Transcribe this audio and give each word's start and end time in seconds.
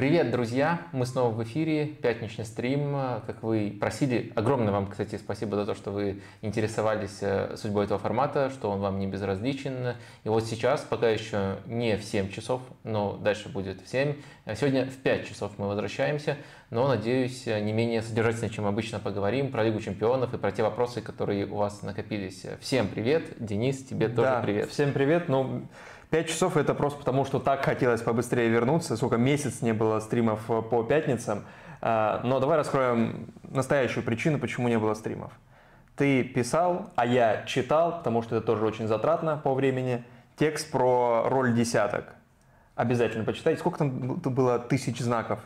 Привет, 0.00 0.30
друзья! 0.30 0.80
Мы 0.92 1.04
снова 1.04 1.30
в 1.30 1.42
эфире, 1.42 1.84
пятничный 1.84 2.46
стрим. 2.46 2.96
Как 3.26 3.42
вы 3.42 3.76
просили, 3.78 4.32
огромное 4.34 4.72
вам, 4.72 4.86
кстати, 4.86 5.16
спасибо 5.16 5.56
за 5.56 5.66
то, 5.66 5.74
что 5.74 5.90
вы 5.90 6.22
интересовались 6.40 7.18
э, 7.20 7.54
судьбой 7.58 7.84
этого 7.84 8.00
формата, 8.00 8.48
что 8.48 8.70
он 8.70 8.80
вам 8.80 8.98
не 8.98 9.06
безразличен. 9.06 9.96
И 10.24 10.28
вот 10.30 10.46
сейчас, 10.46 10.80
пока 10.88 11.10
еще 11.10 11.58
не 11.66 11.98
в 11.98 12.02
7 12.02 12.30
часов, 12.30 12.62
но 12.82 13.18
дальше 13.18 13.50
будет 13.50 13.82
в 13.82 13.90
7. 13.90 14.14
А 14.46 14.54
сегодня 14.54 14.86
в 14.86 14.96
5 14.96 15.28
часов 15.28 15.52
мы 15.58 15.68
возвращаемся, 15.68 16.38
но, 16.70 16.88
надеюсь, 16.88 17.44
не 17.44 17.74
менее 17.74 18.00
содержательно, 18.00 18.48
чем 18.48 18.64
обычно 18.64 19.00
поговорим 19.00 19.52
про 19.52 19.64
Лигу 19.64 19.80
чемпионов 19.80 20.32
и 20.32 20.38
про 20.38 20.50
те 20.50 20.62
вопросы, 20.62 21.02
которые 21.02 21.44
у 21.44 21.56
вас 21.56 21.82
накопились. 21.82 22.46
Всем 22.62 22.88
привет! 22.88 23.34
Денис, 23.38 23.84
тебе 23.84 24.08
да, 24.08 24.14
тоже 24.14 24.42
привет! 24.44 24.70
Всем 24.70 24.92
привет! 24.94 25.28
Ну, 25.28 25.68
5 26.10 26.28
часов 26.28 26.56
это 26.56 26.74
просто 26.74 26.98
потому, 26.98 27.24
что 27.24 27.38
так 27.38 27.64
хотелось 27.64 28.02
побыстрее 28.02 28.48
вернуться. 28.48 28.96
Сколько 28.96 29.16
месяц 29.16 29.62
не 29.62 29.72
было 29.72 30.00
стримов 30.00 30.50
э, 30.50 30.60
по 30.62 30.82
пятницам. 30.82 31.44
А, 31.80 32.20
но 32.24 32.40
давай 32.40 32.58
раскроем 32.58 33.32
настоящую 33.44 34.04
причину, 34.04 34.38
почему 34.38 34.68
не 34.68 34.78
было 34.78 34.94
стримов. 34.94 35.32
Ты 35.96 36.24
писал, 36.24 36.90
а 36.96 37.06
я 37.06 37.44
читал, 37.46 37.98
потому 37.98 38.22
что 38.22 38.36
это 38.36 38.46
тоже 38.46 38.66
очень 38.66 38.88
затратно 38.88 39.36
по 39.36 39.54
времени, 39.54 40.04
текст 40.36 40.70
про 40.70 41.24
роль 41.28 41.54
десяток. 41.54 42.14
Обязательно 42.74 43.24
почитайте. 43.24 43.60
Сколько 43.60 43.78
там 43.78 43.90
было 44.16 44.58
тысяч 44.58 44.98
знаков? 44.98 45.40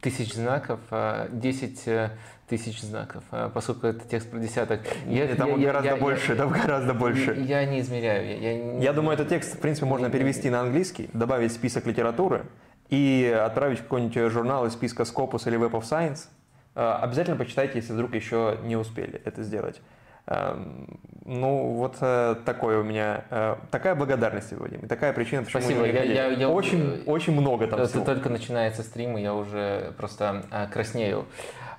Тысяч 0.00 0.34
знаков, 0.34 0.80
10 0.90 0.90
а, 0.92 1.90
э, 1.90 2.10
тысяч 2.48 2.80
знаков, 2.80 3.22
а, 3.30 3.50
поскольку 3.50 3.86
это 3.86 4.00
текст 4.08 4.30
про 4.30 4.38
десяток. 4.38 4.80
Я, 5.06 5.28
там 5.36 5.60
я, 5.60 5.66
гораздо 5.66 5.88
я, 5.90 5.96
больше, 5.96 6.32
я, 6.32 6.38
там 6.38 6.50
гораздо 6.50 6.94
больше. 6.94 7.34
Я, 7.34 7.60
я 7.60 7.66
не 7.66 7.80
измеряю. 7.80 8.26
Я, 8.26 8.52
я, 8.52 8.78
я 8.78 8.92
думаю, 8.92 9.14
этот 9.14 9.28
текст, 9.28 9.54
в 9.56 9.58
принципе, 9.58 9.86
можно 9.86 10.10
перевести 10.10 10.48
на 10.48 10.60
английский, 10.60 11.10
добавить 11.12 11.52
список 11.52 11.86
литературы 11.86 12.46
и 12.88 13.30
отправить 13.44 13.80
в 13.80 13.82
какой-нибудь 13.82 14.32
журнал 14.32 14.66
из 14.66 14.72
списка 14.72 15.02
Scopus 15.04 15.46
или 15.46 15.58
Web 15.58 15.72
of 15.72 15.82
Science. 15.82 16.26
Обязательно 16.74 17.36
почитайте, 17.36 17.74
если 17.76 17.92
вдруг 17.92 18.14
еще 18.14 18.58
не 18.64 18.76
успели 18.76 19.20
это 19.24 19.42
сделать. 19.42 19.80
Эм, 20.30 20.86
ну, 21.24 21.74
вот 21.74 21.96
э, 22.00 22.36
такое 22.44 22.78
у 22.78 22.82
меня, 22.84 23.24
э, 23.30 23.56
такая 23.72 23.96
благодарность 23.96 24.52
Вадим, 24.52 24.86
такая 24.86 25.12
причина, 25.12 25.42
почему 25.42 25.62
Спасибо. 25.62 25.86
Я, 25.86 26.04
я, 26.04 26.26
я, 26.28 26.48
очень, 26.48 27.02
я, 27.04 27.12
очень 27.12 27.32
много 27.32 27.66
там 27.66 27.84
всего. 27.84 28.04
Только 28.04 28.30
начинается 28.30 28.84
стрим, 28.84 29.18
и 29.18 29.22
я 29.22 29.34
уже 29.34 29.92
просто 29.96 30.44
э, 30.52 30.68
краснею. 30.72 31.26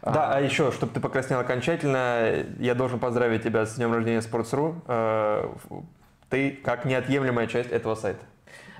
Да, 0.01 0.33
а 0.33 0.41
еще, 0.41 0.71
чтобы 0.71 0.93
ты 0.93 0.99
покраснел 0.99 1.39
окончательно, 1.39 2.45
я 2.59 2.75
должен 2.75 2.99
поздравить 2.99 3.43
тебя 3.43 3.65
с 3.65 3.75
днем 3.75 3.93
рождения 3.93 4.19
Sports.ru. 4.19 5.93
Ты 6.29 6.51
как 6.51 6.85
неотъемлемая 6.85 7.47
часть 7.47 7.71
этого 7.71 7.95
сайта. 7.95 8.25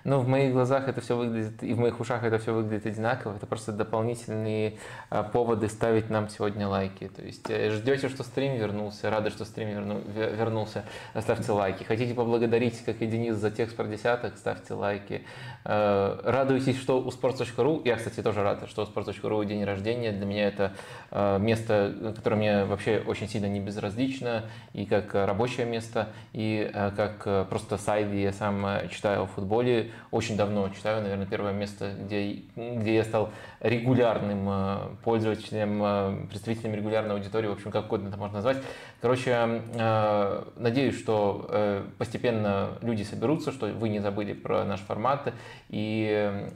Ну, 0.03 0.19
в 0.19 0.28
моих 0.28 0.53
глазах 0.53 0.88
это 0.88 1.01
все 1.01 1.16
выглядит, 1.16 1.63
и 1.63 1.73
в 1.73 1.79
моих 1.79 2.00
ушах 2.00 2.23
это 2.23 2.39
все 2.39 2.53
выглядит 2.53 2.85
одинаково. 2.85 3.35
Это 3.35 3.45
просто 3.45 3.72
дополнительные 3.72 4.78
а, 5.09 5.23
поводы 5.23 5.67
ставить 5.69 6.09
нам 6.09 6.29
сегодня 6.29 6.67
лайки. 6.67 7.07
То 7.07 7.22
есть 7.22 7.50
э, 7.50 7.69
ждете, 7.72 8.09
что 8.09 8.23
стрим 8.23 8.56
вернулся, 8.56 9.09
рады, 9.09 9.29
что 9.29 9.45
стрим 9.45 9.69
верну, 9.69 10.01
вернулся, 10.07 10.85
ставьте 11.19 11.51
лайки. 11.51 11.84
Хотите 11.84 12.13
поблагодарить, 12.13 12.84
как 12.84 13.01
и 13.01 13.07
Денис, 13.07 13.35
за 13.35 13.51
текст 13.51 13.75
про 13.75 13.85
десяток, 13.85 14.38
ставьте 14.38 14.73
лайки. 14.73 15.23
Э, 15.64 16.20
радуйтесь, 16.24 16.80
что 16.80 17.00
у 17.00 17.10
sports.ru, 17.10 17.82
я, 17.86 17.96
кстати, 17.96 18.22
тоже 18.22 18.44
рад, 18.44 18.68
что 18.70 18.84
у 18.84 18.86
sports.ru 18.86 19.46
день 19.46 19.64
рождения. 19.64 20.12
Для 20.12 20.26
меня 20.26 20.48
это 20.48 20.74
э, 21.12 21.38
место, 21.40 22.14
которое 22.16 22.36
мне 22.36 22.66
вообще 22.66 23.04
очень 23.06 23.28
сильно 23.28 23.48
не 23.48 23.60
безразлично, 23.60 24.46
и 24.74 24.86
как 24.86 25.14
рабочее 25.14 25.66
место, 25.66 26.10
и 26.34 26.72
как 26.96 27.50
просто 27.50 27.78
сайт, 27.78 28.10
где 28.10 28.24
я 28.24 28.34
сам 28.34 28.66
читаю 28.90 29.24
о 29.24 29.26
футболе 29.26 29.92
очень 30.12 30.38
давно 30.38 30.70
читаю, 30.70 31.02
наверное, 31.02 31.26
первое 31.26 31.54
место, 31.54 31.94
где, 32.00 32.42
где 32.56 32.96
я 32.96 33.04
стал 33.04 33.32
регулярным 33.62 34.48
э, 34.50 34.78
пользователем, 35.04 35.82
э, 35.84 36.28
представителем 36.30 36.76
регулярной 36.76 37.16
аудитории, 37.16 37.48
в 37.48 37.54
общем, 37.54 37.72
как 37.72 37.86
угодно 37.86 38.10
это 38.10 38.18
можно 38.18 38.36
назвать. 38.36 38.58
Короче, 39.02 39.32
э, 39.32 40.44
надеюсь, 40.58 40.98
что 40.98 41.84
постепенно 41.98 42.78
люди 42.82 43.04
соберутся, 43.04 43.52
что 43.52 43.68
вы 43.68 43.90
не 43.90 44.00
забыли 44.00 44.34
про 44.34 44.64
наш 44.64 44.80
формат, 44.82 45.34
и 45.69 46.47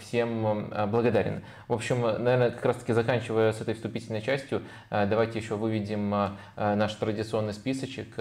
всем 0.00 0.70
благодарен. 0.88 1.42
В 1.68 1.74
общем, 1.74 2.00
наверное, 2.00 2.50
как 2.50 2.64
раз-таки 2.64 2.92
заканчивая 2.92 3.52
с 3.52 3.60
этой 3.60 3.74
вступительной 3.74 4.22
частью, 4.22 4.62
давайте 4.90 5.38
еще 5.38 5.56
выведем 5.56 6.10
наш 6.56 6.94
традиционный 6.94 7.52
списочек 7.52 8.14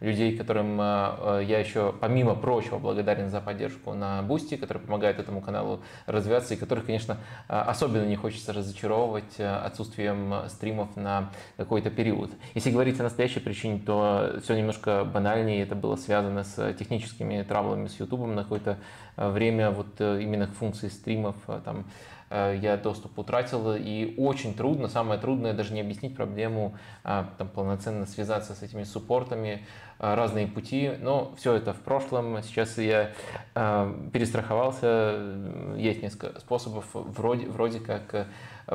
людей, 0.00 0.36
которым 0.36 0.78
я 0.78 1.58
еще, 1.58 1.94
помимо 2.00 2.34
прочего, 2.34 2.78
благодарен 2.78 3.30
за 3.30 3.40
поддержку 3.40 3.94
на 3.94 4.22
Boosty, 4.22 4.56
который 4.56 4.78
помогает 4.78 5.18
этому 5.18 5.40
каналу 5.40 5.82
развиваться, 6.06 6.54
и 6.54 6.56
которых, 6.56 6.86
конечно, 6.86 7.18
особенно 7.46 8.04
не 8.04 8.16
хочется 8.16 8.52
разочаровывать 8.52 9.38
отсутствием 9.38 10.48
стримов 10.48 10.96
на 10.96 11.30
какой-то 11.56 11.90
период. 11.90 12.30
Если 12.54 12.70
говорить 12.70 12.98
о 13.00 13.04
настоящей 13.04 13.40
причине, 13.40 13.80
то 13.84 14.38
все 14.42 14.56
немножко 14.56 15.04
банальнее, 15.04 15.62
это 15.62 15.74
было 15.74 15.96
связано 15.96 16.44
с 16.44 16.74
техническими 16.74 17.42
траблами 17.42 17.86
с 17.86 17.98
YouTube 18.00 18.26
на 18.26 18.42
какое-то 18.42 18.78
время, 19.18 19.70
вот 19.70 20.00
именно 20.00 20.46
к 20.46 20.52
функции 20.52 20.88
стримов, 20.88 21.36
там, 21.64 21.84
я 22.30 22.76
доступ 22.76 23.18
утратил, 23.18 23.74
и 23.74 24.14
очень 24.18 24.54
трудно, 24.54 24.88
самое 24.88 25.18
трудное 25.18 25.54
даже 25.54 25.72
не 25.72 25.80
объяснить 25.80 26.14
проблему, 26.14 26.76
там, 27.02 27.48
полноценно 27.54 28.04
связаться 28.04 28.54
с 28.54 28.62
этими 28.62 28.84
суппортами, 28.84 29.62
Э, 30.00 30.14
разные 30.14 30.46
пути, 30.46 30.92
но 31.00 31.34
все 31.36 31.54
это 31.54 31.72
в 31.72 31.80
прошлом. 31.80 32.40
Сейчас 32.44 32.78
я 32.78 33.10
э, 33.56 33.94
перестраховался, 34.12 35.74
есть 35.76 36.02
несколько 36.02 36.38
способов, 36.38 36.86
вроде, 36.92 37.46
вроде 37.48 37.80
как 37.80 38.14
э, 38.14 38.26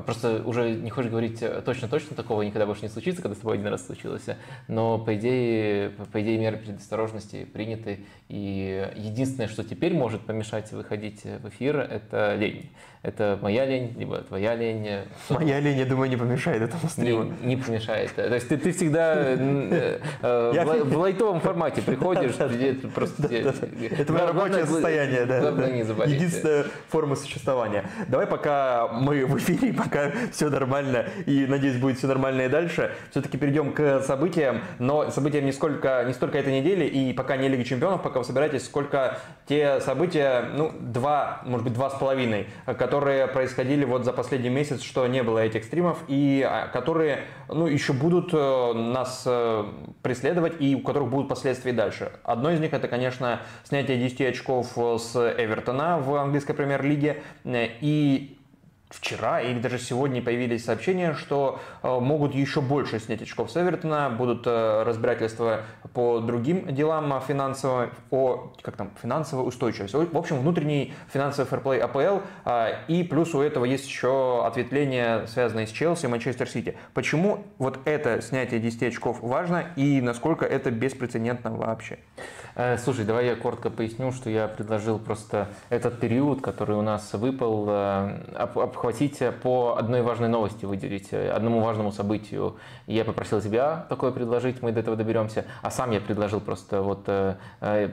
Просто 0.06 0.42
уже 0.44 0.72
не 0.72 0.90
хочешь 0.90 1.12
говорить 1.12 1.44
точно-точно 1.66 2.16
такого 2.16 2.42
никогда 2.42 2.66
больше 2.66 2.82
не 2.82 2.90
случится, 2.90 3.22
когда 3.22 3.36
с 3.36 3.40
тобой 3.40 3.56
один 3.56 3.68
раз 3.68 3.86
случилось. 3.86 4.26
Но 4.68 4.98
по 4.98 5.16
идее, 5.16 5.92
по 6.12 6.22
идее 6.22 6.40
меры 6.40 6.58
предосторожности 6.58 7.46
приняты. 7.46 8.06
И 8.28 8.90
единственное, 8.96 9.48
что 9.48 9.64
теперь 9.64 9.94
может 9.94 10.22
помешать 10.22 10.72
выходить 10.72 11.24
в 11.24 11.50
эфир, 11.50 11.78
это 11.78 12.36
лень. 12.36 12.72
Это 13.04 13.38
моя 13.42 13.66
лень, 13.66 13.94
либо 13.98 14.20
твоя 14.20 14.56
лень. 14.56 15.02
Моя 15.28 15.60
лень, 15.60 15.78
я 15.78 15.86
думаю, 15.86 16.10
не 16.10 16.16
помешает 16.16 16.62
этому 16.62 16.88
стриму. 16.88 17.34
Не, 17.42 17.56
не 17.56 17.58
помешает. 17.58 18.16
То 18.16 18.34
есть 18.34 18.48
ты, 18.48 18.56
ты 18.56 18.72
всегда 18.72 19.16
э, 19.18 20.00
э, 20.22 20.84
в 20.86 20.98
лайтовом 20.98 21.42
формате 21.42 21.82
приходишь, 21.82 22.36
просто... 22.96 23.28
Это 23.28 24.14
мое 24.14 24.28
рабочее 24.28 24.66
состояние, 24.66 25.26
да. 25.26 25.40
Единственная 26.06 26.66
форма 26.88 27.18
существования. 27.18 27.84
Давай 28.08 28.26
пока 28.26 28.88
мы 28.88 29.26
в 29.26 29.38
эфире, 29.38 29.74
пока 29.78 30.12
все 30.32 30.50
нормально, 30.50 31.06
и, 31.26 31.46
надеюсь, 31.46 31.76
будет 31.76 31.98
все 31.98 32.08
нормально 32.08 32.44
и 32.44 32.48
дальше, 32.48 32.92
все-таки 33.12 33.38
перейдем 33.38 33.74
к 33.74 34.00
событиям, 34.00 34.62
но 34.80 35.12
событиям 35.12 35.44
не, 35.44 35.52
сколько, 35.52 36.06
не 36.08 36.14
столько 36.14 36.38
этой 36.38 36.58
недели, 36.58 36.86
и 36.86 37.12
пока 37.12 37.36
не 37.36 37.50
Лига 37.50 37.66
Чемпионов, 37.66 38.02
пока 38.02 38.20
вы 38.20 38.26
собираетесь, 38.26 38.64
сколько 38.64 39.18
те 39.46 39.82
события, 39.82 40.46
ну, 40.56 40.72
два, 40.80 41.42
может 41.44 41.66
быть, 41.66 41.74
два 41.74 41.90
с 41.90 41.96
половиной, 41.96 42.48
которые 42.66 42.93
которые 42.94 43.26
происходили 43.26 43.86
вот 43.86 44.06
за 44.06 44.14
последний 44.14 44.50
месяц, 44.50 44.84
что 44.84 45.08
не 45.08 45.24
было 45.24 45.40
этих 45.40 45.64
стримов, 45.64 46.04
и 46.08 46.48
а, 46.48 46.68
которые 46.68 47.24
ну, 47.50 47.66
еще 47.66 47.92
будут 47.92 48.30
э, 48.36 48.74
нас 48.74 49.24
э, 49.26 49.66
преследовать 50.04 50.62
и 50.62 50.76
у 50.76 50.82
которых 50.82 51.10
будут 51.10 51.28
последствия 51.28 51.74
дальше. 51.74 52.12
Одно 52.24 52.52
из 52.52 52.60
них 52.60 52.72
это, 52.72 52.88
конечно, 52.88 53.40
снятие 53.64 53.98
10 53.98 54.22
очков 54.22 54.78
с 54.78 55.16
Эвертона 55.16 55.98
в 55.98 56.14
английской 56.18 56.54
премьер-лиге 56.54 57.24
и 57.46 58.38
вчера 58.94 59.42
или 59.42 59.60
даже 59.60 59.80
сегодня 59.80 60.22
появились 60.22 60.66
сообщения, 60.66 61.14
что 61.14 61.60
э, 61.82 62.00
могут 62.00 62.34
еще 62.36 62.62
больше 62.62 63.00
снять 63.00 63.22
очков 63.22 63.52
с 63.52 63.58
Эвертона, 63.58 64.10
будут 64.10 64.46
э, 64.46 64.84
разбирательства 64.84 65.62
по 65.94 66.20
другим 66.20 66.74
делам 66.74 67.22
финансово, 67.28 67.90
о 68.12 68.54
как 68.62 68.78
там, 68.78 68.92
финансовой 69.02 69.48
устойчивости. 69.48 69.96
В 69.96 70.18
общем, 70.18 70.40
внутренний 70.40 70.94
финансовый 71.12 71.48
фэрплей 71.48 71.80
АПЛ, 71.82 72.24
э, 72.46 72.74
и 72.88 73.04
плюс 73.04 73.34
у 73.34 73.42
этого 73.42 73.66
есть 73.66 73.86
еще 73.86 74.46
ответвление, 74.46 75.28
связанное 75.28 75.66
с 75.66 75.72
Челси 75.72 76.06
и 76.06 76.08
Манчестер 76.10 76.48
Сити. 76.48 76.78
Почему 76.94 77.46
вот 77.58 77.80
это 77.86 78.22
снятие 78.22 78.60
10 78.60 78.84
очков 78.84 79.18
важно 79.22 79.66
и 79.76 80.02
насколько 80.02 80.46
это 80.46 80.72
беспрецедентно 80.72 81.52
вообще? 81.52 82.00
Э, 82.56 82.78
слушай, 82.78 83.04
давай 83.04 83.26
я 83.26 83.36
коротко 83.36 83.72
поясню, 83.72 84.12
что 84.12 84.30
я 84.30 84.48
предложил 84.48 85.00
просто 85.00 85.48
этот 85.70 86.00
период, 86.00 86.42
который 86.42 86.76
у 86.76 86.84
нас 86.84 87.12
выпал, 87.14 87.66
э, 87.68 88.20
обхватить 88.36 89.24
по 89.42 89.76
одной 89.76 90.04
важной 90.04 90.28
новости, 90.30 90.66
выделить 90.66 91.12
э, 91.12 91.32
одному 91.32 91.62
важному 91.62 91.92
событию. 91.92 92.58
Я 92.86 93.06
попросил 93.06 93.42
тебя 93.42 93.88
такое 93.90 94.12
предложить, 94.12 94.62
мы 94.62 94.72
до 94.72 94.82
этого 94.82 94.96
доберемся, 94.96 95.46
а 95.64 95.72
сам 95.72 95.92
я 95.92 96.00
предложил 96.00 96.40
просто 96.40 96.82
вот 96.82 97.06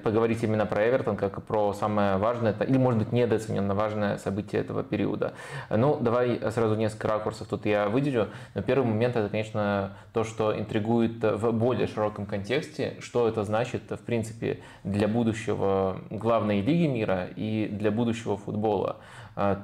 поговорить 0.03 0.43
именно 0.43 0.67
про 0.67 0.89
Эвертон, 0.89 1.17
как 1.17 1.43
про 1.45 1.73
самое 1.73 2.17
важное, 2.17 2.55
или, 2.67 2.77
может 2.77 2.99
быть, 2.99 3.13
недооцененно 3.13 3.75
важное 3.75 4.19
событие 4.19 4.61
этого 4.61 4.83
периода. 4.83 5.33
Ну, 5.71 5.99
давай 6.01 6.41
сразу 6.51 6.75
несколько 6.75 7.09
ракурсов 7.09 7.49
тут 7.49 7.67
я 7.67 7.89
выделю. 7.89 8.29
Но 8.55 8.63
первый 8.63 8.87
момент 8.87 9.17
это, 9.17 9.29
конечно, 9.29 9.93
то, 10.13 10.25
что 10.25 10.59
интригует 10.59 11.23
в 11.23 11.53
более 11.53 11.87
широком 11.87 12.27
контексте, 12.27 12.97
что 13.01 13.29
это 13.29 13.45
значит, 13.45 13.83
в 13.91 14.01
принципе, 14.05 14.50
для 14.85 15.09
будущего 15.09 16.01
главной 16.11 16.61
лиги 16.61 16.87
мира 16.87 17.29
и 17.37 17.69
для 17.71 17.91
будущего 17.91 18.37
футбола. 18.37 18.97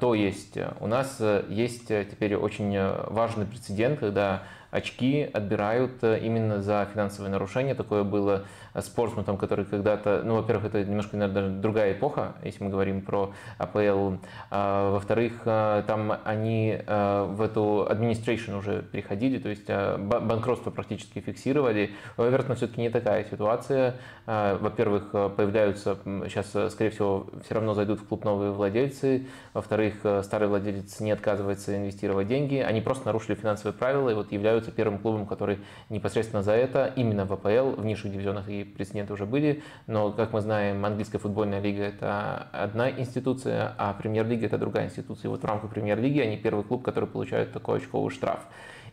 То 0.00 0.14
есть 0.14 0.58
у 0.80 0.86
нас 0.86 1.20
есть 1.48 1.88
теперь 1.88 2.36
очень 2.36 2.78
важный 3.08 3.46
прецедент, 3.46 3.98
когда 3.98 4.44
очки 4.70 5.28
отбирают 5.32 6.02
именно 6.02 6.62
за 6.62 6.86
финансовые 6.92 7.30
нарушения. 7.30 7.74
Такое 7.74 8.04
было 8.04 8.44
с 8.82 8.88
Портсмутом, 8.88 9.36
который 9.38 9.64
когда-то, 9.64 10.22
ну, 10.24 10.36
во-первых, 10.36 10.66
это 10.66 10.84
немножко, 10.84 11.16
наверное, 11.16 11.60
другая 11.60 11.92
эпоха, 11.92 12.34
если 12.42 12.62
мы 12.62 12.70
говорим 12.70 13.00
про 13.00 13.32
АПЛ. 13.58 14.16
А, 14.50 14.92
во-вторых, 14.92 15.32
а, 15.46 15.82
там 15.82 16.18
они 16.24 16.78
а, 16.86 17.24
в 17.24 17.40
эту 17.40 17.86
administration 17.88 18.58
уже 18.58 18.82
переходили, 18.82 19.38
то 19.38 19.48
есть 19.48 19.68
банкротство 19.68 20.70
практически 20.70 21.20
фиксировали. 21.20 21.92
У 22.16 22.22
Эвертона 22.22 22.54
все-таки 22.54 22.80
не 22.80 22.90
такая 22.90 23.24
ситуация. 23.24 23.96
Во-первых, 24.26 25.10
появляются, 25.36 25.98
сейчас, 26.04 26.50
скорее 26.72 26.90
всего, 26.90 27.28
все 27.44 27.54
равно 27.54 27.74
зайдут 27.74 28.00
в 28.00 28.06
клуб 28.06 28.24
новые 28.24 28.50
владельцы. 28.50 29.26
Во-вторых, 29.54 29.94
старый 30.22 30.48
владелец 30.48 31.00
не 31.00 31.12
отказывается 31.12 31.76
инвестировать 31.76 32.26
деньги. 32.26 32.56
Они 32.56 32.80
просто 32.80 33.06
нарушили 33.06 33.36
финансовые 33.36 33.72
правила 33.72 34.10
и 34.10 34.14
вот 34.14 34.32
являются 34.32 34.55
первым 34.60 34.98
клубом, 34.98 35.26
который 35.26 35.58
непосредственно 35.88 36.42
за 36.42 36.52
это 36.52 36.92
именно 36.96 37.24
в 37.24 37.32
АПЛ, 37.32 37.80
в 37.80 37.84
низших 37.84 38.12
дивизионах 38.12 38.48
и 38.48 38.64
прецеденты 38.64 39.12
уже 39.12 39.26
были, 39.26 39.62
но, 39.86 40.12
как 40.12 40.32
мы 40.32 40.40
знаем, 40.40 40.84
английская 40.84 41.18
футбольная 41.18 41.60
лига– 41.60 41.82
это 41.84 42.48
одна 42.52 42.90
институция, 42.90 43.74
а 43.78 43.92
премьер-лига– 43.92 44.46
это 44.48 44.58
другая 44.58 44.86
институция. 44.86 45.28
И 45.28 45.30
вот 45.30 45.42
в 45.42 45.44
рамках 45.44 45.70
премьер-лиги 45.70 46.20
они 46.20 46.36
первый 46.36 46.64
клуб, 46.64 46.82
который 46.82 47.08
получает 47.08 47.52
такой 47.52 47.78
очковый 47.78 48.10
штраф. 48.10 48.40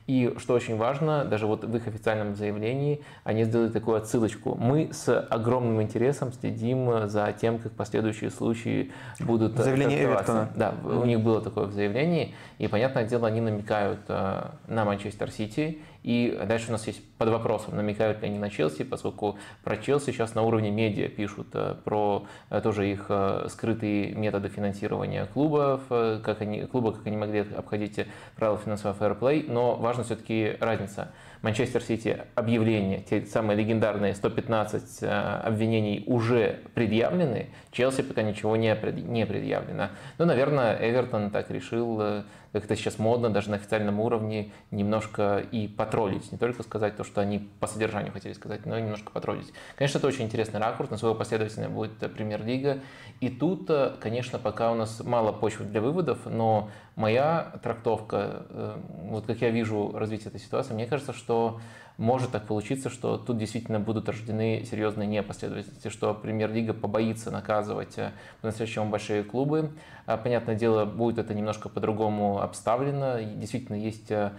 И 0.05 0.33
что 0.37 0.53
очень 0.53 0.75
важно, 0.75 1.23
даже 1.23 1.47
вот 1.47 1.63
в 1.63 1.75
их 1.75 1.87
официальном 1.87 2.35
заявлении 2.35 3.01
они 3.23 3.45
сделали 3.45 3.69
такую 3.69 3.97
отсылочку. 3.97 4.55
Мы 4.55 4.89
с 4.91 5.17
огромным 5.17 5.81
интересом 5.81 6.33
следим 6.33 7.07
за 7.07 7.33
тем, 7.39 7.57
как 7.59 7.71
последующие 7.71 8.29
случаи 8.29 8.91
будут 9.19 9.57
Заявление 9.57 10.03
Эвертона. 10.03 10.49
Да, 10.55 10.73
у 10.83 11.05
них 11.05 11.21
было 11.21 11.41
такое 11.41 11.65
в 11.65 11.71
заявлении. 11.71 12.35
И, 12.57 12.67
понятное 12.67 13.05
дело, 13.05 13.27
они 13.27 13.39
намекают 13.39 14.01
э, 14.09 14.41
на 14.67 14.85
Манчестер 14.85 15.31
Сити 15.31 15.79
и 16.03 16.37
дальше 16.45 16.67
у 16.67 16.71
нас 16.73 16.85
есть 16.85 17.01
под 17.17 17.29
вопросом, 17.29 17.77
намекают 17.77 18.21
ли 18.21 18.27
они 18.27 18.37
на 18.37 18.49
Челси, 18.49 18.83
поскольку 18.83 19.37
про 19.63 19.77
Челси 19.77 20.11
сейчас 20.11 20.35
на 20.35 20.41
уровне 20.41 20.69
медиа 20.69 21.07
пишут 21.07 21.47
э, 21.53 21.75
про 21.83 22.25
э, 22.49 22.59
тоже 22.61 22.91
их 22.91 23.05
э, 23.07 23.47
скрытые 23.49 24.13
методы 24.13 24.49
финансирования 24.49 25.25
клубов, 25.33 25.81
как 25.87 26.41
они, 26.41 26.63
клуба, 26.63 26.91
как 26.91 27.07
они 27.07 27.15
могли 27.15 27.39
обходить 27.39 28.05
правила 28.35 28.57
финансового 28.57 28.97
фэрплей, 28.97 29.45
но 29.47 29.75
важна 29.75 30.03
все-таки 30.03 30.57
разница. 30.59 31.11
Манчестер 31.41 31.81
Сити 31.81 32.19
объявления, 32.35 33.01
те 33.01 33.25
самые 33.25 33.57
легендарные 33.57 34.13
115 34.13 35.03
обвинений 35.03 36.03
уже 36.07 36.61
предъявлены, 36.73 37.49
Челси 37.71 38.03
пока 38.03 38.21
ничего 38.21 38.55
не, 38.55 38.73
предъявлено. 38.75 39.89
Ну, 40.17 40.25
наверное, 40.25 40.77
Эвертон 40.79 41.31
так 41.31 41.51
решил 41.51 42.23
как 42.53 42.65
это 42.65 42.75
сейчас 42.75 42.99
модно, 42.99 43.31
даже 43.31 43.49
на 43.49 43.55
официальном 43.55 43.99
уровне, 43.99 44.51
немножко 44.69 45.43
и 45.51 45.67
потроллить. 45.67 46.31
Не 46.31 46.37
только 46.37 46.61
сказать 46.61 46.95
то, 46.95 47.03
что 47.03 47.19
они 47.19 47.39
по 47.59 47.65
содержанию 47.65 48.13
хотели 48.13 48.33
сказать, 48.33 48.67
но 48.67 48.77
и 48.77 48.81
немножко 48.81 49.11
потроллить. 49.11 49.51
Конечно, 49.75 49.97
это 49.97 50.07
очень 50.07 50.25
интересный 50.25 50.59
ракурс, 50.59 50.91
на 50.91 50.97
своего 50.97 51.15
последовательно 51.15 51.69
будет 51.69 51.97
премьер-лига. 51.97 52.79
И 53.21 53.29
тут, 53.29 53.69
э, 53.71 53.93
конечно, 53.99 54.37
пока 54.37 54.71
у 54.71 54.75
нас 54.75 55.01
мало 55.03 55.31
почвы 55.31 55.65
для 55.65 55.81
выводов, 55.81 56.19
но 56.25 56.69
моя 56.95 57.53
трактовка, 57.63 58.45
э, 58.49 58.77
вот 59.09 59.25
как 59.25 59.41
я 59.41 59.49
вижу 59.49 59.91
развитие 59.93 60.29
этой 60.29 60.39
ситуации, 60.39 60.73
мне 60.73 60.85
кажется, 60.85 61.13
что 61.13 61.59
может 61.97 62.31
так 62.31 62.47
получиться, 62.47 62.89
что 62.89 63.17
тут 63.17 63.37
действительно 63.37 63.79
будут 63.79 64.09
рождены 64.09 64.65
серьезные 64.69 65.07
непоследовательности, 65.07 65.89
что 65.89 66.13
премьер-лига 66.13 66.73
побоится 66.73 67.29
наказывать 67.31 67.97
э, 67.97 68.11
по-настоящему 68.41 68.89
большие 68.89 69.23
клубы. 69.23 69.71
А, 70.05 70.17
понятное 70.17 70.55
дело, 70.55 70.85
будет 70.85 71.19
это 71.19 71.33
немножко 71.33 71.69
по-другому 71.69 72.41
обставлено. 72.41 73.19
Действительно, 73.35 73.75
есть 73.75 74.09
э, 74.09 74.31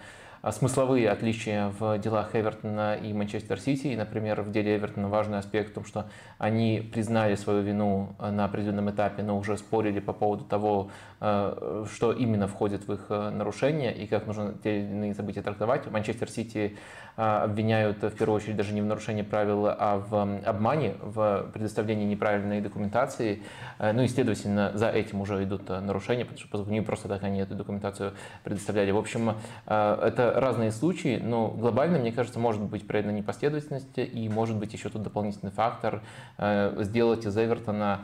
смысловые 0.51 1.09
отличия 1.09 1.71
в 1.79 1.97
делах 1.97 2.35
Эвертона 2.35 2.95
и 2.95 3.13
Манчестер 3.13 3.59
Сити. 3.59 3.87
И, 3.87 3.95
например, 3.95 4.41
в 4.41 4.51
деле 4.51 4.75
Эвертона 4.75 5.07
важный 5.07 5.37
аспект 5.37 5.71
в 5.71 5.75
том, 5.75 5.85
что 5.85 6.07
они 6.37 6.87
признали 6.93 7.35
свою 7.35 7.61
вину 7.61 8.15
на 8.19 8.43
определенном 8.45 8.91
этапе, 8.91 9.23
но 9.23 9.37
уже 9.37 9.57
спорили 9.57 9.99
по 9.99 10.11
поводу 10.11 10.43
того, 10.43 10.91
что 11.19 12.11
именно 12.11 12.47
входит 12.47 12.87
в 12.87 12.93
их 12.93 13.09
нарушение 13.09 13.95
и 13.95 14.07
как 14.07 14.27
нужно 14.27 14.53
те 14.63 14.81
или 14.81 14.87
иные 14.87 15.13
события 15.13 15.41
трактовать. 15.41 15.89
Манчестер 15.89 16.29
Сити 16.29 16.77
а, 17.17 17.43
обвиняют 17.43 18.03
в 18.03 18.11
первую 18.11 18.35
очередь 18.35 18.57
даже 18.57 18.73
не 18.73 18.81
в 18.81 18.85
нарушении 18.85 19.21
правил, 19.21 19.67
а 19.67 20.03
в 20.09 20.39
обмане, 20.45 20.95
в 21.01 21.49
предоставлении 21.53 22.05
неправильной 22.05 22.59
документации. 22.59 23.41
Э, 23.79 23.93
ну 23.93 24.01
и, 24.03 24.07
следовательно, 24.07 24.71
за 24.73 24.89
этим 24.89 25.21
уже 25.21 25.41
идут 25.45 25.69
э, 25.69 25.79
нарушения, 25.79 26.25
потому 26.25 26.45
что 26.45 26.69
не 26.69 26.81
просто 26.81 27.07
так 27.07 27.23
они 27.23 27.39
эту 27.39 27.55
документацию 27.55 28.13
предоставляли. 28.43 28.91
В 28.91 28.97
общем, 28.97 29.37
э, 29.65 29.99
это 30.03 30.33
разные 30.35 30.71
случаи, 30.71 31.21
но 31.23 31.47
глобально, 31.47 31.99
мне 31.99 32.11
кажется, 32.11 32.37
может 32.37 32.61
быть 32.61 32.85
проявлена 32.85 33.17
непоследовательность 33.17 33.97
и 33.97 34.27
может 34.27 34.57
быть 34.57 34.73
еще 34.73 34.89
тут 34.89 35.03
дополнительный 35.03 35.51
фактор 35.51 36.01
сделать 36.37 37.25
из 37.25 37.37
Эвертона 37.37 38.01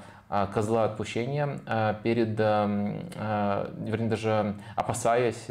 козла 0.53 0.85
отпущения 0.85 1.59
перед, 2.03 2.39
вернее, 2.39 4.09
даже 4.09 4.55
опасаясь, 4.75 5.45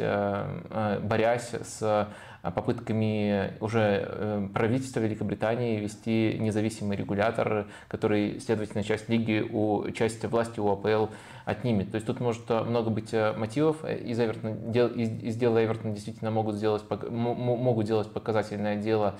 борясь 1.03 1.53
с 1.53 2.07
а, 2.43 2.49
попытками 2.49 3.53
уже 3.59 4.03
э, 4.07 4.47
правительства 4.51 4.99
Великобритании 4.99 5.79
вести 5.79 6.37
независимый 6.39 6.97
регулятор, 6.97 7.67
который, 7.87 8.39
следовательно, 8.39 8.83
часть 8.83 9.09
лиги, 9.09 9.45
у, 9.47 9.91
часть 9.91 10.25
власти 10.25 10.59
у 10.59 10.71
АПЛ 10.71 11.13
отнимет. 11.45 11.91
То 11.91 11.95
есть 11.95 12.07
тут 12.07 12.19
может 12.19 12.49
э, 12.49 12.63
много 12.63 12.89
быть 12.89 13.13
э, 13.13 13.33
мотивов. 13.33 13.85
Из, 13.85 14.19
Эвертона, 14.19 14.55
из 14.55 15.35
дела 15.35 15.63
Эвертона 15.63 15.93
действительно 15.93 16.31
могут 16.31 16.55
сделать, 16.55 16.83
могут 17.11 17.85
делать 17.85 18.11
показательное 18.11 18.77
дело 18.77 19.15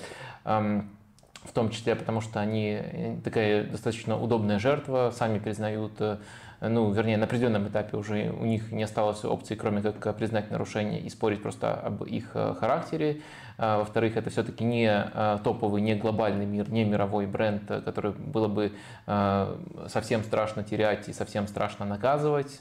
в 1.43 1.51
том 1.53 1.69
числе 1.69 1.95
потому, 1.95 2.21
что 2.21 2.39
они 2.39 3.19
такая 3.23 3.63
достаточно 3.63 4.19
удобная 4.19 4.59
жертва, 4.59 5.11
сами 5.15 5.39
признают 5.39 6.01
ну, 6.61 6.91
вернее, 6.91 7.17
на 7.17 7.25
определенном 7.25 7.67
этапе 7.67 7.97
уже 7.97 8.29
у 8.29 8.45
них 8.45 8.71
не 8.71 8.83
осталось 8.83 9.25
опции, 9.25 9.55
кроме 9.55 9.81
как 9.81 10.15
признать 10.15 10.51
нарушение 10.51 10.99
и 10.99 11.09
спорить 11.09 11.41
просто 11.41 11.73
об 11.73 12.03
их 12.03 12.31
э, 12.35 12.53
характере. 12.53 13.21
А, 13.57 13.79
во-вторых, 13.79 14.15
это 14.15 14.29
все-таки 14.29 14.63
не 14.63 14.87
э, 14.87 15.37
топовый, 15.43 15.81
не 15.81 15.95
глобальный 15.95 16.45
мир, 16.45 16.69
не 16.69 16.83
мировой 16.83 17.25
бренд, 17.25 17.63
э, 17.69 17.81
который 17.81 18.11
было 18.11 18.47
бы 18.47 18.71
совсем 19.87 20.23
страшно 20.23 20.63
терять 20.63 21.09
и 21.09 21.13
совсем 21.13 21.47
страшно 21.47 21.85
наказывать. 21.85 22.59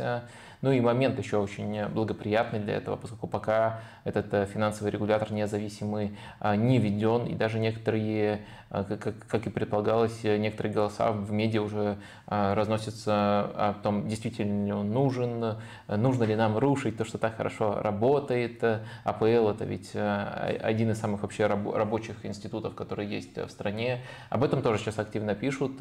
Ну 0.62 0.72
и 0.72 0.80
момент 0.80 1.18
еще 1.18 1.36
очень 1.36 1.86
благоприятный 1.86 2.58
для 2.58 2.74
этого, 2.76 2.96
поскольку 2.96 3.26
пока 3.26 3.80
этот 4.04 4.48
финансовый 4.48 4.90
регулятор 4.90 5.32
независимый 5.32 6.16
не 6.56 6.78
введен, 6.78 7.26
и 7.26 7.34
даже 7.34 7.58
некоторые 7.58 8.44
а, 8.72 8.84
как, 8.84 9.46
и 9.46 9.50
предполагалось, 9.50 10.22
некоторые 10.22 10.72
голоса 10.72 11.10
в 11.10 11.32
медиа 11.32 11.62
уже 11.62 11.98
а, 12.26 12.54
разносятся 12.54 13.40
о 13.40 13.74
том, 13.82 14.06
действительно 14.06 14.66
ли 14.66 14.72
он 14.72 14.92
нужен, 14.92 15.56
нужно 15.88 16.22
ли 16.22 16.36
нам 16.36 16.56
рушить 16.56 16.96
то, 16.96 17.04
что 17.04 17.18
так 17.18 17.36
хорошо 17.36 17.80
работает. 17.82 18.62
АПЛ 19.02 19.48
это 19.48 19.64
ведь 19.64 19.90
а, 19.94 20.56
один 20.62 20.92
из 20.92 21.00
самых 21.00 21.22
вообще 21.22 21.46
рабочих 21.46 22.24
институтов, 22.24 22.76
которые 22.76 23.10
есть 23.10 23.36
в 23.36 23.48
стране. 23.50 24.02
Об 24.28 24.44
этом 24.44 24.62
тоже 24.62 24.78
сейчас 24.78 25.00
активно 25.00 25.34
пишут. 25.34 25.78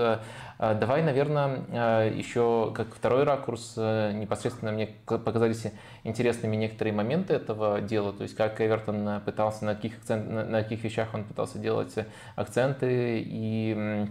Давай, 0.57 1.03
наверное, 1.03 2.09
еще 2.09 2.71
как 2.75 2.95
второй 2.95 3.23
ракурс, 3.23 3.77
непосредственно 3.77 4.71
мне 4.71 4.87
показались 5.05 5.67
интересными 6.03 6.55
некоторые 6.55 6.93
моменты 6.93 7.33
этого 7.33 7.81
дела, 7.81 8.08
то 8.13 8.23
есть 8.23 8.35
как 8.35 8.59
Эвертон 8.61 9.21
пытался, 9.21 9.65
на 9.65 9.75
каких, 9.75 9.97
акцент, 9.97 10.29
на 10.29 10.63
каких 10.63 10.83
вещах 10.83 11.09
он 11.13 11.23
пытался 11.23 11.59
делать 11.59 11.93
акценты 12.35 13.23
и 13.25 14.07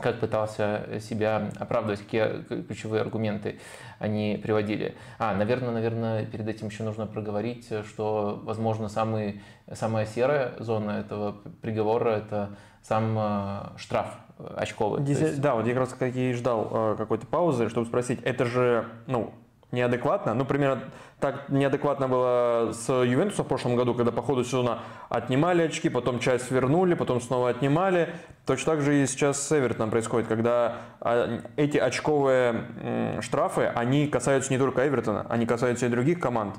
как 0.00 0.18
пытался 0.18 0.98
себя 1.00 1.50
оправдывать, 1.58 2.00
какие 2.00 2.42
ключевые 2.62 3.02
аргументы 3.02 3.60
они 3.98 4.40
приводили. 4.42 4.94
А, 5.18 5.34
наверное, 5.34 5.70
наверное, 5.70 6.24
перед 6.24 6.48
этим 6.48 6.68
еще 6.68 6.82
нужно 6.82 7.06
проговорить, 7.06 7.68
что, 7.86 8.40
возможно, 8.44 8.88
самый, 8.88 9.42
самая 9.72 10.06
серая 10.06 10.54
зона 10.58 10.92
этого 10.92 11.36
приговора– 11.60 12.10
это 12.16 12.56
сам 12.82 13.16
э, 13.18 13.78
штраф 13.78 14.16
очковый. 14.56 15.02
Здесь, 15.02 15.20
есть... 15.20 15.40
Да, 15.40 15.54
вот 15.54 15.66
я 15.66 15.74
как 15.74 15.80
раз 15.80 15.92
как 15.92 16.16
и 16.16 16.32
ждал 16.32 16.68
э, 16.72 16.94
какой-то 16.96 17.26
паузы, 17.26 17.68
чтобы 17.68 17.86
спросить, 17.86 18.20
это 18.22 18.46
же, 18.46 18.86
ну, 19.06 19.34
неадекватно. 19.72 20.34
Ну, 20.34 20.44
примерно 20.44 20.82
так 21.20 21.48
неадекватно 21.48 22.08
было 22.08 22.72
с 22.72 22.88
Ювентусом 22.88 23.44
в 23.44 23.48
прошлом 23.48 23.76
году, 23.76 23.94
когда 23.94 24.10
по 24.10 24.22
ходу 24.22 24.44
сезона 24.44 24.80
отнимали 25.08 25.62
очки, 25.62 25.88
потом 25.88 26.18
часть 26.18 26.50
вернули, 26.50 26.94
потом 26.94 27.20
снова 27.20 27.50
отнимали. 27.50 28.14
Точно 28.46 28.72
так 28.72 28.82
же 28.82 29.02
и 29.02 29.06
сейчас 29.06 29.40
с 29.40 29.52
Эвертоном 29.58 29.90
происходит, 29.90 30.28
когда 30.28 30.76
а, 31.00 31.40
эти 31.56 31.78
очковые 31.78 33.20
штрафы, 33.20 33.70
они 33.74 34.06
касаются 34.06 34.52
не 34.52 34.58
только 34.58 34.86
Эвертона, 34.88 35.26
они 35.28 35.46
касаются 35.46 35.86
и 35.86 35.88
других 35.88 36.20
команд. 36.20 36.54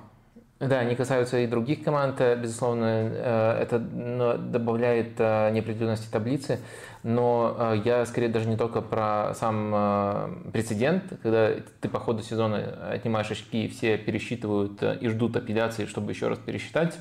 Да, 0.60 0.78
они 0.78 0.96
касаются 0.96 1.40
и 1.40 1.48
других 1.48 1.84
команд, 1.84 2.22
безусловно, 2.38 2.86
это 2.86 3.80
добавляет 3.80 5.18
неопределенности 5.18 6.08
таблицы, 6.12 6.60
но 7.04 7.74
я 7.84 8.06
скорее 8.06 8.30
даже 8.30 8.48
не 8.48 8.58
только 8.58 8.82
про 8.82 9.34
сам 9.34 10.44
прецедент, 10.54 11.04
когда 11.24 11.52
ты 11.80 11.90
по 11.90 12.00
ходу 12.00 12.22
сезона 12.22 12.92
отнимаешь 12.92 13.32
очки, 13.32 13.68
все 13.68 13.98
пересчитывают 13.98 14.82
и 14.84 15.08
ждут 15.08 15.36
апелляции, 15.36 15.86
чтобы 15.86 16.12
еще 16.12 16.28
раз 16.28 16.38
пересчитать, 16.38 16.98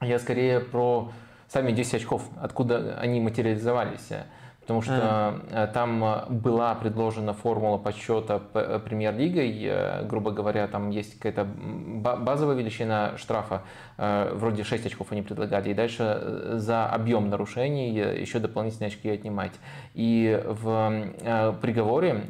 я 0.00 0.18
скорее 0.18 0.60
про 0.60 1.12
сами 1.48 1.72
10 1.72 1.94
очков, 1.94 2.22
откуда 2.40 2.98
они 2.98 3.20
материализовались. 3.20 4.08
Потому 4.70 4.82
что 4.82 5.42
mm. 5.50 5.72
там 5.72 6.24
была 6.28 6.76
предложена 6.76 7.32
формула 7.34 7.76
подсчета 7.76 8.40
э, 8.54 8.78
премьер-лигой, 8.78 10.06
грубо 10.06 10.30
говоря, 10.30 10.68
там 10.68 10.90
есть 10.90 11.18
какая-то 11.18 11.44
базовая 11.44 12.54
величина 12.54 13.16
штрафа, 13.16 13.62
вроде 13.96 14.62
6 14.62 14.86
очков 14.86 15.08
они 15.10 15.22
предлагали, 15.22 15.70
и 15.70 15.74
дальше 15.74 16.52
за 16.52 16.86
объем 16.86 17.30
нарушений 17.30 17.90
еще 17.90 18.38
дополнительные 18.38 18.90
очки 18.90 19.10
отнимать. 19.10 19.54
И 19.94 20.40
в 20.46 21.56
приговоре 21.60 22.26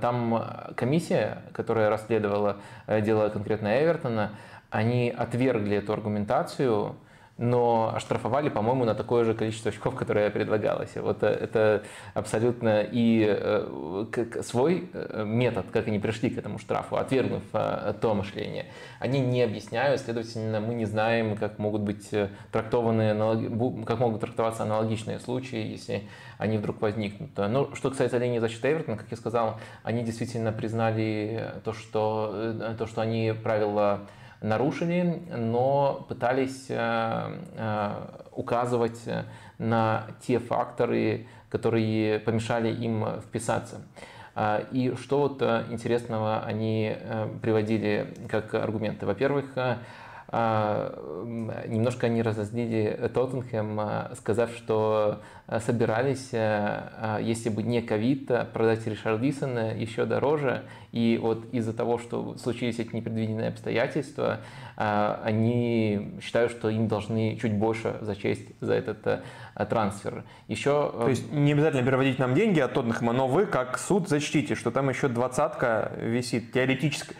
там 0.00 0.72
комиссия, 0.74 1.42
которая 1.52 1.90
расследовала 1.90 2.56
дело 2.88 3.28
конкретно 3.28 3.78
Эвертона, 3.78 4.30
они 4.70 5.10
отвергли 5.14 5.76
эту 5.76 5.92
аргументацию, 5.92 6.96
но 7.42 7.92
оштрафовали, 7.92 8.48
по-моему, 8.48 8.84
на 8.84 8.94
такое 8.94 9.24
же 9.24 9.34
количество 9.34 9.70
очков, 9.70 9.96
которое 9.96 10.30
предлагалось. 10.30 10.94
Вот 10.94 11.24
э, 11.24 11.26
это 11.26 11.82
абсолютно 12.14 12.82
и 12.82 13.26
э, 13.28 14.06
свой 14.42 14.88
э, 14.92 15.24
метод, 15.26 15.66
как 15.72 15.88
они 15.88 15.98
пришли 15.98 16.30
к 16.30 16.38
этому 16.38 16.58
штрафу, 16.58 16.96
отвергнув 16.96 17.42
то 17.52 18.14
мышление. 18.14 18.66
Они 19.00 19.18
не 19.18 19.42
объясняют, 19.42 20.00
следовательно, 20.00 20.60
мы 20.60 20.74
не 20.74 20.84
знаем, 20.84 21.36
как 21.36 21.58
могут 21.58 21.82
быть 21.82 22.10
трактованы, 22.52 23.84
как 23.84 23.98
могут 23.98 24.20
трактоваться 24.20 24.62
аналогичные 24.62 25.18
случаи, 25.18 25.66
если 25.66 26.04
они 26.38 26.58
вдруг 26.58 26.80
возникнут. 26.80 27.36
Но 27.36 27.74
что 27.74 27.90
касается 27.90 28.18
линии 28.18 28.38
защиты 28.38 28.70
Эвертона, 28.70 28.96
как 28.96 29.10
я 29.10 29.16
сказал, 29.16 29.58
они 29.82 30.04
действительно 30.04 30.52
признали 30.52 31.52
то, 31.64 31.72
что, 31.72 32.74
то, 32.78 32.86
что 32.86 33.00
они 33.00 33.34
правила 33.42 34.02
нарушили, 34.42 35.22
но 35.30 36.04
пытались 36.08 36.66
э, 36.68 37.38
э, 37.56 37.90
указывать 38.32 39.00
на 39.58 40.06
те 40.20 40.38
факторы, 40.38 41.26
которые 41.48 42.18
помешали 42.18 42.68
им 42.72 43.20
вписаться. 43.20 43.82
Э, 44.34 44.64
и 44.72 44.94
что 44.96 45.20
вот 45.20 45.42
интересного 45.42 46.42
они 46.44 46.96
приводили 47.40 48.14
как 48.28 48.54
аргументы? 48.54 49.06
Во-первых, 49.06 49.46
немножко 50.32 52.06
они 52.06 52.22
разозлили 52.22 53.10
Тоттенхэм, 53.12 54.14
сказав, 54.16 54.50
что 54.56 55.20
собирались, 55.60 56.30
если 56.32 57.50
бы 57.50 57.62
не 57.62 57.82
ковид, 57.82 58.28
продать 58.54 58.86
Ришардисона 58.86 59.76
еще 59.76 60.06
дороже. 60.06 60.62
И 60.92 61.18
вот 61.20 61.52
из-за 61.52 61.74
того, 61.74 61.98
что 61.98 62.36
случились 62.38 62.78
эти 62.78 62.96
непредвиденные 62.96 63.48
обстоятельства, 63.48 64.40
они 64.76 66.18
считают, 66.22 66.50
что 66.50 66.70
им 66.70 66.88
должны 66.88 67.36
чуть 67.36 67.52
больше 67.52 67.96
зачесть 68.00 68.48
за 68.60 68.74
этот 68.74 69.06
э, 69.06 69.22
трансфер. 69.68 70.24
Еще... 70.48 70.92
То 70.92 71.08
есть 71.08 71.30
не 71.30 71.52
обязательно 71.52 71.84
переводить 71.84 72.18
нам 72.18 72.34
деньги 72.34 72.58
от 72.60 72.72
Тоттенхэма, 72.72 73.12
но 73.12 73.28
вы 73.28 73.46
как 73.46 73.78
суд 73.78 74.08
зачтите, 74.08 74.54
что 74.54 74.70
там 74.70 74.88
еще 74.88 75.08
двадцатка 75.08 75.92
висит 75.98 76.52
теоретически 76.52 77.14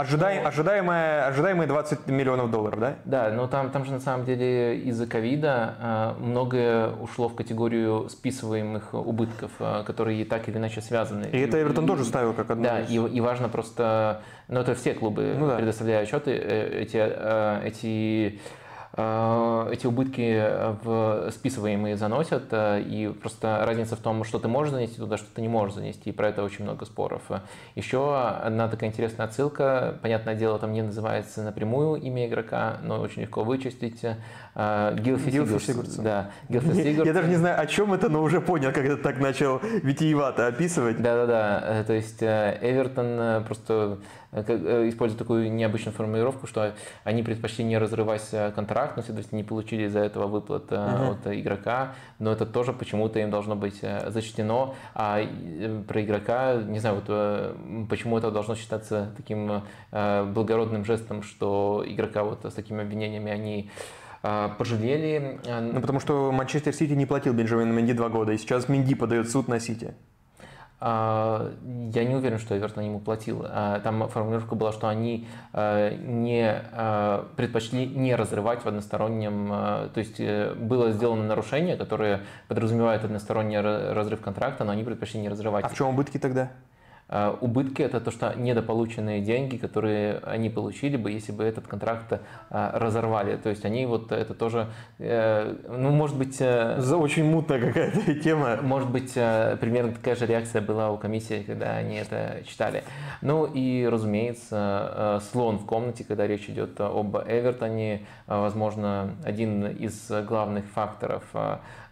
Ожидай, 0.00 0.38
ожидаемые, 0.38 1.24
ожидаемые 1.24 1.66
20 1.66 2.06
миллионов 2.06 2.50
долларов, 2.50 2.80
да? 2.80 2.94
Да, 3.04 3.30
но 3.30 3.46
там, 3.46 3.70
там 3.70 3.84
же 3.84 3.92
на 3.92 4.00
самом 4.00 4.24
деле 4.24 4.78
из-за 4.78 5.06
ковида 5.06 5.74
э, 5.78 6.14
многое 6.20 6.88
ушло 6.88 7.28
в 7.28 7.34
категорию 7.34 8.08
списываемых 8.08 8.94
убытков, 8.94 9.50
э, 9.58 9.82
которые 9.84 10.24
так 10.24 10.48
или 10.48 10.56
иначе 10.56 10.80
связаны. 10.80 11.26
И, 11.26 11.36
и 11.36 11.40
это 11.40 11.60
Эвертон 11.60 11.84
и, 11.84 11.86
тоже 11.88 12.04
ставил 12.04 12.32
как 12.32 12.50
одно 12.50 12.64
Да, 12.64 12.80
из... 12.80 12.90
и, 12.90 12.94
и 12.94 13.20
важно 13.20 13.50
просто, 13.50 14.22
ну 14.48 14.60
это 14.60 14.74
все 14.74 14.94
клубы 14.94 15.34
ну, 15.38 15.48
да. 15.48 15.56
предоставляют 15.56 16.08
отчеты, 16.08 16.30
э, 16.30 16.80
эти, 16.80 16.96
эти 17.66 18.40
эти 19.70 19.86
убытки 19.86 20.20
э, 20.20 20.74
в 20.82 21.30
списываемые 21.30 21.96
заносят, 21.96 22.44
э, 22.50 22.82
и 22.82 23.08
просто 23.08 23.64
разница 23.64 23.96
в 23.96 24.00
том, 24.00 24.24
что 24.24 24.38
ты 24.38 24.48
можешь 24.48 24.72
занести 24.72 24.96
туда, 24.96 25.16
что 25.16 25.26
ты 25.34 25.42
не 25.42 25.48
можешь 25.48 25.74
занести, 25.74 26.10
и 26.10 26.12
про 26.12 26.28
это 26.28 26.42
очень 26.42 26.64
много 26.64 26.84
споров. 26.84 27.22
Еще 27.74 28.16
одна 28.16 28.68
такая 28.68 28.90
интересная 28.90 29.26
отсылка, 29.26 29.98
понятное 30.02 30.34
дело, 30.34 30.58
там 30.58 30.72
не 30.72 30.82
называется 30.82 31.42
напрямую 31.42 32.00
имя 32.00 32.26
игрока, 32.26 32.78
но 32.82 33.00
очень 33.00 33.22
легко 33.22 33.44
вычистить. 33.44 34.04
Гилфи 34.54 35.30
Сигурдс. 35.30 35.96
Да, 35.96 36.30
Гилфи 36.48 36.74
Сигурдс. 36.74 37.06
Я 37.06 37.12
даже 37.12 37.28
не 37.28 37.36
знаю, 37.36 37.60
о 37.60 37.66
чем 37.66 37.92
это, 37.92 38.08
но 38.08 38.22
уже 38.22 38.40
понял, 38.40 38.72
когда 38.72 38.96
так 38.96 39.18
начал 39.18 39.58
витиевато 39.58 40.46
описывать. 40.46 41.00
Да-да-да, 41.00 41.84
то 41.84 41.92
есть 41.92 42.22
Эвертон 42.22 43.44
просто 43.44 43.98
Э, 44.32 44.44
э, 44.46 44.88
используют 44.88 45.18
такую 45.18 45.52
необычную 45.52 45.92
формулировку, 45.94 46.46
что 46.46 46.72
они 47.02 47.22
предпочли 47.24 47.64
не 47.64 47.78
разрывать 47.78 48.28
э, 48.30 48.52
контракт, 48.52 48.96
но, 48.96 49.02
следовательно, 49.02 49.38
не 49.38 49.44
получили 49.44 49.86
из-за 49.86 50.00
этого 50.00 50.28
выплат 50.28 50.70
uh-huh. 50.70 51.12
от 51.12 51.26
игрока, 51.34 51.94
но 52.20 52.30
это 52.30 52.46
тоже 52.46 52.72
почему-то 52.72 53.18
им 53.18 53.30
должно 53.30 53.56
быть 53.56 53.80
зачтено, 53.80 54.76
а 54.94 55.20
про 55.88 56.02
игрока, 56.02 56.54
не 56.54 56.78
знаю, 56.78 57.02
вот 57.04 57.88
почему 57.88 58.18
это 58.18 58.30
должно 58.30 58.54
считаться 58.54 59.10
таким 59.16 59.62
благородным 59.90 60.84
жестом, 60.84 61.22
что 61.22 61.82
игрока 61.86 62.22
вот 62.22 62.44
с 62.44 62.54
такими 62.54 62.82
обвинениями 62.82 63.32
они 63.32 63.70
пожалели. 64.22 65.40
Ну, 65.46 65.80
потому 65.80 66.00
что 66.00 66.30
Манчестер 66.32 66.74
Сити 66.74 66.92
не 66.92 67.06
платил 67.06 67.32
Бенджамину 67.32 67.72
Менди 67.72 67.92
два 67.92 68.08
года, 68.08 68.32
и 68.32 68.38
сейчас 68.38 68.68
Менди 68.68 68.94
подает 68.94 69.30
суд 69.30 69.48
на 69.48 69.60
Сити. 69.60 69.94
А, 70.82 71.52
я 71.92 72.04
не 72.04 72.14
уверен, 72.14 72.38
что 72.38 72.56
Эвертон 72.56 72.84
ему 72.84 73.00
платил. 73.00 73.44
Там 73.84 74.08
формулировка 74.08 74.54
была, 74.54 74.72
что 74.72 74.88
они 74.88 75.26
не 75.52 76.62
предпочли 77.36 77.86
не 77.86 78.14
разрывать 78.14 78.64
в 78.64 78.66
одностороннем... 78.66 79.48
То 79.48 80.00
есть 80.00 80.18
э, 80.18 80.54
было 80.54 80.90
сделано 80.92 81.24
нарушение, 81.24 81.76
которое 81.76 82.20
подразумевает 82.48 83.04
односторонний 83.04 83.58
разрыв 83.58 84.20
контракта, 84.20 84.64
но 84.64 84.72
они 84.72 84.84
предпочли 84.84 85.20
не 85.20 85.28
разрывать. 85.28 85.64
А 85.64 85.68
в 85.68 85.74
чем 85.74 85.88
убытки 85.88 86.18
тогда? 86.18 86.50
А, 87.12 87.36
убытки– 87.40 87.82
это 87.82 88.00
то, 88.00 88.12
что 88.12 88.34
недополученные 88.36 89.20
деньги, 89.20 89.56
которые 89.56 90.18
они 90.18 90.48
получили 90.48 90.96
бы, 90.96 91.10
если 91.10 91.32
бы 91.32 91.42
этот 91.42 91.66
контракт 91.66 92.20
а, 92.50 92.78
разорвали. 92.78 93.36
То 93.36 93.48
есть 93.50 93.64
они 93.64 93.84
вот 93.84 94.12
это 94.12 94.32
тоже, 94.32 94.68
э, 95.00 95.56
ну, 95.68 95.90
может 95.90 96.16
быть… 96.16 96.36
Э, 96.40 96.80
За 96.80 96.96
очень 96.96 97.24
мутная 97.24 97.60
какая-то 97.60 98.14
тема. 98.22 98.58
Может 98.62 98.90
быть, 98.90 99.12
э, 99.16 99.56
примерно 99.60 99.92
такая 99.92 100.14
же 100.14 100.26
реакция 100.26 100.62
была 100.62 100.92
у 100.92 100.98
комиссии, 100.98 101.42
когда 101.44 101.72
они 101.72 101.96
это 101.96 102.42
читали. 102.46 102.84
Ну 103.22 103.44
и, 103.44 103.88
разумеется, 103.90 105.20
слон 105.32 105.58
в 105.58 105.66
комнате, 105.66 106.04
когда 106.04 106.28
речь 106.28 106.48
идет 106.48 106.80
об 106.80 107.16
Эвертоне, 107.16 108.06
возможно, 108.28 109.16
один 109.24 109.66
из 109.66 110.10
главных 110.26 110.66
факторов 110.66 111.24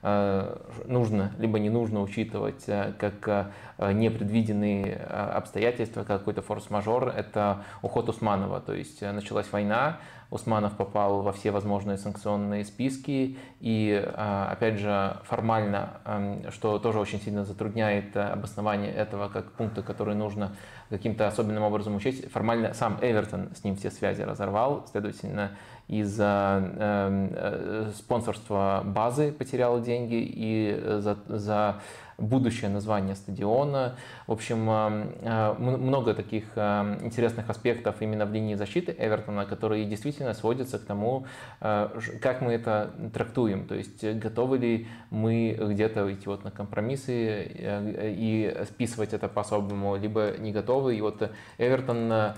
нужно 0.03 1.33
либо 1.39 1.59
не 1.59 1.71
нужно 1.71 2.01
учитывать 2.03 2.65
как 2.67 3.53
непредвиденные 3.79 4.95
обстоятельства, 4.95 6.05
какой-то 6.05 6.43
форс-мажор, 6.43 7.09
это 7.09 7.65
уход 7.83 8.09
Усманова. 8.09 8.61
То 8.61 8.75
есть 8.75 9.03
э, 9.03 9.13
началась 9.13 9.51
война, 9.53 9.99
Усманов 10.31 10.77
попал 10.77 11.23
во 11.23 11.33
все 11.33 11.51
возможные 11.51 11.97
санкционные 11.97 12.65
списки, 12.65 13.39
и, 13.61 13.91
э, 14.05 14.47
опять 14.51 14.79
же, 14.79 15.17
формально, 15.25 16.01
эм, 16.05 16.51
что 16.51 16.79
тоже 16.79 17.01
очень 17.01 17.21
сильно 17.21 17.45
затрудняет 17.45 18.15
э, 18.17 18.21
обоснование 18.21 18.93
этого 18.93 19.29
как 19.29 19.53
пункта, 19.53 19.83
который 19.83 20.15
нужно 20.15 20.55
каким-то 20.91 21.27
особенным 21.27 21.63
образом 21.63 21.97
учесть, 21.97 22.31
формально 22.31 22.75
сам 22.75 22.99
Эвертон 23.01 23.55
с 23.55 23.65
ним 23.65 23.77
все 23.77 23.91
связи 23.91 24.23
разорвал, 24.23 24.87
следовательно, 24.91 25.53
из-за 25.89 26.63
э, 26.77 27.91
спонсорства 27.97 28.83
базы 28.85 29.33
потерял 29.33 29.81
деньги 29.81 30.21
и 30.21 30.81
за, 31.01 31.19
за 31.27 31.81
будущее 32.19 32.69
название 32.69 33.15
стадиона. 33.15 33.97
В 34.27 34.33
общем, 34.33 34.69
э, 34.69 35.13
э, 35.23 35.55
много 35.59 36.15
таких 36.15 36.45
э, 36.57 36.99
интересных 37.03 37.49
аспектов 37.49 37.97
именно 38.01 38.27
в 38.27 38.33
линии 38.33 38.57
защиты 38.57 38.95
Эвертона, 38.99 39.47
которые 39.47 39.85
действительно 39.85 40.35
сводятся 40.35 40.79
к 40.79 40.85
тому, 40.85 41.27
как 41.61 42.41
мы 42.41 42.53
это 42.53 42.91
трактуем. 43.15 43.67
То 43.67 43.75
есть 43.75 44.05
готовы 44.05 44.59
ли 44.59 44.87
мы 45.11 45.57
где-то 45.59 46.13
идти 46.13 46.27
вот 46.27 46.45
на 46.45 46.51
компромиссы 46.51 47.47
и 47.55 48.65
списывать 48.69 49.13
это 49.13 49.29
по-особому, 49.29 49.97
либо 49.97 50.35
не 50.39 50.53
готовы. 50.53 50.97
И 50.97 51.01
вот 51.01 51.31
Эвертон 51.59 52.35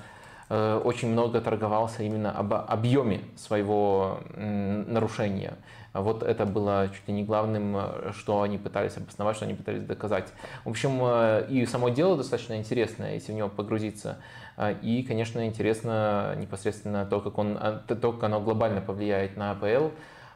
очень 0.51 1.09
много 1.09 1.41
торговался 1.41 2.03
именно 2.03 2.33
об 2.33 2.53
объеме 2.53 3.21
своего 3.37 4.19
нарушения. 4.37 5.55
Вот 5.95 6.23
это 6.23 6.45
было 6.45 6.89
чуть 6.95 7.09
ли 7.09 7.15
не 7.15 7.25
главным, 7.25 7.77
что 8.13 8.43
они 8.43 8.59
пытались 8.59 8.97
обосновать, 8.97 9.37
что 9.37 9.45
они 9.45 9.55
пытались 9.55 9.85
доказать. 9.85 10.33
В 10.65 10.69
общем, 10.69 11.01
и 11.49 11.67
само 11.67 11.89
дело 11.89 12.17
достаточно 12.17 12.57
интересное, 12.57 13.15
если 13.15 13.33
в 13.33 13.37
него 13.37 13.49
погрузиться. 13.49 14.19
И, 14.83 15.05
конечно, 15.07 15.47
интересно 15.47 16.35
непосредственно 16.37 17.07
то, 17.07 17.21
как, 17.21 17.39
он, 17.39 17.59
то, 17.87 18.13
как 18.13 18.23
оно 18.25 18.41
глобально 18.41 18.81
повлияет 18.81 19.37
на 19.37 19.53
АПЛ. 19.53 19.91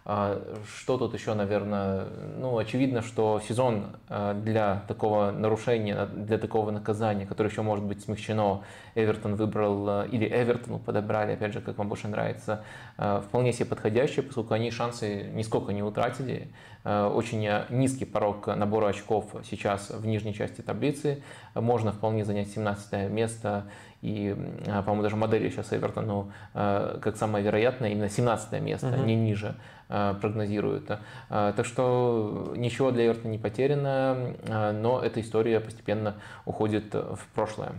А, 0.07 0.39
что 0.67 0.99
тут 0.99 1.15
еще, 1.15 1.33
наверное, 1.33 2.09
ну, 2.37 2.59
очевидно, 2.59 3.01
что 3.01 3.41
сезон 3.41 3.97
а, 4.11 4.35
для 4.35 4.83
такого 4.87 5.31
нарушения, 5.31 6.07
для 6.07 6.37
такого 6.37 6.71
наказания, 6.71 7.25
которое 7.25 7.49
еще 7.49 7.63
может 7.63 7.87
быть 7.87 8.03
смягчено, 8.03 8.65
Эвертон 8.95 9.35
выбрал, 9.35 9.89
а, 9.89 10.03
или 10.05 10.27
Эвертону 10.27 10.79
подобрали, 10.79 11.33
опять 11.33 11.55
же, 11.55 11.63
как 11.63 11.79
вам 11.79 11.89
больше 11.89 12.09
нравится, 12.09 12.65
вполне 12.97 13.53
себе 13.53 13.65
подходящие, 13.65 14.23
поскольку 14.23 14.53
они 14.53 14.71
шансы 14.71 15.31
нисколько 15.33 15.73
не 15.73 15.83
утратили. 15.83 16.53
Очень 16.85 17.49
низкий 17.71 18.05
порог 18.05 18.47
набора 18.47 18.89
очков 18.89 19.35
сейчас 19.49 19.89
в 19.89 20.05
нижней 20.05 20.35
части 20.35 20.61
таблицы. 20.61 21.23
Можно 21.55 21.93
вполне 21.93 22.27
занять 22.27 22.49
17 22.49 23.11
место 23.11 23.65
и, 24.05 24.37
по-моему, 24.65 25.03
даже 25.03 25.17
модели 25.17 25.49
сейчас 25.49 25.73
Эвертону 25.73 26.31
как 26.53 27.17
самое 27.17 27.45
вероятное 27.45 27.91
именно 27.91 28.09
17 28.09 28.61
место, 28.61 28.89
угу. 28.89 29.05
не 29.05 29.17
ниже. 29.17 29.55
Э, 29.91 30.15
прогнозируют. 30.19 30.91
Э, 31.29 31.53
так 31.55 31.67
что 31.67 32.55
ничего 32.57 32.91
для 32.91 33.07
Эвертона 33.07 33.31
не 33.31 33.39
потеряно, 33.39 34.35
э, 34.43 34.73
но 34.73 35.01
эта 35.01 35.21
история 35.21 35.61
постепенно 35.61 36.15
уходит 36.47 36.95
в 36.95 37.21
прошлое. 37.35 37.73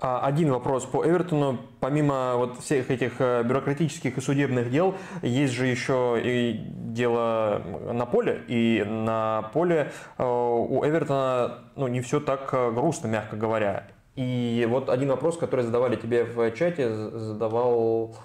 А, 0.00 0.20
один 0.26 0.52
вопрос 0.52 0.84
по 0.84 1.04
Эвертону. 1.04 1.58
Помимо 1.80 2.36
вот 2.36 2.58
всех 2.60 2.90
этих 2.90 3.18
бюрократических 3.18 4.18
и 4.18 4.20
судебных 4.20 4.70
дел, 4.70 4.94
есть 5.22 5.54
же 5.54 5.66
еще 5.66 6.20
и 6.22 6.52
дело 6.52 7.62
на 7.92 8.04
поле. 8.04 8.42
И 8.46 8.84
на 8.86 9.50
поле 9.54 9.90
у 10.18 10.84
Эвертона 10.84 11.60
ну, 11.76 11.88
не 11.88 12.02
все 12.02 12.20
так 12.20 12.50
грустно, 12.74 13.08
мягко 13.08 13.36
говоря. 13.36 13.84
И 14.18 14.66
вот 14.68 14.90
один 14.90 15.10
вопрос, 15.10 15.36
который 15.36 15.64
задавали 15.64 15.94
тебе 15.94 16.24
в 16.24 16.50
чате, 16.50 16.92
задавал 16.92 18.16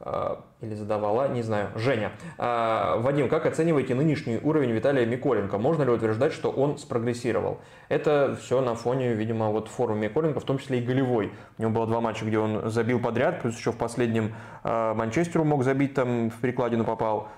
а, 0.00 0.42
или 0.60 0.74
задавала, 0.74 1.28
не 1.28 1.42
знаю, 1.42 1.68
Женя. 1.76 2.10
А, 2.36 2.96
Вадим, 2.96 3.28
как 3.28 3.46
оцениваете 3.46 3.94
нынешний 3.94 4.40
уровень 4.42 4.72
Виталия 4.72 5.06
Миколенко? 5.06 5.56
Можно 5.56 5.84
ли 5.84 5.90
утверждать, 5.90 6.32
что 6.32 6.50
он 6.50 6.78
спрогрессировал? 6.78 7.60
Это 7.88 8.36
все 8.42 8.60
на 8.60 8.74
фоне, 8.74 9.14
видимо, 9.14 9.52
вот 9.52 9.68
форума 9.68 10.00
Миколенко, 10.00 10.40
в 10.40 10.44
том 10.44 10.58
числе 10.58 10.80
и 10.80 10.82
голевой. 10.82 11.32
У 11.58 11.62
него 11.62 11.70
было 11.70 11.86
два 11.86 12.00
матча, 12.00 12.24
где 12.24 12.40
он 12.40 12.68
забил 12.68 12.98
подряд, 12.98 13.40
плюс 13.40 13.56
еще 13.56 13.70
в 13.70 13.76
последнем 13.76 14.34
а, 14.64 14.94
Манчестеру 14.94 15.44
мог 15.44 15.62
забить, 15.62 15.94
там 15.94 16.30
в 16.30 16.40
перекладину 16.40 16.82
попал. 16.82 17.28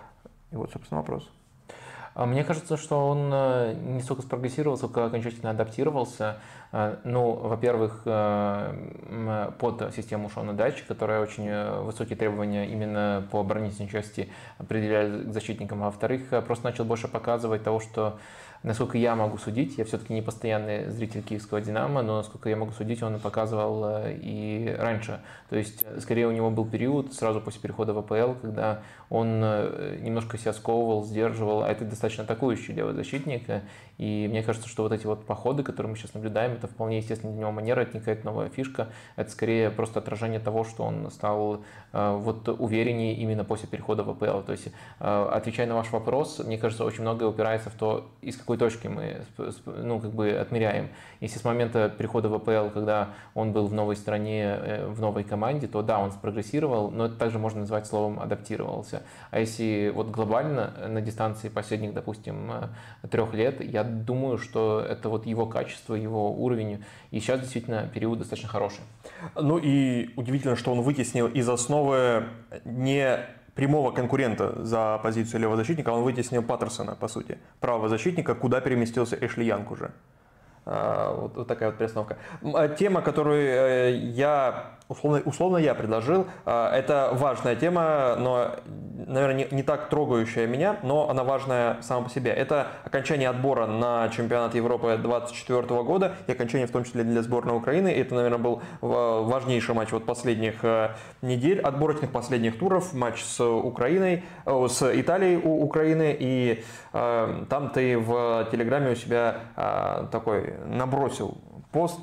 И 0.50 0.56
вот, 0.56 0.72
собственно, 0.72 1.02
вопрос. 1.02 1.30
Мне 2.26 2.42
кажется, 2.42 2.76
что 2.76 3.06
он 3.08 3.30
э, 3.32 3.74
не 3.74 4.02
столько 4.02 4.22
спрогрессировал, 4.22 4.76
сколько 4.76 5.04
окончательно 5.04 5.50
адаптировался. 5.50 6.38
Э, 6.72 6.96
ну, 7.04 7.32
во-первых, 7.32 8.02
э, 8.06 9.52
под 9.60 9.94
систему 9.94 10.28
Шона 10.28 10.52
Дачи, 10.52 10.82
которая 10.88 11.20
очень 11.20 11.48
высокие 11.82 12.16
требования 12.16 12.66
именно 12.66 13.24
по 13.30 13.38
оборонительной 13.38 13.88
части 13.88 14.30
определяет 14.58 15.28
к 15.28 15.32
защитникам, 15.32 15.82
а 15.82 15.86
во-вторых, 15.86 16.22
просто 16.44 16.64
начал 16.64 16.84
больше 16.84 17.06
показывать 17.06 17.62
того, 17.62 17.78
что 17.78 18.18
насколько 18.64 18.98
я 18.98 19.14
могу 19.14 19.38
судить, 19.38 19.78
я 19.78 19.84
все-таки 19.84 20.12
не 20.12 20.20
постоянный 20.22 20.90
зритель 20.90 21.22
киевского 21.22 21.60
«Динамо», 21.60 22.02
но 22.02 22.16
насколько 22.16 22.48
я 22.48 22.56
могу 22.56 22.72
судить, 22.72 23.00
он 23.00 23.20
показывал 23.20 24.02
и 24.08 24.74
раньше. 24.76 25.20
То 25.50 25.56
есть, 25.56 25.84
скорее, 26.00 26.26
у 26.26 26.32
него 26.32 26.50
был 26.50 26.64
период 26.64 27.14
сразу 27.14 27.40
после 27.40 27.60
перехода 27.60 27.94
в 27.94 27.98
АПЛ, 27.98 28.34
когда 28.42 28.82
он 29.10 29.40
немножко 29.40 30.38
себя 30.38 30.52
сковывал, 30.52 31.04
сдерживал, 31.04 31.62
а 31.62 31.68
это 31.68 31.84
достаточно 31.84 32.24
атакующий 32.24 32.74
левый 32.74 32.94
защитник, 32.94 33.48
и 33.98 34.28
мне 34.30 34.44
кажется, 34.44 34.68
что 34.68 34.84
вот 34.84 34.92
эти 34.92 35.06
вот 35.06 35.26
походы, 35.26 35.64
которые 35.64 35.90
мы 35.90 35.96
сейчас 35.96 36.14
наблюдаем, 36.14 36.52
это 36.52 36.68
вполне 36.68 36.98
естественно 36.98 37.32
для 37.32 37.40
него 37.40 37.50
манера, 37.52 37.80
это 37.80 37.94
не 37.94 37.98
какая-то 37.98 38.24
новая 38.24 38.48
фишка, 38.48 38.88
это 39.16 39.30
скорее 39.30 39.70
просто 39.70 39.98
отражение 39.98 40.38
того, 40.38 40.62
что 40.64 40.84
он 40.84 41.10
стал 41.10 41.62
э, 41.92 42.16
вот 42.16 42.48
увереннее 42.48 43.14
именно 43.14 43.44
после 43.44 43.68
перехода 43.68 44.04
в 44.04 44.10
АПЛ. 44.10 44.42
То 44.46 44.52
есть, 44.52 44.68
э, 45.00 45.28
отвечая 45.32 45.66
на 45.66 45.74
ваш 45.74 45.90
вопрос, 45.90 46.38
мне 46.38 46.58
кажется, 46.58 46.84
очень 46.84 47.02
многое 47.02 47.28
упирается 47.28 47.70
в 47.70 47.74
то, 47.74 48.08
из 48.22 48.36
какой 48.36 48.56
точки 48.56 48.86
мы 48.86 49.22
ну, 49.66 49.98
как 49.98 50.12
бы 50.12 50.30
отмеряем. 50.30 50.90
Если 51.20 51.40
с 51.40 51.44
момента 51.44 51.88
перехода 51.88 52.28
в 52.28 52.34
АПЛ, 52.34 52.70
когда 52.72 53.10
он 53.34 53.52
был 53.52 53.66
в 53.66 53.74
новой 53.74 53.96
стране, 53.96 54.44
э, 54.44 54.86
в 54.86 55.00
новой 55.00 55.24
команде, 55.24 55.66
то 55.66 55.82
да, 55.82 55.98
он 55.98 56.12
спрогрессировал, 56.12 56.92
но 56.92 57.06
это 57.06 57.16
также 57.16 57.40
можно 57.40 57.60
назвать 57.60 57.88
словом 57.88 58.20
адаптировался. 58.20 58.97
А 59.30 59.40
если 59.40 59.92
вот 59.94 60.10
глобально 60.10 60.72
на 60.88 61.00
дистанции 61.00 61.48
последних, 61.48 61.94
допустим, 61.94 62.52
трех 63.10 63.34
лет, 63.34 63.60
я 63.60 63.84
думаю, 63.84 64.38
что 64.38 64.80
это 64.80 65.08
вот 65.08 65.26
его 65.26 65.46
качество, 65.46 65.94
его 65.94 66.32
уровень. 66.32 66.84
И 67.10 67.20
сейчас 67.20 67.40
действительно 67.40 67.88
период 67.92 68.18
достаточно 68.18 68.48
хороший. 68.48 68.80
Ну 69.34 69.58
и 69.58 70.10
удивительно, 70.16 70.56
что 70.56 70.72
он 70.72 70.82
вытеснил 70.82 71.26
из 71.26 71.48
основы 71.48 72.24
не 72.64 73.18
прямого 73.58 73.90
конкурента 73.90 74.64
за 74.64 75.00
позицию 75.02 75.40
левого 75.40 75.56
защитника, 75.56 75.90
он 75.90 76.04
вытеснил 76.04 76.44
Паттерсона, 76.44 76.94
по 76.94 77.08
сути, 77.08 77.38
правого 77.58 77.88
защитника, 77.88 78.36
куда 78.36 78.60
переместился 78.60 79.16
Эшли 79.20 79.46
Янг 79.46 79.72
уже. 79.72 79.90
А, 80.64 81.12
вот, 81.12 81.48
такая 81.48 81.70
вот 81.70 81.78
перестановка. 81.78 82.18
А 82.54 82.68
тема, 82.68 83.02
которую 83.02 83.40
э, 83.40 83.96
я 83.96 84.77
условно, 84.88 85.22
условно 85.24 85.58
я 85.58 85.74
предложил. 85.74 86.26
А, 86.44 86.74
это 86.74 87.10
важная 87.12 87.56
тема, 87.56 88.16
но, 88.18 88.56
наверное, 89.06 89.34
не, 89.34 89.56
не 89.56 89.62
так 89.62 89.88
трогающая 89.88 90.46
меня, 90.46 90.76
но 90.82 91.08
она 91.08 91.24
важная 91.24 91.80
сама 91.82 92.04
по 92.04 92.10
себе. 92.10 92.30
Это 92.30 92.68
окончание 92.84 93.28
отбора 93.28 93.66
на 93.66 94.08
чемпионат 94.08 94.54
Европы 94.54 94.98
2024 95.00 95.82
года 95.82 96.14
и 96.26 96.32
окончание 96.32 96.66
в 96.66 96.70
том 96.70 96.84
числе 96.84 97.04
для 97.04 97.22
сборной 97.22 97.56
Украины. 97.56 97.88
Это, 97.88 98.14
наверное, 98.14 98.38
был 98.38 98.62
важнейший 98.80 99.74
матч 99.74 99.92
вот 99.92 100.06
последних 100.06 100.64
э, 100.64 100.90
недель, 101.22 101.60
отборочных 101.60 102.10
последних 102.10 102.58
туров, 102.58 102.92
матч 102.94 103.22
с 103.22 103.44
Украиной, 103.44 104.24
с 104.46 104.82
Италией 104.82 105.36
у 105.36 105.62
Украины. 105.62 106.16
И 106.18 106.64
там 106.92 107.70
ты 107.70 107.98
в 107.98 108.48
Телеграме 108.50 108.92
у 108.92 108.94
себя 108.94 110.08
такой 110.10 110.54
набросил 110.66 111.36
пост 111.72 112.00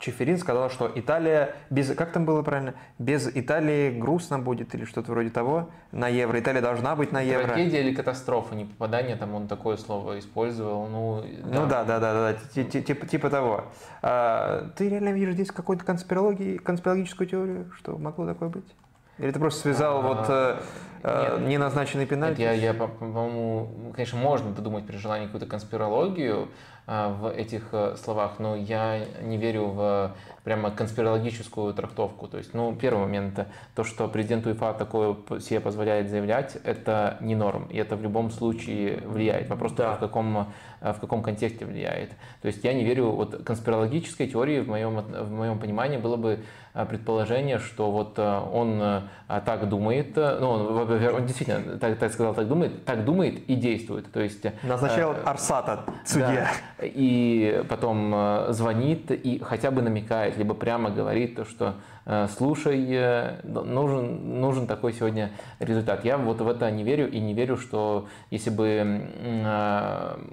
Чеферин 0.00 0.38
сказал, 0.38 0.70
что 0.70 0.90
Италия 0.94 1.54
без, 1.68 1.94
как 1.94 2.10
там 2.10 2.24
было 2.24 2.42
правильно, 2.42 2.74
без 2.98 3.28
Италии 3.28 3.90
грустно 3.90 4.38
будет 4.38 4.74
или 4.74 4.86
что-то 4.86 5.12
вроде 5.12 5.28
того 5.28 5.68
на 5.92 6.08
евро. 6.08 6.40
Италия 6.40 6.62
должна 6.62 6.96
быть 6.96 7.12
на 7.12 7.20
евро. 7.20 7.46
Трагедия 7.46 7.80
или 7.82 7.94
катастрофа, 7.94 8.54
не 8.54 8.64
попадание, 8.64 9.16
там 9.16 9.34
он 9.34 9.46
такое 9.46 9.76
слово 9.76 10.18
использовал. 10.18 10.86
Ну, 10.88 11.22
да. 11.44 11.60
ну 11.60 11.66
да, 11.66 11.84
да, 11.84 12.00
да, 12.00 12.32
да, 12.32 12.62
типа, 12.64 13.06
типа 13.06 13.28
того. 13.28 13.64
А, 14.00 14.70
ты 14.74 14.88
реально 14.88 15.10
видишь 15.10 15.34
здесь 15.34 15.50
какую-то 15.50 15.84
конспирологию, 15.84 16.62
конспирологическую 16.62 17.28
теорию, 17.28 17.70
что 17.76 17.98
могло 17.98 18.26
такое 18.26 18.48
быть? 18.48 18.74
Или 19.20 19.32
ты 19.32 19.38
просто 19.38 19.60
связал 19.60 19.98
а, 19.98 20.00
вот 20.00 20.24
э, 20.28 20.60
э 21.02 21.38
нет, 21.40 21.48
неназначенный 21.48 22.06
пенальти? 22.06 22.40
Нет, 22.40 22.56
я, 22.56 22.72
я 22.72 22.74
по-моему, 22.74 23.92
конечно, 23.94 24.18
можно 24.18 24.50
додумать 24.52 24.86
при 24.86 24.96
желании 24.96 25.26
какую-то 25.26 25.46
конспирологию, 25.46 26.48
в 26.86 27.30
этих 27.30 27.68
э, 27.72 27.96
словах, 27.96 28.38
но 28.38 28.56
я 28.56 29.04
не 29.22 29.36
верю 29.36 29.66
в 29.66 30.16
прямо 30.44 30.70
конспирологическую 30.70 31.74
трактовку. 31.74 32.28
То 32.28 32.38
есть, 32.38 32.54
ну, 32.54 32.74
первый 32.74 33.00
момент, 33.00 33.46
то, 33.74 33.84
что 33.84 34.08
президент 34.08 34.46
УЕФА 34.46 34.74
такое 34.74 35.16
себе 35.40 35.60
позволяет 35.60 36.08
заявлять, 36.08 36.56
это 36.64 37.18
не 37.20 37.34
норм, 37.34 37.66
и 37.70 37.76
это 37.76 37.96
в 37.96 38.02
любом 38.02 38.30
случае 38.30 39.02
влияет. 39.04 39.48
Вопрос 39.48 39.72
да. 39.72 39.94
в 39.94 39.98
каком, 39.98 40.48
э, 40.80 40.92
в 40.92 41.00
каком 41.00 41.22
контексте 41.22 41.64
влияет. 41.66 42.10
То 42.42 42.48
есть 42.48 42.64
я 42.64 42.72
не 42.72 42.84
верю, 42.84 43.10
вот 43.10 43.42
конспирологической 43.44 44.28
теории 44.28 44.60
в 44.60 44.68
моем, 44.68 44.96
в 45.00 45.30
моем 45.30 45.58
понимании 45.58 45.98
было 45.98 46.16
бы 46.16 46.40
э, 46.74 46.86
предположение, 46.86 47.58
что 47.58 47.90
вот 47.90 48.18
он 48.18 49.02
так 49.44 49.68
думает, 49.68 50.16
ну, 50.16 50.48
он, 50.48 51.14
он 51.14 51.26
действительно 51.26 51.78
так, 51.78 51.98
так 51.98 52.12
сказал, 52.12 52.34
так 52.34 52.48
думает, 52.48 52.84
так 52.84 53.04
думает 53.04 53.48
и 53.48 53.54
действует. 53.54 54.10
То 54.10 54.20
есть, 54.20 54.44
Назначал 54.62 55.14
Арсата, 55.24 55.84
судья. 56.04 56.50
Да, 56.78 56.86
и 56.86 57.64
потом 57.68 58.12
э, 58.14 58.46
звонит 58.50 59.10
и 59.10 59.38
хотя 59.38 59.70
бы 59.70 59.82
намекает, 59.82 60.29
либо 60.36 60.54
прямо 60.54 60.90
говорит 60.90 61.36
то, 61.36 61.44
что 61.44 61.74
э, 62.06 62.26
слушай, 62.36 62.86
э, 62.90 63.40
нужен, 63.44 64.40
нужен 64.40 64.66
такой 64.66 64.92
сегодня 64.92 65.30
результат. 65.58 66.04
Я 66.04 66.18
вот 66.18 66.40
в 66.40 66.48
это 66.48 66.70
не 66.70 66.84
верю 66.84 67.10
и 67.10 67.18
не 67.20 67.34
верю, 67.34 67.56
что 67.56 68.08
если 68.30 68.50
бы 68.50 69.08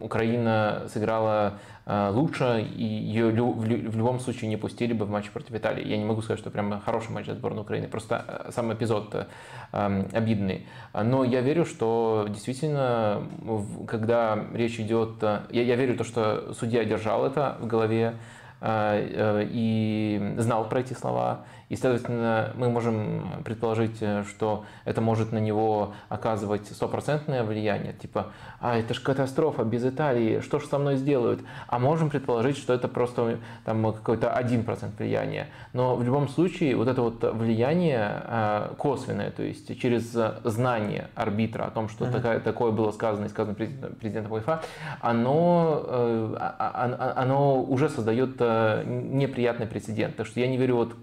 Украина 0.02 0.84
сыграла 0.88 1.60
лучше, 1.86 2.68
и 2.76 2.84
ее 2.84 3.30
в 3.30 3.96
любом 3.96 4.20
случае 4.20 4.50
не 4.50 4.58
пустили 4.58 4.92
бы 4.92 5.06
в 5.06 5.10
матч 5.10 5.30
против 5.30 5.56
Италии. 5.56 5.88
Я 5.88 5.98
не 5.98 6.04
могу 6.04 6.22
сказать, 6.22 6.40
что 6.40 6.50
прям 6.50 6.82
хороший 6.82 7.12
матч 7.12 7.26
для 7.26 7.36
сборной 7.36 7.62
Украины, 7.62 7.88
просто 7.88 8.48
сам 8.50 8.74
эпизод 8.74 9.28
обидный. 9.72 10.68
Но 10.94 11.24
я 11.24 11.40
верю, 11.40 11.64
что 11.66 12.26
действительно, 12.28 13.24
когда 13.88 14.38
речь 14.54 14.80
идет... 14.82 15.24
Я, 15.50 15.64
я 15.64 15.76
верю 15.76 15.94
в 15.94 15.98
то, 15.98 16.04
что 16.04 16.54
судья 16.54 16.84
держал 16.84 17.26
это 17.26 17.58
в 17.62 17.68
голове, 17.68 18.16
и 18.62 20.34
знал 20.38 20.68
про 20.68 20.80
эти 20.80 20.94
слова. 20.94 21.46
И, 21.70 21.76
следовательно, 21.76 22.54
мы 22.56 22.70
можем 22.70 23.44
предположить, 23.44 24.02
что 24.30 24.66
это 24.86 25.02
может 25.02 25.32
на 25.32 25.38
него 25.38 25.94
оказывать 26.08 26.68
стопроцентное 26.68 27.44
влияние. 27.44 27.94
Типа, 27.94 28.28
а 28.60 28.78
это 28.78 28.94
же 28.94 29.02
катастрофа 29.02 29.64
без 29.64 29.86
Италии, 29.86 30.40
что 30.40 30.60
же 30.60 30.68
со 30.68 30.78
мной 30.78 30.96
сделают? 30.96 31.42
А 31.68 31.78
можем 31.80 32.10
предположить, 32.10 32.58
что 32.58 32.74
это 32.74 32.88
просто 32.88 33.40
там 33.66 33.92
какой-то 33.94 34.32
один 34.32 34.64
процент 34.64 34.98
влияния. 34.98 35.48
Но 35.74 35.96
в 35.96 36.04
любом 36.04 36.30
случае 36.30 36.76
вот 36.76 36.88
это 36.88 37.02
вот 37.02 37.22
влияние 37.34 38.24
э, 38.26 38.74
косвенное, 38.78 39.32
то 39.32 39.44
есть 39.44 39.80
через 39.80 40.16
знание 40.44 41.10
арбитра 41.16 41.66
о 41.66 41.72
том, 41.72 41.90
что 41.90 42.06
uh-huh. 42.06 42.12
такое, 42.12 42.40
такое 42.40 42.72
было 42.72 42.92
сказано 42.92 43.26
и 43.26 43.30
сказано 43.30 43.56
президентом, 43.56 43.96
президентом 43.96 44.32
УЕФА, 44.32 44.62
оно, 45.02 45.84
э, 45.86 46.36
а, 46.40 46.56
а, 46.60 47.22
оно 47.22 47.62
уже 47.62 47.90
создает 47.90 48.36
э, 48.40 48.84
неприятный 48.86 49.68
прецедент. 49.68 50.16
Так 50.16 50.28
что 50.28 50.40
я 50.40 50.48
не 50.48 50.58
верю 50.58 50.78
вот 50.78 50.94
в 50.94 51.02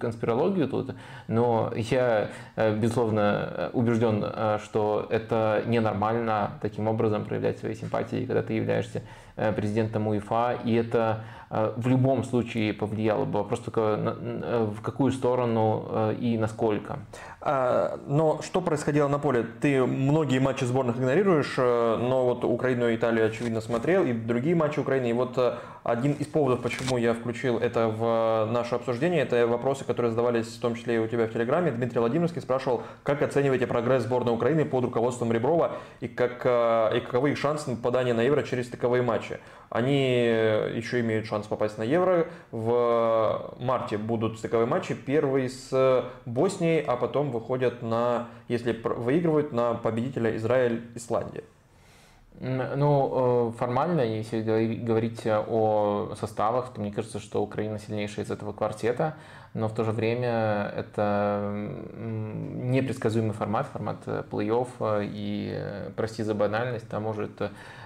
конспирологию 0.55 0.69
тут, 0.69 0.95
но 1.29 1.73
я, 1.75 2.31
безусловно, 2.57 3.71
убежден, 3.73 4.25
что 4.65 5.07
это 5.11 5.63
ненормально 5.67 6.53
таким 6.61 6.89
образом 6.89 7.25
проявлять 7.25 7.59
свои 7.59 7.75
симпатии, 7.75 8.25
когда 8.25 8.43
ты 8.43 8.55
являешься 8.55 9.03
президентом 9.37 10.07
УЕФА, 10.07 10.59
и 10.65 10.75
это 10.75 11.25
Э, 11.55 11.73
в 11.77 11.87
любом 11.87 12.25
случае 12.25 12.73
повлияло 12.73 13.25
бы. 13.25 13.47
Э, 13.77 14.71
в 14.77 14.81
какую 14.83 15.13
сторону 15.13 15.87
э, 15.89 16.17
и 16.21 16.37
насколько. 16.37 16.99
А, 17.47 18.01
но 18.07 18.41
что 18.41 18.63
происходило 18.63 19.07
на 19.07 19.19
поле? 19.19 19.45
Ты 19.61 19.85
многие 19.85 20.39
матчи 20.39 20.65
сборных 20.65 20.97
игнорируешь, 20.97 21.59
но 21.59 22.25
вот 22.25 22.43
Украину 22.43 22.89
и 22.89 22.97
Италию, 22.97 23.27
очевидно, 23.27 23.61
смотрел, 23.61 24.03
и 24.03 24.15
другие 24.15 24.57
матчи 24.57 24.81
Украины. 24.81 25.11
И 25.11 25.13
вот 25.13 25.39
один 25.83 26.13
из 26.13 26.27
поводов, 26.27 26.63
почему 26.63 26.97
я 26.97 27.13
включил 27.13 27.59
это 27.59 27.89
в 27.89 28.49
наше 28.51 28.77
обсуждение, 28.77 29.21
это 29.21 29.47
вопросы, 29.47 29.85
которые 29.85 30.13
задавались 30.13 30.47
в 30.47 30.61
том 30.61 30.75
числе 30.75 30.95
и 30.95 30.99
у 30.99 31.07
тебя 31.07 31.27
в 31.27 31.33
Телеграме. 31.35 31.71
Дмитрий 31.71 31.99
Владимирский 31.99 32.41
спрашивал, 32.41 32.83
как 33.03 33.21
оцениваете 33.21 33.67
прогресс 33.67 34.05
сборной 34.05 34.33
Украины 34.33 34.65
под 34.65 34.85
руководством 34.85 35.31
Реброва 35.31 35.73
и, 36.01 36.09
как, 36.09 36.47
и 36.47 37.01
каковы 37.01 37.33
их 37.33 37.39
шансы 37.39 37.69
на 37.69 37.77
попадание 37.77 38.15
на 38.15 38.23
Евро 38.23 38.43
через 38.43 38.71
таковые 38.71 39.03
матчи. 39.03 39.39
Они 39.69 40.23
еще 40.25 41.01
имеют 41.01 41.27
шанс 41.27 41.47
попасть 41.47 41.77
на 41.77 41.83
Евро. 41.83 42.27
В 42.53 43.55
марте 43.59 43.99
будут 43.99 44.39
стыковые 44.39 44.67
матчи. 44.67 44.95
Первый 44.95 45.51
с 45.51 46.05
Боснией, 46.25 46.81
а 46.81 46.97
потом 46.97 47.34
выходят 47.35 47.83
на, 47.83 48.29
если 48.49 48.73
выигрывают, 48.73 49.53
на 49.53 49.75
победителя 49.75 50.35
Израиль-Исландия. 50.37 51.45
Ну, 52.41 53.53
э, 53.53 53.59
формально, 53.59 54.01
если 54.01 54.43
говорить 54.43 55.25
о 55.27 56.15
составах, 56.19 56.73
то 56.73 56.81
мне 56.81 56.91
кажется, 56.91 57.21
что 57.21 57.43
Украина 57.43 57.79
сильнейшая 57.79 58.25
из 58.25 58.31
этого 58.31 58.53
квартета, 58.53 59.15
но 59.53 59.69
в 59.69 59.75
то 59.75 59.85
же 59.85 59.93
время 59.93 60.73
это 60.77 61.53
непредсказуемый 61.95 63.35
формат, 63.35 63.67
формат 63.67 63.99
плей-офф, 64.07 65.01
и, 65.05 65.93
прости 65.95 66.25
за 66.25 66.35
банальность, 66.35 66.89
там 66.89 67.05
может 67.05 67.41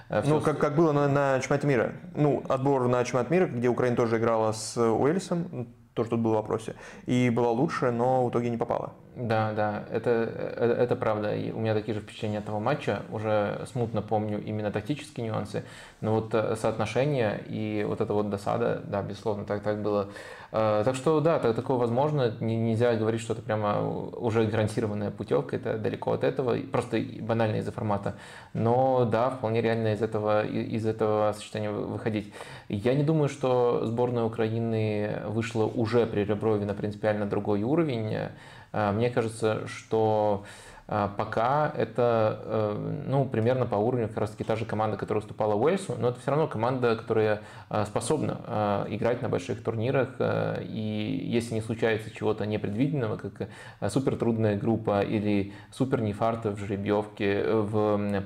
Э, 0.08 0.22
ну, 0.24 0.40
как, 0.40 0.58
как 0.58 0.74
было 0.74 0.92
на, 0.92 1.08
на 1.08 1.40
чемпионате 1.40 1.66
мира. 1.66 1.92
Ну, 2.14 2.42
отбор 2.48 2.88
на 2.88 3.04
чемпионат 3.04 3.30
мира, 3.30 3.46
где 3.46 3.68
Украина 3.68 3.96
тоже 3.96 4.18
играла 4.18 4.52
с 4.52 4.76
Уэльсом, 4.76 5.68
тоже 5.94 6.10
тут 6.10 6.20
был 6.20 6.32
в 6.32 6.34
вопросе. 6.34 6.74
И 7.06 7.30
была 7.30 7.50
лучше, 7.50 7.90
но 7.90 8.24
в 8.24 8.30
итоге 8.30 8.50
не 8.50 8.56
попала. 8.56 8.92
Да, 9.18 9.52
да, 9.52 9.82
это, 9.90 10.10
это, 10.10 10.74
это 10.74 10.94
правда. 10.94 11.34
И 11.34 11.50
у 11.50 11.58
меня 11.58 11.74
такие 11.74 11.92
же 11.92 12.00
впечатления 12.00 12.38
от 12.38 12.44
этого 12.44 12.60
матча. 12.60 13.02
Уже 13.10 13.66
смутно 13.72 14.00
помню 14.00 14.40
именно 14.40 14.70
тактические 14.70 15.26
нюансы. 15.26 15.64
Но 16.00 16.14
вот 16.14 16.32
э, 16.32 16.54
соотношение 16.54 17.42
и 17.48 17.84
вот 17.86 18.00
эта 18.00 18.14
вот 18.14 18.30
досада, 18.30 18.80
да, 18.86 19.02
безусловно, 19.02 19.44
так, 19.44 19.62
так 19.64 19.82
было 19.82 20.08
Э, 20.50 20.82
так 20.84 20.94
что 20.94 21.20
да, 21.20 21.38
так, 21.38 21.54
такое 21.54 21.76
возможно. 21.76 22.32
Нельзя 22.40 22.94
говорить, 22.94 23.20
что 23.20 23.34
это 23.34 23.42
прямо 23.42 23.80
уже 23.82 24.44
гарантированная 24.44 25.10
путевка, 25.10 25.56
это 25.56 25.76
далеко 25.78 26.12
от 26.12 26.24
этого, 26.24 26.56
просто 26.72 27.00
банально 27.20 27.56
из-за 27.56 27.72
формата. 27.72 28.14
Но 28.54 29.04
да, 29.04 29.30
вполне 29.30 29.60
реально 29.60 29.92
из 29.92 30.02
этого, 30.02 30.46
из 30.46 30.86
этого 30.86 31.32
сочетания 31.32 31.70
выходить. 31.70 32.32
Я 32.68 32.94
не 32.94 33.02
думаю, 33.02 33.28
что 33.28 33.82
сборная 33.84 34.24
Украины 34.24 35.22
вышла 35.26 35.64
уже 35.64 36.06
при 36.06 36.24
Реброве 36.24 36.64
на 36.64 36.74
принципиально 36.74 37.26
другой 37.26 37.62
уровень. 37.62 38.28
Э, 38.72 38.92
мне 38.92 39.10
кажется, 39.10 39.66
что 39.66 40.44
а, 40.90 41.08
пока 41.18 41.70
это 41.76 42.40
э, 42.44 43.02
ну, 43.06 43.26
примерно 43.26 43.66
по 43.66 43.74
уровню 43.74 44.08
как 44.08 44.16
раз 44.16 44.30
таки 44.30 44.42
та 44.42 44.56
же 44.56 44.64
команда, 44.64 44.96
которая 44.96 45.20
уступала 45.20 45.54
Уэльсу, 45.54 45.96
но 45.98 46.08
это 46.08 46.18
все 46.20 46.30
равно 46.30 46.46
команда, 46.46 46.96
которая 46.96 47.42
способна 47.84 48.86
играть 48.88 49.20
на 49.20 49.28
больших 49.28 49.62
турнирах, 49.62 50.08
и 50.18 51.28
если 51.30 51.52
не 51.52 51.60
случается 51.60 52.10
чего-то 52.10 52.46
непредвиденного, 52.46 53.18
как 53.18 53.50
супер 53.92 54.16
трудная 54.16 54.56
группа 54.56 55.02
или 55.02 55.52
супер 55.70 56.00
нефарт 56.00 56.46
в 56.46 56.56
жеребьевке, 56.56 57.44
в 57.44 57.76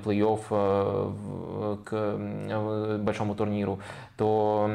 плей-офф 0.05 1.83
к 1.83 2.97
большому 2.99 3.35
турниру, 3.35 3.79
то 4.17 4.71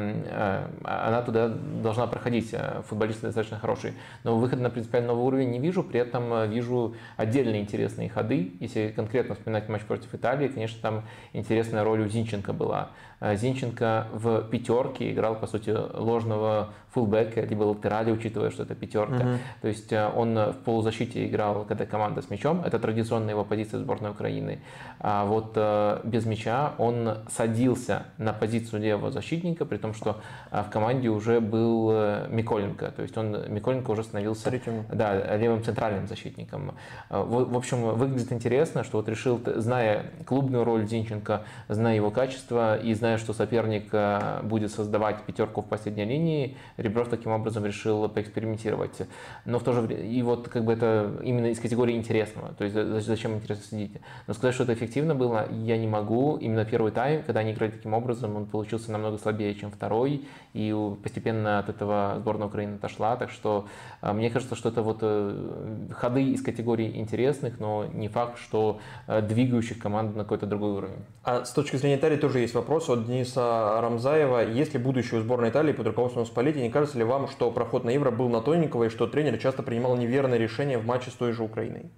она 0.83 1.21
туда 1.21 1.47
должна 1.47 2.07
проходить. 2.07 2.53
Футболисты 2.87 3.27
достаточно 3.27 3.57
хорошие. 3.57 3.93
Но 4.23 4.37
выход 4.37 4.59
на 4.59 4.69
принципиально 4.69 5.09
новый 5.09 5.25
уровень 5.25 5.49
не 5.49 5.59
вижу, 5.59 5.83
при 5.83 5.99
этом 5.99 6.49
вижу 6.49 6.95
отдельный 7.17 7.59
интерес 7.59 7.79
интересные 7.79 8.09
ходы. 8.09 8.53
Если 8.59 8.89
конкретно 8.89 9.35
вспоминать 9.35 9.69
матч 9.69 9.83
против 9.83 10.13
Италии, 10.13 10.47
конечно, 10.47 10.79
там 10.81 11.03
интересная 11.33 11.83
роль 11.83 12.01
у 12.01 12.07
Зинченко 12.07 12.51
была. 12.51 12.89
Э, 13.19 13.35
Зинченко 13.35 14.07
в 14.13 14.43
пятерке 14.43 15.11
играл, 15.11 15.35
по 15.35 15.47
сути, 15.47 15.69
ложного 15.69 16.69
фулбека, 16.93 17.41
либо 17.41 17.63
латерали, 17.63 18.11
учитывая, 18.11 18.49
что 18.49 18.63
это 18.63 18.75
пятерка. 18.75 19.15
Угу. 19.15 19.37
То 19.61 19.67
есть 19.67 19.91
э, 19.91 20.09
он 20.15 20.35
в 20.35 20.55
полузащите 20.65 21.27
играл, 21.27 21.65
когда 21.65 21.85
команда 21.85 22.21
с 22.21 22.29
мячом. 22.29 22.63
Это 22.65 22.79
традиционная 22.79 23.31
его 23.31 23.43
позиция 23.43 23.79
сборной 23.79 24.11
Украины. 24.11 24.59
А 24.99 25.25
вот 25.25 25.53
э, 25.55 25.99
без 26.03 26.25
мяча 26.25 26.73
он 26.77 27.17
садился 27.29 28.03
на 28.17 28.33
позицию 28.33 28.81
левого 28.81 29.11
защитника, 29.11 29.65
при 29.65 29.77
том, 29.77 29.93
что 29.93 30.21
в 30.51 30.69
команде 30.69 31.09
уже 31.09 31.39
был 31.39 31.91
Миколенко. 32.29 32.91
То 32.91 33.01
есть 33.01 33.17
он, 33.17 33.51
Миколенко 33.51 33.91
уже 33.91 34.03
становился 34.03 34.51
да, 34.91 35.35
левым 35.37 35.63
центральным 35.63 36.07
защитником. 36.07 36.75
В, 37.09 37.51
в 37.51 37.57
общем, 37.57 37.81
выглядит 37.95 38.31
интересно, 38.31 38.83
что 38.83 38.97
вот 38.97 39.09
решил, 39.09 39.39
зная 39.45 40.05
клубную 40.25 40.63
роль 40.63 40.87
Зинченко, 40.87 41.43
зная 41.67 41.95
его 41.95 42.11
качество 42.11 42.77
и 42.77 42.93
зная 42.93 43.08
зная, 43.09 43.17
что 43.17 43.33
соперник 43.33 43.89
э, 43.91 44.41
будет 44.43 44.71
создавать 44.71 45.23
пятерку 45.23 45.61
в 45.61 45.65
последней 45.65 46.05
линии, 46.05 46.57
Ребров 46.77 47.07
таким 47.09 47.31
образом 47.31 47.65
решил 47.65 48.07
поэкспериментировать. 48.07 49.01
Но 49.45 49.59
в 49.59 49.63
то 49.63 49.73
же 49.73 49.81
время, 49.81 50.03
и 50.03 50.21
вот 50.21 50.47
как 50.47 50.63
бы 50.63 50.73
это 50.73 51.11
именно 51.23 51.47
из 51.47 51.59
категории 51.59 51.95
интересного, 51.95 52.53
то 52.53 52.63
есть 52.63 52.75
зачем 53.05 53.33
интересно 53.33 53.65
следить. 53.65 54.01
Но 54.27 54.33
сказать, 54.33 54.53
что 54.53 54.63
это 54.63 54.73
эффективно 54.73 55.15
было, 55.15 55.47
я 55.51 55.77
не 55.77 55.87
могу. 55.87 56.37
Именно 56.37 56.65
первый 56.65 56.91
тайм, 56.91 57.23
когда 57.23 57.39
они 57.39 57.51
играли 57.51 57.71
таким 57.71 57.93
образом, 57.93 58.35
он 58.35 58.45
получился 58.45 58.91
намного 58.91 59.17
слабее, 59.17 59.55
чем 59.55 59.71
второй, 59.71 60.27
и 60.53 60.75
постепенно 61.03 61.59
от 61.59 61.69
этого 61.69 62.15
сборная 62.19 62.47
Украины 62.47 62.75
отошла, 62.75 63.15
так 63.15 63.31
что 63.31 63.67
э, 64.01 64.13
мне 64.13 64.29
кажется, 64.29 64.55
что 64.55 64.69
это 64.69 64.81
вот 64.81 64.99
э, 65.01 65.87
ходы 65.91 66.23
из 66.23 66.41
категории 66.41 66.97
интересных, 66.97 67.59
но 67.59 67.85
не 67.85 68.07
факт, 68.07 68.37
что 68.39 68.79
двигающих 69.07 69.79
команду 69.79 70.17
на 70.17 70.23
какой-то 70.23 70.45
другой 70.45 70.71
уровень. 70.71 71.03
А 71.23 71.45
с 71.45 71.51
точки 71.51 71.75
зрения 71.75 71.97
Италии 71.97 72.17
тоже 72.17 72.39
есть 72.39 72.53
вопрос 72.53 72.89
Дениса 73.05 73.79
Рамзаева. 73.81 74.47
Есть 74.49 74.73
ли 74.73 74.79
будущее 74.79 75.19
у 75.19 75.23
сборной 75.23 75.49
Италии 75.49 75.73
под 75.73 75.87
руководством 75.87 76.25
Спалетти? 76.25 76.61
Не 76.61 76.69
кажется 76.69 76.97
ли 76.97 77.03
вам, 77.03 77.27
что 77.27 77.51
проход 77.51 77.83
на 77.83 77.89
Евро 77.89 78.11
был 78.11 78.29
на 78.29 78.41
тоненького 78.41 78.85
и 78.85 78.89
что 78.89 79.07
тренер 79.07 79.37
часто 79.37 79.63
принимал 79.63 79.95
неверные 79.97 80.39
решения 80.39 80.77
в 80.77 80.85
матче 80.85 81.11
с 81.11 81.13
той 81.13 81.31
же 81.31 81.43
Украиной? 81.43 81.91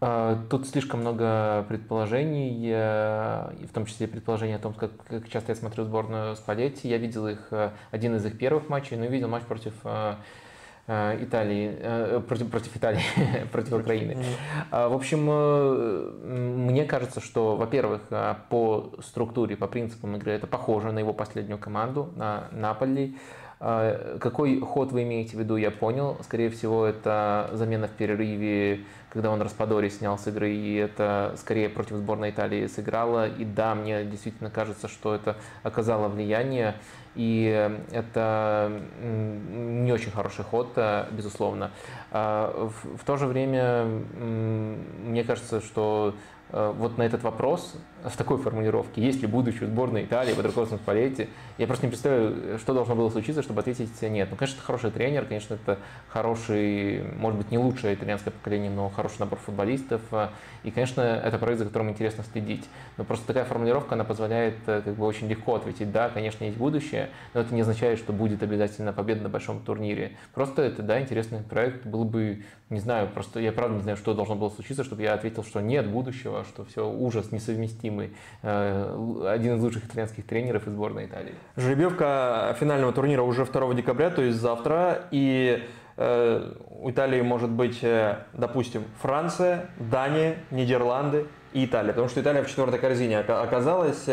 А, 0.00 0.38
тут 0.50 0.66
слишком 0.66 1.00
много 1.00 1.64
предположений, 1.68 2.72
в 2.72 3.72
том 3.72 3.86
числе 3.86 4.06
предположения 4.08 4.56
о 4.56 4.60
том, 4.60 4.74
как, 4.74 4.90
как 5.08 5.28
часто 5.28 5.52
я 5.52 5.56
смотрю 5.56 5.84
сборную 5.84 6.36
Спалетти. 6.36 6.88
Я 6.88 6.98
видел 6.98 7.26
их, 7.28 7.48
э, 7.50 7.70
один 7.90 8.16
из 8.16 8.26
их 8.26 8.38
первых 8.38 8.68
матчей, 8.68 8.96
но 8.96 9.06
видел 9.06 9.28
матч 9.28 9.44
против 9.44 9.74
э, 9.84 10.14
Э, 10.14 10.16
Италии, 10.86 11.76
э, 11.80 12.20
против, 12.26 12.50
против 12.50 12.76
Италии, 12.76 13.00
против 13.52 13.72
Украины. 13.72 14.18
А, 14.70 14.88
в 14.88 14.92
общем, 14.92 15.26
э, 15.30 16.10
мне 16.22 16.84
кажется, 16.84 17.20
что, 17.20 17.56
во-первых, 17.56 18.02
по 18.50 18.92
структуре, 19.02 19.56
по 19.56 19.66
принципам 19.66 20.16
игры 20.16 20.32
это 20.32 20.46
похоже 20.46 20.92
на 20.92 20.98
его 20.98 21.14
последнюю 21.14 21.58
команду, 21.58 22.10
на 22.16 22.48
Наполи. 22.52 23.16
А, 23.60 24.18
какой 24.18 24.60
ход 24.60 24.92
вы 24.92 25.04
имеете 25.04 25.38
в 25.38 25.40
виду, 25.40 25.56
я 25.56 25.70
понял. 25.70 26.18
Скорее 26.22 26.50
всего, 26.50 26.84
это 26.84 27.48
замена 27.54 27.88
в 27.88 27.92
перерыве, 27.92 28.80
когда 29.08 29.30
он 29.30 29.40
Распадори 29.40 29.88
снял 29.88 30.18
с 30.18 30.26
игры, 30.26 30.52
и 30.52 30.74
это 30.74 31.34
скорее 31.38 31.70
против 31.70 31.96
сборной 31.96 32.28
Италии 32.28 32.66
сыграло. 32.66 33.26
И 33.26 33.46
да, 33.46 33.74
мне 33.74 34.04
действительно 34.04 34.50
кажется, 34.50 34.86
что 34.86 35.14
это 35.14 35.36
оказало 35.62 36.08
влияние. 36.08 36.74
И 37.14 37.70
это 37.92 38.72
не 39.00 39.92
очень 39.92 40.10
хороший 40.10 40.44
ход, 40.44 40.72
э, 40.76 41.06
безусловно. 41.12 41.70
А 42.10 42.70
в 42.96 43.04
то 43.04 43.16
же 43.16 43.26
время, 43.26 43.84
мне 43.84 45.24
кажется, 45.24 45.60
что 45.60 46.14
вот 46.50 46.98
на 46.98 47.02
этот 47.02 47.22
вопрос 47.22 47.74
в 48.04 48.16
такой 48.16 48.38
формулировке, 48.38 49.00
ли 49.00 49.26
будущее 49.26 49.66
сборной 49.66 50.04
Италии 50.04 50.34
под 50.34 50.46
руководством 50.46 50.78
Спалетти, 50.78 51.28
я 51.56 51.66
просто 51.66 51.86
не 51.86 51.90
представляю, 51.90 52.58
что 52.58 52.74
должно 52.74 52.94
было 52.94 53.08
случиться, 53.08 53.42
чтобы 53.42 53.60
ответить 53.60 54.02
нет. 54.02 54.28
Ну, 54.30 54.36
конечно, 54.36 54.56
это 54.56 54.64
хороший 54.66 54.90
тренер, 54.90 55.24
конечно, 55.24 55.54
это 55.54 55.78
хороший, 56.08 57.02
может 57.16 57.38
быть, 57.38 57.50
не 57.50 57.58
лучшее 57.58 57.94
итальянское 57.94 58.30
поколение, 58.30 58.70
но 58.70 58.90
хороший 58.90 59.20
набор 59.20 59.38
футболистов. 59.38 60.02
И, 60.64 60.70
конечно, 60.70 61.00
это 61.00 61.38
проект, 61.38 61.60
за 61.60 61.64
которым 61.64 61.90
интересно 61.90 62.24
следить. 62.30 62.64
Но 62.98 63.04
просто 63.04 63.26
такая 63.26 63.44
формулировка, 63.44 63.94
она 63.94 64.04
позволяет 64.04 64.56
как 64.66 64.94
бы 64.94 65.06
очень 65.06 65.28
легко 65.28 65.54
ответить, 65.54 65.90
да, 65.90 66.10
конечно, 66.10 66.44
есть 66.44 66.56
будущее, 66.58 67.10
но 67.32 67.40
это 67.40 67.54
не 67.54 67.62
означает, 67.62 67.98
что 67.98 68.12
будет 68.12 68.42
обязательно 68.42 68.92
победа 68.92 69.22
на 69.22 69.28
большом 69.28 69.60
турнире. 69.60 70.12
Просто 70.34 70.62
это, 70.62 70.82
да, 70.82 71.00
интересный 71.00 71.40
проект. 71.40 71.86
Был 71.86 72.04
бы, 72.04 72.44
не 72.68 72.80
знаю, 72.80 73.08
просто 73.08 73.40
я 73.40 73.52
правда 73.52 73.76
не 73.76 73.82
знаю, 73.82 73.96
что 73.96 74.12
должно 74.12 74.34
было 74.34 74.50
случиться, 74.50 74.84
чтобы 74.84 75.02
я 75.02 75.14
ответил, 75.14 75.42
что 75.42 75.60
нет 75.60 75.88
будущего, 75.88 76.44
что 76.44 76.64
все 76.64 76.86
ужас 76.90 77.32
несовместимый. 77.32 77.93
Э, 78.42 79.28
один 79.28 79.56
из 79.56 79.62
лучших 79.62 79.86
итальянских 79.86 80.26
тренеров 80.26 80.66
из 80.66 80.72
сборной 80.72 81.06
Италии. 81.06 81.34
Жеребьевка 81.56 82.56
финального 82.58 82.92
турнира 82.92 83.22
уже 83.22 83.44
2 83.44 83.74
декабря, 83.74 84.10
то 84.10 84.22
есть 84.22 84.38
завтра. 84.38 85.08
И 85.10 85.62
э, 85.96 86.52
у 86.70 86.90
Италии 86.90 87.20
может 87.22 87.50
быть, 87.50 87.78
э, 87.82 88.18
допустим, 88.32 88.84
Франция, 89.00 89.70
Дания, 89.78 90.36
Нидерланды 90.50 91.26
и 91.52 91.64
Италия. 91.64 91.92
Потому 91.92 92.08
что 92.08 92.20
Италия 92.20 92.42
в 92.42 92.48
четвертой 92.48 92.78
корзине 92.78 93.18
оказалась. 93.18 94.08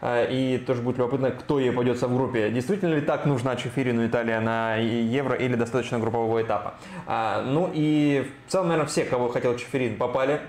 А, 0.00 0.24
и 0.24 0.58
тоже 0.58 0.82
будет 0.82 0.98
любопытно, 0.98 1.30
кто 1.30 1.58
ей 1.58 1.72
пойдется 1.72 2.06
в 2.08 2.14
группе. 2.14 2.50
Действительно 2.50 2.94
ли 2.94 3.00
так 3.00 3.26
нужна 3.26 3.56
Чефирину 3.56 4.06
Италия 4.06 4.40
на 4.40 4.76
Евро 4.76 5.34
или 5.34 5.54
достаточно 5.54 5.98
группового 5.98 6.42
этапа? 6.42 6.74
А, 7.06 7.42
ну 7.42 7.70
и 7.72 8.30
в 8.46 8.50
целом, 8.50 8.68
наверное, 8.68 8.88
все, 8.88 9.04
кого 9.04 9.28
хотел 9.28 9.56
Чефирин, 9.56 9.96
попали. 9.96 10.40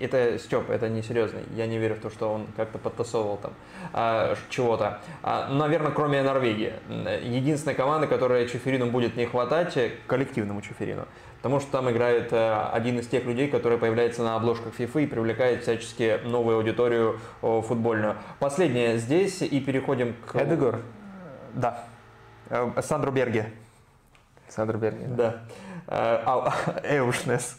Это 0.00 0.38
Степ, 0.38 0.70
это 0.70 0.88
не 0.88 1.02
серьезно. 1.02 1.40
Я 1.56 1.66
не 1.66 1.78
верю 1.78 1.96
в 1.96 1.98
то, 1.98 2.10
что 2.10 2.32
он 2.32 2.46
как-то 2.56 2.78
подтасовывал 2.78 3.38
там 3.38 3.52
а, 3.92 4.36
чего-то. 4.50 5.00
А, 5.22 5.48
наверное, 5.48 5.90
кроме 5.92 6.22
Норвегии. 6.22 6.72
Единственная 7.22 7.74
команда, 7.74 8.06
которая 8.06 8.46
Чефирину 8.46 8.86
будет 8.90 9.16
не 9.16 9.26
хватать, 9.26 9.76
коллективному 10.06 10.62
Чефирину. 10.62 11.06
Потому 11.42 11.58
что 11.58 11.72
там 11.72 11.90
играет 11.90 12.32
э, 12.32 12.68
один 12.72 13.00
из 13.00 13.08
тех 13.08 13.24
людей, 13.24 13.48
который 13.48 13.76
появляется 13.76 14.22
на 14.22 14.36
обложках 14.36 14.78
FIFA 14.78 15.02
и 15.02 15.06
привлекает 15.06 15.62
всячески 15.62 16.20
новую 16.24 16.58
аудиторию 16.58 17.18
футбольную. 17.40 18.16
Последнее 18.38 18.98
здесь 18.98 19.42
и 19.42 19.60
переходим 19.60 20.14
к... 20.24 20.36
Эдегор? 20.36 20.82
Да. 21.52 21.84
Э, 22.48 22.70
Сандро 22.80 23.10
Берге. 23.10 23.52
Сандро 24.48 24.78
Берге. 24.78 25.06
Да. 25.08 25.42
да. 25.88 26.54
Э, 26.84 26.98
Эушнес. 26.98 27.58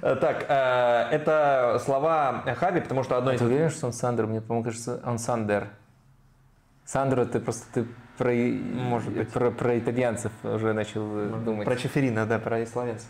Так, 0.00 0.44
это 0.48 1.80
слова 1.84 2.42
Хави, 2.58 2.80
потому 2.80 3.04
что 3.04 3.16
одно 3.16 3.32
из... 3.32 3.38
Ты 3.38 3.44
уверен, 3.44 3.70
что 3.70 3.86
он 3.86 3.92
Сандер? 3.92 4.26
Мне, 4.26 4.40
по-моему, 4.40 4.64
кажется, 4.64 5.00
он 5.04 5.18
Сандер. 5.18 5.68
Сандро, 6.84 7.24
ты 7.24 7.40
просто 7.40 7.66
ты 7.72 7.86
про, 8.22 8.32
Может 8.32 9.12
быть. 9.12 9.28
про, 9.30 9.50
про 9.50 9.78
итальянцев 9.78 10.30
уже 10.44 10.72
начал 10.72 11.02
Может, 11.02 11.44
думать. 11.44 11.64
Про 11.64 11.76
Чеферина, 11.76 12.24
да, 12.24 12.38
про 12.38 12.64
славянцев. 12.66 13.08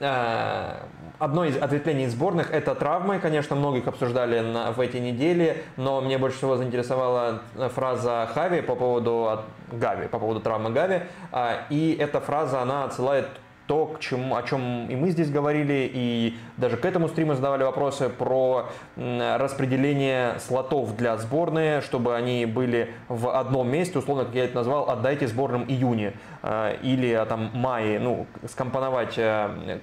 А, 0.00 0.86
одно 1.18 1.46
из 1.46 1.56
ответвлений 1.56 2.06
сборных– 2.08 2.50
это 2.52 2.74
травмы. 2.74 3.18
Конечно, 3.20 3.56
многих 3.56 3.88
обсуждали 3.88 4.40
на, 4.40 4.72
в 4.72 4.80
эти 4.80 4.98
недели, 4.98 5.64
но 5.76 6.02
мне 6.02 6.18
больше 6.18 6.36
всего 6.36 6.56
заинтересовала 6.56 7.42
фраза 7.74 8.28
Хави 8.34 8.60
по 8.60 8.74
поводу 8.74 9.40
Гави, 9.72 10.08
по 10.08 10.18
поводу 10.18 10.40
травмы 10.40 10.70
Гави. 10.70 11.04
А, 11.32 11.66
и 11.70 11.96
эта 11.98 12.20
фраза, 12.20 12.60
она 12.60 12.84
отсылает 12.84 13.28
то, 13.70 13.86
к 13.86 14.00
чему, 14.00 14.34
о 14.34 14.42
чем 14.42 14.88
и 14.90 14.96
мы 14.96 15.10
здесь 15.10 15.30
говорили, 15.30 15.88
и 15.94 16.36
даже 16.56 16.76
к 16.76 16.84
этому 16.84 17.06
стриму 17.06 17.34
задавали 17.34 17.62
вопросы 17.62 18.08
про 18.08 18.66
распределение 18.96 20.40
слотов 20.40 20.96
для 20.96 21.16
сборной, 21.18 21.80
чтобы 21.80 22.16
они 22.16 22.46
были 22.46 22.92
в 23.06 23.28
одном 23.32 23.70
месте, 23.70 24.00
условно, 24.00 24.24
как 24.24 24.34
я 24.34 24.46
это 24.46 24.56
назвал, 24.56 24.90
отдайте 24.90 25.28
сборным 25.28 25.66
июне 25.68 26.14
э, 26.42 26.78
или 26.82 27.12
а, 27.12 27.26
там 27.26 27.52
мае, 27.54 28.00
ну, 28.00 28.26
скомпоновать 28.48 29.14
э, 29.18 29.78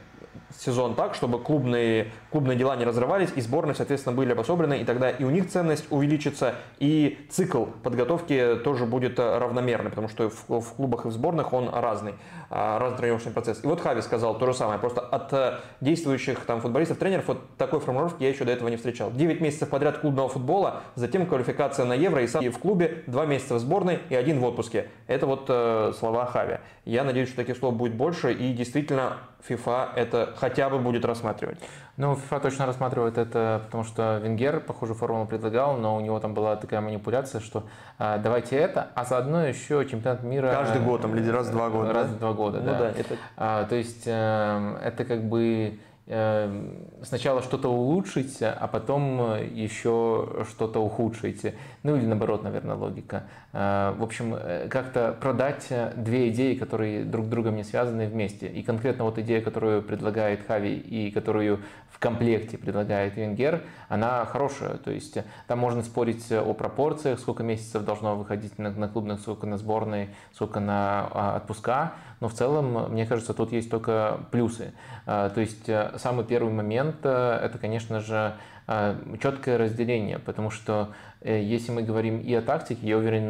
сезон 0.57 0.95
так, 0.95 1.13
чтобы 1.15 1.39
клубные, 1.39 2.11
клубные 2.31 2.57
дела 2.57 2.75
не 2.75 2.85
разрывались, 2.85 3.29
и 3.35 3.41
сборные, 3.41 3.75
соответственно, 3.75 4.15
были 4.15 4.31
обособлены, 4.31 4.79
и 4.79 4.85
тогда 4.85 5.09
и 5.09 5.23
у 5.23 5.29
них 5.29 5.49
ценность 5.49 5.85
увеличится, 5.89 6.55
и 6.79 7.25
цикл 7.29 7.65
подготовки 7.83 8.59
тоже 8.63 8.85
будет 8.85 9.19
равномерный, 9.19 9.89
потому 9.89 10.07
что 10.07 10.29
в, 10.29 10.59
в 10.61 10.73
клубах 10.73 11.05
и 11.05 11.09
в 11.09 11.11
сборных 11.11 11.53
он 11.53 11.69
разный, 11.69 12.15
а, 12.49 12.79
разный 12.79 12.97
тренировочный 12.97 13.31
процесс. 13.31 13.63
И 13.63 13.67
вот 13.67 13.81
Хави 13.81 14.01
сказал 14.01 14.37
то 14.37 14.45
же 14.45 14.53
самое, 14.53 14.79
просто 14.79 15.01
от 15.01 15.33
э, 15.33 15.59
действующих 15.81 16.39
там 16.45 16.61
футболистов, 16.61 16.97
тренеров 16.97 17.27
вот 17.27 17.57
такой 17.57 17.79
формулировки 17.79 18.23
я 18.23 18.29
еще 18.29 18.45
до 18.45 18.51
этого 18.51 18.69
не 18.69 18.77
встречал. 18.77 19.11
9 19.11 19.41
месяцев 19.41 19.69
подряд 19.69 19.97
клубного 19.99 20.29
футбола, 20.29 20.81
затем 20.95 21.25
квалификация 21.25 21.85
на 21.85 21.93
Евро, 21.93 22.21
и 22.21 22.27
сам 22.27 22.43
в 22.49 22.59
клубе, 22.59 23.03
2 23.07 23.25
месяца 23.25 23.55
в 23.55 23.59
сборной 23.59 23.99
и 24.09 24.15
один 24.15 24.39
в 24.39 24.45
отпуске. 24.45 24.89
Это 25.07 25.25
вот 25.25 25.45
э, 25.49 25.93
слова 25.97 26.25
Хави. 26.25 26.59
Я 26.85 27.03
надеюсь, 27.03 27.27
что 27.27 27.37
таких 27.37 27.57
слов 27.57 27.75
будет 27.75 27.95
больше, 27.95 28.31
и 28.31 28.53
действительно 28.53 29.17
FIFA 29.47 29.89
это 29.95 30.33
хотя 30.37 30.69
бы 30.69 30.79
будет 30.79 31.05
рассматривать? 31.05 31.59
Ну, 31.97 32.13
FIFA 32.13 32.41
точно 32.41 32.65
рассматривает 32.67 33.17
это, 33.17 33.61
потому 33.65 33.83
что 33.83 34.19
Венгер 34.23 34.59
похожую 34.59 34.95
формулу 34.95 35.25
предлагал, 35.25 35.77
но 35.77 35.95
у 35.95 35.99
него 35.99 36.19
там 36.19 36.35
была 36.35 36.55
такая 36.55 36.79
манипуляция, 36.79 37.41
что 37.41 37.63
а, 37.97 38.19
давайте 38.19 38.55
это, 38.55 38.89
а 38.93 39.03
заодно 39.03 39.45
еще 39.45 39.83
чемпионат 39.89 40.21
мира... 40.21 40.51
Каждый 40.51 40.81
год, 40.81 41.01
там, 41.01 41.13
раз 41.13 41.47
в 41.47 41.51
два 41.51 41.69
года. 41.69 41.93
Раз 41.93 42.07
в 42.09 42.19
два 42.19 42.33
года, 42.33 42.59
ну, 42.59 42.65
да. 42.65 42.79
да 42.79 42.89
это... 42.91 43.15
а, 43.35 43.65
то 43.65 43.75
есть 43.75 44.03
э, 44.05 44.77
это 44.83 45.05
как 45.05 45.23
бы 45.23 45.79
Эм, 46.09 46.85
сначала 47.03 47.41
что-то 47.41 47.69
улучшить, 47.69 48.37
а 48.41 48.67
потом 48.67 49.35
еще 49.53 50.45
что-то 50.49 50.79
ухудшить. 50.79 51.53
Ну 51.83 51.95
или 51.95 52.05
наоборот, 52.05 52.43
наверное, 52.43 52.75
логика. 52.75 53.23
Э, 53.53 53.93
в 53.97 54.03
общем, 54.03 54.35
э, 54.35 54.67
как-то 54.69 55.15
продать 55.19 55.67
две 55.95 56.29
идеи, 56.29 56.55
которые 56.55 57.03
друг 57.03 57.25
с 57.25 57.29
другом 57.29 57.55
не 57.55 57.63
связаны 57.63 58.07
вместе. 58.07 58.47
И 58.47 58.63
конкретно 58.63 59.03
вот 59.05 59.17
идея, 59.19 59.41
которую 59.41 59.81
предлагает 59.81 60.45
Хави 60.45 60.75
и 60.75 61.11
которую 61.11 61.61
в 61.89 61.99
комплекте 61.99 62.57
предлагает 62.57 63.15
Венгер, 63.15 63.63
она 63.89 64.25
хорошая. 64.25 64.77
То 64.77 64.91
есть 64.91 65.17
там 65.47 65.59
можно 65.59 65.81
спорить 65.83 66.31
о 66.31 66.53
пропорциях, 66.53 67.19
сколько 67.19 67.43
месяцев 67.43 67.83
должно 67.83 68.15
выходить 68.15 68.57
на, 68.59 68.69
на 68.71 68.87
клубных, 68.87 69.19
сколько 69.19 69.47
на 69.47 69.57
сборной, 69.57 70.09
сколько 70.31 70.59
на 70.59 71.09
а, 71.11 71.37
отпуска 71.37 71.93
но 72.19 72.29
в 72.29 72.33
целом, 72.33 72.91
мне 72.91 73.05
кажется, 73.05 73.33
тут 73.33 73.51
есть 73.51 73.69
только 73.69 74.19
плюсы. 74.31 74.73
А, 75.05 75.29
то 75.29 75.39
есть 75.39 75.69
э, 75.69 75.93
самый 75.97 76.25
первый 76.25 76.51
момент 76.51 76.86
э,– 77.03 77.39
это, 77.43 77.57
конечно 77.57 77.99
же, 77.99 78.35
э, 78.67 78.95
четкое 79.21 79.57
разделение, 79.57 80.19
потому 80.19 80.49
что 80.49 80.93
если 81.23 81.71
мы 81.71 81.81
говорим 81.81 82.19
и 82.19 82.33
о 82.35 82.43
тактике, 82.43 82.87
я 82.87 82.95
уверен, 82.95 83.25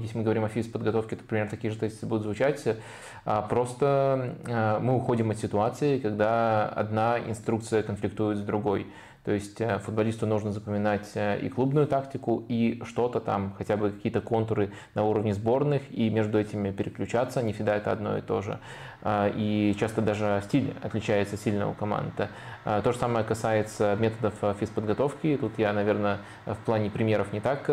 если 0.00 0.18
мы 0.18 0.22
говорим 0.22 0.44
о 0.44 0.48
физподготовке, 0.48 1.16
то 1.16 1.24
примерно 1.24 1.50
такие 1.50 1.72
же 1.72 1.78
тезисы 1.78 2.06
будут 2.06 2.22
звучать. 2.22 2.62
А, 3.24 3.42
просто 3.42 4.36
мы 4.80 4.94
уходим 4.94 5.32
от 5.32 5.38
ситуации, 5.38 5.98
когда 5.98 6.68
одна 6.68 7.18
инструкция 7.18 7.82
конфликтует 7.82 8.38
с 8.38 8.40
другой. 8.40 8.86
То 9.24 9.30
есть 9.30 9.60
э, 9.60 9.78
футболисту 9.78 10.26
нужно 10.26 10.50
запоминать 10.50 11.08
э, 11.14 11.38
и 11.40 11.48
клубную 11.48 11.86
тактику, 11.86 12.44
и 12.48 12.82
что-то 12.84 13.20
там, 13.20 13.54
хотя 13.56 13.76
бы 13.76 13.90
какие-то 13.90 14.20
контуры 14.20 14.72
на 14.94 15.04
уровне 15.04 15.32
сборных, 15.32 15.82
и 15.90 16.10
между 16.10 16.40
этими 16.40 16.72
переключаться. 16.72 17.40
Не 17.42 17.52
всегда 17.52 17.76
это 17.76 17.92
одно 17.92 18.18
и 18.18 18.20
то 18.20 18.42
же. 18.42 18.58
А, 19.04 19.28
и 19.34 19.74
часто 19.78 20.00
даже 20.00 20.40
стиль 20.44 20.74
отличается 20.82 21.36
сильно 21.36 21.68
у 21.68 21.74
команд. 21.74 22.28
А, 22.64 22.80
то 22.82 22.92
же 22.92 22.98
самое 22.98 23.24
касается 23.24 23.96
методов 23.98 24.34
э, 24.42 24.54
физподготовки. 24.58 25.36
Тут 25.40 25.58
я, 25.58 25.72
наверное, 25.72 26.18
в 26.46 26.56
плане 26.56 26.90
примеров 26.90 27.32
не 27.32 27.40
так 27.40 27.66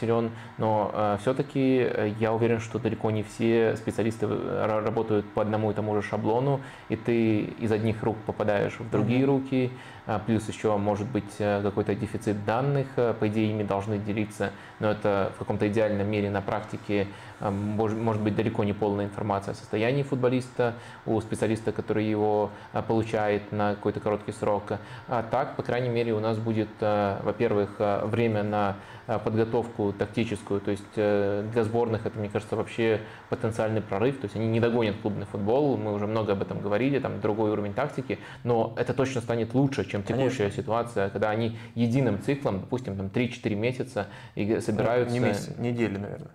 силен, 0.00 0.30
но 0.58 1.18
все-таки 1.20 1.90
я 2.18 2.32
уверен, 2.32 2.60
что 2.60 2.78
далеко 2.78 3.10
не 3.10 3.22
все 3.22 3.76
специалисты 3.76 4.26
работают 4.26 5.26
по 5.32 5.42
одному 5.42 5.70
и 5.70 5.74
тому 5.74 5.94
же 5.94 6.02
шаблону, 6.02 6.60
и 6.88 6.96
ты 6.96 7.40
из 7.40 7.72
одних 7.72 8.02
рук 8.02 8.16
попадаешь 8.26 8.78
в 8.78 8.90
другие 8.90 9.22
mm-hmm. 9.22 9.26
руки, 9.26 9.72
а, 10.06 10.20
плюс 10.20 10.46
еще 10.48 10.76
может 10.76 11.08
быть 11.08 11.34
э, 11.40 11.60
какой-то 11.62 11.94
дефицит 11.96 12.44
данных, 12.44 12.86
э, 12.94 13.12
по 13.18 13.26
идее 13.26 13.50
ими 13.50 13.64
должны 13.64 13.98
делиться, 13.98 14.52
но 14.78 14.92
это 14.92 15.32
в 15.34 15.38
каком-то 15.40 15.66
идеальном 15.66 16.08
мире 16.08 16.30
на 16.30 16.40
практике 16.40 17.08
а, 17.40 17.50
может 17.50 18.20
быть 18.20 18.34
далеко 18.34 18.64
не 18.64 18.72
полная 18.72 19.06
информация 19.06 19.52
о 19.52 19.54
состоянии 19.54 20.02
футболиста 20.02 20.74
у 21.04 21.20
специалиста, 21.20 21.72
который 21.72 22.04
его 22.04 22.50
а, 22.72 22.82
получает 22.82 23.52
на 23.52 23.74
какой-то 23.74 24.00
короткий 24.00 24.32
срок. 24.32 24.72
А 25.08 25.22
так, 25.22 25.56
по 25.56 25.62
крайней 25.62 25.88
мере, 25.88 26.12
у 26.12 26.20
нас 26.20 26.38
будет, 26.38 26.68
во-первых, 26.80 27.76
время 27.78 28.42
на 28.42 28.76
подготовку 29.06 29.92
тактическую, 29.92 30.60
то 30.60 30.72
есть 30.72 30.82
э, 30.96 31.48
для 31.52 31.62
сборных 31.62 32.06
это, 32.06 32.18
мне 32.18 32.28
кажется, 32.28 32.56
вообще 32.56 33.00
потенциальный 33.28 33.80
прорыв, 33.80 34.18
то 34.18 34.24
есть 34.24 34.34
они 34.34 34.48
не 34.48 34.58
догонят 34.58 34.96
клубный 35.00 35.26
футбол, 35.26 35.76
мы 35.76 35.92
уже 35.92 36.08
много 36.08 36.32
об 36.32 36.42
этом 36.42 36.60
говорили, 36.60 36.98
там 36.98 37.20
другой 37.20 37.50
уровень 37.50 37.72
тактики, 37.72 38.18
но 38.42 38.74
это 38.76 38.94
точно 38.94 39.20
станет 39.20 39.54
лучше, 39.54 39.88
чем 39.88 40.02
текущая 40.02 40.44
Конечно. 40.44 40.62
ситуация, 40.62 41.10
когда 41.10 41.30
они 41.30 41.56
единым 41.74 42.20
циклом, 42.20 42.60
допустим, 42.60 42.96
там 42.96 43.06
3-4 43.06 43.54
месяца 43.54 44.08
и 44.34 44.60
собираются... 44.60 45.14
Ну, 45.14 45.20
не 45.20 45.28
месяц, 45.28 45.56
недели, 45.58 45.96
наверное. 45.96 46.30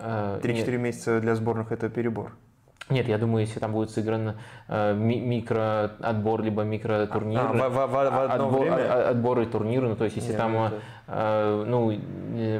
3-4 0.00 0.74
а, 0.74 0.78
месяца 0.78 1.20
для 1.20 1.34
сборных 1.34 1.72
это 1.72 1.88
перебор. 1.88 2.36
Нет, 2.90 3.08
я 3.08 3.18
думаю, 3.18 3.46
если 3.46 3.60
там 3.60 3.72
будет 3.72 3.90
сыгран 3.90 4.34
э, 4.68 4.94
микроотбор, 4.94 6.42
либо 6.42 6.62
микротурнир. 6.62 7.40
А, 7.40 7.52
в, 7.52 7.68
в, 7.68 7.86
в, 7.86 7.90
в 7.90 8.32
отбор, 8.32 8.60
время? 8.60 9.08
отборы 9.08 9.46
турниры, 9.46 9.88
ну 9.88 9.96
то 9.96 10.04
есть 10.04 10.16
если 10.16 10.30
Нет, 10.30 10.38
там, 10.38 10.56
это... 10.56 10.80
э, 11.06 11.64
ну, 11.66 11.92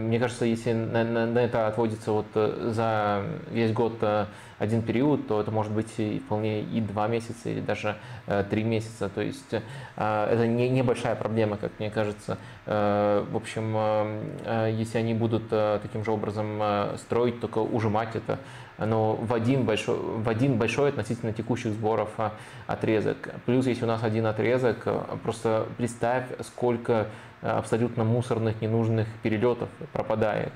мне 0.01 0.19
кажется, 0.19 0.45
если 0.45 0.73
на, 0.73 1.05
на, 1.05 1.27
на 1.27 1.39
это 1.41 1.67
отводится 1.67 2.13
вот 2.13 2.27
э, 2.35 2.71
за 2.73 3.23
весь 3.51 3.73
год 3.73 3.95
э, 4.03 4.27
один 4.61 4.83
период, 4.83 5.27
то 5.27 5.41
это 5.41 5.51
может 5.51 5.73
быть 5.73 5.89
и 5.97 6.19
вполне 6.19 6.61
и 6.61 6.81
два 6.83 7.09
месяца, 7.09 7.49
или 7.49 7.61
даже 7.61 7.97
э, 8.27 8.45
три 8.49 8.63
месяца. 8.63 9.09
То 9.09 9.23
есть 9.23 9.53
э, 9.53 9.61
это 9.97 10.47
не, 10.47 10.69
небольшая 10.69 11.17
проблема, 11.17 11.57
как 11.57 11.73
мне 11.79 11.91
кажется. 11.91 12.37
Э, 12.67 13.25
в 13.31 13.37
общем, 13.37 13.75
э, 13.75 14.23
э 14.45 14.71
если 14.73 14.99
они 14.99 15.15
будут 15.15 15.45
э, 15.51 15.79
таким 15.83 16.05
же 16.05 16.13
образом 16.13 16.59
э, 16.61 16.97
строить, 16.99 17.41
только 17.41 17.59
ужимать 17.59 18.15
это 18.15 18.39
но 18.87 19.15
в 19.15 19.33
один 19.33 19.65
большой, 19.65 19.97
в 19.99 20.29
один 20.29 20.57
большой 20.57 20.91
относительно 20.91 21.33
текущих 21.33 21.73
сборов 21.73 22.11
а, 22.19 22.33
отрезок. 22.67 23.35
Плюс, 23.47 23.67
если 23.67 23.85
у 23.85 23.89
нас 23.89 24.03
один 24.03 24.27
отрезок, 24.27 24.87
просто 25.23 25.67
представь, 25.77 26.25
сколько 26.41 27.09
а, 27.43 27.59
абсолютно 27.59 28.05
мусорных, 28.05 28.61
ненужных 28.61 29.07
перелетов 29.23 29.69
пропадает. 29.93 30.53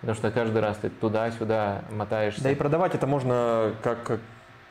Потому 0.00 0.16
что 0.16 0.30
каждый 0.30 0.60
раз 0.60 0.76
ты 0.78 0.90
туда-сюда 0.90 1.82
мотаешься. 1.90 2.42
Да 2.42 2.50
и 2.50 2.54
продавать 2.54 2.94
это 2.94 3.06
можно 3.06 3.72
как 3.82 4.20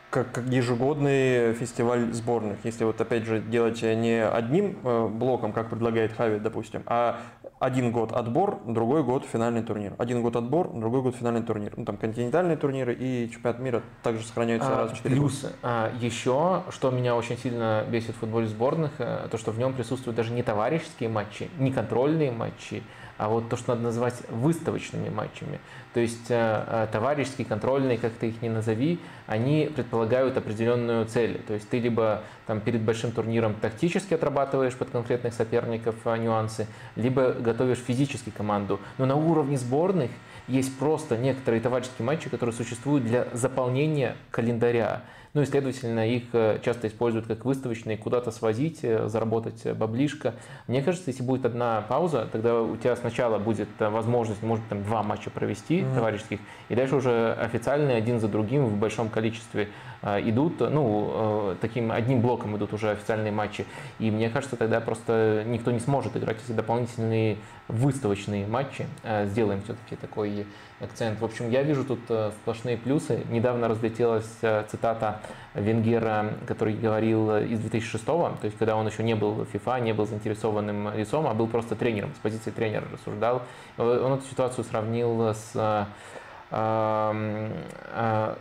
как 0.10 0.38
ежегодный 0.48 1.54
фестиваль 1.56 2.14
сборных. 2.14 2.60
Если 2.64 2.86
вот 2.86 3.02
опять 3.02 3.26
же 3.26 3.42
делать 3.42 3.82
не 3.82 4.26
одним 4.26 4.78
э, 4.82 5.08
блоком, 5.08 5.52
как 5.52 5.70
предлагает 5.70 6.14
Хави, 6.14 6.40
допустим, 6.40 6.84
а 6.86 7.20
один 7.66 7.92
год 7.92 8.12
отбор, 8.12 8.60
другой 8.66 9.04
год 9.04 9.26
финальный 9.26 9.64
турнир. 9.64 9.96
Один 9.98 10.22
год 10.22 10.36
отбор, 10.36 10.70
другой 10.72 11.02
год 11.02 11.16
финальный 11.16 11.42
турнир. 11.42 11.74
Ну, 11.76 11.84
там 11.84 11.98
континентальные 11.98 12.58
турниры 12.58 12.94
и 12.94 13.30
чемпионат 13.32 13.60
мира 13.60 13.82
также 14.04 14.24
сохраняются 14.24 14.72
а, 14.72 14.78
раз 14.84 14.92
в 14.92 14.98
4 14.98 15.16
Плюс 15.16 15.52
а, 15.64 15.92
еще, 16.00 16.64
что 16.70 16.92
меня 16.92 17.16
очень 17.16 17.38
сильно 17.38 17.84
бесит 17.90 18.16
в 18.16 18.20
футболе 18.20 18.48
сборных, 18.48 18.92
э, 19.00 19.28
то, 19.32 19.38
что 19.38 19.52
в 19.52 19.58
нем 19.58 19.74
присутствуют 19.74 20.16
даже 20.16 20.32
не 20.32 20.44
товарищеские 20.44 21.10
матчи, 21.10 21.50
не 21.58 21.72
контрольные 21.72 22.32
матчи, 22.32 22.84
а 23.18 23.30
вот 23.30 23.50
то, 23.50 23.58
что 23.58 23.72
надо 23.72 23.84
называть 23.84 24.16
выставочными 24.30 25.10
матчами. 25.10 25.60
То 25.94 26.00
есть 26.00 26.30
э, 26.30 26.64
э, 26.68 26.88
товарищеские, 26.92 27.46
контрольные, 27.46 27.98
как 27.98 28.14
ты 28.14 28.30
их 28.30 28.42
не 28.42 28.50
назови, 28.50 29.00
они 29.28 29.72
предполагают 29.74 30.36
определенную 30.38 31.06
цель. 31.06 31.42
То 31.48 31.54
есть 31.54 31.70
ты 31.70 31.80
либо 31.80 32.24
там, 32.48 32.60
перед 32.60 32.82
большим 32.82 33.12
турниром 33.12 33.56
тактически 33.56 34.14
отрабатываешь 34.14 34.76
под 34.76 34.90
конкретных 34.90 35.34
соперников 35.34 35.96
э, 36.04 36.18
нюансы, 36.18 36.68
либо 36.96 37.32
готовишь 37.32 37.80
физически 37.80 38.30
команду. 38.30 38.80
Но 38.98 39.06
на 39.06 39.16
уровне 39.16 39.58
сборных 39.58 40.12
есть 40.48 40.78
просто 40.78 41.18
некоторые 41.18 41.62
товарищеские 41.62 42.06
матчи, 42.06 42.30
которые 42.30 42.54
существуют 42.54 43.06
для 43.06 43.28
заполнения 43.34 44.16
календаря. 44.32 45.02
Ну 45.36 45.42
и, 45.42 45.46
следовательно, 45.46 46.08
их 46.10 46.24
э, 46.32 46.60
часто 46.64 46.88
используют 46.88 47.28
как 47.28 47.44
выставочные, 47.44 47.98
куда-то 47.98 48.32
свозить, 48.32 48.80
э, 48.84 49.10
заработать 49.10 49.66
э, 49.66 49.74
баблишко. 49.74 50.34
Мне 50.68 50.82
кажется, 50.82 51.12
если 51.12 51.24
будет 51.24 51.46
одна 51.46 51.82
пауза, 51.82 52.30
тогда 52.32 52.62
у 52.62 52.78
тебя 52.78 52.96
сначала 52.96 53.38
будет 53.38 53.68
возможность, 53.78 54.42
может, 54.42 54.66
там 54.70 54.82
два 54.86 55.04
матча 55.04 55.30
провести 55.30 55.82
mm-hmm. 55.82 55.94
товарищеских, 55.94 56.40
и 56.70 56.76
дальше 56.76 56.96
уже 56.96 57.34
официальные 57.34 57.98
один 57.98 58.22
за 58.22 58.30
другим 58.30 58.66
в 58.66 58.78
большом 58.78 59.10
количестве 59.10 59.68
идут, 60.06 60.60
ну, 60.60 61.56
таким 61.62 61.92
одним 61.92 62.22
блоком 62.22 62.56
идут 62.58 62.74
уже 62.74 62.92
официальные 62.92 63.32
матчи. 63.32 63.66
И 64.00 64.12
мне 64.12 64.30
кажется, 64.30 64.56
тогда 64.56 64.80
просто 64.80 65.44
никто 65.48 65.72
не 65.72 65.80
сможет 65.80 66.16
играть 66.16 66.38
эти 66.46 66.56
дополнительные 66.56 67.38
выставочные 67.68 68.46
матчи. 68.46 68.86
Сделаем 69.26 69.62
все-таки 69.64 69.96
такой 69.96 70.46
акцент. 70.80 71.20
В 71.20 71.26
общем, 71.26 71.50
я 71.50 71.64
вижу 71.64 71.86
тут 71.86 72.00
э, 72.10 72.32
сплошные 72.42 72.78
плюсы. 72.78 73.24
Недавно 73.30 73.68
разлетелась 73.68 74.30
э, 74.42 74.66
цитата 74.70 75.22
Венгера, 75.54 76.34
который 76.48 76.74
говорил 76.74 77.32
э, 77.32 77.48
из 77.48 77.60
2006 77.60 78.06
то 78.06 78.38
есть 78.44 78.58
когда 78.58 78.76
он 78.76 78.88
еще 78.88 79.04
не 79.04 79.16
был 79.16 79.32
в 79.32 79.56
FIFA, 79.56 79.82
не 79.82 79.94
был 79.94 80.06
заинтересованным 80.06 80.94
лицом, 80.96 81.28
а 81.28 81.34
был 81.34 81.48
просто 81.48 81.76
тренером, 81.76 82.14
с 82.16 82.20
позиции 82.20 82.52
тренера 82.52 82.86
рассуждал. 82.92 83.44
Он 83.78 84.14
эту 84.14 84.26
ситуацию 84.26 84.64
сравнил 84.66 85.34
с 85.34 85.88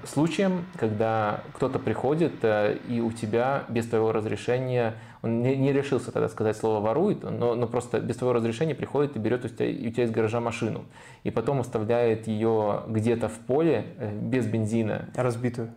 случаем, 0.04 0.66
когда 0.76 1.40
кто-то 1.54 1.78
приходит 1.78 2.44
и 2.88 3.00
у 3.00 3.10
тебя 3.12 3.64
без 3.68 3.86
твоего 3.86 4.12
разрешения 4.12 4.94
он 5.24 5.40
не, 5.40 5.56
не 5.56 5.72
решился 5.72 6.12
тогда 6.12 6.28
сказать 6.28 6.54
слово 6.54 6.80
ворует, 6.84 7.22
но, 7.22 7.54
но 7.54 7.66
просто 7.66 7.98
без 7.98 8.16
твоего 8.16 8.34
разрешения 8.34 8.74
приходит 8.74 9.16
и 9.16 9.18
берет 9.18 9.46
у 9.46 9.48
тебя, 9.48 9.88
у 9.88 9.90
тебя 9.90 10.04
из 10.04 10.10
гаража 10.10 10.38
машину. 10.38 10.84
И 11.22 11.30
потом 11.30 11.60
оставляет 11.60 12.26
ее 12.26 12.82
где-то 12.88 13.30
в 13.30 13.38
поле 13.38 13.86
э, 13.96 14.14
без 14.14 14.46
бензина. 14.46 15.08
Разбитую. 15.14 15.72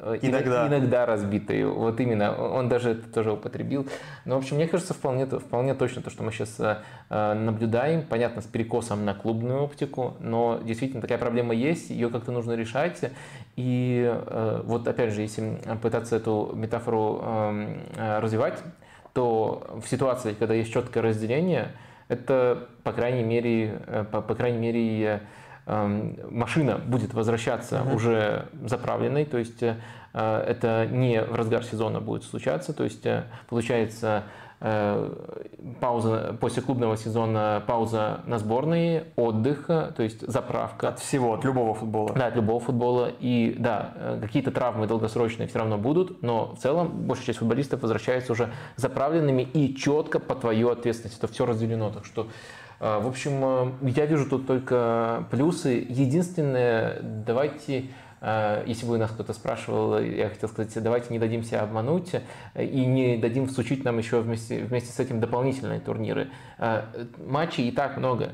Э, 0.00 0.18
иногда. 0.20 0.68
Иногда 0.68 1.06
разбитую. 1.06 1.74
Вот 1.74 2.00
именно. 2.00 2.34
Он 2.36 2.68
даже 2.68 2.90
это 2.90 3.08
тоже 3.08 3.32
употребил. 3.32 3.86
Но, 4.24 4.36
в 4.36 4.38
общем, 4.38 4.56
мне 4.56 4.66
кажется, 4.66 4.94
вполне, 4.94 5.26
вполне 5.26 5.74
точно 5.74 6.02
то, 6.02 6.10
что 6.10 6.22
мы 6.22 6.32
сейчас 6.32 6.56
э, 6.58 7.34
наблюдаем. 7.34 8.02
Понятно, 8.02 8.42
с 8.42 8.46
перекосом 8.46 9.04
на 9.04 9.14
клубную 9.14 9.62
оптику, 9.62 10.16
но 10.20 10.60
действительно 10.64 11.02
такая 11.02 11.18
проблема 11.18 11.54
есть, 11.54 11.90
ее 11.90 12.08
как-то 12.10 12.32
нужно 12.32 12.52
решать. 12.52 13.00
И 13.56 14.12
вот 14.64 14.88
опять 14.88 15.12
же, 15.12 15.22
если 15.22 15.58
пытаться 15.80 16.16
эту 16.16 16.52
метафору 16.54 17.20
эм, 17.22 17.78
развивать, 17.96 18.60
то 19.12 19.80
в 19.80 19.88
ситуации, 19.88 20.34
когда 20.34 20.54
есть 20.54 20.72
четкое 20.72 21.02
разделение, 21.02 21.72
это, 22.08 22.68
по 22.82 22.92
крайней 22.92 23.22
мере, 23.22 23.80
э, 23.86 24.04
по, 24.10 24.20
по 24.20 24.34
крайней 24.34 24.58
мере 24.58 25.22
машина 25.66 26.78
будет 26.78 27.14
возвращаться 27.14 27.76
uh-huh. 27.76 27.94
уже 27.94 28.48
заправленной, 28.64 29.24
то 29.24 29.38
есть 29.38 29.62
э, 29.62 29.76
это 30.12 30.86
не 30.90 31.22
в 31.22 31.34
разгар 31.34 31.64
сезона 31.64 32.00
будет 32.00 32.24
случаться, 32.24 32.72
то 32.72 32.84
есть 32.84 33.06
э, 33.06 33.24
получается 33.48 34.24
Э, 34.66 35.12
пауза 35.78 36.34
после 36.40 36.62
клубного 36.62 36.96
сезона, 36.96 37.62
пауза 37.66 38.20
на 38.24 38.38
сборные, 38.38 39.08
отдых, 39.14 39.66
то 39.66 39.94
есть 39.98 40.26
заправка. 40.26 40.88
От 40.88 41.00
всего, 41.00 41.34
от 41.34 41.44
любого 41.44 41.74
футбола. 41.74 42.14
Да, 42.14 42.28
от 42.28 42.36
любого 42.36 42.60
футбола. 42.60 43.10
И 43.20 43.56
да, 43.58 44.18
какие-то 44.22 44.52
травмы 44.52 44.86
долгосрочные 44.86 45.48
все 45.48 45.58
равно 45.58 45.76
будут, 45.76 46.22
но 46.22 46.54
в 46.54 46.60
целом 46.60 46.88
большая 46.88 47.26
часть 47.26 47.40
футболистов 47.40 47.82
возвращается 47.82 48.32
уже 48.32 48.52
заправленными 48.76 49.42
и 49.42 49.76
четко 49.76 50.18
по 50.18 50.34
твою 50.34 50.70
ответственность. 50.70 51.18
Это 51.18 51.30
все 51.30 51.44
разделено. 51.44 51.90
Так 51.90 52.06
что 52.06 52.28
в 52.80 53.06
общем, 53.06 53.74
я 53.82 54.06
вижу 54.06 54.28
тут 54.28 54.46
только 54.46 55.26
плюсы. 55.30 55.86
Единственное, 55.88 57.00
давайте 57.02 57.84
Э, 58.26 58.64
если 58.66 58.86
бы 58.86 58.96
нас 58.96 59.10
кто-то 59.10 59.34
спрашивал, 59.34 59.98
я 59.98 60.30
хотел 60.30 60.48
сказать, 60.48 60.72
давайте 60.82 61.08
не 61.10 61.18
дадим 61.18 61.44
себя 61.44 61.60
обмануть 61.60 62.14
э, 62.54 62.64
и 62.64 62.86
не 62.86 63.18
дадим 63.18 63.46
всучить 63.46 63.84
нам 63.84 63.98
еще 63.98 64.20
вместе, 64.20 64.64
вместе 64.64 64.92
с 64.92 64.98
этим 64.98 65.20
дополнительные 65.20 65.78
турниры. 65.78 66.30
Э, 66.58 66.84
матчей 67.18 67.68
и 67.68 67.70
так 67.70 67.98
много, 67.98 68.32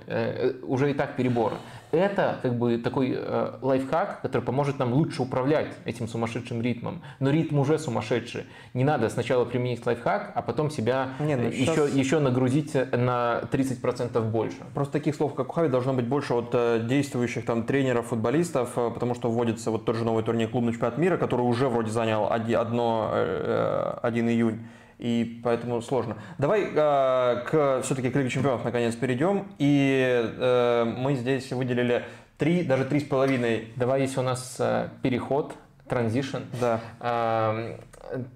уже 0.62 0.92
и 0.92 0.94
так 0.94 1.16
перебор 1.16 1.54
это 1.92 2.38
как 2.42 2.56
бы 2.56 2.78
такой 2.78 3.14
э, 3.16 3.52
лайфхак, 3.62 4.22
который 4.22 4.42
поможет 4.42 4.78
нам 4.78 4.92
лучше 4.92 5.22
управлять 5.22 5.68
этим 5.84 6.08
сумасшедшим 6.08 6.62
ритмом. 6.62 7.02
Но 7.18 7.30
ритм 7.30 7.58
уже 7.58 7.78
сумасшедший. 7.78 8.44
Не 8.74 8.84
надо 8.84 9.08
сначала 9.08 9.44
применить 9.44 9.84
лайфхак, 9.84 10.32
а 10.34 10.42
потом 10.42 10.70
себя 10.70 11.10
Не, 11.18 11.36
ну, 11.36 11.48
еще, 11.48 11.64
сейчас... 11.64 11.90
еще 11.94 12.18
нагрузить 12.18 12.74
на 12.74 13.42
30% 13.50 14.20
больше. 14.30 14.58
Просто 14.74 14.92
таких 14.92 15.14
слов, 15.14 15.34
как 15.34 15.50
у 15.50 15.52
Хави, 15.52 15.68
должно 15.68 15.92
быть 15.92 16.06
больше 16.06 16.34
от 16.34 16.50
э, 16.52 16.80
действующих 16.88 17.44
там 17.44 17.64
тренеров, 17.64 18.06
футболистов, 18.08 18.72
э, 18.76 18.90
потому 18.90 19.14
что 19.14 19.30
вводится 19.30 19.70
вот 19.70 19.84
тот 19.84 19.96
же 19.96 20.04
новый 20.04 20.22
турнир 20.22 20.48
клубный 20.48 20.72
чемпионат 20.72 20.98
мира, 20.98 21.16
который 21.16 21.42
уже 21.42 21.68
вроде 21.68 21.90
занял 21.90 22.30
1, 22.30 22.58
1, 22.58 23.98
1 24.02 24.28
июнь 24.28 24.60
и 25.00 25.40
поэтому 25.42 25.80
сложно. 25.80 26.18
Давай 26.38 26.64
э, 26.64 27.44
к 27.46 27.80
все-таки 27.82 28.10
к 28.10 28.16
Лиге 28.16 28.28
Чемпионов 28.28 28.64
наконец 28.64 28.94
перейдем, 28.94 29.48
и 29.58 30.30
э, 30.38 30.84
мы 30.84 31.14
здесь 31.14 31.50
выделили 31.52 32.04
три, 32.36 32.62
даже 32.62 32.84
три 32.84 33.00
с 33.00 33.04
половиной. 33.04 33.72
Давай, 33.76 34.02
если 34.02 34.20
у 34.20 34.22
нас 34.22 34.56
э, 34.58 34.88
переход, 35.02 35.54
транзишн. 35.88 36.38
Да. 36.60 36.80
Э, 37.00 37.78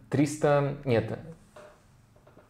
300, 0.08 0.76
нет, 0.84 1.18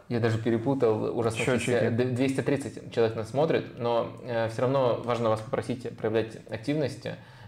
я 0.08 0.20
даже 0.20 0.38
перепутал, 0.38 1.18
ужасно. 1.18 1.44
Счетчики. 1.44 1.88
230 1.88 2.92
человек 2.92 3.16
нас 3.16 3.30
смотрит, 3.30 3.78
но 3.78 4.12
э, 4.22 4.48
все 4.50 4.62
равно 4.62 5.00
важно 5.02 5.30
вас 5.30 5.40
попросить 5.40 5.96
проявлять 5.96 6.36
активность, 6.50 7.06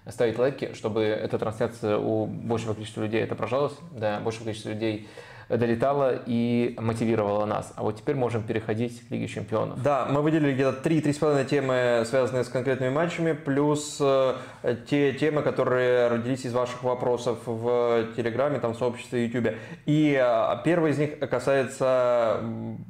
ставить 0.08 0.38
лайки, 0.38 0.72
чтобы 0.74 1.02
эта 1.04 1.38
трансляция 1.38 1.98
у 1.98 2.26
большего 2.26 2.74
количества 2.74 3.02
людей 3.02 3.22
отображалась, 3.22 3.74
да, 3.92 4.20
большего 4.20 4.44
количества 4.44 4.70
людей 4.70 5.08
долетала 5.48 6.20
и 6.26 6.74
мотивировала 6.78 7.44
нас. 7.46 7.72
А 7.76 7.82
вот 7.82 7.96
теперь 7.96 8.16
можем 8.16 8.42
переходить 8.42 9.06
к 9.06 9.10
Лиге 9.10 9.28
Чемпионов. 9.28 9.82
Да, 9.82 10.06
мы 10.10 10.22
выделили 10.22 10.54
где-то 10.54 10.88
3-3,5 10.88 11.44
темы, 11.46 12.04
связанные 12.06 12.44
с 12.44 12.48
конкретными 12.48 12.90
матчами, 12.90 13.32
плюс 13.32 13.98
э, 14.00 14.34
те 14.88 15.12
темы, 15.12 15.42
которые 15.42 16.08
родились 16.08 16.44
из 16.44 16.52
ваших 16.52 16.82
вопросов 16.82 17.38
в 17.46 18.06
Телеграме, 18.16 18.58
там, 18.58 18.74
сообществе, 18.74 19.26
Ютубе. 19.26 19.58
И 19.86 20.18
э, 20.20 20.56
первый 20.64 20.90
из 20.90 20.98
них 20.98 21.18
касается 21.18 22.40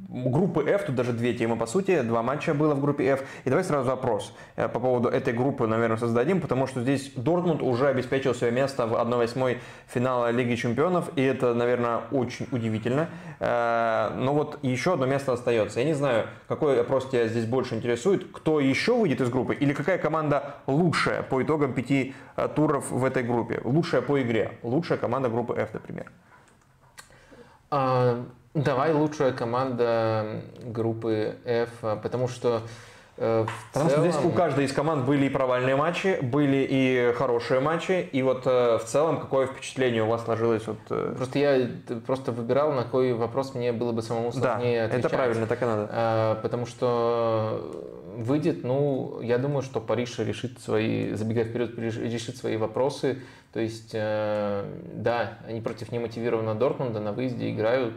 группы 0.09 0.63
F, 0.63 0.85
тут 0.85 0.95
даже 0.95 1.13
две 1.13 1.33
темы, 1.33 1.57
по 1.57 1.67
сути, 1.67 2.01
два 2.01 2.23
матча 2.23 2.53
было 2.53 2.73
в 2.73 2.81
группе 2.81 3.05
F. 3.05 3.23
И 3.45 3.49
давай 3.49 3.63
сразу 3.63 3.89
вопрос 3.89 4.33
э, 4.55 4.67
по 4.67 4.79
поводу 4.79 5.09
этой 5.09 5.33
группы, 5.33 5.67
наверное, 5.67 5.97
создадим, 5.97 6.41
потому 6.41 6.65
что 6.65 6.81
здесь 6.81 7.11
Дортмунд 7.15 7.61
уже 7.61 7.87
обеспечил 7.87 8.33
свое 8.33 8.51
место 8.51 8.87
в 8.87 8.93
1-8 8.93 9.57
финала 9.87 10.31
Лиги 10.31 10.55
Чемпионов, 10.55 11.11
и 11.15 11.21
это, 11.21 11.53
наверное, 11.53 12.01
очень 12.11 12.46
удивительно. 12.51 13.09
Э, 13.39 14.11
но 14.15 14.33
вот 14.33 14.59
еще 14.63 14.93
одно 14.93 15.05
место 15.05 15.33
остается. 15.33 15.79
Я 15.79 15.85
не 15.85 15.93
знаю, 15.93 16.27
какой 16.47 16.79
опрос 16.81 17.09
тебя 17.09 17.27
здесь 17.27 17.45
больше 17.45 17.75
интересует, 17.75 18.31
кто 18.31 18.59
еще 18.59 18.95
выйдет 18.95 19.21
из 19.21 19.29
группы, 19.29 19.55
или 19.55 19.73
какая 19.73 19.97
команда 19.97 20.55
лучшая 20.67 21.23
по 21.23 21.41
итогам 21.41 21.73
пяти 21.73 22.15
э, 22.35 22.47
туров 22.55 22.91
в 22.91 23.03
этой 23.03 23.23
группе, 23.23 23.61
лучшая 23.63 24.01
по 24.01 24.21
игре, 24.21 24.57
лучшая 24.63 24.97
команда 24.97 25.29
группы 25.29 25.53
F, 25.55 25.73
например. 25.73 26.11
А, 27.69 28.23
давай 28.53 28.93
лучшая 28.93 29.33
команда 29.33 30.41
группы 30.63 31.37
F, 31.45 31.69
потому 32.01 32.27
что 32.27 32.61
в 33.17 33.49
Потому 33.73 33.89
целом... 33.89 34.03
что 34.03 34.11
здесь 34.11 34.25
у 34.25 34.29
каждой 34.29 34.65
из 34.65 34.73
команд 34.73 35.05
были 35.05 35.25
и 35.25 35.29
провальные 35.29 35.75
матчи, 35.75 36.19
были 36.21 36.65
и 36.69 37.13
хорошие 37.17 37.59
матчи, 37.59 38.07
и 38.11 38.21
вот 38.21 38.43
э, 38.45 38.77
в 38.77 38.85
целом 38.85 39.19
какое 39.19 39.47
впечатление 39.47 40.03
у 40.03 40.07
вас 40.07 40.23
сложилось? 40.23 40.67
Вот, 40.67 40.77
э... 40.89 41.13
Просто 41.17 41.39
я 41.39 41.67
просто 42.05 42.31
выбирал, 42.31 42.73
на 42.73 42.83
какой 42.83 43.13
вопрос 43.13 43.55
мне 43.55 43.71
было 43.71 43.91
бы 43.91 44.01
самому 44.01 44.31
сложнее 44.31 44.81
да, 44.81 44.85
отвечать. 44.85 45.05
это 45.05 45.09
правильно, 45.09 45.47
так 45.47 45.61
и 45.61 45.65
надо. 45.65 45.89
А, 45.91 46.35
потому 46.41 46.65
что 46.65 47.61
выйдет, 48.17 48.63
ну, 48.63 49.19
я 49.21 49.37
думаю, 49.37 49.61
что 49.61 49.79
Париж 49.79 50.19
решит 50.19 50.59
свои, 50.59 51.13
забегая 51.13 51.45
вперед, 51.45 51.77
решит 51.77 52.37
свои 52.37 52.57
вопросы 52.57 53.17
то 53.57 53.61
есть, 53.61 53.91
э, 53.93 54.65
да, 54.93 55.39
они 55.47 55.61
против 55.61 55.91
немотивированного 55.91 56.55
Дортмунда 56.55 56.99
на 56.99 57.11
выезде 57.11 57.49
играют. 57.49 57.95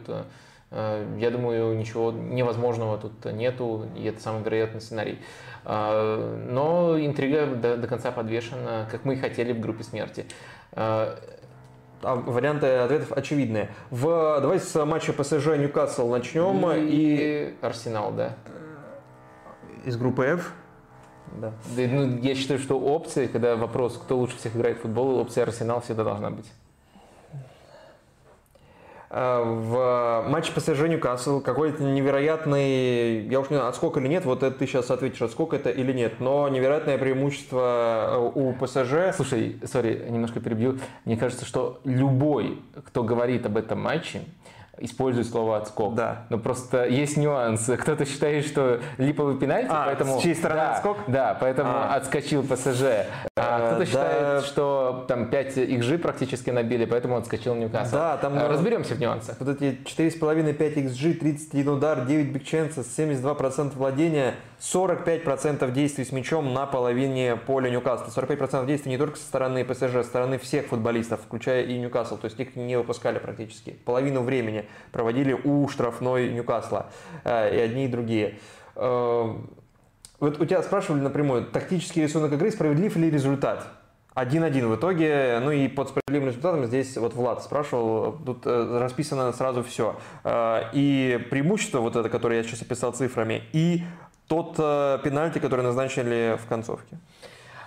Э, 0.70 1.06
я 1.18 1.30
думаю, 1.30 1.76
ничего 1.76 2.12
невозможного 2.12 2.98
тут 2.98 3.24
нету, 3.32 3.86
и 3.96 4.04
это 4.04 4.20
самый 4.20 4.42
вероятный 4.42 4.80
сценарий. 4.80 5.18
Э, 5.64 6.46
но 6.48 6.98
интрига 6.98 7.46
до, 7.46 7.76
до 7.76 7.86
конца 7.86 8.12
подвешена, 8.12 8.86
как 8.90 9.04
мы 9.04 9.14
и 9.14 9.16
хотели 9.16 9.52
в 9.52 9.60
группе 9.60 9.84
смерти. 9.84 10.26
А 12.02 12.14
варианты 12.14 12.66
ответов 12.66 13.12
очевидные. 13.12 13.68
В, 13.90 14.40
давай 14.40 14.58
с 14.58 14.84
матча 14.86 15.12
ПСЖ 15.12 15.48
Ньюкасл 15.58 16.08
начнем. 16.08 16.70
И, 16.72 16.86
и 16.88 17.54
Арсенал, 17.60 18.12
да. 18.12 18.36
Из 19.84 19.96
группы 19.96 20.24
F? 20.24 20.54
Да. 21.32 21.52
да 21.76 21.82
ну, 21.88 22.18
я 22.18 22.34
считаю, 22.34 22.58
что 22.58 22.80
опция, 22.80 23.28
когда 23.28 23.56
вопрос, 23.56 23.98
кто 23.98 24.18
лучше 24.18 24.36
всех 24.38 24.56
играет 24.56 24.78
в 24.78 24.82
футбол, 24.82 25.18
опция 25.18 25.44
Арсенал 25.44 25.80
всегда 25.80 26.04
должна 26.04 26.30
быть. 26.30 26.50
А, 29.12 29.42
в 29.42 30.28
матче 30.30 30.52
ПСЖ 30.52 30.82
Ньюкасл 30.82 31.40
какой-то 31.40 31.82
невероятный, 31.82 33.26
я 33.26 33.40
уж 33.40 33.50
не 33.50 33.56
знаю, 33.56 33.68
отскок 33.68 33.96
или 33.96 34.06
нет, 34.06 34.24
вот 34.24 34.44
это 34.44 34.56
ты 34.56 34.68
сейчас 34.68 34.88
ответишь, 34.92 35.20
отскок 35.20 35.52
это 35.52 35.68
или 35.68 35.92
нет, 35.92 36.20
но 36.20 36.48
невероятное 36.48 36.96
преимущество 36.96 38.32
э, 38.34 38.38
у 38.38 38.52
ПСЖ. 38.52 39.16
Слушай, 39.16 39.58
сори, 39.64 40.06
немножко 40.08 40.38
перебью. 40.38 40.78
Мне 41.06 41.16
кажется, 41.16 41.44
что 41.44 41.80
любой, 41.82 42.62
кто 42.86 43.02
говорит 43.02 43.44
об 43.46 43.56
этом 43.56 43.80
матче, 43.80 44.22
использует 44.80 45.26
слово 45.28 45.58
отскок. 45.58 45.94
Да. 45.94 46.24
Но 46.30 46.38
просто 46.38 46.86
есть 46.86 47.16
нюанс. 47.16 47.70
Кто-то 47.78 48.04
считает, 48.04 48.46
что 48.46 48.80
липовый 48.98 49.36
пенальти, 49.36 49.68
а, 49.70 49.86
поэтому... 49.86 50.18
с 50.18 50.22
чьей 50.22 50.34
стороны 50.34 50.60
да, 50.60 50.72
отскок? 50.72 50.98
Да, 51.06 51.36
поэтому 51.40 51.70
а. 51.70 51.94
отскочил 51.94 52.42
ПСЖ. 52.42 52.82
А, 53.36 53.58
кто-то 53.58 53.78
да. 53.78 53.86
считает, 53.86 54.44
что 54.44 55.04
там 55.08 55.28
5 55.28 55.56
XG 55.58 55.98
практически 55.98 56.50
набили, 56.50 56.84
поэтому 56.84 57.16
отскочил 57.16 57.54
Ньюкасл. 57.54 57.92
Да, 57.92 58.16
там... 58.16 58.38
А, 58.38 58.48
разберемся 58.48 58.94
в 58.94 59.00
нюансах. 59.00 59.36
Вот 59.38 59.48
эти 59.48 59.78
4,5-5 59.84 60.74
XG, 60.74 61.14
31 61.14 61.68
удар, 61.68 62.06
9 62.06 62.32
бигченсов, 62.32 62.86
72% 62.86 63.76
владения, 63.76 64.34
45% 64.60 65.70
действий 65.72 66.04
с 66.04 66.12
мячом 66.12 66.52
на 66.52 66.66
половине 66.66 67.36
поля 67.36 67.70
Ньюкасла. 67.70 68.08
45% 68.22 68.66
действий 68.66 68.92
не 68.92 68.98
только 68.98 69.16
со 69.16 69.24
стороны 69.24 69.64
ПСЖ, 69.64 69.92
со 69.92 70.02
стороны 70.02 70.38
всех 70.38 70.66
футболистов, 70.66 71.20
включая 71.22 71.64
и 71.64 71.78
Ньюкасл. 71.78 72.18
То 72.18 72.26
есть 72.26 72.38
их 72.38 72.56
не 72.56 72.76
выпускали 72.76 73.18
практически. 73.18 73.70
Половину 73.84 74.22
времени 74.22 74.66
проводили 74.92 75.32
у 75.32 75.66
штрафной 75.68 76.30
Ньюкасла. 76.30 76.90
Э, 77.24 77.56
и 77.56 77.58
одни, 77.58 77.86
и 77.86 77.88
другие. 77.88 78.38
Э, 78.76 79.34
вот 80.20 80.38
у 80.38 80.44
тебя 80.44 80.62
спрашивали 80.62 81.00
напрямую, 81.00 81.46
тактический 81.46 82.02
рисунок 82.02 82.32
игры, 82.34 82.50
справедлив 82.50 82.94
ли 82.96 83.10
результат? 83.10 83.66
1-1 84.14 84.66
в 84.66 84.76
итоге, 84.76 85.38
ну 85.40 85.52
и 85.52 85.68
под 85.68 85.88
справедливым 85.88 86.28
результатом 86.28 86.66
здесь 86.66 86.96
вот 86.98 87.14
Влад 87.14 87.42
спрашивал, 87.42 88.18
тут 88.26 88.42
э, 88.44 88.78
расписано 88.78 89.32
сразу 89.32 89.62
все. 89.62 89.96
И 90.74 91.26
преимущество 91.30 91.78
вот 91.78 91.96
это, 91.96 92.10
которое 92.10 92.38
я 92.38 92.42
сейчас 92.42 92.60
описал 92.60 92.92
цифрами, 92.92 93.44
и 93.52 93.84
тот 94.30 94.56
пенальти, 94.56 95.40
который 95.40 95.62
назначили 95.62 96.38
в 96.42 96.46
концовке. 96.48 96.96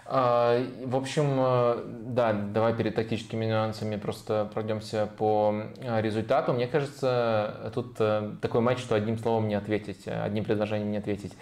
А, 0.05 0.61
в 0.83 0.95
общем, 0.95 1.25
э, 1.37 1.83
да, 2.07 2.33
давай 2.33 2.75
перед 2.75 2.95
тактическими 2.95 3.45
нюансами 3.45 3.95
просто 3.95 4.49
пройдемся 4.53 5.09
по 5.17 5.63
э, 5.77 6.01
результату. 6.01 6.53
Мне 6.53 6.67
кажется, 6.67 7.71
тут 7.73 7.95
э, 7.99 8.31
такой 8.41 8.61
матч, 8.61 8.79
что 8.79 8.95
одним 8.95 9.17
словом 9.17 9.47
не 9.47 9.55
ответить, 9.55 10.07
одним 10.07 10.43
предложением 10.43 10.91
не 10.91 10.97
ответить. 10.97 11.33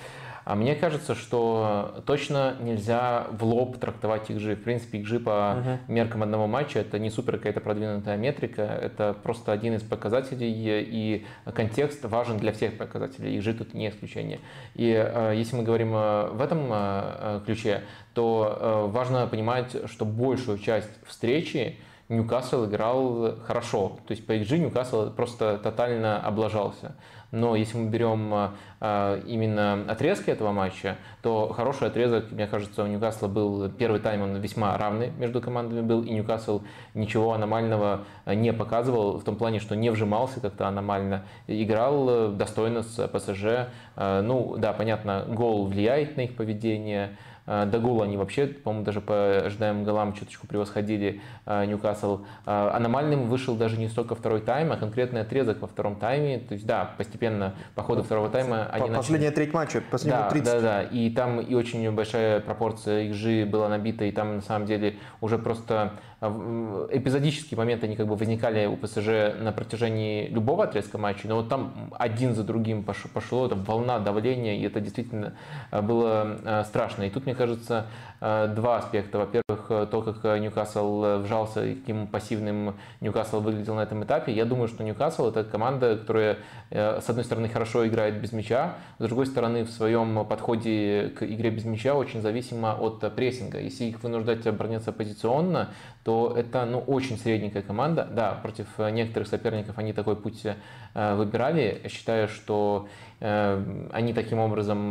А 0.44 0.56
мне 0.56 0.76
кажется, 0.76 1.16
что 1.16 2.04
точно 2.06 2.56
нельзя 2.60 3.28
в 3.32 3.44
лоб 3.44 3.78
трактовать 3.78 4.30
XG. 4.30 4.56
В 4.56 4.64
принципе, 4.64 5.00
XG 5.02 5.20
по 5.20 5.30
uh-huh. 5.30 5.78
меркам 5.88 6.24
одного 6.24 6.48
матча 6.48 6.80
это 6.80 6.98
не 7.00 7.10
супер 7.10 7.38
какая-то 7.38 7.62
продвинутая 7.62 8.18
метрика, 8.18 8.62
это 8.62 9.16
просто 9.22 9.52
один 9.52 9.76
из 9.76 9.84
показателей, 9.84 10.52
и 10.52 11.26
контекст 11.54 12.04
важен 12.06 12.38
для 12.38 12.52
всех 12.52 12.78
показателей. 12.78 13.38
XG 13.38 13.54
тут 13.54 13.74
не 13.74 13.90
исключение. 13.90 14.40
И 14.76 14.92
э, 14.92 15.34
если 15.36 15.56
мы 15.56 15.64
говорим 15.64 15.94
э, 15.96 16.30
в 16.32 16.42
этом 16.42 16.68
э, 16.72 17.42
ключе, 17.46 17.82
то 18.14 18.58
э, 18.60 18.92
важно 18.92 19.28
понимать, 19.28 19.76
что 19.90 20.06
большую 20.06 20.58
часть 20.58 20.90
встречи 21.06 21.78
Ньюкасл 22.10 22.66
играл 22.66 23.38
хорошо. 23.48 24.00
То 24.06 24.12
есть 24.12 24.26
по 24.26 24.34
XG 24.34 24.58
Ньюкасл 24.58 25.12
просто 25.12 25.58
тотально 25.58 26.20
облажался. 26.20 26.96
Но 27.32 27.56
если 27.56 27.78
мы 27.78 27.90
берем 27.90 28.34
а, 28.34 28.54
а, 28.80 29.22
именно 29.26 29.86
отрезки 29.88 30.30
этого 30.30 30.52
матча, 30.52 30.98
то 31.22 31.52
хороший 31.54 31.88
отрезок, 31.88 32.32
мне 32.32 32.46
кажется, 32.46 32.84
у 32.84 32.88
Ньюкасла 32.88 33.28
был 33.28 33.70
первый 33.70 34.00
тайм, 34.02 34.22
он 34.22 34.36
весьма 34.38 34.78
равный 34.78 35.12
между 35.18 35.42
командами 35.42 35.82
был, 35.82 36.04
и 36.04 36.12
Ньюкасл 36.12 36.62
ничего 36.94 37.34
аномального 37.34 38.02
не 38.26 38.52
показывал, 38.52 39.18
в 39.18 39.24
том 39.24 39.36
плане, 39.38 39.60
что 39.60 39.76
не 39.76 39.90
вжимался 39.90 40.42
как-то 40.42 40.68
аномально, 40.68 41.24
играл 41.48 42.32
достойно 42.32 42.84
с 42.84 43.08
ПСЖ. 43.08 43.70
Ну, 43.96 44.56
да, 44.58 44.74
понятно, 44.74 45.26
гол 45.28 45.68
влияет 45.68 46.18
на 46.18 46.22
их 46.22 46.36
поведение, 46.36 47.18
Э, 47.52 47.66
до 47.66 47.80
гола 47.80 48.06
они 48.06 48.16
вообще, 48.16 48.48
по-моему, 48.48 48.86
даже 48.86 49.02
по 49.02 49.40
ожидаемым 49.46 49.84
голам 49.84 50.14
чуточку 50.14 50.48
превосходили 50.48 51.20
э, 51.46 51.66
Ньюкасл. 51.66 52.22
Э, 52.46 52.70
аномальным 52.74 53.28
вышел 53.28 53.56
даже 53.56 53.78
не 53.78 53.90
столько 53.90 54.16
второй 54.16 54.40
тайм, 54.40 54.72
а 54.72 54.78
конкретный 54.78 55.22
отрезок 55.22 55.60
во 55.60 55.68
втором 55.68 55.98
тайме. 55.98 56.40
То 56.40 56.54
есть, 56.54 56.66
да, 56.66 56.92
постепенно 56.98 57.54
по 57.76 57.84
ходу 57.84 58.04
второго 58.04 58.30
тайма 58.30 58.68
они 58.72 58.88
Последняя 58.96 59.28
начали... 59.28 59.36
треть 59.36 59.54
матча, 59.54 59.84
последние 59.92 60.24
да, 60.24 60.30
30. 60.30 60.46
Да, 60.46 60.62
да, 60.62 60.84
и 60.84 61.10
там 61.10 61.42
и 61.42 61.54
очень 61.54 61.92
большая 61.92 62.40
пропорция 62.40 63.10
XG 63.10 63.46
была 63.46 63.68
набита, 63.68 64.06
и 64.06 64.14
там 64.14 64.38
на 64.38 64.42
самом 64.42 64.66
деле 64.66 64.96
уже 65.20 65.38
просто 65.38 65.92
эпизодические 66.22 67.58
моменты, 67.58 67.88
они 67.88 67.96
как 67.96 68.06
бы 68.06 68.16
возникали 68.16 68.68
у 68.68 68.78
ПСЖ 68.78 69.40
на 69.40 69.52
протяжении 69.52 70.28
любого 70.28 70.66
отрезка 70.66 71.00
матча, 71.00 71.28
но 71.28 71.38
вот 71.38 71.50
там 71.50 71.90
один 71.98 72.36
за 72.36 72.44
другим 72.44 72.84
пошло, 72.84 73.10
пошло 73.12 73.48
это 73.48 73.56
волна 73.56 73.98
давления, 73.98 74.56
и 74.56 74.62
это 74.62 74.80
действительно 74.82 75.34
а, 75.72 75.82
было 75.82 76.38
а, 76.46 76.64
страшно. 76.64 77.04
И 77.04 77.10
тут, 77.10 77.26
мне 77.26 77.34
кажется, 77.34 77.88
два 78.20 78.78
аспекта. 78.78 79.18
Во-первых, 79.18 79.90
то, 79.90 80.02
как 80.04 80.40
Ньюкасл 80.40 81.24
вжался 81.24 81.66
и 81.66 81.74
каким 81.74 82.06
пассивным 82.06 82.76
Ньюкасл 83.00 83.40
выглядел 83.40 83.74
на 83.74 83.82
этом 83.82 84.04
этапе. 84.04 84.32
Я 84.32 84.46
думаю, 84.46 84.68
что 84.68 84.84
Ньюкасл 84.84 85.30
это 85.30 85.44
команда, 85.44 85.98
которая, 85.98 86.38
с 86.70 87.10
одной 87.10 87.26
стороны, 87.26 87.50
хорошо 87.50 87.88
играет 87.88 88.22
без 88.22 88.32
мяча, 88.32 88.76
с 89.00 89.04
другой 89.04 89.26
стороны, 89.26 89.64
в 89.64 89.72
своем 89.72 90.24
подходе 90.28 91.12
к 91.18 91.24
игре 91.24 91.50
без 91.50 91.66
мяча 91.66 91.96
очень 91.96 92.22
зависима 92.22 92.78
от 92.80 93.00
прессинга. 93.16 93.60
Если 93.60 93.86
их 93.86 94.04
вынуждать 94.04 94.46
обороняться 94.46 94.92
позиционно, 94.92 95.72
то 96.04 96.34
это 96.36 96.66
ну, 96.66 96.80
очень 96.80 97.18
средненькая 97.18 97.62
команда. 97.62 98.08
Да, 98.12 98.34
против 98.34 98.68
э, 98.80 98.90
некоторых 98.90 99.28
соперников 99.28 99.78
они 99.78 99.94
такой 99.94 100.16
путь 100.16 100.44
э, 100.46 101.16
выбирали. 101.16 101.84
Считаю, 101.90 102.28
что 102.28 102.88
э, 103.20 103.88
они 103.92 104.14
таким 104.14 104.40
образом 104.40 104.90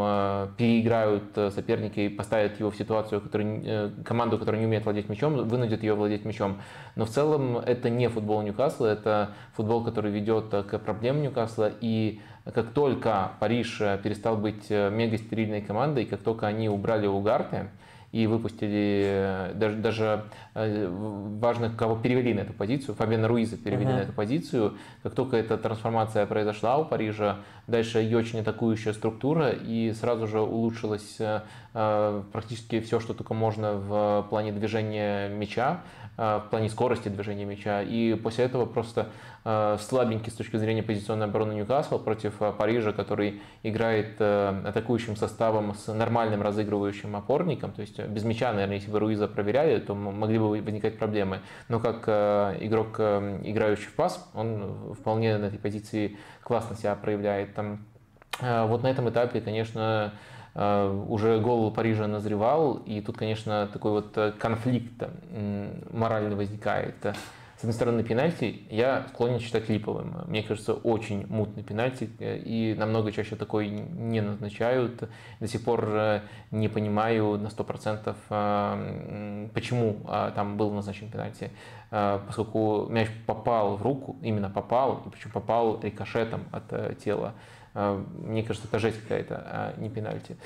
переиграют 0.56 1.24
соперника 1.52 2.00
и 2.00 2.08
поставят 2.08 2.60
его 2.60 2.70
в 2.70 2.76
ситуацию, 2.76 3.20
который, 3.20 3.90
команду, 4.04 4.38
которая 4.38 4.60
не 4.60 4.66
умеет 4.66 4.84
владеть 4.84 5.08
мячом, 5.08 5.48
вынудят 5.48 5.82
ее 5.82 5.94
владеть 5.94 6.24
мячом. 6.24 6.60
Но 6.94 7.06
в 7.06 7.10
целом 7.10 7.58
это 7.58 7.90
не 7.90 8.08
футбол 8.08 8.42
Ньюкасла, 8.42 8.86
это 8.86 9.30
футбол, 9.54 9.82
который 9.82 10.12
ведет 10.12 10.50
к 10.50 10.78
проблемам 10.78 11.22
Ньюкасла. 11.22 11.72
И 11.80 12.20
как 12.44 12.72
только 12.72 13.32
Париж 13.40 13.78
перестал 14.02 14.36
быть 14.36 14.70
мега 14.70 15.18
стерильной 15.18 15.60
командой, 15.60 16.04
как 16.04 16.20
только 16.20 16.46
они 16.46 16.68
убрали 16.68 17.08
Угарте, 17.08 17.68
и 18.12 18.26
выпустили 18.26 19.52
даже, 19.54 19.76
даже 19.76 20.24
важно, 20.54 21.70
кого 21.70 21.96
перевели 21.96 22.34
на 22.34 22.40
эту 22.40 22.52
позицию. 22.52 22.94
Фабиана 22.96 23.28
Руиза 23.28 23.56
перевели 23.56 23.90
uh-huh. 23.90 23.96
на 23.96 24.00
эту 24.00 24.12
позицию. 24.12 24.74
Как 25.02 25.14
только 25.14 25.36
эта 25.36 25.56
трансформация 25.56 26.26
произошла 26.26 26.78
у 26.78 26.84
Парижа, 26.84 27.38
дальше 27.68 27.98
ее 28.00 28.18
очень 28.18 28.40
атакующая 28.40 28.92
структура, 28.92 29.50
и 29.50 29.92
сразу 29.92 30.26
же 30.26 30.40
улучшилось 30.40 31.18
практически 31.72 32.80
все, 32.80 32.98
что 32.98 33.14
только 33.14 33.32
можно 33.32 33.74
в 33.74 34.26
плане 34.28 34.50
движения 34.50 35.28
мяча. 35.28 35.82
Э, 36.20 36.42
в 36.44 36.50
плане 36.50 36.68
скорости 36.68 37.08
движения 37.08 37.46
мяча. 37.46 37.80
И 37.80 38.12
после 38.14 38.44
этого 38.44 38.66
просто 38.66 39.08
э, 39.46 39.78
слабенький 39.80 40.30
с 40.30 40.34
точки 40.34 40.58
зрения 40.58 40.82
позиционной 40.82 41.24
обороны 41.24 41.54
Ньюкасл 41.54 41.98
против 41.98 42.42
э, 42.42 42.52
Парижа, 42.52 42.92
который 42.92 43.40
играет 43.62 44.20
атакующим 44.20 45.16
составом 45.16 45.74
с 45.74 45.90
нормальным 45.90 46.42
разыгрывающим 46.42 47.16
опорником. 47.16 47.72
То 47.72 47.80
есть 47.80 47.98
без 47.98 48.24
мяча, 48.24 48.52
наверное, 48.52 48.76
если 48.76 48.90
бы 48.90 48.98
Руиза 48.98 49.28
проверяли, 49.28 49.80
то 49.80 49.94
могли 49.94 50.38
бы 50.38 50.50
возникать 50.50 50.98
проблемы. 50.98 51.40
Но 51.68 51.80
как 51.80 52.06
игрок, 52.60 53.00
играющий 53.00 53.86
в 53.86 53.94
пас, 53.94 54.28
он 54.34 54.94
вполне 54.98 55.38
на 55.38 55.46
этой 55.46 55.58
позиции 55.58 56.18
классно 56.42 56.76
себя 56.76 56.94
проявляет. 56.96 57.54
Там, 57.54 57.86
вот 58.40 58.82
на 58.82 58.88
этом 58.88 59.08
этапе, 59.08 59.40
конечно, 59.40 60.12
уже 60.54 61.40
гол 61.40 61.70
Парижа 61.70 62.08
назревал, 62.08 62.74
и 62.74 63.00
тут, 63.00 63.16
конечно, 63.16 63.68
такой 63.72 63.92
вот 63.92 64.18
э, 64.18 64.32
конфликт 64.32 65.04
моральный 65.92 66.34
возникает. 66.34 66.96
С 67.56 67.62
одной 67.62 67.74
стороны, 67.74 68.02
пенальти 68.02 68.62
я 68.70 69.06
склонен 69.10 69.38
считать 69.38 69.68
липовым. 69.68 70.24
Мне 70.26 70.42
кажется, 70.42 70.72
очень 70.72 71.26
мутный 71.28 71.62
пенальти, 71.62 72.10
э, 72.18 72.38
и 72.38 72.74
намного 72.74 73.12
чаще 73.12 73.36
такой 73.36 73.68
не 73.68 74.20
назначают. 74.20 75.08
До 75.38 75.46
сих 75.46 75.62
пор 75.62 76.22
не 76.50 76.68
понимаю 76.68 77.38
на 77.38 77.46
100%, 77.46 79.50
почему 79.54 80.00
там 80.34 80.56
был 80.56 80.72
назначен 80.72 81.10
пенальти. 81.10 81.52
Поскольку 81.90 82.86
мяч 82.88 83.08
попал 83.26 83.76
в 83.76 83.82
руку, 83.82 84.16
именно 84.22 84.50
попал, 84.50 85.04
и 85.06 85.10
причем 85.10 85.30
попал 85.30 85.80
рикошетом 85.80 86.46
от 86.50 86.98
тела. 86.98 87.34
А, 87.74 88.04
мне 88.18 88.42
кажется, 88.42 88.68
это 88.68 88.78
жесть 88.78 89.00
какая-то, 89.02 89.42
а 89.46 89.74
не 89.78 89.88
пенальти. 89.88 90.36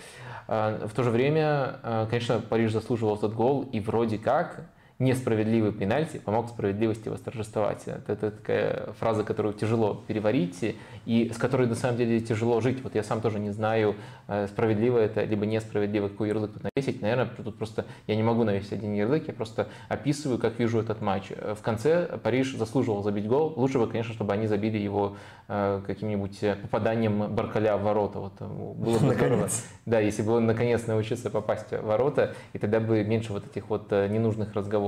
А, 0.47 0.87
в 0.87 0.93
то 0.93 1.03
же 1.03 1.11
время, 1.11 1.79
а, 1.83 2.07
конечно, 2.07 2.41
Париж 2.41 2.73
заслуживал 2.73 3.17
этот 3.17 3.35
гол, 3.35 3.63
и 3.63 3.81
вроде 3.81 4.19
как 4.19 4.67
несправедливый 4.99 5.73
пенальти 5.73 6.19
помог 6.19 6.49
справедливости 6.49 7.09
восторжествовать. 7.09 7.83
Это, 7.87 8.31
такая 8.31 8.93
фраза, 8.99 9.25
которую 9.25 9.55
тяжело 9.55 10.03
переварить 10.07 10.77
и 11.05 11.33
с 11.35 11.37
которой 11.37 11.67
на 11.67 11.75
самом 11.75 11.97
деле 11.97 12.21
тяжело 12.21 12.61
жить. 12.61 12.83
Вот 12.83 12.95
я 12.95 13.03
сам 13.03 13.21
тоже 13.21 13.41
не 13.41 13.51
знаю, 13.51 13.97
э, 14.29 14.47
справедливо 14.47 14.99
это, 14.99 15.25
либо 15.25 15.47
несправедливо, 15.47 16.09
какой 16.09 16.29
ярлык 16.29 16.53
тут 16.53 16.63
навесить. 16.63 17.03
Наверное, 17.03 17.27
тут 17.27 17.59
просто 17.59 17.87
я 18.07 18.15
не 18.15 18.23
могу 18.23 18.45
навесить 18.45 18.73
один 18.73 18.95
ярлык, 18.95 19.27
я 19.27 19.35
просто 19.35 19.69
описываю, 19.89 20.39
как 20.39 20.59
вижу 20.59 20.79
этот 20.79 21.01
матч. 21.01 21.31
В 21.31 21.61
конце 21.61 22.19
Париж 22.23 22.55
заслуживал 22.55 23.03
забить 23.03 23.27
гол. 23.27 23.53
Лучше 23.57 23.79
бы, 23.79 23.89
конечно, 23.89 24.15
чтобы 24.15 24.33
они 24.33 24.47
забили 24.47 24.79
его 24.79 25.17
э, 25.49 25.83
каким-нибудь 25.85 26.39
попаданием 26.63 27.35
Баркаля 27.35 27.77
в 27.77 27.83
ворота. 27.83 28.21
Вот 28.21 28.35
э, 28.39 28.47
было 28.47 28.99
бы 28.99 29.15
здорово. 29.15 29.49
Да, 29.87 29.99
если 29.99 30.23
бы 30.23 30.33
он 30.35 30.47
наконец 30.47 30.87
научился 30.87 31.31
попасть 31.31 31.73
в 31.73 31.83
ворота, 31.83 32.35
и 32.53 32.59
тогда 32.59 32.79
бы 32.79 33.03
меньше 33.03 33.33
вот 33.33 33.45
этих 33.47 33.69
вот 33.69 33.91
ненужных 33.91 34.55
разговоров 34.55 34.85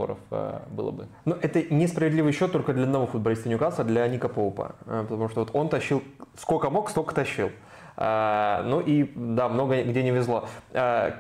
было 0.70 0.90
бы. 0.90 1.08
Но 1.24 1.36
это 1.40 1.62
несправедливый 1.62 2.32
счет 2.32 2.52
только 2.52 2.72
для 2.72 2.84
одного 2.84 3.06
футболиста 3.06 3.48
Ньюкасла, 3.48 3.84
для 3.84 4.06
Ника 4.08 4.28
Поупа. 4.28 4.76
Потому 4.84 5.28
что 5.28 5.40
вот 5.40 5.50
он 5.52 5.68
тащил 5.68 6.02
сколько 6.36 6.70
мог, 6.70 6.90
столько 6.90 7.14
тащил. 7.14 7.50
А, 7.96 8.62
ну 8.64 8.80
и 8.80 9.10
да, 9.14 9.48
много 9.48 9.82
где 9.82 10.02
не 10.02 10.10
везло. 10.10 10.48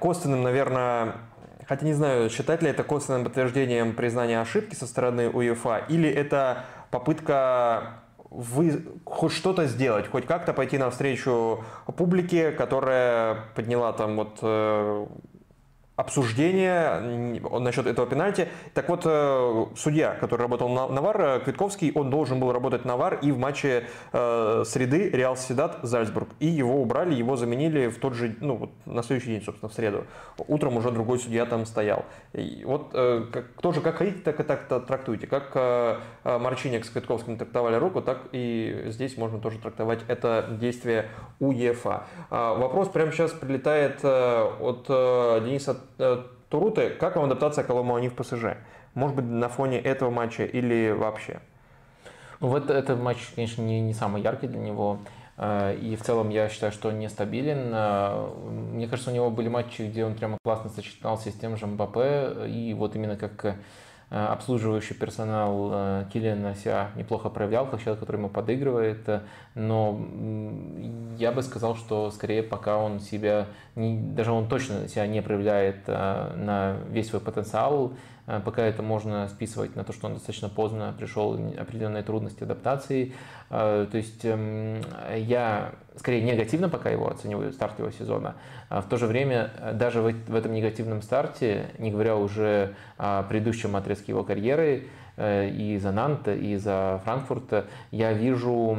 Косвенным, 0.00 0.42
наверное, 0.42 1.14
хотя 1.66 1.84
не 1.86 1.94
знаю, 1.94 2.30
считать 2.30 2.62
ли 2.62 2.70
это 2.70 2.84
косвенным 2.84 3.24
подтверждением 3.24 3.94
признания 3.94 4.40
ошибки 4.40 4.74
со 4.74 4.86
стороны 4.86 5.28
УЕФА, 5.30 5.84
или 5.88 6.08
это 6.08 6.64
попытка 6.90 8.02
вы 8.30 8.84
хоть 9.04 9.32
что-то 9.32 9.66
сделать, 9.66 10.08
хоть 10.08 10.26
как-то 10.26 10.52
пойти 10.52 10.78
навстречу 10.78 11.64
публике, 11.96 12.50
которая 12.50 13.44
подняла 13.54 13.92
там 13.92 14.16
вот 14.16 14.38
э, 14.42 15.06
обсуждение 15.96 17.40
насчет 17.58 17.86
этого 17.86 18.06
пенальти. 18.06 18.48
Так 18.74 18.88
вот, 18.88 19.02
э, 19.04 19.66
судья, 19.76 20.14
который 20.14 20.42
работал 20.42 20.68
на, 20.68 20.88
на 20.88 21.00
э, 21.00 21.40
Квитковский, 21.40 21.90
он 21.94 22.10
должен 22.10 22.38
был 22.38 22.52
работать 22.52 22.84
на 22.84 22.96
ВАР 22.96 23.20
и 23.22 23.32
в 23.32 23.38
матче 23.38 23.84
э, 24.12 24.62
среды 24.66 25.08
Реал 25.10 25.36
Седат 25.36 25.78
Зальцбург. 25.82 26.28
И 26.38 26.46
его 26.46 26.80
убрали, 26.82 27.14
его 27.14 27.36
заменили 27.36 27.88
в 27.88 27.98
тот 27.98 28.14
же, 28.14 28.36
ну, 28.40 28.56
вот 28.56 28.70
на 28.84 29.02
следующий 29.02 29.30
день, 29.30 29.42
собственно, 29.42 29.70
в 29.70 29.74
среду. 29.74 30.04
Утром 30.46 30.76
уже 30.76 30.90
другой 30.90 31.18
судья 31.18 31.46
там 31.46 31.64
стоял. 31.64 32.04
И 32.34 32.62
вот 32.66 32.90
э, 32.92 33.24
как, 33.32 33.46
тоже 33.62 33.80
как 33.80 33.96
хотите, 33.96 34.18
так 34.18 34.38
и 34.38 34.42
так 34.42 34.68
трактуйте. 34.86 35.26
Как 35.26 35.52
э, 35.54 35.96
э, 36.24 36.38
Марчиник 36.38 36.84
с 36.84 36.90
Квитковским 36.90 37.38
трактовали 37.38 37.76
руку, 37.76 38.02
так 38.02 38.18
и 38.32 38.84
здесь 38.88 39.16
можно 39.16 39.38
тоже 39.38 39.58
трактовать 39.58 40.00
это 40.08 40.46
действие 40.60 41.08
УЕФА. 41.40 42.04
Э, 42.30 42.58
вопрос 42.58 42.88
прямо 42.88 43.12
сейчас 43.12 43.32
прилетает 43.32 44.00
э, 44.02 44.42
от 44.60 44.84
э, 44.90 45.40
Дениса 45.42 45.85
Э, 45.98 46.22
Туруты, 46.48 46.90
как 46.90 47.16
вам 47.16 47.24
адаптация 47.26 47.64
Коломуани 47.64 48.08
в 48.08 48.14
ПСЖ? 48.14 48.56
Может 48.94 49.16
быть, 49.16 49.24
на 49.24 49.48
фоне 49.48 49.80
этого 49.80 50.10
матча 50.10 50.44
или 50.44 50.90
вообще? 50.90 51.40
Ну, 52.40 52.48
вот 52.48 52.70
этот 52.70 53.00
матч, 53.00 53.18
конечно, 53.34 53.62
не, 53.62 53.80
не 53.80 53.94
самый 53.94 54.22
яркий 54.22 54.46
для 54.46 54.60
него. 54.60 54.98
Э, 55.36 55.74
и 55.74 55.96
в 55.96 56.02
целом 56.02 56.30
я 56.30 56.48
считаю, 56.48 56.72
что 56.72 56.88
он 56.88 56.98
нестабилен. 56.98 57.70
Э, 57.72 58.28
мне 58.72 58.86
кажется, 58.86 59.10
у 59.10 59.14
него 59.14 59.30
были 59.30 59.48
матчи, 59.48 59.82
где 59.82 60.04
он 60.04 60.14
прямо 60.14 60.38
классно 60.44 60.70
сочетался 60.70 61.30
с 61.30 61.34
тем 61.34 61.56
же 61.56 61.66
МБП. 61.66 61.96
И 62.46 62.74
вот 62.76 62.94
именно 62.94 63.16
как 63.16 63.56
обслуживающий 64.08 64.94
персонал 64.94 65.70
э, 65.72 66.04
Киллиана 66.12 66.54
себя 66.54 66.90
неплохо 66.94 67.28
проявлял, 67.28 67.66
как 67.66 67.82
человек, 67.82 68.00
который 68.00 68.16
ему 68.16 68.28
подыгрывает, 68.28 69.08
э, 69.08 69.20
но 69.54 70.00
я 71.18 71.32
бы 71.32 71.42
сказал, 71.42 71.74
что 71.76 72.10
скорее 72.10 72.42
пока 72.42 72.78
он 72.78 73.00
себя, 73.00 73.46
не, 73.74 73.98
даже 73.98 74.30
он 74.30 74.48
точно 74.48 74.86
себя 74.88 75.06
не 75.06 75.22
проявляет 75.22 75.88
на 75.88 76.76
весь 76.88 77.08
свой 77.08 77.20
потенциал, 77.20 77.94
пока 78.44 78.62
это 78.62 78.82
можно 78.82 79.28
списывать 79.28 79.76
на 79.76 79.84
то, 79.84 79.92
что 79.92 80.06
он 80.06 80.14
достаточно 80.14 80.48
поздно 80.48 80.94
пришел, 80.98 81.34
определенные 81.34 82.02
трудности 82.02 82.42
адаптации. 82.42 83.12
То 83.48 83.88
есть 83.92 84.24
эм, 84.24 84.80
я 85.16 85.72
скорее 85.96 86.22
негативно 86.22 86.68
пока 86.68 86.90
его 86.90 87.08
оцениваю 87.08 87.52
старт 87.52 87.78
его 87.78 87.90
сезона. 87.90 88.34
А 88.68 88.80
в 88.80 88.88
то 88.88 88.96
же 88.96 89.06
время 89.06 89.52
даже 89.74 90.00
в 90.00 90.34
этом 90.34 90.52
негативном 90.52 91.02
старте, 91.02 91.66
не 91.78 91.90
говоря 91.90 92.16
уже 92.16 92.74
о 92.98 93.22
предыдущем 93.22 93.76
отрезке 93.76 94.12
его 94.12 94.24
карьеры, 94.24 94.84
э, 94.84 95.05
и 95.18 95.78
за 95.80 95.92
Нанта, 95.92 96.34
и 96.34 96.56
за 96.56 97.00
Франкфурт, 97.04 97.64
я 97.90 98.12
вижу 98.12 98.78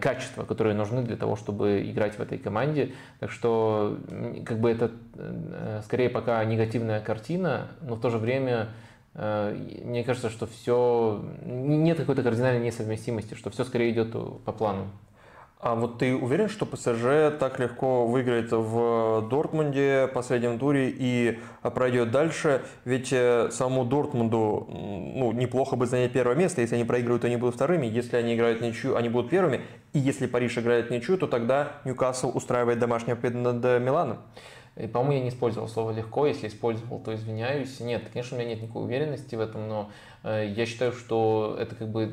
качества, 0.00 0.44
которые 0.44 0.74
нужны 0.74 1.02
для 1.02 1.16
того, 1.16 1.36
чтобы 1.36 1.82
играть 1.90 2.18
в 2.18 2.20
этой 2.20 2.38
команде. 2.38 2.92
Так 3.20 3.30
что 3.30 3.98
как 4.44 4.58
бы 4.58 4.70
это 4.70 4.90
э, 5.14 5.80
скорее 5.84 6.10
пока 6.10 6.44
негативная 6.44 7.00
картина, 7.00 7.68
но 7.80 7.94
в 7.94 8.00
то 8.00 8.10
же 8.10 8.18
время 8.18 8.68
э, 9.14 9.56
мне 9.84 10.04
кажется, 10.04 10.30
что 10.30 10.46
все 10.46 11.24
нет 11.44 11.98
какой-то 11.98 12.22
кардинальной 12.22 12.64
несовместимости, 12.64 13.34
что 13.34 13.50
все 13.50 13.64
скорее 13.64 13.90
идет 13.90 14.12
по 14.44 14.52
плану. 14.52 14.88
А 15.64 15.74
вот 15.74 15.96
ты 15.96 16.14
уверен, 16.14 16.50
что 16.50 16.66
ПСЖ 16.66 17.38
так 17.40 17.58
легко 17.58 18.06
выиграет 18.06 18.52
в 18.52 19.26
Дортмунде 19.30 20.08
в 20.10 20.12
последнем 20.12 20.58
туре 20.58 20.94
и 20.94 21.38
пройдет 21.62 22.10
дальше? 22.10 22.60
Ведь 22.84 23.14
э, 23.14 23.48
самому 23.50 23.86
Дортмунду 23.86 24.66
ну, 24.68 25.32
неплохо 25.32 25.76
бы 25.76 25.86
занять 25.86 26.12
первое 26.12 26.36
место. 26.36 26.60
Если 26.60 26.74
они 26.74 26.84
проигрывают, 26.84 27.24
они 27.24 27.36
будут 27.36 27.54
вторыми. 27.54 27.86
Если 27.86 28.14
они 28.18 28.34
играют 28.34 28.60
ничью, 28.60 28.94
они 28.94 29.08
будут 29.08 29.30
первыми. 29.30 29.62
И 29.94 29.98
если 29.98 30.26
Париж 30.26 30.58
играет 30.58 30.90
ничью, 30.90 31.16
то 31.16 31.26
тогда 31.26 31.72
Ньюкасл 31.86 32.36
устраивает 32.36 32.78
домашнюю 32.78 33.16
победу 33.16 33.38
над 33.38 33.64
Миланом. 33.80 34.18
И, 34.76 34.86
по-моему, 34.86 35.14
я 35.14 35.20
не 35.22 35.28
использовал 35.30 35.68
слово 35.68 35.92
легко. 35.92 36.26
Если 36.26 36.48
использовал, 36.48 36.98
то 36.98 37.14
извиняюсь. 37.14 37.80
Нет, 37.80 38.02
конечно, 38.12 38.36
у 38.36 38.40
меня 38.40 38.50
нет 38.50 38.60
никакой 38.60 38.84
уверенности 38.84 39.34
в 39.34 39.40
этом, 39.40 39.66
но 39.66 39.90
э, 40.24 40.52
я 40.54 40.66
считаю, 40.66 40.92
что 40.92 41.56
это 41.58 41.74
как 41.74 41.88
бы 41.88 42.12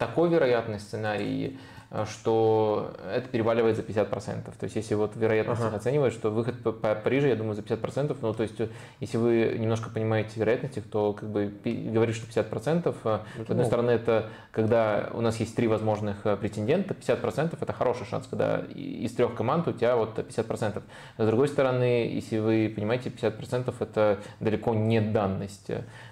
такой 0.00 0.30
вероятный 0.30 0.80
сценарий 0.80 1.60
Э, 1.60 1.77
что 2.06 2.94
это 3.10 3.28
переваливает 3.28 3.76
за 3.76 3.82
50%. 3.82 4.44
То 4.58 4.64
есть, 4.64 4.76
если 4.76 4.94
вот 4.94 5.16
вероятность 5.16 5.62
ага. 5.62 5.76
оценивать, 5.76 6.12
что 6.12 6.30
выход 6.30 6.62
по, 6.62 6.70
по 6.70 6.94
Парижу, 6.94 7.28
я 7.28 7.34
думаю, 7.34 7.54
за 7.54 7.62
50%, 7.62 8.16
ну, 8.20 8.34
то 8.34 8.42
есть, 8.42 8.56
если 9.00 9.16
вы 9.16 9.56
немножко 9.58 9.88
понимаете 9.88 10.38
вероятности, 10.38 10.80
то 10.80 11.14
как 11.14 11.30
бы 11.30 11.50
говорит, 11.64 12.14
что 12.14 12.26
50%, 12.26 12.94
э, 13.04 13.18
это 13.36 13.46
с 13.46 13.50
одной 13.50 13.64
стороны, 13.64 13.90
это 13.90 14.28
когда 14.52 15.08
у 15.14 15.22
нас 15.22 15.40
есть 15.40 15.56
три 15.56 15.66
возможных 15.66 16.26
э, 16.26 16.36
претендента, 16.36 16.92
50% 16.92 17.56
это 17.58 17.72
хороший 17.72 18.06
шанс, 18.06 18.26
когда 18.26 18.58
из 18.74 19.14
трех 19.14 19.34
команд 19.34 19.66
у 19.68 19.72
тебя 19.72 19.96
вот 19.96 20.18
50%. 20.18 20.82
С 21.16 21.26
другой 21.26 21.48
стороны, 21.48 22.10
если 22.12 22.38
вы 22.38 22.70
понимаете, 22.74 23.08
50% 23.08 23.74
это 23.80 24.18
далеко 24.40 24.74
не 24.74 25.00
данность. 25.00 25.70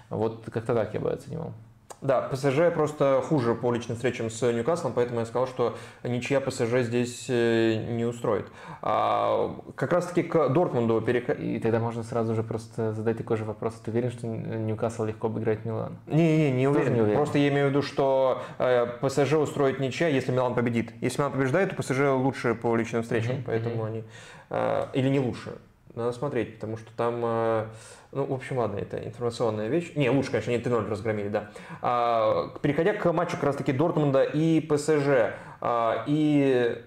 Вот 0.09 0.43
как-то 0.51 0.73
так 0.73 0.93
я 0.95 0.99
бы 0.99 1.11
оценивал. 1.11 1.53
Да, 2.01 2.21
ПСЖ 2.21 2.71
просто 2.73 3.23
хуже 3.27 3.55
по 3.55 3.73
личным 3.73 3.95
встречам 3.95 4.29
с 4.29 4.41
Ньюкаслом, 4.41 4.93
поэтому 4.93 5.19
я 5.19 5.25
сказал, 5.25 5.47
что 5.47 5.75
ничья 6.03 6.39
ПСЖ 6.39 6.81
здесь 6.81 7.25
э, 7.27 7.85
не 7.89 8.05
устроит. 8.05 8.47
А, 8.83 9.59
как 9.75 9.93
раз-таки 9.93 10.21
к 10.21 10.49
Дортмунду 10.49 11.01
переходить. 11.01 11.57
И 11.57 11.59
тогда 11.59 11.79
можно 11.79 12.03
сразу 12.03 12.35
же 12.35 12.43
просто 12.43 12.93
задать 12.93 13.17
такой 13.17 13.37
же 13.37 13.45
вопрос. 13.45 13.73
Ты 13.83 13.89
уверен, 13.91 14.11
что 14.11 14.27
Ньюкасл 14.27 15.05
легко 15.05 15.27
обыграет 15.27 15.65
Милан? 15.65 15.97
Не, 16.05 16.37
не, 16.37 16.51
не 16.51 16.67
уверен. 16.67 16.93
не 16.93 17.01
уверен. 17.01 17.17
Просто 17.17 17.39
я 17.39 17.49
имею 17.49 17.67
в 17.67 17.69
виду, 17.71 17.81
что 17.81 18.43
э, 18.59 18.85
ПСЖ 19.01 19.33
устроит 19.33 19.79
ничья, 19.79 20.07
если 20.07 20.31
Милан 20.31 20.53
победит. 20.53 20.91
Если 21.01 21.19
Милан 21.19 21.33
побеждает, 21.33 21.71
то 21.71 21.75
ПСЖ 21.75 22.11
лучше 22.11 22.53
по 22.53 22.75
личным 22.75 23.01
встречам, 23.01 23.37
mm-hmm. 23.37 23.43
поэтому 23.45 23.83
mm-hmm. 23.83 23.87
они... 23.87 24.03
Э, 24.51 24.85
или 24.93 25.09
не 25.09 25.19
лучше. 25.19 25.57
Надо 25.95 26.11
смотреть, 26.11 26.55
потому 26.55 26.77
что 26.77 26.91
там, 26.95 27.69
ну, 28.17 28.25
в 28.25 28.33
общем, 28.33 28.57
ладно, 28.57 28.79
это 28.79 28.97
информационная 28.97 29.67
вещь. 29.67 29.91
Не, 29.95 30.09
лучше, 30.09 30.31
конечно, 30.31 30.51
они 30.51 30.61
3-0 30.61 30.89
разгромили, 30.89 31.29
да. 31.29 31.51
А, 31.83 32.49
переходя 32.63 32.93
к 32.93 33.13
матчу 33.13 33.33
как 33.33 33.43
раз-таки 33.43 33.71
Дортмунда 33.71 34.23
и 34.23 34.59
ПСЖ, 34.59 35.35
а, 35.61 36.03
и 36.07 36.83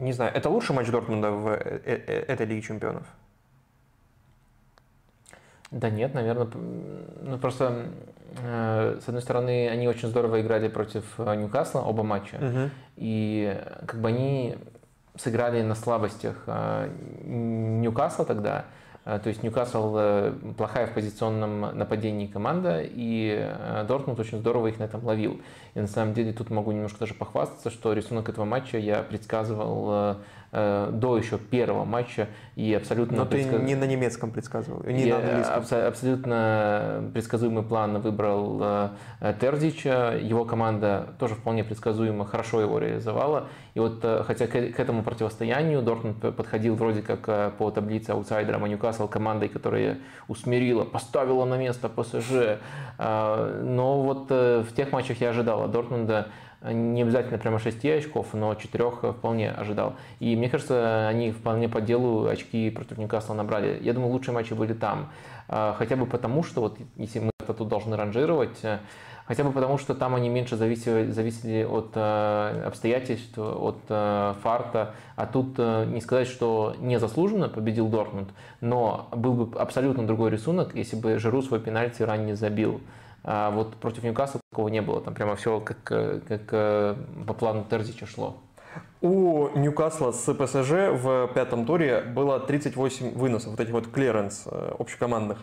не 0.00 0.12
знаю, 0.12 0.34
это 0.34 0.50
лучший 0.50 0.74
матч 0.74 0.88
Дортмунда 0.88 1.30
в 1.30 1.46
э, 1.46 1.80
э, 1.84 2.24
этой 2.26 2.44
Лиге 2.44 2.60
Чемпионов? 2.60 3.04
Да 5.70 5.90
нет, 5.90 6.12
наверное, 6.12 6.48
ну 7.22 7.38
просто 7.38 7.86
э, 8.42 8.98
с 9.00 9.06
одной 9.06 9.22
стороны 9.22 9.68
они 9.68 9.86
очень 9.86 10.08
здорово 10.08 10.40
играли 10.40 10.66
против 10.66 11.04
Ньюкасла 11.18 11.82
оба 11.82 12.02
матча, 12.02 12.34
угу. 12.34 12.70
и 12.96 13.56
как 13.86 14.00
бы 14.00 14.08
они 14.08 14.58
сыграли 15.16 15.62
на 15.62 15.76
слабостях 15.76 16.42
э, 16.46 16.90
Ньюкасла 17.22 18.24
тогда. 18.24 18.64
Э, 19.04 19.18
то 19.22 19.28
есть 19.28 19.42
Ньюкасл 19.42 19.94
э, 19.96 20.34
плохая 20.56 20.86
в 20.86 20.94
позиционном 20.94 21.76
нападении 21.76 22.26
команда, 22.26 22.80
и 22.82 23.50
Дортмунд 23.88 24.20
очень 24.20 24.38
здорово 24.38 24.68
их 24.68 24.78
на 24.78 24.84
этом 24.84 25.04
ловил. 25.04 25.40
И 25.74 25.80
на 25.80 25.86
самом 25.86 26.14
деле 26.14 26.32
тут 26.32 26.50
могу 26.50 26.72
немножко 26.72 27.00
даже 27.00 27.14
похвастаться, 27.14 27.70
что 27.70 27.92
рисунок 27.92 28.28
этого 28.28 28.44
матча 28.44 28.78
я 28.78 29.02
предсказывал 29.02 29.92
Э, 29.92 30.16
до 30.52 31.16
еще 31.16 31.38
первого 31.38 31.84
матча 31.84 32.28
и 32.56 32.74
абсолютно... 32.74 33.18
Но 33.18 33.26
предсказ... 33.26 33.60
ты 33.60 33.62
не 33.62 33.74
на 33.74 33.84
немецком 33.84 34.30
предсказывал, 34.30 34.82
не 34.84 35.06
Я 35.06 35.18
на 35.18 35.24
английском. 35.24 35.56
Абс- 35.56 35.72
абсолютно 35.72 37.10
предсказуемый 37.14 37.62
план 37.62 38.00
выбрал 38.00 38.60
э, 38.62 39.34
Терзича, 39.40 40.12
его 40.12 40.44
команда 40.44 41.14
тоже 41.18 41.34
вполне 41.34 41.64
предсказуемо 41.64 42.26
хорошо 42.26 42.60
его 42.60 42.78
реализовала. 42.78 43.48
И 43.74 43.80
вот 43.80 44.00
э, 44.02 44.22
хотя 44.26 44.46
к, 44.46 44.54
этому 44.54 45.02
противостоянию 45.02 45.80
Дортмунд 45.80 46.20
подходил 46.36 46.74
вроде 46.74 47.00
как 47.00 47.26
э, 47.28 47.50
по 47.56 47.70
таблице 47.70 48.10
аутсайдером, 48.10 48.64
а 48.64 48.68
Ньюкасл 48.68 49.08
командой, 49.08 49.48
которая 49.48 49.98
усмирила, 50.28 50.84
поставила 50.84 51.46
на 51.46 51.56
место 51.56 51.88
ПСЖ. 51.88 52.58
Э, 52.98 53.62
но 53.64 54.02
вот 54.02 54.26
э, 54.28 54.64
в 54.68 54.74
тех 54.74 54.92
матчах 54.92 55.20
я 55.22 55.30
ожидал 55.30 55.62
от 55.62 55.70
Дортмунда 55.70 56.28
не 56.64 57.02
обязательно 57.02 57.38
прямо 57.38 57.58
6 57.58 57.84
очков, 57.86 58.28
но 58.34 58.54
4 58.54 58.90
вполне 59.12 59.50
ожидал. 59.50 59.94
И 60.20 60.36
мне 60.36 60.48
кажется, 60.48 61.08
они 61.08 61.32
вполне 61.32 61.68
по 61.68 61.80
делу 61.80 62.26
очки 62.26 62.70
против 62.70 62.98
Ньюкасла 62.98 63.34
набрали. 63.34 63.78
Я 63.82 63.92
думаю, 63.92 64.12
лучшие 64.12 64.34
матчи 64.34 64.52
были 64.52 64.72
там. 64.72 65.10
А, 65.48 65.74
хотя 65.76 65.96
бы 65.96 66.06
потому, 66.06 66.42
что 66.42 66.60
вот 66.60 66.78
если 66.96 67.18
мы 67.18 67.32
это 67.42 67.54
тут 67.54 67.68
должны 67.68 67.96
ранжировать, 67.96 68.58
э, 68.62 68.78
хотя 69.26 69.44
бы 69.44 69.52
потому, 69.52 69.78
что 69.78 69.94
там 69.94 70.14
они 70.14 70.28
меньше 70.28 70.56
зависели, 70.56 71.10
зависели 71.10 71.64
от 71.64 71.90
э, 71.94 72.62
обстоятельств, 72.66 73.36
от 73.38 73.78
э, 73.88 74.34
фарта, 74.42 74.94
а 75.16 75.26
тут 75.26 75.58
не 75.58 76.00
сказать, 76.00 76.28
что 76.28 76.74
незаслуженно 76.80 77.48
победил 77.48 77.88
Дортмунд, 77.88 78.30
но 78.60 79.08
был 79.12 79.34
бы 79.34 79.58
абсолютно 79.58 80.06
другой 80.06 80.30
рисунок, 80.30 80.74
если 80.74 80.96
бы 80.96 81.18
Жиру 81.18 81.42
свой 81.42 81.60
пенальти 81.60 82.02
ранее 82.02 82.34
забил. 82.34 82.80
А 83.24 83.50
вот 83.50 83.76
против 83.76 84.02
Ньюкасла 84.02 84.40
такого 84.50 84.68
не 84.68 84.82
было. 84.82 85.00
Там 85.00 85.14
прямо 85.14 85.36
все 85.36 85.60
как, 85.60 85.82
как 85.84 86.42
э, 86.52 86.96
по 87.26 87.34
плану 87.34 87.64
Терзича 87.68 88.06
шло. 88.06 88.38
У 89.00 89.48
Ньюкасла 89.56 90.12
с 90.12 90.32
ПСЖ 90.32 90.90
в 90.92 91.28
пятом 91.34 91.66
туре 91.66 92.00
было 92.00 92.40
38 92.40 93.14
выносов, 93.14 93.50
вот 93.50 93.60
этих 93.60 93.72
вот 93.72 93.88
клиренс 93.88 94.44
э, 94.46 94.74
общекомандных. 94.78 95.38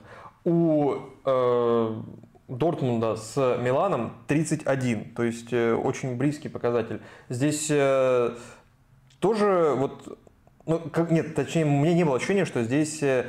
У 0.45 0.95
э, 1.25 2.01
Дортмунда 2.47 3.15
с 3.15 3.57
Миланом 3.61 4.13
31, 4.27 5.13
то 5.13 5.23
есть 5.23 5.53
э, 5.53 5.73
очень 5.73 6.17
близкий 6.17 6.49
показатель. 6.49 7.01
Здесь 7.27 7.67
э, 7.69 8.35
тоже 9.19 9.73
вот 9.75 10.18
ну, 10.69 10.79
как, 10.79 11.09
нет, 11.09 11.33
точнее, 11.33 11.65
у 11.65 11.69
меня 11.69 11.95
не 11.95 12.03
было 12.03 12.17
ощущения, 12.17 12.45
что 12.45 12.61
здесь 12.61 12.99
э, 13.01 13.25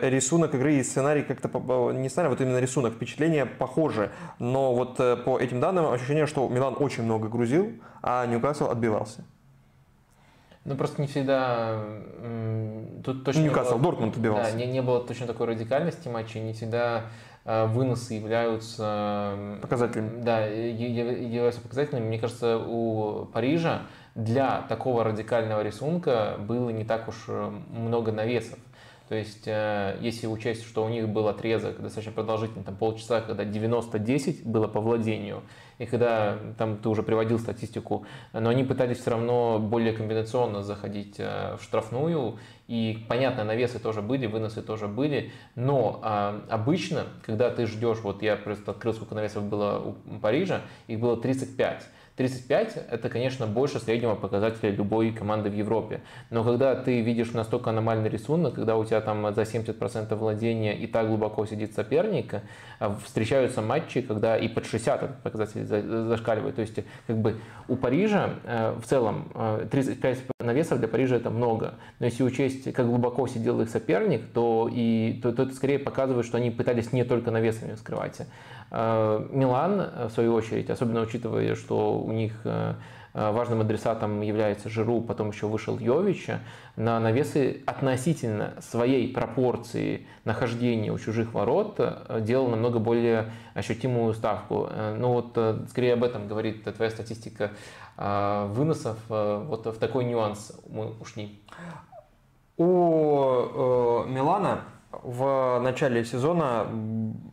рисунок 0.00 0.54
игры 0.54 0.74
и 0.74 0.84
сценарий 0.84 1.22
как-то, 1.22 1.48
не 1.92 2.08
сценарий, 2.08 2.30
вот 2.30 2.40
именно 2.40 2.58
рисунок, 2.58 2.94
впечатления 2.94 3.46
похожи. 3.46 4.12
Но 4.38 4.72
вот 4.72 5.00
э, 5.00 5.16
по 5.16 5.40
этим 5.40 5.58
данным 5.58 5.90
ощущение, 5.90 6.26
что 6.26 6.48
Милан 6.48 6.76
очень 6.78 7.02
много 7.02 7.28
грузил, 7.28 7.72
а 8.00 8.24
Ньюкасл 8.26 8.70
отбивался. 8.70 9.24
Ну, 10.64 10.76
просто 10.76 11.00
не 11.02 11.08
всегда... 11.08 11.82
Тут 13.04 13.24
точно 13.24 13.40
Ньюкасл, 13.40 13.72
было, 13.72 13.82
Дортмунд 13.82 14.14
отбивался. 14.14 14.52
Да, 14.52 14.56
не, 14.56 14.66
не 14.66 14.80
было 14.80 15.00
точно 15.00 15.26
такой 15.26 15.48
радикальности 15.48 16.06
матча, 16.06 16.38
не 16.38 16.52
всегда 16.52 17.06
э, 17.44 17.66
выносы 17.66 18.14
являются... 18.14 19.58
Показателями. 19.62 20.22
Да, 20.22 20.46
являются 20.46 21.60
показательными. 21.60 22.06
Мне 22.06 22.18
кажется, 22.20 22.56
у 22.58 23.24
Парижа 23.32 23.82
для 24.18 24.62
такого 24.62 25.04
радикального 25.04 25.62
рисунка 25.62 26.34
было 26.40 26.70
не 26.70 26.84
так 26.84 27.06
уж 27.06 27.14
э, 27.28 27.52
много 27.70 28.10
навесов. 28.10 28.58
То 29.08 29.14
есть, 29.14 29.44
э, 29.46 29.96
если 30.00 30.26
учесть, 30.26 30.66
что 30.66 30.84
у 30.84 30.88
них 30.88 31.08
был 31.08 31.28
отрезок 31.28 31.80
достаточно 31.80 32.10
продолжительный, 32.10 32.64
там 32.64 32.74
полчаса, 32.74 33.20
когда 33.20 33.44
90-10 33.44 34.42
было 34.44 34.66
по 34.66 34.80
владению, 34.80 35.44
и 35.78 35.86
когда 35.86 36.36
там 36.58 36.78
ты 36.78 36.88
уже 36.88 37.04
приводил 37.04 37.38
статистику, 37.38 38.06
но 38.32 38.50
они 38.50 38.64
пытались 38.64 38.98
все 38.98 39.10
равно 39.10 39.60
более 39.60 39.92
комбинационно 39.92 40.64
заходить 40.64 41.14
э, 41.18 41.56
в 41.56 41.62
штрафную, 41.62 42.40
и, 42.66 43.06
понятно, 43.08 43.44
навесы 43.44 43.78
тоже 43.78 44.02
были, 44.02 44.26
выносы 44.26 44.62
тоже 44.62 44.88
были, 44.88 45.30
но 45.54 46.00
а, 46.02 46.42
обычно, 46.50 47.04
когда 47.24 47.50
ты 47.50 47.66
ждешь, 47.66 48.00
вот 48.02 48.20
я 48.22 48.36
просто 48.36 48.72
открыл, 48.72 48.92
сколько 48.94 49.14
навесов 49.14 49.44
было 49.44 49.94
у 50.04 50.18
Парижа, 50.18 50.62
их 50.88 50.98
было 50.98 51.16
35, 51.16 51.86
35– 52.18 52.78
это, 52.90 53.08
конечно, 53.08 53.46
больше 53.46 53.78
среднего 53.78 54.16
показателя 54.16 54.70
любой 54.70 55.12
команды 55.12 55.50
в 55.50 55.54
Европе. 55.54 56.00
Но 56.30 56.42
когда 56.42 56.74
ты 56.74 57.00
видишь 57.00 57.30
настолько 57.30 57.70
аномальный 57.70 58.10
рисунок, 58.10 58.54
когда 58.54 58.76
у 58.76 58.84
тебя 58.84 59.00
там 59.00 59.32
за 59.32 59.42
70% 59.42 60.12
владения 60.16 60.76
и 60.76 60.88
так 60.88 61.06
глубоко 61.06 61.46
сидит 61.46 61.74
соперник, 61.74 62.34
э, 62.80 62.94
встречаются 63.04 63.62
матчи, 63.62 64.00
когда 64.00 64.36
и 64.36 64.48
под 64.48 64.66
60 64.66 65.02
этот 65.04 65.22
показатель 65.22 65.64
зашкаливает. 65.64 66.56
То 66.56 66.62
есть, 66.62 66.80
как 67.06 67.18
бы 67.18 67.36
у 67.68 67.76
Парижа 67.76 68.30
э, 68.42 68.76
в 68.82 68.84
целом 68.84 69.30
35 69.70 70.18
э, 70.40 70.44
навесов 70.44 70.80
для 70.80 70.88
Парижа 70.88 71.14
это 71.14 71.30
много. 71.30 71.74
Но 72.00 72.06
если 72.06 72.24
учесть, 72.24 72.72
как 72.72 72.86
глубоко 72.86 73.28
сидел 73.28 73.60
их 73.60 73.68
соперник, 73.68 74.32
то, 74.34 74.68
и, 74.72 75.20
то, 75.22 75.30
то 75.30 75.44
это 75.44 75.54
скорее 75.54 75.78
показывает, 75.78 76.26
что 76.26 76.38
они 76.38 76.50
пытались 76.50 76.92
не 76.92 77.04
только 77.04 77.30
навесами 77.30 77.76
скрывать. 77.76 78.22
Э, 78.70 79.26
Милан, 79.30 80.08
в 80.08 80.10
свою 80.10 80.34
очередь, 80.34 80.70
особенно 80.70 81.00
учитывая, 81.00 81.54
что 81.54 81.98
у 81.98 82.12
них 82.12 82.32
э, 82.44 82.74
важным 83.14 83.62
адресатом 83.62 84.20
является 84.20 84.68
Жиру, 84.68 85.00
потом 85.00 85.30
еще 85.30 85.46
вышел 85.46 85.78
Йович, 85.78 86.28
на 86.76 87.00
навесы 87.00 87.62
относительно 87.66 88.54
своей 88.60 89.12
пропорции 89.12 90.06
нахождения 90.24 90.92
у 90.92 90.98
чужих 90.98 91.32
ворот 91.32 91.76
э, 91.78 92.20
делал 92.20 92.48
намного 92.48 92.78
более 92.78 93.32
ощутимую 93.54 94.12
ставку. 94.14 94.68
Ну 94.96 95.12
вот, 95.12 95.38
скорее 95.70 95.94
об 95.94 96.04
этом 96.04 96.28
говорит 96.28 96.64
твоя 96.76 96.90
статистика 96.90 97.50
выносов. 97.96 98.96
Вот 99.08 99.66
в 99.66 99.78
такой 99.78 100.04
нюанс 100.04 100.52
мы 100.68 100.92
ушли. 101.00 101.40
У 102.56 104.04
Милана 104.06 104.60
в 104.90 105.60
начале 105.60 106.04
сезона 106.04 106.66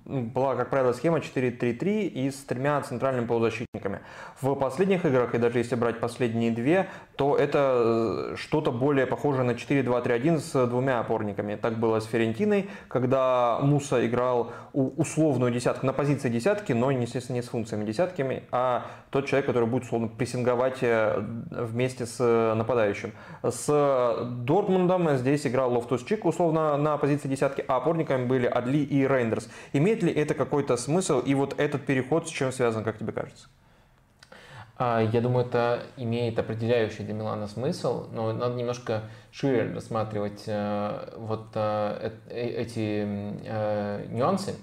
была, 0.05 0.55
как 0.55 0.69
правило, 0.69 0.91
схема 0.91 1.19
4-3-3 1.19 2.07
и 2.07 2.29
с 2.29 2.43
тремя 2.43 2.81
центральными 2.81 3.25
полузащитниками. 3.25 4.01
В 4.41 4.55
последних 4.55 5.05
играх, 5.05 5.33
и 5.35 5.37
даже 5.37 5.59
если 5.59 5.75
брать 5.75 5.99
последние 6.01 6.51
две, 6.51 6.89
то 7.17 7.35
это 7.35 8.33
э, 8.33 8.35
что-то 8.37 8.71
более 8.71 9.05
похожее 9.05 9.43
на 9.43 9.51
4-2-3-1 9.51 10.39
с 10.39 10.67
двумя 10.67 10.99
опорниками. 10.99 11.55
Так 11.55 11.77
было 11.77 11.99
с 11.99 12.05
Ферентиной, 12.05 12.69
когда 12.87 13.59
Муса 13.61 14.05
играл 14.05 14.51
условную 14.73 15.51
десятку 15.51 15.85
на 15.85 15.93
позиции 15.93 16.29
десятки, 16.29 16.73
но, 16.73 16.91
естественно, 16.91 17.37
не 17.37 17.41
с 17.41 17.47
функциями 17.47 17.85
десятками, 17.85 18.43
а 18.51 18.85
тот 19.09 19.27
человек, 19.27 19.45
который 19.45 19.67
будет 19.67 19.83
условно 19.83 20.07
прессинговать 20.07 20.79
э, 20.81 21.21
вместе 21.51 22.05
с 22.05 22.17
э, 22.19 22.53
нападающим. 22.53 23.13
С 23.43 23.67
Дортмундом 24.45 25.15
здесь 25.17 25.47
играл 25.47 25.73
Лофтус 25.73 26.03
Чик 26.03 26.25
условно 26.25 26.77
на 26.77 26.97
позиции 26.97 27.27
десятки, 27.27 27.63
а 27.67 27.77
опорниками 27.77 28.25
были 28.25 28.45
Адли 28.45 28.79
и 28.79 29.07
Рейндерс. 29.07 29.49
Имеет 29.73 30.03
ли 30.03 30.11
это 30.11 30.33
какой-то 30.33 30.77
смысл 30.77 31.19
и 31.19 31.33
вот 31.33 31.59
этот 31.59 31.85
переход 31.85 32.27
с 32.27 32.31
чем 32.31 32.51
связан, 32.51 32.83
как 32.83 32.97
тебе 32.97 33.11
кажется? 33.11 33.47
А, 34.77 35.01
я 35.01 35.21
думаю, 35.21 35.45
это 35.45 35.83
имеет 35.97 36.37
определяющий 36.37 37.03
для 37.03 37.13
Милана 37.13 37.47
смысл, 37.47 38.07
но 38.11 38.33
надо 38.33 38.55
немножко 38.55 39.03
шире 39.31 39.71
рассматривать 39.73 40.43
э, 40.47 41.13
вот 41.17 41.47
э, 41.53 42.11
эти 42.29 43.05
нюансы. 44.13 44.55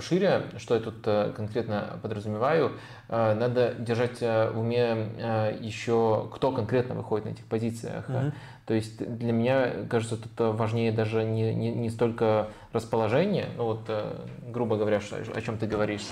Шире, 0.00 0.42
что 0.58 0.74
я 0.74 0.80
тут 0.80 0.96
э, 1.04 1.32
конкретно 1.36 2.00
подразумеваю, 2.02 2.72
э, 3.08 3.34
надо 3.34 3.74
держать 3.78 4.20
э, 4.20 4.50
в 4.50 4.58
уме 4.58 5.06
еще, 5.60 6.28
кто 6.34 6.50
конкретно 6.50 6.96
выходит 6.96 7.26
на 7.26 7.30
этих 7.30 7.44
позициях. 7.44 8.10
Mm-hmm. 8.10 8.32
То 8.66 8.74
есть 8.74 8.96
для 8.98 9.32
меня, 9.32 9.70
кажется, 9.88 10.16
тут 10.16 10.32
важнее 10.36 10.90
даже 10.90 11.22
не, 11.22 11.54
не, 11.54 11.72
не 11.72 11.90
столько 11.90 12.48
расположение, 12.72 13.46
ну 13.56 13.66
вот, 13.66 13.88
грубо 14.48 14.76
говоря, 14.76 15.00
о 15.32 15.40
чем 15.40 15.58
ты 15.58 15.68
говоришь, 15.68 16.02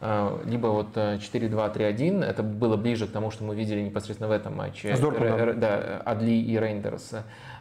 либо 0.00 0.66
вот 0.66 0.96
4-2-3-1, 0.96 2.22
это 2.24 2.42
было 2.42 2.76
ближе 2.76 3.06
к 3.06 3.12
тому, 3.12 3.30
что 3.30 3.44
мы 3.44 3.54
видели 3.54 3.80
непосредственно 3.80 4.28
в 4.28 4.32
этом 4.32 4.56
матче. 4.56 4.94
С 4.94 5.00
Дортмундом. 5.00 5.58
Да, 5.58 6.02
Адли 6.04 6.32
и 6.32 6.58
Рейндерс. 6.58 7.14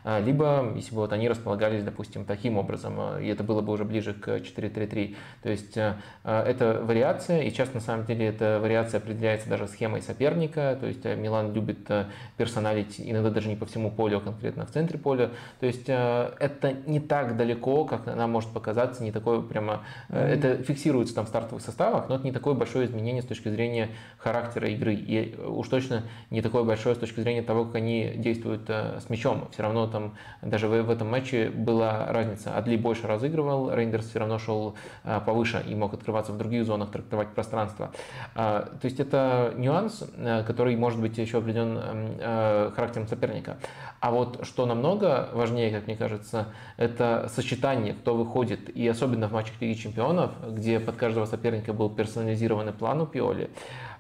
А, 0.08 0.20
либо, 0.20 0.72
если 0.76 0.93
бы 0.93 1.01
вот 1.01 1.14
они 1.14 1.28
располагались, 1.28 1.84
допустим, 1.84 2.26
таким 2.26 2.60
образом, 2.60 2.93
а, 2.99 3.20
и 3.20 3.28
это 3.28 3.43
было 3.43 3.62
бы 3.62 3.74
уже 3.74 3.86
ближе 3.86 4.14
к 4.14 4.38
4-3-3. 4.38 5.16
То 5.41 5.49
есть 5.49 5.76
а, 5.78 5.97
это 6.24 6.80
вариация, 6.84 7.41
и 7.41 7.51
часто 7.51 7.76
на 7.76 7.82
самом 7.82 8.06
деле 8.06 8.28
эта 8.28 8.60
вариация 8.62 8.99
определяется 8.99 9.49
даже 9.49 9.68
схемой 9.68 10.03
соперника, 10.03 10.78
то 10.80 10.86
есть 10.86 11.03
Милан 11.03 11.53
любит 11.53 11.89
персоналить 12.38 12.99
иногда 12.99 13.32
даже 13.32 13.49
не 13.49 13.56
по 13.56 13.66
всему 13.66 13.89
полю, 13.89 14.20
а 14.20 14.22
конкретно 14.22 14.68
в 14.68 14.72
центре 14.72 14.99
поля. 14.99 15.32
То 15.60 15.66
есть 15.66 15.89
это 15.89 16.76
не 16.86 16.99
так 16.99 17.36
далеко, 17.36 17.86
как 17.86 18.06
нам 18.06 18.30
может 18.30 18.51
показаться, 18.51 19.03
не 19.03 19.12
такое 19.12 19.41
прямо... 19.41 19.82
Mm-hmm. 20.10 20.18
Это 20.20 20.64
фиксируется 20.64 21.16
там 21.16 21.26
в 21.26 21.30
стартовых 21.30 21.64
составах, 21.64 22.10
но 22.10 22.16
это 22.16 22.26
не 22.26 22.32
такое 22.32 22.53
большое 22.53 22.86
изменение 22.86 23.24
с 23.24 23.26
точки 23.26 23.49
зрения 23.49 23.89
характера 24.20 24.70
игры. 24.70 24.93
И 24.93 25.36
уж 25.36 25.68
точно 25.68 26.03
не 26.30 26.43
такое 26.43 26.64
большое 26.64 26.93
с 26.93 26.99
точки 26.99 27.22
зрения 27.22 27.41
того, 27.41 27.66
как 27.66 27.76
они 27.76 28.14
действуют 28.18 28.70
с 28.70 29.10
мячом. 29.10 29.47
Все 29.51 29.64
равно 29.64 29.88
там 29.96 30.12
даже 30.41 30.68
в, 30.68 30.89
этом 30.89 31.10
матче 31.10 31.50
была 31.50 32.08
разница. 32.10 32.58
Адли 32.58 32.76
больше 32.76 33.08
разыгрывал, 33.08 33.74
Рейндерс 33.74 34.10
все 34.10 34.20
равно 34.20 34.39
шел 34.39 34.76
а, 35.04 35.22
повыше 35.22 35.64
и 35.66 35.74
мог 35.74 35.93
открываться 35.93 36.34
в 36.34 36.38
других 36.38 36.66
зонах, 36.66 36.91
трактовать 36.91 37.30
пространство. 37.30 37.91
А, 38.36 38.70
то 38.82 38.86
есть 38.86 39.00
это 39.00 39.54
нюанс, 39.56 40.04
а, 40.18 40.43
который 40.43 40.76
может 40.76 41.00
быть 41.00 41.18
еще 41.18 41.38
определен 41.38 41.78
а, 41.80 42.72
характером 42.76 43.08
соперника. 43.08 43.58
А 44.02 44.12
вот 44.12 44.46
что 44.46 44.66
намного 44.66 45.30
важнее, 45.32 45.72
как 45.72 45.88
мне 45.88 45.96
кажется, 45.96 46.48
это 46.76 47.32
сочетание, 47.34 47.93
кто 47.93 48.16
выходит. 48.16 48.70
И 48.70 48.86
особенно 48.88 49.30
в 49.30 49.32
матчах 49.32 49.54
Лиги 49.62 49.80
Чемпионов, 49.80 50.32
где 50.50 50.80
под 50.80 50.98
каждого 50.98 51.26
соперника 51.26 51.72
был 51.72 51.89
персонализированный 51.89 52.74
план 52.74 53.02
у 53.02 53.06
Пиоли. 53.06 53.50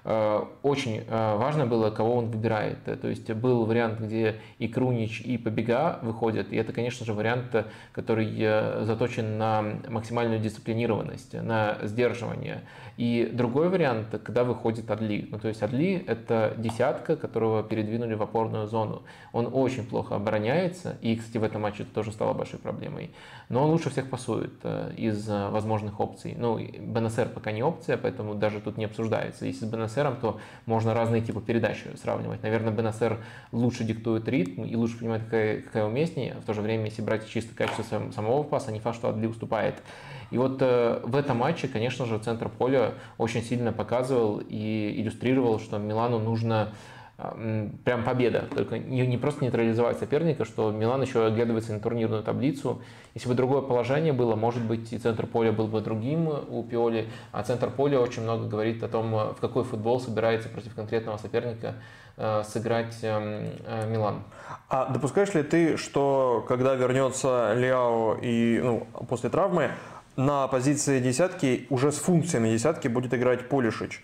Э, 0.07 0.43
очень 0.61 0.97
э, 1.07 1.35
важно 1.35 1.65
было, 1.65 1.89
кого 1.89 2.17
он 2.17 2.29
выбирает. 2.29 2.77
То 2.83 3.07
есть 3.07 3.31
был 3.33 3.65
вариант, 3.65 3.99
где 3.99 4.35
и 4.59 4.67
Крунич, 4.67 5.21
и 5.21 5.37
Побега 5.39 5.97
выходят, 6.03 6.53
и 6.53 6.57
это, 6.57 6.73
конечно 6.73 7.05
же, 7.05 7.13
вариант, 7.13 7.55
который 7.91 8.31
э, 8.37 8.83
заточен 8.83 9.39
на 9.39 9.63
максимальную 9.89 10.39
дисциплинированность, 10.39 11.33
на 11.33 11.79
сдерживание. 11.81 12.61
И 12.97 13.29
другой 13.33 13.69
вариант, 13.69 14.09
когда 14.23 14.43
выходит 14.43 14.89
Адли. 14.91 15.27
Ну, 15.31 15.39
то 15.39 15.47
есть 15.47 15.63
Адли– 15.63 16.03
это 16.07 16.53
десятка, 16.57 17.15
которого 17.15 17.63
передвинули 17.63 18.13
в 18.13 18.21
опорную 18.21 18.67
зону. 18.67 19.01
Он 19.33 19.49
очень 19.51 19.85
плохо 19.85 20.15
обороняется, 20.15 20.97
и, 21.01 21.15
кстати, 21.15 21.39
в 21.39 21.43
этом 21.43 21.63
матче 21.63 21.81
это 21.81 21.93
тоже 21.93 22.11
стало 22.11 22.33
большой 22.33 22.59
проблемой. 22.59 23.09
Но 23.49 23.63
он 23.63 23.71
лучше 23.71 23.89
всех 23.89 24.09
пасует 24.09 24.53
из 24.95 25.27
возможных 25.27 25.99
опций. 25.99 26.35
Ну, 26.37 26.57
БНСР 26.57 27.29
пока 27.33 27.51
не 27.51 27.63
опция, 27.63 27.97
поэтому 27.97 28.35
даже 28.35 28.61
тут 28.61 28.77
не 28.77 28.85
обсуждается. 28.85 29.45
Если 29.45 29.65
с 29.65 29.94
БНСРом, 29.95 30.17
то 30.17 30.39
можно 30.65 30.93
разные 30.93 31.21
типы 31.21 31.41
передач 31.41 31.83
сравнивать. 32.01 32.43
Наверное, 32.43 32.71
БНСР 32.71 33.19
лучше 33.51 33.83
диктует 33.83 34.27
ритм 34.27 34.63
и 34.63 34.75
лучше 34.75 34.99
понимает, 34.99 35.23
какая, 35.23 35.61
какая 35.61 35.85
уместнее. 35.85 36.35
В 36.35 36.45
то 36.45 36.53
же 36.53 36.61
время, 36.61 36.85
если 36.85 37.01
брать 37.01 37.27
чисто 37.27 37.55
качество 37.55 37.83
самого 38.11 38.43
паса, 38.43 38.71
не 38.71 38.79
факт, 38.79 38.97
что 38.97 39.09
Адли 39.09 39.27
уступает. 39.27 39.75
И 40.31 40.37
вот 40.37 40.57
э, 40.61 41.01
в 41.03 41.15
этом 41.15 41.37
матче, 41.37 41.67
конечно 41.67 42.05
же, 42.05 42.17
центр 42.19 42.49
поля 42.49 42.93
очень 43.17 43.43
сильно 43.43 43.71
показывал 43.71 44.41
и 44.47 44.95
иллюстрировал, 44.97 45.59
что 45.59 45.77
Милану 45.77 46.19
нужно 46.19 46.73
прям 47.17 48.03
победа. 48.03 48.45
Только 48.53 48.77
не, 48.77 49.07
не 49.07 49.17
просто 49.17 49.43
нейтрализовать 49.45 49.97
соперника, 49.99 50.43
что 50.43 50.71
Милан 50.71 51.01
еще 51.01 51.25
оглядывается 51.25 51.73
на 51.73 51.79
турнирную 51.79 52.23
таблицу. 52.23 52.81
Если 53.13 53.29
бы 53.29 53.35
другое 53.35 53.61
положение 53.61 54.11
было, 54.11 54.35
может 54.35 54.63
быть, 54.63 54.91
и 54.91 54.97
центр 54.97 55.25
поля 55.25 55.53
был 55.53 55.67
бы 55.67 55.79
другим 55.79 56.27
у 56.27 56.63
Пиоли, 56.63 57.07
а 57.31 57.43
центр 57.43 57.69
поля 57.69 58.01
очень 58.01 58.23
много 58.23 58.47
говорит 58.47 58.83
о 58.83 58.89
том, 58.89 59.11
в 59.11 59.37
какой 59.39 59.63
футбол 59.63 60.01
собирается 60.01 60.49
против 60.49 60.75
конкретного 60.75 61.15
соперника 61.17 61.75
э, 62.17 62.43
сыграть 62.43 62.97
э, 63.01 63.53
э, 63.65 63.89
Милан. 63.89 64.23
А 64.67 64.91
допускаешь 64.91 65.33
ли 65.33 65.43
ты, 65.43 65.77
что 65.77 66.43
когда 66.47 66.75
вернется 66.75 67.53
Лиао 67.55 68.17
и 68.21 68.59
ну, 68.61 68.87
после 69.07 69.29
травмы, 69.29 69.71
на 70.17 70.47
позиции 70.47 70.99
десятки 70.99 71.65
уже 71.69 71.91
с 71.91 71.97
функциями 71.97 72.49
десятки 72.49 72.89
будет 72.89 73.13
играть 73.13 73.47
Полишич? 73.47 74.03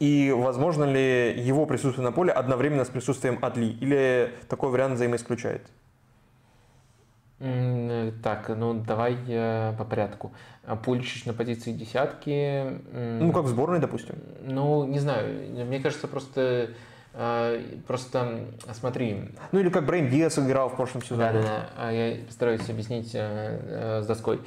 И 0.00 0.32
возможно 0.32 0.84
ли 0.84 1.34
его 1.40 1.66
присутствие 1.66 2.04
на 2.04 2.12
поле 2.12 2.32
одновременно 2.32 2.84
с 2.84 2.88
присутствием 2.88 3.38
Адли? 3.42 3.66
Или 3.80 4.32
такой 4.48 4.70
вариант 4.70 4.94
взаимоисключает? 4.94 5.62
Так, 8.22 8.48
ну 8.48 8.74
давай 8.74 9.16
по 9.76 9.84
порядку. 9.84 10.32
Пульчич 10.84 11.26
на 11.26 11.32
позиции 11.32 11.72
десятки. 11.72 12.80
Ну, 12.92 13.32
как 13.32 13.44
в 13.44 13.48
сборной, 13.48 13.80
допустим. 13.80 14.16
Ну, 14.42 14.84
не 14.84 14.98
знаю. 14.98 15.66
Мне 15.66 15.80
кажется, 15.80 16.08
просто 16.08 16.70
а, 17.14 17.62
Просто 17.86 18.40
смотри. 18.72 19.30
Ну 19.52 19.60
или 19.60 19.68
как 19.68 19.86
Брейн 19.86 20.10
Диас 20.10 20.38
играл 20.38 20.68
в 20.68 20.76
прошлом 20.76 21.02
сезоне. 21.02 21.32
Да, 21.32 21.32
да, 21.32 21.68
да. 21.76 21.90
Я 21.90 22.24
постараюсь 22.24 22.68
объяснить 22.68 23.14
э, 23.14 23.98
э, 23.98 24.02
с 24.02 24.06
доской. 24.06 24.40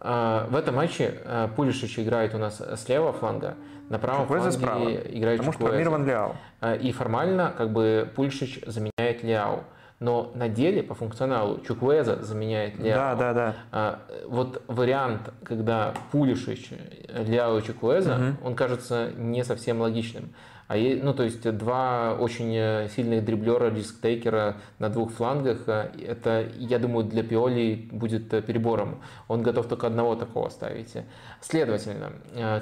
А, 0.00 0.48
в 0.48 0.56
этом 0.56 0.74
матче 0.74 1.20
э, 1.24 1.48
Пулишич 1.54 2.00
играет 2.00 2.34
у 2.34 2.38
нас 2.38 2.60
слева 2.82 3.12
фланга, 3.12 3.54
на 3.92 3.98
правом 3.98 4.22
Чуквеза 4.22 4.50
фланге 4.50 4.58
справа, 4.58 4.90
играет 4.90 5.38
потому 5.38 5.52
что 5.52 5.66
травмирован 5.66 6.06
Ляо. 6.06 6.36
А, 6.60 6.74
и 6.74 6.92
формально 6.92 7.52
как 7.56 7.70
бы 7.72 8.10
Пульшич 8.16 8.60
заменяет 8.66 9.22
Ляо. 9.22 9.64
Но 10.00 10.32
на 10.34 10.48
деле, 10.48 10.82
по 10.82 10.94
функционалу, 10.94 11.60
Чуквеза 11.60 12.22
заменяет 12.22 12.78
Ляо. 12.78 12.96
Да, 12.96 13.14
да, 13.14 13.34
да. 13.34 13.54
А, 13.70 13.98
вот 14.26 14.62
вариант, 14.66 15.30
когда 15.44 15.94
Пулишич, 16.10 16.70
Ляо 17.08 17.58
и 17.58 17.62
Чуквеза, 17.62 18.14
угу. 18.14 18.48
он 18.48 18.54
кажется 18.56 19.12
не 19.14 19.44
совсем 19.44 19.80
логичным. 19.80 20.32
А, 20.72 20.76
ну, 21.02 21.12
то 21.12 21.22
есть 21.22 21.42
два 21.58 22.14
очень 22.18 22.56
э, 22.56 22.88
сильных 22.88 23.26
дриблера, 23.26 23.70
дисктейкера 23.70 24.56
на 24.78 24.88
двух 24.88 25.12
флангах, 25.12 25.64
э, 25.66 25.90
это, 26.08 26.46
я 26.56 26.78
думаю, 26.78 27.04
для 27.04 27.22
Пиоли 27.22 27.90
будет 27.92 28.32
э, 28.32 28.40
перебором. 28.40 29.02
Он 29.28 29.42
готов 29.42 29.68
только 29.68 29.88
одного 29.88 30.16
такого 30.16 30.48
ставить. 30.48 30.94
Следовательно, 31.42 32.12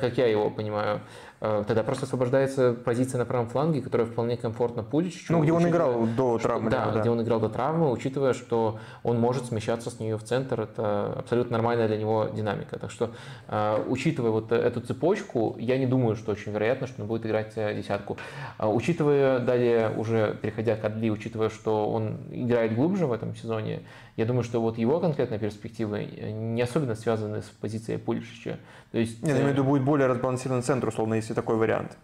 как 0.01 0.19
я 0.19 0.27
его 0.27 0.51
понимаю, 0.51 1.03
Э, 1.03 1.30
тогда 1.41 1.83
просто 1.83 2.05
освобождается 2.05 2.75
позиция 2.75 3.19
на 3.19 3.25
правом 3.25 3.49
фланге, 3.49 3.81
которая 3.81 4.07
вполне 4.07 4.37
комфортна 4.37 4.83
Пуличичу. 4.83 5.33
Ну, 5.33 5.43
где 5.43 5.53
он 5.53 5.67
играл 5.67 6.07
до 6.07 6.39
травмы. 6.39 6.71
Да, 6.71 6.91
да, 6.91 7.01
где 7.01 7.11
он 7.11 7.23
играл 7.23 7.41
до 7.41 7.49
травмы, 7.49 7.91
учитывая, 7.91 8.35
что 8.35 8.79
он 9.03 9.19
может 9.19 9.47
смещаться 9.47 9.91
с 9.91 9.99
нее 9.99 10.19
в 10.19 10.23
центр. 10.23 10.61
Это 10.61 11.15
абсолютно 11.19 11.53
нормальная 11.53 11.89
для 11.89 11.97
него 11.97 12.29
динамика. 12.35 12.79
Так 12.79 12.91
что, 12.91 13.11
э, 13.49 13.85
учитывая 13.89 14.31
вот 14.31 14.53
эту 14.53 14.81
цепочку, 14.81 15.57
я 15.59 15.79
не 15.79 15.87
думаю, 15.87 16.17
что 16.17 16.33
очень 16.33 16.53
вероятно, 16.53 16.87
что 16.87 17.03
он 17.03 17.09
будет 17.09 17.25
играть 17.25 17.53
э, 17.57 17.75
десятку. 17.75 18.19
Учитывая 18.59 19.39
далее, 19.39 19.91
уже 19.97 20.37
переходя 20.43 20.77
к 20.77 20.85
Адли, 20.85 21.11
учитывая, 21.11 21.49
что 21.49 21.91
он 21.91 22.19
играет 22.31 22.75
глубже 22.75 23.07
в 23.07 23.13
этом 23.13 23.35
сезоне, 23.35 23.83
я 24.21 24.27
думаю, 24.27 24.45
что 24.45 24.61
вот 24.61 24.77
его 24.77 25.01
конкретные 25.01 25.41
перспективы 25.41 26.05
не 26.05 26.61
особенно 26.61 26.95
связаны 26.95 27.41
с 27.41 27.47
позицией 27.47 27.97
Пулишича. 27.97 28.59
То 28.93 28.99
есть, 28.99 29.23
Нет, 29.23 29.31
я 29.31 29.37
имею 29.37 29.49
в 29.49 29.53
виду, 29.53 29.65
будет 29.65 29.83
более 29.83 30.09
разбалансированный 30.09 30.63
центр, 30.63 30.89
условно, 30.89 31.15
если 31.15 31.33
такой 31.33 31.57
вариант. 31.57 31.97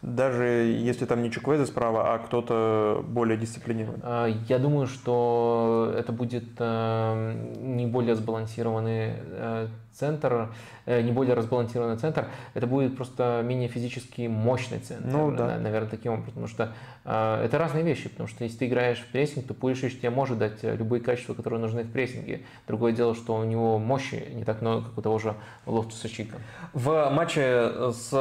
Даже 0.00 0.44
если 0.44 1.04
там 1.04 1.22
не 1.22 1.30
Чуквеза 1.30 1.66
справа, 1.66 2.14
а 2.14 2.18
кто-то 2.18 3.04
более 3.06 3.36
дисциплинированный. 3.36 4.00
А, 4.02 4.26
я 4.48 4.58
думаю, 4.58 4.86
что 4.86 5.94
это 5.94 6.12
будет 6.12 6.44
э, 6.58 7.34
не 7.58 7.86
более 7.86 8.14
сбалансированный 8.14 9.12
э, 9.16 9.68
центр, 9.94 10.50
э, 10.86 11.00
не 11.02 11.12
более 11.12 11.34
разбалансированный 11.34 11.96
центр, 11.96 12.26
это 12.54 12.66
будет 12.66 12.96
просто 12.96 13.42
менее 13.44 13.68
физически 13.68 14.26
мощный 14.26 14.78
центр. 14.78 15.06
Ну, 15.06 15.30
да. 15.30 15.58
Наверное, 15.58 15.88
таким 15.88 16.12
образом. 16.12 16.26
Потому 16.26 16.48
что 16.48 16.72
э, 17.04 17.44
это 17.44 17.58
разные 17.58 17.84
вещи. 17.84 18.08
Потому 18.08 18.28
что 18.28 18.44
если 18.44 18.58
ты 18.58 18.66
играешь 18.66 18.98
в 18.98 19.06
прессинг, 19.12 19.46
то 19.46 19.54
Пулишич 19.54 19.98
тебе 19.98 20.10
может 20.10 20.38
дать 20.38 20.62
э, 20.62 20.76
любые 20.76 21.00
качества, 21.00 21.34
которые 21.34 21.60
нужны 21.60 21.84
в 21.84 21.90
прессинге. 21.90 22.42
Другое 22.66 22.92
дело, 22.92 23.14
что 23.14 23.36
у 23.36 23.44
него 23.44 23.78
мощи 23.78 24.28
не 24.32 24.44
так 24.44 24.60
много, 24.60 24.86
как 24.86 24.98
у 24.98 25.02
того 25.02 25.18
же 25.18 25.34
Лофтуса 25.66 26.08
Чика. 26.08 26.36
В 26.72 27.10
матче 27.10 27.70
с 27.92 28.12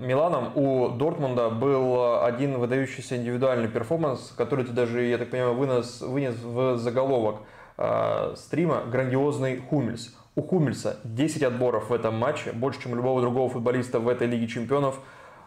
Миланом 0.00 0.56
у 0.56 0.88
Дортмунда 0.88 1.50
был 1.50 2.22
один 2.22 2.58
выдающийся 2.58 3.16
индивидуальный 3.16 3.68
перформанс, 3.68 4.32
который 4.36 4.64
ты 4.64 4.72
даже, 4.72 5.02
я 5.02 5.18
так 5.18 5.30
понимаю, 5.30 5.54
вынес, 5.54 6.00
вынес 6.00 6.34
в 6.36 6.76
заголовок 6.76 7.40
э, 7.76 8.34
стрима 8.36 8.82
«Грандиозный 8.90 9.56
Хумельс». 9.58 10.14
У 10.36 10.42
Хумельса 10.42 11.00
10 11.04 11.42
отборов 11.42 11.90
в 11.90 11.92
этом 11.92 12.16
матче, 12.16 12.52
больше, 12.52 12.82
чем 12.82 12.92
у 12.92 12.94
любого 12.94 13.20
другого 13.20 13.50
футболиста 13.50 13.98
в 13.98 14.08
этой 14.08 14.28
Лиге 14.28 14.46
Чемпионов 14.46 15.00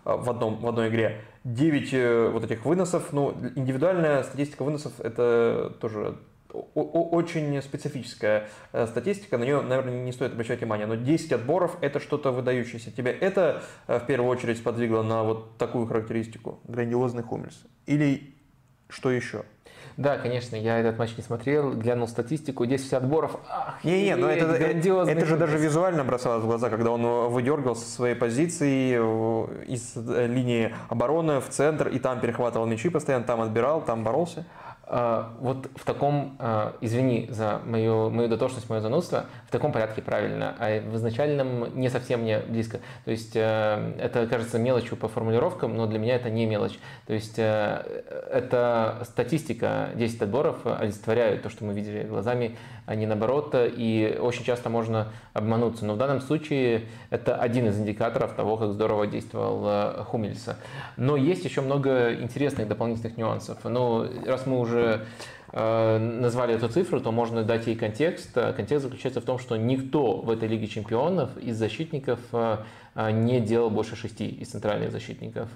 а, 0.04 0.18
в, 0.18 0.30
одном, 0.30 0.58
в 0.58 0.68
одной 0.68 0.90
игре. 0.90 1.22
9 1.46 1.94
э, 1.94 2.30
вот 2.30 2.44
этих 2.44 2.66
выносов. 2.66 3.14
Ну, 3.14 3.36
индивидуальная 3.56 4.24
статистика 4.24 4.64
выносов– 4.64 4.94
это 5.00 5.74
тоже 5.80 6.18
очень 6.54 7.62
специфическая 7.62 8.48
э, 8.74 8.86
статистика, 8.88 9.38
на 9.38 9.44
нее, 9.44 9.62
наверное, 9.62 10.04
не 10.04 10.12
стоит 10.12 10.34
обращать 10.34 10.60
внимание, 10.60 10.86
но 10.86 10.96
10 10.96 11.32
отборов– 11.34 11.78
это 11.82 12.00
что-то 12.00 12.32
выдающееся. 12.32 12.92
Тебя 12.92 13.12
это 13.12 13.64
э, 13.88 14.00
в 14.00 14.06
первую 14.06 14.30
очередь 14.30 14.58
сподвигло 14.58 15.02
на 15.02 15.24
вот 15.24 15.58
такую 15.58 15.88
характеристику? 15.88 16.60
Грандиозный 16.66 17.24
Хумельс? 17.24 17.64
Или 17.88 18.36
что 18.88 19.10
еще? 19.10 19.46
Да, 19.98 20.18
конечно, 20.18 20.56
я 20.56 20.80
этот 20.80 20.98
матч 20.98 21.16
не 21.18 21.24
смотрел, 21.24 21.74
глянул 21.74 22.08
статистику, 22.08 22.66
10 22.66 22.94
отборов. 22.94 23.40
Не-не, 23.84 24.16
но 24.16 24.30
это, 24.30 24.46
это 24.56 25.26
же 25.26 25.38
даже 25.38 25.58
визуально 25.58 26.04
бросалось 26.04 26.44
в 26.44 26.48
глаза, 26.48 26.70
когда 26.70 26.92
он 26.92 27.32
выдергивался 27.32 27.86
со 27.86 27.92
своей 27.92 28.16
позиции 28.16 28.96
из 29.66 29.96
линии 29.96 30.74
обороны 30.90 31.40
в 31.40 31.50
центр, 31.50 31.88
и 31.88 32.00
там 32.00 32.20
перехватывал 32.20 32.66
мячи 32.66 32.90
постоянно, 32.90 33.26
там 33.26 33.42
отбирал, 33.42 33.82
там 33.82 34.04
боролся. 34.04 34.46
А, 34.86 35.34
вот 35.40 35.70
в 35.76 35.86
таком, 35.86 36.36
а, 36.40 36.76
извини 36.82 37.28
за 37.30 37.62
мою, 37.66 38.10
мою 38.10 38.28
дотошность, 38.28 38.70
мое 38.70 38.82
занудство, 38.82 39.26
в 39.48 39.52
таком 39.52 39.72
порядке 39.72 40.02
правильно, 40.02 40.56
а 40.60 40.82
в 40.82 40.96
изначальном 40.98 41.80
не 41.80 41.90
совсем 41.90 42.22
мне 42.22 42.40
близко. 42.40 42.80
То 43.06 43.12
есть 43.12 43.36
э, 43.36 43.94
это 44.00 44.28
кажется 44.28 44.60
мелочью 44.60 44.98
по 44.98 45.08
формулировкам, 45.08 45.78
но 45.78 45.88
для 45.88 46.00
меня 46.00 46.16
это 46.16 46.30
не 46.30 46.46
мелочь. 46.46 46.78
То 47.08 47.14
есть 47.14 47.36
э, 47.38 48.04
это 48.32 49.00
статистика 49.04 49.90
10 49.96 50.24
отборов 50.24 50.58
олицетворяют 50.66 51.44
то, 51.44 51.50
что 51.50 51.64
мы 51.64 51.74
видели 51.74 52.04
глазами, 52.04 52.58
а 52.86 52.96
не 52.96 53.06
наоборот, 53.06 53.56
и 53.56 54.18
очень 54.20 54.44
часто 54.44 54.70
можно 54.70 55.10
обмануться. 55.34 55.86
Но 55.86 55.94
в 55.94 55.98
данном 55.98 56.20
случае 56.20 56.86
это 57.10 57.36
один 57.36 57.68
из 57.68 57.80
индикаторов 57.80 58.34
того, 58.34 58.58
как 58.58 58.74
здорово 58.74 59.08
действовал 59.08 59.64
э, 59.66 60.04
Хумельса. 60.04 60.58
Но 60.98 61.16
есть 61.16 61.46
еще 61.46 61.62
много 61.62 62.14
интересных 62.16 62.68
дополнительных 62.68 63.18
нюансов. 63.18 63.60
Ну, 63.64 64.08
раз 64.26 64.46
мы 64.46 64.60
уже 64.60 64.73
э, 64.76 65.98
назвали 65.98 66.56
эту 66.56 66.70
цифру, 66.70 67.00
то 67.02 67.12
можно 67.12 67.44
дать 67.44 67.68
ей 67.68 67.76
контекст. 67.76 68.34
Контекст 68.34 68.84
заключается 68.84 69.22
в 69.22 69.26
том, 69.26 69.40
что 69.40 69.58
никто 69.58 70.18
в 70.18 70.30
этой 70.30 70.48
Лиге 70.48 70.68
чемпионов 70.68 71.38
из 71.38 71.58
защитников 71.58 72.20
э, 72.32 72.58
не 73.12 73.40
делал 73.40 73.70
больше 73.70 73.96
шести 73.96 74.28
из 74.28 74.50
центральных 74.50 74.92
защитников. 74.92 75.50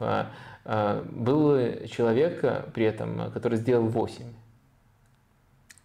Был 0.65 1.57
человек 1.87 2.41
при 2.73 2.85
этом, 2.85 3.31
который 3.31 3.57
сделал 3.57 3.87
восемь. 3.87 4.33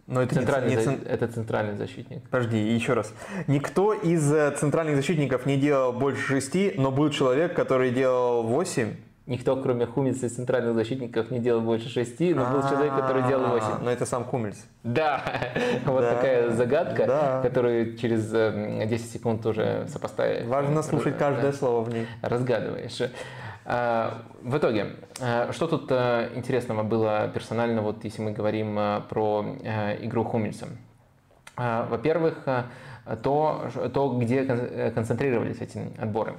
Но 0.06 0.20
это 0.20 0.34
центральный, 0.34 0.76
не, 0.76 0.84
не, 0.84 1.04
это 1.04 1.28
центральный 1.28 1.76
защитник. 1.76 2.28
Подожди, 2.28 2.58
еще 2.58 2.94
раз. 2.94 3.14
Никто 3.46 3.92
из 3.94 4.32
э, 4.32 4.50
центральных 4.58 4.96
защитников 4.96 5.46
не 5.46 5.56
делал 5.56 5.92
больше 5.92 6.26
шести, 6.26 6.74
но 6.76 6.90
был 6.90 7.10
человек, 7.10 7.54
который 7.54 7.92
делал 7.92 8.42
восемь. 8.42 8.96
Никто, 9.26 9.54
кроме 9.56 9.86
Хумельса 9.86 10.26
из 10.26 10.34
центральных 10.34 10.74
защитников, 10.74 11.30
не 11.30 11.38
делал 11.38 11.60
больше 11.60 11.88
шести, 11.88 12.34
но 12.34 12.44
был 12.50 12.62
человек, 12.68 12.94
который 12.94 13.22
делал 13.28 13.50
восемь. 13.50 13.82
Но 13.82 13.90
это 13.90 14.04
сам 14.04 14.24
Хумельс. 14.24 14.66
Да, 14.82 15.22
вот 15.86 16.08
такая 16.08 16.50
загадка, 16.50 17.40
которую 17.42 17.96
через 17.96 18.26
10 18.28 18.32
э, 18.32 18.98
секунд 18.98 19.46
уже 19.46 19.86
сопоставить. 19.88 20.46
Важно 20.46 20.82
слушать 20.82 21.16
каждое 21.16 21.52
слово 21.52 21.84
в 21.84 21.88
ней. 21.92 22.06
Разгадываешь. 22.20 23.00
Э, 23.64 24.10
в 24.42 24.56
итоге, 24.56 24.96
э, 25.20 25.52
что 25.52 25.66
тут 25.66 25.86
э, 25.90 26.30
интересного 26.34 26.82
было 26.82 27.28
персонально, 27.32 27.82
вот 27.82 28.04
если 28.04 28.22
мы 28.22 28.32
говорим 28.32 28.78
про 29.08 29.56
игру 30.00 30.24
Хумельса? 30.24 30.66
Во-первых, 31.56 32.46
то, 33.22 33.70
то, 33.92 34.18
где 34.18 34.44
концентрировались 34.94 35.58
эти 35.60 35.78
отборы. 35.98 36.34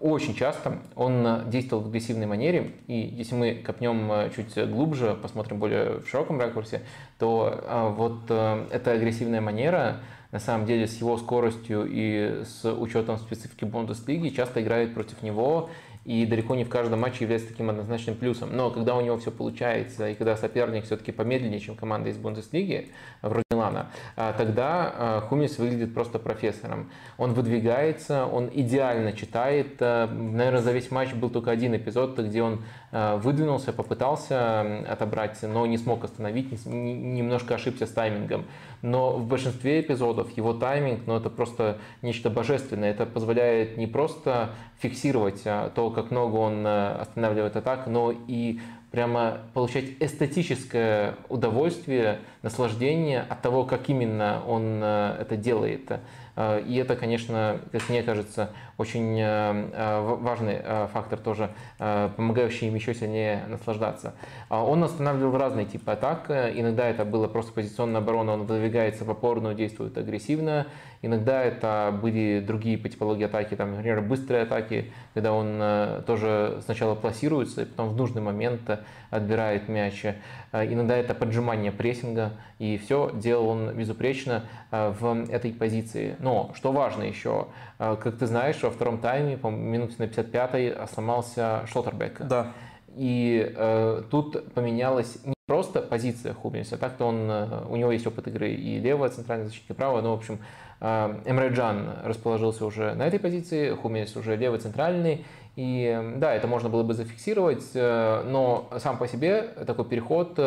Очень 0.00 0.34
часто 0.34 0.78
он 0.94 1.48
действовал 1.50 1.82
в 1.82 1.88
агрессивной 1.88 2.26
манере, 2.26 2.72
и 2.86 2.98
если 2.98 3.34
мы 3.34 3.54
копнем 3.54 4.30
чуть 4.34 4.54
глубже, 4.68 5.16
посмотрим 5.20 5.58
более 5.58 6.00
в 6.00 6.08
широком 6.08 6.40
ракурсе, 6.40 6.82
то 7.18 7.94
вот 7.96 8.24
эта 8.30 8.92
агрессивная 8.92 9.40
манера 9.40 10.00
на 10.30 10.40
самом 10.40 10.66
деле 10.66 10.86
с 10.86 10.98
его 10.98 11.16
скоростью 11.16 11.86
и 11.88 12.44
с 12.44 12.70
учетом 12.70 13.16
специфики 13.18 13.64
Бундеслиги 13.64 14.28
часто 14.28 14.62
играет 14.62 14.92
против 14.92 15.22
него 15.22 15.70
и 16.08 16.24
далеко 16.24 16.54
не 16.54 16.64
в 16.64 16.70
каждом 16.70 17.00
матче 17.00 17.18
является 17.24 17.48
таким 17.48 17.68
однозначным 17.68 18.16
плюсом. 18.16 18.48
Но 18.56 18.70
когда 18.70 18.96
у 18.96 19.02
него 19.02 19.18
все 19.18 19.30
получается, 19.30 20.08
и 20.08 20.14
когда 20.14 20.38
соперник 20.38 20.84
все-таки 20.84 21.12
помедленнее, 21.12 21.60
чем 21.60 21.76
команда 21.76 22.08
из 22.08 22.16
Бундеслиги, 22.16 22.88
вроде 23.20 23.44
Лана, 23.52 23.90
а, 24.16 24.32
тогда 24.32 24.94
а, 24.96 25.20
Хумис 25.20 25.58
выглядит 25.58 25.92
просто 25.92 26.18
профессором. 26.18 26.90
Он 27.18 27.34
выдвигается, 27.34 28.24
он 28.24 28.48
идеально 28.50 29.12
читает. 29.12 29.78
Наверное, 29.80 30.62
за 30.62 30.72
весь 30.72 30.90
матч 30.90 31.12
был 31.12 31.28
только 31.28 31.50
один 31.50 31.76
эпизод, 31.76 32.18
где 32.18 32.42
он 32.42 32.62
выдвинулся, 32.90 33.72
попытался 33.72 34.84
отобрать, 34.90 35.42
но 35.42 35.66
не 35.66 35.76
смог 35.76 36.04
остановить, 36.04 36.64
немножко 36.64 37.56
ошибся 37.56 37.86
с 37.86 37.90
таймингом. 37.90 38.46
Но 38.80 39.12
в 39.12 39.26
большинстве 39.26 39.80
эпизодов 39.80 40.34
его 40.36 40.54
тайминг, 40.54 41.00
ну 41.06 41.16
это 41.16 41.28
просто 41.30 41.78
нечто 42.02 42.30
божественное. 42.30 42.90
Это 42.90 43.06
позволяет 43.06 43.76
не 43.76 43.86
просто 43.86 44.50
фиксировать 44.78 45.42
то, 45.42 45.92
как 45.94 46.10
много 46.10 46.36
он 46.36 46.66
э, 46.66 46.92
останавливает 47.00 47.56
атак, 47.56 47.88
но 47.88 48.14
и 48.28 48.60
прямо 48.90 49.38
получать 49.52 49.84
эстетическое 50.00 51.16
удовольствие, 51.28 52.20
наслаждение 52.42 53.20
от 53.20 53.42
того, 53.42 53.64
как 53.64 53.88
именно 53.88 54.42
он 54.46 54.80
э, 54.82 55.16
это 55.20 55.36
делает. 55.36 55.90
Э, 56.36 56.62
и 56.66 56.76
это, 56.76 56.96
конечно, 56.96 57.60
как 57.72 57.88
мне 57.88 58.02
кажется, 58.02 58.50
очень 58.78 59.22
важный 59.22 60.60
фактор 60.92 61.18
тоже, 61.18 61.50
помогающий 61.78 62.68
им 62.68 62.74
еще 62.76 62.94
сильнее 62.94 63.44
наслаждаться. 63.48 64.14
Он 64.48 64.82
останавливал 64.84 65.36
разные 65.36 65.66
типы 65.66 65.90
атак. 65.90 66.30
Иногда 66.30 66.88
это 66.88 67.04
было 67.04 67.26
просто 67.28 67.52
позиционная 67.52 68.00
оборона, 68.00 68.32
он 68.32 68.46
выдвигается 68.46 69.04
в 69.04 69.10
опорную, 69.10 69.54
действует 69.54 69.98
агрессивно. 69.98 70.66
Иногда 71.00 71.44
это 71.44 71.96
были 72.02 72.42
другие 72.44 72.76
по 72.76 72.88
типологии 72.88 73.24
атаки, 73.24 73.54
там, 73.54 73.70
например, 73.70 74.00
быстрые 74.00 74.42
атаки, 74.42 74.92
когда 75.14 75.32
он 75.32 75.58
э, 75.60 76.02
тоже 76.06 76.60
сначала 76.64 76.96
пласируется, 76.96 77.62
и 77.62 77.64
потом 77.66 77.90
в 77.90 77.96
нужный 77.96 78.20
момент 78.20 78.68
э, 78.68 78.78
отбирает 79.10 79.68
мяч. 79.68 80.04
Э, 80.04 80.14
иногда 80.52 80.96
это 80.96 81.14
поджимание 81.14 81.70
прессинга, 81.70 82.32
и 82.58 82.78
все 82.78 83.12
делал 83.14 83.48
он 83.48 83.76
безупречно 83.76 84.42
в 84.72 85.30
этой 85.30 85.52
позиции. 85.52 86.16
Но, 86.18 86.50
что 86.56 86.72
важно 86.72 87.04
еще, 87.04 87.46
как 87.78 88.18
ты 88.18 88.26
знаешь, 88.26 88.62
во 88.62 88.70
втором 88.70 88.98
тайме, 88.98 89.36
по 89.36 89.48
минуте 89.48 89.94
на 89.98 90.04
55-й 90.04 90.88
сломался 90.92 91.62
Шлоттербек. 91.66 92.20
Да. 92.26 92.52
И 92.96 93.54
э, 93.56 94.02
тут 94.10 94.52
поменялась 94.52 95.18
не 95.24 95.34
просто 95.46 95.80
позиция 95.80 96.34
Хубинса, 96.34 96.76
так-то 96.76 97.06
он, 97.06 97.30
у 97.70 97.76
него 97.76 97.92
есть 97.92 98.06
опыт 98.06 98.26
игры 98.28 98.50
и 98.50 98.80
левая 98.80 99.10
центральная 99.10 99.46
защита, 99.46 99.72
и 99.72 99.76
правая, 99.76 100.02
но, 100.02 100.14
в 100.14 100.18
общем, 100.18 100.40
Эм, 100.80 101.22
Эмре 101.24 101.48
Джан 101.48 101.90
расположился 102.04 102.64
уже 102.64 102.94
на 102.94 103.06
этой 103.06 103.18
позиции, 103.18 103.70
Хумес 103.74 104.14
уже 104.16 104.36
левый 104.36 104.60
центральный. 104.60 105.24
И 105.56 106.14
да, 106.16 106.34
это 106.34 106.46
можно 106.46 106.68
было 106.68 106.84
бы 106.84 106.94
зафиксировать, 106.94 107.64
э, 107.74 108.22
но 108.28 108.68
сам 108.78 108.96
по 108.96 109.08
себе 109.08 109.42
такой 109.66 109.84
переход 109.86 110.38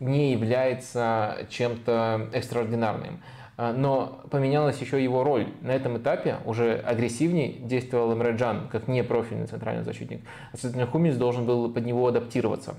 не 0.00 0.32
является 0.32 1.46
чем-то 1.48 2.28
экстраординарным. 2.32 3.22
Э, 3.60 3.72
но 3.72 4.20
поменялась 4.30 4.80
еще 4.80 5.02
его 5.04 5.22
роль. 5.22 5.48
На 5.60 5.72
этом 5.72 5.98
этапе 5.98 6.38
уже 6.46 6.76
агрессивнее 6.76 7.52
действовал 7.52 8.14
Эмре 8.14 8.32
Джан, 8.32 8.68
как 8.72 8.88
не 8.88 9.04
профильный 9.04 9.46
центральный 9.46 9.84
защитник. 9.84 10.22
А, 10.50 10.52
соответственно, 10.52 10.86
Хумис 10.86 11.16
должен 11.16 11.44
был 11.44 11.70
под 11.70 11.84
него 11.84 12.06
адаптироваться. 12.06 12.74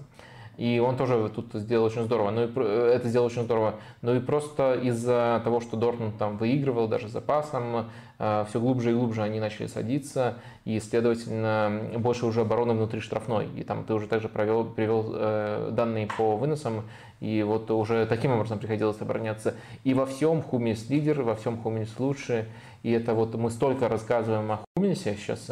И 0.57 0.79
он 0.79 0.97
тоже 0.97 1.29
тут 1.29 1.53
сделал 1.53 1.85
очень 1.85 2.03
здорово. 2.03 2.31
Ну 2.31 2.43
и 2.45 2.49
э, 2.55 2.93
это 2.95 3.07
сделал 3.09 3.27
очень 3.27 3.43
здорово. 3.43 3.75
Ну 4.01 4.15
и 4.15 4.19
просто 4.19 4.73
из-за 4.73 5.39
того, 5.43 5.61
что 5.61 5.77
Дортмунд 5.77 6.17
там 6.17 6.37
выигрывал 6.37 6.87
даже 6.87 7.09
запасом, 7.09 7.89
э, 8.17 8.45
все 8.49 8.59
глубже 8.59 8.91
и 8.91 8.93
глубже 8.95 9.21
они 9.21 9.39
начали 9.39 9.67
садиться, 9.67 10.35
и, 10.65 10.79
следовательно, 10.79 11.99
больше 11.99 12.25
уже 12.25 12.41
обороны 12.41 12.73
внутри 12.73 13.01
штрафной. 13.01 13.49
И 13.55 13.63
там 13.63 13.83
ты 13.83 13.93
уже 13.93 14.07
также 14.07 14.29
провел, 14.29 14.65
привел 14.65 15.11
э, 15.13 15.69
данные 15.73 16.07
по 16.07 16.37
выносам, 16.37 16.85
и 17.21 17.43
вот 17.43 17.69
уже 17.71 18.05
таким 18.07 18.31
образом 18.31 18.59
приходилось 18.59 18.99
обороняться. 18.99 19.53
И 19.83 19.93
во 19.93 20.05
всем 20.05 20.41
Хумис 20.41 20.89
лидер, 20.89 21.21
во 21.21 21.35
всем 21.35 21.57
Хумис 21.61 21.93
лучше. 21.99 22.47
И 22.81 22.91
это 22.91 23.13
вот 23.13 23.35
мы 23.35 23.51
столько 23.51 23.87
рассказываем 23.87 24.51
о 24.51 24.59
Хумисе 24.75 25.15
сейчас, 25.15 25.51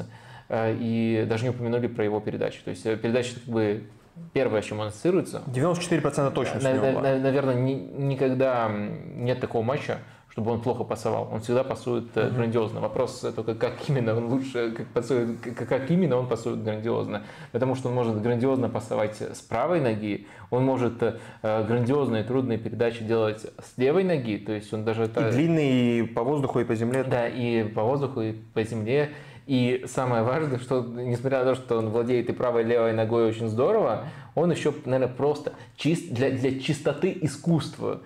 и 0.52 1.26
даже 1.30 1.44
не 1.44 1.52
упомянули 1.52 1.86
про 1.86 2.04
его 2.04 2.20
передачи. 2.20 2.60
То 2.64 2.72
есть 2.72 2.84
передача 2.84 3.36
как 3.36 3.44
бы 3.44 3.84
первое, 4.34 4.64
чем 4.64 4.80
он 4.80 4.88
ассоциируется. 4.88 5.44
94% 5.46 6.32
точно. 6.32 6.60
На, 6.60 6.74
на, 6.74 6.92
на, 7.02 7.20
наверное, 7.20 7.54
ни, 7.54 7.74
никогда 7.74 8.70
нет 8.70 9.40
такого 9.40 9.62
матча, 9.62 10.00
чтобы 10.30 10.52
он 10.52 10.62
плохо 10.62 10.84
пасовал. 10.84 11.30
Он 11.32 11.42
всегда 11.42 11.64
пасует 11.64 12.16
mm-hmm. 12.16 12.36
грандиозно. 12.36 12.80
Вопрос 12.80 13.26
только, 13.36 13.56
как 13.56 13.74
именно 13.88 14.16
он 14.16 14.28
лучше, 14.28 14.72
как, 14.72 14.88
пасует, 14.88 15.40
как, 15.42 15.90
именно 15.90 16.18
он 16.18 16.28
пасует 16.28 16.64
грандиозно. 16.64 17.24
Потому 17.52 17.76
что 17.76 17.90
он 17.90 17.96
может 17.96 18.22
грандиозно 18.22 18.70
пасовать 18.70 19.22
с 19.22 19.42
правой 19.42 19.82
ноги, 19.82 20.28
он 20.50 20.66
может 20.66 21.02
э, 21.02 21.18
грандиозные 21.42 22.24
трудные 22.24 22.58
передачи 22.58 23.04
делать 23.04 23.42
с 23.42 23.78
левой 23.78 24.04
ноги, 24.04 24.38
то 24.38 24.52
есть 24.52 24.74
он 24.74 24.84
даже... 24.84 25.06
И 25.06 25.32
длинные 25.32 26.00
и 26.00 26.04
по 26.04 26.24
воздуху, 26.24 26.60
и 26.60 26.64
по 26.64 26.76
земле. 26.76 27.04
Да, 27.04 27.28
и 27.28 27.64
по 27.64 27.84
воздуху, 27.84 28.22
и 28.22 28.34
по 28.34 28.64
земле. 28.64 29.12
И 29.50 29.86
самое 29.88 30.22
важное, 30.22 30.60
что 30.60 30.84
несмотря 30.84 31.40
на 31.40 31.46
то, 31.46 31.56
что 31.56 31.80
он 31.80 31.90
владеет 31.90 32.30
и 32.30 32.34
правой, 32.34 32.62
и 32.62 32.66
левой 32.66 32.94
ногой 32.94 33.26
очень 33.26 33.48
здорово, 33.48 34.06
он 34.36 34.52
еще, 34.52 34.72
наверное, 34.86 35.12
просто 35.12 35.54
чист, 35.76 36.12
для, 36.12 36.30
для 36.30 36.60
чистоты 36.60 37.18
искусства 37.20 38.02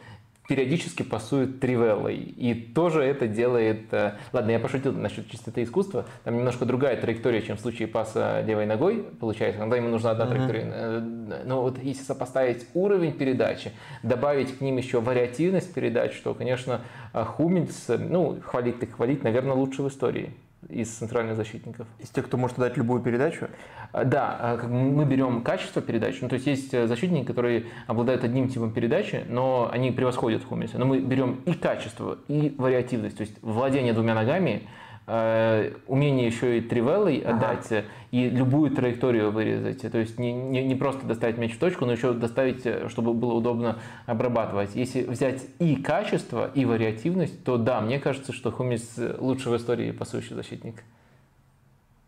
периодически 0.48 1.04
пасует 1.04 1.60
тривеллой. 1.60 2.18
И 2.18 2.54
тоже 2.54 3.04
это 3.04 3.28
делает... 3.28 3.94
Э, 3.94 4.18
ладно, 4.34 4.52
я 4.52 4.60
пошутил 4.60 4.94
насчет 4.94 5.30
чистоты 5.30 5.64
искусства. 5.64 6.06
Там 6.24 6.38
немножко 6.38 6.66
другая 6.66 7.00
траектория, 7.00 7.42
чем 7.42 7.58
в 7.58 7.62
случае 7.62 7.88
паса 7.88 8.42
левой 8.42 8.66
ногой 8.66 9.06
получается. 9.20 9.60
Когда 9.60 9.78
ему 9.78 9.90
нужна 9.90 10.12
одна 10.12 10.28
траектория. 10.28 10.70
Э, 10.74 11.42
но 11.46 11.62
вот 11.62 11.78
если 11.82 12.04
сопоставить 12.04 12.68
уровень 12.74 13.14
передачи, 13.14 13.72
добавить 14.04 14.58
к 14.58 14.62
ним 14.62 14.78
еще 14.78 15.00
вариативность 15.00 15.74
передач, 15.74 16.20
то, 16.22 16.34
конечно, 16.34 16.82
Хумельс, 17.14 17.88
ну, 17.88 18.40
хвалить 18.42 18.80
так 18.80 18.92
хвалить, 18.92 19.24
наверное, 19.24 19.54
лучше 19.54 19.82
в 19.82 19.88
истории 19.88 20.34
из 20.70 20.90
центральных 20.90 21.36
защитников. 21.36 21.88
Из 22.00 22.10
тех, 22.10 22.26
кто 22.26 22.38
может 22.38 22.58
дать 22.58 22.78
любую 22.78 23.02
передачу? 23.02 23.48
А, 23.92 24.04
да, 24.04 24.38
а, 24.40 24.68
мы 24.68 25.06
берем 25.06 25.42
качество 25.42 25.82
передач. 25.82 26.20
Ну, 26.22 26.30
то 26.30 26.36
есть 26.36 26.48
есть 26.48 26.74
э, 26.74 26.88
защитники, 26.88 27.26
которые 27.26 27.66
обладают 27.88 28.24
одним 28.24 28.50
типом 28.50 28.72
передачи, 28.72 29.24
но 29.28 29.70
они 29.72 29.92
превосходят 29.92 30.44
Хумиса. 30.44 30.78
Но 30.78 30.86
мы 30.86 31.00
берем 31.00 31.42
и 31.46 31.54
качество, 31.54 32.18
и 32.28 32.54
вариативность. 32.58 33.18
То 33.18 33.22
есть 33.22 33.36
владение 33.42 33.94
двумя 33.94 34.16
ногами– 34.16 34.68
Э, 35.06 35.74
умение 35.88 36.28
еще 36.28 36.58
и 36.58 36.62
тривеллой 36.62 37.18
отдать 37.18 37.70
ага. 37.72 37.84
и 38.12 38.30
любую 38.30 38.72
траекторию 38.72 39.32
вырезать. 39.32 39.82
То 39.82 39.98
есть 39.98 40.18
не, 40.18 40.32
не, 40.32 40.64
не 40.64 40.76
просто 40.76 41.06
доставить 41.06 41.38
мяч 41.38 41.56
в 41.56 41.60
точку, 41.60 41.86
но 41.86 41.92
еще 41.92 42.14
доставить, 42.14 42.66
э, 42.66 42.88
чтобы 42.88 43.14
было 43.14 43.34
удобно 43.34 43.80
обрабатывать. 44.06 44.76
Если 44.76 45.04
взять 45.04 45.42
и 45.60 45.76
качество, 45.76 46.50
и 46.54 46.64
вариативность, 46.64 47.44
то 47.44 47.58
да, 47.58 47.82
мне 47.82 48.00
кажется, 48.00 48.32
что 48.32 48.50
Хумис 48.50 48.98
лучший 49.18 49.52
в 49.52 49.58
истории 49.58 49.92
пасующий 49.92 50.36
защитник. 50.36 50.84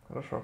Хорошо. 0.08 0.42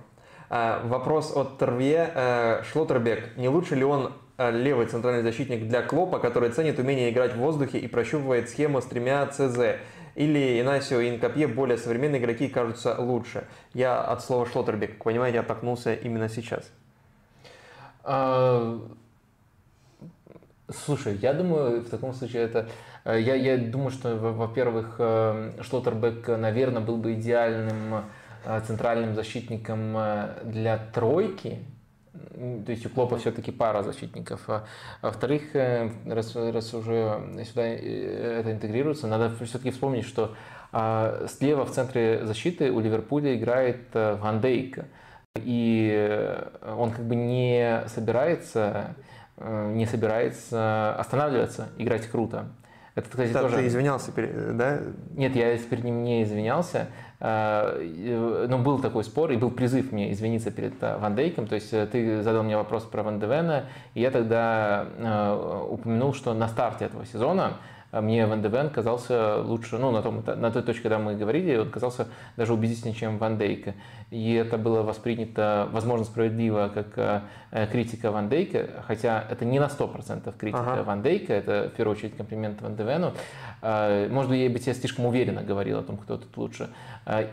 А, 0.50 0.86
вопрос 0.86 1.34
от 1.34 1.56
Торвье. 1.56 2.12
Э, 2.14 2.62
Шлоттербек. 2.70 3.34
Не 3.38 3.48
лучше 3.48 3.76
ли 3.76 3.84
он 3.84 4.12
левый 4.36 4.86
центральный 4.86 5.22
защитник 5.22 5.68
для 5.68 5.80
Клопа, 5.80 6.18
который 6.18 6.50
ценит 6.50 6.78
умение 6.78 7.10
играть 7.10 7.32
в 7.32 7.38
воздухе 7.38 7.78
и 7.78 7.86
прощупывает 7.86 8.50
схему 8.50 8.82
с 8.82 8.84
тремя 8.84 9.24
ЦЗ? 9.26 9.78
Или 10.14 10.60
Инасио 10.60 11.00
и 11.00 11.08
Инкапье 11.08 11.46
более 11.46 11.78
современные 11.78 12.20
игроки 12.20 12.48
кажутся 12.48 13.00
лучше? 13.00 13.44
Я 13.72 14.00
от 14.00 14.22
слова 14.22 14.46
Шлоттербек, 14.46 14.92
как 14.92 15.04
понимаете, 15.04 15.40
оттолкнулся 15.40 15.94
именно 15.94 16.28
сейчас. 16.28 16.70
А, 18.04 18.80
слушай, 20.68 21.16
я 21.16 21.32
думаю, 21.32 21.80
в 21.80 21.88
таком 21.88 22.12
случае 22.12 22.42
это... 22.42 22.68
Э, 23.04 23.18
я, 23.20 23.34
я 23.34 23.56
думаю, 23.56 23.90
что, 23.90 24.16
во-первых, 24.16 24.96
э, 24.98 25.52
Шлоттербек, 25.62 26.28
наверное, 26.28 26.82
был 26.82 26.96
бы 26.96 27.14
идеальным 27.14 28.04
э, 28.44 28.60
центральным 28.66 29.14
защитником 29.14 29.96
для 30.44 30.78
тройки, 30.92 31.60
то 32.12 32.72
есть 32.72 32.84
у 32.84 32.90
Клопа 32.90 33.16
все-таки 33.18 33.50
пара 33.50 33.82
защитников. 33.82 34.42
А, 34.48 34.64
во-вторых, 35.00 35.54
э, 35.54 35.90
раз, 36.06 36.34
раз 36.36 36.74
уже 36.74 37.20
сюда 37.44 37.66
э, 37.66 38.40
это 38.40 38.52
интегрируется, 38.52 39.06
надо 39.06 39.34
все-таки 39.44 39.70
вспомнить, 39.70 40.06
что 40.06 40.34
а, 40.72 41.26
слева 41.28 41.64
в 41.64 41.70
центре 41.70 42.24
защиты 42.24 42.70
у 42.70 42.80
Ливерпуля 42.80 43.34
играет 43.34 43.88
э, 43.94 44.16
Ван 44.16 44.40
Дейк. 44.40 44.80
И 45.38 46.38
он 46.76 46.90
как 46.90 47.06
бы 47.06 47.16
не 47.16 47.84
собирается, 47.86 48.94
не 49.38 49.86
собирается 49.86 50.94
останавливаться, 50.96 51.70
играть 51.78 52.06
круто. 52.06 52.48
Это, 52.94 53.08
кстати, 53.08 53.32
да, 53.32 53.40
тоже... 53.42 53.56
Ты 53.56 53.66
извинялся, 53.66 54.12
да? 54.52 54.80
Нет, 55.14 55.34
я 55.34 55.56
перед 55.56 55.84
ним 55.84 56.04
не 56.04 56.22
извинялся. 56.24 56.88
А, 57.20 57.78
но 58.48 58.58
был 58.58 58.80
такой 58.80 59.04
спор 59.04 59.30
и 59.30 59.36
был 59.36 59.50
призыв 59.50 59.92
мне 59.92 60.12
извиниться 60.12 60.50
перед 60.50 60.74
а, 60.82 60.98
Ван 60.98 61.14
Дейком. 61.14 61.46
То 61.46 61.54
есть 61.54 61.72
э, 61.72 61.86
ты 61.86 62.22
задал 62.22 62.42
мне 62.42 62.56
вопрос 62.56 62.82
про 62.82 63.02
Ван 63.02 63.20
Девена, 63.20 63.66
и 63.94 64.00
я 64.00 64.10
тогда 64.10 64.86
упомянул, 65.70 66.12
что 66.12 66.34
на 66.34 66.48
старте 66.48 66.86
этого 66.86 67.06
сезона 67.06 67.58
мне 68.00 68.26
Ван 68.26 68.40
Девен 68.40 68.70
казался 68.70 69.36
лучше, 69.36 69.76
ну, 69.76 69.90
на, 69.90 70.00
том, 70.02 70.24
на 70.24 70.50
той 70.50 70.62
точке, 70.62 70.84
когда 70.84 70.98
мы 70.98 71.14
говорили, 71.14 71.56
он 71.56 71.70
казался 71.70 72.08
даже 72.36 72.54
убедительнее, 72.54 72.94
чем 72.94 73.18
Ван 73.18 73.36
Дейка. 73.36 73.74
И 74.10 74.32
это 74.32 74.56
было 74.56 74.82
воспринято, 74.82 75.68
возможно, 75.72 76.06
справедливо, 76.06 76.70
как 76.72 77.22
э, 77.50 77.66
критика 77.70 78.10
Ван 78.10 78.30
Дейка, 78.30 78.82
хотя 78.86 79.22
это 79.30 79.44
не 79.44 79.60
на 79.60 79.66
100% 79.66 80.34
критика 80.38 80.72
ага. 80.72 80.82
Ван 80.84 81.02
Дейка, 81.02 81.34
это 81.34 81.70
в 81.72 81.76
первую 81.76 81.96
очередь 81.96 82.16
комплимент 82.16 82.62
Ван 82.62 82.76
Девену. 82.76 83.12
Может 83.62 84.30
быть, 84.30 84.40
я 84.40 84.50
бы 84.50 84.58
тебе 84.58 84.74
слишком 84.74 85.06
уверенно 85.06 85.42
говорил 85.42 85.78
о 85.78 85.82
том, 85.82 85.96
кто 85.96 86.16
тут 86.16 86.36
лучше. 86.36 86.68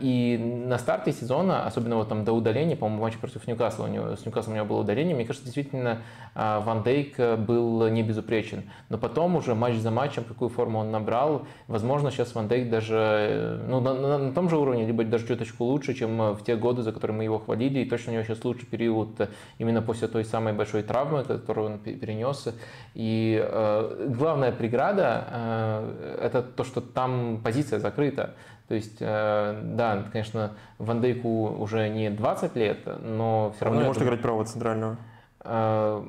И 0.00 0.64
на 0.66 0.78
старте 0.78 1.12
сезона, 1.12 1.66
особенно 1.66 1.96
вот 1.96 2.08
там 2.08 2.24
до 2.24 2.32
удаления, 2.32 2.76
по-моему, 2.76 3.02
матч 3.02 3.16
против 3.18 3.46
Ньюкасла, 3.46 3.84
у 3.84 3.88
него, 3.88 4.16
с 4.16 4.24
Ньюкаслом 4.24 4.54
у 4.54 4.56
него 4.56 4.66
было 4.66 4.80
удаление, 4.80 5.14
мне 5.14 5.24
кажется, 5.24 5.44
действительно 5.44 5.98
Ван 6.34 6.82
Дейк 6.82 7.16
был 7.18 7.88
не 7.88 8.02
безупречен. 8.02 8.64
Но 8.88 8.98
потом 8.98 9.36
уже 9.36 9.54
матч 9.54 9.76
за 9.76 9.90
матчем, 9.90 10.24
какую 10.24 10.48
форму 10.48 10.78
он 10.78 10.90
набрал. 10.90 11.46
Возможно, 11.68 12.10
сейчас 12.10 12.34
Ван 12.34 12.48
Дейк 12.48 12.70
даже 12.70 12.96
э, 12.96 13.66
ну, 13.68 13.80
на, 13.80 13.94
на, 13.94 14.18
на 14.18 14.32
том 14.32 14.48
же 14.48 14.56
уровне, 14.56 14.86
либо 14.86 15.04
даже 15.04 15.26
чуточку 15.26 15.64
лучше, 15.64 15.94
чем 15.94 16.20
э, 16.20 16.32
в 16.32 16.44
те 16.44 16.56
годы, 16.56 16.82
за 16.82 16.92
которые 16.92 17.16
мы 17.16 17.24
его 17.24 17.38
хвалили. 17.38 17.80
И 17.80 17.88
точно 17.88 18.12
у 18.12 18.14
него 18.14 18.24
сейчас 18.24 18.44
лучший 18.44 18.66
период 18.66 19.20
э, 19.20 19.28
именно 19.58 19.82
после 19.82 20.08
той 20.08 20.24
самой 20.24 20.52
большой 20.52 20.82
травмы, 20.82 21.24
которую 21.24 21.72
он 21.72 21.78
перенес. 21.78 22.48
И 22.94 23.40
э, 23.42 24.06
главная 24.16 24.52
преграда 24.52 25.24
э, 25.30 26.19
это 26.20 26.42
то, 26.42 26.64
что 26.64 26.80
там 26.80 27.40
позиция 27.42 27.78
закрыта. 27.78 28.34
То 28.70 28.74
есть, 28.74 28.98
э, 29.00 29.60
да, 29.64 30.04
конечно, 30.12 30.52
Ван 30.78 31.00
Дейку 31.00 31.48
уже 31.58 31.88
не 31.88 32.08
20 32.08 32.54
лет, 32.54 32.78
но 33.02 33.52
все 33.56 33.64
равно... 33.64 33.78
Он 33.78 33.82
не 33.82 33.88
может 33.88 34.02
это... 34.02 34.08
играть 34.08 34.22
правого 34.22 34.44
центрального? 34.44 34.96
Э, 35.40 36.06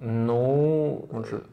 ну... 0.00 1.08
Он 1.12 1.24
же 1.24 1.44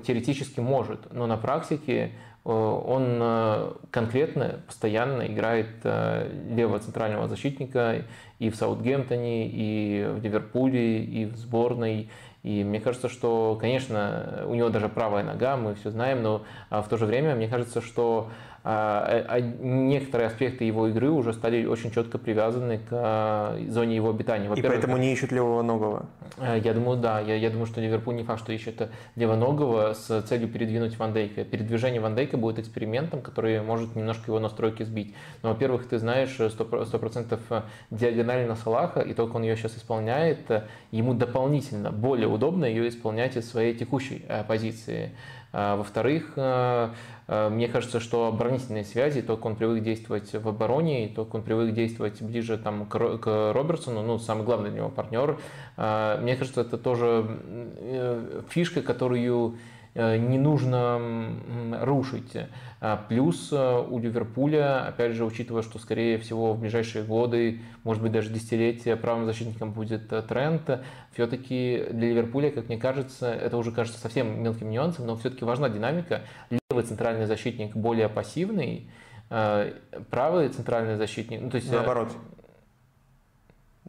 теоретически 0.00 0.60
может, 0.60 1.12
но 1.12 1.26
на 1.26 1.36
практике 1.36 2.12
э, 2.44 2.50
он 2.50 3.76
конкретно, 3.90 4.60
постоянно 4.66 5.26
играет 5.26 5.84
левого 5.84 6.78
центрального 6.78 7.28
защитника 7.28 8.06
и 8.38 8.48
в 8.48 8.56
Саутгемптоне, 8.56 9.46
и 9.48 10.06
в 10.08 10.22
Ливерпуле, 10.22 11.04
и 11.04 11.26
в 11.26 11.36
сборной. 11.36 12.08
И 12.46 12.62
мне 12.62 12.78
кажется, 12.78 13.08
что, 13.08 13.58
конечно, 13.60 14.44
у 14.46 14.54
него 14.54 14.68
даже 14.68 14.88
правая 14.88 15.24
нога, 15.24 15.56
мы 15.56 15.74
все 15.74 15.90
знаем, 15.90 16.22
но 16.22 16.42
а, 16.70 16.80
в 16.80 16.88
то 16.88 16.96
же 16.96 17.04
время 17.04 17.34
мне 17.34 17.48
кажется, 17.48 17.80
что 17.80 18.30
некоторые 18.66 20.26
аспекты 20.26 20.64
его 20.64 20.88
игры 20.88 21.10
уже 21.10 21.32
стали 21.32 21.64
очень 21.66 21.92
четко 21.92 22.18
привязаны 22.18 22.78
к 22.78 22.88
а, 22.90 23.56
зоне 23.68 23.94
его 23.94 24.10
обитания. 24.10 24.52
И 24.52 24.62
поэтому 24.62 24.96
не 24.96 25.12
ищут 25.12 25.30
левого 25.30 26.06
э, 26.38 26.60
Я 26.64 26.74
думаю, 26.74 26.98
да. 26.98 27.20
Я, 27.20 27.36
я 27.36 27.50
думаю, 27.50 27.66
что 27.66 27.80
Ливерпуль 27.80 28.16
не 28.16 28.24
факт, 28.24 28.40
что 28.40 28.52
ищет 28.52 28.90
левоногого 29.14 29.94
с 29.94 30.22
целью 30.22 30.48
передвинуть 30.48 30.98
Ван 30.98 31.12
Дейка. 31.12 31.44
Передвижение 31.44 32.00
Ван 32.00 32.16
Дейка 32.16 32.38
будет 32.38 32.58
экспериментом, 32.58 33.20
который 33.20 33.60
может 33.62 33.94
немножко 33.94 34.24
его 34.26 34.40
настройки 34.40 34.82
сбить. 34.82 35.14
Но, 35.42 35.50
во-первых, 35.50 35.88
ты 35.88 35.98
знаешь 35.98 36.36
100%, 36.36 36.90
100% 36.90 37.62
диагонали 37.92 38.46
на 38.46 38.56
Салаха, 38.56 39.00
и 39.00 39.14
только 39.14 39.36
он 39.36 39.44
ее 39.44 39.56
сейчас 39.56 39.76
исполняет, 39.76 40.40
ему 40.90 41.14
дополнительно 41.14 41.92
более 41.92 42.26
удобно 42.26 42.64
ее 42.64 42.88
исполнять 42.88 43.36
из 43.36 43.48
своей 43.48 43.74
текущей 43.74 44.24
э, 44.28 44.42
позиции. 44.42 45.12
Во-вторых, 45.52 46.36
Э, 47.28 47.48
мне 47.48 47.68
кажется, 47.68 48.00
что 48.00 48.26
оборонительные 48.26 48.84
связи, 48.84 49.22
только 49.22 49.46
он 49.46 49.56
привык 49.56 49.82
действовать 49.82 50.32
в 50.32 50.48
обороне, 50.48 51.08
только 51.14 51.36
он 51.36 51.42
привык 51.42 51.74
действовать 51.74 52.22
ближе 52.22 52.58
там, 52.58 52.86
к 52.86 53.52
Робертсону, 53.52 54.02
ну, 54.02 54.18
самый 54.18 54.44
главный 54.44 54.70
для 54.70 54.80
него 54.80 54.88
партнер. 54.90 55.38
Мне 55.76 56.36
кажется, 56.36 56.62
это 56.62 56.78
тоже 56.78 57.26
э, 57.78 58.42
фишка, 58.48 58.82
которую 58.82 59.56
не 59.96 60.38
нужно 60.38 61.00
рушить. 61.82 62.36
Плюс 63.08 63.52
у 63.52 63.98
Ливерпуля, 63.98 64.86
опять 64.86 65.12
же, 65.12 65.24
учитывая, 65.24 65.62
что, 65.62 65.78
скорее 65.78 66.18
всего, 66.18 66.52
в 66.52 66.60
ближайшие 66.60 67.04
годы, 67.04 67.62
может 67.84 68.02
быть, 68.02 68.12
даже 68.12 68.30
десятилетия 68.30 68.96
правым 68.96 69.24
защитником 69.24 69.72
будет 69.72 70.08
тренд, 70.28 70.80
все-таки 71.12 71.86
для 71.90 72.10
Ливерпуля, 72.10 72.50
как 72.50 72.68
мне 72.68 72.76
кажется, 72.76 73.32
это 73.32 73.56
уже 73.56 73.72
кажется 73.72 73.98
совсем 73.98 74.42
мелким 74.42 74.70
нюансом, 74.70 75.06
но 75.06 75.16
все-таки 75.16 75.44
важна 75.44 75.70
динамика 75.70 76.22
левый 76.50 76.84
центральный 76.84 77.26
защитник 77.26 77.74
более 77.74 78.08
пассивный, 78.08 78.90
э, 79.30 79.72
правый 80.10 80.48
центральный 80.50 80.96
защитник, 80.96 81.40
ну 81.40 81.50
то 81.50 81.56
есть... 81.56 81.70
Э, 81.70 81.76
Наоборот. 81.76 82.12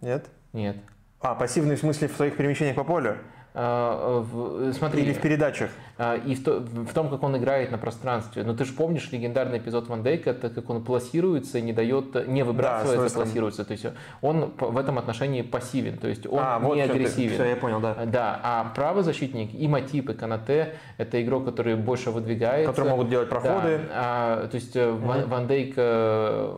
Нет? 0.01 0.27
Нет. 0.53 0.77
А, 1.19 1.35
пассивный 1.35 1.75
в 1.75 1.79
смысле 1.79 2.07
в 2.07 2.15
своих 2.15 2.37
перемещениях 2.37 2.75
по 2.75 2.83
полю? 2.83 3.17
А, 3.59 4.19
в, 4.21 4.71
смотри, 4.73 5.01
Или 5.01 5.13
в 5.13 5.19
передачах. 5.19 5.71
А, 5.97 6.15
и 6.15 6.35
в, 6.35 6.43
то, 6.43 6.59
в 6.59 6.93
том, 6.93 7.09
как 7.09 7.23
он 7.23 7.37
играет 7.37 7.71
на 7.71 7.79
пространстве. 7.79 8.43
Но 8.43 8.53
ты 8.53 8.65
же 8.65 8.73
помнишь 8.73 9.11
легендарный 9.11 9.57
эпизод 9.57 9.87
Ван 9.87 10.03
Дейка, 10.03 10.29
это 10.29 10.51
как 10.51 10.69
он 10.69 10.83
пласируется, 10.83 11.59
не 11.59 11.73
дает, 11.73 12.27
не 12.27 12.43
выбрасывается, 12.43 13.17
да, 13.17 13.23
пласируется. 13.23 13.65
То 13.65 13.71
есть 13.71 13.87
он 14.21 14.53
в 14.59 14.77
этом 14.77 14.99
отношении 14.99 15.41
пассивен, 15.41 15.97
то 15.97 16.07
есть 16.07 16.27
он 16.27 16.39
а, 16.39 16.59
не 16.59 16.65
вот 16.65 16.79
агрессивен. 16.79 17.33
Все, 17.33 17.45
я 17.45 17.55
понял, 17.55 17.79
да. 17.79 17.95
Да, 18.05 18.39
а 18.43 18.71
правый 18.75 19.03
защитник 19.03 19.55
и 19.55 19.67
Матип, 19.67 20.11
и 20.11 20.13
Канате– 20.13 20.75
это 20.97 21.19
игрок, 21.23 21.45
который 21.45 21.75
больше 21.75 22.11
выдвигается. 22.11 22.69
Которые 22.69 22.91
могут 22.91 23.09
делать 23.09 23.27
проходы. 23.27 23.79
Да, 23.79 23.83
а, 23.91 24.47
то 24.49 24.55
есть 24.55 24.75
угу. 24.75 24.97
Ван 24.99 25.47
Дейк 25.47 25.73
э, 25.77 26.57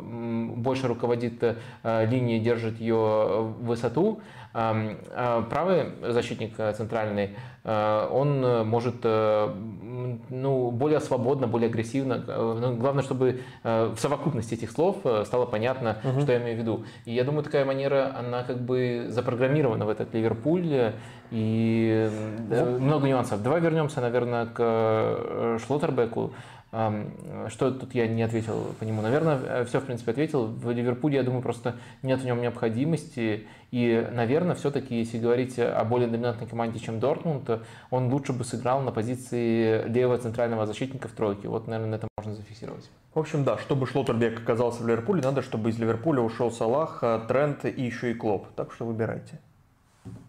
больше 0.57 0.89
руководит 0.89 1.41
э, 1.41 2.05
линией, 2.07 2.39
держит 2.39 2.81
ее 2.81 3.53
высоту, 3.61 4.19
а, 4.19 4.38
правый 4.51 5.85
защитник, 6.11 6.53
э, 6.57 6.73
центральный, 6.73 7.35
он 7.63 8.67
может 8.67 9.03
ну, 9.03 10.71
более 10.71 10.99
свободно, 11.01 11.45
более 11.45 11.69
агрессивно. 11.69 12.23
Ну, 12.25 12.77
главное, 12.77 13.03
чтобы 13.03 13.41
в 13.63 13.95
совокупности 13.97 14.55
этих 14.55 14.71
слов 14.71 14.97
стало 15.25 15.45
понятно, 15.45 15.97
угу. 16.03 16.21
что 16.21 16.31
я 16.31 16.39
имею 16.41 16.55
в 16.55 16.59
виду. 16.61 16.85
И 17.05 17.13
я 17.13 17.23
думаю, 17.25 17.43
такая 17.43 17.65
манера, 17.65 18.15
она 18.17 18.43
как 18.43 18.61
бы 18.61 19.07
запрограммирована 19.09 19.85
в 19.85 19.89
этот 19.89 20.13
Ливерпуль. 20.13 20.93
И 21.31 22.09
да. 22.49 22.65
много 22.65 23.07
нюансов. 23.07 23.43
Давай 23.43 23.61
вернемся, 23.61 24.01
наверное, 24.01 24.47
к 24.47 25.59
Шлоттербеку. 25.63 26.33
Что 26.71 27.71
тут 27.71 27.95
я 27.95 28.07
не 28.07 28.21
ответил 28.21 28.75
по 28.79 28.83
нему? 28.83 29.01
Наверное, 29.01 29.39
э, 29.43 29.65
все, 29.65 29.79
в 29.79 29.85
принципе, 29.85 30.11
ответил. 30.11 30.45
В 30.45 30.69
Ливерпуле, 30.69 31.15
я 31.15 31.23
думаю, 31.23 31.41
просто 31.41 31.77
нет 32.03 32.21
в 32.21 32.25
нем 32.25 32.41
необходимости. 32.41 33.47
И, 33.71 34.07
наверное, 34.13 34.53
все-таки, 34.53 34.99
если 34.99 35.17
говорить 35.17 35.57
о 35.57 35.83
более 35.83 36.07
доминантной 36.07 36.47
команде, 36.47 36.79
чем 36.79 36.99
Дортмунд, 36.99 37.49
он 37.89 38.13
лучше 38.13 38.33
бы 38.33 38.43
сыграл 38.43 38.81
на 38.81 38.91
позиции 38.91 39.87
левого 39.87 40.19
центрального 40.19 40.67
защитника 40.67 41.07
в 41.07 41.11
тройке. 41.11 41.47
Вот, 41.47 41.67
наверное, 41.67 41.97
это 41.97 42.07
можно 42.17 42.35
зафиксировать. 42.35 42.87
В 43.15 43.19
общем, 43.19 43.43
да, 43.43 43.57
чтобы 43.57 43.87
Шлоттербек 43.87 44.39
оказался 44.39 44.83
в 44.83 44.87
Ливерпуле, 44.87 45.23
надо, 45.23 45.41
чтобы 45.41 45.71
из 45.71 45.79
Ливерпуля 45.79 46.21
ушел 46.21 46.51
Салах, 46.51 47.03
Трент 47.27 47.65
и 47.65 47.81
еще 47.83 48.11
и 48.11 48.13
Клоп. 48.13 48.47
Так 48.55 48.73
что 48.73 48.85
выбирайте. 48.85 49.39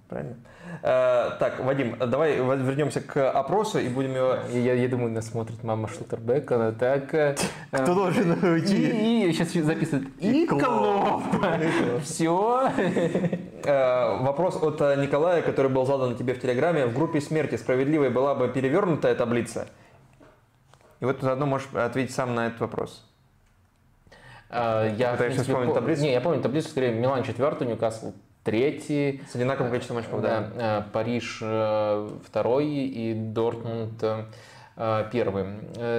Правильно? 0.08 0.36
Э, 0.82 1.32
так, 1.38 1.60
Вадим, 1.60 1.96
давай 1.98 2.36
вернемся 2.36 3.00
к 3.00 3.30
опросу 3.30 3.78
и 3.78 3.88
будем 3.88 4.14
его... 4.14 4.36
Я, 4.52 4.74
я 4.74 4.88
думаю, 4.88 5.12
нас 5.12 5.28
смотрит 5.28 5.62
мама 5.62 5.88
Шлуттербека, 5.88 6.56
она 6.56 6.72
так... 6.72 7.14
Э, 7.14 7.36
Кто 7.70 7.94
должен 7.94 8.32
уйти? 8.42 8.90
И, 8.90 9.28
и 9.28 9.32
сейчас 9.32 9.52
записывает. 9.64 10.08
И 10.18 10.46
Клоп! 10.46 11.22
Все. 12.02 12.70
Э, 13.62 14.22
вопрос 14.22 14.56
от 14.62 14.80
Николая, 14.98 15.42
который 15.42 15.70
был 15.70 15.84
задан 15.84 16.16
тебе 16.16 16.34
в 16.34 16.40
Телеграме. 16.40 16.86
В 16.86 16.94
группе 16.94 17.20
смерти 17.20 17.56
справедливой 17.56 18.10
была 18.10 18.34
бы 18.34 18.48
перевернутая 18.48 19.14
таблица? 19.14 19.66
И 21.00 21.04
вот 21.04 21.20
заодно 21.20 21.46
можешь 21.46 21.68
ответить 21.74 22.14
сам 22.14 22.34
на 22.34 22.46
этот 22.46 22.60
вопрос. 22.60 23.06
Я, 24.50 25.12
Пытаешься 25.12 25.42
вспомнить 25.42 25.74
таблицу? 25.74 26.02
Не, 26.02 26.12
я 26.12 26.20
помню 26.20 26.42
таблицу, 26.42 26.70
скорее, 26.70 26.92
Милан 26.92 27.22
четвертый, 27.22 27.68
Ньюкасл 27.68 28.12
третий. 28.44 29.22
С 29.30 29.34
одинаковым 29.34 29.70
количеством 29.70 29.98
очков, 29.98 30.22
да. 30.22 30.50
да. 30.56 30.78
Э, 30.78 30.92
Париж 30.92 31.38
э, 31.42 32.08
второй 32.26 32.66
и 32.66 33.14
Дортмунд 33.14 34.02
э, 34.02 35.04
первый. 35.12 35.44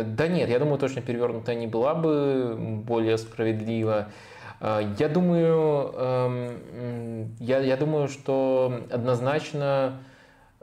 Да 0.05 0.27
нет, 0.27 0.49
я 0.49 0.59
думаю, 0.59 0.79
точно 0.79 1.01
перевернутая 1.01 1.55
не 1.55 1.67
была 1.67 1.93
бы 1.93 2.55
более 2.57 3.17
справедлива. 3.17 4.07
Я 4.59 5.09
думаю, 5.09 5.91
эм, 5.95 7.35
я, 7.39 7.59
я 7.59 7.77
думаю, 7.77 8.07
что 8.07 8.81
однозначно 8.91 9.99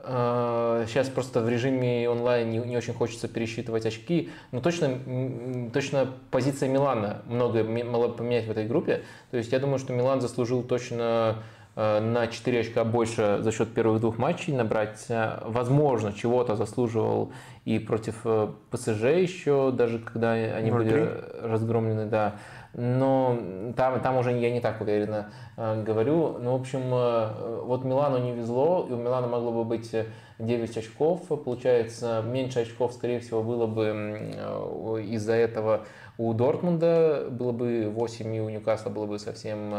Сейчас 0.01 1.09
просто 1.09 1.41
в 1.41 1.49
режиме 1.49 2.09
онлайн 2.09 2.49
не, 2.51 2.59
не 2.59 2.76
очень 2.76 2.95
хочется 2.95 3.26
пересчитывать 3.26 3.85
очки, 3.85 4.31
но 4.53 4.61
точно, 4.61 5.70
точно 5.74 6.09
позиция 6.31 6.68
Милана 6.68 7.22
многое 7.26 7.64
могло 7.64 8.09
поменять 8.09 8.47
в 8.47 8.51
этой 8.53 8.64
группе. 8.66 9.03
То 9.33 9.37
есть 9.37 9.51
я 9.51 9.59
думаю, 9.59 9.81
что 9.81 9.93
Милан 9.93 10.20
заслужил 10.20 10.62
точно 10.62 11.43
на 11.79 12.26
4 12.26 12.61
очка 12.61 12.83
больше 12.83 13.39
за 13.41 13.53
счет 13.53 13.72
первых 13.72 14.01
двух 14.01 14.18
матчей 14.18 14.53
набрать. 14.53 15.07
Э, 15.09 15.39
возможно, 15.45 16.12
чего-то 16.12 16.57
заслуживал 16.57 17.33
и 17.64 17.79
против 17.79 18.22
э, 18.24 18.49
ПСЖ 18.70 19.05
еще, 19.05 19.70
даже 19.70 20.01
когда 20.01 20.33
они 20.33 20.70
0-3. 20.70 20.72
были 20.72 21.24
разгромлены, 21.43 22.07
да. 22.07 22.35
Но 22.74 23.39
там, 23.76 24.01
там 24.01 24.16
уже 24.16 24.33
я 24.33 24.51
не 24.51 24.61
так 24.61 24.81
уверенно 24.81 25.31
э, 25.57 25.83
говорю. 25.83 26.39
Ну, 26.39 26.57
в 26.57 26.61
общем, 26.61 26.81
э, 26.93 27.62
вот 27.64 27.85
Милану 27.85 28.18
не 28.18 28.33
везло, 28.33 28.87
и 28.89 28.93
у 28.93 28.97
Милана 28.97 29.26
могло 29.26 29.53
бы 29.53 29.64
быть 29.64 29.95
9 30.39 30.76
очков. 30.76 31.26
Получается, 31.45 32.22
меньше 32.26 32.61
очков, 32.61 32.93
скорее 32.93 33.20
всего, 33.20 33.43
было 33.43 33.66
бы 33.66 33.85
э, 33.87 35.03
из-за 35.11 35.35
этого 35.35 35.85
у 36.19 36.35
Дортмунда 36.35 37.29
было 37.31 37.53
бы 37.53 37.89
8, 37.95 38.35
и 38.35 38.41
у 38.41 38.49
Ньюкасла 38.49 38.91
было 38.91 39.07
бы 39.07 39.21
совсем 39.21 39.73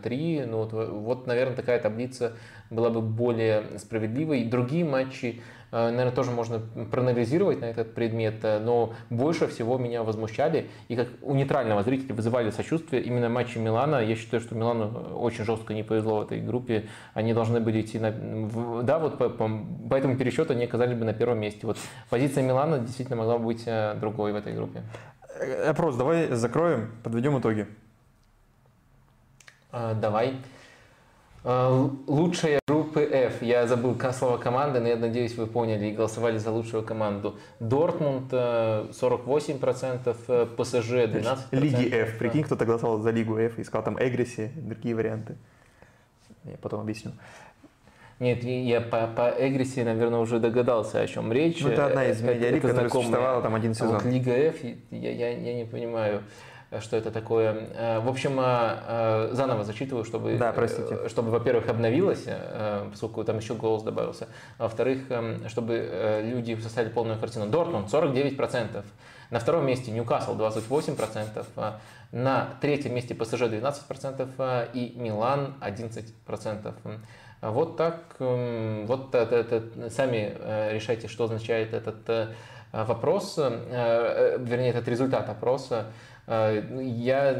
3. 0.00 0.36
Э, 0.38 0.46
ну, 0.46 0.58
вот, 0.58 0.72
вот, 0.72 1.26
наверное, 1.26 1.56
такая 1.56 1.80
таблица 1.80 2.34
была 2.70 2.90
бы 2.90 3.00
более 3.00 3.64
справедливой. 3.76 4.44
Другие 4.44 4.84
матчи, 4.84 5.42
э, 5.72 5.90
наверное, 5.90 6.12
тоже 6.12 6.30
можно 6.30 6.60
проанализировать 6.92 7.60
на 7.60 7.64
этот 7.64 7.92
предмет, 7.92 8.36
э, 8.44 8.60
но 8.60 8.94
больше 9.10 9.48
всего 9.48 9.78
меня 9.78 10.04
возмущали 10.04 10.68
и 10.86 10.94
как 10.94 11.08
у 11.22 11.34
нейтрального 11.34 11.82
зрителя 11.82 12.14
вызывали 12.14 12.50
сочувствие 12.50 13.02
именно 13.02 13.28
матчи 13.28 13.58
Милана. 13.58 13.96
Я 13.96 14.14
считаю, 14.14 14.40
что 14.40 14.54
Милану 14.54 15.16
очень 15.16 15.44
жестко 15.44 15.74
не 15.74 15.82
повезло 15.82 16.18
в 16.18 16.22
этой 16.22 16.40
группе. 16.40 16.86
Они 17.14 17.34
должны 17.34 17.58
были 17.58 17.80
идти 17.80 17.98
на... 17.98 18.12
Да, 18.84 19.00
вот 19.00 19.18
по, 19.18 19.28
по, 19.28 19.50
по 19.90 19.94
этому 19.96 20.16
пересчету 20.16 20.52
они 20.52 20.66
оказались 20.66 20.96
бы 20.96 21.04
на 21.04 21.14
первом 21.14 21.40
месте. 21.40 21.66
Вот 21.66 21.78
позиция 22.10 22.44
Милана 22.44 22.78
действительно 22.78 23.16
могла 23.16 23.38
бы 23.38 23.46
быть 23.46 23.68
другой 24.00 24.32
в 24.32 24.36
этой 24.36 24.52
группе. 24.52 24.82
Опрос 25.66 25.96
давай 25.96 26.28
закроем, 26.32 26.90
подведем 27.02 27.38
итоги. 27.38 27.66
А, 29.72 29.94
давай. 29.94 30.36
А, 31.44 31.90
лучшая 32.06 32.60
группы 32.66 33.00
F. 33.00 33.40
Я 33.40 33.66
забыл 33.66 33.98
слово 34.12 34.36
команды, 34.36 34.80
но 34.80 34.88
я 34.88 34.96
надеюсь, 34.96 35.36
вы 35.36 35.46
поняли 35.46 35.86
и 35.86 35.92
голосовали 35.92 36.36
за 36.36 36.50
лучшую 36.50 36.82
команду. 36.82 37.38
Дортмунд 37.58 38.32
48%, 38.32 40.16
э, 40.28 40.46
ПСЖ 40.56 41.06
12%. 41.06 41.38
Лиги 41.52 41.88
F. 41.88 42.18
Прикинь, 42.18 42.44
кто-то 42.44 42.66
голосовал 42.66 43.00
за 43.00 43.10
Лигу 43.10 43.38
F, 43.38 43.58
искал 43.58 43.82
там 43.82 43.96
Эгриси, 43.98 44.52
другие 44.56 44.94
варианты. 44.94 45.36
Я 46.44 46.56
потом 46.58 46.80
объясню. 46.80 47.12
Нет, 48.20 48.44
я 48.44 48.82
по, 48.82 49.06
по 49.06 49.30
Эгрисе, 49.38 49.82
наверное, 49.82 50.20
уже 50.20 50.38
догадался, 50.38 51.00
о 51.00 51.06
чем 51.06 51.32
речь. 51.32 51.60
Ну, 51.62 51.70
это 51.70 51.86
одна 51.86 52.04
из 52.04 52.20
медиалиг, 52.20 52.62
которая 52.62 52.88
существовала 52.88 53.42
там 53.42 53.54
один 53.54 53.74
сезон. 53.74 53.96
А 53.96 53.98
вот 53.98 54.04
Лига 54.04 54.32
F, 54.32 54.62
я, 54.90 55.10
я, 55.10 55.30
я 55.30 55.54
не 55.54 55.64
понимаю 55.64 56.22
что 56.78 56.96
это 56.96 57.10
такое. 57.10 57.68
Э, 57.74 57.98
в 57.98 58.08
общем, 58.08 58.38
э, 58.40 59.30
заново 59.32 59.64
зачитываю, 59.64 60.04
чтобы, 60.04 60.36
да, 60.36 60.52
простите. 60.52 61.08
чтобы 61.08 61.30
во-первых, 61.30 61.68
обновилось, 61.68 62.24
э, 62.26 62.86
поскольку 62.90 63.24
там 63.24 63.38
еще 63.38 63.54
голос 63.54 63.82
добавился, 63.82 64.28
а 64.56 64.64
во-вторых, 64.64 65.00
чтобы 65.48 66.22
люди 66.22 66.56
составили 66.60 66.90
полную 66.90 67.18
картину. 67.18 67.46
Дортмунд 67.46 67.92
49%, 67.92 68.84
на 69.30 69.38
втором 69.40 69.66
месте 69.66 69.90
Ньюкасл 69.90 70.36
28%, 70.36 71.74
на 72.12 72.50
третьем 72.60 72.94
месте 72.94 73.14
ПСЖ 73.14 73.42
12% 73.42 74.68
и 74.72 74.94
Милан 74.96 75.54
11%. 75.60 76.74
Вот 77.42 77.78
так, 77.78 78.16
эм, 78.18 78.84
вот 78.86 79.14
это, 79.14 79.36
это, 79.36 79.90
сами 79.90 80.34
э, 80.38 80.74
решайте, 80.74 81.08
что 81.08 81.24
означает 81.24 81.72
этот 81.72 82.06
э, 82.08 82.34
вопрос, 82.72 83.36
э, 83.38 84.36
вернее, 84.38 84.70
этот 84.70 84.86
результат 84.88 85.28
опроса. 85.28 85.86
Я 86.28 87.30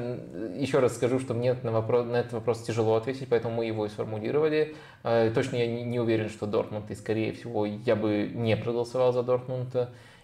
еще 0.56 0.80
раз 0.80 0.96
скажу, 0.96 1.20
что 1.20 1.32
мне 1.32 1.54
на, 1.62 1.70
вопрос, 1.70 2.06
на 2.06 2.16
этот 2.16 2.32
вопрос 2.32 2.62
тяжело 2.62 2.96
ответить, 2.96 3.28
поэтому 3.30 3.56
мы 3.56 3.66
его 3.66 3.86
и 3.86 3.88
сформулировали. 3.88 4.74
Точно 5.04 5.54
я 5.54 5.84
не 5.84 6.00
уверен, 6.00 6.28
что 6.28 6.46
Дортмунд, 6.46 6.90
и 6.90 6.96
скорее 6.96 7.32
всего 7.32 7.66
я 7.66 7.94
бы 7.94 8.28
не 8.34 8.56
проголосовал 8.56 9.12
за 9.12 9.22
Дортмунд. 9.22 9.76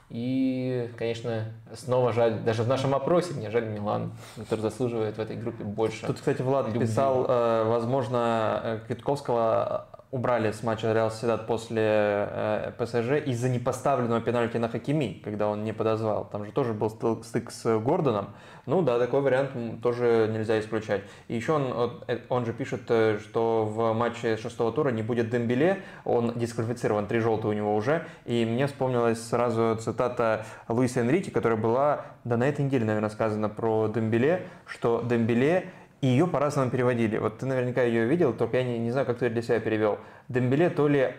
И, 0.09 0.89
конечно, 0.97 1.47
снова 1.74 2.12
жаль, 2.12 2.39
даже 2.41 2.62
в 2.62 2.69
нашем 2.69 2.95
опросе 2.95 3.35
мне 3.35 3.51
жаль 3.51 3.66
Милан, 3.66 4.12
который 4.37 4.61
заслуживает 4.61 5.16
в 5.16 5.20
этой 5.20 5.37
группе 5.37 5.65
больше. 5.65 6.07
Тут, 6.07 6.16
кстати, 6.16 6.43
Влад 6.43 6.66
любви. 6.66 6.81
писал, 6.81 7.27
э, 7.28 7.65
возможно, 7.65 8.61
э, 8.62 8.78
Квитковского 8.87 9.89
убрали 10.12 10.53
с 10.53 10.62
матча 10.62 10.93
Реал 10.93 11.11
Седат 11.11 11.49
после 11.49 11.83
э, 11.83 12.73
ПСЖ 12.78 13.27
из-за 13.27 13.49
непоставленного 13.49 14.20
пенальти 14.20 14.59
на 14.59 14.69
Хакими, 14.69 15.20
когда 15.24 15.49
он 15.49 15.65
не 15.65 15.73
подозвал. 15.73 16.28
Там 16.31 16.45
же 16.45 16.53
тоже 16.53 16.73
был 16.73 16.91
стык 17.24 17.51
с 17.51 17.78
Гордоном. 17.81 18.28
Ну 18.66 18.82
да, 18.82 18.98
такой 18.98 19.20
вариант 19.20 19.52
тоже 19.80 20.28
нельзя 20.32 20.59
исключать. 20.59 21.02
И 21.28 21.36
еще 21.36 21.52
он, 21.52 22.01
э, 22.09 22.18
он 22.28 22.44
же 22.44 22.52
пишет, 22.52 22.82
э, 22.88 23.20
что 23.20 23.64
в 23.64 23.93
матче 23.93 24.36
шестого 24.36 24.72
тура 24.72 24.90
не 24.90 25.02
будет 25.02 25.30
Дембеле, 25.30 25.82
он 26.05 26.32
дисквалифицирован, 26.34 27.06
три 27.06 27.20
желтые 27.20 27.52
у 27.52 27.55
него 27.55 27.76
уже. 27.76 28.06
И 28.24 28.44
мне 28.44 28.66
вспомнилась 28.66 29.22
сразу 29.22 29.76
цитата 29.80 30.44
Луиса 30.68 31.02
Энрики, 31.02 31.30
которая 31.30 31.56
была, 31.56 32.06
да 32.24 32.36
на 32.36 32.48
этой 32.48 32.64
неделе, 32.64 32.84
наверное, 32.84 33.10
сказано 33.10 33.48
про 33.48 33.86
Дембеле, 33.86 34.43
что 34.66 35.01
Дембеле 35.09 35.70
и 36.01 36.09
ее 36.09 36.26
по-разному 36.26 36.68
переводили. 36.68 37.18
Вот 37.18 37.38
ты 37.38 37.47
наверняка 37.47 37.82
ее 37.82 38.05
видел, 38.06 38.32
только 38.32 38.56
я 38.56 38.64
не, 38.64 38.80
не 38.80 38.90
знаю, 38.90 39.06
как 39.06 39.18
ты 39.18 39.30
для 39.30 39.43
себя 39.43 39.60
перевел. 39.60 40.01
Дембеле 40.28 40.70
то 40.70 40.88
ли 40.88 41.14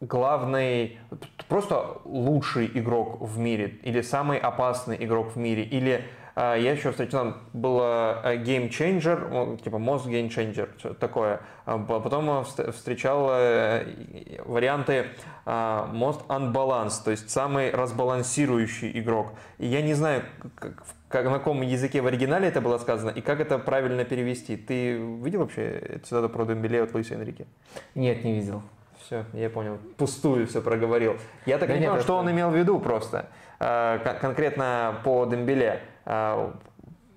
главный, 0.00 0.98
просто 1.48 2.00
лучший 2.04 2.68
игрок 2.74 3.20
в 3.20 3.38
мире, 3.38 3.78
или 3.84 4.00
самый 4.00 4.38
опасный 4.38 4.96
игрок 4.98 5.36
в 5.36 5.36
мире, 5.36 5.62
или 5.62 6.04
я 6.34 6.72
еще 6.72 6.90
встретил, 6.90 7.18
там 7.18 7.36
было 7.52 8.20
э, 8.24 8.36
Game 8.36 8.70
Changer, 8.70 9.60
типа 9.62 9.76
Most 9.76 10.06
Game 10.06 10.28
Changer, 10.28 10.68
что 10.78 10.94
такое. 10.94 11.40
А, 11.66 11.78
потом 11.78 12.44
встречал 12.44 13.28
э, 13.30 13.84
варианты 14.44 15.06
а, 15.44 15.90
Most 15.92 16.26
Unbalanced, 16.28 17.04
то 17.04 17.10
есть 17.10 17.28
самый 17.28 17.70
разбалансирующий 17.70 18.98
игрок. 18.98 19.32
И 19.58 19.66
я 19.66 19.82
не 19.82 19.92
знаю, 19.92 20.22
как, 20.54 20.84
как, 21.08 21.24
на 21.26 21.32
каком 21.32 21.60
языке 21.60 22.00
в 22.00 22.06
оригинале 22.06 22.48
это 22.48 22.62
было 22.62 22.78
сказано 22.78 23.10
и 23.10 23.20
как 23.20 23.40
это 23.40 23.58
правильно 23.58 24.04
перевести. 24.04 24.56
Ты 24.56 24.94
видел 24.94 25.40
вообще 25.40 26.00
цитату 26.02 26.30
про 26.30 26.46
Дембеле 26.46 26.82
от 26.82 26.94
Луиса 26.94 27.14
Энрике? 27.14 27.46
Нет, 27.94 28.24
не 28.24 28.34
видел. 28.34 28.62
Все, 29.04 29.26
я 29.34 29.50
понял. 29.50 29.78
Пустую 29.98 30.46
все 30.46 30.62
проговорил. 30.62 31.16
Я 31.44 31.58
так 31.58 31.68
да 31.68 31.76
не 31.76 31.86
понял, 31.86 32.00
что 32.00 32.16
он 32.16 32.30
имел 32.30 32.50
в 32.50 32.56
виду 32.56 32.78
просто. 32.80 33.28
Э, 33.60 33.98
конкретно 34.20 35.00
по 35.04 35.26
Дембеле. 35.26 35.80
Э, 36.04 36.52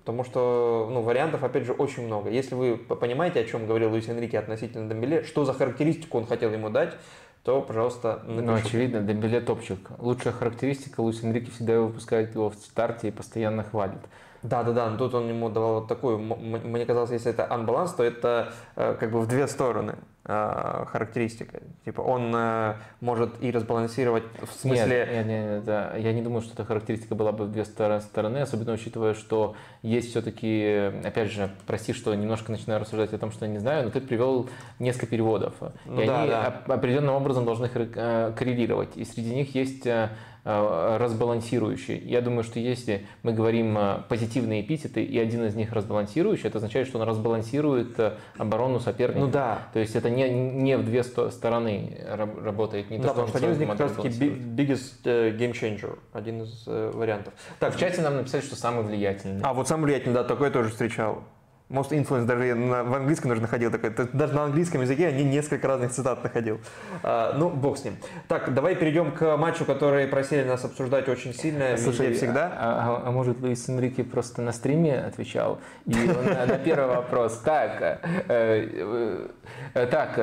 потому 0.00 0.24
что 0.24 0.88
ну, 0.90 1.02
вариантов, 1.02 1.42
опять 1.42 1.64
же, 1.64 1.72
очень 1.72 2.06
много. 2.06 2.30
Если 2.30 2.54
вы 2.54 2.76
понимаете, 2.76 3.40
о 3.40 3.44
чем 3.44 3.66
говорил 3.66 3.90
Луис 3.90 4.08
Энрике 4.08 4.38
относительно 4.38 4.88
Дембеле, 4.88 5.24
что 5.24 5.44
за 5.44 5.52
характеристику 5.52 6.18
он 6.18 6.26
хотел 6.26 6.52
ему 6.52 6.70
дать, 6.70 6.94
то, 7.42 7.62
пожалуйста, 7.62 8.22
напишите. 8.24 8.42
Ну, 8.42 8.54
очевидно, 8.54 9.00
Дембеле 9.00 9.40
топчик. 9.40 9.78
Лучшая 9.98 10.32
характеристика, 10.32 11.00
Луис 11.00 11.22
Энрике 11.22 11.50
всегда 11.50 11.80
выпускает 11.80 12.34
его 12.34 12.50
в 12.50 12.54
старте 12.54 13.08
и 13.08 13.10
постоянно 13.10 13.62
хвалит. 13.62 14.00
Да, 14.42 14.62
да, 14.62 14.72
да, 14.72 14.90
но 14.90 14.96
тут 14.96 15.14
он 15.14 15.28
ему 15.28 15.48
давал 15.48 15.80
вот 15.80 15.88
такую, 15.88 16.18
мне 16.18 16.86
казалось, 16.86 17.10
если 17.10 17.30
это 17.30 17.50
анбаланс, 17.52 17.92
то 17.92 18.04
это 18.04 18.52
э, 18.76 18.96
как 18.98 19.10
бы 19.10 19.20
в 19.20 19.26
две 19.26 19.48
стороны 19.48 19.96
характеристика. 20.26 21.60
Типа 21.84 22.00
он 22.00 22.32
э, 22.34 22.74
может 23.00 23.42
и 23.42 23.50
разбалансировать 23.50 24.24
в 24.42 24.52
смысле... 24.52 25.08
Нет, 25.10 25.26
нет, 25.26 25.26
нет, 25.26 25.64
да. 25.64 25.96
я 25.96 26.12
не 26.12 26.22
думаю, 26.22 26.42
что 26.42 26.54
эта 26.54 26.64
характеристика 26.64 27.14
была 27.14 27.32
бы 27.32 27.44
в 27.44 27.52
две 27.52 27.64
стороны, 27.64 28.38
особенно 28.38 28.72
учитывая, 28.72 29.14
что 29.14 29.54
есть 29.82 30.10
все-таки, 30.10 30.92
опять 31.04 31.30
же, 31.30 31.50
прости, 31.66 31.92
что 31.92 32.14
немножко 32.14 32.52
начинаю 32.52 32.80
рассуждать 32.80 33.12
о 33.12 33.18
том, 33.18 33.30
что 33.30 33.46
я 33.46 33.52
не 33.52 33.58
знаю, 33.58 33.84
но 33.84 33.90
ты 33.90 34.00
привел 34.00 34.48
несколько 34.78 35.06
переводов, 35.06 35.54
ну, 35.84 36.02
и 36.02 36.06
да, 36.06 36.22
они 36.22 36.30
да. 36.30 36.62
определенным 36.66 37.14
образом 37.14 37.44
должны 37.44 37.68
коррелировать, 37.68 38.96
и 38.96 39.04
среди 39.04 39.34
них 39.34 39.54
есть 39.54 39.86
Э, 39.96 40.10
разбалансирующий. 40.46 41.98
Я 41.98 42.20
думаю, 42.20 42.44
что 42.44 42.60
если 42.60 43.04
мы 43.24 43.32
говорим 43.32 43.76
э, 43.76 43.98
позитивные 44.08 44.60
эпитеты, 44.62 45.02
и 45.02 45.18
один 45.18 45.44
из 45.44 45.56
них 45.56 45.72
разбалансирующий, 45.72 46.48
это 46.48 46.58
означает, 46.58 46.86
что 46.86 46.98
он 46.98 47.04
разбалансирует 47.08 47.98
э, 47.98 48.12
оборону 48.38 48.78
соперника. 48.78 49.20
Ну 49.20 49.28
да. 49.28 49.58
То 49.72 49.80
есть 49.80 49.96
это 49.96 50.08
не, 50.08 50.28
не 50.30 50.76
в 50.76 50.84
две 50.84 51.02
стороны 51.02 51.98
работает. 52.08 52.90
Не 52.90 52.98
да, 52.98 53.08
то, 53.08 53.08
потому 53.08 53.28
что 53.28 53.38
один 53.38 53.52
из 53.52 53.58
них 53.58 53.68
как 53.70 53.80
раз 53.80 53.92
таки 53.92 54.08
biggest 54.08 55.02
game 55.04 55.52
changer, 55.52 55.98
один 56.12 56.42
из 56.42 56.64
вариантов. 56.66 57.34
Так, 57.58 57.74
в 57.74 57.78
чате 57.78 58.02
нам 58.02 58.16
написали, 58.16 58.42
что 58.42 58.54
самый 58.54 58.84
влиятельный. 58.84 59.40
А, 59.42 59.52
вот 59.52 59.66
самый 59.66 59.86
влиятельный, 59.86 60.14
да, 60.14 60.24
такой 60.24 60.46
я 60.46 60.52
тоже 60.52 60.70
встречал. 60.70 61.24
Most 61.68 61.90
Influence 61.90 62.26
даже 62.26 62.54
на, 62.54 62.84
в 62.84 62.94
английском 62.94 63.28
даже 63.28 63.42
находил 63.42 63.72
такой. 63.72 63.92
Даже 64.12 64.34
на 64.34 64.44
английском 64.44 64.82
языке 64.82 65.08
они 65.08 65.24
несколько 65.24 65.66
разных 65.66 65.90
цитат 65.90 66.22
находил. 66.22 66.60
А, 67.02 67.34
ну, 67.36 67.50
бог 67.50 67.76
с 67.76 67.84
ним. 67.84 67.96
Так, 68.28 68.54
давай 68.54 68.76
перейдем 68.76 69.10
к 69.10 69.36
матчу, 69.36 69.64
который 69.64 70.06
просили 70.06 70.44
нас 70.44 70.64
обсуждать 70.64 71.08
очень 71.08 71.34
сильно. 71.34 71.76
Слушай, 71.76 72.14
всегда. 72.14 72.52
А, 72.56 73.02
а, 73.02 73.08
а 73.08 73.10
может, 73.10 73.40
Луис 73.40 73.68
Энрике 73.68 74.04
просто 74.04 74.42
на 74.42 74.52
стриме 74.52 74.96
отвечал? 74.96 75.58
И 75.86 75.94
он 75.94 76.24
на 76.24 76.58
первый 76.58 76.86
вопрос. 76.86 77.40
Так, 77.44 77.80
э, 77.80 77.98
э, 78.28 79.26
так, 79.72 80.14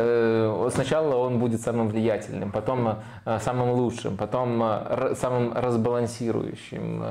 сначала 0.71 1.15
он 1.15 1.39
будет 1.39 1.61
самым 1.61 1.89
влиятельным, 1.89 2.51
потом 2.51 2.99
самым 3.39 3.71
лучшим, 3.71 4.17
потом 4.17 4.63
самым 5.15 5.53
разбалансирующим, 5.53 7.03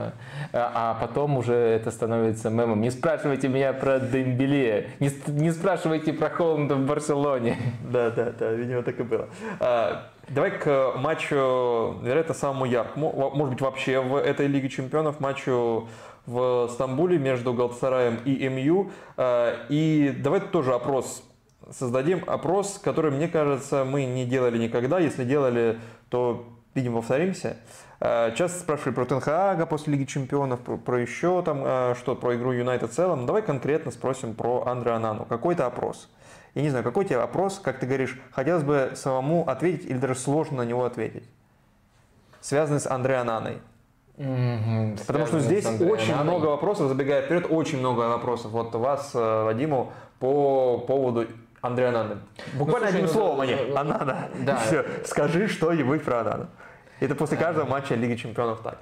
а 0.52 0.98
потом 1.00 1.38
уже 1.38 1.54
это 1.54 1.90
становится 1.90 2.50
мемом. 2.50 2.80
Не 2.80 2.90
спрашивайте 2.90 3.48
меня 3.48 3.72
про 3.72 4.00
Дембеле. 4.00 4.90
Не, 5.00 5.10
не 5.28 5.50
спрашивайте 5.52 6.12
про 6.12 6.28
Холланда 6.30 6.74
в 6.74 6.86
Барселоне. 6.86 7.56
Да, 7.90 8.10
да, 8.10 8.32
да, 8.38 8.52
видимо, 8.52 8.82
так 8.82 8.98
и 9.00 9.02
было. 9.02 9.28
А, 9.60 10.08
давай 10.28 10.50
к 10.52 10.94
матчу, 10.96 11.96
вероятно, 12.02 12.34
самому 12.34 12.64
яркому, 12.64 13.32
может 13.34 13.54
быть, 13.54 13.62
вообще 13.62 14.00
в 14.00 14.16
этой 14.16 14.46
Лиге 14.46 14.68
Чемпионов, 14.68 15.20
матчу 15.20 15.88
в 16.26 16.68
Стамбуле 16.68 17.18
между 17.18 17.52
Галатасараем 17.52 18.18
и 18.24 18.48
МЮ. 18.48 18.90
А, 19.16 19.66
и 19.68 20.14
давай 20.22 20.40
тоже 20.40 20.74
опрос 20.74 21.22
создадим. 21.72 22.22
Опрос, 22.26 22.78
который, 22.82 23.10
мне 23.10 23.28
кажется, 23.28 23.84
мы 23.84 24.04
не 24.04 24.24
делали 24.24 24.58
никогда. 24.58 24.98
Если 24.98 25.24
делали, 25.24 25.78
то, 26.08 26.46
видимо, 26.74 26.98
повторимся. 26.98 27.56
Э, 28.00 28.34
часто 28.34 28.58
спрашивали 28.60 28.94
про 28.94 29.04
Тенхаага 29.04 29.66
после 29.66 29.94
Лиги 29.94 30.04
Чемпионов, 30.04 30.60
про, 30.60 30.76
про 30.76 31.00
еще 31.00 31.42
там 31.42 31.62
э, 31.64 31.94
что, 31.96 32.16
про 32.16 32.36
игру 32.36 32.52
Юнайтед 32.52 32.90
в 32.90 32.94
целом. 32.94 33.26
Давай 33.26 33.42
конкретно 33.42 33.90
спросим 33.90 34.34
про 34.34 34.64
Андре 34.66 34.90
Анану. 34.92 35.24
Какой-то 35.24 35.66
опрос. 35.66 36.08
Я 36.54 36.62
не 36.62 36.70
знаю, 36.70 36.84
какой 36.84 37.04
тебе 37.04 37.18
опрос, 37.18 37.58
как 37.58 37.78
ты 37.78 37.86
говоришь, 37.86 38.20
хотелось 38.32 38.64
бы 38.64 38.92
самому 38.94 39.48
ответить 39.48 39.86
или 39.86 39.98
даже 39.98 40.16
сложно 40.16 40.58
на 40.58 40.62
него 40.62 40.84
ответить? 40.84 41.24
Связанный 42.40 42.80
с 42.80 42.90
Андре 42.90 43.16
Ананой. 43.16 43.58
Mm-hmm. 44.18 45.06
Потому 45.06 45.26
что 45.26 45.40
здесь 45.40 45.64
очень 45.64 46.12
Ананой. 46.12 46.24
много 46.24 46.46
вопросов, 46.46 46.88
забегая 46.88 47.22
вперед, 47.22 47.46
очень 47.48 47.78
много 47.78 48.00
вопросов. 48.00 48.50
Вот 48.50 48.74
вас, 48.74 49.12
э, 49.14 49.44
Вадиму, 49.44 49.92
по 50.18 50.78
поводу 50.78 51.26
Андрея 51.62 51.90
Ананы. 51.90 52.18
Буквально 52.54 52.88
ну, 52.88 52.88
одним 52.88 53.06
ну, 53.06 53.12
словом 53.12 53.40
они. 53.40 53.54
Анана. 53.54 54.28
Да. 54.44 54.56
Все. 54.66 54.84
Скажи 55.06 55.48
что-нибудь 55.48 56.02
про 56.02 56.20
Анану. 56.20 56.48
Это 56.98 57.14
после 57.14 57.38
каждого 57.38 57.66
матча 57.66 57.94
Лиги 57.94 58.16
Чемпионов 58.16 58.60
так. 58.62 58.78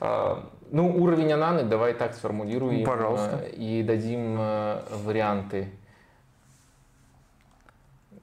А, 0.00 0.46
ну, 0.70 0.94
уровень 1.02 1.32
Ананы 1.32 1.64
давай 1.64 1.94
так 1.94 2.14
сформулируем. 2.14 2.84
Пожалуйста. 2.84 3.40
Э, 3.42 3.50
и 3.50 3.82
дадим 3.82 4.36
э, 4.38 4.82
варианты. 5.04 5.70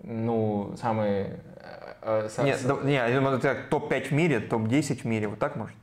Ну, 0.04 0.76
самые... 0.80 1.40
Нет, 2.38 2.62
да, 2.64 2.78
не, 2.84 2.94
я 2.94 3.10
думаю, 3.16 3.40
это 3.40 3.58
топ-5 3.72 4.10
в 4.10 4.12
мире, 4.12 4.40
топ-10 4.40 5.02
в 5.02 5.06
мире, 5.06 5.28
вот 5.28 5.40
так 5.40 5.56
может? 5.56 5.76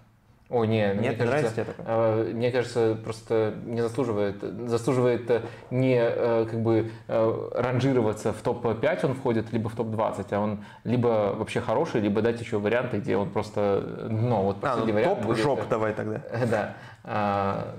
О, 0.53 0.67
не, 0.67 0.81
Нет, 0.81 0.97
мне 0.97 1.09
не 1.09 1.17
кажется, 1.17 1.25
нравится 1.25 1.65
такое? 1.65 1.87
Э, 1.89 2.31
мне 2.35 2.53
кажется, 2.53 2.99
просто 3.03 3.55
не 3.65 3.81
заслуживает, 3.81 4.43
заслуживает 4.69 5.31
э, 5.31 5.41
не 5.71 5.99
э, 5.99 6.47
как 6.49 6.61
бы 6.61 6.91
ранжироваться 7.09 8.35
в 8.35 8.43
топ-5 8.43 9.07
он 9.07 9.15
входит, 9.15 9.51
либо 9.51 9.71
в 9.71 9.75
топ-20, 9.75 10.27
а 10.31 10.41
он 10.41 10.63
либо 10.85 11.35
вообще 11.35 11.63
хороший, 11.63 12.03
либо 12.03 12.21
дать 12.21 12.39
еще 12.39 12.59
варианты, 12.59 12.99
где 12.99 13.17
он 13.17 13.31
просто, 13.31 14.07
ну, 14.11 14.43
вот 14.43 14.59
а, 14.61 14.77
ну, 14.77 14.93
вариант. 14.93 15.23
Топ-жоп 15.23 15.69
давай 15.71 15.95
тогда. 15.95 16.21
Да. 16.51 16.75
А, 17.05 17.75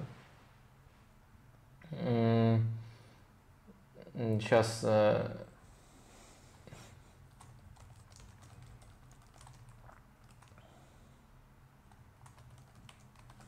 сейчас 4.40 4.84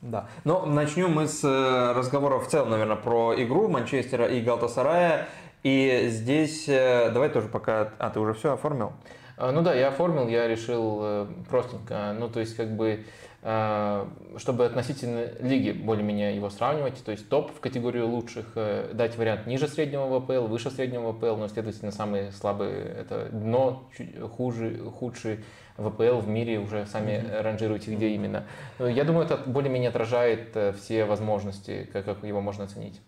Да. 0.06 0.28
Но 0.44 0.64
начнем 0.66 1.12
мы 1.12 1.26
с 1.26 1.42
э, 1.42 1.92
разговора 1.92 2.38
в 2.38 2.46
целом, 2.46 2.70
наверное, 2.70 2.96
про 2.96 3.34
игру 3.42 3.68
Манчестера 3.68 4.26
и 4.26 4.40
Галтасарая. 4.40 5.26
И 5.64 6.06
здесь, 6.08 6.68
э, 6.68 7.10
давай 7.10 7.28
тоже 7.28 7.48
пока... 7.48 7.90
А, 7.98 8.10
ты 8.10 8.20
уже 8.20 8.34
все 8.34 8.52
оформил? 8.52 8.92
А, 9.36 9.50
ну 9.50 9.62
да, 9.62 9.74
я 9.74 9.88
оформил, 9.88 10.28
я 10.28 10.46
решил 10.46 10.98
э, 11.02 11.26
простенько. 11.50 12.14
Ну, 12.16 12.28
то 12.28 12.38
есть, 12.38 12.56
как 12.56 12.76
бы, 12.76 13.04
чтобы 14.38 14.66
относительно 14.66 15.26
лиги 15.38 15.70
более-менее 15.70 16.34
его 16.34 16.50
сравнивать, 16.50 17.04
то 17.04 17.12
есть 17.12 17.28
топ 17.28 17.52
в 17.56 17.60
категорию 17.60 18.08
лучших, 18.08 18.54
дать 18.92 19.16
вариант 19.16 19.46
ниже 19.46 19.68
среднего 19.68 20.20
ВПЛ, 20.20 20.46
выше 20.46 20.70
среднего 20.70 21.12
ВПЛ, 21.12 21.36
но, 21.36 21.46
следовательно, 21.46 21.92
самые 21.92 22.32
слабые 22.32 22.82
это 22.82 23.28
дно, 23.30 23.88
хуже, 24.36 24.80
худший 24.98 25.44
ВПЛ 25.76 26.18
в 26.18 26.28
мире 26.28 26.58
уже 26.58 26.86
сами 26.86 27.12
mm-hmm. 27.12 27.42
ранжируете, 27.42 27.94
где 27.94 28.08
именно. 28.08 28.44
Я 28.78 29.04
думаю, 29.04 29.26
это 29.26 29.36
более-менее 29.36 29.90
отражает 29.90 30.56
э, 30.56 30.72
все 30.72 31.04
возможности, 31.04 31.88
как, 31.92 32.04
как 32.04 32.24
его 32.24 32.40
можно 32.40 32.64
оценить. 32.64 33.00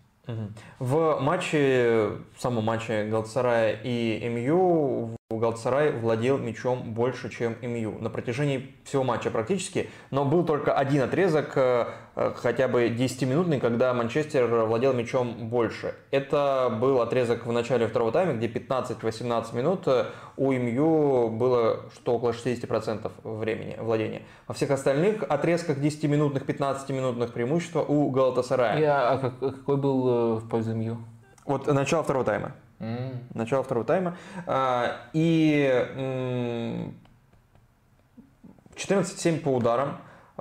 В 0.78 1.18
матче, 1.20 2.10
в 2.36 2.40
самом 2.42 2.64
матче 2.64 3.06
Галатасарая 3.06 3.80
и 3.82 4.28
МЮ 4.28 5.17
Галатасарай 5.30 5.92
владел 5.92 6.38
мячом 6.38 6.94
больше, 6.94 7.28
чем 7.28 7.54
МЮ 7.60 7.98
на 8.00 8.08
протяжении 8.08 8.74
всего 8.84 9.04
матча 9.04 9.30
практически, 9.30 9.90
но 10.10 10.24
был 10.24 10.42
только 10.42 10.72
один 10.72 11.02
отрезок, 11.02 11.52
э, 11.54 11.84
э, 12.16 12.32
хотя 12.34 12.66
бы 12.66 12.88
10-минутный, 12.88 13.60
когда 13.60 13.92
Манчестер 13.92 14.46
владел 14.46 14.94
мячом 14.94 15.50
больше. 15.50 15.94
Это 16.12 16.74
был 16.80 17.02
отрезок 17.02 17.44
в 17.44 17.52
начале 17.52 17.88
второго 17.88 18.10
тайма, 18.10 18.32
где 18.32 18.46
15-18 18.46 19.54
минут 19.54 19.86
э, 19.86 20.06
у 20.38 20.50
МЮ 20.50 21.28
было 21.28 21.90
что 21.92 22.14
около 22.14 22.30
60% 22.30 23.10
времени 23.22 23.76
владения. 23.78 24.22
Во 24.46 24.54
всех 24.54 24.70
остальных 24.70 25.24
отрезках 25.24 25.76
10-минутных, 25.76 26.46
15-минутных 26.46 27.34
преимущества 27.34 27.82
у 27.82 28.08
Галатасарая. 28.08 28.78
И, 28.78 28.82
а, 28.84 29.12
а 29.12 29.18
какой 29.18 29.76
был 29.76 30.36
в 30.36 30.48
пользу 30.48 30.74
МЮ? 30.74 30.96
Вот 31.44 31.66
начало 31.66 32.02
второго 32.02 32.24
тайма. 32.24 32.54
Mm. 32.80 33.16
Начало 33.34 33.62
второго 33.62 33.86
тайма. 33.86 34.16
А, 34.46 35.00
и 35.12 35.84
14-7 38.78 39.40
по 39.40 39.48
ударам 39.48 39.98
э, 40.36 40.40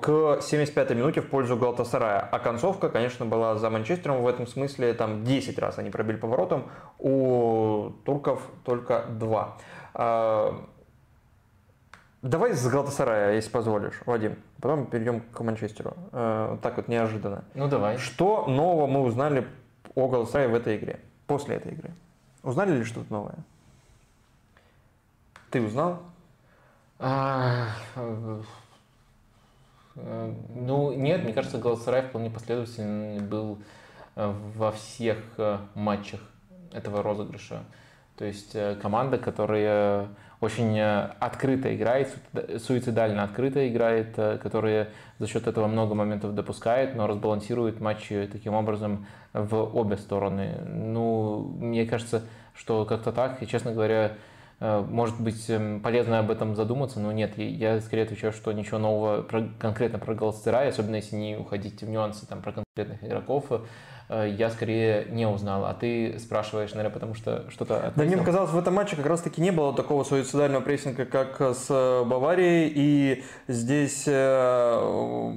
к 0.00 0.08
75-й 0.40 0.94
минуте 0.94 1.20
в 1.20 1.28
пользу 1.28 1.56
Галтасарая. 1.56 2.20
А 2.20 2.38
концовка, 2.38 2.88
конечно, 2.88 3.26
была 3.26 3.56
за 3.56 3.70
Манчестером 3.70 4.22
в 4.22 4.26
этом 4.26 4.46
смысле. 4.46 4.94
Там 4.94 5.24
10 5.24 5.58
раз 5.58 5.78
они 5.78 5.90
пробили 5.90 6.16
поворотом, 6.16 6.70
у 6.98 7.90
турков 8.04 8.42
только 8.64 9.04
2. 9.10 9.56
А, 9.94 10.64
давай 12.22 12.54
с 12.54 12.66
Галтасарая, 12.66 13.34
если 13.34 13.50
позволишь, 13.50 14.00
Вадим. 14.06 14.36
Потом 14.60 14.86
перейдем 14.86 15.20
к 15.20 15.40
Манчестеру. 15.40 15.94
Э, 16.12 16.56
так 16.62 16.78
вот 16.78 16.88
неожиданно. 16.88 17.44
Ну 17.54 17.68
давай. 17.68 17.98
Что 17.98 18.46
нового 18.46 18.86
мы 18.86 19.02
узнали 19.02 19.46
о 19.94 20.08
Галтасарае 20.08 20.48
в 20.48 20.54
этой 20.54 20.76
игре? 20.76 21.00
После 21.26 21.56
этой 21.56 21.72
игры? 21.72 21.92
Узнали 22.42 22.78
ли 22.78 22.84
что-то 22.84 23.12
новое? 23.12 23.38
Ты 25.50 25.60
узнал? 25.62 26.02
А, 26.98 27.68
ну, 29.94 30.92
нет, 30.92 31.24
мне 31.24 31.32
кажется, 31.32 31.58
Галасарай 31.58 32.02
вполне 32.02 32.30
последовательный 32.30 33.20
был 33.20 33.58
во 34.14 34.72
всех 34.72 35.18
матчах 35.74 36.20
этого 36.72 37.02
розыгрыша. 37.02 37.64
То 38.16 38.24
есть 38.24 38.56
команда, 38.80 39.18
которая 39.18 40.08
очень 40.40 40.78
э, 40.78 41.10
открыто 41.18 41.74
играет, 41.74 42.14
суицидально 42.58 43.22
открыто 43.22 43.66
играет, 43.68 44.14
э, 44.18 44.38
которая 44.42 44.88
за 45.18 45.26
счет 45.26 45.46
этого 45.46 45.66
много 45.66 45.94
моментов 45.94 46.34
допускает, 46.34 46.94
но 46.94 47.06
разбалансирует 47.06 47.80
матчи 47.80 48.28
таким 48.30 48.54
образом 48.54 49.06
в 49.32 49.56
обе 49.56 49.96
стороны. 49.96 50.58
Ну, 50.66 51.54
мне 51.58 51.86
кажется, 51.86 52.22
что 52.54 52.84
как-то 52.84 53.12
так, 53.12 53.42
и, 53.42 53.46
честно 53.46 53.72
говоря, 53.72 54.12
э, 54.60 54.84
может 54.88 55.18
быть 55.20 55.48
эм, 55.48 55.80
полезно 55.80 56.18
об 56.18 56.30
этом 56.30 56.54
задуматься, 56.54 57.00
но 57.00 57.12
нет, 57.12 57.38
я 57.38 57.80
скорее 57.80 58.02
отвечаю, 58.02 58.32
что 58.32 58.52
ничего 58.52 58.78
нового 58.78 59.22
про, 59.22 59.48
конкретно 59.58 59.98
про 59.98 60.14
Галастерай, 60.14 60.68
особенно 60.68 60.96
если 60.96 61.16
не 61.16 61.36
уходить 61.36 61.82
в 61.82 61.88
нюансы 61.88 62.26
там, 62.26 62.42
про 62.42 62.52
конкретных 62.52 63.02
игроков, 63.02 63.50
я 64.08 64.50
скорее 64.50 65.06
не 65.10 65.26
узнал, 65.26 65.66
а 65.66 65.74
ты 65.74 66.18
спрашиваешь, 66.18 66.70
наверное, 66.70 66.92
потому 66.92 67.14
что 67.14 67.50
что-то. 67.50 67.92
Да 67.96 68.04
мне 68.04 68.16
показалось, 68.16 68.50
в 68.50 68.58
этом 68.58 68.74
матче 68.74 68.96
как 68.96 69.06
раз-таки 69.06 69.40
не 69.40 69.50
было 69.50 69.74
такого 69.74 70.04
суицидального 70.04 70.62
прессинга, 70.62 71.06
как 71.06 71.40
с 71.40 71.68
Баварией, 72.04 72.72
и 72.74 73.24
здесь 73.48 74.04
э, 74.06 75.32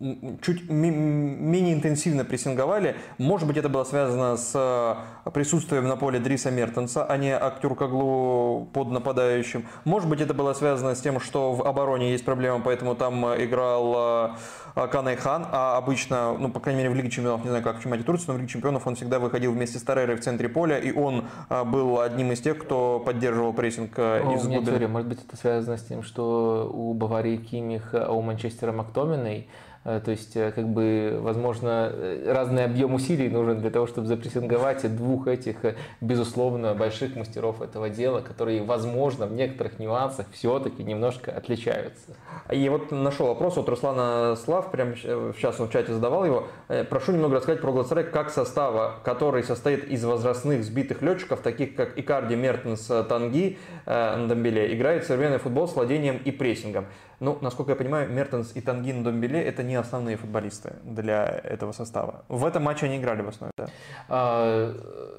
чуть 0.00 0.70
менее 0.70 1.74
интенсивно 1.74 2.24
прессинговали. 2.24 2.96
Может 3.18 3.46
быть, 3.46 3.58
это 3.58 3.68
было 3.68 3.84
связано 3.84 4.38
с 4.38 4.52
э, 4.54 5.30
присутствием 5.30 5.88
на 5.88 5.96
поле 5.96 6.18
Дриса 6.18 6.50
Мертенса, 6.50 7.04
а 7.04 7.18
не 7.18 7.32
актер 7.32 7.74
Каглу 7.74 8.66
под 8.72 8.90
нападающим. 8.90 9.66
Может 9.84 10.08
быть, 10.08 10.22
это 10.22 10.32
было 10.32 10.54
связано 10.54 10.94
с 10.94 11.00
тем, 11.02 11.20
что 11.20 11.52
в 11.52 11.66
обороне 11.66 12.12
есть 12.12 12.24
проблема, 12.24 12.60
поэтому 12.60 12.94
там 12.94 13.26
играл 13.42 14.34
э, 14.74 14.86
Канай 14.88 15.16
Хан, 15.16 15.46
а 15.52 15.76
обычно, 15.76 16.34
ну, 16.38 16.48
по 16.48 16.60
крайней 16.60 16.78
мере, 16.78 16.94
в 16.94 16.96
Лиге 16.96 17.10
Чемпионов, 17.10 17.44
не 17.44 17.50
знаю, 17.50 17.62
как 17.62 17.76
в 17.76 17.82
чемпионате 17.82 18.06
Турции, 18.06 18.24
но 18.28 18.34
в 18.34 18.36
Лиге 18.38 18.48
Чемпионов 18.48 18.86
он 18.86 18.94
всегда 18.94 19.18
выходил 19.18 19.52
вместе 19.52 19.78
с 19.78 19.82
Тарерой 19.82 20.16
в 20.16 20.20
центре 20.20 20.48
поля, 20.48 20.78
и 20.78 20.92
он 20.92 21.26
э, 21.50 21.64
был 21.64 22.00
одним 22.00 22.32
из 22.32 22.40
тех, 22.40 22.56
кто 22.56 23.00
поддерживал 23.00 23.52
прессинг 23.52 23.98
О, 23.98 24.34
из 24.34 24.46
теория, 24.46 24.88
может 24.88 25.08
быть, 25.08 25.22
это 25.22 25.36
связано 25.36 25.76
с 25.76 25.82
тем, 25.82 26.02
что 26.02 26.70
у 26.72 26.94
Баварии 26.94 27.36
Кимих, 27.36 27.90
а 27.92 28.10
у 28.12 28.22
Манчестера 28.22 28.72
Мактоминой 28.72 29.46
Э, 29.50 29.69
то 29.82 30.10
есть, 30.10 30.36
э, 30.36 30.52
как 30.52 30.68
бы, 30.68 31.18
возможно, 31.22 31.90
э, 31.90 32.30
разный 32.30 32.64
объем 32.64 32.92
усилий 32.92 33.30
нужен 33.30 33.60
для 33.60 33.70
того, 33.70 33.86
чтобы 33.86 34.08
запрессинговать 34.08 34.94
двух 34.94 35.26
этих, 35.26 35.56
безусловно, 36.02 36.74
больших 36.74 37.16
мастеров 37.16 37.62
этого 37.62 37.88
дела, 37.88 38.20
которые, 38.20 38.62
возможно, 38.62 39.26
в 39.26 39.32
некоторых 39.32 39.78
нюансах 39.78 40.26
все-таки 40.32 40.84
немножко 40.84 41.32
отличаются. 41.32 42.14
И 42.52 42.68
вот 42.68 42.90
нашел 42.90 43.28
вопрос 43.28 43.56
от 43.56 43.70
Руслана 43.70 44.36
Слав, 44.36 44.70
прямо 44.70 44.96
сейчас 44.96 45.58
он 45.58 45.68
в 45.68 45.72
чате 45.72 45.94
задавал 45.94 46.26
его. 46.26 46.48
Прошу 46.90 47.12
немного 47.12 47.36
рассказать 47.36 47.62
про 47.62 47.72
Глацарек 47.72 48.10
как 48.10 48.28
состава, 48.28 48.96
который 49.02 49.42
состоит 49.42 49.84
из 49.84 50.04
возрастных 50.04 50.62
сбитых 50.62 51.00
летчиков, 51.00 51.40
таких 51.40 51.74
как 51.74 51.98
Икарди, 51.98 52.34
Мертенс, 52.34 52.90
Танги, 53.08 53.58
Ндамбеле, 53.86 54.74
играет 54.74 55.06
современный 55.06 55.38
футбол 55.38 55.68
с 55.68 55.74
владением 55.74 56.20
и 56.22 56.30
прессингом. 56.30 56.86
Ну, 57.20 57.36
насколько 57.42 57.72
я 57.72 57.76
понимаю, 57.76 58.10
Мертенс 58.10 58.52
и 58.54 58.62
Тангин 58.62 59.04
Домбеле– 59.04 59.42
это 59.44 59.62
не 59.62 59.74
основные 59.74 60.16
футболисты 60.16 60.76
для 60.82 61.26
этого 61.26 61.72
состава. 61.72 62.24
В 62.28 62.46
этом 62.46 62.62
матче 62.62 62.86
они 62.86 62.96
играли 62.96 63.20
в 63.20 63.28
основе, 63.28 63.52
да? 63.58 63.68
А, 64.08 64.74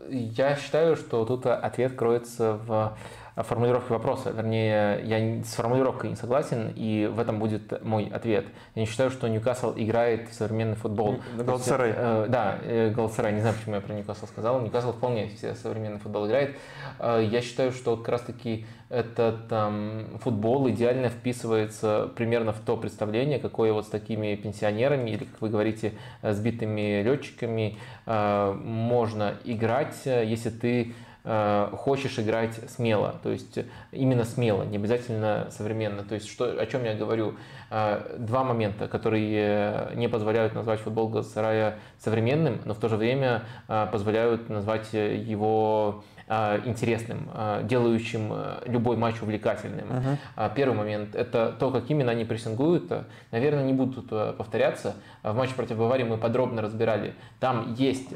я 0.09 0.55
считаю, 0.55 0.95
что 0.95 1.25
тут 1.25 1.45
ответ 1.45 1.95
кроется 1.95 2.57
в 2.65 2.97
формулировки 3.35 3.91
вопроса. 3.91 4.31
Вернее, 4.31 5.01
я 5.03 5.43
с 5.43 5.53
формулировкой 5.53 6.09
не 6.09 6.15
согласен, 6.15 6.71
и 6.75 7.09
в 7.11 7.19
этом 7.19 7.39
будет 7.39 7.83
мой 7.83 8.05
ответ. 8.05 8.45
Я 8.75 8.81
не 8.81 8.87
считаю, 8.87 9.09
что 9.09 9.27
Ньюкасл 9.27 9.73
играет 9.77 10.29
в 10.29 10.33
современный 10.33 10.75
футбол. 10.75 11.19
Галцерей. 11.37 11.93
Э, 11.95 12.25
да, 12.27 12.57
э, 12.61 12.89
Галцерей. 12.89 13.33
Не 13.33 13.41
знаю, 13.41 13.55
почему 13.55 13.75
я 13.75 13.81
про 13.81 13.93
Ньюкасл 13.93 14.25
сказал. 14.27 14.59
Ньюкасл 14.61 14.91
вполне 14.91 15.29
все 15.29 15.55
современный 15.55 15.99
футбол 15.99 16.27
играет. 16.27 16.57
Э, 16.99 17.21
я 17.23 17.41
считаю, 17.41 17.71
что 17.71 17.95
как 17.95 18.09
раз-таки 18.09 18.65
этот 18.89 19.47
там, 19.47 20.19
футбол 20.21 20.69
идеально 20.69 21.07
вписывается 21.07 22.11
примерно 22.15 22.51
в 22.51 22.59
то 22.59 22.75
представление, 22.75 23.39
какое 23.39 23.71
вот 23.71 23.85
с 23.85 23.89
такими 23.89 24.35
пенсионерами 24.35 25.11
или, 25.11 25.23
как 25.23 25.39
вы 25.39 25.47
говорите, 25.47 25.93
сбитыми 26.21 27.01
летчиками 27.01 27.77
э, 28.05 28.53
можно 28.53 29.35
играть, 29.45 29.95
если 30.05 30.49
ты 30.49 30.93
Э, 30.93 31.10
хочешь 31.23 32.17
играть 32.17 32.55
смело, 32.69 33.15
то 33.21 33.29
есть 33.29 33.59
именно 33.91 34.23
смело, 34.25 34.63
не 34.63 34.77
обязательно 34.77 35.49
современно. 35.51 36.03
То 36.03 36.15
есть 36.15 36.27
что, 36.27 36.45
о 36.45 36.65
чем 36.65 36.83
я 36.83 36.95
говорю? 36.95 37.35
Э, 37.69 38.17
два 38.17 38.43
момента, 38.43 38.87
которые 38.89 39.95
не 39.95 40.09
позволяют 40.09 40.53
назвать 40.53 40.81
футбол 40.81 41.07
Галатасарая 41.07 41.77
современным, 41.99 42.59
но 42.65 42.73
в 42.73 42.79
то 42.79 42.89
же 42.89 42.97
время 42.97 43.43
э, 43.69 43.87
позволяют 43.91 44.49
назвать 44.49 44.91
его 44.91 46.03
интересным, 46.31 47.29
а, 47.33 47.61
делающим 47.61 48.29
а, 48.31 48.63
любой 48.65 48.95
матч 48.95 49.21
увлекательным. 49.21 49.87
Uh-huh. 49.89 50.51
Первый 50.55 50.77
момент– 50.77 51.13
это 51.15 51.53
то, 51.59 51.71
как 51.71 51.89
именно 51.89 52.11
они 52.11 52.23
прессингуют. 52.23 52.89
Наверное, 53.31 53.65
не 53.65 53.73
буду 53.73 54.01
тут 54.01 54.37
повторяться. 54.37 54.95
В 55.23 55.35
матче 55.35 55.53
против 55.55 55.77
Баварии 55.77 56.03
мы 56.03 56.17
подробно 56.17 56.61
разбирали. 56.61 57.15
Там 57.39 57.73
есть 57.77 58.09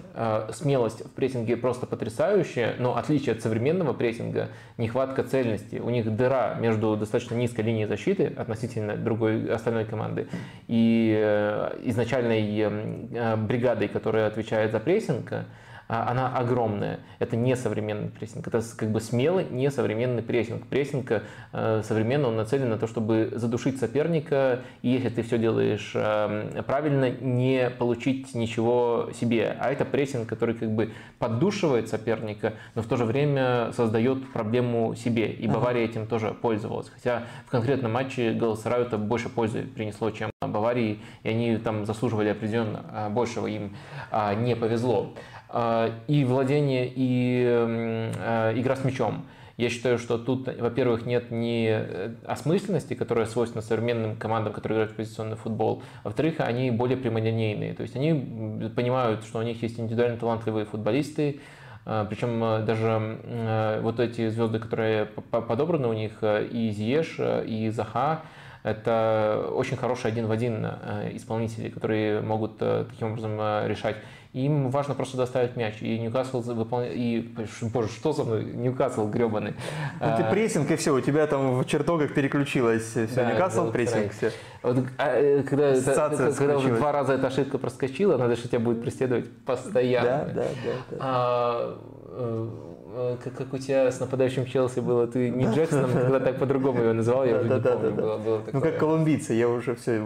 смелость 0.54 1.06
в 1.06 1.12
прессинге 1.12 1.58
просто 1.58 1.88
потрясающая, 1.88 2.76
но 2.80 2.96
отличие 2.96 3.36
от 3.36 3.42
современного 3.42 3.94
прессинга– 3.94 4.50
нехватка 4.78 5.24
цельности. 5.24 5.78
У 5.78 5.90
них 5.90 6.16
дыра 6.16 6.56
между 6.56 6.96
достаточно 6.96 7.36
низкой 7.36 7.62
линией 7.62 7.86
защиты 7.86 8.34
относительно 8.38 8.96
другой 8.96 9.52
остальной 9.52 9.86
команды 9.86 10.28
и 10.68 11.14
э, 11.18 11.80
изначальной 11.84 13.38
бригадой, 13.38 13.88
которая 13.88 14.28
отвечает 14.28 14.72
за 14.72 14.80
прессинг– 14.80 15.34
она 15.88 16.36
огромная. 16.36 17.00
Это 17.20 17.36
не 17.36 17.56
современный 17.56 18.10
прессинг. 18.10 18.48
Это 18.48 18.62
как 18.76 18.90
бы 18.90 19.00
смелый, 19.00 19.46
не 19.50 19.70
современный 19.70 20.24
прессинг. 20.24 20.66
Прессинг 20.68 21.12
э, 21.54 21.82
современный, 21.84 22.30
он 22.30 22.36
нацелен 22.36 22.70
на 22.70 22.78
то, 22.78 22.88
чтобы 22.88 23.32
задушить 23.36 23.80
соперника, 23.80 24.62
и 24.82 24.90
если 24.90 25.10
ты 25.10 25.22
все 25.22 25.38
делаешь 25.38 25.92
э, 25.94 26.64
правильно, 26.66 27.10
не 27.10 27.70
получить 27.70 28.34
ничего 28.34 29.10
себе. 29.14 29.56
А 29.60 29.72
это 29.72 29.86
прессинг, 29.86 30.28
который 30.28 30.56
как 30.56 30.72
бы 30.72 30.92
поддушивает 31.20 31.88
соперника, 31.88 32.54
но 32.74 32.82
в 32.82 32.88
то 32.88 32.98
же 32.98 33.06
время 33.06 33.72
создает 33.74 34.32
проблему 34.34 34.96
себе. 34.96 35.32
И 35.32 35.48
Бавария 35.48 35.84
ага. 35.84 35.92
этим 35.92 36.08
тоже 36.08 36.34
пользовалась. 36.34 36.90
Хотя 36.90 37.24
в 37.46 37.52
конкретном 37.52 37.92
матче 37.92 38.34
Галатасараю 38.34 38.86
это 38.86 38.98
больше 38.98 39.30
пользы 39.30 39.64
принесло, 39.64 40.10
чем 40.12 40.32
Баварии, 40.42 41.00
и 41.24 41.30
они 41.30 41.58
там 41.58 41.86
заслуживали 41.86 42.30
определенно 42.30 42.86
а, 42.92 43.10
большего, 43.10 43.48
им 43.48 43.76
а, 44.12 44.34
не 44.34 44.56
повезло. 44.56 45.14
А, 45.58 45.90
и 46.08 46.26
владение, 46.26 46.92
и 46.94 47.46
а, 47.48 48.52
игра 48.60 48.76
с 48.76 48.84
мячом. 48.84 49.26
Я 49.56 49.70
считаю, 49.70 49.98
что 49.98 50.18
тут, 50.18 50.50
во-первых, 50.60 51.06
нет 51.06 51.32
ни 51.32 51.70
э, 51.70 52.14
осмысленности, 52.26 52.94
которая 52.94 53.26
свойственна 53.26 53.62
современным 53.62 54.18
командам, 54.18 54.52
которые 54.52 54.76
играют 54.76 54.92
в 54.92 54.96
позиционный 54.96 55.38
футбол. 55.38 55.82
Во-вторых, 56.04 56.42
они 56.42 56.72
более 56.72 56.98
прямолинейные. 56.98 57.74
То 57.74 57.84
есть 57.84 57.96
они 57.96 58.70
понимают, 58.76 59.24
что 59.24 59.40
у 59.40 59.44
них 59.44 59.64
есть 59.64 59.80
индивидуально 59.80 60.18
талантливые 60.18 60.66
футболисты, 60.66 61.40
причем 61.86 62.44
э, 62.44 62.64
даже 62.64 63.20
э, 63.24 63.80
вот 63.82 64.02
эти 64.02 64.28
звезды, 64.28 64.60
которые 64.60 65.06
подобраны 65.06 65.88
у 65.88 65.94
них, 65.94 66.22
и 66.22 66.70
Зиеш, 66.76 67.18
и 67.48 67.70
Заха, 67.70 68.24
это 68.64 69.52
очень 69.54 69.78
хорошие 69.78 70.12
один 70.12 70.26
в 70.26 70.32
один 70.32 70.66
исполнители, 71.14 71.70
которые 71.70 72.20
могут 72.20 72.58
таким 72.58 73.12
образом 73.12 73.38
решать 73.68 73.98
им 74.36 74.70
важно 74.70 74.96
просто 74.96 75.16
доставить 75.16 75.56
мяч. 75.56 75.76
И 75.80 75.98
Ньюкасл 75.98 76.42
выполняет... 76.42 76.94
И, 76.98 77.34
боже, 77.62 77.88
что 77.88 78.12
за 78.12 78.26
мной? 78.26 78.44
Ньюкасл 78.44 79.08
гребаный. 79.08 79.54
Ну, 80.02 80.08
ты 80.18 80.24
а, 80.24 80.30
прессинг 80.30 80.70
и 80.72 80.76
все, 80.76 80.94
у 80.94 81.00
тебя 81.00 81.26
там 81.26 81.58
в 81.58 81.66
чертогах 81.66 82.14
переключилось 82.14 82.84
все. 82.84 83.08
Да, 83.16 83.32
Ньюкасл 83.32 83.72
прессинг 83.72 84.12
все. 84.12 84.32
Вот, 84.62 84.78
а, 84.98 85.16
э, 85.16 85.44
когда, 85.44 85.68
это, 85.70 86.34
когда 86.38 86.58
уже 86.58 86.76
два 86.76 86.92
раза 86.92 87.14
эта 87.14 87.28
ошибка 87.28 87.58
проскочила, 87.58 88.18
надо, 88.18 88.36
что 88.36 88.50
тебя 88.50 88.60
будет 88.60 88.82
преследовать 88.82 89.32
постоянно. 89.46 90.26
Да, 90.26 90.26
да, 90.26 90.44
да. 90.44 90.72
да. 90.92 90.98
А, 91.00 91.78
э, 92.10 92.50
э, 92.94 93.18
как, 93.24 93.34
как 93.36 93.54
у 93.54 93.58
тебя 93.58 93.90
с 93.90 94.02
нападающим 94.02 94.46
Челси 94.48 94.82
было, 94.82 95.08
ты 95.08 95.30
не 95.30 95.46
Джексоном, 95.46 95.94
когда 95.94 96.20
так 96.20 96.40
по-другому 96.40 96.82
его 96.82 96.92
называл, 96.92 97.24
я 97.24 97.40
уже 97.40 97.48
не 97.48 97.62
помню. 97.62 97.92
Было, 97.92 98.18
было 98.18 98.42
ну, 98.52 98.60
как 98.60 98.78
колумбийцы, 98.78 99.34
я 99.34 99.48
уже 99.48 99.76
все 99.76 100.02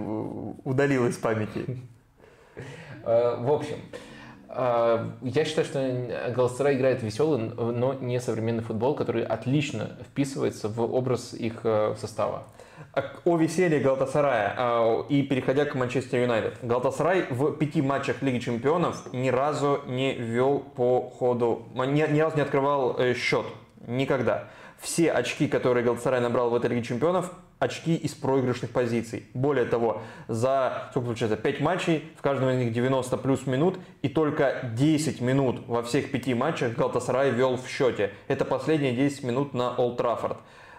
удалил 0.63 1.07
из 1.07 1.17
памяти. 1.17 1.79
В 3.03 3.51
общем, 3.51 3.77
я 4.51 5.45
считаю, 5.45 5.65
что 5.65 6.31
Галасарай 6.35 6.75
играет 6.75 7.03
веселый, 7.03 7.51
но 7.55 7.93
не 7.93 8.19
современный 8.19 8.63
футбол, 8.63 8.95
который 8.95 9.23
отлично 9.23 9.97
вписывается 10.03 10.69
в 10.69 10.81
образ 10.81 11.33
их 11.33 11.61
э, 11.63 11.93
состава. 11.99 12.47
А 12.93 13.03
о 13.25 13.37
веселье 13.37 13.79
Галтасарая 13.79 14.55
а, 14.57 15.05
и 15.07 15.21
переходя 15.21 15.65
к 15.65 15.75
Манчестер 15.75 16.21
Юнайтед. 16.21 16.57
Галтасарай 16.63 17.27
в 17.29 17.51
пяти 17.57 17.81
матчах 17.83 18.23
Лиги 18.23 18.39
Чемпионов 18.39 19.13
ни 19.13 19.29
разу 19.29 19.81
не 19.85 20.13
вел 20.15 20.59
по 20.59 21.01
ходу, 21.01 21.67
ни, 21.75 22.11
ни 22.11 22.19
разу 22.19 22.37
не 22.37 22.41
открывал 22.41 22.95
э, 22.97 23.13
счет. 23.13 23.45
Никогда. 23.85 24.45
все 24.79 25.11
очки, 25.11 25.47
которые 25.47 25.83
Галатасарай 25.83 26.21
набрал 26.21 26.49
в 26.49 26.55
этой 26.55 26.71
Лиге 26.71 26.83
Чемпионов, 26.83 27.31
очки 27.59 27.95
из 27.95 28.13
проигрышных 28.13 28.71
позиций. 28.71 29.25
Более 29.33 29.65
того, 29.65 30.01
за, 30.27 30.87
сколько 30.91 31.07
получается, 31.07 31.37
5 31.37 31.59
матчей, 31.59 32.11
в 32.17 32.21
каждом 32.21 32.49
из 32.49 32.57
них 32.57 32.73
90 32.73 33.17
плюс 33.17 33.45
минут, 33.45 33.79
и 34.01 34.09
только 34.09 34.71
10 34.73 35.21
минут 35.21 35.67
во 35.67 35.83
всех 35.83 36.11
пяти 36.11 36.33
матчах 36.33 36.75
Галтасарай 36.75 37.31
вел 37.31 37.57
в 37.57 37.67
счете. 37.67 38.11
Это 38.27 38.45
последние 38.45 38.93
10 38.93 39.23
минут 39.23 39.53
на 39.53 39.75
Олд 39.75 39.97
Траффорд. 39.97 40.37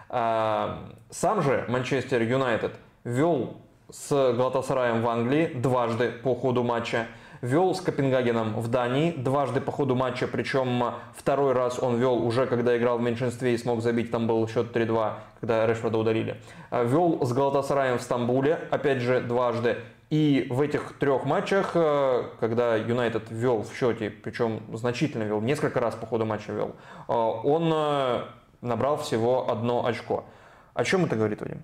А, 0.09 0.91
сам 1.09 1.41
же 1.41 1.65
Манчестер 1.69 2.21
Юнайтед 2.21 2.73
вел 3.03 3.57
с 3.89 4.09
Галатасараем 4.33 5.01
в 5.01 5.07
Англии 5.07 5.47
дважды 5.53 6.11
по 6.11 6.35
ходу 6.35 6.63
матча 6.63 7.07
вел 7.41 7.73
с 7.73 7.81
Копенгагеном 7.81 8.59
в 8.59 8.67
Дании 8.67 9.11
дважды 9.11 9.61
по 9.61 9.71
ходу 9.71 9.95
матча, 9.95 10.27
причем 10.27 10.93
второй 11.15 11.53
раз 11.53 11.79
он 11.79 11.97
вел 11.97 12.25
уже, 12.25 12.45
когда 12.45 12.77
играл 12.77 12.97
в 12.97 13.01
меньшинстве 13.01 13.53
и 13.53 13.57
смог 13.57 13.81
забить, 13.81 14.11
там 14.11 14.27
был 14.27 14.47
счет 14.47 14.75
3-2, 14.75 15.13
когда 15.39 15.65
Решфорда 15.65 15.97
удалили. 15.97 16.37
А, 16.69 16.83
вел 16.83 17.25
с 17.25 17.33
Галатасараем 17.33 17.97
в 17.97 18.01
Стамбуле, 18.01 18.59
опять 18.69 18.99
же, 18.99 19.21
дважды. 19.21 19.77
И 20.09 20.47
в 20.49 20.59
этих 20.59 20.97
трех 20.99 21.23
матчах, 21.23 21.71
э, 21.73 22.23
когда 22.41 22.75
Юнайтед 22.75 23.31
вел 23.31 23.63
в 23.63 23.73
счете, 23.73 24.09
причем 24.09 24.61
значительно 24.73 25.23
вел, 25.23 25.39
несколько 25.39 25.79
раз 25.79 25.95
по 25.95 26.05
ходу 26.05 26.25
матча 26.25 26.51
вел, 26.51 26.75
э, 27.07 27.13
он 27.13 27.71
э, 27.73 28.23
набрал 28.59 28.97
всего 28.97 29.49
одно 29.49 29.85
очко. 29.85 30.25
О 30.73 30.83
чем 30.83 31.05
это 31.05 31.15
говорит, 31.15 31.39
Вадим? 31.39 31.61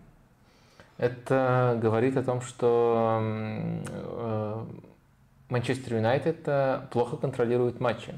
Это 0.98 1.78
говорит 1.82 2.16
о 2.16 2.24
том, 2.24 2.40
что 2.40 3.22
Манчестер 5.50 5.96
Юнайтед 5.96 6.40
э, 6.46 6.82
плохо 6.92 7.16
контролирует 7.16 7.80
матчи. 7.80 8.14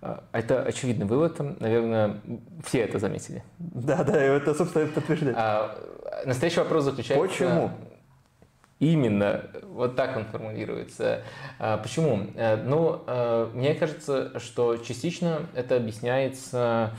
Э, 0.00 0.18
это 0.32 0.62
очевидный 0.62 1.06
вывод, 1.06 1.38
наверное, 1.60 2.20
все 2.64 2.80
это 2.80 2.98
заметили. 2.98 3.42
Да, 3.58 4.04
да, 4.04 4.20
это, 4.20 4.54
собственно, 4.54 4.86
подтверждает. 4.86 5.36
А, 5.36 5.76
настоящий 6.24 6.60
вопрос 6.60 6.84
заключается... 6.84 7.26
Почему? 7.26 7.70
Именно, 8.78 9.44
вот 9.62 9.94
так 9.94 10.16
он 10.16 10.24
формулируется. 10.24 11.22
А, 11.58 11.78
почему? 11.78 12.28
Э, 12.36 12.56
ну, 12.56 13.02
мне 13.54 13.74
кажется, 13.74 14.38
что 14.38 14.76
частично 14.76 15.46
это 15.54 15.76
объясняется 15.76 16.92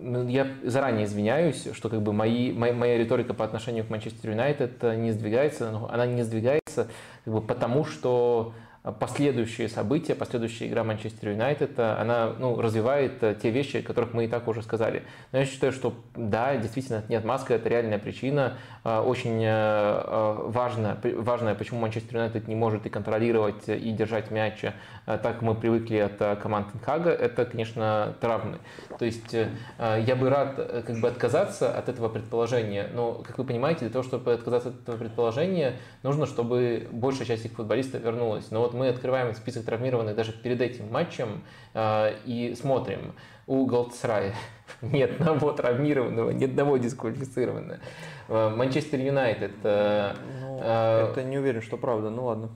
я 0.00 0.46
заранее 0.64 1.04
извиняюсь, 1.04 1.68
что 1.72 1.88
как 1.88 2.02
бы 2.02 2.12
мои, 2.12 2.52
моя, 2.52 2.72
моя 2.72 2.98
риторика 2.98 3.34
по 3.34 3.44
отношению 3.44 3.84
к 3.84 3.90
Манчестер 3.90 4.30
Юнайтед 4.30 4.82
не 4.82 5.12
сдвигается, 5.12 5.70
но 5.70 5.90
она 5.92 6.06
не 6.06 6.22
сдвигается 6.22 6.88
как 7.24 7.34
бы 7.34 7.40
потому, 7.40 7.84
что 7.84 8.54
последующие 8.98 9.68
события, 9.68 10.14
последующая 10.14 10.66
игра 10.66 10.82
Манчестер 10.82 11.30
Юнайтед, 11.30 11.78
она 11.78 12.32
ну, 12.38 12.60
развивает 12.60 13.22
э, 13.22 13.36
те 13.40 13.50
вещи, 13.50 13.76
о 13.76 13.82
которых 13.82 14.12
мы 14.12 14.24
и 14.24 14.28
так 14.28 14.48
уже 14.48 14.62
сказали. 14.62 15.04
Но 15.30 15.38
я 15.38 15.44
считаю, 15.44 15.72
что 15.72 15.94
да, 16.16 16.56
действительно, 16.56 17.04
нет 17.08 17.24
маска, 17.24 17.54
это 17.54 17.68
реальная 17.68 17.98
причина. 17.98 18.54
Э, 18.82 18.98
очень 18.98 19.40
э, 19.44 20.36
важно, 20.48 20.98
важно, 21.16 21.54
почему 21.54 21.78
Манчестер 21.78 22.16
Юнайтед 22.16 22.48
не 22.48 22.56
может 22.56 22.84
и 22.86 22.88
контролировать, 22.88 23.68
и 23.68 23.92
держать 23.92 24.32
мяч 24.32 24.64
так, 25.06 25.22
как 25.22 25.42
мы 25.42 25.54
привыкли 25.54 25.96
от 25.96 26.40
команд 26.40 26.68
Хага, 26.84 27.10
это, 27.10 27.44
конечно, 27.44 28.14
травмы. 28.20 28.58
То 28.98 29.04
есть 29.04 29.34
я 29.78 30.16
бы 30.16 30.30
рад 30.30 30.54
как 30.86 30.96
бы 31.00 31.08
отказаться 31.08 31.76
от 31.76 31.88
этого 31.88 32.08
предположения, 32.08 32.88
но, 32.94 33.14
как 33.14 33.38
вы 33.38 33.44
понимаете, 33.44 33.80
для 33.80 33.90
того, 33.90 34.04
чтобы 34.04 34.32
отказаться 34.32 34.68
от 34.68 34.80
этого 34.82 34.96
предположения, 34.96 35.78
нужно, 36.02 36.26
чтобы 36.26 36.88
большая 36.90 37.26
часть 37.26 37.44
их 37.44 37.52
футболистов 37.52 38.02
вернулась. 38.02 38.50
Но 38.50 38.60
вот 38.60 38.74
мы 38.74 38.88
открываем 38.88 39.34
список 39.34 39.64
травмированных 39.64 40.14
даже 40.14 40.32
перед 40.32 40.60
этим 40.60 40.90
матчем 40.90 41.42
э, 41.74 42.14
и 42.24 42.54
смотрим. 42.54 43.14
У 43.46 43.66
Галатасарая 43.66 44.34
нет 44.82 45.20
одного 45.20 45.52
травмированного, 45.52 46.30
ни 46.30 46.44
одного 46.44 46.76
дисквалифицированного. 46.76 47.80
Э, 48.28 48.48
Манчестер 48.50 49.00
Юнайтед. 49.00 49.52
Э, 49.64 50.14
ну, 50.40 50.60
э, 50.62 51.10
это 51.10 51.22
не 51.22 51.38
уверен, 51.38 51.62
что 51.62 51.76
правда, 51.76 52.10
ну 52.10 52.26
ладно. 52.26 52.50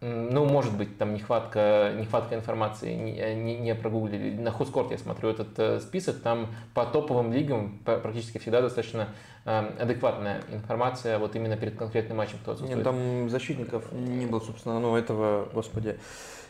Ну, 0.00 0.44
может 0.44 0.76
быть, 0.76 0.96
там 0.96 1.12
нехватка, 1.12 1.92
нехватка 1.96 2.36
информации, 2.36 2.94
не, 2.94 3.34
не, 3.34 3.58
не 3.58 3.74
прогуглили. 3.74 4.38
На 4.38 4.52
Хускорт 4.52 4.92
я 4.92 4.98
смотрю 4.98 5.30
этот 5.30 5.58
э, 5.58 5.80
список, 5.80 6.20
там 6.20 6.54
по 6.72 6.86
топовым 6.86 7.32
лигам 7.32 7.80
практически 7.84 8.38
всегда 8.38 8.60
достаточно 8.60 9.08
э, 9.44 9.70
адекватная 9.80 10.42
информация 10.52 11.18
вот 11.18 11.34
именно 11.34 11.56
перед 11.56 11.76
конкретным 11.76 12.18
матчем, 12.18 12.38
кто 12.42 12.52
отсутствует. 12.52 12.76
Нет, 12.76 12.84
там 12.84 13.28
защитников 13.28 13.90
не 13.90 14.26
было, 14.26 14.38
собственно, 14.38 14.78
ну, 14.78 14.94
этого, 14.94 15.48
господи, 15.52 15.98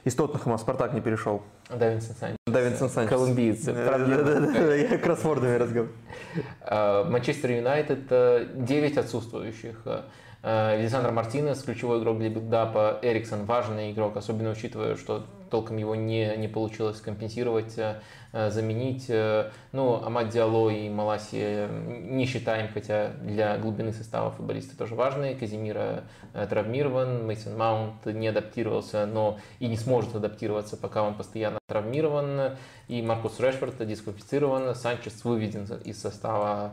из 0.05 0.15
Тоттенхэма 0.15 0.59
Спартак 0.59 0.93
не 0.93 1.01
перешел. 1.01 1.43
Да, 1.71 1.89
Винсент 1.89 2.19
Санчес. 2.19 2.37
Да, 2.47 2.61
Винсент 2.61 2.93
Санчес. 2.93 3.11
Колумбиец. 3.11 3.65
Да, 3.65 3.97
да, 3.97 4.23
да, 4.25 4.41
да, 4.41 4.75
я 4.75 4.99
кроссвордами 4.99 5.57
разговариваю. 5.57 5.97
Э, 6.67 7.05
Манчестер 7.05 7.53
Юнайтед 7.53 8.09
9 8.09 8.99
отсутствующих. 8.99 9.87
Александр 10.43 11.11
Мартинес, 11.11 11.63
ключевой 11.63 12.01
игрок 12.01 12.19
для 12.19 12.29
билдапа, 12.29 12.99
Эриксон 13.03 13.45
важный 13.45 13.91
игрок, 13.91 14.17
особенно 14.17 14.51
учитывая, 14.51 14.97
что 14.97 15.25
толком 15.51 15.77
его 15.77 15.95
не, 15.95 16.37
не 16.37 16.49
получилось 16.49 17.01
компенсировать, 17.01 17.75
э, 17.77 18.51
заменить. 18.51 19.07
Э, 19.09 19.51
ну, 19.73 20.03
Амад 20.03 20.29
Диало 20.29 20.71
и 20.71 20.89
Маласи 20.89 21.67
не 21.89 22.27
считаем, 22.27 22.69
хотя 22.73 23.13
для 23.23 23.57
глубины 23.59 23.93
состава 23.93 24.31
футболисты 24.31 24.77
тоже 24.77 24.95
важные. 24.95 25.35
Казимира 25.35 26.05
э, 26.35 26.47
травмирован, 26.49 27.27
Мейсон 27.27 27.57
Маунт 27.57 28.07
не 28.07 28.29
адаптировался, 28.29 29.07
но 29.07 29.39
и 29.59 29.67
не 29.67 29.77
сможет 29.77 30.15
адаптироваться, 30.15 30.77
пока 30.77 31.03
он 31.03 31.15
постоянно 31.15 31.59
травмирован. 31.67 32.57
И 32.89 33.03
Маркус 33.03 33.41
Решфорд 33.41 33.87
дисквалифицирован, 33.87 34.75
Санчес 34.75 35.25
выведен 35.25 35.65
из 35.85 36.01
состава 36.01 36.73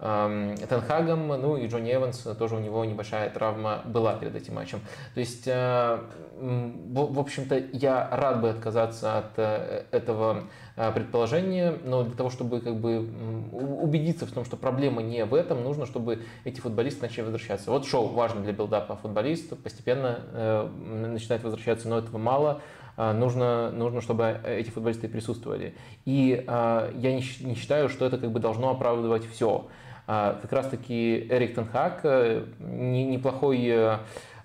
Тенхагом, 0.00 1.28
ну 1.28 1.58
и 1.58 1.66
Джонни 1.66 1.92
Эванс, 1.92 2.26
тоже 2.38 2.56
у 2.56 2.58
него 2.58 2.82
небольшая 2.86 3.28
травма 3.28 3.82
была 3.84 4.14
перед 4.14 4.34
этим 4.34 4.54
матчем. 4.54 4.80
То 5.12 5.20
есть, 5.20 5.46
э, 5.46 5.98
в 6.38 7.18
общем-то, 7.18 7.62
я 7.72 8.08
рад 8.10 8.40
бы 8.40 8.48
отказаться 8.48 9.18
от 9.18 9.32
э, 9.36 9.84
этого 9.90 10.44
э, 10.76 10.90
предположения, 10.92 11.74
но 11.84 12.02
для 12.02 12.14
того, 12.14 12.30
чтобы 12.30 12.60
как 12.60 12.76
бы 12.76 13.06
убедиться 13.52 14.24
в 14.24 14.32
том, 14.32 14.46
что 14.46 14.56
проблема 14.56 15.02
не 15.02 15.22
в 15.26 15.34
этом, 15.34 15.62
нужно, 15.62 15.84
чтобы 15.84 16.22
эти 16.44 16.60
футболисты 16.60 17.02
начали 17.02 17.24
возвращаться. 17.24 17.70
Вот 17.70 17.86
шоу 17.86 18.08
важно 18.08 18.40
для 18.40 18.54
билдапа 18.54 18.96
футболист, 18.96 19.62
постепенно 19.62 20.70
начинает 20.86 21.44
возвращаться, 21.44 21.88
но 21.88 21.98
этого 21.98 22.16
мало 22.16 22.62
нужно, 22.96 23.70
нужно, 23.70 24.00
чтобы 24.00 24.40
эти 24.44 24.70
футболисты 24.70 25.08
присутствовали. 25.08 25.74
И 26.06 26.42
э, 26.46 26.92
я 26.94 27.14
не, 27.14 27.22
не 27.40 27.54
считаю, 27.54 27.88
что 27.88 28.06
это 28.06 28.18
как 28.18 28.30
бы 28.30 28.40
должно 28.40 28.70
оправдывать 28.70 29.24
все. 29.30 29.68
А, 30.12 30.36
как 30.42 30.52
раз-таки 30.52 31.28
Эрик 31.30 31.54
Тенхак 31.54 32.00
э, 32.02 32.44
неплохой 32.58 33.64
э, 33.64 33.98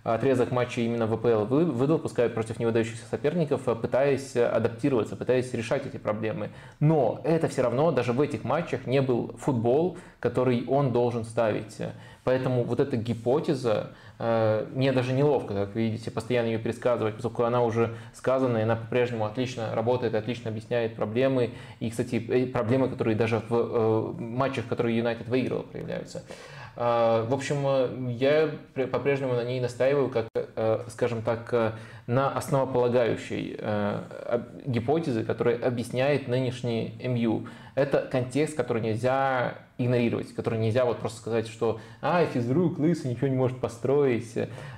отрезок 0.04 0.52
матча 0.52 0.82
именно 0.82 1.08
в 1.08 1.18
ВПЛ 1.18 1.46
выдал, 1.46 1.98
пускай 1.98 2.30
против 2.30 2.60
невыдающихся 2.60 3.04
соперников, 3.10 3.68
э, 3.68 3.74
пытаясь 3.74 4.36
адаптироваться, 4.36 5.16
пытаясь 5.16 5.52
решать 5.56 5.88
эти 5.88 5.98
проблемы. 5.98 6.52
Но 6.80 7.20
это 7.24 7.48
все 7.48 7.64
равно 7.64 7.90
даже 7.92 8.14
в 8.14 8.22
этих 8.22 8.44
матчах 8.44 8.86
не 8.86 9.02
был 9.02 9.34
футбол, 9.40 9.98
который 10.20 10.68
он 10.68 10.92
должен 10.92 11.24
ставить. 11.24 11.78
Поэтому 12.24 12.64
вот 12.64 12.80
эта 12.80 12.96
гипотеза, 12.96 13.90
мне 14.18 14.94
даже 14.94 15.12
неловко, 15.14 15.54
как 15.54 15.76
видите, 15.76 16.10
постоянно 16.10 16.48
ее 16.48 16.60
пересказывать, 16.60 17.16
поскольку 17.16 17.44
она 17.44 17.62
уже 17.64 17.96
сказана, 18.14 18.60
и 18.60 18.62
она 18.62 18.76
по-прежнему 18.76 19.26
отлично 19.26 19.76
работает, 19.76 20.16
отлично 20.16 20.50
объясняет 20.50 20.96
проблемы. 20.96 21.52
И, 21.80 21.90
кстати, 21.90 22.16
э, 22.30 22.48
проблемы, 22.48 22.90
которые 22.90 23.16
даже 23.16 23.42
в 23.50 23.54
э, 23.54 24.22
матчах, 24.22 24.68
которые 24.68 24.98
Юнайтед 24.98 25.28
выиграл, 25.28 25.64
проявляются. 25.64 26.24
В 26.76 27.34
общем, 27.34 28.10
я 28.10 28.50
по-прежнему 28.92 29.34
на 29.34 29.44
ней 29.44 29.62
настаиваю, 29.62 30.10
как, 30.10 30.28
скажем 30.90 31.22
так, 31.22 31.74
на 32.06 32.32
основополагающей 32.32 33.58
гипотезе, 34.66 35.24
которая 35.24 35.58
объясняет 35.66 36.28
нынешний 36.28 37.00
МЮ. 37.02 37.48
Это 37.76 38.08
контекст, 38.12 38.58
который 38.58 38.82
нельзя 38.82 39.56
игнорировать, 39.78 40.34
который 40.34 40.60
нельзя 40.60 40.86
вот 40.86 41.00
просто 41.00 41.20
сказать, 41.20 41.48
что 41.48 41.80
а, 42.02 42.26
физрук, 42.26 42.80
лысый, 42.80 43.12
ничего 43.12 43.28
не 43.28 43.36
может 43.36 43.60
построить. 43.60 44.32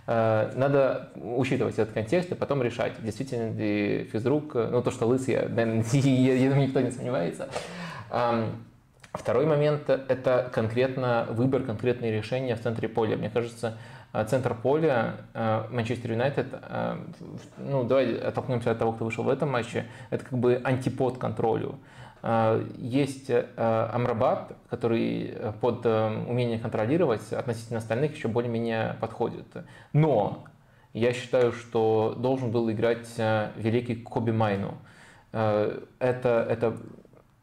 Э, 0.07 0.51
надо 0.55 1.11
учитывать 1.15 1.77
этот 1.77 1.93
контекст 1.93 2.31
и 2.31 2.35
потом 2.35 2.63
решать, 2.63 2.93
действительно 3.03 3.53
ли 3.55 4.09
физрук, 4.11 4.55
ну 4.55 4.81
то, 4.81 4.89
что 4.89 5.05
лысый, 5.05 5.35
наверное, 5.47 5.85
я 5.93 6.49
думаю, 6.49 6.67
никто 6.67 6.81
не 6.81 6.91
сомневается. 6.91 7.49
Второй 9.17 9.45
момент– 9.45 9.87
это 9.89 10.49
конкретно 10.53 11.27
выбор, 11.29 11.63
конкретные 11.63 12.11
решения 12.11 12.55
в 12.55 12.61
центре 12.61 12.87
поля. 12.87 13.17
Мне 13.17 13.29
кажется, 13.29 13.77
э, 14.13 14.25
центр 14.25 14.53
поля 14.53 15.15
э, 15.33 15.65
Манчестер 15.71 16.11
Юнайтед, 16.11 16.47
ну 17.57 17.83
давай 17.83 18.17
оттолкнемся 18.17 18.71
от 18.71 18.79
того, 18.79 18.93
кто 18.93 19.05
вышел 19.05 19.23
в 19.23 19.29
этом 19.29 19.49
матче, 19.49 19.85
это 20.09 20.23
как 20.23 20.37
бы 20.39 20.61
антипод 20.63 21.17
контролю. 21.17 21.79
Есть 22.77 23.29
э, 23.29 23.45
Амрабат, 23.93 24.51
который 24.69 25.29
э, 25.33 25.53
под 25.61 25.85
э, 25.85 26.25
умение 26.27 26.59
контролировать 26.59 27.31
относительно 27.31 27.77
остальных 27.77 28.15
еще 28.15 28.27
более-менее 28.27 28.95
подходит. 28.99 29.45
Но 29.93 30.45
я 30.93 31.13
считаю, 31.13 31.51
что 31.51 32.15
должен 32.17 32.51
был 32.51 32.71
играть 32.71 33.07
великий 33.55 33.95
Коби 33.95 34.31
Майну. 34.31 34.77
Это, 35.31 35.87
это 35.99 36.77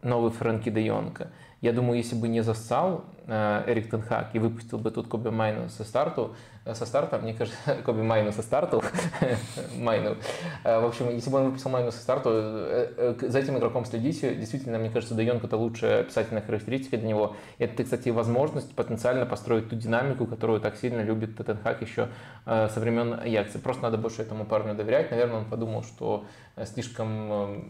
новый 0.02 0.32
Фрэнки 0.32 0.70
де 0.70 0.82
Йонга. 0.82 1.30
Я 1.64 1.72
думаю, 1.72 1.96
если 1.96 2.14
бы 2.14 2.28
не 2.28 2.42
зассал 2.42 3.06
Эрик 3.26 3.90
Тенхак 3.90 4.34
и 4.34 4.38
выпустил 4.38 4.78
бы 4.78 4.90
тут 4.90 5.08
Коби 5.08 5.30
Майну 5.30 5.70
со 5.70 5.82
старту, 5.84 6.34
со 6.70 6.84
старта, 6.84 7.18
мне 7.18 7.32
кажется, 7.32 7.58
Коби 7.84 8.02
Майну 8.02 8.32
со 8.32 8.42
старту, 8.42 8.82
Майну. 9.78 10.16
В 10.62 10.84
общем, 10.86 11.08
если 11.10 11.30
бы 11.30 11.38
он 11.38 11.46
выпустил 11.46 11.70
Майну 11.70 11.90
со 11.90 12.00
старту, 12.00 12.30
за 12.30 13.38
этим 13.38 13.56
игроком 13.56 13.86
следите. 13.86 14.34
Действительно, 14.34 14.78
мне 14.78 14.90
кажется, 14.90 15.14
Де 15.14 15.24
Йонг 15.24 15.44
это 15.44 15.56
лучшая 15.56 16.00
описательная 16.02 16.42
характеристика 16.42 16.98
для 16.98 17.08
него. 17.08 17.36
Это, 17.58 17.82
кстати, 17.84 18.10
возможность 18.10 18.74
потенциально 18.74 19.24
построить 19.24 19.70
ту 19.70 19.76
динамику, 19.76 20.26
которую 20.26 20.60
так 20.60 20.76
сильно 20.76 21.00
любит 21.00 21.36
Тенхак 21.36 21.80
еще 21.80 22.08
со 22.44 22.74
времен 22.76 23.14
Аякса. 23.14 23.58
Просто 23.58 23.82
надо 23.84 23.96
больше 23.96 24.22
этому 24.22 24.44
парню 24.44 24.74
доверять. 24.74 25.10
Наверное, 25.10 25.38
он 25.38 25.44
подумал, 25.46 25.82
что 25.82 26.24
слишком 26.64 27.64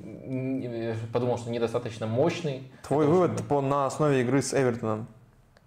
подумал, 1.12 1.38
что 1.38 1.50
недостаточно 1.50 2.06
мощный. 2.06 2.70
Твой 2.86 3.06
вывод 3.06 3.42
по, 3.48 3.60
на 3.60 3.86
основе 3.86 4.20
игры 4.22 4.42
с 4.42 4.52
Эвертоном? 4.52 5.06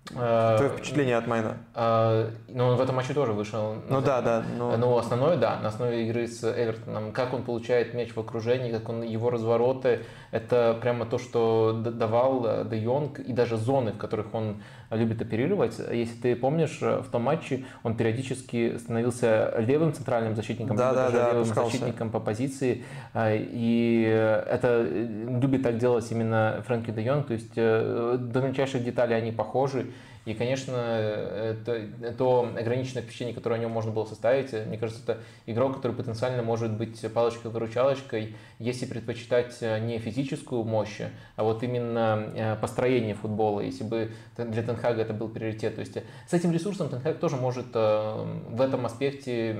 Твое 0.09 0.69
впечатление 0.69 1.17
от 1.17 1.27
Майна? 1.27 1.57
А, 1.73 2.29
ну, 2.47 2.67
он 2.67 2.75
в 2.77 2.81
этом 2.81 2.95
матче 2.95 3.13
тоже 3.13 3.33
вышел. 3.33 3.75
Ну 3.89 4.01
да, 4.01 4.21
да. 4.21 4.43
Но... 4.57 4.77
Ну, 4.77 4.97
основное, 4.97 5.37
да, 5.37 5.59
на 5.59 5.69
основе 5.69 6.05
игры 6.05 6.27
с 6.27 6.43
Эвертоном. 6.43 7.11
Как 7.11 7.33
он 7.33 7.43
получает 7.43 7.93
мяч 7.93 8.15
в 8.15 8.19
окружении, 8.19 8.71
как 8.71 8.89
он 8.89 9.01
его 9.01 9.29
развороты, 9.29 10.05
это 10.31 10.77
прямо 10.81 11.05
то, 11.05 11.17
что 11.17 11.73
давал 11.73 12.45
э, 12.45 12.65
Де 12.69 12.77
Йонг, 12.77 13.19
и 13.19 13.33
даже 13.33 13.57
зоны, 13.57 13.91
в 13.91 13.97
которых 13.97 14.33
он 14.33 14.61
любит 14.91 15.21
оперировать. 15.21 15.79
Если 15.91 16.15
ты 16.15 16.35
помнишь, 16.35 16.79
э, 16.81 17.01
в 17.01 17.09
том 17.09 17.23
матче 17.23 17.65
он 17.83 17.95
периодически 17.95 18.77
становился 18.77 19.53
левым 19.59 19.93
центральным 19.93 20.35
защитником, 20.35 20.77
да, 20.77 20.93
да, 20.93 21.09
да, 21.09 21.29
левым 21.31 21.43
пускался. 21.43 21.71
защитником 21.71 22.09
по 22.09 22.19
позиции. 22.19 22.83
А, 23.13 23.33
и 23.33 24.03
это 24.03 24.85
э, 24.87 25.37
любит 25.41 25.63
так 25.63 25.77
делать 25.77 26.09
именно 26.11 26.63
Фрэнки 26.65 26.91
Де 26.91 27.03
Йонг. 27.03 27.27
То 27.27 27.33
есть 27.33 27.53
до 27.53 28.41
мельчайших 28.41 28.83
деталей 28.83 29.15
они 29.17 29.31
похожи. 29.31 29.87
И, 30.27 30.33
конечно, 30.33 30.75
это, 30.75 31.87
то 32.17 32.51
ограниченное 32.53 33.01
впечатление, 33.01 33.33
которое 33.33 33.55
о 33.55 33.59
нем 33.59 33.71
можно 33.71 33.91
было 33.91 34.03
составить, 34.03 34.51
мне 34.51 34.77
кажется, 34.77 35.01
это 35.01 35.19
игрок, 35.45 35.77
который 35.77 35.93
потенциально 35.93 36.43
может 36.43 36.73
быть 36.73 36.99
палочкой-выручалочкой, 37.13 38.35
если 38.59 38.85
предпочитать 38.87 39.55
э, 39.61 39.79
не 39.79 39.99
физическую 39.99 40.65
мощь, 40.65 40.99
а 41.37 41.43
вот 41.43 41.63
именно 41.63 42.29
э, 42.35 42.55
построение 42.57 43.15
футбола, 43.15 43.61
если 43.61 43.85
бы 43.85 44.11
для 44.35 44.63
Тенхага 44.63 45.01
это 45.01 45.13
был 45.13 45.29
приоритет. 45.29 45.75
То 45.75 45.79
есть 45.79 45.95
э, 45.95 46.03
с 46.27 46.33
этим 46.33 46.51
ресурсом 46.51 46.89
Тенхаг 46.89 47.19
тоже 47.19 47.37
может 47.37 47.73
в 47.73 48.59
этом 48.59 48.85
аспекте 48.85 49.53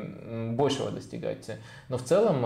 большего 0.52 0.91
достигать. 0.91 1.49
Но 1.88 1.98
в 1.98 2.03
целом, 2.03 2.39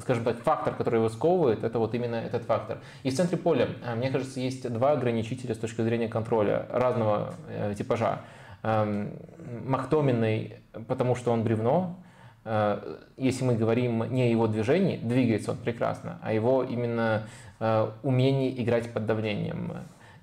скажем 0.00 0.24
так, 0.24 0.38
фактор, 0.42 0.74
который 0.74 0.96
его 0.96 1.08
сковывает, 1.08 1.62
это 1.62 1.78
вот 1.78 1.94
именно 1.94 2.16
этот 2.16 2.42
фактор. 2.42 2.78
И 3.04 3.10
в 3.10 3.14
центре 3.14 3.38
поля, 3.38 3.68
мне 3.96 4.10
кажется, 4.10 4.40
есть 4.40 4.68
два 4.68 4.92
ограничителя 4.92 5.54
с 5.54 5.58
точки 5.58 5.82
зрения 5.82 6.08
контроля 6.08 6.66
разного 6.70 7.35
типажа. 7.76 8.20
Эм, 8.62 9.10
Махтоминой, 9.64 10.56
потому 10.88 11.14
что 11.14 11.30
он 11.30 11.44
бревно, 11.44 11.96
Э, 12.46 12.98
если 13.16 13.44
мы 13.44 13.56
говорим 13.56 14.04
не 14.12 14.22
о 14.22 14.26
его 14.26 14.46
движении, 14.46 14.96
двигается 14.96 15.50
он 15.50 15.58
прекрасно, 15.58 16.18
а 16.22 16.32
его 16.32 16.62
именно 16.62 17.24
э, 17.58 17.90
умении 18.04 18.62
играть 18.62 18.92
под 18.92 19.04
давлением. 19.04 19.72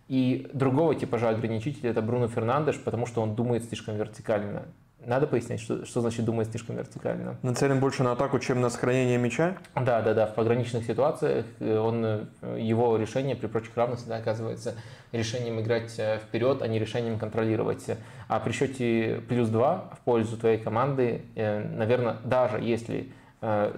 И 0.07 0.49
другого 0.53 0.95
типажа 0.95 1.29
ограничителя 1.29 1.91
это 1.91 2.01
Бруно 2.01 2.29
Фернандеш, 2.29 2.79
потому 2.79 3.05
что 3.05 3.21
он 3.21 3.35
думает 3.35 3.65
слишком 3.65 3.97
вертикально. 3.97 4.63
Надо 5.05 5.27
пояснить, 5.27 5.61
что, 5.61 5.85
что 5.85 6.01
значит 6.01 6.25
думать 6.25 6.49
слишком 6.49 6.77
вертикально. 6.77 7.37
Нацелен 7.41 7.79
больше 7.79 8.03
на 8.03 8.13
атаку, 8.13 8.39
чем 8.39 8.61
на 8.61 8.69
сохранение 8.69 9.17
мяча? 9.17 9.57
Да, 9.75 10.01
да, 10.01 10.13
да. 10.13 10.27
В 10.27 10.35
пограничных 10.35 10.85
ситуациях 10.85 11.45
э, 11.59 11.77
он, 11.77 12.05
э, 12.05 12.25
его 12.59 12.95
решение 12.97 13.35
при 13.35 13.47
прочих 13.47 13.75
равных 13.75 13.99
всегда 13.99 14.17
оказывается 14.17 14.75
решением 15.11 15.59
играть 15.59 15.93
э, 15.97 16.19
вперед, 16.19 16.61
а 16.61 16.67
не 16.67 16.79
решением 16.79 17.19
контролировать. 17.19 17.85
А 18.27 18.39
при 18.39 18.51
счете 18.51 19.21
плюс 19.27 19.49
2 19.49 19.89
в 19.97 19.99
пользу 20.05 20.37
твоей 20.37 20.57
команды, 20.57 21.21
наверное, 21.35 22.17
даже 22.23 22.59
если 22.59 23.11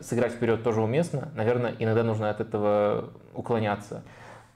сыграть 0.01 0.33
вперед 0.33 0.63
тоже 0.63 0.81
уместно, 0.81 1.29
наверное, 1.35 1.73
иногда 1.79 2.03
нужно 2.03 2.29
от 2.29 2.39
этого 2.39 3.09
уклоняться. 3.33 4.03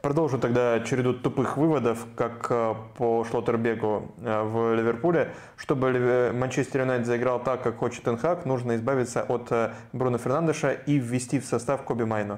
Продолжу 0.01 0.37
тогда 0.39 0.79
череду 0.79 1.13
тупых 1.13 1.57
выводов, 1.57 2.05
как 2.15 2.47
э, 2.49 2.73
по 2.97 3.25
Шлоттербегу 3.25 4.13
э, 4.21 4.43
в 4.43 4.73
Ливерпуле. 4.73 5.33
Чтобы 5.57 6.31
Манчестер 6.33 6.81
Юнайтед 6.81 7.05
заиграл 7.05 7.43
так, 7.43 7.63
как 7.63 7.79
хочет 7.79 8.07
Энхак, 8.07 8.45
нужно 8.45 8.77
избавиться 8.77 9.23
от 9.23 9.51
э, 9.51 9.73
Бруно 9.91 10.17
Фернандеша 10.17 10.71
и 10.71 10.99
ввести 10.99 11.41
в 11.41 11.45
состав 11.45 11.83
Коби 11.83 12.05
Майну. 12.05 12.37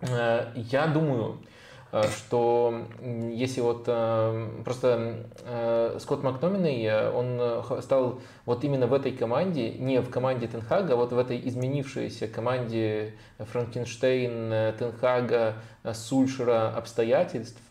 Я 0.00 0.86
думаю, 0.86 1.38
что 1.90 2.82
если 3.32 3.62
вот 3.62 3.84
э, 3.86 4.48
просто 4.62 5.24
э, 5.44 5.96
Скотт 6.00 6.22
Макноминой, 6.22 7.10
он 7.10 7.82
стал 7.82 8.20
вот 8.44 8.62
именно 8.62 8.86
в 8.86 8.92
этой 8.92 9.12
команде, 9.12 9.70
не 9.70 10.00
в 10.02 10.10
команде 10.10 10.48
Тенхага, 10.48 10.92
а 10.92 10.96
вот 10.96 11.12
в 11.12 11.18
этой 11.18 11.40
изменившейся 11.48 12.28
команде 12.28 13.14
Франкенштейн, 13.38 14.74
Тенхага, 14.78 15.54
Сульшера 15.92 16.74
обстоятельств, 16.76 17.62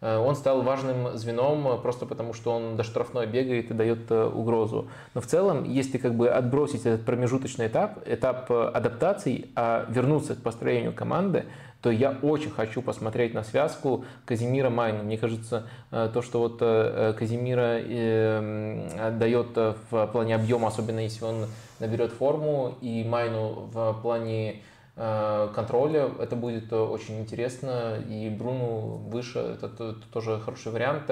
он 0.00 0.34
стал 0.34 0.62
важным 0.62 1.16
звеном 1.16 1.80
просто 1.82 2.06
потому, 2.06 2.32
что 2.32 2.52
он 2.52 2.76
до 2.76 2.82
штрафной 2.82 3.26
бегает 3.26 3.70
и 3.70 3.74
дает 3.74 4.10
угрозу. 4.10 4.88
Но 5.14 5.20
в 5.20 5.26
целом, 5.26 5.64
если 5.64 5.98
как 5.98 6.14
бы 6.14 6.30
отбросить 6.30 6.86
этот 6.86 7.04
промежуточный 7.04 7.66
этап, 7.66 8.00
этап 8.06 8.50
адаптаций, 8.50 9.52
а 9.54 9.84
вернуться 9.90 10.34
к 10.34 10.42
построению 10.42 10.94
команды, 10.94 11.44
то 11.82 11.90
я 11.90 12.16
очень 12.22 12.50
хочу 12.50 12.82
посмотреть 12.82 13.34
на 13.34 13.42
связку 13.42 14.04
Казимира 14.26 14.70
Майна. 14.70 15.02
Мне 15.02 15.16
кажется, 15.16 15.66
э, 15.90 16.10
то, 16.12 16.22
что 16.22 16.40
вот 16.40 16.58
э, 16.60 17.14
Казимира 17.18 17.78
э, 17.80 19.12
дает 19.18 19.56
в 19.90 20.06
плане 20.08 20.34
объема, 20.34 20.68
особенно 20.68 21.00
если 21.00 21.24
он 21.24 21.46
наберет 21.78 22.12
форму, 22.12 22.76
и 22.80 23.04
Майну 23.04 23.68
в 23.72 23.94
плане 24.02 24.62
контроля, 24.96 26.10
это 26.18 26.36
будет 26.36 26.70
очень 26.74 27.20
интересно, 27.20 27.94
и 28.06 28.28
Бруну 28.28 28.98
выше, 29.08 29.38
это 29.38 29.94
тоже 30.12 30.38
хороший 30.40 30.72
вариант. 30.72 31.10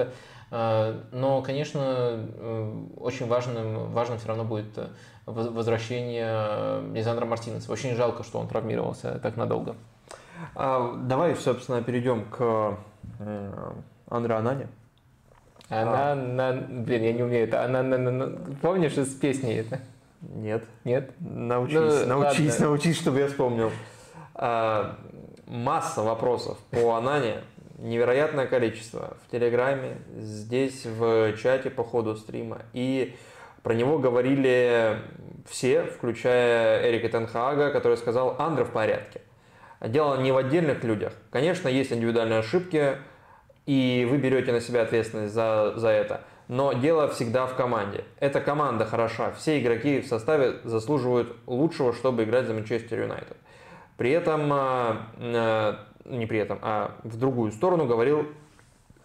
Но, 0.51 1.41
конечно, 1.41 2.19
очень 2.97 3.25
важным, 3.25 3.91
важным 3.91 4.19
все 4.19 4.27
равно 4.27 4.43
будет 4.43 4.77
возвращение 5.25 6.83
Лизандра 6.93 7.25
Мартинеса. 7.25 7.71
Очень 7.71 7.95
жалко, 7.95 8.21
что 8.23 8.37
он 8.37 8.47
травмировался 8.47 9.17
так 9.23 9.37
надолго. 9.37 9.75
А, 10.55 10.95
давай, 11.03 11.35
собственно, 11.35 11.81
перейдем 11.81 12.25
к 12.25 12.77
э, 13.19 13.71
Андре 14.09 14.35
Анане. 14.35 14.67
Она, 15.69 16.11
а. 16.11 16.15
на, 16.15 16.53
блин, 16.53 17.03
я 17.03 17.13
не 17.13 17.23
умею 17.23 17.47
это. 17.47 17.63
Она, 17.63 17.83
на, 17.83 17.97
на, 17.97 18.11
на, 18.11 18.55
помнишь 18.61 18.97
из 18.97 19.13
песни 19.13 19.55
это? 19.55 19.79
Нет. 20.21 20.63
Нет? 20.83 21.11
Научись, 21.19 21.75
ну, 21.75 22.05
научись, 22.07 22.51
ладно. 22.53 22.65
научись, 22.67 22.97
чтобы 22.99 23.19
я 23.19 23.27
вспомнил. 23.27 23.71
А, 24.33 24.95
масса 25.45 26.01
вопросов 26.01 26.57
по 26.71 26.95
Анане, 26.95 27.41
невероятное 27.77 28.47
количество 28.47 29.17
в 29.25 29.31
Телеграме, 29.31 29.97
здесь 30.17 30.85
в 30.85 31.35
чате 31.37 31.69
по 31.69 31.83
ходу 31.83 32.15
стрима. 32.15 32.59
И 32.73 33.15
про 33.61 33.73
него 33.73 33.99
говорили 33.99 34.97
все, 35.47 35.83
включая 35.83 36.89
Эрика 36.89 37.09
Тенхага, 37.09 37.71
который 37.71 37.97
сказал, 37.97 38.35
Андре 38.39 38.65
в 38.65 38.71
порядке. 38.71 39.21
Дело 39.81 40.19
не 40.21 40.31
в 40.31 40.37
отдельных 40.37 40.83
людях. 40.83 41.13
Конечно, 41.31 41.69
есть 41.69 41.91
индивидуальные 41.91 42.39
ошибки, 42.39 42.97
и 43.65 44.07
вы 44.09 44.17
берете 44.17 44.51
на 44.51 44.59
себя 44.59 44.81
ответственность 44.81 45.33
за, 45.33 45.73
за 45.77 45.89
это. 45.89 46.21
Но 46.49 46.73
дело 46.73 47.07
всегда 47.07 47.45
в 47.45 47.55
команде. 47.55 48.03
Эта 48.19 48.41
команда 48.41 48.85
хороша. 48.85 49.31
Все 49.33 49.61
игроки 49.61 50.01
в 50.01 50.07
составе 50.07 50.55
заслуживают 50.63 51.35
лучшего, 51.45 51.93
чтобы 51.93 52.23
играть 52.23 52.47
за 52.47 52.53
Манчестер 52.53 53.01
Юнайтед. 53.01 53.37
При 53.97 54.11
этом, 54.11 54.51
а, 54.51 55.07
а, 55.19 55.79
не 56.05 56.25
при 56.25 56.39
этом, 56.39 56.59
а 56.61 56.95
в 57.03 57.17
другую 57.17 57.51
сторону 57.51 57.85
говорил 57.85 58.27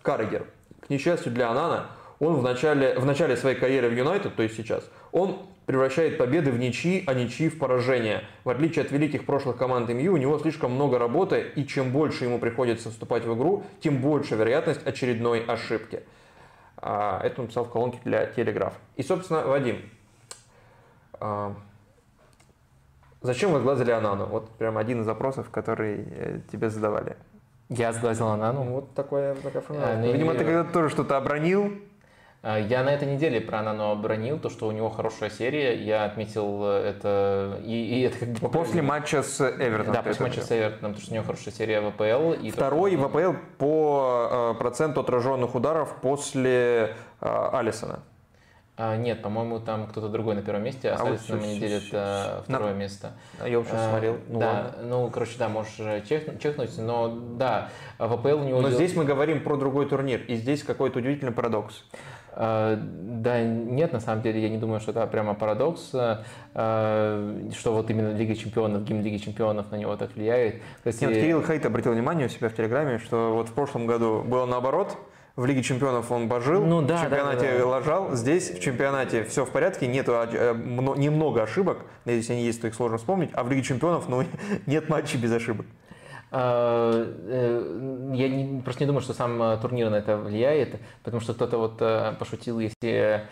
Каррегер. 0.02 0.46
К 0.80 0.90
несчастью 0.90 1.32
для 1.32 1.50
Анана, 1.50 1.86
он 2.18 2.34
в 2.36 2.42
начале, 2.42 2.98
в 2.98 3.04
начале 3.04 3.36
своей 3.36 3.56
карьеры 3.56 3.88
в 3.88 3.94
Юнайтед, 3.94 4.34
то 4.34 4.42
есть 4.42 4.56
сейчас, 4.56 4.88
он 5.12 5.38
превращает 5.66 6.18
победы 6.18 6.50
в 6.50 6.58
ничьи, 6.58 7.04
а 7.06 7.14
ничьи 7.14 7.48
в 7.48 7.58
поражения. 7.58 8.24
В 8.44 8.50
отличие 8.50 8.84
от 8.84 8.90
великих 8.90 9.24
прошлых 9.24 9.56
команд 9.56 9.88
МЮ, 9.88 10.12
у 10.12 10.16
него 10.16 10.38
слишком 10.38 10.72
много 10.72 10.98
работы, 10.98 11.52
и 11.54 11.66
чем 11.66 11.90
больше 11.90 12.24
ему 12.24 12.38
приходится 12.38 12.90
вступать 12.90 13.24
в 13.24 13.34
игру, 13.34 13.64
тем 13.80 13.98
больше 13.98 14.34
вероятность 14.36 14.86
очередной 14.86 15.44
ошибки. 15.44 16.02
А, 16.76 17.20
это 17.22 17.40
он 17.40 17.46
написал 17.46 17.64
в 17.64 17.70
колонке 17.70 17.98
для 18.04 18.26
Телеграф. 18.26 18.74
И, 18.96 19.02
собственно, 19.02 19.46
Вадим, 19.46 19.78
а, 21.14 21.54
зачем 23.22 23.52
вы 23.52 23.60
сглазили 23.60 23.90
Анану? 23.90 24.26
Вот 24.26 24.50
прям 24.50 24.76
один 24.76 25.00
из 25.00 25.06
запросов, 25.06 25.48
который 25.50 26.04
э, 26.06 26.40
тебе 26.52 26.68
задавали. 26.68 27.16
Я 27.70 27.94
сглазил 27.94 28.28
Анану? 28.28 28.64
Вот 28.64 28.92
такое, 28.94 29.34
такая 29.36 29.62
формулировка. 29.62 29.98
А, 29.98 30.02
ну, 30.02 30.12
Видимо, 30.12 30.34
ты 30.34 30.44
когда-то 30.44 30.72
тоже 30.72 30.90
что-то 30.90 31.16
обронил, 31.16 31.72
Я 32.44 32.82
на 32.84 32.90
этой 32.90 33.08
неделе 33.08 33.40
про 33.40 33.60
Анано 33.60 33.92
обронил, 33.92 34.38
то, 34.38 34.50
что 34.50 34.66
у 34.66 34.70
него 34.70 34.90
хорошая 34.90 35.30
серия. 35.30 35.82
Я 35.82 36.04
отметил 36.04 36.62
это... 36.64 37.58
И, 37.64 37.72
и 37.72 38.00
это 38.02 38.18
как 38.18 38.28
бы... 38.28 38.50
После 38.50 38.82
матча 38.82 39.22
с 39.22 39.40
Эвертоном. 39.40 39.94
Да, 39.94 40.02
после 40.02 40.26
матча 40.26 40.42
с 40.42 40.52
Эвертоном, 40.52 40.92
потому 40.92 41.00
что 41.00 41.12
у 41.12 41.14
него 41.14 41.24
хорошая 41.24 41.54
серия 41.54 41.80
в 41.80 41.86
АПЛ. 41.86 42.32
И 42.34 42.50
Второй 42.50 42.90
то, 42.90 42.98
что... 42.98 43.08
в 43.08 43.16
АПЛ 43.16 43.38
по 43.56 44.56
проценту 44.58 45.00
отраженных 45.00 45.54
ударов 45.54 45.96
после 46.02 46.94
Алисона. 47.20 48.00
А, 48.76 48.96
нет, 48.96 49.22
по-моему, 49.22 49.60
там 49.60 49.86
кто-то 49.86 50.08
другой 50.08 50.34
на 50.34 50.42
первом 50.42 50.64
месте, 50.64 50.90
а, 50.90 50.96
а 50.98 51.04
вот 51.04 51.20
на 51.28 51.34
не 51.36 51.60
делит 51.60 51.84
а, 51.92 52.42
второе 52.42 52.72
на... 52.72 52.76
место. 52.76 53.12
А 53.40 53.48
я 53.48 53.60
уже 53.60 53.68
а, 53.72 53.90
смотрел. 53.90 54.18
Ну, 54.26 54.40
да, 54.40 54.52
ладно. 54.52 54.82
ну, 54.82 55.10
короче, 55.10 55.38
да, 55.38 55.48
можешь 55.48 55.76
чех, 56.08 56.40
чехнуть, 56.40 56.76
но 56.76 57.08
да, 57.08 57.68
в 58.00 58.12
АПЛ 58.12 58.40
у 58.40 58.44
него... 58.44 58.60
Но 58.60 58.70
дел... 58.70 58.76
здесь 58.76 58.96
мы 58.96 59.04
говорим 59.04 59.44
про 59.44 59.56
другой 59.56 59.88
турнир, 59.88 60.22
и 60.22 60.34
здесь 60.34 60.64
какой-то 60.64 60.98
удивительный 60.98 61.30
парадокс. 61.30 61.84
А, 62.36 62.78
да, 62.80 63.42
нет, 63.42 63.92
на 63.92 64.00
самом 64.00 64.22
деле, 64.22 64.42
я 64.42 64.48
не 64.48 64.58
думаю, 64.58 64.80
что 64.80 64.90
это 64.90 65.06
прямо 65.06 65.34
парадокс, 65.34 65.90
а, 65.94 66.22
что 67.56 67.72
вот 67.72 67.90
именно 67.90 68.12
Лига 68.12 68.34
Чемпионов, 68.34 68.84
гимн 68.84 69.02
Лиги 69.02 69.18
Чемпионов 69.18 69.70
на 69.70 69.76
него 69.76 69.96
так 69.96 70.14
влияет. 70.14 70.62
Кстати, 70.78 71.04
нет, 71.04 71.14
Кирилл 71.14 71.42
Хейт 71.42 71.64
обратил 71.64 71.92
внимание 71.92 72.26
у 72.26 72.30
себя 72.30 72.48
в 72.48 72.54
Телеграме, 72.54 72.98
что 72.98 73.34
вот 73.34 73.48
в 73.48 73.52
прошлом 73.52 73.86
году 73.86 74.22
было 74.22 74.46
наоборот, 74.46 74.96
в 75.36 75.46
Лиге 75.46 75.62
чемпионов 75.62 76.12
он 76.12 76.28
божил, 76.28 76.64
ну, 76.64 76.80
да, 76.80 76.96
в 76.96 77.02
чемпионате 77.02 77.46
да, 77.46 77.52
да, 77.52 77.58
да. 77.58 77.66
лажал. 77.66 78.14
Здесь 78.14 78.50
в 78.50 78.60
чемпионате 78.60 79.24
все 79.24 79.44
в 79.44 79.50
порядке, 79.50 79.88
нет 79.88 80.06
э, 80.08 80.54
немного 80.54 81.42
ошибок, 81.42 81.78
если 82.04 82.34
они 82.34 82.44
есть, 82.44 82.60
то 82.60 82.68
их 82.68 82.74
сложно 82.74 82.98
вспомнить, 82.98 83.30
а 83.32 83.42
в 83.42 83.50
Лиге 83.50 83.62
чемпионов 83.62 84.08
ну, 84.08 84.24
нет 84.66 84.88
матчей 84.88 85.18
без 85.18 85.32
ошибок. 85.32 85.66
А, 86.36 87.14
э, 87.28 88.12
я 88.14 88.28
не, 88.28 88.60
просто 88.60 88.82
не 88.82 88.88
думаю, 88.88 89.02
что 89.02 89.14
сам 89.14 89.40
э, 89.40 89.56
турнир 89.62 89.88
на 89.88 89.94
это 89.94 90.16
влияет, 90.16 90.80
потому 91.04 91.20
что 91.20 91.32
кто-то 91.32 91.58
вот 91.58 91.78
пошутил, 92.18 92.58
если 92.58 93.22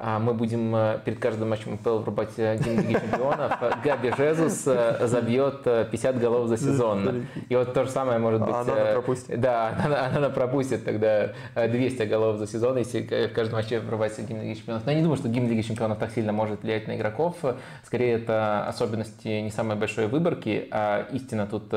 мы 0.00 0.32
будем 0.32 0.74
э, 0.74 0.98
перед 1.04 1.18
каждым 1.18 1.50
матчем 1.50 1.74
МПЛ 1.74 1.98
врубать 1.98 2.30
э, 2.38 2.56
гимн 2.56 2.80
Лиги 2.80 2.94
Чемпионов. 2.94 3.52
Габи 3.84 4.12
Жезус 4.16 4.62
э, 4.66 5.06
забьет 5.06 5.62
50 5.64 6.18
голов 6.18 6.48
за 6.48 6.56
сезон. 6.56 7.26
И 7.50 7.54
вот 7.54 7.74
то 7.74 7.84
же 7.84 7.90
самое 7.90 8.18
может 8.18 8.40
быть... 8.40 8.54
Она 8.54 8.92
пропустит. 8.92 9.38
Да, 9.38 9.78
она, 9.84 10.06
она 10.06 10.30
пропустит 10.30 10.86
тогда 10.86 11.32
200 11.54 12.04
голов 12.04 12.38
за 12.38 12.46
сезон, 12.46 12.78
если 12.78 13.02
в 13.26 13.34
каждом 13.34 13.58
матче 13.58 13.80
врубается 13.80 14.22
гимн 14.22 14.40
Лиги 14.40 14.54
Чемпионов. 14.54 14.86
Но 14.86 14.92
я 14.92 14.96
не 14.96 15.02
думаю, 15.02 15.18
что 15.18 15.28
гимн 15.28 15.48
Лиги 15.48 15.60
Чемпионов 15.60 15.98
так 15.98 16.12
сильно 16.12 16.32
может 16.32 16.62
влиять 16.62 16.86
на 16.86 16.96
игроков. 16.96 17.36
Скорее, 17.84 18.14
это 18.14 18.66
особенности 18.66 19.28
не 19.28 19.50
самой 19.50 19.76
большой 19.76 20.06
выборки, 20.06 20.66
а 20.70 21.08
истина 21.12 21.46
тут 21.46 21.74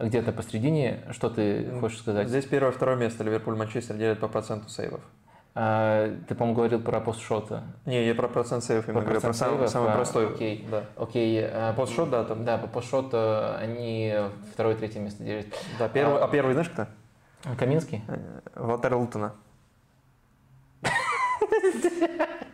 где-то 0.00 0.32
посередине. 0.32 1.00
Что 1.10 1.30
ты 1.30 1.70
хочешь 1.80 1.98
сказать? 1.98 2.28
Здесь 2.28 2.44
первое-второе 2.46 2.96
место 2.96 3.24
Ливерпуль-Манчестер 3.24 3.96
делят 3.96 4.20
по 4.20 4.28
проценту 4.28 4.68
сейвов. 4.68 5.00
А, 5.54 6.16
ты, 6.28 6.34
по-моему, 6.34 6.56
говорил 6.56 6.80
про 6.80 7.00
постшоты. 7.00 7.60
Не, 7.84 8.06
я 8.06 8.14
про 8.14 8.28
процент 8.28 8.62
сейвов 8.62 8.88
именно 8.88 9.02
говорю, 9.02 9.20
про 9.20 9.32
самый, 9.32 9.68
самый 9.68 9.92
простой. 9.92 10.28
Окей, 10.32 10.66
да. 10.70 10.84
окей. 10.96 11.44
А, 11.44 11.72
постшот, 11.72 12.10
да, 12.10 12.24
там. 12.24 12.44
Да, 12.44 12.56
по 12.56 12.68
постшоту 12.68 13.18
они 13.58 14.14
второе 14.52 14.76
третье 14.76 15.00
место 15.00 15.24
делят. 15.24 15.46
Да, 15.78 15.88
первый, 15.88 16.20
а, 16.20 16.24
а 16.24 16.28
первый 16.28 16.52
знаешь 16.52 16.70
кто? 16.70 16.86
Каминский? 17.58 18.02
Э, 18.06 18.40
Валтер 18.54 18.94
Лутона. 18.94 19.34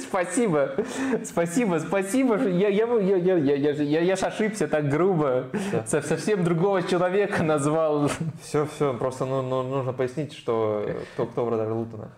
Спасибо, 0.00 0.76
спасибо, 1.24 1.78
спасибо. 1.78 2.36
Я, 2.48 2.68
я, 2.68 2.86
я, 2.86 3.16
я, 3.16 3.36
я, 3.36 3.54
я, 3.56 3.72
я, 3.72 4.00
я 4.00 4.16
ж 4.16 4.22
ошибся 4.22 4.68
так 4.68 4.88
грубо. 4.88 5.46
Со, 5.86 6.02
совсем 6.02 6.44
другого 6.44 6.82
человека 6.82 7.42
назвал. 7.42 8.10
Все, 8.42 8.66
все, 8.66 8.94
просто 8.94 9.24
ну, 9.24 9.42
ну, 9.42 9.62
нужно 9.62 9.92
пояснить, 9.92 10.32
что 10.32 10.88
кто, 11.14 11.26
кто 11.26 11.44
вратарь 11.44 11.72
Лутона. 11.72 12.10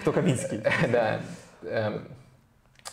Кто 0.00 0.12
Каминский. 0.12 0.62
Да. 0.92 1.20
Эм, 1.62 2.08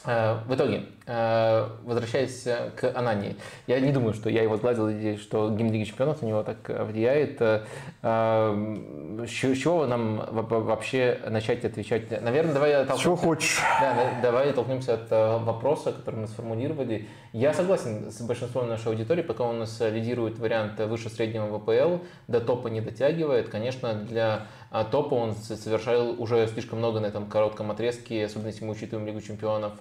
Э, 0.06 0.38
в 0.48 0.54
итоге, 0.54 0.86
возвращаясь 1.08 2.48
к 2.76 2.92
Анании, 2.96 3.36
я 3.68 3.80
не 3.80 3.92
думаю, 3.92 4.14
что 4.14 4.30
я 4.30 4.44
его 4.44 4.58
сглазил 4.58 4.90
здесь, 4.90 5.22
что 5.22 5.50
гимн 5.50 5.72
Лиги 5.72 5.84
Чемпионов 5.84 6.22
на 6.22 6.26
него 6.26 6.44
так 6.44 6.58
влияет. 6.68 7.38
Э, 7.42 7.62
с 8.02 9.30
чего 9.30 9.86
нам 9.86 10.26
вообще 10.32 11.20
начать 11.28 11.64
отвечать? 11.66 12.10
Наверное, 12.22 12.54
давай 12.54 12.72
толкнемся... 12.74 13.04
Чего 13.04 13.16
хочешь. 13.16 13.60
Да, 13.80 14.20
давай 14.22 14.52
толкнемся 14.54 14.96
от 14.96 15.12
вопроса, 15.44 15.92
который 15.92 16.22
мы 16.22 16.28
сформулировали. 16.28 17.08
Я 17.34 17.54
согласен 17.54 18.12
с 18.12 18.22
большинством 18.22 18.70
нашей 18.70 18.88
аудитории, 18.88 19.22
пока 19.22 19.44
у 19.44 19.54
нас 19.54 19.80
лидирует 19.82 20.40
вариант 20.40 20.80
выше 20.80 21.10
среднего 21.10 21.60
ВПЛ, 21.60 22.04
до 22.28 22.40
топа 22.40 22.68
не 22.70 22.82
дотягивает. 22.82 23.50
Конечно, 23.50 23.94
для 23.94 24.48
а 24.78 24.84
топа 24.84 25.14
он 25.14 25.34
совершал 25.36 26.22
уже 26.22 26.48
слишком 26.48 26.80
много 26.80 27.00
на 27.00 27.06
этом 27.06 27.28
коротком 27.28 27.72
отрезке, 27.72 28.26
особенно 28.26 28.48
если 28.48 28.66
мы 28.66 28.74
учитываем 28.74 29.08
Лигу 29.08 29.22
чемпионов, 29.22 29.72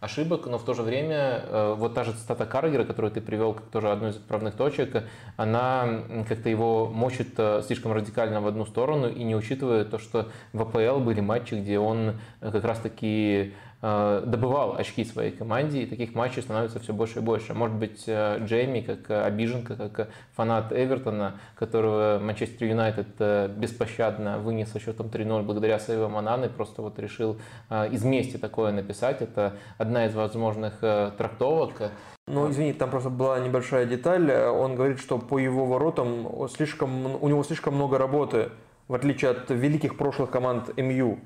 ошибок, 0.00 0.46
но 0.46 0.56
в 0.58 0.64
то 0.68 0.74
же 0.74 0.82
время 0.82 1.44
э, 1.46 1.74
вот 1.78 1.94
та 1.94 2.04
же 2.04 2.12
цитата 2.12 2.44
Каргера, 2.44 2.84
которую 2.84 3.10
ты 3.10 3.22
привел 3.22 3.54
как 3.54 3.68
тоже 3.68 3.90
одну 3.90 4.08
из 4.08 4.16
отправных 4.16 4.54
точек, 4.54 5.02
она 5.38 6.02
как-то 6.28 6.50
его 6.50 6.86
мочит 6.86 7.32
э, 7.38 7.62
слишком 7.66 7.92
радикально 7.92 8.42
в 8.42 8.46
одну 8.46 8.66
сторону 8.66 9.08
и 9.08 9.24
не 9.24 9.34
учитывая 9.34 9.86
то, 9.86 9.98
что 9.98 10.28
в 10.52 10.60
АПЛ 10.60 10.98
были 11.00 11.20
матчи, 11.20 11.54
где 11.54 11.78
он 11.78 12.20
э, 12.42 12.50
как 12.52 12.64
раз-таки 12.64 13.54
добывал 13.80 14.74
очки 14.76 15.04
своей 15.04 15.30
команде, 15.30 15.82
и 15.82 15.86
таких 15.86 16.14
матчей 16.14 16.42
становится 16.42 16.80
все 16.80 16.92
больше 16.92 17.20
и 17.20 17.22
больше. 17.22 17.54
Может 17.54 17.76
быть, 17.76 18.04
э, 18.08 18.38
Джейми, 18.44 18.80
как 18.80 19.08
обиженка, 19.10 19.76
как 19.76 20.08
фанат 20.34 20.72
Эвертона, 20.72 21.34
которого 21.54 22.18
Манчестер 22.20 22.66
Юнайтед 22.66 23.06
э, 23.20 23.48
беспощадно 23.48 24.38
вынес 24.38 24.72
со 24.72 24.80
счетом 24.80 25.06
3-0 25.06 25.44
благодаря 25.44 25.78
своей 25.78 26.04
Мананы, 26.08 26.48
просто 26.48 26.82
вот 26.82 26.98
решил 26.98 27.38
из 27.70 28.02
мести 28.02 28.36
такое 28.36 28.72
написать. 28.72 29.22
Это 29.22 29.54
одна 29.78 30.06
из 30.06 30.14
возможных 30.14 30.80
трактовок. 30.80 31.92
Ну, 32.26 32.50
извини, 32.50 32.72
там 32.72 32.90
просто 32.90 33.10
была 33.10 33.38
небольшая 33.38 33.86
деталь. 33.86 34.30
Он 34.32 34.74
говорит, 34.74 34.98
что 34.98 35.18
по 35.18 35.38
его 35.38 35.66
воротам 35.66 36.48
слишком, 36.48 37.22
у 37.22 37.28
него 37.28 37.42
слишком 37.44 37.74
много 37.74 37.96
работы, 37.98 38.50
в 38.88 38.94
отличие 38.94 39.30
от 39.30 39.50
великих 39.50 39.96
прошлых 39.96 40.30
команд 40.30 40.76
МЮ. 40.76 41.18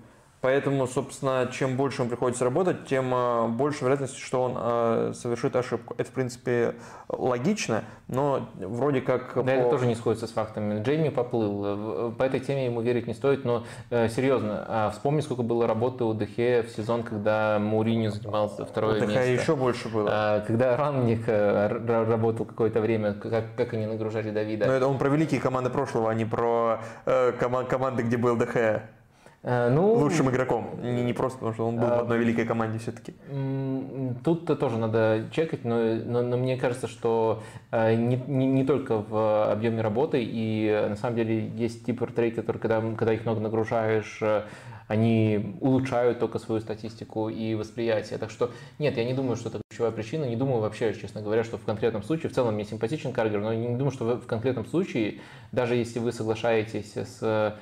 Поэтому, 0.43 0.89
собственно, 0.89 1.49
чем 1.53 1.77
больше 1.77 2.03
ему 2.03 2.11
приходится 2.11 2.45
работать, 2.45 2.85
тем 2.87 3.15
э, 3.15 3.47
больше 3.47 3.85
вероятность, 3.85 4.19
что 4.19 4.43
он 4.43 4.55
э, 4.57 5.13
совершит 5.15 5.55
ошибку. 5.55 5.95
Это, 5.97 6.11
в 6.11 6.13
принципе, 6.13 6.75
логично, 7.09 7.85
но 8.09 8.49
вроде 8.59 9.03
как... 9.03 9.35
Да, 9.37 9.43
по... 9.43 9.49
это 9.51 9.71
тоже 9.71 9.87
не 9.87 9.95
сходится 9.95 10.27
с 10.27 10.33
фактами. 10.33 10.83
Джейми 10.83 11.11
поплыл. 11.11 12.13
По 12.19 12.25
этой 12.25 12.41
теме 12.41 12.65
ему 12.65 12.81
верить 12.81 13.07
не 13.07 13.15
стоит, 13.15 13.45
но 13.45 13.65
э, 13.91 14.09
серьезно, 14.09 14.65
а 14.67 14.91
вспомни, 14.91 15.21
сколько 15.21 15.45
было 15.45 15.69
работы 15.69 16.03
у 16.03 16.13
Дехе 16.13 16.63
в 16.63 16.71
сезон, 16.71 17.05
когда 17.05 17.61
Мауриню 17.61 18.11
занимался 18.11 18.67
второе 18.67 19.01
у 19.01 19.07
место. 19.07 19.23
еще 19.23 19.55
больше 19.55 19.89
было. 19.91 20.11
А, 20.13 20.41
когда 20.41 20.77
Ранник 20.77 21.23
работал 21.29 22.47
какое-то 22.47 22.81
время, 22.81 23.15
как, 23.15 23.55
как 23.57 23.75
они 23.75 23.87
нагружали 23.87 24.33
Давида. 24.33 24.67
Но 24.67 24.73
это 24.73 24.89
он 24.89 24.99
про 24.99 25.09
великие 25.09 25.41
команды 25.41 25.71
прошлого, 25.71 26.11
а 26.11 26.15
не 26.15 26.25
про 26.25 26.81
э, 27.07 27.31
команды, 27.31 28.03
где 28.03 28.17
был 28.17 28.37
Дехе. 28.37 28.83
Э, 29.45 29.69
ну, 29.71 29.95
Лучшим 29.95 30.31
игроком. 30.31 30.79
Не, 30.83 31.03
не 31.03 31.13
просто 31.13 31.39
потому, 31.39 31.55
что 31.55 31.67
он 31.67 31.77
был 31.77 31.89
в 31.89 32.01
одной 32.01 32.19
великой 32.19 32.45
команде 32.45 32.79
все-таки. 32.79 33.15
Тут 34.25 34.47
тоже 34.59 34.79
надо 34.79 35.25
чекать, 35.33 35.65
но, 35.65 35.79
но, 35.79 36.23
но 36.23 36.37
мне 36.37 36.57
кажется, 36.57 36.87
что 36.87 37.43
э, 37.73 37.95
не, 37.95 38.17
не, 38.17 38.47
не 38.47 38.65
только 38.65 38.99
в 38.99 39.51
объеме 39.51 39.81
работы, 39.81 40.23
и 40.23 40.67
э, 40.69 40.89
на 40.89 40.97
самом 40.97 41.17
деле 41.17 41.49
есть 41.49 41.85
тип 41.85 42.01
вратарей, 42.01 42.31
которые, 42.31 42.61
когда, 42.61 42.81
когда 42.97 43.15
их 43.15 43.25
много 43.25 43.41
нагружаешь, 43.41 44.21
они 44.87 45.57
улучшают 45.61 46.19
только 46.19 46.39
свою 46.39 46.61
статистику 46.61 47.29
и 47.29 47.55
восприятие. 47.55 48.19
Так 48.19 48.31
что 48.31 48.53
нет, 48.79 48.97
я 48.97 49.05
не 49.05 49.15
думаю, 49.15 49.37
что 49.37 49.49
это 49.49 49.61
ключевая 49.69 49.91
причина. 49.91 50.25
Не 50.25 50.37
думаю 50.37 50.61
вообще, 50.61 50.93
честно 50.95 51.23
говоря, 51.23 51.43
что 51.43 51.57
в 51.57 51.65
конкретном 51.65 52.03
случае, 52.03 52.31
в 52.31 52.35
целом 52.35 52.55
мне 52.55 52.65
симпатичен 52.65 53.13
Каргер, 53.13 53.41
но 53.41 53.53
я 53.53 53.59
не 53.59 53.77
думаю, 53.77 53.91
что 53.91 54.05
в 54.05 54.27
конкретном 54.27 54.67
случае, 54.67 55.21
даже 55.51 55.75
если 55.75 55.99
вы 55.99 56.13
соглашаетесь 56.13 56.97
с 56.97 57.23
Э, 57.23 57.53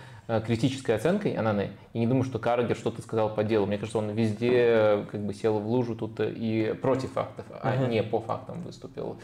критической 0.46 0.94
оценкой 0.94 1.34
Ананы, 1.34 1.70
и 1.92 1.98
не 1.98 2.06
думаю, 2.06 2.24
что 2.24 2.38
Каргер 2.38 2.76
что-то 2.76 3.02
сказал 3.02 3.34
по 3.34 3.42
делу. 3.42 3.66
Мне 3.66 3.78
кажется, 3.78 3.98
он 3.98 4.10
везде 4.10 4.50
э, 4.52 5.04
как 5.10 5.20
бы 5.20 5.34
сел 5.34 5.58
в 5.58 5.66
лужу 5.66 5.96
тут 5.96 6.20
и 6.20 6.74
против 6.80 7.12
фактов, 7.12 7.46
а 7.50 7.74
uh-huh. 7.74 7.88
не 7.88 8.02
по 8.02 8.20
фактам 8.20 8.62
выступил. 8.62 9.18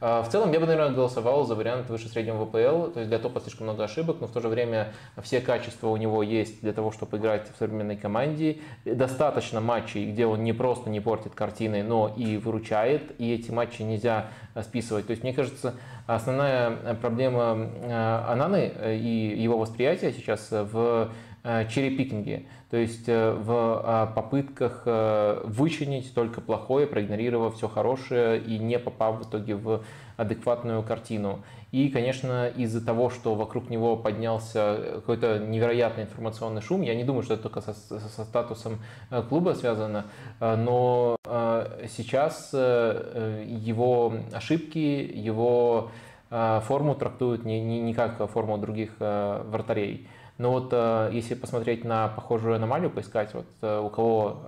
А, 0.00 0.22
в 0.22 0.30
целом, 0.30 0.50
я 0.52 0.60
бы, 0.60 0.66
наверное, 0.66 0.94
голосовал 0.94 1.44
за 1.44 1.54
вариант 1.54 1.90
выше 1.90 2.08
среднего 2.08 2.46
ВПЛ, 2.46 2.90
то 2.92 3.00
есть 3.00 3.08
для 3.08 3.18
топа 3.18 3.40
слишком 3.40 3.66
много 3.66 3.84
ошибок, 3.84 4.16
но 4.20 4.26
в 4.26 4.32
то 4.32 4.40
же 4.40 4.48
время 4.48 4.92
все 5.22 5.40
качества 5.40 5.88
у 5.88 5.96
него 5.96 6.22
есть 6.22 6.62
для 6.62 6.72
того, 6.72 6.90
чтобы 6.90 7.18
играть 7.18 7.50
в 7.54 7.58
современной 7.58 7.96
команде. 7.96 8.58
Достаточно 8.84 9.60
матчей, 9.60 10.10
где 10.10 10.24
он 10.24 10.42
не 10.42 10.54
просто 10.54 10.88
не 10.88 11.00
портит 11.00 11.34
картины, 11.34 11.82
но 11.82 12.12
и 12.16 12.38
выручает, 12.38 13.12
и 13.18 13.34
эти 13.34 13.50
матчи 13.50 13.82
нельзя 13.82 14.28
э, 14.54 14.62
списывать. 14.62 15.06
То 15.06 15.10
есть, 15.10 15.22
мне 15.22 15.34
кажется, 15.34 15.74
основная 16.06 16.70
э, 16.70 16.94
проблема 16.94 17.68
э, 17.82 18.24
Ананы 18.28 18.72
и 18.96 19.36
его 19.38 19.58
восприятия 19.58 20.12
сейчас 20.12 20.48
в 20.50 21.10
черепикинге. 21.42 22.44
То 22.70 22.76
есть 22.76 23.08
э, 23.08 23.32
в 23.32 23.50
а, 23.84 24.06
попытках 24.06 24.82
э, 24.86 25.40
вычленить 25.44 26.14
только 26.14 26.40
плохое, 26.40 26.86
проигнорировав 26.86 27.56
все 27.56 27.66
хорошее 27.66 28.40
и 28.40 28.58
не 28.58 28.78
попав 28.78 29.18
в 29.18 29.28
итоге 29.28 29.56
в 29.56 29.82
адекватную 30.16 30.82
картину. 30.84 31.42
И, 31.72 31.88
конечно, 31.88 32.48
из-за 32.48 32.84
того, 32.84 33.10
что 33.10 33.34
вокруг 33.34 33.70
него 33.70 33.96
поднялся 33.96 34.78
какой-то 34.96 35.38
невероятный 35.38 36.04
информационный 36.04 36.62
шум, 36.62 36.82
я 36.82 36.94
не 36.94 37.04
думаю, 37.04 37.22
что 37.22 37.34
это 37.34 37.44
только 37.44 37.60
со, 37.60 37.74
со 37.74 38.24
статусом 38.24 38.78
э, 39.10 39.22
клуба 39.28 39.54
связано, 39.54 40.06
э, 40.40 40.56
но 40.56 41.16
э, 41.24 41.86
сейчас 41.88 42.52
его 42.52 44.14
ошибки, 44.32 44.78
его 44.78 45.90
форму 46.28 46.94
трактуют 46.94 47.44
не, 47.44 47.60
не, 47.60 47.80
не 47.80 47.92
как 47.92 48.30
форму 48.30 48.56
других 48.56 48.92
вратарей. 49.00 50.06
Но 50.40 50.52
вот 50.52 50.72
если 51.12 51.34
посмотреть 51.34 51.84
на 51.84 52.08
похожую 52.08 52.54
аномалию, 52.56 52.88
поискать, 52.90 53.34
вот 53.34 53.46
у 53.62 53.90
кого 53.90 54.38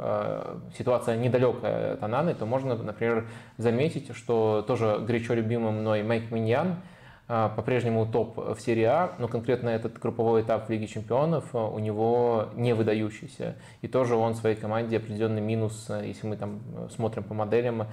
ситуация 0.78 1.18
недалекая 1.18 1.92
от 1.94 2.02
Ананы, 2.02 2.34
то 2.34 2.46
можно, 2.46 2.74
например, 2.74 3.26
заметить, 3.58 4.16
что 4.16 4.64
тоже 4.66 4.98
горячо 5.06 5.34
любимый 5.34 5.72
мной 5.72 6.02
Майк 6.02 6.30
Миньян– 6.30 6.76
по-прежнему 7.26 8.04
топ 8.04 8.36
в 8.36 8.60
серии 8.60 8.82
А, 8.82 9.14
но 9.18 9.26
конкретно 9.26 9.70
этот 9.70 9.98
групповой 9.98 10.42
этап 10.42 10.66
в 10.66 10.70
Лиге 10.70 10.86
Чемпионов 10.86 11.54
у 11.54 11.78
него 11.78 12.48
не 12.54 12.74
выдающийся. 12.74 13.56
И 13.80 13.88
тоже 13.88 14.16
он 14.16 14.34
своей 14.34 14.56
команде 14.56 14.98
определенный 14.98 15.40
минус, 15.40 15.88
если 16.02 16.26
мы 16.26 16.36
там 16.36 16.60
смотрим 16.94 17.22
по 17.22 17.32
моделям, 17.32 17.86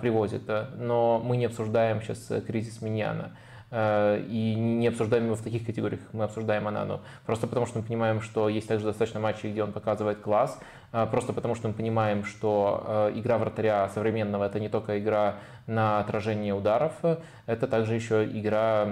привозит. 0.00 0.50
Но 0.76 1.20
мы 1.22 1.36
не 1.36 1.44
обсуждаем 1.44 2.00
сейчас 2.02 2.32
кризис 2.46 2.82
Миньяна. 2.82 3.36
Э, 3.70 4.20
и 4.28 4.54
не 4.56 4.88
обсуждаем 4.88 5.26
его 5.26 5.36
в 5.36 5.42
таких 5.42 5.64
категориях, 5.64 6.00
мы 6.12 6.24
обсуждаем 6.24 6.66
Анану. 6.66 7.00
Просто 7.24 7.46
потому, 7.46 7.66
что 7.66 7.78
мы 7.78 7.84
понимаем, 7.84 8.20
что 8.20 8.48
есть 8.48 8.66
также 8.66 8.86
достаточно 8.86 9.20
матчей, 9.20 9.50
где 9.50 9.62
он 9.62 9.72
показывает 9.72 10.18
класс, 10.18 10.58
э, 10.92 11.06
просто 11.08 11.32
потому, 11.32 11.54
что 11.54 11.68
мы 11.68 11.74
понимаем, 11.74 12.24
что 12.24 12.84
э, 12.84 13.12
игра 13.14 13.38
вратаря 13.38 13.88
современного– 13.90 14.44
это 14.46 14.58
не 14.58 14.68
только 14.68 14.98
игра 14.98 15.36
на 15.68 16.00
отражение 16.00 16.52
ударов, 16.52 16.94
это 17.46 17.68
также 17.68 17.94
еще 17.94 18.24
игра 18.24 18.88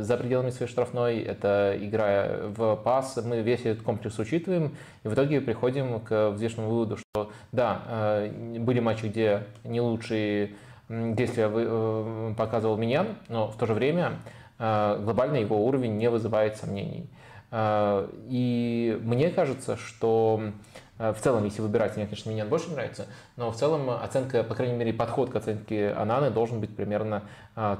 за 0.00 0.18
пределами 0.18 0.50
своей 0.50 0.70
штрафной, 0.70 1.20
это 1.20 1.74
игра 1.80 2.26
в 2.54 2.76
пас. 2.76 3.18
Мы 3.24 3.40
весь 3.40 3.64
этот 3.64 3.84
комплекс 3.84 4.18
учитываем, 4.18 4.76
и 5.02 5.08
в 5.08 5.14
итоге 5.14 5.40
приходим 5.40 6.00
к 6.00 6.32
взвешенному 6.32 6.72
выводу, 6.74 6.98
что 6.98 7.30
да, 7.52 8.28
были 8.58 8.80
матчи, 8.80 9.06
где 9.06 9.44
не 9.62 9.80
лучшие 9.80 10.50
действия 10.88 11.50
э, 11.52 12.34
показывал 12.36 12.76
Миньян, 12.76 13.16
но 13.28 13.48
в 13.48 13.56
то 13.56 13.66
же 13.66 13.74
время 13.74 14.18
э, 14.58 15.00
глобально 15.02 15.36
его 15.36 15.64
уровень 15.66 15.96
не 15.96 16.10
вызывает 16.10 16.56
сомнений. 16.56 17.08
Э, 17.50 18.08
и 18.28 18.98
мне 19.02 19.30
кажется, 19.30 19.76
что 19.76 20.52
в 20.96 21.16
целом, 21.20 21.44
если 21.44 21.60
выбирать, 21.60 21.96
мне, 21.96 22.06
конечно, 22.06 22.30
Миньян 22.30 22.48
больше 22.48 22.70
нравится, 22.70 23.06
но 23.36 23.50
в 23.50 23.56
целом 23.56 23.90
оценка, 23.90 24.44
по 24.44 24.54
крайней 24.54 24.76
мере, 24.76 24.92
подход 24.92 25.28
к 25.28 25.34
оценке 25.34 25.90
Ананы 25.90 26.30
должен 26.30 26.60
быть 26.60 26.76
примерно 26.76 27.24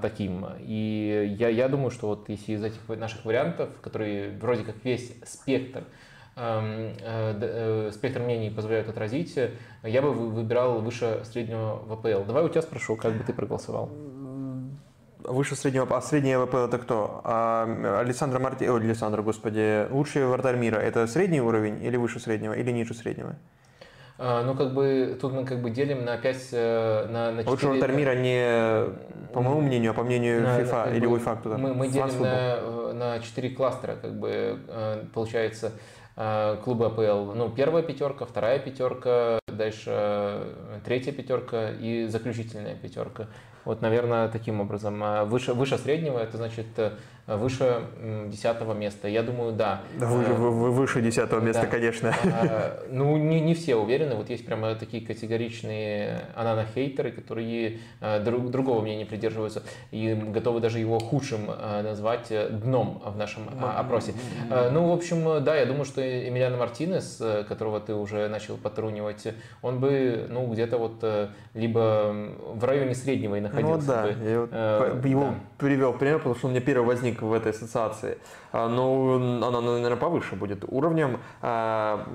таким. 0.02 0.44
И 0.59 1.36
я, 1.39 1.48
я 1.48 1.68
думаю, 1.68 1.93
что 1.93 2.09
вот 2.09 2.28
если 2.28 2.55
из 2.55 2.64
этих 2.64 2.89
наших 2.89 3.24
вариантов, 3.24 3.68
которые 3.82 4.36
вроде 4.39 4.64
как 4.64 4.74
весь 4.82 5.12
спектр 5.24 5.85
спектр 6.35 8.20
мнений 8.20 8.51
позволяют 8.51 8.89
отразить, 8.89 9.39
я 9.85 10.02
бы 10.02 10.12
выбирал 10.12 10.81
выше 10.81 11.23
среднего 11.24 11.78
ВПЛ. 11.89 12.24
Давай 12.27 12.44
у 12.44 12.48
тебя 12.48 12.62
спрошу, 12.62 12.97
как 12.97 13.12
бы 13.12 13.23
ты 13.23 13.32
проголосовал? 13.32 13.90
Выше 15.23 15.56
среднего, 15.56 15.86
а 15.97 16.02
среднее 16.02 16.44
ВПЛ 16.44 16.66
это 16.66 16.78
кто? 16.78 17.20
А, 17.24 18.01
Александр 18.01 18.40
Марти... 18.40 18.65
О, 18.65 18.77
Александр, 18.77 19.23
господи. 19.23 19.86
Лучший 19.90 20.27
вратарь 20.27 20.56
мира 20.56 20.77
это 20.77 21.06
средний 21.06 21.40
уровень 21.40 21.82
или 21.82 21.97
выше 21.97 22.20
среднего, 22.20 22.52
или 22.52 22.70
ниже 22.70 22.93
среднего? 22.94 23.36
А, 24.19 24.43
ну, 24.43 24.55
как 24.55 24.74
бы, 24.74 25.16
тут 25.19 25.32
мы 25.32 25.47
как 25.47 25.62
бы 25.62 25.70
делим 25.70 26.05
на 26.05 26.19
5, 26.19 26.48
э, 26.52 27.06
на, 27.11 27.32
на 27.32 27.39
4... 27.39 27.51
Лучший 27.51 27.69
вратарь 27.70 27.97
мира 27.97 28.15
не 28.15 29.32
по 29.32 29.40
моему 29.40 29.62
мнению, 29.62 29.93
а 29.93 29.94
по 29.94 30.05
мнению 30.05 30.43
на, 30.43 30.61
FIFA 30.61 30.97
или 30.97 31.09
UEFA 31.09 31.40
кто-то? 31.40 31.59
Мы, 31.59 31.74
мы 31.74 31.89
делим 31.89 32.20
на, 32.20 32.93
на 32.93 33.20
4 33.20 33.51
кластера, 33.51 33.97
как 33.97 34.19
бы, 34.19 34.59
получается, 35.15 35.73
Э, 35.73 36.03
клубы 36.16 36.86
АПЛ. 36.86 37.32
Ну, 37.35 37.51
первая 37.51 37.82
пятерка, 37.82 38.24
вторая 38.24 38.59
пятерка, 38.61 39.41
дальше 39.49 39.91
э, 39.91 40.81
третья 40.85 41.12
пятерка 41.12 41.70
и 41.70 42.07
заключительная 42.07 42.77
пятерка. 42.77 43.28
Вот, 43.65 43.81
наверное, 43.81 44.28
таким 44.28 44.61
образом. 44.61 45.03
А 45.03 45.24
выше, 45.24 45.55
выше 45.55 45.78
среднего, 45.78 46.19
это 46.19 46.36
значит 46.36 46.66
э, 46.77 46.93
выше 47.27 47.82
десятого 48.27 48.74
места. 48.74 49.09
Я 49.09 49.23
думаю, 49.23 49.53
да. 49.53 49.82
Вы, 49.97 50.23
вы, 50.24 50.51
вы 50.51 50.70
выше 50.70 51.01
десятого 51.01 51.41
места, 51.41 51.62
да. 51.62 51.69
конечно. 51.69 52.15
А, 52.24 52.85
ну, 52.91 53.16
не, 53.16 53.41
не 53.41 53.55
все 53.55 53.77
уверены. 53.77 54.16
Вот 54.16 54.28
есть 54.28 54.45
прямо 54.45 54.74
такие 54.74 55.05
категоричные 55.07 56.20
анана-хейтеры, 56.35 57.12
которые 57.12 57.78
друг, 58.24 58.51
другого 58.51 58.82
мнения 58.82 59.07
придерживаются 59.07 59.62
и 59.91 60.12
готовы 60.15 60.61
даже 60.61 60.78
его 60.78 60.99
худшим 60.99 61.47
назвать 61.47 62.32
дном 62.51 63.03
в 63.05 63.16
нашем 63.16 63.49
опросе. 63.61 64.12
Ну, 64.73 64.89
в 64.89 64.93
общем, 64.93 65.43
да, 65.43 65.57
я 65.57 65.65
думаю, 65.66 65.85
что 65.85 66.03
Эмилиано 66.03 66.59
Мартинес, 66.59 67.23
которого 67.49 67.81
ты 67.81 67.95
уже 67.95 68.28
начал 68.28 68.57
потрунивать, 68.57 69.27
он 69.62 69.81
бы, 69.81 70.27
ну, 70.28 70.47
где-то 70.53 70.77
вот 70.78 71.05
либо 71.55 72.15
в 72.55 72.65
районе 72.65 72.95
среднего 72.95 73.36
и 73.36 73.41
находился. 73.55 74.02
Ну 74.02 74.24
да, 74.24 74.31
я 74.31 74.40
вот 74.40 74.51
э, 74.52 75.01
его 75.05 75.24
да. 75.24 75.35
привел 75.59 75.93
пример, 75.93 76.18
потому 76.18 76.35
что 76.35 76.47
он 76.47 76.52
мне 76.52 76.60
первый 76.60 76.86
возник 76.86 77.22
в 77.22 77.32
этой 77.32 77.52
ассоциации. 77.52 78.18
А, 78.52 78.68
но 78.68 79.14
она, 79.47 79.60
наверное, 79.60 79.97
повыше 79.97 80.36
будет 80.36 80.64
уровнем. 80.66 81.20
А, 81.43 82.06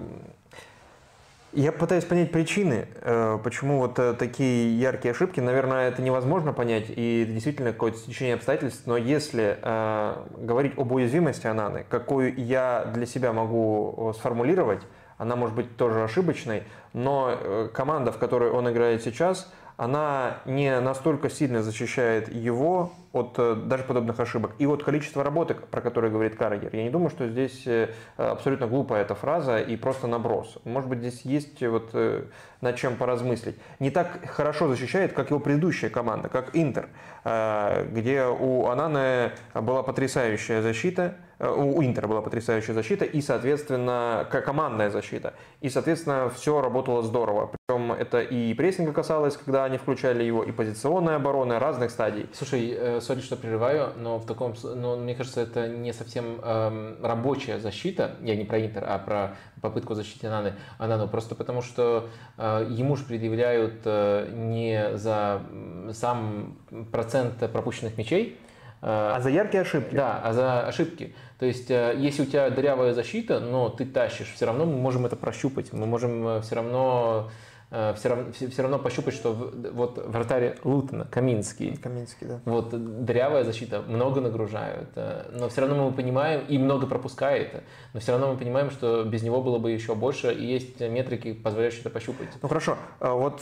я 1.52 1.72
пытаюсь 1.72 2.06
понять 2.06 2.32
причины, 2.32 2.88
э, 3.02 3.40
почему 3.44 3.80
вот 3.80 3.98
э, 3.98 4.14
такие 4.14 4.80
яркие 4.80 5.14
ошибки. 5.14 5.40
Наверное, 5.40 5.90
это 5.90 6.00
невозможно 6.04 6.54
понять, 6.54 6.86
и 6.90 7.24
это 7.24 7.32
действительно 7.32 7.72
какое-то 7.72 7.98
стечение 7.98 8.36
обстоятельств. 8.36 8.84
Но 8.86 8.98
если 8.98 9.58
э, 9.60 10.16
говорить 10.38 10.74
об 10.78 10.92
уязвимости 10.92 11.48
Ананы, 11.48 11.86
какую 11.90 12.36
я 12.40 12.92
для 12.94 13.08
себя 13.08 13.34
могу 13.34 14.14
сформулировать, 14.16 14.82
она 15.18 15.36
может 15.36 15.56
быть 15.56 15.76
тоже 15.76 16.04
ошибочной, 16.04 16.64
но 16.94 17.70
команда, 17.74 18.12
в 18.12 18.20
которой 18.20 18.52
он 18.52 18.70
играет 18.70 19.04
сейчас, 19.04 19.52
она 19.80 20.42
не 20.44 20.78
настолько 20.82 21.30
сильно 21.30 21.64
защищает 21.64 22.28
его 22.28 22.92
от 23.14 23.36
э, 23.38 23.56
даже 23.56 23.84
подобных 23.84 24.20
ошибок. 24.20 24.52
И 24.60 24.66
вот 24.66 24.84
количество 24.84 25.24
работы, 25.24 25.54
про 25.54 25.80
которое 25.80 26.12
говорит 26.12 26.36
Каррагер, 26.36 26.76
я 26.76 26.84
не 26.84 26.90
думаю, 26.90 27.10
что 27.10 27.30
здесь 27.30 27.66
э, 27.66 27.88
абсолютно 28.18 28.68
глупая 28.68 29.04
эта 29.04 29.16
фраза 29.16 29.58
и 29.58 29.78
просто 29.78 30.08
наброс. 30.08 30.58
Может 30.66 30.90
быть, 30.90 31.00
здесь 31.00 31.22
есть 31.22 31.66
вот 31.66 31.92
э, 31.94 32.26
над 32.60 32.76
чем 32.76 32.98
поразмыслить. 32.98 33.56
Не 33.80 33.90
так 33.90 34.20
хорошо 34.26 34.68
защищает, 34.68 35.14
как 35.14 35.30
его 35.30 35.40
предыдущая 35.40 35.90
команда, 35.90 36.28
как 36.28 36.50
Интер, 36.58 36.90
где 37.24 38.26
у 38.26 38.68
Ананы 38.68 39.32
была 39.54 39.82
потрясающая 39.82 40.62
защита, 40.62 41.16
у 41.40 41.82
Интера 41.84 42.08
была 42.08 42.22
потрясающая 42.22 42.74
защита 42.74 43.06
и, 43.06 43.22
соответственно, 43.22 44.28
командная 44.30 44.90
защита. 44.90 45.34
И, 45.62 45.70
соответственно, 45.70 46.30
все 46.30 46.62
работало 46.62 47.02
здорово. 47.04 47.52
Причем 47.68 47.92
это 47.92 48.22
и 48.22 48.54
прессинга 48.54 48.94
касалось, 48.94 49.38
когда 49.38 49.64
они 49.64 49.78
включали 49.78 50.24
его, 50.24 50.44
и 50.44 50.52
позиционная 50.52 51.16
оборона 51.16 51.60
разных 51.60 51.92
стадий. 51.92 52.28
Слушай, 52.34 53.00
сори, 53.02 53.22
что 53.22 53.36
прерываю, 53.36 53.94
но 53.98 54.18
в 54.18 54.26
таком, 54.26 54.54
но 54.64 54.98
мне 54.98 55.16
кажется, 55.16 55.42
это 55.42 55.68
не 55.68 55.94
совсем 55.94 56.40
эм, 56.42 56.98
рабочая 57.02 57.60
защита. 57.60 58.16
Я 58.22 58.36
не 58.36 58.46
про 58.46 58.60
Интер, 58.60 58.84
а 58.88 59.00
про 59.00 59.36
попытку 59.62 59.96
защиты 59.96 60.28
Ананы. 60.28 60.54
Анану 60.78 61.08
просто 61.08 61.36
потому, 61.36 61.62
что 61.62 62.10
э, 62.38 62.68
ему 62.70 62.96
же 62.96 63.06
предъявляют 63.06 63.82
э, 63.86 64.30
не 64.34 64.98
за 64.98 65.42
сам 65.94 66.58
процент 66.92 67.38
пропущенных 67.52 67.98
мячей, 67.98 68.38
э, 68.38 68.49
а 68.82 69.20
за 69.22 69.30
яркие 69.30 69.62
ошибки. 69.62 69.96
Да, 69.96 70.22
а 70.24 70.34
за 70.34 70.68
ошибки. 70.68 71.14
То 71.40 71.46
есть, 71.46 71.72
э, 71.72 71.96
если 71.98 72.24
у 72.24 72.26
тебя 72.26 72.50
дырявая 72.50 72.94
защита, 72.94 73.40
но 73.40 73.70
ты 73.70 73.86
тащишь, 73.86 74.32
все 74.34 74.46
равно 74.46 74.66
мы 74.66 74.78
можем 74.78 75.06
это 75.06 75.16
прощупать. 75.16 75.72
Мы 75.74 75.86
можем 75.86 76.28
э, 76.28 76.42
все 76.42 76.56
равно 76.56 77.30
все 77.70 78.08
э, 78.08 78.10
равно, 78.10 78.32
все, 78.32 78.62
равно 78.64 78.80
пощупать, 78.80 79.14
что 79.14 79.32
вот 79.32 80.04
вратарь 80.08 80.58
Лутона, 80.64 81.06
Каминский, 81.06 81.78
Каминский 81.78 82.26
да. 82.26 82.40
вот 82.46 82.70
дырявая 83.06 83.44
защита, 83.44 83.84
много 83.84 84.22
нагружают, 84.22 84.90
э, 84.96 85.30
но 85.34 85.50
все 85.50 85.62
равно 85.62 85.90
мы 85.90 85.96
понимаем, 85.96 86.46
и 86.48 86.58
много 86.58 86.88
пропускает, 86.88 87.64
но 87.94 88.00
все 88.00 88.14
равно 88.14 88.34
мы 88.34 88.40
понимаем, 88.40 88.72
что 88.72 89.04
без 89.04 89.22
него 89.22 89.44
было 89.44 89.60
бы 89.60 89.70
еще 89.70 89.94
больше, 89.94 90.34
и 90.34 90.44
есть 90.44 90.80
метрики, 90.80 91.34
позволяющие 91.34 91.82
это 91.82 91.92
пощупать. 91.92 92.30
Ну 92.42 92.48
хорошо, 92.48 92.76
а 93.00 93.14
вот 93.14 93.42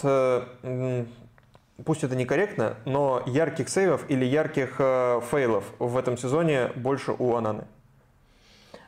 пусть 1.85 2.03
это 2.03 2.15
некорректно, 2.15 2.77
но 2.85 3.23
ярких 3.25 3.69
сейвов 3.69 4.09
или 4.09 4.25
ярких 4.25 4.75
э, 4.79 5.21
фейлов 5.29 5.65
в 5.79 5.97
этом 5.97 6.17
сезоне 6.17 6.71
больше 6.75 7.13
у 7.17 7.35
Ананы. 7.35 7.65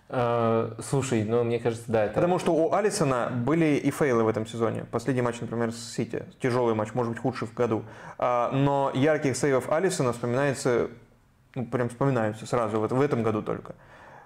Э, 0.10 0.72
слушай, 0.82 1.24
ну 1.24 1.44
мне 1.44 1.60
кажется, 1.60 1.86
да. 1.88 2.06
Это... 2.06 2.16
Потому 2.16 2.40
что 2.40 2.54
у 2.54 2.74
Алисона 2.74 3.30
были 3.32 3.76
и 3.76 3.92
фейлы 3.92 4.24
в 4.24 4.28
этом 4.28 4.48
сезоне. 4.48 4.86
Последний 4.92 5.22
матч, 5.22 5.40
например, 5.40 5.72
с 5.72 5.94
Сити. 5.94 6.24
Тяжелый 6.42 6.74
матч, 6.74 6.94
может 6.94 7.14
быть, 7.14 7.22
худший 7.22 7.48
в 7.48 7.54
году. 7.54 7.84
А, 8.18 8.52
но 8.52 8.92
ярких 8.94 9.38
сейвов 9.38 9.72
Алисона 9.72 10.12
вспоминается, 10.12 10.90
ну, 11.54 11.66
прям 11.66 11.90
вспоминаются 11.90 12.48
сразу, 12.48 12.80
в 12.80 13.02
этом 13.02 13.22
году 13.22 13.44
только. 13.44 13.76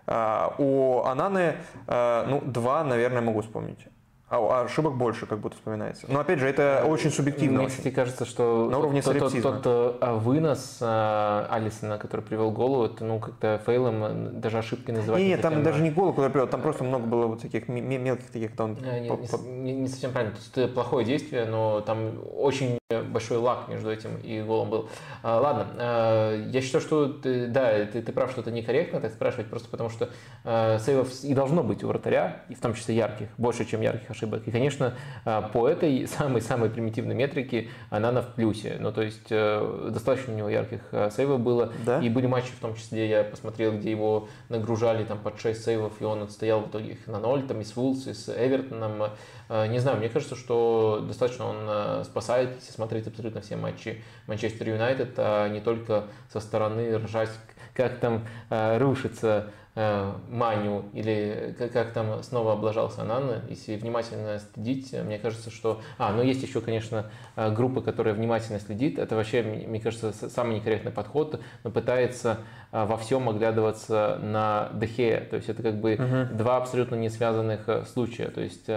А, 0.07 0.56
у 0.57 1.03
Ананы, 1.03 1.57
а, 1.88 2.26
ну, 2.27 2.41
два, 2.41 2.84
наверное, 2.85 3.22
могу 3.22 3.41
вспомнить. 3.41 3.88
А 4.34 4.64
ошибок 4.64 4.95
больше 4.95 5.26
как 5.26 5.39
будто 5.39 5.55
вспоминается. 5.55 6.05
Но 6.10 6.19
опять 6.19 6.39
же, 6.39 6.47
это 6.47 6.85
очень 6.88 7.11
субъективно. 7.11 7.60
Мне, 7.60 7.68
кстати, 7.68 7.89
кажется, 7.89 8.26
что 8.26 8.69
на 8.69 8.80
уровне 8.80 9.01
тот, 9.01 9.19
тот, 9.19 9.41
тот, 9.41 9.61
тот 9.64 9.97
а, 10.01 10.15
вынос 10.15 10.80
а, 10.81 11.47
Алисона, 11.51 11.97
который 11.97 12.22
привел 12.22 12.51
голову, 12.51 12.85
это 12.85 13.05
ну 13.05 13.19
как-то 13.19 13.61
фейлом 13.65 14.39
даже 14.39 14.57
ошибки 14.57 14.91
называть. 14.91 15.22
Нет, 15.22 15.41
там 15.41 15.64
даже 15.64 15.81
не 15.81 15.91
голову, 15.91 16.14
который 16.14 16.31
привел, 16.31 16.47
там 16.47 16.61
просто 16.61 16.84
много 16.84 17.05
было 17.05 17.27
вот 17.27 17.41
таких 17.41 17.68
мелких 17.68 18.30
таких 18.31 18.55
там. 18.55 18.76
Не, 18.76 19.10
не, 19.47 19.73
не 19.73 19.88
совсем 19.88 20.11
правильно. 20.11 20.35
То 20.53 20.61
есть 20.61 20.73
плохое 20.73 21.05
действие, 21.05 21.45
но 21.45 21.81
там 21.81 22.19
очень 22.35 22.80
большой 23.01 23.38
лак 23.38 23.68
между 23.68 23.91
этим 23.91 24.18
и 24.18 24.41
голом 24.41 24.69
был. 24.69 24.89
А, 25.22 25.39
ладно, 25.39 25.68
а, 25.77 26.49
я 26.49 26.61
считаю, 26.61 26.81
что 26.81 27.07
ты, 27.07 27.47
да, 27.47 27.85
ты, 27.85 28.01
ты 28.01 28.11
прав, 28.11 28.31
что 28.31 28.41
это 28.41 28.51
некорректно 28.51 28.99
так 28.99 29.11
спрашивать, 29.11 29.47
просто 29.47 29.69
потому 29.69 29.89
что 29.89 30.10
а, 30.43 30.80
сейвов 30.80 31.10
и 31.23 31.34
должно 31.34 31.64
быть 31.64 31.84
у 31.84 31.88
вратаря, 31.88 32.43
и 32.49 32.55
в 32.55 32.60
том 32.60 32.73
числе 32.73 32.95
ярких, 32.95 33.27
больше, 33.38 33.65
чем 33.65 33.81
ярких 33.81 34.10
ошибок. 34.10 34.23
И, 34.48 34.52
конечно, 34.52 34.95
по 35.24 35.68
этой 35.68 36.08
самой-самой 36.08 36.70
примитивной 36.70 37.16
метрике 37.16 37.70
она 37.90 38.12
на 38.12 38.22
в 38.22 38.34
плюсе. 38.34 38.78
Ну, 38.80 38.91
то 38.91 39.02
есть 39.02 39.28
э, 39.30 39.90
достаточно 39.91 40.34
у 40.34 40.38
него 40.38 40.50
ярких 40.50 40.82
сейвов 41.12 41.40
было. 41.40 41.72
Да? 41.86 42.00
И 42.00 42.10
были 42.10 42.28
матчи, 42.28 42.52
в 42.52 42.60
том 42.60 42.76
числе, 42.76 43.10
я 43.10 43.24
посмотрел, 43.24 43.74
где 43.74 43.91
его 43.91 44.28
нагружали 44.50 45.04
там 45.04 45.20
под 45.20 45.40
6 45.40 45.64
сейвов, 45.64 46.02
и 46.02 46.04
он 46.04 46.24
отстоял 46.24 46.62
в 46.62 46.70
итоге 46.70 46.94
их 46.94 47.08
на 47.08 47.20
0, 47.20 47.44
там 47.44 47.62
и 47.62 47.64
с 47.64 47.76
Вулс, 47.76 48.08
и 48.08 48.14
с 48.14 48.30
Эвертоном. 48.30 49.12
Не 49.50 49.80
знаю, 49.80 49.98
мне 49.98 50.10
кажется, 50.10 50.36
что 50.36 51.04
достаточно 51.08 51.45
он 51.45 52.06
спасает, 52.06 52.56
если 52.60 52.72
смотреть 52.72 53.08
абсолютно 53.08 53.41
все 53.41 53.56
матчи 53.56 54.02
Манчестер 54.28 54.70
Юнайтед, 54.70 55.14
а 55.18 55.48
не 55.50 55.60
только 55.60 56.06
со 56.32 56.40
стороны 56.40 56.98
ржать, 56.98 57.30
как 57.74 58.00
там 58.00 58.26
рушится 58.50 59.52
э, 59.76 60.12
Маню 60.30 60.86
или 60.94 61.56
как, 61.58 61.72
как 61.72 61.91
там 61.94 62.24
снова 62.24 62.54
облажался 62.54 63.04
Нанна. 63.04 63.41
Если 63.50 63.76
внимательно 63.76 64.40
следить, 64.54 64.94
мне 64.94 65.18
кажется, 65.20 65.50
что... 65.50 65.82
А, 65.98 66.12
ну 66.12 66.22
есть 66.22 66.44
еще, 66.44 66.62
конечно, 66.62 67.10
э, 67.36 67.52
группа, 67.52 67.82
которая 67.82 68.14
внимательно 68.14 68.60
следит. 68.60 69.00
Это 69.00 69.16
вообще, 69.16 69.41
мне 69.41 69.80
кажется, 69.80 70.14
самый 70.14 70.56
некорректный 70.56 70.91
подход, 70.91 71.40
но 71.64 71.72
пытается 71.72 72.40
э, 72.72 72.86
во 72.86 72.98
всем 72.98 73.30
оглядываться 73.30 74.20
на 74.22 74.70
Дехея. 74.74 75.22
То 75.22 75.38
есть 75.38 75.50
это 75.50 75.64
как 75.64 75.80
бы 75.80 75.94
угу. 75.94 76.38
два 76.38 76.58
абсолютно 76.58 76.95
не 76.95 77.10
связанных 77.10 77.68
э, 77.68 77.86
случая. 77.86 78.28
То 78.28 78.41
есть 78.41 78.70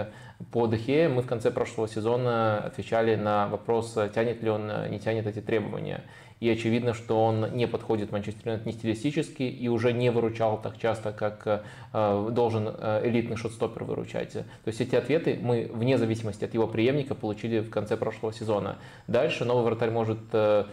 по 0.51 0.67
Дехе 0.67 1.09
мы 1.09 1.21
в 1.21 1.27
конце 1.27 1.51
прошлого 1.51 1.87
сезона 1.87 2.59
отвечали 2.59 3.15
на 3.15 3.47
вопрос, 3.47 3.97
тянет 4.13 4.43
ли 4.43 4.49
он, 4.49 4.71
не 4.89 4.99
тянет 4.99 5.25
эти 5.25 5.41
требования. 5.41 6.03
И 6.39 6.49
очевидно, 6.49 6.93
что 6.93 7.23
он 7.23 7.53
не 7.53 7.67
подходит 7.67 8.11
Манчестер 8.11 8.41
Юнайтед 8.45 8.65
не 8.65 8.71
стилистически 8.73 9.43
и 9.43 9.67
уже 9.69 9.91
не 9.91 10.11
выручал 10.11 10.61
так 10.61 10.77
часто, 10.77 11.11
как 11.11 11.63
э, 11.93 12.29
должен 12.31 12.69
э, 12.69 13.01
элитный 13.05 13.37
шотстопер 13.37 13.83
выручать. 13.85 14.33
То 14.33 14.45
есть 14.65 14.79
эти 14.79 14.95
ответы 14.95 15.39
мы, 15.41 15.69
вне 15.73 15.97
зависимости 15.97 16.45
от 16.45 16.53
его 16.53 16.67
преемника, 16.67 17.15
получили 17.15 17.59
в 17.59 17.69
конце 17.71 17.97
прошлого 17.97 18.33
сезона. 18.33 18.77
Дальше 19.07 19.45
новый 19.45 19.63
вратарь 19.63 19.89
может 19.89 20.19
э, 20.31 20.65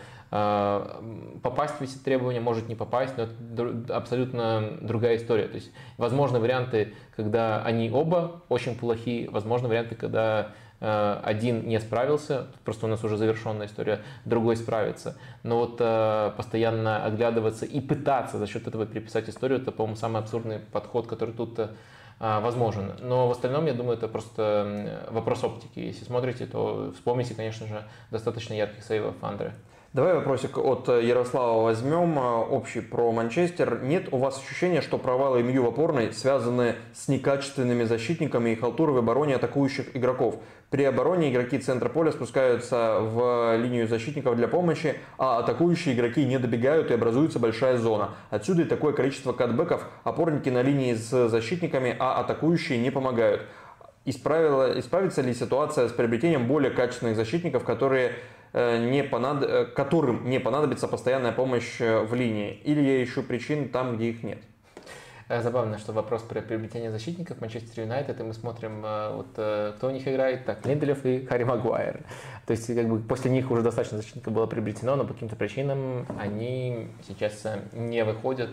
попасть 1.43 1.75
в 1.75 1.83
эти 1.83 1.97
требования, 1.97 2.41
может 2.41 2.69
не 2.69 2.75
попасть, 2.75 3.15
но 3.17 3.25
это 3.25 3.97
абсолютно 3.97 4.79
другая 4.81 5.17
история. 5.17 5.47
То 5.47 5.55
есть, 5.55 5.71
возможны 5.97 6.41
варианты, 6.41 6.93
когда 7.17 7.63
они 7.63 7.91
оба 7.91 8.43
очень 8.49 8.77
плохие, 8.77 9.31
возможны 9.31 9.69
варианты, 9.69 9.95
когда 9.95 10.53
один 10.87 11.67
не 11.67 11.81
справился, 11.81 12.47
просто 12.65 12.87
у 12.87 12.89
нас 12.89 13.03
уже 13.05 13.17
завершенная 13.17 13.67
история, 13.67 14.01
другой 14.25 14.57
справится. 14.57 15.17
Но 15.43 15.59
вот 15.61 15.77
э, 15.81 16.33
постоянно 16.37 17.05
оглядываться 17.05 17.65
и 17.65 17.81
пытаться 17.81 18.39
за 18.39 18.47
счет 18.47 18.67
этого 18.67 18.85
переписать 18.85 19.29
историю, 19.29 19.61
это, 19.61 19.73
по-моему, 19.73 19.97
самый 19.97 20.21
абсурдный 20.21 20.59
подход, 20.59 21.07
который 21.07 21.35
тут 21.35 21.59
э, 21.59 21.69
возможен. 22.19 22.93
Но 23.01 23.29
в 23.29 23.31
остальном, 23.31 23.67
я 23.67 23.75
думаю, 23.75 23.97
это 23.97 24.09
просто 24.09 25.07
вопрос 25.11 25.43
оптики. 25.45 25.79
Если 25.81 26.05
смотрите, 26.05 26.47
то 26.47 26.93
вспомните, 26.95 27.35
конечно 27.35 27.67
же, 27.67 27.83
достаточно 28.11 28.55
ярких 28.55 28.85
сейвов 28.85 29.15
Андре. 29.23 29.55
Давай 29.95 30.15
вопросик 30.15 30.59
от 30.59 30.89
Ярослава 30.89 31.63
возьмем, 31.63 32.19
э, 32.19 32.23
общий 32.51 32.81
про 32.81 33.13
Манчестер. 33.13 33.85
Нет 33.85 34.09
у 34.11 34.17
вас 34.17 34.43
ощущения, 34.43 34.81
что 34.81 34.99
провалы 34.99 35.41
МЮ 35.45 35.63
в 35.63 35.69
опорной 35.69 36.13
связаны 36.13 36.75
с 36.93 37.07
некачественными 37.07 37.85
защитниками 37.85 38.51
и 38.51 38.57
халтурой 38.57 38.97
в 38.97 38.99
обороне 38.99 39.37
атакующих 39.37 39.97
игроков? 39.97 40.41
При 40.71 40.83
обороне 40.83 41.31
игроки 41.31 41.59
центра 41.59 41.89
поля 41.89 42.11
спускаются 42.11 42.99
в 43.03 43.57
линию 43.57 43.87
защитников 43.87 44.35
для 44.35 44.49
помощи, 44.49 44.97
а 45.17 45.39
атакующие 45.39 45.95
игроки 45.95 46.25
не 46.25 46.41
добегают 46.41 46.91
и 46.91 46.95
образуется 46.95 47.39
большая 47.39 47.79
зона. 47.79 48.17
Отсюда 48.31 48.63
и 48.63 48.65
такое 48.65 48.95
количество 48.95 49.33
катбэков, 49.33 49.87
опорники 50.03 50.49
на 50.49 50.63
линии 50.63 50.95
с 50.95 51.29
защитниками, 51.29 51.95
а 52.01 52.19
атакующие 52.19 52.79
не 52.79 52.91
помогают. 52.91 53.43
Исправила, 54.07 54.77
исправится 54.77 55.23
ли 55.23 55.33
ситуация 55.33 55.89
с 55.89 55.93
приобретением 55.93 56.49
более 56.49 56.73
качественных 56.73 57.15
защитников, 57.15 57.63
которые 57.63 58.11
Э, 58.11 58.41
не 58.55 59.03
понад... 59.03 59.43
Э, 59.43 59.65
которым 59.67 60.31
не 60.31 60.39
понадобится 60.39 60.87
постоянная 60.89 61.33
помощь 61.33 61.81
э, 61.81 62.01
в 62.01 62.15
линии? 62.15 62.61
Или 62.65 62.81
я 62.81 63.03
ищу 63.03 63.23
причин 63.23 63.69
там, 63.69 63.97
где 63.97 64.11
их 64.11 64.23
нет? 64.23 64.39
Забавно, 65.29 65.79
что 65.79 65.93
вопрос 65.93 66.23
про 66.23 66.41
приобретение 66.43 66.91
защитников 66.91 67.41
Манчестер 67.41 67.85
Юнайтед, 67.85 68.21
и 68.21 68.23
мы 68.23 68.35
смотрим, 68.35 68.83
вот 69.17 69.31
кто 69.33 69.89
у 69.89 69.91
них 69.91 70.07
играет, 70.07 70.45
так, 70.45 70.67
Линделев 70.67 71.05
и 71.07 71.25
Харри 71.25 71.45
Магуайр. 71.45 72.01
То 72.47 72.51
есть, 72.51 72.67
как 72.67 72.89
бы 72.89 72.99
после 72.99 73.31
них 73.31 73.51
уже 73.51 73.63
достаточно 73.63 73.99
защитников 73.99 74.33
было 74.33 74.47
приобретено, 74.47 74.97
но 74.97 75.05
по 75.05 75.15
каким-то 75.15 75.37
причинам 75.37 76.07
они 76.19 76.89
сейчас 77.07 77.47
не 77.73 78.05
выходят 78.05 78.51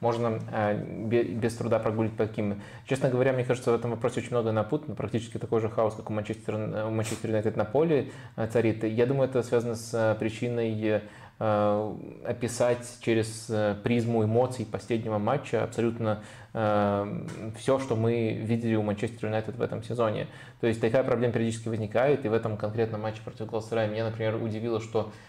можно 0.00 0.40
э, 0.52 0.76
без 0.76 1.54
труда 1.54 1.78
прогулить 1.78 2.16
по 2.16 2.26
таким. 2.26 2.62
Честно 2.86 3.08
говоря, 3.08 3.32
мне 3.32 3.44
кажется, 3.44 3.72
в 3.72 3.74
этом 3.74 3.90
вопросе 3.90 4.20
очень 4.20 4.30
много 4.30 4.52
напутано, 4.52 4.94
практически 4.94 5.38
такой 5.38 5.60
же 5.60 5.68
хаос, 5.68 5.94
как 5.94 6.10
у 6.10 6.12
Манчестер, 6.12 6.54
у 6.54 6.90
Манчестер 6.90 7.30
Юнайтед 7.30 7.56
на 7.56 7.64
поле 7.64 8.10
э, 8.36 8.46
царит. 8.46 8.84
Я 8.84 9.06
думаю, 9.06 9.28
это 9.28 9.42
связано 9.42 9.74
с 9.74 9.92
э, 9.92 10.16
причиной 10.18 11.02
описать 11.38 12.98
через 13.00 13.50
призму 13.84 14.24
эмоций 14.24 14.66
последнего 14.66 15.18
матча 15.18 15.62
абсолютно 15.62 16.22
все, 16.52 17.78
что 17.78 17.94
мы 17.94 18.32
видели 18.32 18.74
у 18.74 18.82
Манчестер 18.82 19.26
Юнайтед 19.26 19.56
в 19.56 19.62
этом 19.62 19.84
сезоне. 19.84 20.26
То 20.60 20.66
есть 20.66 20.80
такая 20.80 21.04
проблема 21.04 21.32
периодически 21.34 21.68
возникает, 21.68 22.24
и 22.24 22.28
в 22.28 22.32
этом 22.32 22.56
конкретном 22.56 23.02
матче 23.02 23.20
против 23.24 23.46
Галсарая 23.46 23.88
меня, 23.88 24.06
например, 24.06 24.42
удивило, 24.42 24.80
что 24.80 25.12
Э, 25.12 25.27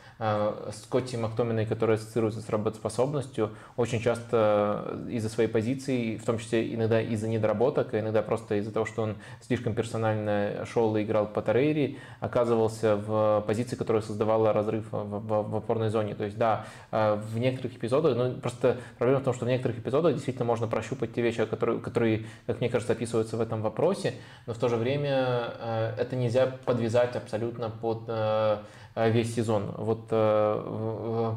Скотти 0.73 1.15
Мактоминой, 1.15 1.65
который 1.65 1.95
ассоциируется 1.95 2.41
с 2.41 2.49
работоспособностью, 2.49 3.51
очень 3.77 4.01
часто 4.01 4.99
из-за 5.09 5.29
своей 5.29 5.47
позиции, 5.47 6.17
в 6.17 6.25
том 6.25 6.39
числе 6.39 6.75
иногда 6.75 7.01
из-за 7.01 7.29
недоработок, 7.29 7.93
а 7.93 7.99
иногда 8.01 8.21
просто 8.21 8.55
из-за 8.55 8.73
того, 8.73 8.85
что 8.85 9.03
он 9.03 9.15
слишком 9.39 9.73
персонально 9.73 10.65
шел 10.65 10.93
и 10.97 11.03
играл 11.03 11.25
по 11.25 11.41
Тарейре, 11.41 11.99
оказывался 12.19 12.97
в 12.97 13.45
позиции, 13.47 13.77
которая 13.77 14.01
создавала 14.01 14.51
разрыв 14.51 14.91
в, 14.91 14.97
в, 14.97 15.51
в 15.51 15.55
опорной 15.55 15.87
зоне. 15.89 16.15
То 16.15 16.25
есть, 16.25 16.37
да, 16.37 16.65
э, 16.91 17.15
в 17.15 17.39
некоторых 17.39 17.77
эпизодах, 17.77 18.17
ну, 18.17 18.33
просто 18.33 18.75
проблема 18.97 19.21
в 19.21 19.23
том, 19.23 19.33
что 19.33 19.45
в 19.45 19.47
некоторых 19.47 19.79
эпизодах 19.79 20.15
действительно 20.15 20.45
можно 20.45 20.67
прощупать 20.67 21.13
те 21.13 21.21
вещи, 21.21 21.45
которые, 21.45 21.79
которые 21.79 22.25
как 22.45 22.59
мне 22.59 22.69
кажется, 22.69 22.91
описываются 22.91 23.37
в 23.37 23.41
этом 23.41 23.61
вопросе, 23.61 24.15
но 24.47 24.53
в 24.53 24.57
то 24.57 24.67
же 24.67 24.75
время 24.75 25.53
это 25.97 26.17
нельзя 26.17 26.47
подвязать 26.65 27.15
абсолютно 27.15 27.69
под 27.69 28.09
весь 28.95 29.33
сезон. 29.33 29.73
Вот, 29.77 30.07
э, 30.11 30.63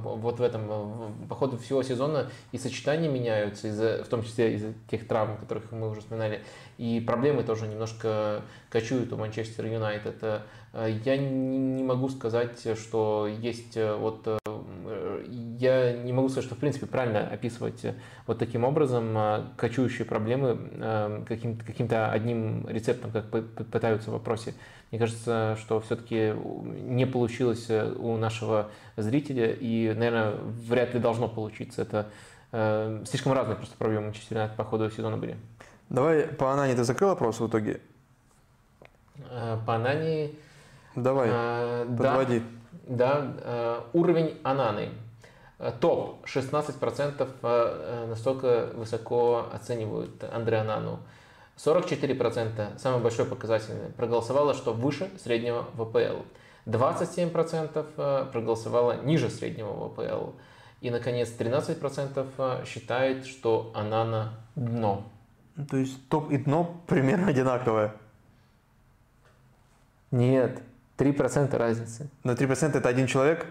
вот 0.03 0.39
в 0.39 0.43
этом, 0.43 1.15
по 1.29 1.35
ходу 1.35 1.59
всего 1.59 1.83
сезона 1.83 2.31
и 2.51 2.59
сочетания 2.59 3.09
меняются, 3.09 3.69
из 3.69 3.79
в 3.79 4.09
том 4.09 4.23
числе 4.23 4.55
из-за 4.55 4.73
тех 4.91 5.07
травм, 5.07 5.37
которых 5.37 5.71
мы 5.73 5.91
уже 5.91 6.01
вспоминали, 6.01 6.43
и 6.79 7.01
проблемы 7.01 7.43
тоже 7.45 7.67
немножко 7.69 8.43
кочуют 8.71 9.13
у 9.13 9.17
Манчестер 9.17 9.67
Юнайтед. 9.67 10.17
Э, 10.23 10.41
я 11.05 11.17
не 11.17 11.83
могу 11.83 12.09
сказать, 12.09 12.67
что 12.77 13.29
есть 13.29 13.77
вот 13.77 14.27
я 15.63 15.93
не 15.93 16.13
могу 16.13 16.29
сказать, 16.29 16.45
что 16.45 16.55
в 16.55 16.59
принципе 16.59 16.87
правильно 16.87 17.27
описывать 17.27 17.85
вот 18.27 18.39
таким 18.39 18.65
образом 18.65 19.17
кочующие 19.57 20.05
проблемы 20.05 21.25
каким-то 21.27 21.65
каким 21.65 21.89
одним 21.91 22.69
рецептом, 22.69 23.11
как 23.13 23.31
пытаются 23.31 24.11
в 24.11 24.15
вопросе. 24.15 24.55
Мне 24.93 24.99
кажется, 24.99 25.57
что 25.59 25.81
все-таки 25.81 26.35
не 26.85 27.07
получилось 27.07 27.71
э, 27.71 27.91
у 27.93 28.19
нашего 28.19 28.69
зрителя, 28.99 29.51
и, 29.51 29.89
наверное, 29.89 30.35
вряд 30.69 30.93
ли 30.93 31.01
должно 31.01 31.29
получиться. 31.29 31.81
Это 31.81 32.09
э, 32.53 33.03
слишком 33.07 33.33
разные 33.33 33.57
просто 33.57 33.75
проблемы 33.79 34.13
Юнайтед 34.29 34.55
по 34.55 34.65
ходу 34.65 34.91
сезона 34.91 35.17
были. 35.17 35.39
Давай 35.89 36.25
по 36.25 36.53
Анане 36.53 36.75
ты 36.75 36.85
закрыл 36.85 37.09
вопрос 37.09 37.41
в 37.41 37.49
итоге? 37.49 37.81
Э, 39.31 39.57
по 39.67 39.77
Анане... 39.77 40.33
Давай, 40.95 41.31
э, 41.33 41.87
подводи. 41.97 42.43
Да, 42.87 43.23
да 43.23 43.35
э, 43.45 43.81
уровень 43.95 44.39
Ананы. 44.43 44.91
Э, 45.63 45.73
топ 45.81 46.27
16% 46.27 48.07
настолько 48.09 48.71
высоко 48.75 49.49
оценивают 49.53 50.23
Андре 50.25 50.59
Анану. 50.59 50.99
44%, 51.57 52.79
самый 52.79 53.01
большой 53.01 53.25
показатель, 53.25 53.75
проголосовало, 53.97 54.55
что 54.55 54.73
выше 54.73 55.11
среднего 55.23 55.65
ВПЛ. 55.75 56.23
27% 56.67 57.87
э, 57.97 58.27
проголосовало 58.33 59.03
ниже 59.05 59.31
среднего 59.31 59.89
ВПЛ. 59.89 60.33
И, 60.81 60.91
наконец, 60.91 61.33
13% 61.37 62.27
э, 62.39 62.65
считает, 62.67 63.27
что 63.27 63.71
она 63.75 64.05
на 64.05 64.35
дно. 64.57 65.05
То 65.71 65.77
есть 65.77 66.09
топ 66.09 66.31
и 66.33 66.39
дно 66.39 66.81
примерно 66.87 67.29
одинаковое. 67.29 67.95
Нет, 70.11 70.63
3% 70.99 71.57
разницы. 71.57 72.11
Но 72.25 72.33
3% 72.33 72.77
это 72.77 72.89
один 72.89 73.07
человек? 73.07 73.47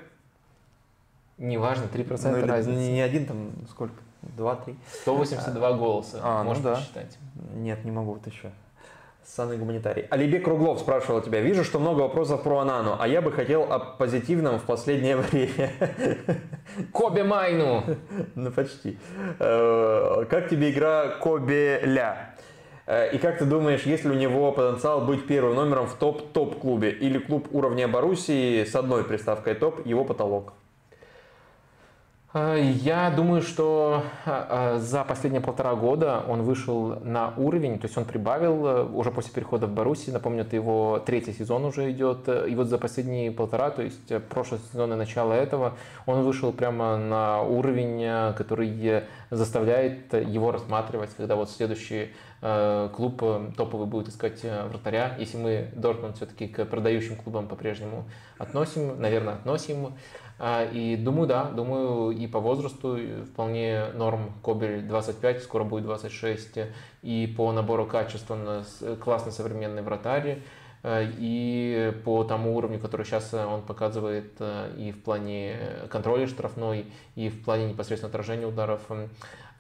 Неважно, 1.42 1.86
3% 1.92 2.40
ну, 2.40 2.48
разницы. 2.48 2.80
Не 2.80 3.02
один 3.02 3.26
там, 3.26 3.52
сколько? 3.68 3.96
2-3? 4.38 4.76
182 5.02 5.68
а, 5.68 5.74
голоса, 5.74 6.20
а, 6.22 6.44
можно 6.44 6.64
ну 6.64 6.70
да. 6.70 6.76
посчитать. 6.76 7.18
Нет, 7.56 7.84
не 7.84 7.90
могу, 7.90 8.14
вот 8.14 8.28
еще. 8.28 8.52
Санный 9.26 9.58
гуманитарий. 9.58 10.04
Алибек 10.12 10.44
Круглов 10.44 10.80
спрашивал 10.80 11.22
тебя. 11.22 11.42
Вижу, 11.42 11.64
что 11.64 11.80
много 11.80 12.02
вопросов 12.02 12.44
про 12.44 12.60
Анану, 12.60 12.96
а 13.00 13.08
я 13.08 13.24
бы 13.24 13.32
хотел 13.32 13.64
о 13.74 13.80
позитивном 13.80 14.60
в 14.60 14.64
последнее 14.64 15.18
время. 15.18 15.72
Кобе 16.92 17.24
Майну! 17.24 17.84
Ну, 18.36 18.52
почти. 18.52 19.00
Э, 19.40 20.26
как 20.30 20.48
тебе 20.48 20.70
игра 20.70 21.08
Кобе 21.08 21.82
Ля? 21.84 22.36
Э, 22.86 23.12
и 23.12 23.18
как 23.18 23.40
ты 23.40 23.46
думаешь, 23.46 23.84
есть 23.84 24.04
ли 24.04 24.12
у 24.12 24.16
него 24.16 24.52
потенциал 24.52 25.02
быть 25.02 25.26
первым 25.26 25.56
номером 25.56 25.88
в 25.88 25.96
топ-топ 25.96 26.60
клубе? 26.60 26.92
Или 26.92 27.18
клуб 27.18 27.48
уровня 27.52 27.88
Боруссии 27.88 28.64
с 28.64 28.76
одной 28.76 29.04
приставкой 29.04 29.56
топ, 29.56 29.84
его 29.88 30.06
потолок? 30.06 30.54
А, 32.34 32.56
я 32.56 33.10
думаю, 33.10 33.42
что 33.42 34.04
а, 34.26 34.76
а, 34.76 34.80
за 34.80 35.04
последние 35.04 35.42
полтора 35.42 35.76
года 35.76 36.24
он 36.30 36.44
вышел 36.44 36.98
на 37.02 37.34
уровень, 37.36 37.78
то 37.78 37.88
есть 37.88 37.98
он 37.98 38.06
прибавил 38.06 38.66
э, 38.66 38.84
уже 38.86 39.12
после 39.12 39.34
перехода 39.34 39.68
в 39.68 39.74
Баруси. 39.74 40.12
Напомню, 40.12 40.44
это 40.44 40.56
его 40.56 41.04
третий 41.06 41.34
сезон 41.34 41.66
уже 41.66 41.92
идет. 41.92 42.30
И 42.30 42.56
вот 42.56 42.68
за 42.68 42.78
последние 42.78 43.32
полтора, 43.32 43.70
то 43.70 43.82
есть 43.82 44.10
э, 44.10 44.22
прошлый 44.22 44.62
сезон 44.72 44.94
и 44.94 44.96
начало 44.96 45.34
этого, 45.34 45.74
он 46.06 46.24
вышел 46.24 46.54
прямо 46.54 46.96
на 46.96 47.42
уровень, 47.42 48.02
э, 48.02 48.34
который 48.38 49.04
заставляет 49.30 50.14
его 50.14 50.54
рассматривать, 50.54 51.10
когда 51.18 51.36
вот 51.36 51.50
следующий 51.50 52.12
клуб 52.96 53.24
топовый 53.56 53.86
будет 53.86 54.08
искать 54.08 54.44
вратаря. 54.44 55.16
Если 55.20 55.38
мы 55.38 55.70
Дортмунд 55.76 56.16
все-таки 56.16 56.48
к 56.48 56.66
продающим 56.66 57.16
клубам 57.16 57.48
по-прежнему 57.48 58.06
относим, 58.40 59.00
наверное, 59.00 59.36
относим, 59.36 59.94
и 60.74 60.96
думаю, 60.96 61.28
да, 61.28 61.46
думаю, 61.46 62.12
и 62.12 62.26
по 62.26 62.40
возрасту 62.40 62.98
вполне 63.32 63.92
норм. 63.94 64.32
Кобель 64.42 64.82
25, 64.82 65.44
скоро 65.44 65.64
будет 65.64 65.84
26, 65.84 66.60
и 67.04 67.34
по 67.38 67.52
набору 67.52 67.86
качеств 67.86 68.32
он 68.32 68.64
классный 69.00 69.32
современный 69.32 69.84
вратарь, 69.84 70.40
а, 70.84 71.04
и 71.04 71.94
по 72.04 72.24
тому 72.24 72.58
уровню, 72.58 72.80
который 72.80 73.06
сейчас 73.06 73.34
он 73.34 73.62
показывает 73.62 74.34
а, 74.40 74.76
и 74.76 74.92
в 74.92 75.04
плане 75.04 75.58
контроля 75.90 76.28
штрафной, 76.28 76.88
и 77.16 77.30
в 77.30 77.44
плане 77.44 77.70
непосредственно 77.70 78.10
отражения 78.10 78.48
ударов. 78.48 78.82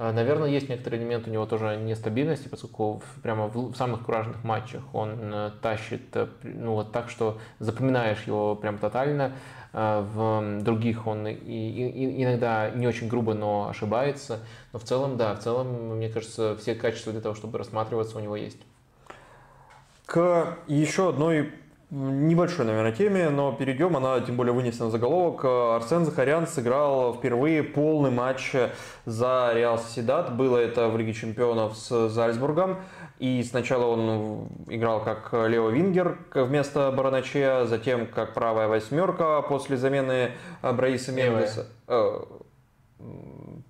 Наверное, 0.01 0.49
есть 0.49 0.67
некоторый 0.67 0.97
элемент 0.97 1.27
у 1.27 1.31
него 1.31 1.45
тоже 1.45 1.77
нестабильности, 1.77 2.47
поскольку 2.47 3.03
прямо 3.21 3.47
в 3.47 3.75
самых 3.75 4.03
куражных 4.03 4.43
матчах 4.43 4.81
он 4.93 5.51
тащит 5.61 6.15
ну, 6.41 6.73
вот 6.73 6.91
так, 6.91 7.09
что 7.09 7.37
запоминаешь 7.59 8.23
его 8.23 8.55
прям 8.55 8.79
тотально. 8.79 9.33
Э, 9.73 10.05
в 10.13 10.63
других 10.63 11.07
он 11.07 11.27
и, 11.27 11.33
и, 11.33 12.23
иногда 12.23 12.69
не 12.71 12.87
очень 12.87 13.07
грубо, 13.07 13.33
но 13.33 13.69
ошибается. 13.69 14.39
Но 14.73 14.79
в 14.79 14.83
целом, 14.83 15.17
да, 15.17 15.35
в 15.35 15.39
целом, 15.39 15.97
мне 15.97 16.09
кажется, 16.09 16.57
все 16.57 16.75
качества 16.75 17.11
для 17.11 17.21
того, 17.21 17.35
чтобы 17.35 17.57
рассматриваться, 17.57 18.17
у 18.17 18.21
него 18.21 18.35
есть. 18.35 18.59
К 20.05 20.57
еще 20.67 21.09
одной 21.09 21.51
небольшой, 21.91 22.65
наверное, 22.65 22.93
теме, 22.93 23.29
но 23.29 23.51
перейдем, 23.51 23.95
она 23.97 24.19
тем 24.21 24.37
более 24.37 24.53
вынесена 24.53 24.87
в 24.87 24.91
заголовок. 24.91 25.43
Арсен 25.45 26.05
Захарян 26.05 26.47
сыграл 26.47 27.13
впервые 27.13 27.63
полный 27.63 28.11
матч 28.11 28.55
за 29.05 29.51
Реал 29.53 29.77
Соседат. 29.77 30.35
Было 30.35 30.57
это 30.57 30.87
в 30.87 30.97
Лиге 30.97 31.13
Чемпионов 31.13 31.77
с 31.77 32.09
Зальцбургом. 32.09 32.77
И 33.19 33.43
сначала 33.43 33.85
он 33.85 34.47
играл 34.67 35.03
как 35.03 35.31
Лео 35.33 35.69
Вингер 35.69 36.17
вместо 36.33 36.91
Бараначе, 36.91 37.65
затем 37.65 38.07
как 38.07 38.33
правая 38.33 38.67
восьмерка 38.67 39.41
после 39.43 39.77
замены 39.77 40.31
Браиса 40.63 41.11
Мендеса. 41.11 41.67
Э, 41.87 42.21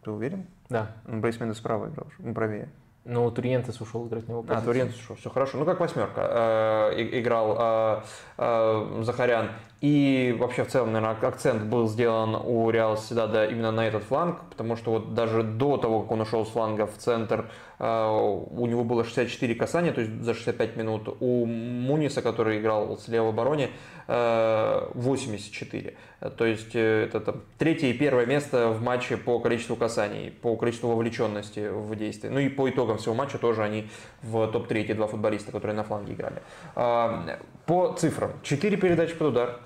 ты 0.03 0.11
уверен? 0.11 0.47
Да. 0.69 0.95
Брейс 1.05 1.39
Мендес 1.39 1.57
справа 1.57 1.89
играл, 1.89 2.07
правее. 2.33 2.69
Ну, 3.03 3.31
Туриентес 3.31 3.81
ушел 3.81 4.07
играть 4.07 4.27
на 4.27 4.33
его 4.33 4.43
позицию. 4.43 4.61
А, 4.61 4.65
Туриентес 4.65 4.99
ушел, 4.99 5.15
все 5.15 5.29
хорошо. 5.29 5.57
Ну, 5.57 5.65
как 5.65 5.79
восьмерка 5.79 6.91
э, 6.93 7.19
играл 7.19 7.57
э, 7.59 8.01
э, 8.37 9.03
Захарян. 9.03 9.49
И 9.81 10.35
вообще 10.37 10.63
в 10.63 10.67
целом, 10.67 10.93
наверное, 10.93 11.17
акцент 11.27 11.63
был 11.63 11.87
сделан 11.87 12.35
у 12.35 12.69
Реал 12.69 12.97
Седада 12.97 13.47
именно 13.47 13.71
на 13.71 13.87
этот 13.87 14.03
фланг, 14.03 14.39
потому 14.51 14.75
что 14.75 14.91
вот 14.91 15.15
даже 15.15 15.41
до 15.41 15.77
того, 15.77 16.01
как 16.01 16.11
он 16.11 16.21
ушел 16.21 16.45
с 16.45 16.49
фланга 16.49 16.85
в 16.85 16.95
центр, 16.97 17.49
а, 17.79 18.11
у 18.15 18.67
него 18.67 18.83
было 18.83 19.03
64 19.03 19.55
касания, 19.55 19.91
то 19.91 20.01
есть 20.01 20.21
за 20.21 20.35
65 20.35 20.75
минут. 20.75 21.17
У 21.19 21.47
Муниса, 21.47 22.21
который 22.21 22.59
играл 22.59 22.95
с 22.95 23.07
левой 23.07 23.29
обороне, 23.29 23.71
84. 24.07 25.95
А, 26.19 26.29
то 26.29 26.45
есть 26.45 26.75
э, 26.75 27.05
это 27.05 27.19
там, 27.19 27.41
третье 27.57 27.87
и 27.87 27.93
первое 27.93 28.27
место 28.27 28.69
в 28.69 28.83
матче 28.83 29.17
по 29.17 29.39
количеству 29.39 29.75
касаний, 29.75 30.29
по 30.29 30.55
количеству 30.57 30.89
вовлеченности 30.89 31.69
в 31.71 31.95
действие. 31.95 32.31
Ну 32.31 32.39
и 32.39 32.49
по 32.49 32.69
итогам 32.69 32.99
всего 32.99 33.15
матча 33.15 33.39
тоже 33.39 33.63
они 33.63 33.89
в 34.21 34.45
топ-3, 34.45 34.81
эти 34.81 34.93
два 34.93 35.07
футболиста, 35.07 35.51
которые 35.51 35.75
на 35.75 35.83
фланге 35.83 36.13
играли. 36.13 36.43
По 36.75 37.95
цифрам. 37.97 38.31
4 38.43 38.77
передачи 38.77 39.15
под 39.15 39.29
удар, 39.29 39.59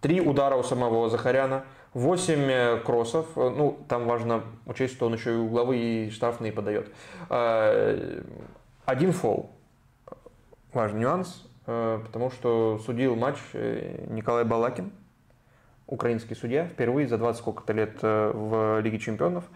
Три 0.00 0.20
удара 0.20 0.56
у 0.56 0.62
самого 0.62 1.10
Захаряна, 1.10 1.64
8 1.92 2.34
э, 2.34 2.76
кроссов. 2.78 3.26
Э, 3.36 3.50
ну, 3.50 3.78
там 3.88 4.06
важно 4.06 4.44
учесть, 4.64 4.94
что 4.94 5.06
он 5.06 5.14
еще 5.14 5.34
и 5.34 5.36
угловые 5.36 6.06
и 6.06 6.10
штрафные 6.10 6.52
подает. 6.52 6.90
Э, 7.28 8.22
один 8.86 9.12
фол. 9.12 9.50
Важный 10.72 11.00
нюанс, 11.00 11.48
потому 11.66 12.30
что 12.30 12.80
судил 12.86 13.16
матч 13.16 13.38
Николай 13.52 14.44
Балакин 14.44 14.92
украинский 15.90 16.36
судья, 16.36 16.66
впервые 16.66 17.06
за 17.08 17.18
20 17.18 17.40
сколько-то 17.40 17.72
лет 17.72 17.98
э, 18.02 18.32
в 18.32 18.80
Лиге 18.80 18.98
Чемпионов, 18.98 19.44
э, 19.44 19.48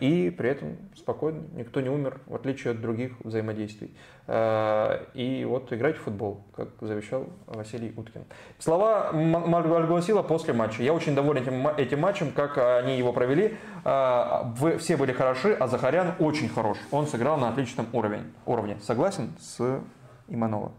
и 0.00 0.34
при 0.36 0.50
этом 0.50 0.76
спокойно, 0.96 1.42
никто 1.54 1.80
не 1.80 1.88
умер, 1.88 2.20
в 2.26 2.34
отличие 2.34 2.72
от 2.72 2.80
других 2.80 3.12
взаимодействий. 3.20 3.94
Э, 4.26 5.04
и 5.14 5.44
вот 5.44 5.72
играть 5.72 5.96
в 5.96 6.02
футбол, 6.02 6.44
как 6.54 6.68
завещал 6.80 7.26
Василий 7.46 7.92
Уткин. 7.96 8.24
Слова 8.58 9.10
Альгуасила 9.10 10.22
после 10.22 10.54
матча. 10.54 10.82
Я 10.82 10.94
очень 10.94 11.14
доволен 11.14 11.42
этим, 11.42 11.68
этим 11.68 12.00
матчем, 12.00 12.32
как 12.32 12.58
они 12.58 12.96
его 12.96 13.12
провели. 13.12 13.56
Вы 13.84 14.78
все 14.78 14.96
были 14.96 15.12
хороши, 15.12 15.54
а 15.54 15.66
Захарян 15.66 16.14
очень 16.18 16.48
хорош. 16.48 16.78
Он 16.90 17.06
сыграл 17.06 17.38
на 17.38 17.48
отличном 17.48 17.86
уровне. 17.92 18.24
уровне. 18.46 18.78
Согласен 18.80 19.32
с 19.38 19.80
Иманова? 20.28 20.72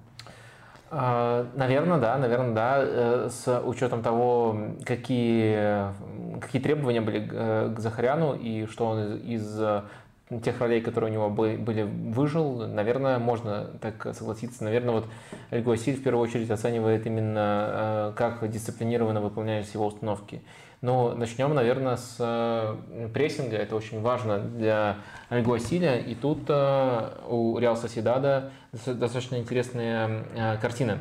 А, 0.92 1.48
наверное, 1.56 2.00
да, 2.00 2.18
наверное, 2.18 2.54
да. 2.54 2.76
Э, 2.80 3.30
с 3.32 3.62
учетом 3.66 4.02
того, 4.02 4.58
какие, 4.86 5.94
какие 6.42 6.62
требования 6.62 7.02
были 7.02 7.26
к 7.28 7.80
Захаряну 7.80 8.34
и 8.34 8.66
что 8.66 8.86
он 8.86 9.18
из, 9.18 9.60
из 9.60 10.42
тех 10.44 10.60
ролей, 10.62 10.82
которые 10.82 11.10
у 11.10 11.14
него 11.14 11.30
были, 11.30 11.84
выжил, 11.84 12.68
наверное, 12.68 13.18
можно 13.18 13.66
так 13.82 14.16
согласиться. 14.16 14.64
Наверное, 14.64 14.96
вот 14.96 15.06
Эльгуасиль 15.50 15.96
в 15.96 16.04
первую 16.04 16.24
очередь 16.24 16.52
оценивает 16.52 17.06
именно, 17.08 18.12
э, 18.12 18.14
как 18.16 18.48
дисциплинированно 18.50 19.22
выполнялись 19.22 19.72
его 19.74 19.88
установки. 19.88 20.42
Но 20.82 21.14
начнем, 21.14 21.54
наверное, 21.54 21.98
с 21.98 22.16
э, 22.20 23.10
прессинга. 23.14 23.58
Это 23.58 23.76
очень 23.76 24.02
важно 24.02 24.40
для 24.40 24.98
Альгуасиля. 25.28 25.98
И 25.98 26.16
тут 26.16 26.44
э, 26.48 27.10
у 27.28 27.58
Реал 27.58 27.76
Соседада 27.76 28.52
достаточно 28.72 29.38
интересная 29.38 30.26
э, 30.36 30.58
картина 30.58 31.00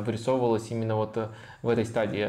вырисовывалась 0.00 0.70
именно 0.70 0.96
вот 0.96 1.18
в 1.62 1.68
этой 1.68 1.84
стадии. 1.84 2.28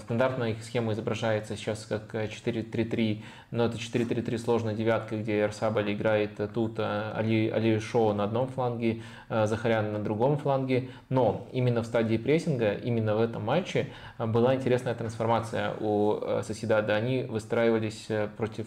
Стандартная 0.00 0.50
их 0.50 0.64
схема 0.64 0.92
изображается 0.92 1.56
сейчас 1.56 1.86
как 1.86 2.14
4-3-3, 2.14 3.22
но 3.52 3.66
это 3.66 3.76
4-3-3 3.76 4.38
сложная 4.38 4.74
девятка, 4.74 5.16
где 5.16 5.42
Эрсабаль 5.42 5.92
играет 5.92 6.40
тут 6.52 6.80
Али, 6.80 7.48
Али 7.48 7.78
Шоу 7.78 8.12
на 8.12 8.24
одном 8.24 8.48
фланге, 8.48 9.02
Захарян 9.28 9.92
на 9.92 10.00
другом 10.00 10.36
фланге. 10.36 10.88
Но 11.08 11.46
именно 11.52 11.82
в 11.82 11.86
стадии 11.86 12.16
прессинга, 12.16 12.72
именно 12.72 13.14
в 13.14 13.20
этом 13.20 13.44
матче 13.44 13.88
была 14.18 14.56
интересная 14.56 14.96
трансформация 14.96 15.74
у 15.78 16.18
Соседада. 16.42 16.96
Они 16.96 17.22
выстраивались 17.22 18.08
против 18.36 18.66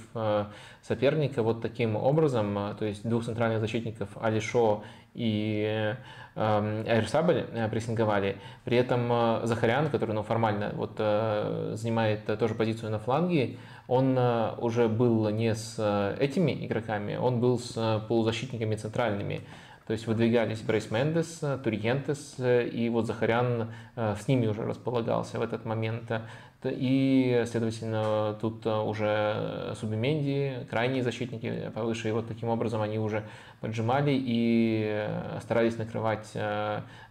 соперника 0.81 1.43
вот 1.43 1.61
таким 1.61 1.97
образом, 1.97 2.76
то 2.80 2.85
есть 2.85 3.07
двух 3.07 3.26
центральных 3.26 3.60
защитников 3.60 4.10
Алишо 4.22 4.84
и 5.15 5.95
Айрсабель 6.35 7.45
прессинговали. 7.71 8.37
При 8.65 8.77
этом 8.77 9.47
Захарян, 9.47 9.89
который 9.89 10.13
ну, 10.13 10.21
формально 10.21 10.71
вот, 10.75 10.97
занимает 10.97 12.25
тоже 12.37 12.53
позицию 12.53 12.91
на 12.91 12.99
фланге, 12.99 13.57
он 13.87 14.17
уже 14.57 14.87
был 14.87 15.29
не 15.29 15.55
с 15.55 16.15
этими 16.19 16.65
игроками, 16.65 17.15
он 17.15 17.39
был 17.39 17.57
с 17.57 18.03
полузащитниками 18.07 18.75
центральными. 18.75 19.41
То 19.87 19.93
есть 19.93 20.07
выдвигались 20.07 20.61
Брейс 20.61 20.89
Мендес, 20.89 21.41
Туриентес, 21.63 22.37
и 22.39 22.89
вот 22.91 23.05
Захарян 23.05 23.71
с 23.95 24.27
ними 24.27 24.47
уже 24.47 24.63
располагался 24.63 25.37
в 25.37 25.43
этот 25.43 25.63
момент. 25.63 26.11
и, 26.63 27.43
следовательно, 27.45 28.35
тут 28.41 28.65
уже 28.65 29.75
Субименди, 29.79 30.65
крайние 30.69 31.03
защитники 31.03 31.71
повыше, 31.73 32.09
и 32.09 32.11
вот 32.11 32.27
таким 32.27 32.49
образом 32.49 32.81
они 32.81 32.97
уже 32.97 33.23
поджимали 33.65 34.11
и 34.13 35.09
старались 35.41 35.77
накрывать 35.77 36.31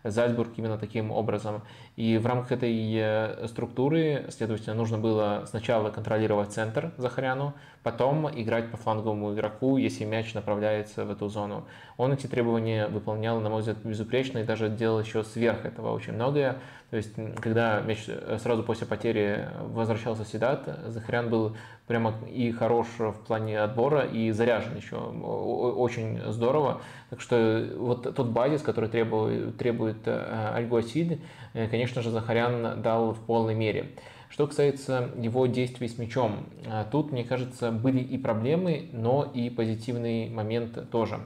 Зальцбург 0.05 0.51
именно 0.57 0.79
таким 0.79 1.11
образом. 1.11 1.63
И 1.97 2.17
в 2.19 2.27
рамках 2.27 2.53
этой 2.53 3.49
структуры, 3.49 4.27
следовательно, 4.31 4.75
нужно 4.75 4.99
было 4.99 5.45
сначала 5.49 5.91
контролировать 5.91 6.53
центр 6.53 6.93
Захаряну, 6.97 7.55
потом 7.83 8.29
играть 8.29 8.71
по 8.71 8.77
фланговому 8.77 9.35
игроку, 9.35 9.77
если 9.77 10.05
мяч 10.05 10.33
направляется 10.35 11.05
в 11.05 11.11
эту 11.11 11.29
зону. 11.29 11.67
Он 11.97 12.13
эти 12.13 12.27
требования 12.27 12.87
выполнял, 12.87 13.41
на 13.41 13.51
мой 13.51 13.61
взгляд, 13.61 13.79
безупречно 13.85 14.39
и 14.39 14.45
даже 14.45 14.69
делал 14.69 15.01
еще 15.01 15.25
сверх 15.25 15.65
этого 15.65 15.93
очень 15.93 16.15
многое. 16.15 16.57
То 16.91 16.97
есть, 16.97 17.13
когда 17.41 17.81
мяч 17.81 18.05
э, 18.07 18.39
сразу 18.41 18.63
после 18.63 18.87
потери 18.87 19.49
возвращался 19.61 20.25
Седат, 20.25 20.69
Захарян 20.87 21.29
был 21.29 21.57
прямо 21.87 22.15
и 22.31 22.51
хорош 22.51 22.87
в 22.99 23.13
плане 23.27 23.61
отбора, 23.61 24.03
и 24.03 24.31
заряжен 24.31 24.77
еще 24.77 24.97
очень 24.97 26.21
здорово. 26.33 26.81
Так 27.11 27.21
что 27.21 27.69
вот 27.77 28.15
тот 28.15 28.29
базис, 28.29 28.63
который 28.63 28.89
требует, 28.89 29.57
требует 29.59 30.07
э, 30.07 30.53
Альгуасид, 30.55 31.21
э, 31.53 31.69
конечно 31.69 32.01
же, 32.01 32.11
Захарян 32.11 32.81
дал 32.81 33.13
в 33.13 33.21
полной 33.21 33.55
мере. 33.55 33.91
Что 34.31 34.47
касается 34.47 35.11
его 35.17 35.47
действий 35.47 35.87
с 35.87 35.99
мячом, 35.99 36.47
а, 36.67 36.85
тут, 36.85 37.13
мне 37.13 37.23
кажется, 37.23 37.71
были 37.71 38.01
и 38.01 38.19
проблемы, 38.19 38.89
но 38.93 39.31
и 39.33 39.49
позитивный 39.49 40.29
момент 40.29 40.91
тоже. 40.91 41.21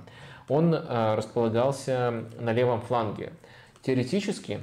Он 0.49 0.75
располагался 0.75 2.25
на 2.39 2.53
левом 2.53 2.81
фланге. 2.81 3.33
Теоретически, 3.83 4.61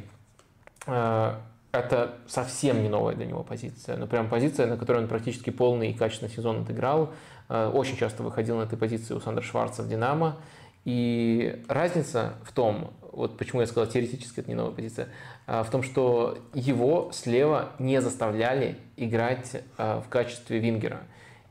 это 1.80 2.16
совсем 2.28 2.82
не 2.82 2.90
новая 2.90 3.16
для 3.16 3.26
него 3.26 3.44
позиция. 3.44 3.98
Ну, 3.98 4.08
прям 4.08 4.30
позиция, 4.30 4.68
на 4.68 4.78
которой 4.78 5.04
он 5.04 5.08
практически 5.08 5.50
полный 5.50 5.92
и 5.92 5.94
качественный 5.94 6.32
сезон 6.32 6.62
отыграл. 6.62 7.12
Очень 7.50 7.98
часто 7.98 8.24
выходил 8.24 8.58
на 8.58 8.64
этой 8.64 8.78
позиции 8.78 9.14
у 9.14 9.20
Сандра 9.20 9.44
Шварца 9.44 9.84
в 9.84 9.88
«Динамо». 9.88 10.38
И 10.86 11.64
разница 11.68 12.36
в 12.44 12.54
том, 12.54 12.94
вот 13.12 13.38
почему 13.38 13.62
я 13.62 13.68
сказал, 13.68 13.90
теоретически 13.90 14.40
это 14.40 14.50
не 14.50 14.56
новая 14.56 14.72
позиция, 14.72 15.10
а, 15.48 15.64
в 15.64 15.72
том, 15.72 15.82
что 15.82 16.38
его 16.54 17.10
слева 17.12 17.70
не 17.80 18.02
заставляли 18.02 18.78
играть 18.96 19.64
а, 19.78 20.02
в 20.02 20.10
качестве 20.10 20.60
вингера. 20.60 21.02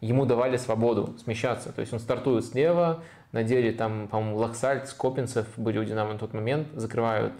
Ему 0.00 0.24
давали 0.24 0.56
свободу 0.56 1.16
смещаться. 1.18 1.72
То 1.72 1.80
есть 1.80 1.92
он 1.92 1.98
стартует 1.98 2.44
слева, 2.44 3.02
на 3.32 3.42
деле 3.42 3.72
там, 3.72 4.06
по-моему, 4.06 4.36
Лаксальц, 4.36 4.92
Копинцев 4.92 5.46
были 5.56 5.78
у 5.78 5.84
Динамо 5.84 6.12
на 6.12 6.18
тот 6.18 6.32
момент, 6.32 6.68
закрывают 6.74 7.34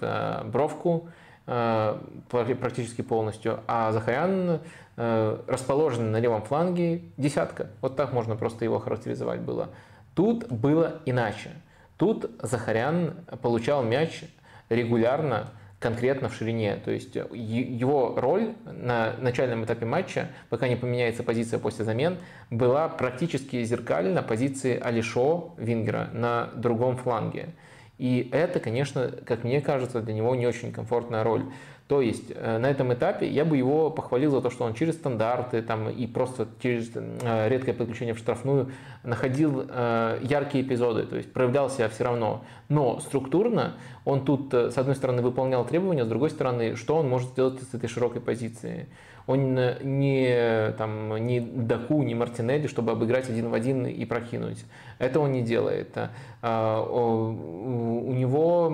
бровку 0.46 1.08
практически 1.46 3.02
полностью, 3.02 3.60
а 3.66 3.92
Захарян 3.92 4.60
расположен 4.96 6.12
на 6.12 6.18
левом 6.20 6.42
фланге 6.42 7.02
десятка. 7.16 7.68
Вот 7.80 7.96
так 7.96 8.12
можно 8.12 8.36
просто 8.36 8.64
его 8.64 8.78
характеризовать 8.78 9.40
было. 9.40 9.70
Тут 10.14 10.48
было 10.48 11.00
иначе. 11.04 11.50
Тут 11.96 12.30
Захарян 12.40 13.14
получал 13.42 13.82
мяч 13.82 14.24
регулярно, 14.68 15.50
конкретно 15.80 16.28
в 16.28 16.34
ширине. 16.34 16.76
То 16.76 16.90
есть 16.90 17.14
его 17.14 18.14
роль 18.16 18.54
на 18.64 19.14
начальном 19.18 19.64
этапе 19.64 19.84
матча, 19.84 20.28
пока 20.48 20.66
не 20.68 20.76
поменяется 20.76 21.22
позиция 21.22 21.58
после 21.58 21.84
замен, 21.84 22.16
была 22.50 22.88
практически 22.88 23.62
зеркальна 23.64 24.22
позиции 24.22 24.80
Алишо 24.80 25.52
Вингера 25.58 26.08
на 26.12 26.48
другом 26.54 26.96
фланге. 26.96 27.48
И 27.98 28.28
это, 28.32 28.60
конечно, 28.60 29.10
как 29.24 29.44
мне 29.44 29.60
кажется, 29.60 30.00
для 30.00 30.14
него 30.14 30.34
не 30.34 30.46
очень 30.46 30.72
комфортная 30.72 31.22
роль. 31.22 31.44
То 31.86 32.00
есть 32.00 32.32
э, 32.34 32.58
на 32.58 32.70
этом 32.70 32.94
этапе 32.94 33.28
я 33.28 33.44
бы 33.44 33.58
его 33.58 33.90
похвалил 33.90 34.30
за 34.30 34.40
то, 34.40 34.48
что 34.48 34.64
он 34.64 34.72
через 34.72 34.94
стандарты 34.94 35.60
там, 35.60 35.90
и 35.90 36.06
просто 36.06 36.48
через 36.62 36.90
э, 36.94 37.48
редкое 37.48 37.74
подключение 37.74 38.14
в 38.14 38.18
штрафную 38.18 38.70
находил 39.02 39.66
э, 39.68 40.18
яркие 40.22 40.64
эпизоды, 40.64 41.02
то 41.02 41.16
есть 41.16 41.30
проявлял 41.30 41.68
себя 41.68 41.90
все 41.90 42.04
равно. 42.04 42.42
Но 42.70 43.00
структурно 43.00 43.74
он 44.06 44.24
тут, 44.24 44.54
с 44.54 44.78
одной 44.78 44.96
стороны, 44.96 45.20
выполнял 45.20 45.66
требования, 45.66 46.06
с 46.06 46.08
другой 46.08 46.30
стороны, 46.30 46.74
что 46.76 46.96
он 46.96 47.08
может 47.08 47.30
сделать 47.30 47.60
с 47.62 47.74
этой 47.74 47.88
широкой 47.88 48.22
позиции. 48.22 48.88
Он 49.26 49.54
не, 49.54 50.72
там, 50.76 51.16
не 51.26 51.40
Даку, 51.40 52.02
не 52.02 52.14
Мартинелли, 52.14 52.66
чтобы 52.66 52.92
обыграть 52.92 53.28
один 53.28 53.48
в 53.48 53.54
один 53.54 53.86
и 53.86 54.04
прокинуть. 54.04 54.64
Это 54.98 55.20
он 55.20 55.32
не 55.32 55.42
делает. 55.42 55.96
А, 56.42 56.82
у 56.82 58.12
него 58.12 58.70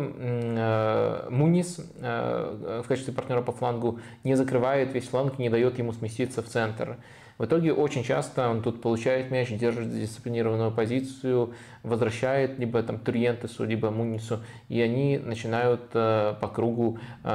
Мунис 1.31 1.81
в 2.01 2.85
качестве 2.89 3.13
партнера 3.13 3.43
по 3.43 3.53
флангу 3.53 4.01
не 4.25 4.35
закрывает 4.35 4.93
весь 4.93 5.09
фланг, 5.09 5.39
не 5.39 5.49
дает 5.49 5.79
ему 5.79 5.93
сместиться 5.93 6.43
в 6.43 6.47
центр. 6.47 6.99
В 7.41 7.47
итоге 7.47 7.73
очень 7.73 8.05
часто 8.05 8.51
он 8.51 8.61
тут 8.61 8.83
получает 8.83 9.31
мяч, 9.31 9.49
держит 9.49 9.91
дисциплинированную 9.99 10.73
позицию, 10.73 11.55
возвращает 11.83 12.59
либо 12.59 12.83
там 12.83 12.99
Туриентесу, 12.99 13.65
либо 13.65 13.91
Мунису, 13.91 14.41
и 14.69 14.79
они 14.83 15.17
начинают 15.17 15.81
э, 15.95 16.35
по 16.39 16.49
кругу 16.49 16.99
э, 17.25 17.31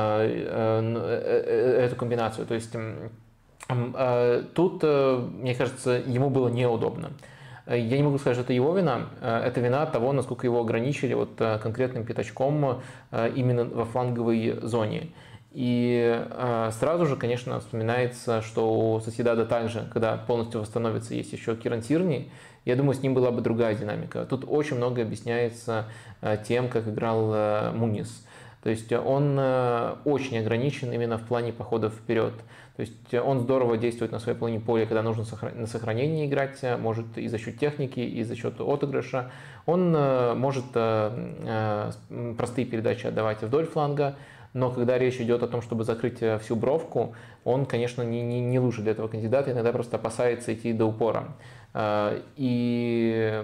э, 0.47 1.85
эту 1.87 1.95
комбинацию. 1.95 2.45
То 2.45 2.53
есть 2.53 2.71
тут, 4.53 4.83
мне 4.83 5.55
кажется, 5.55 6.03
ему 6.05 6.29
было 6.29 6.49
неудобно. 6.49 7.13
Я 7.67 7.97
не 7.97 8.03
могу 8.03 8.17
сказать, 8.17 8.35
что 8.35 8.43
это 8.43 8.53
его 8.53 8.77
вина. 8.77 9.07
Это 9.21 9.59
вина 9.59 9.85
того, 9.85 10.13
насколько 10.13 10.45
его 10.45 10.61
ограничили 10.61 11.13
вот 11.13 11.31
конкретным 11.37 12.05
пятачком 12.05 12.81
именно 13.11 13.65
во 13.65 13.85
фланговой 13.85 14.59
зоне. 14.61 15.09
И 15.55 16.13
э, 16.13 16.71
сразу 16.77 17.05
же, 17.05 17.15
конечно, 17.15 17.61
вспоминается, 17.61 18.41
что 18.41 18.95
у 18.95 18.99
Соседада 18.99 19.45
также, 19.45 19.87
когда 19.93 20.17
полностью 20.17 20.59
восстановится, 20.59 21.13
есть 21.15 21.31
еще 21.31 21.55
Киран 21.55 21.81
Тирни. 21.81 22.29
Я 22.65 22.75
думаю, 22.75 22.93
с 22.93 23.01
ним 23.01 23.13
была 23.13 23.31
бы 23.31 23.39
другая 23.39 23.73
динамика. 23.73 24.25
Тут 24.25 24.43
очень 24.45 24.75
много 24.75 25.01
объясняется 25.01 25.85
э, 26.19 26.35
тем, 26.45 26.67
как 26.67 26.89
играл 26.89 27.31
э, 27.33 27.71
Мунис. 27.71 28.27
То 28.63 28.69
есть 28.69 28.91
он 28.91 29.37
э, 29.39 29.95
очень 30.03 30.39
ограничен 30.39 30.91
именно 30.91 31.17
в 31.17 31.23
плане 31.23 31.53
походов 31.53 31.93
вперед. 31.93 32.33
То 32.75 32.81
есть 32.81 33.13
он 33.13 33.39
здорово 33.39 33.77
действует 33.77 34.11
на 34.11 34.19
своей 34.19 34.37
половине 34.37 34.59
поля, 34.59 34.85
когда 34.85 35.01
нужно 35.01 35.23
на 35.55 35.65
сохранении 35.65 36.25
играть, 36.25 36.59
может 36.79 37.17
и 37.17 37.27
за 37.27 37.37
счет 37.37 37.57
техники, 37.57 37.99
и 37.99 38.23
за 38.23 38.35
счет 38.35 38.59
отыгрыша. 38.59 39.31
Он 39.65 39.95
э, 39.95 40.33
может 40.35 40.65
э, 40.73 41.91
простые 42.37 42.65
передачи 42.65 43.07
отдавать 43.07 43.41
вдоль 43.41 43.65
фланга, 43.65 44.15
но 44.55 44.71
когда 44.71 44.97
речь 44.97 45.19
идет 45.19 45.43
о 45.43 45.47
том, 45.47 45.61
чтобы 45.61 45.83
закрыть 45.83 46.21
э, 46.21 46.39
всю 46.39 46.55
бровку, 46.55 47.13
он, 47.43 47.65
конечно, 47.65 48.01
не, 48.03 48.21
не, 48.21 48.39
не 48.39 48.57
лучше 48.57 48.81
для 48.81 48.93
этого 48.93 49.09
кандидата, 49.09 49.51
иногда 49.51 49.73
просто 49.73 49.97
опасается 49.97 50.53
идти 50.53 50.71
до 50.71 50.85
упора. 50.85 51.35
Э, 51.73 52.21
и 52.37 53.43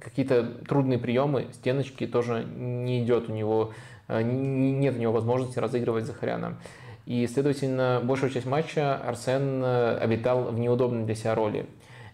какие-то 0.00 0.44
трудные 0.68 0.98
приемы, 0.98 1.46
стеночки 1.54 2.06
тоже 2.06 2.44
не 2.44 3.02
идет 3.02 3.30
у 3.30 3.32
него, 3.32 3.72
э, 4.08 4.20
нет 4.20 4.96
у 4.96 4.98
него 4.98 5.14
возможности 5.14 5.58
разыгрывать 5.58 6.04
Захаряна. 6.04 6.58
И, 7.06 7.26
следовательно, 7.26 8.00
большую 8.04 8.30
часть 8.30 8.46
матча 8.46 8.96
Арсен 8.96 9.64
обитал 9.64 10.44
в 10.44 10.58
неудобной 10.58 11.04
для 11.04 11.14
себя 11.14 11.34
роли. 11.34 11.66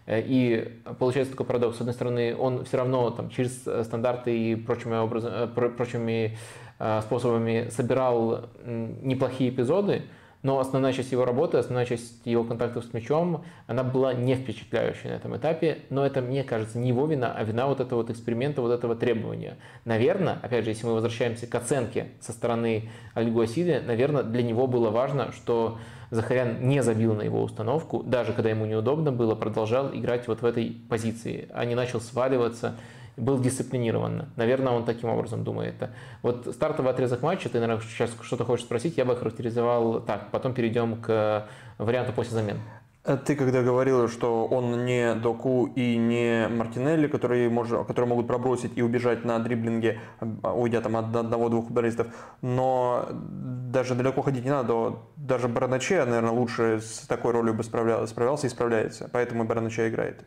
И 0.07 0.79
получается 0.99 1.33
такой 1.33 1.45
парадокс. 1.45 1.77
С 1.77 1.81
одной 1.81 1.93
стороны, 1.93 2.35
он 2.35 2.63
все 2.63 2.77
равно 2.77 3.09
там, 3.11 3.29
через 3.29 3.61
стандарты 3.85 4.37
и 4.37 4.55
прочими, 4.55 4.95
образом, 4.95 5.51
прочими 5.53 6.37
Э, 6.79 7.01
способами 7.01 7.69
собирал 7.71 8.49
неплохие 8.63 9.49
эпизоды, 9.49 10.03
но 10.43 10.59
основная 10.59 10.93
часть 10.93 11.11
его 11.11 11.25
работы, 11.25 11.57
основная 11.57 11.85
часть 11.85 12.25
его 12.25 12.43
контактов 12.43 12.85
с 12.85 12.93
мячом, 12.93 13.43
она 13.65 13.83
была 13.83 14.13
не 14.13 14.35
впечатляющей 14.35 15.09
на 15.09 15.13
этом 15.13 15.35
этапе, 15.35 15.79
но 15.89 16.05
это, 16.05 16.21
мне 16.21 16.43
кажется, 16.43 16.77
не 16.77 16.89
его 16.89 17.05
вина, 17.05 17.33
а 17.35 17.43
вина 17.43 17.67
вот 17.67 17.79
этого 17.79 18.01
вот 18.01 18.09
эксперимента, 18.09 18.61
вот 18.61 18.71
этого 18.71 18.95
требования. 18.95 19.57
Наверное, 19.85 20.39
опять 20.41 20.63
же, 20.63 20.71
если 20.71 20.85
мы 20.85 20.93
возвращаемся 20.93 21.47
к 21.47 21.55
оценке 21.55 22.09
со 22.19 22.31
стороны 22.31 22.89
Альгуасиди, 23.13 23.81
наверное, 23.85 24.23
для 24.23 24.43
него 24.43 24.67
было 24.67 24.89
важно, 24.89 25.31
что 25.31 25.79
Захарян 26.09 26.67
не 26.67 26.81
забил 26.83 27.13
на 27.15 27.23
его 27.23 27.41
установку, 27.41 28.03
даже 28.03 28.31
когда 28.31 28.49
ему 28.49 28.65
неудобно 28.65 29.11
было, 29.11 29.35
продолжал 29.35 29.93
играть 29.93 30.27
вот 30.27 30.41
в 30.41 30.45
этой 30.45 30.77
позиции, 30.89 31.49
а 31.53 31.65
не 31.65 31.75
начал 31.75 31.99
сваливаться 31.99 32.77
был 33.17 33.39
дисциплинирован. 33.39 34.29
Наверное, 34.35 34.73
он 34.73 34.85
таким 34.85 35.09
образом 35.09 35.43
думает. 35.43 35.75
Вот 36.21 36.47
стартовый 36.53 36.91
отрезок 36.91 37.21
матча, 37.23 37.49
ты, 37.49 37.59
наверное, 37.59 37.83
сейчас 37.83 38.11
что-то 38.21 38.45
хочешь 38.45 38.65
спросить, 38.65 38.97
я 38.97 39.05
бы 39.05 39.15
характеризовал 39.15 39.99
так. 40.01 40.29
Потом 40.31 40.53
перейдем 40.53 41.01
к 41.01 41.47
варианту 41.77 42.13
после 42.13 42.33
замен. 42.33 42.57
Э, 43.07 43.17
ты 43.17 43.35
когда 43.35 43.63
говорил, 43.63 44.07
что 44.09 44.45
он 44.45 44.85
не 44.85 45.15
Доку 45.15 45.65
и 45.75 45.97
не 45.97 46.47
Мартинелли, 46.49 47.07
которые, 47.07 47.49
может, 47.49 47.87
которые 47.87 48.09
могут 48.09 48.27
пробросить 48.27 48.73
и 48.75 48.81
убежать 48.81 49.25
на 49.25 49.39
дриблинге, 49.39 49.99
а, 50.43 50.53
уйдя 50.53 50.81
там 50.81 50.97
от 50.97 51.15
одного-двух 51.15 51.67
футболистов, 51.67 52.07
но 52.41 53.07
даже 53.11 53.95
далеко 53.95 54.21
ходить 54.21 54.43
не 54.43 54.51
надо. 54.51 54.97
Даже 55.15 55.47
Бараначе, 55.47 56.03
наверное, 56.03 56.31
лучше 56.31 56.81
с 56.81 57.07
такой 57.07 57.31
ролью 57.31 57.53
бы 57.53 57.63
справлялся, 57.63 58.07
справлялся 58.11 58.47
и 58.47 58.49
справляется. 58.49 59.09
Поэтому 59.11 59.45
Бараначе 59.45 59.87
играет. 59.87 60.25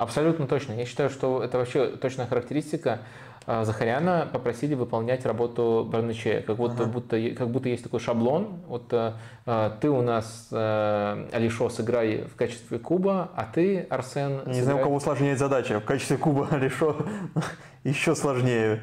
Абсолютно 0.00 0.46
точно. 0.46 0.72
Я 0.72 0.86
считаю, 0.86 1.10
что 1.10 1.44
это 1.44 1.58
вообще 1.58 1.88
точная 1.88 2.26
характеристика. 2.26 3.00
Захаряна 3.46 4.26
попросили 4.32 4.74
выполнять 4.74 5.26
работу 5.26 5.86
Барначея, 5.92 6.40
как 6.40 6.56
будто, 6.56 6.84
ага. 6.84 6.90
будто, 6.90 7.30
как 7.32 7.50
будто 7.50 7.68
есть 7.68 7.82
такой 7.82 8.00
шаблон. 8.00 8.62
Вот 8.66 8.88
ты 8.88 9.90
у 9.90 10.00
нас, 10.00 10.48
Алишо, 10.50 11.68
сыграй 11.68 12.24
в 12.24 12.34
качестве 12.34 12.78
куба, 12.78 13.28
а 13.36 13.44
ты, 13.44 13.80
Арсен... 13.90 14.36
Не 14.36 14.38
сыграй... 14.38 14.62
знаю, 14.62 14.78
у 14.78 14.82
кого 14.84 15.00
сложнее 15.00 15.36
задача. 15.36 15.80
В 15.80 15.84
качестве 15.84 16.16
куба 16.16 16.48
Алишо 16.50 16.96
еще 17.84 18.14
сложнее. 18.14 18.80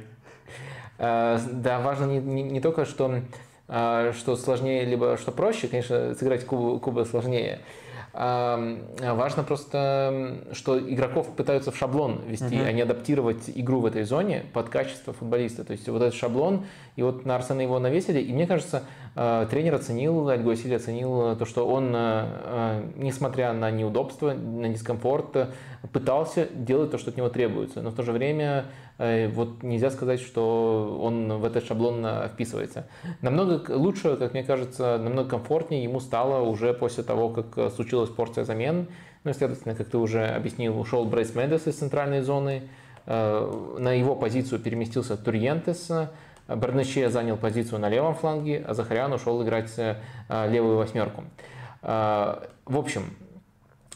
Да, 1.00 1.82
важно 1.84 2.06
не, 2.06 2.20
не, 2.20 2.44
не 2.44 2.62
только, 2.62 2.86
что, 2.86 3.22
что 3.68 4.36
сложнее, 4.36 4.86
либо 4.86 5.18
что 5.18 5.32
проще, 5.32 5.68
конечно, 5.68 6.14
сыграть 6.14 6.46
куба, 6.46 6.78
куба 6.80 7.06
сложнее, 7.06 7.62
Важно 8.18 9.44
просто, 9.44 10.40
что 10.52 10.80
игроков 10.80 11.36
пытаются 11.36 11.72
в 11.72 11.78
шаблон 11.78 12.22
вести, 12.28 12.56
uh-huh. 12.56 12.68
а 12.68 12.72
не 12.72 12.82
адаптировать 12.82 13.44
игру 13.54 13.80
в 13.80 13.86
этой 13.86 14.06
зоне 14.06 14.46
под 14.54 14.70
качество 14.70 15.14
футболиста. 15.14 15.64
То 15.64 15.74
есть 15.74 15.88
вот 15.88 16.02
этот 16.02 16.16
шаблон, 16.16 16.66
и 16.96 17.04
вот 17.04 17.26
на 17.26 17.36
Арсена 17.36 17.62
его 17.62 17.78
навесили, 17.78 18.20
и 18.20 18.34
мне 18.34 18.48
кажется, 18.48 18.84
а, 19.16 19.46
тренер 19.46 19.76
оценил, 19.76 20.30
Альго 20.30 20.52
оценил 20.52 21.36
то, 21.36 21.46
что 21.46 21.68
он, 21.68 21.96
а, 21.96 22.26
а, 22.44 22.92
несмотря 22.96 23.54
на 23.54 23.70
неудобства, 23.70 24.34
на 24.34 24.70
дискомфорт, 24.70 25.50
пытался 25.94 26.48
делать 26.52 26.90
то, 26.90 26.98
что 26.98 27.12
от 27.12 27.18
него 27.18 27.30
требуется. 27.30 27.84
Но 27.84 27.92
в 27.92 27.96
то 27.96 28.02
же 28.02 28.12
время 28.12 28.66
Э, 28.68 28.87
вот 28.98 29.62
нельзя 29.62 29.92
сказать, 29.92 30.20
что 30.20 31.00
он 31.02 31.34
в 31.34 31.46
этот 31.46 31.66
шаблон 31.66 32.04
э, 32.04 32.30
вписывается. 32.30 32.88
Намного 33.22 33.72
лучше, 33.72 34.18
как 34.18 34.34
мне 34.34 34.44
кажется, 34.44 34.98
намного 34.98 35.30
комфортнее 35.30 35.84
ему 35.84 36.00
стало 36.00 36.42
уже 36.42 36.74
после 36.74 37.04
того, 37.04 37.30
как 37.30 37.58
э, 37.58 37.70
случилась 37.70 38.10
порция 38.10 38.44
замен. 38.44 38.88
Ну, 39.24 39.34
следовательно, 39.34 39.76
как 39.76 39.88
ты 39.88 39.98
уже 40.00 40.26
объяснил, 40.26 40.80
ушел 40.80 41.06
Брейс 41.06 41.36
Медес 41.36 41.68
из 41.68 41.76
центральной 41.76 42.22
зоны, 42.22 42.70
на 43.06 43.92
его 43.94 44.16
позицию 44.16 44.60
переместился 44.60 45.16
Турьентес, 45.16 45.92
Барнече 46.48 47.10
занял 47.10 47.38
позицию 47.38 47.80
на 47.80 47.90
левом 47.90 48.16
фланге, 48.16 48.64
а 48.68 48.74
Захарян 48.74 49.12
ушел 49.14 49.42
играть 49.44 49.74
левую 50.30 50.78
восьмерку. 50.78 51.24
В 51.82 52.48
общем, 52.68 53.04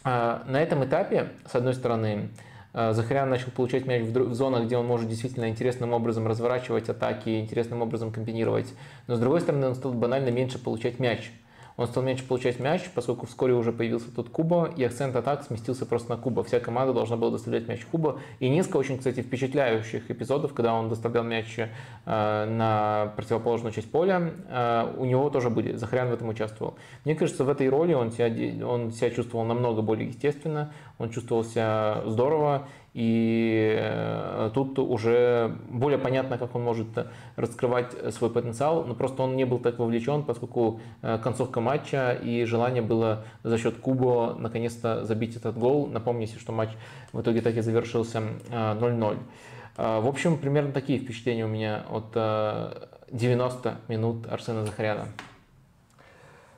на 0.03 0.61
этом 0.61 0.85
этапе, 0.85 1.29
с 1.45 1.55
одной 1.55 1.73
стороны, 1.73 2.29
Э, 2.29 2.50
Захарян 2.73 3.29
начал 3.29 3.51
получать 3.51 3.85
мяч 3.85 4.03
в 4.03 4.33
зонах, 4.33 4.65
где 4.65 4.77
он 4.77 4.85
может 4.85 5.09
действительно 5.09 5.49
интересным 5.49 5.93
образом 5.93 6.27
разворачивать 6.27 6.87
атаки, 6.89 7.39
интересным 7.39 7.81
образом 7.81 8.11
комбинировать. 8.11 8.73
Но 9.07 9.15
с 9.15 9.19
другой 9.19 9.41
стороны, 9.41 9.67
он 9.67 9.75
стал 9.75 9.93
банально 9.93 10.29
меньше 10.29 10.57
получать 10.57 10.99
мяч. 10.99 11.31
Он 11.77 11.87
стал 11.87 12.03
меньше 12.03 12.27
получать 12.27 12.59
мяч, 12.59 12.89
поскольку 12.93 13.25
вскоре 13.25 13.53
уже 13.53 13.71
появился 13.71 14.13
тут 14.13 14.29
Куба, 14.29 14.71
и 14.75 14.83
акцент 14.83 15.15
атак 15.15 15.43
сместился 15.43 15.85
просто 15.85 16.11
на 16.11 16.17
Куба. 16.17 16.43
Вся 16.43 16.59
команда 16.59 16.93
должна 16.93 17.17
была 17.17 17.31
доставлять 17.31 17.67
мяч 17.67 17.85
Куба. 17.85 18.19
И 18.39 18.49
несколько 18.49 18.77
очень, 18.77 18.97
кстати, 18.97 19.21
впечатляющих 19.21 20.09
эпизодов, 20.11 20.53
когда 20.53 20.73
он 20.73 20.89
доставлял 20.89 21.23
мяч 21.23 21.57
э, 21.57 21.65
на 22.05 23.13
противоположную 23.15 23.73
часть 23.73 23.91
поля, 23.91 24.33
э, 24.49 24.93
у 24.97 25.05
него 25.05 25.29
тоже 25.29 25.49
были. 25.49 25.73
Захарян 25.73 26.09
в 26.09 26.13
этом 26.13 26.29
участвовал. 26.29 26.75
Мне 27.05 27.15
кажется, 27.15 27.43
в 27.43 27.49
этой 27.49 27.69
роли 27.69 27.93
он 27.93 28.11
себя, 28.11 28.65
он 28.65 28.91
себя 28.91 29.09
чувствовал 29.09 29.45
намного 29.45 29.81
более 29.81 30.09
естественно, 30.09 30.73
он 30.97 31.09
чувствовал 31.09 31.43
себя 31.43 32.03
здорово, 32.05 32.67
и 32.93 33.77
э, 33.79 34.51
тут 34.53 34.77
уже 34.79 35.55
более 35.69 35.97
понятно, 35.97 36.37
как 36.37 36.55
он 36.55 36.63
может 36.63 36.87
раскрывать 37.37 37.95
свой 38.13 38.29
потенциал, 38.29 38.83
но 38.83 38.95
просто 38.95 39.23
он 39.23 39.37
не 39.37 39.45
был 39.45 39.59
так 39.59 39.79
вовлечен, 39.79 40.23
поскольку 40.23 40.81
э, 41.01 41.17
концовка 41.23 41.61
матча 41.61 42.11
и 42.11 42.43
желание 42.43 42.81
было 42.81 43.23
за 43.43 43.57
счет 43.57 43.77
Кубо 43.77 44.35
наконец-то 44.37 45.05
забить 45.05 45.37
этот 45.37 45.57
гол. 45.57 45.87
Напомните, 45.87 46.37
что 46.37 46.51
матч 46.51 46.71
в 47.13 47.21
итоге 47.21 47.41
так 47.41 47.55
и 47.55 47.61
завершился 47.61 48.23
0-0. 48.49 49.17
Э, 49.77 50.01
в 50.01 50.07
общем, 50.07 50.37
примерно 50.37 50.73
такие 50.73 50.99
впечатления 50.99 51.45
у 51.45 51.49
меня 51.49 51.85
от 51.89 52.11
90 53.09 53.75
минут 53.87 54.27
Арсена 54.29 54.65
Захаряна. 54.65 55.07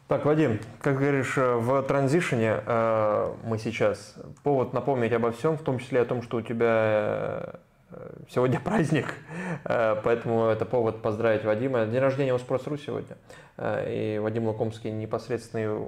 Так, 0.08 0.26
Вадим, 0.26 0.60
как 0.82 1.00
говоришь, 1.00 1.38
э, 1.38 1.56
в 1.56 1.82
транзишене 1.84 2.62
э, 2.66 3.36
мы 3.46 3.58
сейчас 3.58 4.16
повод 4.44 4.74
напомнить 4.74 5.14
обо 5.14 5.32
всем, 5.32 5.58
в 5.58 5.62
том 5.62 5.80
числе 5.80 6.02
о 6.02 6.06
том, 6.06 6.22
что 6.22 6.38
у 6.38 6.42
тебя 6.42 7.54
э, 7.90 8.14
сегодня 8.30 8.60
праздник, 8.64 9.16
э, 9.64 9.96
поэтому 10.04 10.48
это 10.48 10.66
повод 10.66 11.02
поздравить 11.02 11.46
Вадима. 11.46 11.86
День 11.86 12.02
рождения 12.02 12.34
у 12.34 12.38
Спрос.ру 12.38 12.76
сегодня. 12.78 13.16
Э, 13.56 14.16
и 14.16 14.20
Вадим 14.20 14.46
Лукомский 14.46 14.92
непосредственный, 14.92 15.84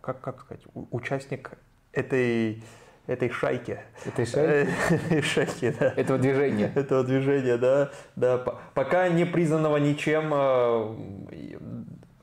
как, 0.00 0.20
как 0.20 0.40
сказать, 0.42 0.62
участник 0.92 1.50
этой 1.92 2.62
этой 3.08 3.30
шайки. 3.30 3.80
Этой 4.06 4.24
шайки? 4.24 5.20
шайки, 5.22 5.74
да. 5.80 5.92
Этого 5.96 6.16
движения. 6.16 6.70
Этого 6.76 7.02
движения, 7.02 7.56
да. 7.56 7.90
да. 8.14 8.38
Пока 8.74 9.08
не 9.08 9.24
признанного 9.26 9.78
ничем 9.78 10.30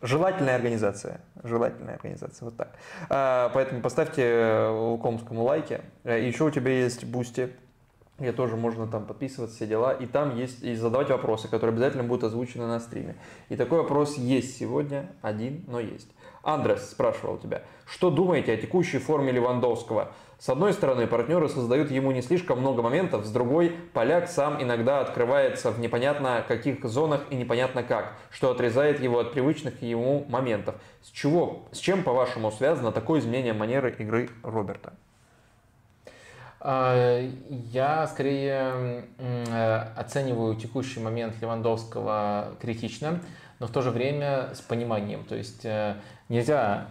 Желательная 0.01 0.55
организация. 0.55 1.19
Желательная 1.43 1.95
организация. 1.95 2.45
Вот 2.45 2.55
так. 2.55 2.71
А, 3.09 3.49
поэтому 3.53 3.81
поставьте 3.81 4.23
э, 4.23 4.69
Лукомскому 4.69 5.43
лайки. 5.43 5.81
Э, 6.03 6.25
еще 6.25 6.45
у 6.45 6.51
тебя 6.51 6.71
есть 6.71 7.03
Бусти, 7.03 7.51
где 8.17 8.31
тоже 8.31 8.55
можно 8.55 8.87
там 8.87 9.05
подписываться, 9.05 9.55
все 9.57 9.67
дела. 9.67 9.91
И 9.91 10.05
там 10.05 10.37
есть 10.37 10.63
и 10.63 10.73
задавать 10.75 11.09
вопросы, 11.09 11.49
которые 11.49 11.73
обязательно 11.73 12.03
будут 12.03 12.23
озвучены 12.23 12.65
на 12.65 12.79
стриме. 12.79 13.15
И 13.49 13.57
такой 13.57 13.79
вопрос 13.79 14.17
есть 14.17 14.57
сегодня, 14.57 15.11
один, 15.21 15.65
но 15.67 15.81
есть. 15.81 16.09
Андрес 16.43 16.89
спрашивал 16.89 17.37
тебя, 17.37 17.63
что 17.85 18.09
думаете 18.09 18.53
о 18.53 18.57
текущей 18.57 18.99
форме 18.99 19.31
Левандовского? 19.33 20.13
С 20.39 20.47
одной 20.47 20.71
стороны, 20.71 21.05
партнеры 21.05 21.49
создают 21.49 21.91
ему 21.91 22.11
не 22.11 22.21
слишком 22.21 22.61
много 22.61 22.81
моментов, 22.81 23.25
с 23.25 23.29
другой, 23.29 23.75
поляк 23.91 24.29
сам 24.29 24.63
иногда 24.63 25.01
открывается 25.01 25.69
в 25.69 25.81
непонятно 25.81 26.45
каких 26.47 26.85
зонах 26.85 27.25
и 27.29 27.35
непонятно 27.35 27.83
как, 27.83 28.13
что 28.31 28.49
отрезает 28.49 29.01
его 29.01 29.19
от 29.19 29.33
привычных 29.33 29.81
ему 29.81 30.25
моментов. 30.29 30.75
С 31.01 31.09
чего, 31.09 31.65
с 31.73 31.77
чем, 31.77 32.03
по-вашему, 32.03 32.51
связано 32.51 32.93
такое 32.93 33.19
изменение 33.19 33.51
манеры 33.51 33.93
игры 33.99 34.29
Роберта? 34.41 34.93
А, 36.61 37.21
я 37.49 38.07
скорее 38.07 39.03
э, 39.17 39.75
оцениваю 39.97 40.55
текущий 40.55 41.01
момент 41.01 41.35
Левандовского 41.41 42.55
критично, 42.61 43.19
но 43.59 43.67
в 43.67 43.71
то 43.71 43.81
же 43.81 43.91
время 43.91 44.51
с 44.53 44.61
пониманием. 44.61 45.25
То 45.25 45.35
есть 45.35 45.65
э, 45.65 45.95
нельзя 46.29 46.87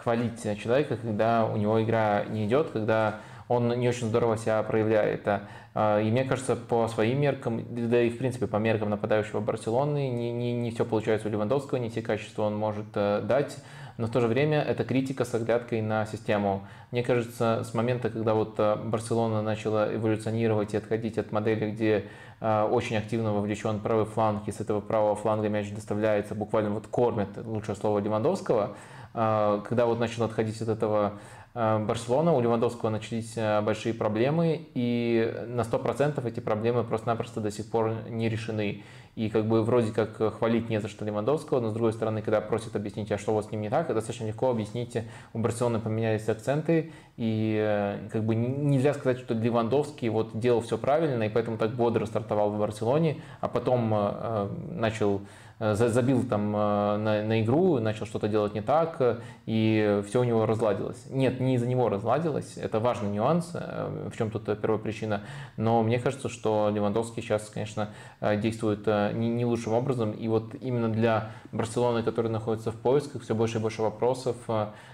хвалить 0.00 0.42
человека, 0.58 0.96
когда 0.96 1.46
у 1.46 1.56
него 1.56 1.82
игра 1.82 2.24
не 2.24 2.46
идет, 2.46 2.70
когда 2.70 3.20
он 3.48 3.68
не 3.68 3.88
очень 3.88 4.08
здорово 4.08 4.36
себя 4.36 4.62
проявляет. 4.62 5.26
А, 5.74 6.00
и 6.00 6.10
мне 6.10 6.24
кажется, 6.24 6.56
по 6.56 6.86
своим 6.88 7.20
меркам, 7.20 7.62
да 7.70 8.02
и 8.02 8.10
в 8.10 8.18
принципе 8.18 8.46
по 8.46 8.56
меркам 8.56 8.90
нападающего 8.90 9.40
Барселоны, 9.40 10.08
не, 10.08 10.32
не, 10.32 10.52
не 10.52 10.70
все 10.70 10.84
получается 10.84 11.28
у 11.28 11.30
Левандовского, 11.30 11.78
не 11.78 11.90
те 11.90 12.02
качества 12.02 12.42
он 12.42 12.56
может 12.56 12.86
э, 12.94 13.22
дать. 13.22 13.56
Но 13.98 14.06
в 14.06 14.10
то 14.10 14.20
же 14.20 14.26
время 14.26 14.62
это 14.62 14.84
критика 14.84 15.24
с 15.24 15.34
оглядкой 15.34 15.82
на 15.82 16.06
систему. 16.06 16.66
Мне 16.90 17.02
кажется, 17.02 17.62
с 17.64 17.74
момента, 17.74 18.10
когда 18.10 18.34
вот 18.34 18.54
э, 18.58 18.76
Барселона 18.76 19.42
начала 19.42 19.94
эволюционировать 19.94 20.74
и 20.74 20.76
отходить 20.76 21.18
от 21.18 21.32
модели, 21.32 21.70
где 21.70 22.04
э, 22.40 22.62
очень 22.70 22.96
активно 22.96 23.32
вовлечен 23.32 23.80
правый 23.80 24.06
фланг, 24.06 24.48
и 24.48 24.52
с 24.52 24.60
этого 24.60 24.80
правого 24.80 25.14
фланга 25.14 25.48
мяч 25.48 25.70
доставляется, 25.72 26.34
буквально 26.34 26.70
вот 26.70 26.86
кормит, 26.86 27.28
лучшее 27.44 27.76
слово 27.76 27.98
Левандовского, 27.98 28.76
когда 29.12 29.86
вот 29.86 30.00
начал 30.00 30.24
отходить 30.24 30.60
от 30.62 30.68
этого 30.68 31.14
а, 31.54 31.78
Барселона, 31.78 32.32
у 32.32 32.40
Левандовского 32.40 32.88
начались 32.88 33.34
а, 33.36 33.60
большие 33.60 33.92
проблемы, 33.92 34.66
и 34.74 35.44
на 35.48 35.62
100% 35.62 36.26
эти 36.26 36.40
проблемы 36.40 36.82
просто-напросто 36.82 37.40
до 37.40 37.50
сих 37.50 37.70
пор 37.70 37.94
не 38.08 38.28
решены. 38.28 38.82
И 39.14 39.28
как 39.28 39.44
бы 39.44 39.62
вроде 39.62 39.92
как 39.92 40.16
хвалить 40.38 40.70
не 40.70 40.80
за 40.80 40.88
что 40.88 41.04
Левандовского, 41.04 41.60
но 41.60 41.68
с 41.68 41.74
другой 41.74 41.92
стороны, 41.92 42.22
когда 42.22 42.40
просят 42.40 42.74
объяснить, 42.74 43.12
а 43.12 43.18
что 43.18 43.32
у 43.32 43.34
вас 43.34 43.48
с 43.48 43.50
ним 43.50 43.60
не 43.60 43.68
так, 43.68 43.88
достаточно 43.88 44.24
легко 44.24 44.48
объяснить, 44.48 44.96
у 45.34 45.38
Барселоны 45.38 45.80
поменялись 45.80 46.26
акценты, 46.30 46.92
и 47.18 47.58
э, 47.62 48.08
как 48.10 48.24
бы 48.24 48.34
нельзя 48.34 48.94
сказать, 48.94 49.18
что 49.18 49.34
Левандовский 49.34 50.08
вот 50.08 50.38
делал 50.38 50.62
все 50.62 50.78
правильно, 50.78 51.24
и 51.24 51.28
поэтому 51.28 51.58
так 51.58 51.74
бодро 51.74 52.06
стартовал 52.06 52.52
в 52.52 52.58
Барселоне, 52.58 53.20
а 53.42 53.48
потом 53.48 53.92
э, 53.92 53.96
э, 53.98 54.48
начал 54.70 55.20
забил 55.58 56.24
там 56.24 56.54
э, 56.54 56.96
на, 56.96 57.22
на 57.22 57.42
игру, 57.42 57.78
начал 57.78 58.06
что-то 58.06 58.28
делать 58.28 58.54
не 58.54 58.60
так, 58.60 59.20
и 59.46 60.02
все 60.06 60.20
у 60.20 60.24
него 60.24 60.46
разладилось. 60.46 61.04
Нет, 61.10 61.40
не 61.40 61.54
из-за 61.54 61.66
него 61.66 61.88
разладилось, 61.88 62.56
это 62.56 62.80
важный 62.80 63.10
нюанс, 63.10 63.52
э, 63.54 64.08
в 64.12 64.16
чем 64.16 64.30
тут 64.30 64.44
первая 64.60 64.78
причина, 64.78 65.22
но 65.56 65.82
мне 65.82 65.98
кажется, 65.98 66.28
что 66.28 66.70
Левандовский 66.72 67.22
сейчас, 67.22 67.48
конечно, 67.48 67.90
действует 68.20 68.86
не, 68.86 69.28
не 69.28 69.44
лучшим 69.44 69.72
образом, 69.74 70.12
и 70.12 70.28
вот 70.28 70.54
именно 70.60 70.88
для 70.88 71.30
Барселоны, 71.52 72.02
которая 72.02 72.32
находится 72.32 72.72
в 72.72 72.76
поисках, 72.76 73.22
все 73.22 73.34
больше 73.34 73.58
и 73.58 73.60
больше 73.60 73.82
вопросов 73.82 74.36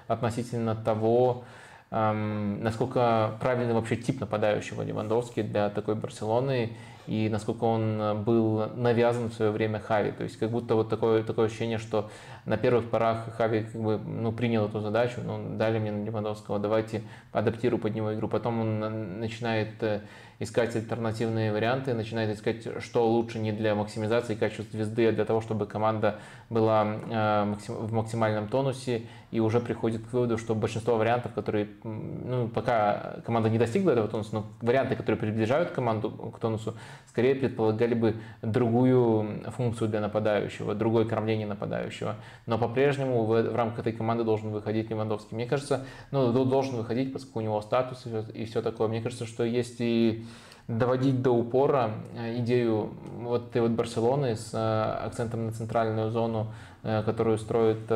относительно 0.07 0.75
того, 0.75 1.45
эм, 1.91 2.63
насколько 2.63 3.33
правильный 3.41 3.75
вообще 3.75 3.97
тип 3.97 4.21
нападающего 4.21 4.83
Левандовский 4.83 5.43
для 5.43 5.71
такой 5.71 5.95
Барселоны, 5.95 6.77
и 7.09 7.31
насколько 7.31 7.65
он 7.65 8.01
э, 8.01 8.15
был 8.15 8.69
навязан 8.77 9.31
в 9.31 9.35
свое 9.35 9.51
время 9.51 9.81
Хави. 9.81 10.13
То 10.13 10.25
есть 10.25 10.39
как 10.39 10.51
будто 10.51 10.75
вот 10.75 10.91
такое, 10.91 11.23
такое 11.23 11.47
ощущение, 11.47 11.79
что 11.79 12.11
на 12.45 12.59
первых 12.59 12.91
порах 12.91 13.35
Хави 13.37 13.63
как 13.63 13.81
бы, 13.81 13.99
ну, 13.99 14.31
принял 14.31 14.67
эту 14.67 14.81
задачу, 14.81 15.23
ну, 15.25 15.57
дали 15.57 15.79
мне 15.79 15.91
на 15.91 16.05
Левандовского, 16.05 16.59
давайте 16.59 17.03
адаптирую 17.33 17.81
под 17.81 17.95
него 17.95 18.15
игру. 18.15 18.29
Потом 18.29 18.61
он 18.61 19.21
начинает 19.21 19.83
э, 19.83 20.03
искать 20.39 20.77
альтернативные 20.77 21.51
варианты, 21.51 21.95
начинает 21.95 22.37
искать, 22.37 22.83
что 22.83 23.09
лучше 23.09 23.39
не 23.39 23.53
для 23.53 23.75
максимизации 23.75 24.35
качества 24.35 24.65
звезды, 24.71 25.09
а 25.09 25.13
для 25.13 25.25
того, 25.25 25.41
чтобы 25.41 25.65
команда 25.65 26.19
была 26.51 26.85
э, 26.85 27.55
в 27.69 27.93
максимальном 27.93 28.49
тонусе 28.49 29.03
и 29.31 29.41
уже 29.41 29.61
приходит 29.61 30.07
к 30.07 30.13
выводу, 30.13 30.39
что 30.39 30.55
большинство 30.55 30.97
вариантов, 30.97 31.33
которые, 31.35 31.69
ну, 31.85 32.49
пока 32.49 33.17
команда 33.27 33.51
не 33.51 33.59
достигла 33.59 33.91
этого 33.91 34.09
тонуса, 34.09 34.31
но 34.33 34.47
варианты, 34.63 34.97
которые 34.97 35.19
приближают 35.19 35.71
команду 35.71 36.11
к 36.11 36.39
тонусу, 36.39 36.75
скорее 37.09 37.35
предполагали 37.35 37.95
бы 37.95 38.17
другую 38.43 39.43
функцию 39.57 39.89
для 39.89 40.01
нападающего, 40.01 40.75
другое 40.75 41.05
кормление 41.05 41.47
нападающего. 41.47 42.17
Но 42.47 42.59
по-прежнему 42.59 43.25
в, 43.25 43.43
в 43.43 43.57
рамках 43.57 43.81
этой 43.81 43.93
команды 43.93 44.25
должен 44.25 44.51
выходить 44.51 44.89
Левандовский. 44.89 45.35
Мне 45.35 45.47
кажется, 45.47 45.85
ну, 46.11 46.33
должен 46.45 46.77
выходить, 46.77 47.13
поскольку 47.13 47.41
у 47.41 47.43
него 47.43 47.61
статус 47.61 48.05
и 48.35 48.45
все 48.47 48.63
такое. 48.63 48.89
Мне 48.89 49.03
кажется, 49.03 49.27
что 49.27 49.45
если 49.45 50.25
доводить 50.69 51.23
до 51.23 51.31
упора 51.31 51.93
э, 52.15 52.39
идею 52.41 52.91
вот 53.17 53.49
этой 53.49 53.63
вот 53.63 53.71
Барселоны 53.71 54.37
с 54.37 54.51
э, 54.53 55.07
акцентом 55.07 55.47
на 55.47 55.53
центральную 55.53 56.11
зону, 56.11 56.53
которую 56.83 57.39
строит 57.39 57.91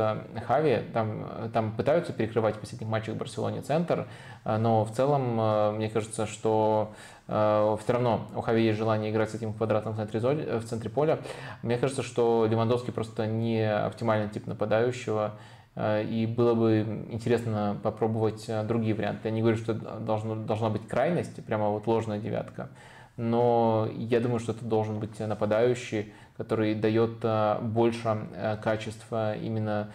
Хави. 0.46 0.82
Там, 0.92 1.50
там 1.52 1.72
пытаются 1.72 2.12
перекрывать 2.12 2.56
в 2.56 2.58
последних 2.58 2.88
матчах 2.88 3.16
Барселоне 3.16 3.62
центр, 3.62 4.08
но 4.44 4.84
в 4.84 4.90
целом 4.92 5.76
мне 5.76 5.88
кажется, 5.88 6.26
что 6.26 6.92
все 7.26 7.78
равно 7.88 8.26
у 8.34 8.40
Хави 8.40 8.64
есть 8.64 8.78
желание 8.78 9.12
играть 9.12 9.30
с 9.30 9.34
этим 9.34 9.52
квадратом 9.52 9.92
в 9.92 9.96
центре, 9.96 10.20
в 10.20 10.64
центре 10.64 10.90
поля. 10.90 11.20
Мне 11.62 11.78
кажется, 11.78 12.02
что 12.02 12.46
Левандовский 12.50 12.92
просто 12.92 13.26
не 13.26 13.64
оптимальный 13.72 14.28
тип 14.28 14.46
нападающего, 14.46 15.34
Э, 15.74 16.04
и 16.04 16.26
было 16.26 16.54
бы 16.54 17.06
интересно 17.10 17.78
попробовать 17.82 18.44
э, 18.48 18.62
другие 18.64 18.94
варианты. 18.94 19.28
Я 19.28 19.34
не 19.34 19.40
говорю, 19.40 19.56
что 19.56 19.74
должно, 19.74 20.34
должна 20.34 20.68
быть 20.70 20.86
крайность, 20.86 21.44
прямо 21.44 21.70
вот 21.70 21.86
ложная 21.86 22.18
девятка, 22.18 22.68
но 23.16 23.88
я 23.94 24.20
думаю, 24.20 24.38
что 24.38 24.52
это 24.52 24.64
должен 24.64 24.98
быть 24.98 25.18
нападающий, 25.18 26.12
который 26.42 26.74
дает 26.74 27.18
э, 27.22 27.58
больше 27.62 28.26
качества 28.62 29.36
именно 29.36 29.92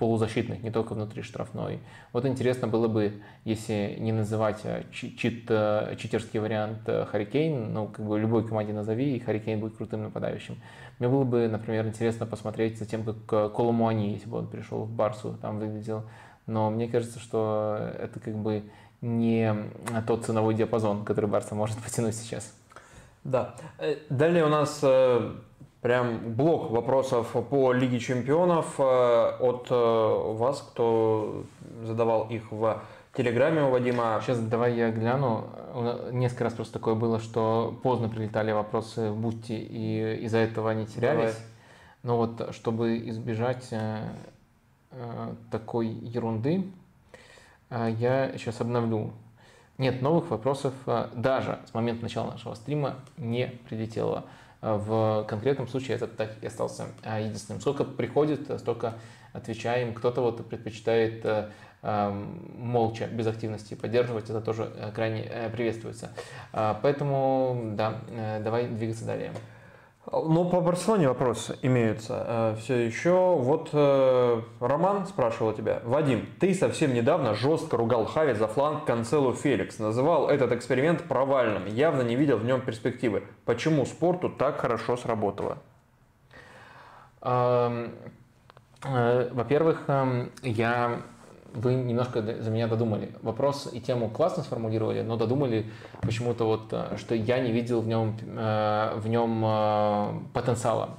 полузащитных, 0.00 0.60
не 0.62 0.72
только 0.72 0.94
внутри 0.94 1.22
штрафной. 1.22 1.78
Вот 2.12 2.26
интересно 2.26 2.66
было 2.66 2.88
бы, 2.88 3.22
если 3.44 3.96
не 4.00 4.10
называть 4.10 4.60
чит, 4.90 5.48
читерский 5.98 6.40
вариант 6.40 6.80
Харикейн, 6.86 7.72
ну, 7.72 7.86
как 7.86 8.04
бы 8.04 8.18
любой 8.18 8.48
команде 8.48 8.72
назови, 8.72 9.16
и 9.16 9.20
Харикейн 9.20 9.60
будет 9.60 9.76
крутым 9.76 10.02
нападающим. 10.02 10.56
Мне 10.98 11.08
было 11.08 11.22
бы, 11.22 11.46
например, 11.46 11.86
интересно 11.86 12.26
посмотреть 12.26 12.78
за 12.78 12.86
тем, 12.86 13.04
как 13.04 13.54
Коломуани, 13.54 14.14
если 14.14 14.28
бы 14.28 14.38
он 14.38 14.48
пришел 14.48 14.82
в 14.82 14.90
Барсу, 14.90 15.38
там 15.40 15.60
выглядел. 15.60 16.02
Но 16.46 16.70
мне 16.70 16.88
кажется, 16.88 17.20
что 17.20 17.78
это 18.00 18.18
как 18.18 18.34
бы 18.34 18.64
не 19.00 19.54
тот 20.06 20.24
ценовой 20.24 20.54
диапазон, 20.54 21.04
который 21.04 21.30
Барса 21.30 21.54
может 21.54 21.78
потянуть 21.84 22.16
сейчас. 22.16 22.52
Да. 23.24 23.54
Э, 23.78 23.96
далее 24.08 24.44
у 24.44 24.48
нас 24.48 24.80
э, 24.82 25.32
прям 25.82 26.34
блок 26.34 26.70
вопросов 26.70 27.36
по 27.48 27.72
Лиге 27.72 27.98
Чемпионов 27.98 28.74
э, 28.78 28.82
от 29.40 29.70
вас, 29.70 30.62
кто 30.62 31.44
задавал 31.84 32.28
их 32.28 32.50
в 32.50 32.82
Телеграме 33.14 33.62
у 33.62 33.70
Вадима. 33.70 34.20
Сейчас 34.22 34.38
давай 34.38 34.74
я 34.74 34.90
гляну. 34.90 35.44
Несколько 36.12 36.44
раз 36.44 36.54
просто 36.54 36.74
такое 36.74 36.94
было, 36.94 37.18
что 37.18 37.78
поздно 37.82 38.08
прилетали 38.08 38.52
вопросы 38.52 39.10
в 39.10 39.16
Бутти, 39.16 39.58
и 39.58 40.24
из-за 40.24 40.38
этого 40.38 40.70
они 40.70 40.86
терялись. 40.86 41.34
Давай. 41.34 41.46
Но 42.02 42.16
вот, 42.16 42.54
чтобы 42.54 42.96
избежать 43.10 43.68
такой 45.50 45.88
ерунды, 45.88 46.64
я 47.70 48.32
сейчас 48.38 48.60
обновлю. 48.60 49.12
Нет, 49.80 50.02
новых 50.02 50.28
вопросов 50.28 50.74
э, 50.84 51.08
даже 51.14 51.58
с 51.64 51.72
момента 51.72 52.02
начала 52.02 52.32
нашего 52.32 52.52
стрима 52.52 52.96
не 53.16 53.46
прилетело. 53.66 54.26
Э, 54.60 54.76
в 54.76 55.24
конкретном 55.26 55.68
случае 55.68 55.96
этот 55.96 56.18
так 56.18 56.32
и 56.42 56.46
остался 56.48 56.88
э, 57.02 57.22
единственным. 57.24 57.62
Сколько 57.62 57.84
приходит, 57.84 58.42
столько 58.60 58.96
отвечаем. 59.32 59.94
Кто-то 59.94 60.20
вот 60.20 60.46
предпочитает 60.46 61.24
молча, 61.82 63.06
без 63.06 63.26
активности 63.26 63.72
поддерживать, 63.72 64.24
это 64.28 64.42
тоже 64.42 64.70
крайне 64.94 65.22
приветствуется. 65.50 66.10
Поэтому, 66.52 67.72
да, 67.74 68.00
давай 68.44 68.68
двигаться 68.68 69.06
далее. 69.06 69.32
Ну, 70.12 70.44
по 70.50 70.60
Барселоне 70.60 71.06
вопрос 71.06 71.52
имеются 71.62 72.56
все 72.60 72.74
еще. 72.84 73.36
Вот 73.36 73.70
Роман 74.60 75.06
спрашивал 75.06 75.52
тебя. 75.52 75.80
Вадим, 75.84 76.26
ты 76.40 76.52
совсем 76.52 76.92
недавно 76.94 77.34
жестко 77.34 77.76
ругал 77.76 78.06
Хави 78.06 78.34
за 78.34 78.48
фланг 78.48 78.84
Канцелу 78.86 79.34
Феликс. 79.34 79.78
Называл 79.78 80.28
этот 80.28 80.50
эксперимент 80.50 81.04
провальным. 81.04 81.66
Явно 81.66 82.02
не 82.02 82.16
видел 82.16 82.38
в 82.38 82.44
нем 82.44 82.60
перспективы. 82.60 83.22
Почему 83.44 83.86
спорту 83.86 84.28
так 84.30 84.58
хорошо 84.58 84.96
сработало? 84.96 85.58
Во-первых, 88.82 89.84
я 90.42 91.02
вы 91.54 91.74
немножко 91.74 92.22
за 92.22 92.50
меня 92.50 92.66
додумали. 92.66 93.12
Вопрос 93.22 93.68
и 93.72 93.80
тему 93.80 94.08
классно 94.08 94.42
сформулировали, 94.42 95.02
но 95.02 95.16
додумали 95.16 95.66
почему-то 96.02 96.44
вот, 96.44 96.68
э, 96.72 96.96
что 96.96 97.14
я 97.14 97.40
не 97.40 97.52
видел 97.52 97.80
в 97.80 97.88
нем, 97.88 98.16
э, 98.22 98.92
в 98.96 99.08
нем 99.08 99.42
э, 99.44 100.12
потенциала. 100.32 100.90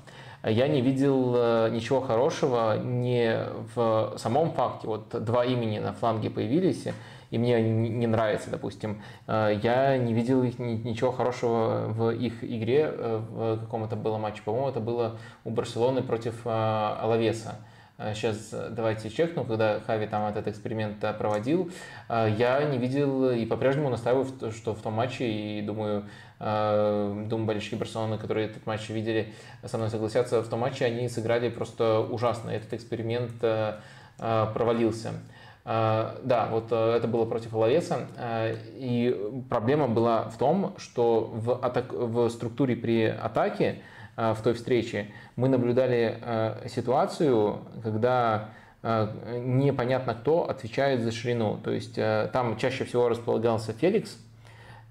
Я 0.44 0.68
не 0.68 0.82
видел 0.82 1.70
ничего 1.70 2.02
хорошего 2.02 2.76
не 2.80 3.46
в 3.76 4.14
самом 4.18 4.54
факте. 4.54 4.88
Вот 4.88 5.24
два 5.24 5.46
имени 5.46 5.78
на 5.78 5.94
фланге 5.94 6.32
появились, 6.32 6.88
и 7.30 7.38
мне 7.38 7.62
не 7.62 8.08
нравится, 8.08 8.50
допустим. 8.50 9.04
Я 9.28 9.98
не 10.00 10.16
видел 10.16 10.42
их, 10.42 10.58
ничего 10.58 11.12
хорошего 11.12 11.90
в 11.90 12.10
их 12.10 12.44
игре 12.44 12.92
в 12.92 13.60
каком-то 13.60 13.96
было 13.96 14.18
матче. 14.18 14.42
По-моему, 14.44 14.70
это 14.70 14.80
было 14.80 15.18
у 15.44 15.52
Барселоны 15.52 16.02
против 16.02 16.42
Алавеса 16.44 17.58
сейчас 18.14 18.50
э, 18.52 18.70
давайте 18.72 19.10
чекну, 19.10 19.44
когда 19.46 19.80
Хави 19.82 20.08
там 20.08 20.26
этот 20.26 20.48
эксперимент 20.48 21.04
э, 21.04 21.14
проводил, 21.14 21.72
э, 22.10 22.34
я 22.38 22.64
не 22.64 22.78
видел 22.78 23.30
и 23.30 23.46
по-прежнему 23.46 23.90
настаиваю, 23.90 24.28
что 24.52 24.74
в 24.74 24.82
том 24.82 24.94
матче, 24.94 25.28
и 25.28 25.62
думаю, 25.62 26.06
думаю, 26.40 27.46
болельщики 27.46 27.76
Барселоны, 27.76 28.18
которые 28.18 28.48
этот 28.48 28.66
матч 28.66 28.90
видели, 28.90 29.32
со 29.64 29.78
мной 29.78 29.92
согласятся, 29.92 30.42
в 30.42 30.48
том 30.48 30.62
матче 30.62 30.86
они 30.86 31.08
сыграли 31.08 31.50
просто 31.50 32.00
ужасно. 32.00 32.50
Этот 32.50 32.74
эксперимент 32.74 33.34
провалился. 34.18 35.12
Да, 35.64 36.48
вот 36.50 36.72
это 36.72 37.08
было 37.08 37.26
против 37.26 37.54
Лавеса, 37.54 38.08
и 38.74 39.16
проблема 39.52 39.88
была 39.88 40.30
в 40.30 40.38
том, 40.40 40.74
что 40.80 41.30
в, 41.32 41.64
атак... 41.64 41.94
в 41.94 42.28
структуре 42.30 42.76
при 42.76 43.06
атаке 43.06 43.84
в 44.30 44.38
той 44.44 44.54
встрече 44.54 45.08
мы 45.36 45.50
наблюдали 45.50 46.18
э, 46.22 46.68
ситуацию, 46.68 47.62
когда 47.84 48.50
э, 48.84 49.40
непонятно 49.44 50.14
кто 50.14 50.50
отвечает 50.50 51.02
за 51.02 51.12
ширину. 51.12 51.58
То 51.64 51.72
есть 51.72 51.98
э, 51.98 52.30
там 52.32 52.58
чаще 52.58 52.84
всего 52.86 53.10
располагался 53.10 53.74
Феликс, 53.74 54.18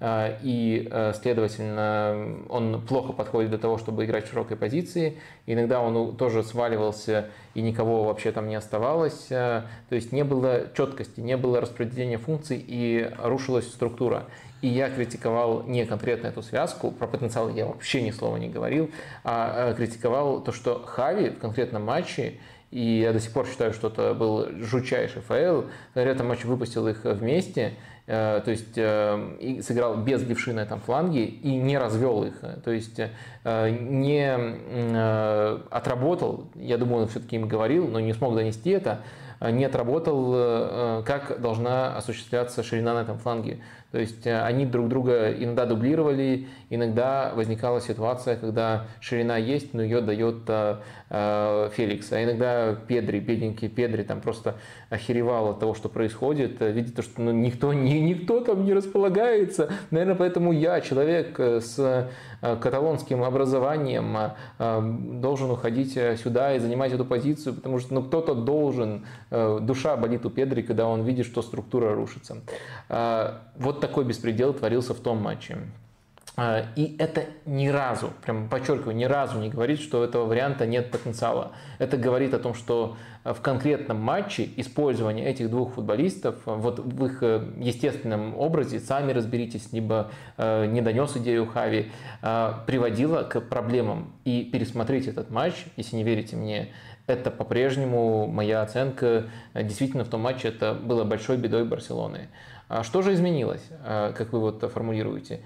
и, 0.03 0.91
следовательно, 1.21 2.39
он 2.49 2.81
плохо 2.87 3.13
подходит 3.13 3.51
для 3.51 3.59
того, 3.59 3.77
чтобы 3.77 4.07
играть 4.07 4.25
в 4.25 4.31
широкой 4.31 4.57
позиции. 4.57 5.19
Иногда 5.45 5.83
он 5.83 6.17
тоже 6.17 6.43
сваливался, 6.43 7.27
и 7.53 7.61
никого 7.61 8.05
вообще 8.05 8.33
там 8.33 8.49
не 8.49 8.55
оставалось. 8.55 9.27
То 9.27 9.67
есть 9.91 10.11
не 10.13 10.25
было 10.25 10.69
четкости, 10.75 11.21
не 11.21 11.37
было 11.37 11.61
распределения 11.61 12.17
функций, 12.17 12.65
и 12.67 13.11
рушилась 13.19 13.69
структура. 13.69 14.25
И 14.63 14.69
я 14.69 14.91
критиковал 14.91 15.63
не 15.63 15.87
конкретно 15.87 16.29
эту 16.29 16.43
связку, 16.43 16.91
про 16.91 17.07
потенциал 17.07 17.49
я 17.49 17.67
вообще 17.67 18.03
ни 18.03 18.11
слова 18.11 18.37
не 18.37 18.49
говорил, 18.49 18.91
а, 19.25 19.71
а 19.71 19.75
критиковал 19.75 20.43
то, 20.43 20.53
что 20.53 20.83
Хави 20.85 21.31
в 21.31 21.39
конкретном 21.39 21.85
матче, 21.85 22.35
и 22.71 23.01
я 23.01 23.13
до 23.13 23.21
сих 23.21 23.33
пор 23.33 23.47
считаю, 23.47 23.73
что 23.73 23.89
это 23.89 24.15
был 24.15 24.47
жутчайший 24.61 25.23
фейл, 25.23 25.67
в 25.91 25.95
конкретном 25.95 26.29
матче 26.29 26.47
выпустил 26.47 26.87
их 26.87 27.05
вместе, 27.05 27.75
э, 28.07 28.41
то 28.45 28.51
есть 28.51 28.77
э, 28.77 29.37
и 29.41 29.61
сыграл 29.61 29.97
без 29.97 30.23
левши 30.23 30.53
на 30.53 30.61
этом 30.61 30.79
фланге 30.81 31.25
и 31.25 31.57
не 31.57 31.77
развел 31.79 32.23
их, 32.23 32.35
то 32.63 32.71
есть 32.71 33.01
э, 33.01 33.71
не 33.71 34.31
отработал, 35.71 36.47
я 36.55 36.79
думаю, 36.79 37.05
он 37.05 37.09
все-таки 37.09 37.37
им 37.37 37.49
говорил, 37.49 37.89
но 37.89 37.99
не 37.99 38.13
смог 38.13 38.37
донести 38.37 38.71
это, 38.71 39.01
не 39.41 39.65
отработал, 39.65 41.03
как 41.03 41.41
должна 41.41 41.97
осуществляться 41.97 42.63
ширина 42.63 42.93
на 42.93 43.01
этом 43.01 43.17
фланге. 43.19 43.61
То 43.93 43.99
есть 43.99 44.25
э, 44.27 44.41
они 44.43 44.67
друг 44.67 44.89
друга 44.89 45.33
иногда 45.33 45.67
дублировали, 45.67 46.47
иногда 46.69 47.33
возникала 47.35 47.81
ситуация, 47.81 48.37
когда 48.37 48.87
ширина 49.01 49.37
есть, 49.37 49.75
но 49.75 49.83
ее 49.83 50.01
дает 50.01 50.43
э, 50.47 50.77
э, 51.11 51.71
Феликс. 51.75 52.13
А 52.13 52.23
иногда 52.23 52.75
Педри, 52.75 53.19
бедненький 53.19 53.69
Педри, 53.69 54.05
там 54.05 54.21
просто 54.21 54.55
охеревал 54.91 55.51
от 55.51 55.59
того, 55.59 55.75
что 55.75 55.89
происходит, 55.89 56.61
видит 56.61 56.95
то, 56.95 57.03
что 57.03 57.21
ну, 57.21 57.33
никто 57.33 57.73
не, 57.73 58.01
никто 58.01 58.41
там 58.41 58.65
не 58.65 58.75
располагается. 58.75 59.71
Наверное, 59.91 60.15
поэтому 60.15 60.53
я, 60.53 60.81
человек 60.81 61.39
с 61.41 62.09
каталонским 62.41 63.23
образованием, 63.23 64.17
должен 65.21 65.51
уходить 65.51 65.93
сюда 65.93 66.55
и 66.55 66.59
занимать 66.59 66.93
эту 66.93 67.05
позицию, 67.05 67.55
потому 67.55 67.79
что 67.81 67.93
ну, 67.95 68.03
кто-то 68.03 68.35
должен, 68.35 69.05
душа 69.31 69.97
болит 69.97 70.25
у 70.25 70.31
Педри, 70.31 70.63
когда 70.63 70.87
он 70.87 71.03
видит, 71.03 71.27
что 71.27 71.43
структура 71.43 71.95
рушится. 71.95 72.39
Вот 72.89 73.80
такой 73.81 74.05
беспредел 74.05 74.53
творился 74.55 74.95
в 74.95 75.01
том 75.01 75.19
матче. 75.19 75.59
А, 76.37 76.65
и 76.77 76.97
это 76.99 77.25
ни 77.45 77.69
разу, 77.69 78.13
прям 78.23 78.49
подчеркиваю, 78.49 78.97
ни 78.97 79.05
разу 79.05 79.39
не 79.39 79.51
говорит, 79.51 79.81
что 79.81 80.01
у 80.01 80.03
этого 80.03 80.27
варианта 80.27 80.65
нет 80.65 80.91
потенциала. 80.91 81.53
Это 81.79 81.97
говорит 81.97 82.33
о 82.33 82.39
том, 82.39 82.55
что 82.55 82.97
в 83.25 83.41
конкретном 83.43 83.99
матче 83.99 84.49
использование 84.57 85.27
этих 85.27 85.51
двух 85.51 85.75
футболистов 85.75 86.37
вот 86.47 86.79
в 86.79 87.05
их 87.05 87.23
э, 87.23 87.47
естественном 87.59 88.39
образе, 88.39 88.81
сами 88.81 89.13
разберитесь, 89.13 89.73
либо 89.73 90.11
э, 90.39 90.65
не 90.67 90.81
донес 90.81 91.15
идею 91.19 91.47
Хави, 91.47 91.91
приводило 92.67 93.23
к 93.25 93.41
проблемам. 93.43 94.13
И 94.25 94.45
пересмотреть 94.45 95.09
этот 95.09 95.31
матч, 95.31 95.67
если 95.77 95.97
не 95.97 96.05
верите 96.05 96.37
мне, 96.37 96.71
это 97.07 97.31
по-прежнему 97.31 98.27
моя 98.27 98.63
оценка. 98.63 99.27
Действительно, 99.55 100.05
в 100.05 100.09
том 100.09 100.23
матче 100.23 100.49
это 100.49 100.75
было 100.75 101.05
большой 101.05 101.37
бедой 101.37 101.65
Барселоны. 101.65 102.29
А 102.71 102.83
что 102.85 103.03
же 103.03 103.13
изменилось, 103.13 103.63
как 103.85 104.33
вы 104.33 104.41
вот 104.41 104.63
формулируете? 104.73 105.41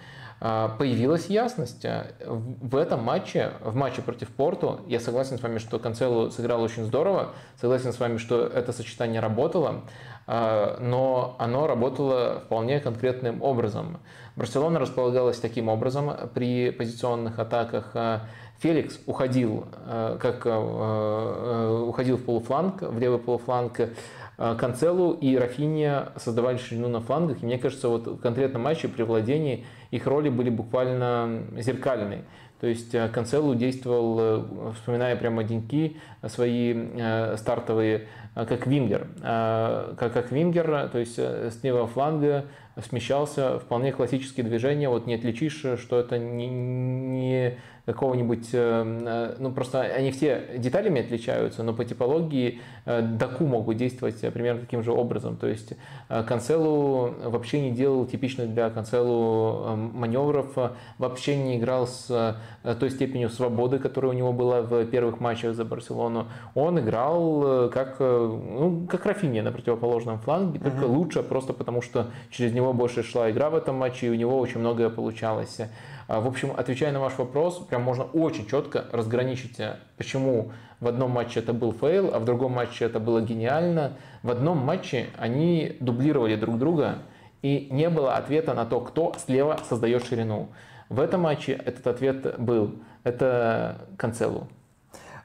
А, 0.46 0.68
появилась 0.76 1.26
ясность. 1.26 1.86
А, 1.86 2.08
в 2.20 2.76
этом 2.76 3.02
матче, 3.02 3.52
в 3.62 3.74
матче 3.74 4.02
против 4.02 4.28
Порту, 4.28 4.80
я 4.86 5.00
согласен 5.00 5.38
с 5.38 5.42
вами, 5.42 5.56
что 5.56 5.78
Канцелу 5.78 6.30
сыграл 6.30 6.62
очень 6.62 6.84
здорово, 6.84 7.30
согласен 7.58 7.94
с 7.94 7.98
вами, 7.98 8.18
что 8.18 8.46
это 8.46 8.72
сочетание 8.72 9.20
работало, 9.20 9.84
а, 10.26 10.78
но 10.80 11.36
оно 11.38 11.66
работало 11.66 12.42
вполне 12.44 12.80
конкретным 12.80 13.42
образом. 13.42 14.00
Барселона 14.36 14.78
располагалась 14.78 15.38
таким 15.38 15.68
образом 15.68 16.12
при 16.34 16.70
позиционных 16.70 17.38
атаках. 17.38 17.94
Феликс 18.58 18.98
уходил, 19.06 19.66
как 20.20 20.46
уходил 20.46 22.16
в 22.16 22.24
полуфланг, 22.24 22.82
в 22.82 22.98
левый 22.98 23.18
полуфланг, 23.18 23.80
Канцелу 24.36 25.12
и 25.12 25.36
Рафинья 25.36 26.12
создавали 26.16 26.56
ширину 26.56 26.88
на 26.88 27.00
флангах. 27.00 27.42
И 27.42 27.46
мне 27.46 27.58
кажется, 27.58 27.88
вот 27.88 28.06
в 28.06 28.18
конкретном 28.18 28.62
матче 28.62 28.88
при 28.88 29.02
владении 29.02 29.64
их 29.90 30.06
роли 30.06 30.28
были 30.28 30.50
буквально 30.50 31.44
зеркальные. 31.56 32.24
То 32.64 32.68
есть 32.68 32.94
э, 32.94 33.08
Канцелу 33.08 33.54
действовал, 33.54 34.16
э, 34.20 34.72
вспоминая 34.76 35.16
прямо 35.16 35.44
деньки 35.44 35.98
э, 36.22 36.28
свои 36.30 36.74
стартовые, 37.36 38.06
как 38.34 38.66
вингер. 38.66 39.06
Как, 39.20 40.12
как 40.12 40.32
вингер, 40.32 40.88
то 40.88 40.98
есть 40.98 41.18
с 41.18 41.62
левого 41.62 41.86
фланга 41.86 42.46
смещался, 42.88 43.58
вполне 43.58 43.92
классические 43.92 44.44
движения, 44.44 44.88
вот 44.88 45.06
не 45.06 45.14
отличишь, 45.14 45.62
что 45.78 46.00
это 46.00 46.18
не, 46.18 46.48
не 46.48 47.58
какого-нибудь, 47.86 48.48
э, 48.52 49.00
э, 49.06 49.36
ну 49.38 49.52
просто 49.52 49.82
они 49.82 50.10
все 50.10 50.56
деталями 50.56 51.02
отличаются, 51.02 51.62
но 51.62 51.74
по 51.74 51.84
типологии 51.84 52.60
э, 52.86 53.02
Даку 53.02 53.44
могут 53.44 53.76
действовать 53.76 54.20
примерно 54.32 54.62
таким 54.62 54.82
же 54.82 54.92
образом. 54.92 55.36
То 55.36 55.46
есть 55.46 55.74
Канцелу 56.08 57.14
вообще 57.24 57.60
не 57.60 57.72
делал 57.72 58.06
типичных 58.06 58.52
для 58.54 58.70
Канцелу 58.70 59.76
маневров, 59.76 60.56
вообще 60.98 61.36
не 61.36 61.58
играл 61.58 61.86
с 61.86 62.36
той 62.62 62.90
степенью 62.90 63.28
свободы, 63.28 63.78
которая 63.78 64.12
у 64.12 64.14
него 64.14 64.32
была 64.32 64.62
в 64.62 64.84
первых 64.86 65.20
матчах 65.20 65.54
за 65.54 65.64
Барселону. 65.64 66.28
Он 66.54 66.78
играл 66.78 67.68
как, 67.70 68.00
ну, 68.00 68.86
как 68.88 69.04
Рафиния 69.06 69.42
на 69.42 69.52
противоположном 69.52 70.18
фланге, 70.18 70.58
только 70.58 70.84
uh-huh. 70.84 70.96
лучше 70.96 71.22
просто 71.22 71.52
потому, 71.52 71.82
что 71.82 72.06
через 72.30 72.52
него 72.52 72.72
больше 72.72 73.02
шла 73.02 73.30
игра 73.30 73.50
в 73.50 73.54
этом 73.54 73.76
матче, 73.76 74.06
и 74.06 74.10
у 74.10 74.14
него 74.14 74.38
очень 74.38 74.60
многое 74.60 74.88
получалось. 74.88 75.60
А, 76.06 76.20
в 76.20 76.26
общем, 76.26 76.52
отвечая 76.56 76.92
на 76.92 77.00
ваш 77.00 77.16
вопрос, 77.16 77.58
прям 77.58 77.82
можно 77.82 78.04
очень 78.04 78.46
четко 78.46 78.84
разграничить, 78.92 79.58
э, 79.58 79.76
почему 79.96 80.52
в 80.80 80.88
одном 80.88 81.12
матче 81.12 81.40
это 81.40 81.52
был 81.52 81.72
фейл, 81.72 82.14
а 82.14 82.18
в 82.18 82.24
другом 82.24 82.52
матче 82.52 82.84
это 82.84 83.00
было 83.00 83.22
гениально. 83.22 83.96
В 84.22 84.30
одном 84.30 84.58
матче 84.58 85.06
они 85.18 85.76
дублировали 85.80 86.36
друг 86.36 86.58
друга, 86.58 86.98
и 87.42 87.68
не 87.70 87.88
было 87.88 88.14
ответа 88.14 88.54
на 88.54 88.66
то, 88.66 88.80
кто 88.80 89.14
слева 89.24 89.58
создает 89.68 90.04
ширину. 90.04 90.48
В 90.88 91.00
этом 91.00 91.22
матче 91.22 91.52
этот 91.52 91.86
ответ 91.86 92.38
был. 92.38 92.76
Это 93.02 93.86
Канцелу. 93.96 94.48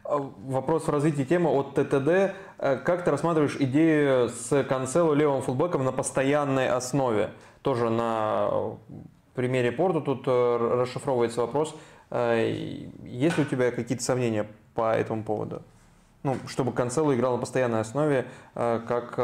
А, 0.03 0.17
вопрос 0.17 0.87
в 0.87 0.89
развитии 0.89 1.23
темы 1.23 1.49
от 1.49 1.75
ТТД. 1.75 2.33
Э, 2.57 2.77
как 2.77 3.03
ты 3.03 3.11
рассматриваешь 3.11 3.57
идею 3.59 4.29
с 4.29 4.63
Канцелу 4.63 5.13
левым 5.13 5.41
фулбеком 5.41 5.83
на 5.83 5.91
постоянной 5.91 6.69
основе? 6.69 7.31
Тоже 7.61 7.89
на 7.89 8.77
примере 9.39 9.71
Порту 9.71 10.01
тут 10.01 10.27
э, 10.27 10.57
расшифровывается 10.81 11.39
вопрос. 11.39 11.73
Э, 12.11 12.37
есть 13.03 13.37
ли 13.37 13.43
у 13.45 13.47
тебя 13.47 13.71
какие-то 13.71 14.03
сомнения 14.03 14.45
по 14.75 14.93
этому 14.93 15.23
поводу? 15.23 15.61
Ну, 16.23 16.35
чтобы 16.47 16.73
Канцело 16.73 17.15
играл 17.15 17.35
на 17.35 17.39
постоянной 17.39 17.79
основе 17.79 18.25
э, 18.55 18.81
как 18.85 19.15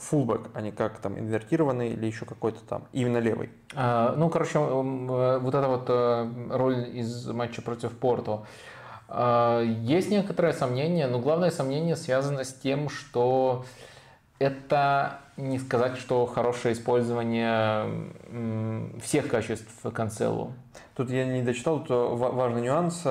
фулбэк, 0.00 0.52
а 0.54 0.62
не 0.62 0.72
как 0.72 1.00
там 1.00 1.18
инвертированный 1.18 1.90
или 1.90 2.06
еще 2.06 2.24
какой-то 2.24 2.60
там, 2.60 2.84
именно 2.92 3.18
левый. 3.18 3.50
А, 3.74 4.14
ну, 4.16 4.30
короче, 4.30 4.58
вот 4.58 5.54
эта 5.54 5.68
вот 5.68 5.90
роль 6.50 6.88
из 6.96 7.26
матча 7.26 7.60
против 7.60 7.92
Порту. 7.98 8.46
Есть 9.12 10.10
некоторое 10.10 10.54
сомнение, 10.54 11.08
но 11.08 11.18
главное 11.18 11.50
сомнение 11.50 11.96
связано 11.96 12.44
с 12.44 12.54
тем, 12.54 12.88
что 12.88 13.66
это 14.38 15.20
не 15.40 15.58
сказать, 15.58 15.96
что 15.96 16.26
хорошее 16.26 16.74
использование 16.74 17.86
всех 19.02 19.28
качеств 19.28 19.74
Канцелу. 19.92 20.52
Тут 20.96 21.10
я 21.10 21.24
не 21.24 21.42
дочитал, 21.42 21.82
тут 21.82 22.18
важный 22.18 22.62
нюанс. 22.62 23.04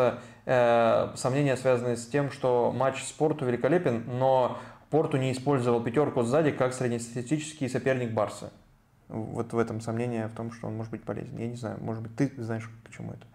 Э, 0.46 1.10
сомнения 1.16 1.58
связаны 1.58 1.96
с 1.98 2.08
тем, 2.08 2.32
что 2.32 2.74
матч 2.76 3.04
спорту 3.04 3.46
великолепен, 3.46 4.04
но 4.08 4.58
Порту 4.90 5.18
не 5.18 5.32
использовал 5.32 5.82
пятерку 5.82 6.24
сзади 6.24 6.52
как 6.52 6.74
среднестатистический 6.74 7.70
соперник 7.70 8.12
Барса. 8.12 8.52
Вот 9.08 9.54
в 9.54 9.58
этом 9.58 9.82
сомнение 9.82 10.28
в 10.28 10.34
том, 10.34 10.52
что 10.52 10.68
он 10.68 10.78
может 10.78 10.92
быть 10.92 11.04
полезен. 11.04 11.38
Я 11.38 11.48
не 11.48 11.56
знаю, 11.56 11.78
может 11.82 12.02
быть, 12.02 12.16
ты 12.16 12.32
знаешь, 12.42 12.70
почему 12.84 13.12
это. 13.12 13.26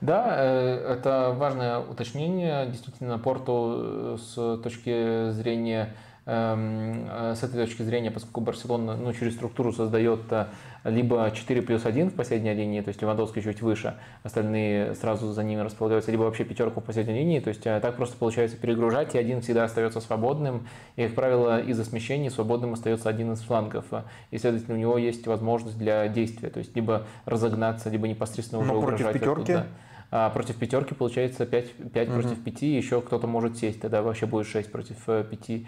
Да, 0.00 0.34
э, 0.38 0.94
это 0.94 1.34
важное 1.36 1.78
уточнение. 1.78 2.66
Действительно, 2.66 3.18
Порту 3.18 3.74
э, 3.76 4.16
с 4.18 4.58
точки 4.62 5.30
зрения 5.32 5.90
э, 5.90 6.09
с 6.26 7.42
этой 7.42 7.66
точки 7.66 7.82
зрения, 7.82 8.10
поскольку 8.10 8.40
Барселона 8.40 8.96
ну, 8.96 9.12
через 9.12 9.34
структуру 9.34 9.72
создает 9.72 10.20
э, 10.30 10.46
либо 10.84 11.30
4 11.34 11.62
плюс 11.62 11.86
1 11.86 12.10
в 12.10 12.14
последней 12.14 12.52
линии, 12.52 12.82
то 12.82 12.88
есть 12.88 13.00
Левандовский 13.00 13.42
чуть 13.42 13.62
выше, 13.62 13.94
остальные 14.22 14.94
сразу 14.96 15.32
за 15.32 15.42
ними 15.42 15.60
располагаются, 15.60 16.10
либо 16.10 16.22
вообще 16.22 16.44
пятерку 16.44 16.80
в 16.80 16.84
последней 16.84 17.14
линии, 17.14 17.40
то 17.40 17.48
есть 17.48 17.66
э, 17.66 17.80
так 17.80 17.96
просто 17.96 18.16
получается 18.16 18.56
перегружать, 18.56 19.14
и 19.14 19.18
один 19.18 19.40
всегда 19.40 19.64
остается 19.64 20.00
свободным, 20.00 20.68
и, 20.96 21.06
как 21.06 21.14
правило, 21.14 21.60
из-за 21.60 21.84
смещений 21.84 22.30
свободным 22.30 22.74
остается 22.74 23.08
один 23.08 23.32
из 23.32 23.40
флангов, 23.40 23.86
и, 24.30 24.38
следовательно, 24.38 24.76
у 24.76 24.80
него 24.80 24.98
есть 24.98 25.26
возможность 25.26 25.78
для 25.78 26.06
действия, 26.08 26.50
то 26.50 26.58
есть 26.58 26.76
либо 26.76 27.06
разогнаться, 27.24 27.88
либо 27.88 28.06
непосредственно 28.06 28.60
уже 28.60 28.72
Но 28.72 28.78
угрожать 28.78 29.14
пятерки? 29.14 29.52
Оттуда. 29.52 29.66
А 30.12 30.28
против 30.30 30.56
пятерки 30.56 30.92
получается 30.94 31.46
5, 31.46 31.92
5 31.92 32.08
угу. 32.08 32.20
против 32.20 32.42
5, 32.44 32.62
еще 32.62 33.00
кто-то 33.00 33.26
может 33.26 33.56
сесть, 33.58 33.80
тогда 33.80 34.02
вообще 34.02 34.26
будет 34.26 34.46
6 34.46 34.70
против 34.70 34.96
5. 35.06 35.62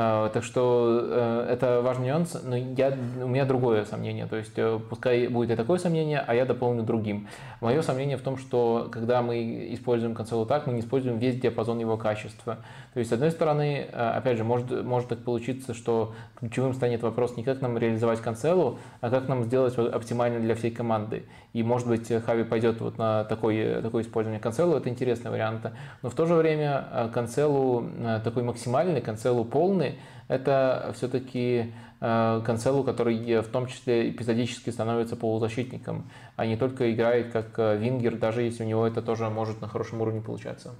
А, 0.00 0.28
так 0.28 0.44
что 0.44 1.00
э, 1.02 1.46
это 1.50 1.82
важный 1.82 2.06
нюанс, 2.06 2.40
но 2.44 2.54
я, 2.54 2.96
у 3.20 3.26
меня 3.26 3.44
другое 3.44 3.84
сомнение. 3.84 4.26
То 4.26 4.36
есть 4.36 4.52
э, 4.54 4.78
пускай 4.88 5.26
будет 5.26 5.50
и 5.50 5.56
такое 5.56 5.80
сомнение, 5.80 6.22
а 6.24 6.36
я 6.36 6.44
дополню 6.44 6.84
другим. 6.84 7.26
Мое 7.60 7.82
сомнение 7.82 8.16
в 8.16 8.20
том, 8.20 8.36
что 8.36 8.88
когда 8.92 9.22
мы 9.22 9.74
используем 9.74 10.14
консоль 10.14 10.46
так, 10.46 10.68
мы 10.68 10.74
не 10.74 10.80
используем 10.82 11.18
весь 11.18 11.40
диапазон 11.40 11.80
его 11.80 11.96
качества. 11.96 12.58
То 12.98 13.00
есть, 13.00 13.10
с 13.10 13.12
одной 13.12 13.30
стороны, 13.30 13.86
э, 13.92 14.10
опять 14.16 14.38
же, 14.38 14.42
может, 14.42 14.84
может 14.84 15.08
так 15.08 15.20
получиться, 15.20 15.72
что 15.72 16.14
ключевым 16.34 16.74
станет 16.74 17.00
вопрос 17.00 17.36
не 17.36 17.44
как 17.44 17.60
нам 17.60 17.78
реализовать 17.78 18.20
концелу, 18.20 18.80
а 19.00 19.08
как 19.08 19.28
нам 19.28 19.44
сделать 19.44 19.78
оптимально 19.78 20.40
для 20.40 20.56
всей 20.56 20.72
команды. 20.72 21.22
И, 21.52 21.62
может 21.62 21.86
быть, 21.86 22.10
Хави 22.24 22.42
пойдет 22.42 22.80
вот 22.80 22.98
на 22.98 23.22
такое, 23.22 23.82
такое 23.82 24.02
использование 24.02 24.40
концелу, 24.40 24.74
это 24.74 24.88
интересный 24.88 25.30
вариант. 25.30 25.70
Но 26.02 26.10
в 26.10 26.14
то 26.16 26.26
же 26.26 26.34
время 26.34 27.08
концелу 27.14 27.88
такой 28.24 28.42
максимальный, 28.42 29.00
концелу 29.00 29.44
полный, 29.44 30.00
это 30.26 30.92
все-таки 30.96 31.72
э, 32.00 32.42
Канцелу, 32.44 32.82
который 32.82 33.42
в 33.42 33.46
том 33.46 33.68
числе 33.68 34.10
эпизодически 34.10 34.70
становится 34.70 35.14
полузащитником, 35.14 36.10
а 36.34 36.46
не 36.46 36.56
только 36.56 36.92
играет 36.92 37.30
как 37.30 37.56
э, 37.58 37.76
вингер, 37.76 38.16
даже 38.16 38.42
если 38.42 38.64
у 38.64 38.66
него 38.66 38.84
это 38.84 39.02
тоже 39.02 39.30
может 39.30 39.60
на 39.60 39.68
хорошем 39.68 40.00
уровне 40.00 40.20
получаться. 40.20 40.74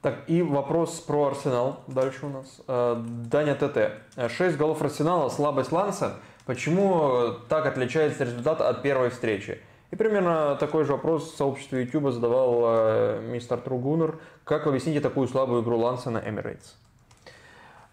Так, 0.00 0.18
и 0.28 0.42
вопрос 0.42 1.00
про 1.00 1.26
Арсенал 1.28 1.80
дальше 1.88 2.26
у 2.26 2.28
нас. 2.28 2.60
Э, 2.68 3.02
Даня 3.30 3.54
ТТ. 3.54 4.30
6 4.30 4.56
голов 4.56 4.80
Арсенала, 4.82 5.28
слабость 5.28 5.72
Ланса. 5.72 6.16
Почему 6.46 7.34
так 7.48 7.66
отличается 7.66 8.24
результат 8.24 8.60
от 8.60 8.82
первой 8.82 9.10
встречи? 9.10 9.60
И 9.90 9.96
примерно 9.96 10.56
такой 10.56 10.84
же 10.84 10.92
вопрос 10.92 11.32
в 11.32 11.36
сообществе 11.36 11.82
YouTube 11.82 12.12
задавал 12.12 13.20
мистер 13.20 13.58
Тругунер. 13.58 14.18
Как 14.44 14.64
вы 14.64 14.70
объясните 14.70 15.00
такую 15.00 15.28
слабую 15.28 15.62
игру 15.62 15.78
Ланса 15.78 16.10
на 16.10 16.18
Эмирейтс? 16.18 16.74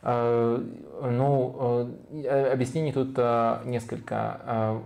Э, 0.07 0.61
ну, 1.01 1.89
э, 2.11 2.51
объяснений 2.53 2.93
тут 2.93 3.15
э, 3.17 3.57
несколько. 3.65 4.79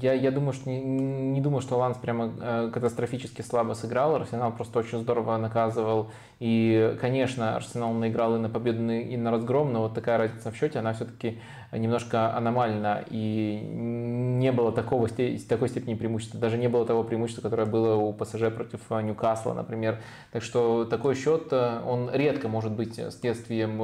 Я, 0.00 0.12
я 0.12 0.30
думаю, 0.30 0.52
что 0.52 0.68
не, 0.70 0.80
не 0.80 1.40
думаю, 1.40 1.62
что 1.62 1.78
Ланс 1.78 1.96
прямо 1.96 2.70
катастрофически 2.70 3.42
слабо 3.42 3.72
сыграл. 3.72 4.14
Арсенал 4.16 4.52
просто 4.52 4.78
очень 4.78 5.00
здорово 5.00 5.36
наказывал. 5.38 6.10
И, 6.38 6.96
конечно, 7.00 7.56
Арсенал 7.56 7.92
наиграл 7.92 8.36
и 8.36 8.38
на 8.38 8.48
победу, 8.50 8.90
и 8.90 9.16
на 9.16 9.30
разгром, 9.30 9.72
но 9.72 9.82
вот 9.82 9.94
такая 9.94 10.18
разница 10.18 10.50
в 10.50 10.56
счете, 10.56 10.80
она 10.80 10.92
все-таки 10.92 11.38
немножко 11.72 12.36
аномальна. 12.36 13.04
И 13.08 13.60
не 13.72 14.52
было 14.52 14.72
такого, 14.72 15.08
такой 15.08 15.68
степени 15.68 15.94
преимущества. 15.94 16.40
Даже 16.40 16.58
не 16.58 16.68
было 16.68 16.84
того 16.84 17.04
преимущества, 17.04 17.42
которое 17.42 17.66
было 17.66 17.94
у 17.94 18.12
ПСЖ 18.12 18.52
против 18.54 18.90
Ньюкасла, 18.90 19.54
например. 19.54 20.00
Так 20.32 20.42
что 20.42 20.84
такой 20.84 21.14
счет, 21.14 21.52
он 21.52 22.10
редко 22.12 22.48
может 22.48 22.72
быть 22.72 23.00
следствием 23.12 23.80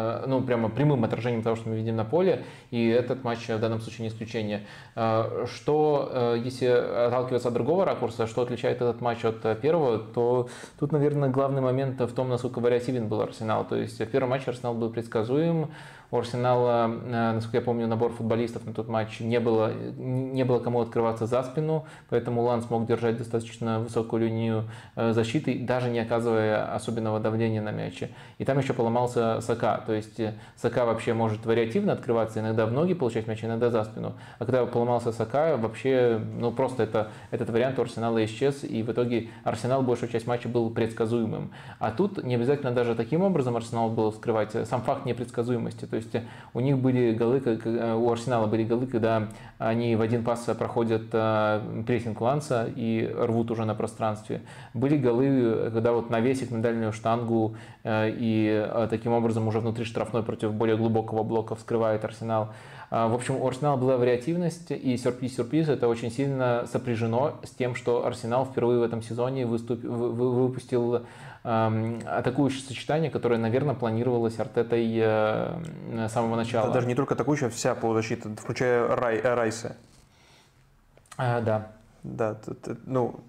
ну, 0.27 0.41
прямо 0.41 0.69
прямым 0.69 1.03
отражением 1.03 1.43
того, 1.43 1.55
что 1.55 1.69
мы 1.69 1.75
видим 1.75 1.95
на 1.95 2.05
поле, 2.05 2.43
и 2.69 2.87
этот 2.87 3.23
матч 3.23 3.47
в 3.47 3.59
данном 3.59 3.81
случае 3.81 4.03
не 4.03 4.09
исключение. 4.09 4.65
Э, 4.95 5.45
что, 5.51 6.09
э, 6.11 6.41
если 6.43 6.65
отталкиваться 6.65 7.49
от 7.49 7.53
другого 7.53 7.85
ракурса, 7.85 8.27
что 8.27 8.41
отличает 8.41 8.77
этот 8.77 9.01
матч 9.01 9.23
от 9.25 9.61
первого, 9.61 9.99
то 9.99 10.49
тут, 10.79 10.91
наверное, 10.91 11.29
главный 11.29 11.61
момент 11.61 11.99
в 11.99 12.13
том, 12.13 12.29
насколько 12.29 12.59
вариативен 12.59 13.07
был 13.07 13.21
Арсенал. 13.21 13.65
То 13.65 13.75
есть 13.75 13.99
в 13.99 14.05
первом 14.05 14.29
матче 14.29 14.51
Арсенал 14.51 14.73
был 14.73 14.89
предсказуем, 14.89 15.71
у 16.11 16.17
Арсенала, 16.17 16.87
э, 16.87 17.31
насколько 17.33 17.57
я 17.57 17.63
помню, 17.63 17.87
набор 17.87 18.11
футболистов 18.11 18.65
на 18.65 18.73
тот 18.73 18.89
матч 18.89 19.21
не 19.21 19.39
было, 19.39 19.73
не 19.97 20.43
было 20.43 20.59
кому 20.59 20.81
открываться 20.81 21.25
за 21.25 21.41
спину, 21.43 21.85
поэтому 22.09 22.41
Лан 22.43 22.61
смог 22.61 22.85
держать 22.85 23.17
достаточно 23.17 23.79
высокую 23.79 24.23
линию 24.23 24.65
э, 24.97 25.13
защиты, 25.13 25.57
даже 25.59 25.89
не 25.89 25.99
оказывая 25.99 26.75
особенного 26.75 27.19
давления 27.19 27.61
на 27.61 27.71
мяче. 27.71 28.09
И 28.39 28.45
там 28.45 28.59
еще 28.59 28.73
поломался 28.73 29.39
Сака, 29.39 29.81
то 29.85 29.93
есть 29.93 30.19
э, 30.19 30.33
Сака 30.57 30.85
вообще 30.85 31.13
может 31.13 31.45
вариативно 31.45 31.93
открываться, 31.93 32.41
иногда 32.41 32.65
в 32.65 32.73
ноги 32.73 32.93
получать 32.93 33.27
мяч, 33.27 33.43
иногда 33.45 33.69
за 33.69 33.85
спину. 33.85 34.13
А 34.37 34.45
когда 34.45 34.65
поломался 34.65 35.13
Сака, 35.13 35.55
вообще, 35.55 36.19
ну 36.39 36.51
просто 36.51 36.83
это, 36.83 37.09
этот 37.31 37.49
вариант 37.49 37.79
у 37.79 37.83
Арсенала 37.83 38.23
исчез, 38.25 38.65
и 38.65 38.83
в 38.83 38.91
итоге 38.91 39.29
Арсенал 39.45 39.81
большую 39.81 40.09
часть 40.09 40.27
матча 40.27 40.49
был 40.49 40.69
предсказуемым. 40.71 41.51
А 41.79 41.91
тут 41.91 42.21
не 42.21 42.35
обязательно 42.35 42.71
даже 42.71 42.95
таким 42.95 43.21
образом 43.21 43.55
Арсенал 43.55 43.89
был 43.89 44.11
вскрывать, 44.11 44.51
сам 44.67 44.81
факт 44.81 45.05
непредсказуемости. 45.05 45.85
То 45.85 46.00
есть 46.01 46.15
у 46.53 46.59
них 46.59 46.77
были 46.77 47.13
голы, 47.13 47.41
э, 47.45 47.95
у 47.95 48.11
Арсенала 48.11 48.47
были 48.47 48.63
голы, 48.63 48.87
когда 48.87 49.29
они 49.57 49.95
в 49.95 50.01
один 50.01 50.23
пас 50.23 50.49
проходят 50.57 51.03
э, 51.13 51.83
прессинг 51.85 52.19
Ланса 52.19 52.69
и 52.75 53.09
рвут 53.17 53.51
уже 53.51 53.65
на 53.65 53.75
пространстве. 53.75 54.41
Были 54.73 54.97
голы, 54.97 55.69
когда 55.73 55.93
вот 55.93 56.09
навесик 56.09 56.51
на 56.51 56.61
дальнюю 56.61 56.91
штангу 56.91 57.55
э, 57.83 58.11
и 58.11 58.67
таким 58.89 59.13
образом 59.13 59.47
уже 59.47 59.59
внутри 59.59 59.85
штрафной 59.85 60.23
против 60.23 60.53
более 60.53 60.77
глубокого 60.77 61.23
блока 61.23 61.55
вскрывает 61.55 62.03
Арсенал. 62.03 62.49
В 62.89 63.15
общем, 63.15 63.37
у 63.37 63.47
Арсенала 63.47 63.77
была 63.77 63.95
вариативность, 63.95 64.71
и 64.71 64.97
сюрприз-сюрприз 64.97 65.69
это 65.69 65.87
очень 65.87 66.11
сильно 66.11 66.65
сопряжено 66.69 67.35
с 67.41 67.51
тем, 67.51 67.73
что 67.73 68.05
Арсенал 68.05 68.45
впервые 68.45 68.79
в 68.79 68.83
этом 68.83 69.01
сезоне 69.01 69.45
выступ... 69.45 69.81
выпустил 69.81 71.03
атакующее 71.43 72.61
сочетание, 72.61 73.09
которое, 73.09 73.37
наверное, 73.37 73.73
планировалось 73.73 74.39
Артетой 74.39 74.87
э, 74.95 76.07
с 76.07 76.11
самого 76.11 76.35
начала. 76.35 76.65
Это 76.65 76.73
даже 76.73 76.87
не 76.87 76.95
только 76.95 77.15
атакующая, 77.15 77.49
вся 77.49 77.73
полузащита, 77.73 78.29
включая 78.35 78.87
Рай, 78.95 79.17
э, 79.17 79.33
Райса. 79.33 79.75
А, 81.17 81.41
да. 81.41 81.71
Да, 82.03 82.35
тут, 82.35 82.67
э, 82.67 82.75
ну, 82.85 83.19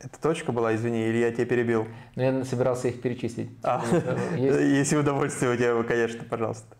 это 0.00 0.20
точка 0.20 0.52
была, 0.52 0.74
извини, 0.74 1.06
или 1.06 1.18
я 1.18 1.32
тебя 1.32 1.46
перебил? 1.46 1.86
Ну, 2.14 2.22
я 2.22 2.44
собирался 2.44 2.88
их 2.88 3.02
перечислить. 3.02 3.50
А, 3.62 3.82
если 4.36 4.96
удовольствие 4.96 5.52
у 5.52 5.56
тебя, 5.56 5.82
конечно, 5.82 6.24
пожалуйста. 6.24 6.76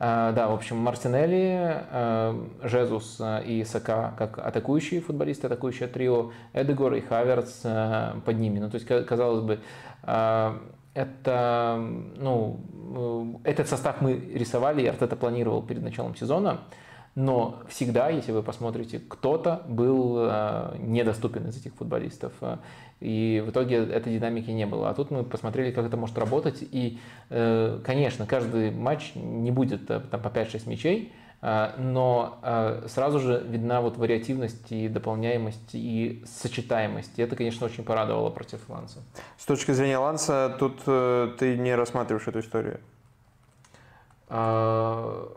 А, 0.00 0.32
да, 0.32 0.48
в 0.48 0.54
общем, 0.54 0.76
Мартинелли, 0.76 1.82
а, 1.90 2.48
Жезус 2.62 3.18
а, 3.20 3.40
и 3.40 3.64
Сака 3.64 4.14
как 4.16 4.38
атакующие 4.38 5.00
футболисты, 5.00 5.46
атакующее 5.46 5.88
трио, 5.88 6.30
Эдегор 6.52 6.94
и 6.94 7.00
Хаверс 7.00 7.62
под 8.24 8.38
ними. 8.38 8.58
Ну, 8.58 8.70
то 8.70 8.76
есть, 8.76 8.86
казалось 9.06 9.42
бы, 9.42 9.60
это, 10.98 11.78
ну, 12.16 13.38
э, 13.44 13.50
этот 13.50 13.68
состав 13.68 14.00
мы 14.00 14.14
рисовали, 14.34 14.82
и 14.82 14.86
Артета 14.86 15.14
планировал 15.14 15.62
перед 15.62 15.82
началом 15.82 16.16
сезона, 16.16 16.62
но 17.18 17.60
всегда, 17.68 18.10
если 18.10 18.30
вы 18.30 18.42
посмотрите, 18.42 19.00
кто-то 19.00 19.62
был 19.66 20.30
недоступен 20.78 21.48
из 21.48 21.56
этих 21.56 21.74
футболистов. 21.74 22.32
И 23.00 23.42
в 23.46 23.50
итоге 23.50 23.76
этой 23.76 24.12
динамики 24.12 24.50
не 24.50 24.66
было. 24.66 24.90
А 24.90 24.94
тут 24.94 25.10
мы 25.10 25.22
посмотрели, 25.22 25.70
как 25.70 25.86
это 25.86 25.96
может 25.96 26.18
работать. 26.18 26.62
И, 26.62 26.98
э, 27.30 27.78
конечно, 27.84 28.26
каждый 28.26 28.72
матч 28.72 29.12
не 29.14 29.50
будет 29.52 29.88
э, 29.90 30.00
там, 30.00 30.20
по 30.20 30.28
5-6 30.28 30.68
мячей, 30.68 31.12
э, 31.40 31.70
но 31.78 32.38
сразу 32.88 33.20
же 33.20 33.44
видна 33.48 33.80
вот 33.82 33.96
вариативность 33.96 34.72
и 34.72 34.88
дополняемость 34.88 35.74
и 35.74 36.24
сочетаемость. 36.26 37.18
И 37.18 37.22
это, 37.22 37.36
конечно, 37.36 37.66
очень 37.66 37.84
порадовало 37.84 38.30
против 38.30 38.68
Ланса. 38.68 38.98
С 39.36 39.46
точки 39.46 39.70
зрения 39.70 39.98
Ланса, 39.98 40.56
тут 40.58 40.82
ты 40.84 41.56
не 41.56 41.74
рассматриваешь 41.76 42.26
эту 42.26 42.40
историю? 42.40 42.80
А, 44.28 45.28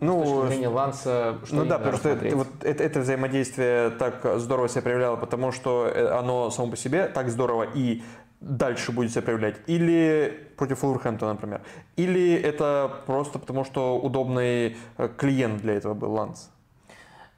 ну, 0.00 0.24
с 0.24 0.28
точки 0.28 0.46
зрения 0.48 0.68
Ланса, 0.68 1.38
что 1.44 1.56
Ну 1.56 1.64
да, 1.64 1.78
потому 1.78 1.96
что 1.98 2.08
это, 2.10 2.36
вот 2.36 2.48
это, 2.62 2.84
это 2.84 3.00
взаимодействие 3.00 3.90
так 3.90 4.24
здорово 4.38 4.68
себя 4.68 4.82
проявляло, 4.82 5.16
потому 5.16 5.50
что 5.52 5.90
э, 5.92 6.08
оно 6.08 6.50
само 6.50 6.70
по 6.70 6.76
себе 6.76 7.06
так 7.08 7.30
здорово 7.30 7.66
и 7.74 8.02
дальше 8.40 8.92
будет 8.92 9.10
себя 9.10 9.22
проявлять. 9.22 9.56
Или 9.66 10.48
против 10.56 10.82
Вулверхэмптона, 10.82 11.32
например. 11.32 11.62
Или 11.96 12.34
это 12.34 13.02
просто 13.06 13.38
потому, 13.38 13.64
что 13.64 13.98
удобный 13.98 14.76
э, 14.96 15.08
клиент 15.16 15.62
для 15.62 15.74
этого 15.74 15.94
был 15.94 16.12
Ланс. 16.12 16.50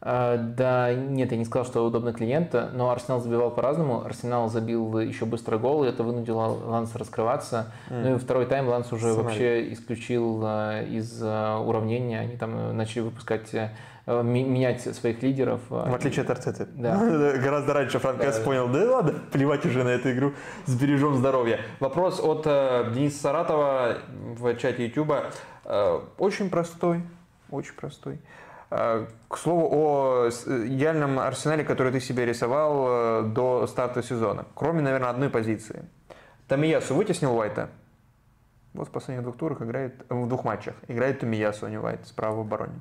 А, 0.03 0.39
да, 0.39 0.95
нет, 0.95 1.31
я 1.31 1.37
не 1.37 1.45
сказал, 1.45 1.67
что 1.67 1.85
удобно 1.85 2.13
клиента, 2.13 2.71
но 2.73 2.91
Арсенал 2.91 3.21
забивал 3.21 3.51
по-разному. 3.51 4.03
Арсенал 4.05 4.49
забил 4.49 4.99
еще 4.99 5.27
быстро 5.27 5.59
гол, 5.59 5.85
и 5.85 5.89
это 5.89 6.03
вынудило 6.03 6.59
Ланса 6.65 6.99
раскрываться. 6.99 7.73
Mm. 7.91 8.03
Ну 8.03 8.17
и 8.17 8.19
второй 8.19 8.47
тайм 8.47 8.69
Ланс 8.69 8.93
уже 8.93 9.13
Сценарий. 9.13 9.23
вообще 9.23 9.73
исключил 9.75 10.41
а, 10.43 10.83
из 10.83 11.21
а, 11.23 11.59
уравнения. 11.59 12.21
Они 12.21 12.37
там 12.37 12.77
начали 12.77 13.01
выпускать 13.01 13.55
менять 14.07 14.81
своих 14.81 15.23
лидеров. 15.23 15.61
В 15.69 15.95
отличие 15.95 16.25
от 16.25 16.31
Арцеты. 16.31 16.67
Да. 16.73 16.97
Гораздо 17.39 17.75
раньше 17.75 17.99
Франк 17.99 18.19
да, 18.19 18.33
понял, 18.45 18.67
да 18.69 18.91
ладно, 18.91 19.15
плевать 19.31 19.65
уже 19.67 19.85
на 19.85 19.91
эту 19.91 20.11
игру, 20.13 20.33
сбережем 20.67 21.15
здоровье. 21.15 21.61
Вопрос 21.79 22.19
от 22.19 22.43
э, 22.47 22.91
Дениса 22.93 23.21
Саратова 23.21 23.99
в 24.37 24.57
чате 24.57 24.87
YouTube. 24.87 25.13
Э, 25.65 26.01
очень 26.19 26.51
простой, 26.51 27.03
очень 27.51 27.75
простой. 27.75 28.19
Э, 28.71 29.07
к 29.29 29.37
слову 29.37 29.69
о 29.73 30.29
идеальном 30.29 31.19
арсенале, 31.19 31.65
который 31.65 31.93
ты 31.93 32.01
себе 32.01 32.25
рисовал 32.25 32.87
э, 32.89 33.23
до 33.25 33.67
старта 33.67 34.03
сезона. 34.03 34.47
Кроме, 34.55 34.81
наверное, 34.81 35.11
одной 35.11 35.29
позиции. 35.29 35.85
Тамиясу 36.47 36.95
вытеснил 36.95 37.37
Уайта. 37.37 37.71
Вот 38.73 38.89
в 38.89 38.91
последних 38.93 39.25
двух 39.25 39.37
турах 39.37 39.63
играет, 39.63 40.05
в 40.09 40.29
двух 40.29 40.45
матчах 40.45 40.75
играет 40.87 41.19
Тамиясу, 41.19 41.67
а 41.67 41.71
не 41.71 41.79
Уайт, 41.79 42.07
справа 42.07 42.37
в 42.37 42.41
обороне. 42.41 42.79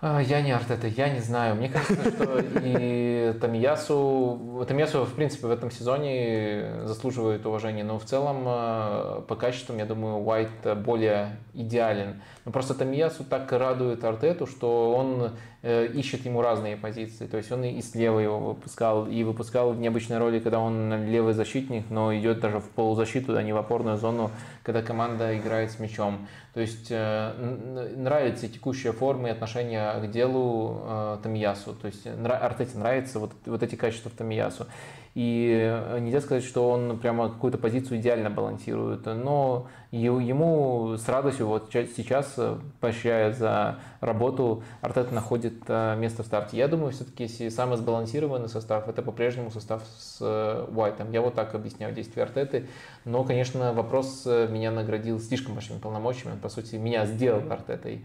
А, 0.00 0.20
я 0.20 0.40
не 0.40 0.52
Артета, 0.52 0.86
я 0.86 1.08
не 1.08 1.20
знаю. 1.20 1.56
Мне 1.56 1.68
кажется, 1.68 2.10
что 2.10 2.38
и 2.62 3.36
Тамиясу, 3.40 4.64
Тамиясу, 4.68 5.04
в 5.04 5.14
принципе, 5.14 5.48
в 5.48 5.50
этом 5.50 5.72
сезоне 5.72 6.82
заслуживает 6.84 7.44
уважения, 7.44 7.82
но 7.82 7.98
в 7.98 8.04
целом 8.04 8.44
э, 8.46 9.22
по 9.26 9.34
качествам, 9.34 9.78
я 9.78 9.86
думаю, 9.86 10.18
Уайт 10.18 10.50
более 10.84 11.38
идеален. 11.54 12.22
Но 12.46 12.52
просто 12.52 12.74
Тамиясу 12.74 13.24
так 13.24 13.52
радует 13.52 14.02
Артету, 14.04 14.46
что 14.46 14.94
он 14.94 15.32
Э, 15.68 15.84
ищет 15.84 16.24
ему 16.24 16.42
разные 16.42 16.76
позиции. 16.76 17.26
То 17.26 17.38
есть 17.38 17.50
он 17.50 17.64
и 17.64 17.82
слева 17.82 18.20
его 18.20 18.38
выпускал, 18.38 19.08
и 19.08 19.24
выпускал 19.24 19.72
в 19.72 19.80
необычной 19.80 20.18
роли, 20.18 20.38
когда 20.38 20.60
он 20.60 21.06
левый 21.06 21.34
защитник, 21.34 21.90
но 21.90 22.16
идет 22.16 22.38
даже 22.38 22.60
в 22.60 22.70
полузащиту, 22.70 23.36
а 23.36 23.42
не 23.42 23.52
в 23.52 23.56
опорную 23.56 23.96
зону, 23.96 24.30
когда 24.62 24.80
команда 24.80 25.36
играет 25.36 25.72
с 25.72 25.80
мячом. 25.80 26.28
То 26.54 26.60
есть 26.60 26.86
э, 26.90 27.32
нравится 27.96 28.46
текущая 28.46 28.92
форма 28.92 29.26
и 29.26 29.32
отношение 29.32 29.92
к 30.00 30.08
делу 30.12 30.82
э, 30.84 31.18
Тамиясу. 31.24 31.72
То 31.74 31.88
есть 31.88 32.06
Артете 32.06 32.78
нравится 32.78 33.18
вот, 33.18 33.32
вот 33.44 33.60
эти 33.64 33.74
качества 33.74 34.08
в 34.08 34.14
Тамиясу. 34.14 34.68
И 35.16 35.82
нельзя 35.98 36.20
сказать, 36.20 36.44
что 36.44 36.68
он 36.68 36.98
прямо 36.98 37.30
какую-то 37.30 37.56
позицию 37.56 38.00
идеально 38.00 38.28
балансирует, 38.28 39.06
но 39.06 39.66
ему 39.90 40.96
с 40.98 41.08
радостью 41.08 41.46
вот 41.46 41.70
сейчас, 41.72 42.38
поощряя 42.80 43.32
за 43.32 43.78
работу, 44.02 44.62
Артет 44.82 45.12
находит 45.12 45.54
э, 45.68 45.96
место 45.96 46.22
в 46.22 46.26
старте. 46.26 46.58
Я 46.58 46.68
думаю, 46.68 46.92
все-таки 46.92 47.48
самый 47.48 47.78
сбалансированный 47.78 48.50
состав, 48.50 48.90
это 48.90 49.00
по-прежнему 49.00 49.50
состав 49.50 49.84
с 49.98 50.18
э, 50.20 50.66
Уайтом. 50.70 51.10
Я 51.12 51.22
вот 51.22 51.32
так 51.32 51.54
объясняю 51.54 51.94
действия 51.94 52.24
Артеты. 52.24 52.68
Но, 53.06 53.24
конечно, 53.24 53.72
вопрос 53.72 54.24
э, 54.26 54.48
меня 54.50 54.70
наградил 54.70 55.18
слишком 55.18 55.54
большими 55.54 55.78
полномочиями. 55.78 56.34
Он, 56.34 56.40
по 56.40 56.50
сути, 56.50 56.76
меня 56.76 57.06
сделал 57.06 57.50
Артетой. 57.50 58.04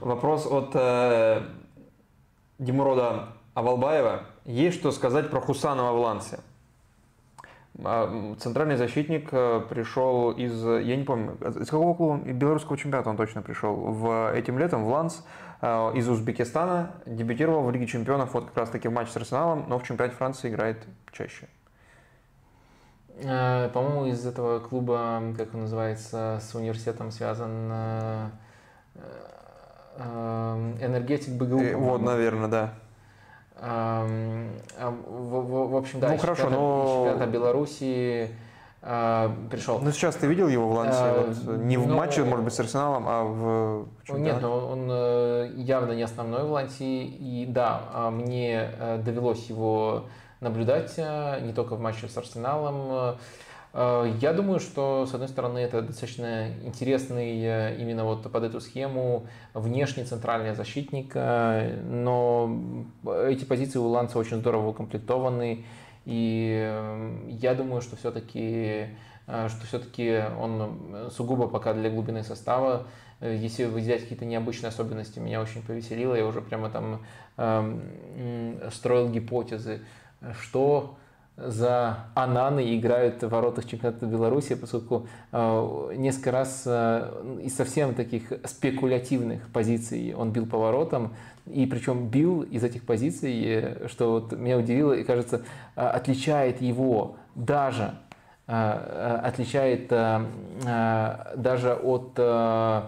Вопрос 0.00 0.46
от 0.46 0.70
э, 0.74 1.42
Димурода 2.60 3.30
Авалбаева. 3.54 4.22
Есть 4.48 4.78
что 4.78 4.92
сказать 4.92 5.28
про 5.28 5.42
Хусанова 5.42 5.92
в 5.92 6.00
Лансе? 6.00 6.40
А, 7.84 8.34
центральный 8.40 8.78
защитник 8.78 9.28
э, 9.30 9.60
пришел 9.68 10.30
из, 10.30 10.64
я 10.64 10.96
не 10.96 11.04
помню, 11.04 11.36
из 11.60 11.68
какого 11.68 11.94
клуба? 11.94 12.16
Белорусского 12.24 12.78
чемпионата 12.78 13.10
он 13.10 13.18
точно 13.18 13.42
пришел. 13.42 13.74
В, 13.74 14.32
этим 14.34 14.58
летом 14.58 14.86
в 14.86 14.88
Ланс 14.88 15.22
э, 15.60 15.92
из 15.96 16.08
Узбекистана 16.08 16.92
дебютировал 17.04 17.62
в 17.62 17.70
Лиге 17.70 17.86
чемпионов 17.86 18.32
вот 18.32 18.46
как 18.46 18.56
раз 18.56 18.70
таки 18.70 18.88
в 18.88 18.92
матче 18.92 19.12
с 19.12 19.16
Арсеналом, 19.18 19.66
но 19.68 19.78
в 19.78 19.82
чемпионате 19.82 20.16
Франции 20.16 20.48
играет 20.48 20.78
чаще. 21.12 21.46
Э, 23.18 23.68
по-моему, 23.68 24.06
из 24.06 24.24
этого 24.24 24.60
клуба, 24.60 25.22
как 25.36 25.52
он 25.52 25.60
называется, 25.60 26.40
с 26.40 26.54
университетом 26.54 27.10
связан 27.10 27.70
энергетик 30.80 31.34
БГУ. 31.34 31.78
Вот, 31.80 32.00
наверное, 32.00 32.48
да. 32.48 32.74
В, 33.60 34.50
в 35.70 35.76
общем, 35.76 36.00
да, 36.00 36.10
ну, 36.10 36.18
хорошо, 36.18 36.48
но... 36.48 37.04
чемпионата 37.06 37.26
Белоруссии 37.30 38.30
а, 38.80 39.34
пришел. 39.50 39.80
Ну, 39.80 39.90
сейчас 39.90 40.14
ты 40.14 40.26
видел 40.28 40.46
его 40.48 40.68
в 40.68 40.72
Лансе? 40.72 40.98
А, 41.00 41.26
вот, 41.26 41.58
не 41.58 41.76
в 41.76 41.88
но... 41.88 41.96
матче, 41.96 42.22
может 42.22 42.44
быть, 42.44 42.54
с 42.54 42.60
Арсеналом, 42.60 43.04
а 43.08 43.24
в 43.24 43.86
чемпионате? 44.06 44.32
Нет, 44.32 44.42
но 44.42 44.68
он 44.68 44.88
э, 44.90 45.50
явно 45.56 45.92
не 45.92 46.02
основной 46.02 46.44
в 46.44 46.52
Лансе. 46.52 47.02
И 47.02 47.44
да, 47.46 47.82
а, 47.92 48.10
мне 48.10 48.70
э, 48.78 48.98
довелось 49.04 49.46
его 49.46 50.04
наблюдать 50.40 50.94
э, 50.96 51.40
не 51.40 51.52
только 51.52 51.74
в 51.74 51.80
матче 51.80 52.08
с 52.08 52.16
Арсеналом, 52.16 52.76
Э, 52.90 53.14
я 54.20 54.32
думаю, 54.32 54.58
что, 54.58 55.06
с 55.06 55.14
одной 55.14 55.28
стороны, 55.28 55.58
это 55.58 55.82
достаточно 55.82 56.48
интересный 56.64 57.40
э, 57.40 57.76
именно 57.78 58.04
вот 58.04 58.30
под 58.30 58.42
эту 58.42 58.60
схему 58.60 59.26
внешний 59.54 60.04
центральный 60.04 60.54
защитник, 60.54 61.12
э, 61.14 61.80
но 61.84 62.50
эти 63.28 63.44
позиции 63.44 63.78
у 63.78 63.86
Ланца 63.86 64.18
очень 64.18 64.38
здорово 64.38 64.70
укомплектованы, 64.70 65.64
и 66.06 66.72
я 67.28 67.54
думаю, 67.54 67.80
что 67.80 67.96
все-таки 67.96 68.88
что 69.26 69.66
все-таки 69.66 70.24
он 70.40 71.10
сугубо 71.10 71.48
пока 71.48 71.74
для 71.74 71.90
глубины 71.90 72.22
состава. 72.22 72.86
Если 73.20 73.64
выделять 73.64 74.02
какие-то 74.02 74.24
необычные 74.24 74.68
особенности, 74.68 75.18
меня 75.18 75.42
очень 75.42 75.62
повеселило. 75.62 76.14
Я 76.14 76.24
уже 76.24 76.40
прямо 76.40 76.70
там 76.70 77.04
э, 77.36 78.70
строил 78.72 79.10
гипотезы, 79.10 79.82
что 80.40 80.96
за 81.38 82.06
Ананы 82.14 82.76
играют 82.76 83.22
в 83.22 83.28
воротах 83.28 83.64
чемпионата 83.66 84.06
Беларуси, 84.06 84.56
поскольку 84.56 85.06
э, 85.30 85.92
несколько 85.96 86.32
раз 86.32 86.64
э, 86.66 87.38
из 87.44 87.54
совсем 87.54 87.94
таких 87.94 88.32
спекулятивных 88.44 89.48
позиций 89.52 90.14
он 90.14 90.32
бил 90.32 90.46
по 90.46 90.58
воротам, 90.58 91.14
и 91.46 91.64
причем 91.66 92.08
бил 92.08 92.42
из 92.42 92.64
этих 92.64 92.84
позиций, 92.84 93.44
э, 93.44 93.88
что 93.88 94.12
вот 94.14 94.32
меня 94.32 94.58
удивило 94.58 94.92
и, 94.92 95.04
кажется, 95.04 95.42
отличает 95.74 96.60
его 96.60 97.16
даже 97.34 97.94
отличает 98.50 99.88
даже 99.90 101.74
от 101.74 102.12
э, 102.16 102.82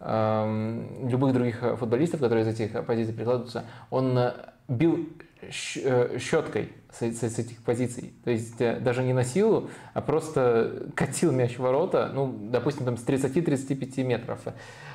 э, 0.00 0.82
любых 1.10 1.34
других 1.34 1.62
футболистов, 1.78 2.20
которые 2.20 2.42
из 2.42 2.48
этих 2.48 2.86
позиций 2.86 3.12
прикладываются, 3.12 3.64
он 3.90 4.18
бил 4.66 5.06
щеткой 5.50 6.72
с, 6.92 7.02
с, 7.02 7.22
с 7.22 7.38
этих 7.38 7.62
позиций. 7.62 8.14
То 8.24 8.30
есть 8.30 8.60
э, 8.60 8.78
даже 8.80 9.02
не 9.02 9.12
на 9.12 9.24
силу, 9.24 9.70
а 9.92 10.00
просто 10.00 10.88
катил 10.94 11.32
мяч 11.32 11.56
в 11.56 11.60
ворота, 11.60 12.10
ну, 12.14 12.32
допустим, 12.50 12.84
там 12.84 12.96
с 12.96 13.04
30-35 13.04 14.02
метров. 14.04 14.40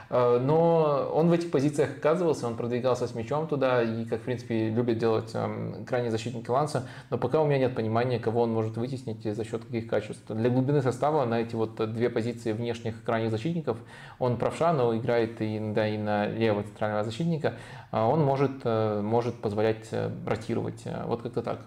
Э, 0.09 0.39
но 0.39 1.11
он 1.13 1.29
в 1.29 1.33
этих 1.33 1.51
позициях 1.51 1.97
оказывался, 1.97 2.47
он 2.47 2.55
продвигался 2.55 3.07
с 3.07 3.15
мячом 3.15 3.47
туда, 3.47 3.81
и, 3.83 4.05
как, 4.05 4.21
в 4.21 4.23
принципе, 4.23 4.69
любят 4.69 4.97
делать 4.97 5.31
эм, 5.33 5.85
крайне 5.85 6.11
защитники 6.11 6.49
Ланса, 6.49 6.87
но 7.09 7.17
пока 7.17 7.41
у 7.41 7.45
меня 7.45 7.59
нет 7.59 7.75
понимания, 7.75 8.19
кого 8.19 8.41
он 8.41 8.51
может 8.51 8.77
вытеснить 8.77 9.23
за 9.23 9.43
счет 9.43 9.65
каких 9.65 9.87
качеств. 9.87 10.25
Для 10.27 10.49
глубины 10.49 10.81
состава 10.81 11.25
на 11.25 11.41
эти 11.41 11.55
вот 11.55 11.75
две 11.93 12.09
позиции 12.09 12.51
внешних 12.51 13.03
крайних 13.03 13.31
защитников 13.31 13.77
он 14.17 14.37
правша, 14.37 14.73
но 14.73 14.95
играет 14.97 15.41
и, 15.41 15.59
да, 15.73 15.87
и 15.87 15.97
на 15.97 16.27
левого 16.27 16.63
центрального 16.63 17.03
защитника, 17.03 17.53
а 17.91 18.07
он 18.07 18.23
может, 18.23 18.61
э, 18.63 19.01
может 19.01 19.35
позволять 19.41 19.87
э, 19.91 20.09
ротировать. 20.25 20.83
Вот 21.05 21.21
как-то 21.21 21.41
так. 21.41 21.59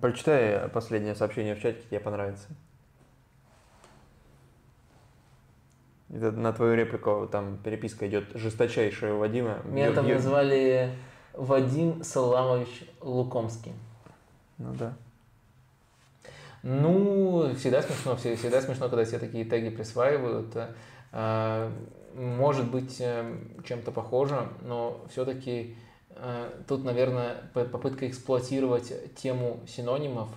Прочитай 0.00 0.68
последнее 0.68 1.14
сообщение 1.14 1.54
в 1.54 1.60
чате, 1.60 1.80
тебе 1.88 2.00
понравится. 2.00 2.48
Это 6.10 6.32
на 6.32 6.52
твою 6.52 6.74
реплику 6.74 7.28
там 7.30 7.58
переписка 7.58 8.08
идет 8.08 8.24
жесточайшая 8.34 9.14
у 9.14 9.18
Вадима. 9.18 9.58
Меня 9.64 9.92
там 9.92 10.08
назвали 10.08 10.90
Вадим 11.34 12.02
Саламович 12.02 12.84
Лукомский. 13.00 13.72
Ну 14.56 14.74
да. 14.74 14.94
Ну, 16.62 17.54
всегда 17.54 17.82
смешно, 17.82 18.16
всегда 18.16 18.60
смешно, 18.60 18.88
когда 18.88 19.04
все 19.04 19.18
такие 19.18 19.44
теги 19.44 19.68
присваивают. 19.68 20.54
А, 21.12 21.70
может 22.14 22.70
быть, 22.70 22.96
э, 23.00 23.36
чем-то 23.64 23.92
похоже, 23.92 24.48
но 24.62 25.00
все-таки 25.10 25.76
тут, 26.66 26.84
наверное, 26.84 27.36
попытка 27.52 28.08
эксплуатировать 28.08 29.14
тему 29.14 29.60
синонимов. 29.66 30.28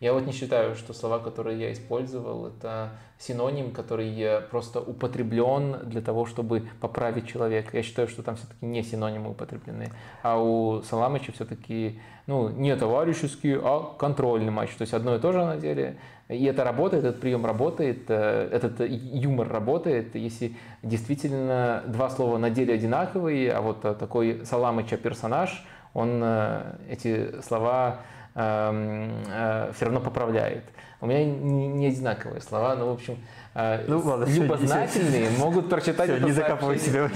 Я 0.00 0.12
вот 0.12 0.26
не 0.26 0.32
считаю, 0.32 0.74
что 0.74 0.92
слова, 0.92 1.18
которые 1.18 1.58
я 1.60 1.72
использовал, 1.72 2.46
это 2.46 2.90
синоним, 3.18 3.72
который 3.72 4.42
просто 4.50 4.80
употреблен 4.80 5.88
для 5.88 6.00
того, 6.00 6.26
чтобы 6.26 6.68
поправить 6.80 7.28
человека. 7.28 7.76
Я 7.76 7.82
считаю, 7.82 8.08
что 8.08 8.22
там 8.22 8.36
все-таки 8.36 8.64
не 8.64 8.82
синонимы 8.82 9.30
употреблены. 9.30 9.92
А 10.22 10.38
у 10.42 10.82
Саламыча 10.82 11.32
все-таки 11.32 12.00
ну, 12.26 12.48
не 12.48 12.74
товарищеский, 12.74 13.56
а 13.56 13.94
контрольный 13.98 14.50
матч. 14.50 14.70
То 14.70 14.82
есть 14.82 14.94
одно 14.94 15.14
и 15.14 15.20
то 15.20 15.32
же 15.32 15.44
на 15.44 15.56
деле. 15.56 15.96
И 16.28 16.44
это 16.44 16.64
работает, 16.64 17.04
этот 17.04 17.20
прием 17.20 17.46
работает, 17.46 18.06
э, 18.08 18.48
этот 18.50 18.80
юмор 18.80 19.48
работает, 19.48 20.16
если 20.16 20.56
действительно 20.82 21.84
два 21.86 22.10
слова 22.10 22.36
на 22.38 22.50
деле 22.50 22.74
одинаковые, 22.74 23.52
а 23.52 23.60
вот 23.60 23.82
такой 23.82 24.40
Саламыча 24.44 24.96
персонаж, 24.96 25.64
он 25.94 26.20
э, 26.22 26.74
эти 26.90 27.40
слова 27.42 28.00
э, 28.34 29.70
все 29.74 29.84
равно 29.84 30.00
поправляет. 30.00 30.64
У 31.00 31.06
меня 31.06 31.24
не 31.24 31.86
одинаковые 31.86 32.40
слова, 32.40 32.74
но, 32.74 32.88
в 32.88 32.94
общем, 32.94 33.18
ну, 33.54 34.00
ладно, 34.00 34.24
любознательные 34.24 35.28
все, 35.28 35.38
могут 35.38 35.68
прочитать 35.68 36.08
все, 36.08 36.16
это 36.16 36.24
Не 36.24 36.32
закапывай 36.32 36.78
себя, 36.78 37.08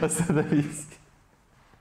остановись. 0.00 0.86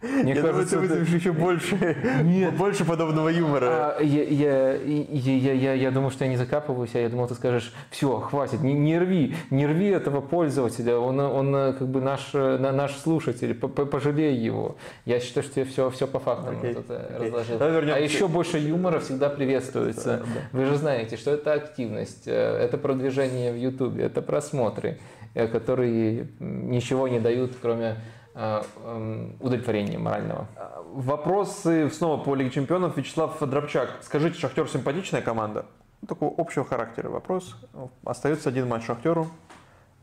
Мне 0.04 0.34
я 0.34 0.42
кажется, 0.42 0.76
думаю, 0.76 0.90
ты 0.90 0.96
вызовешь 0.96 1.22
еще 1.22 1.32
больше, 1.32 1.98
Нет. 2.24 2.54
больше 2.56 2.84
подобного 2.86 3.30
юмора. 3.30 3.96
А, 3.98 4.02
я, 4.02 4.24
я, 4.24 4.74
я, 4.74 5.54
я, 5.54 5.74
я 5.74 5.92
думаю, 5.92 6.12
что 6.12 6.26
я 6.26 6.30
не 6.30 6.38
закапываюсь, 6.38 6.94
а 6.94 7.00
я 7.00 7.10
думал, 7.10 7.28
ты 7.28 7.36
скажешь, 7.36 7.74
все, 7.90 8.20
хватит, 8.20 8.62
не, 8.62 8.74
не 8.74 9.00
рви, 9.00 9.36
не 9.50 9.66
рви 9.66 9.88
этого 9.88 10.22
пользователя, 10.22 10.98
он, 10.98 11.20
он 11.20 11.74
как 11.74 11.88
бы 11.88 12.02
наш, 12.02 12.34
наш 12.34 12.98
слушатель, 12.98 13.54
пожалей 13.56 14.36
его. 14.36 14.76
Я 15.06 15.20
считаю, 15.20 15.46
что 15.46 15.62
я 15.62 15.66
все, 15.66 15.90
все 15.90 16.06
по 16.06 16.20
фактам 16.20 16.56
okay. 16.56 16.74
вот 16.74 16.86
это 16.86 16.94
okay. 16.94 17.26
разложил. 17.26 17.94
А 17.94 18.00
еще 18.00 18.28
больше 18.28 18.58
юмора 18.58 19.00
всегда 19.00 19.30
приветствуется. 19.30 20.24
Да. 20.26 20.58
Вы 20.58 20.66
же 20.66 20.76
знаете, 20.76 21.16
что 21.18 21.32
это 21.32 21.54
активность, 21.54 22.28
э, 22.28 22.32
это 22.32 22.78
продвижение 22.78 23.52
в 23.52 23.58
Ютубе, 23.58 24.04
это 24.04 24.22
просмотры, 24.22 25.00
э, 25.34 25.48
которые 25.48 26.28
ничего 26.40 27.08
не 27.08 27.20
дают, 27.20 27.54
кроме 27.62 27.96
удовлетворения 28.36 29.98
морального. 29.98 30.48
Вопросы 30.92 31.90
снова 31.90 32.24
по 32.24 32.36
Лиге 32.36 32.50
Чемпионов. 32.50 32.98
Вячеслав 32.98 33.38
Дробчак. 33.40 34.00
Скажите, 34.02 34.40
Шахтер 34.40 34.68
симпатичная 34.68 35.22
команда? 35.22 35.66
Такого 36.08 36.34
общего 36.38 36.66
характера 36.66 37.10
вопрос. 37.10 37.56
Остается 38.04 38.50
один 38.50 38.68
матч 38.68 38.86
Шахтеру 38.86 39.28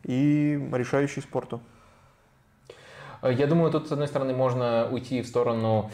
и 0.05 0.69
решающий 0.73 1.21
спорту. 1.21 1.61
Я 3.23 3.47
думаю, 3.47 3.71
тут, 3.71 3.89
с 3.89 3.93
одной 3.93 4.09
стороны, 4.09 4.33
можно 4.33 4.89
уйти 4.91 5.21
в 5.21 5.27
сторону 5.27 5.91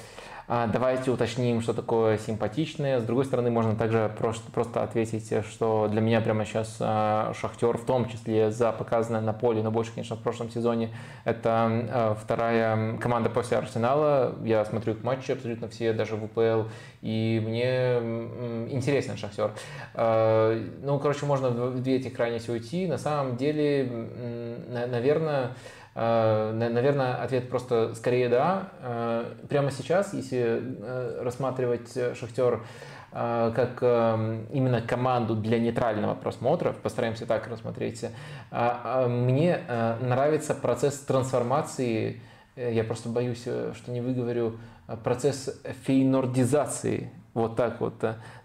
давайте 0.49 1.10
уточним, 1.10 1.60
что 1.60 1.73
такое 1.73 2.18
симпатичное. 2.18 3.00
С 3.00 3.02
другой 3.02 3.25
стороны, 3.25 3.50
можно 3.50 3.75
также 3.75 4.12
просто, 4.16 4.50
просто 4.52 4.83
ответить, 4.83 5.33
что 5.47 5.89
для 5.89 6.00
меня 6.00 6.20
прямо 6.20 6.44
сейчас 6.44 6.76
а, 6.81 7.33
Шахтер, 7.34 7.76
в 7.76 7.84
том 7.84 8.08
числе 8.08 8.50
за 8.50 8.70
показанное 8.73 9.20
на 9.20 9.33
поле, 9.33 9.62
но 9.62 9.70
больше, 9.70 9.92
конечно, 9.92 10.16
в 10.16 10.20
прошлом 10.20 10.50
сезоне, 10.50 10.91
это 11.25 11.50
а, 11.50 12.15
вторая 12.15 12.97
команда 12.99 13.28
после 13.28 13.57
Арсенала. 13.57 14.36
Я 14.44 14.65
смотрю 14.65 14.94
их 14.94 15.02
матчи 15.02 15.33
абсолютно 15.33 15.68
все, 15.68 15.92
даже 15.92 16.16
в 16.16 16.25
УПЛ, 16.25 16.68
и 17.02 17.42
мне 17.44 17.97
интересен 18.70 19.16
Шахтер. 19.16 19.52
Ну, 19.94 20.99
короче, 21.00 21.26
можно 21.26 21.50
в 21.50 21.83
две 21.83 21.97
эти 21.97 22.08
крайности 22.08 22.50
уйти. 22.50 22.86
На 22.86 22.99
самом 22.99 23.36
деле, 23.36 23.89
наверное, 24.68 25.52
наверное, 25.97 27.15
ответ 27.15 27.49
просто 27.49 27.94
скорее 27.94 28.28
да. 28.28 28.68
Э, 28.81 29.25
прямо 29.49 29.70
сейчас, 29.70 30.12
если 30.12 30.60
э, 30.62 31.23
рассматривать 31.23 31.92
Шахтер 32.16 32.62
как 33.12 33.83
именно 33.83 34.83
команду 34.83 35.36
для 35.36 35.58
нейтрального 35.58 36.15
просмотра, 36.15 36.73
постараемся 36.73 37.25
так 37.25 37.49
рассмотреть, 37.49 38.05
мне 38.50 39.60
нравится 40.02 40.55
процесс 40.55 40.99
трансформации, 40.99 42.20
я 42.57 42.84
просто 42.84 43.08
боюсь, 43.08 43.41
что 43.41 43.91
не 43.91 44.02
выговорю 44.02 44.58
процесс 45.02 45.58
фейнордизации 45.86 47.10
вот 47.33 47.55
так 47.55 47.81
вот. 47.81 47.94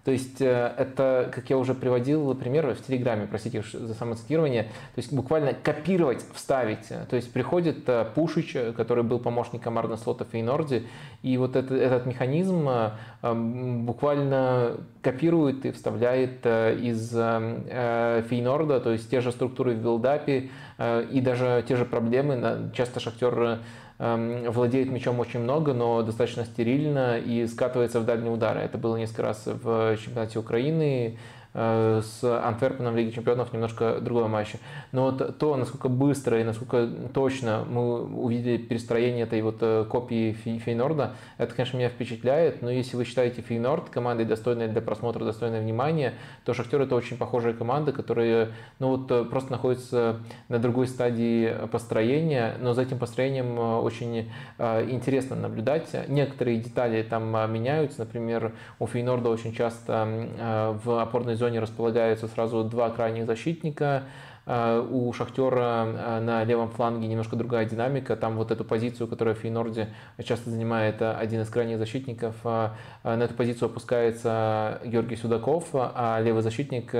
То 0.03 0.11
есть 0.11 0.41
э, 0.41 0.73
это, 0.77 1.31
как 1.33 1.49
я 1.49 1.57
уже 1.57 1.75
приводил 1.75 2.33
пример 2.33 2.73
в 2.73 2.81
Телеграме, 2.85 3.27
простите 3.29 3.63
за 3.71 3.93
самоцитирование, 3.93 4.63
то 4.63 4.97
есть 4.97 5.13
буквально 5.13 5.53
копировать, 5.53 6.25
вставить. 6.33 6.87
То 6.87 7.15
есть 7.15 7.31
приходит 7.31 7.87
э, 7.87 8.05
Пушич, 8.15 8.55
который 8.75 9.03
был 9.03 9.19
помощником 9.19 9.77
Арна 9.77 9.97
Слота 9.97 10.25
в 10.25 10.29
Фейнорде, 10.29 10.83
и 11.21 11.37
вот 11.37 11.55
этот, 11.55 11.77
этот 11.77 12.07
механизм 12.07 12.67
э, 12.67 13.33
буквально 13.33 14.77
копирует 15.03 15.65
и 15.65 15.71
вставляет 15.71 16.45
из 16.45 17.09
Фейнорда, 17.09 18.79
то 18.79 18.91
есть 18.91 19.09
те 19.09 19.21
же 19.21 19.31
структуры 19.31 19.73
в 19.73 19.81
билдапе 19.81 20.49
и 20.79 21.21
даже 21.21 21.63
те 21.67 21.75
же 21.75 21.85
проблемы. 21.85 22.71
Часто 22.75 22.99
Шахтер 22.99 23.59
владеет 24.01 24.89
мячом 24.89 25.19
очень 25.19 25.41
много, 25.41 25.73
но 25.73 26.01
достаточно 26.01 26.43
стерильно 26.43 27.19
и 27.19 27.45
скатывается 27.45 27.99
в 27.99 28.05
дальние 28.05 28.31
удары. 28.31 28.61
Это 28.61 28.79
было 28.79 28.97
несколько 28.97 29.21
раз 29.21 29.43
в 29.45 29.95
чемпионате 29.97 30.39
Украины, 30.39 31.19
с 31.53 32.23
Антверпеном 32.23 32.93
в 32.93 32.97
Лиге 32.97 33.11
Чемпионов 33.11 33.51
немножко 33.51 33.99
другой 33.99 34.27
матч. 34.27 34.53
Но 34.91 35.11
вот 35.11 35.37
то, 35.37 35.57
насколько 35.57 35.89
быстро 35.89 36.39
и 36.39 36.43
насколько 36.43 36.87
точно 37.13 37.65
мы 37.69 38.03
увидели 38.05 38.57
перестроение 38.57 39.23
этой 39.23 39.41
вот 39.41 39.57
э, 39.61 39.85
копии 39.89 40.31
Фейнорда, 40.31 41.13
это, 41.37 41.53
конечно, 41.53 41.77
меня 41.77 41.89
впечатляет. 41.89 42.61
Но 42.61 42.69
если 42.69 42.95
вы 42.95 43.03
считаете 43.03 43.41
Фейнорд 43.41 43.89
командой 43.89 44.25
достойной 44.25 44.69
для 44.69 44.81
просмотра, 44.81 45.25
достойной 45.25 45.61
внимания, 45.61 46.13
то 46.45 46.53
Шахтер 46.53 46.81
это 46.81 46.95
очень 46.95 47.17
похожая 47.17 47.53
команда, 47.53 47.91
которая 47.91 48.51
ну 48.79 48.89
вот 48.89 49.11
э, 49.11 49.25
просто 49.25 49.51
находится 49.51 50.17
на 50.47 50.59
другой 50.59 50.87
стадии 50.87 51.53
построения, 51.71 52.55
но 52.61 52.73
за 52.73 52.83
этим 52.83 52.97
построением 52.97 53.59
очень 53.59 54.31
интересно 54.57 55.35
наблюдать. 55.35 55.89
Некоторые 56.07 56.59
детали 56.59 57.03
там 57.03 57.31
меняются, 57.51 58.01
например, 58.01 58.53
у 58.79 58.87
Фейнорда 58.87 59.29
очень 59.29 59.53
часто 59.53 60.77
в 60.83 61.01
опорной 61.01 61.35
зоне 61.41 61.59
располагаются 61.59 62.27
сразу 62.27 62.63
два 62.63 62.89
крайних 62.91 63.25
защитника. 63.25 64.03
Э, 64.45 64.85
у 64.89 65.11
Шахтера 65.13 65.85
э, 65.85 66.19
на 66.19 66.43
левом 66.43 66.69
фланге 66.69 67.07
немножко 67.07 67.35
другая 67.35 67.65
динамика. 67.65 68.15
Там 68.15 68.37
вот 68.37 68.51
эту 68.51 68.63
позицию, 68.63 69.07
которую 69.07 69.35
Фейнорде 69.35 69.89
часто 70.23 70.49
занимает 70.49 71.01
э, 71.01 71.11
один 71.11 71.41
из 71.41 71.49
крайних 71.49 71.77
защитников, 71.77 72.35
на 72.43 72.73
эту 73.03 73.33
позицию 73.33 73.67
опускается 73.67 74.81
Георгий 74.85 75.15
Судаков, 75.15 75.69
а 75.73 76.19
левый 76.21 76.43
защитник 76.43 76.93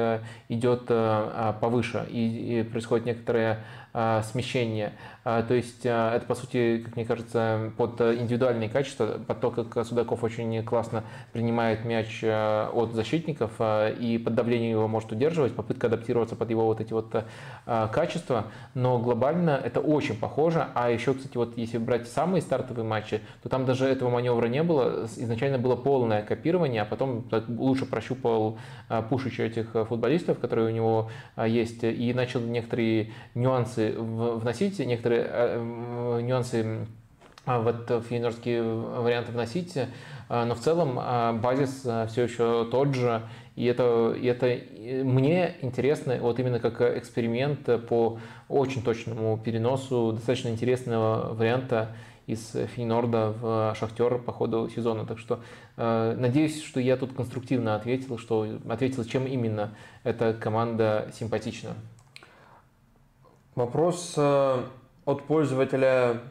идет 0.50 0.86
повыше. 0.86 2.06
И 2.10 2.68
происходит 2.72 3.06
некоторое 3.06 3.60
смещение. 3.94 4.94
А, 5.24 5.44
то 5.44 5.54
есть 5.54 5.86
а, 5.86 6.16
это, 6.16 6.26
по 6.26 6.34
сути, 6.34 6.82
как 6.84 6.96
мне 6.96 7.06
кажется, 7.06 7.72
под 7.78 8.02
индивидуальные 8.02 8.70
качества, 8.70 9.20
под 9.26 9.40
то, 9.40 9.52
как 9.52 9.86
Судаков 9.86 10.24
очень 10.24 10.64
классно 10.64 11.04
принимает 11.32 11.86
мяч 11.86 12.22
а, 12.24 12.72
от 12.74 12.94
защитников 12.94 13.52
и 13.60 14.22
под 14.24 14.34
давлением 14.34 14.72
его 14.72 14.88
может 14.88 15.12
удерживать, 15.12 15.54
попытка 15.54 15.88
адаптироваться 15.88 16.36
под 16.36 16.50
его 16.50 16.66
вот 16.66 16.82
эти 16.82 16.94
вот 16.94 17.16
качества, 17.66 18.48
но 18.74 18.98
глобально 18.98 19.60
это 19.64 19.80
очень 19.80 20.16
похоже. 20.16 20.68
А 20.74 20.90
еще, 20.90 21.14
кстати, 21.14 21.38
вот 21.38 21.58
если 21.58 21.78
брать 21.78 22.08
самые 22.08 22.42
стартовые 22.42 22.86
матчи, 22.86 23.22
то 23.44 23.50
там 23.50 23.66
даже 23.66 23.86
этого 23.86 24.10
маневра 24.10 24.48
не 24.48 24.64
было. 24.64 25.06
Изначально 25.18 25.60
было 25.60 25.76
полное 25.76 26.24
копирование, 26.24 26.82
а 26.82 26.86
потом 26.86 27.26
лучше 27.48 27.86
прощупал 27.86 28.58
Пушича 29.10 29.44
этих 29.44 29.72
футболистов, 29.88 30.40
которые 30.40 30.68
у 30.68 30.72
него 30.72 31.12
есть, 31.46 31.84
и 31.84 32.14
начал 32.14 32.40
некоторые 32.42 33.12
нюансы 33.36 33.81
вносить, 33.90 34.80
некоторые 34.80 35.28
э, 35.30 36.20
нюансы 36.22 36.88
а, 37.46 37.60
вот 37.60 37.90
в 37.90 38.12
юниорские 38.12 38.64
варианты 38.64 39.32
вносить, 39.32 39.76
э, 39.76 39.88
но 40.30 40.54
в 40.54 40.60
целом 40.60 40.98
а, 40.98 41.34
базис 41.34 41.86
все 42.10 42.24
еще 42.24 42.68
тот 42.70 42.94
же, 42.94 43.22
и 43.56 43.66
это, 43.66 44.14
и 44.14 44.26
это 44.28 44.60
мне 45.04 45.56
интересно 45.62 46.18
вот 46.22 46.40
именно 46.40 46.60
как 46.60 46.82
эксперимент 46.82 47.68
по 47.88 48.20
очень 48.48 48.84
точному 48.84 49.38
переносу 49.38 50.14
достаточно 50.14 50.50
интересного 50.50 51.34
варианта 51.34 51.90
из 52.28 52.56
Фейнорда 52.76 53.34
в 53.42 53.76
Шахтер 53.78 54.20
по 54.20 54.32
ходу 54.32 54.70
сезона. 54.70 55.06
Так 55.06 55.20
что 55.20 55.42
э, 55.78 56.16
надеюсь, 56.18 56.64
что 56.64 56.80
я 56.80 56.96
тут 56.96 57.14
конструктивно 57.14 57.76
ответил, 57.76 58.18
что 58.18 58.48
ответил, 58.70 59.04
чем 59.04 59.26
именно 59.26 59.76
эта 60.04 60.34
команда 60.34 61.12
симпатична. 61.14 61.76
Вопрос 63.56 64.18
от 64.18 65.24
пользователя, 65.28 66.22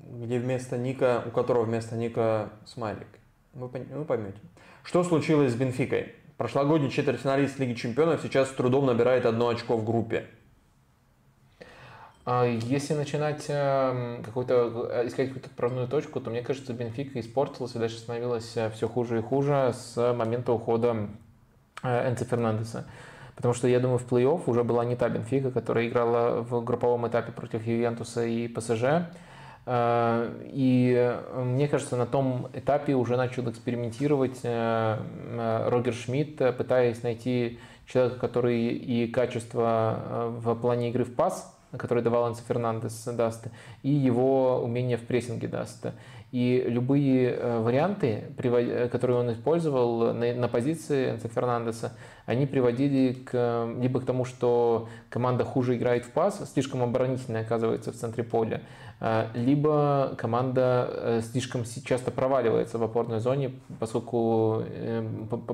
где 0.00 0.38
вместо 0.38 0.78
ника, 0.78 1.22
у 1.26 1.30
которого 1.30 1.64
вместо 1.64 1.96
ника 1.96 2.50
смайлик. 2.64 3.08
Вы, 3.52 3.68
вы 3.68 4.04
поймете. 4.04 4.38
Что 4.84 5.02
случилось 5.02 5.52
с 5.52 5.56
Бенфикой? 5.56 6.14
Прошлогодний 6.36 6.90
четвертьфиналист 6.90 7.58
Лиги 7.58 7.74
Чемпионов 7.74 8.22
сейчас 8.22 8.48
с 8.48 8.52
трудом 8.52 8.86
набирает 8.86 9.26
одно 9.26 9.48
очко 9.48 9.76
в 9.76 9.84
группе. 9.84 10.26
А 12.24 12.44
если 12.44 12.94
начинать 12.94 13.46
эм, 13.48 14.22
какой-то, 14.22 14.88
э, 14.92 15.08
искать 15.08 15.28
какую-то 15.28 15.48
отправную 15.48 15.88
точку, 15.88 16.20
то 16.20 16.30
мне 16.30 16.42
кажется, 16.42 16.74
Бенфика 16.74 17.18
испортилась 17.18 17.74
и 17.74 17.78
дальше 17.78 17.96
становилась 17.96 18.56
э, 18.56 18.70
все 18.70 18.86
хуже 18.86 19.18
и 19.18 19.22
хуже 19.22 19.74
с 19.74 20.12
момента 20.12 20.52
ухода 20.52 21.08
э, 21.82 22.08
Энци 22.08 22.24
Фернандеса. 22.24 22.86
Потому 23.38 23.54
что, 23.54 23.68
я 23.68 23.78
думаю, 23.78 23.98
в 23.98 24.12
плей-офф 24.12 24.42
уже 24.46 24.64
была 24.64 24.84
не 24.84 24.96
та 24.96 25.08
Бенфика, 25.08 25.52
которая 25.52 25.86
играла 25.86 26.42
в 26.42 26.64
групповом 26.64 27.06
этапе 27.06 27.30
против 27.30 27.64
Ювентуса 27.64 28.24
и 28.24 28.48
ПСЖ. 28.48 29.06
Э, 29.64 30.28
и 30.46 31.16
мне 31.36 31.68
кажется, 31.68 31.96
на 31.96 32.06
том 32.06 32.48
этапе 32.52 32.94
уже 32.94 33.16
начал 33.16 33.48
экспериментировать 33.48 34.40
э, 34.42 34.98
э, 35.38 35.68
Рогер 35.68 35.94
Шмидт, 35.94 36.56
пытаясь 36.56 37.04
найти 37.04 37.60
человека, 37.86 38.18
который 38.18 38.70
и 38.70 39.06
качество 39.06 40.32
в 40.40 40.56
плане 40.56 40.90
игры 40.90 41.04
в 41.04 41.14
пас, 41.14 41.56
который 41.76 42.02
давал 42.02 42.28
Энсо 42.28 42.42
Фернандес 42.42 43.04
даст, 43.04 43.46
и 43.84 43.90
его 43.90 44.60
умение 44.64 44.96
в 44.96 45.06
прессинге 45.06 45.46
даст. 45.46 45.86
И 46.30 46.62
любые 46.66 47.30
э, 47.30 47.60
варианты, 47.60 48.24
э, 48.36 48.88
которые 48.88 49.18
он 49.18 49.32
использовал 49.32 50.12
на, 50.12 50.48
позиции 50.48 51.12
Энцо 51.12 51.28
Фернандеса, 51.28 51.94
они 52.26 52.44
приводили 52.44 53.14
к, 53.14 53.66
либо 53.80 54.00
к 54.00 54.04
тому, 54.04 54.26
что 54.26 54.90
команда 55.08 55.44
хуже 55.44 55.76
играет 55.76 56.04
в 56.04 56.10
пас, 56.10 56.52
слишком 56.52 56.82
оборонительная 56.82 57.40
оказывается 57.40 57.92
в 57.92 57.96
центре 57.96 58.24
поля, 58.24 58.60
э, 59.00 59.28
либо 59.34 60.14
команда 60.18 61.22
слишком 61.32 61.64
часто 61.64 62.10
проваливается 62.10 62.76
в 62.76 62.82
опорной 62.82 63.20
зоне, 63.20 63.52
поскольку, 63.80 64.64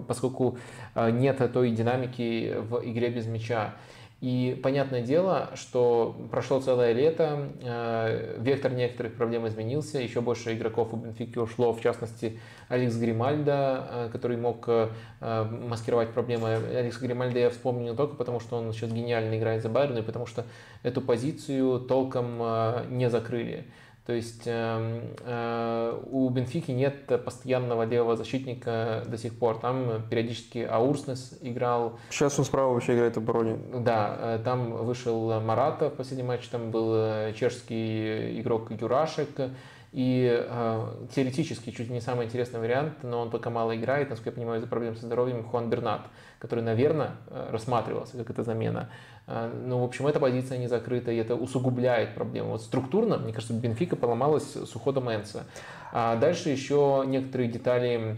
поскольку 0.09 0.59
нет 0.97 1.53
той 1.53 1.71
динамики 1.71 2.57
в 2.69 2.81
игре 2.83 3.11
без 3.11 3.27
мяча. 3.27 3.75
И 4.25 4.59
понятное 4.63 5.03
дело, 5.03 5.51
что 5.55 6.17
прошло 6.31 6.59
целое 6.59 6.95
лето, 6.95 7.51
э, 7.61 8.39
вектор 8.41 8.73
некоторых 8.73 9.17
проблем 9.17 9.47
изменился, 9.47 9.99
еще 9.99 10.23
больше 10.23 10.55
игроков 10.55 10.95
у 10.95 10.97
Бенфики 10.97 11.37
ушло, 11.37 11.75
в 11.75 11.83
частности, 11.83 12.41
Алекс 12.71 12.97
Гримальда, 12.97 13.87
э, 13.91 14.09
который 14.11 14.39
мог 14.39 14.65
э, 14.67 14.89
маскировать 15.21 16.15
проблемы. 16.15 16.55
Алекс 16.55 16.99
Гримальда 16.99 17.39
я 17.39 17.51
вспомнил 17.51 17.91
не 17.91 17.95
только 17.95 18.15
потому, 18.15 18.41
что 18.41 18.57
он 18.57 18.73
сейчас 18.73 18.93
гениально 18.93 19.39
играет 19.39 19.63
за 19.63 19.69
Байерн, 19.69 19.99
и 19.99 20.03
потому 20.03 20.25
что 20.25 20.47
эту 20.83 21.03
позицию 21.03 21.81
толком 21.81 22.39
не 22.89 23.11
закрыли. 23.11 23.67
То 24.07 24.13
есть 24.13 24.43
э, 24.45 25.03
э, 25.21 26.01
у 26.11 26.29
Бенфики 26.29 26.73
нет 26.73 27.07
постоянного 27.25 27.85
левого 27.85 28.17
защитника 28.17 29.03
до 29.07 29.17
сих 29.17 29.39
пор. 29.39 29.59
Там 29.59 30.03
периодически 30.11 30.59
Аурснес 30.59 31.39
играл. 31.41 31.99
Сейчас 32.11 32.39
он 32.39 32.45
справа 32.45 32.75
вообще 32.75 32.95
играет 32.95 33.15
в 33.15 33.19
обороне. 33.19 33.57
Да, 33.81 34.17
э, 34.19 34.41
там 34.45 34.73
вышел 34.73 35.41
Марата 35.41 35.89
в 35.89 35.95
последнем 35.95 36.27
матче, 36.27 36.49
там 36.51 36.71
был 36.71 36.93
э, 36.95 37.33
чешский 37.35 38.41
игрок 38.41 38.71
Юрашек. 38.71 39.31
И 39.95 40.45
э, 40.45 41.07
теоретически 41.15 41.71
чуть 41.71 41.89
не 41.89 42.01
самый 42.01 42.27
интересный 42.27 42.59
вариант, 42.59 43.05
но 43.05 43.21
он 43.21 43.31
пока 43.31 43.49
мало 43.49 43.77
играет, 43.77 44.11
насколько 44.11 44.31
я 44.31 44.35
понимаю, 44.35 44.59
из-за 44.59 44.67
проблем 44.67 44.97
со 44.97 45.07
здоровьем, 45.07 45.45
Хуан 45.45 45.71
Бернат, 45.71 46.01
который, 46.41 46.65
наверное, 46.65 47.13
э, 47.29 47.51
рассматривался 47.53 48.19
как 48.19 48.29
эта 48.29 48.43
замена. 48.43 48.91
Э, 49.27 49.51
ну, 49.65 49.79
в 49.79 49.85
общем, 49.85 50.07
эта 50.07 50.21
позиция 50.21 50.59
не 50.59 50.69
закрыта, 50.69 51.11
и 51.11 51.17
это 51.17 51.35
усугубляет 51.35 52.15
проблему. 52.15 52.51
Вот 52.51 52.63
структурно, 52.63 53.19
мне 53.19 53.33
кажется, 53.33 53.55
Бенфика 53.55 53.97
поломалась 53.97 54.55
с 54.55 54.77
уходом 54.77 55.11
Энса. 55.11 55.45
А 55.93 56.17
дальше 56.17 56.51
еще 56.51 57.05
некоторые 57.07 57.51
детали 57.51 58.17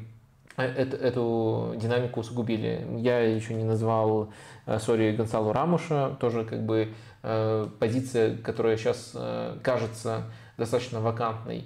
э, 0.57 0.65
эту, 0.65 0.97
эту 0.97 1.75
динамику 1.77 2.21
усугубили. 2.21 2.87
Я 2.99 3.21
еще 3.21 3.55
не 3.55 3.65
назвал, 3.65 4.31
э, 4.67 4.79
сори, 4.79 5.15
Гонсалу 5.15 5.53
Рамуша, 5.53 6.17
тоже 6.21 6.45
как 6.45 6.65
бы 6.65 6.93
позиция, 7.81 8.37
которая 8.37 8.77
сейчас 8.77 9.17
кажется 9.65 10.27
достаточно 10.57 11.01
вакантной. 11.01 11.65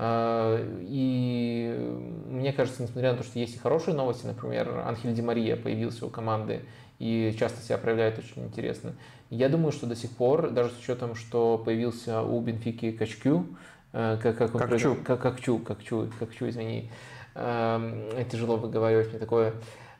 И 0.00 2.00
мне 2.28 2.50
кажется, 2.54 2.82
несмотря 2.82 3.12
на 3.12 3.18
то, 3.18 3.24
что 3.24 3.38
есть 3.38 3.56
и 3.56 3.58
хорошие 3.58 3.94
новости, 3.94 4.24
например, 4.24 4.84
Анхель 4.86 5.12
Ди 5.12 5.20
Мария 5.20 5.56
появился 5.56 6.06
у 6.06 6.08
команды 6.08 6.62
и 7.02 7.34
часто 7.36 7.60
себя 7.60 7.78
проявляет 7.78 8.18
очень 8.18 8.44
интересно. 8.44 8.92
Я 9.28 9.48
думаю, 9.48 9.72
что 9.72 9.86
до 9.86 9.96
сих 9.96 10.10
пор, 10.10 10.50
даже 10.50 10.70
с 10.70 10.78
учетом, 10.78 11.16
что 11.16 11.58
появился 11.58 12.22
у 12.22 12.40
Бенфики 12.40 12.92
Качкю, 12.92 13.46
как, 13.90 14.20
как, 14.20 14.54
он 14.54 14.60
как, 14.60 14.80
чу. 14.80 14.96
как, 15.04 15.20
как 15.20 15.40
чу, 15.40 15.58
как 15.58 15.82
чу, 15.82 16.08
как 16.18 16.32
чу, 16.32 16.48
извини. 16.48 16.90
Э, 17.34 18.24
тяжело 18.30 18.56
выговаривать 18.56 19.10
мне 19.10 19.18
такое. 19.18 19.54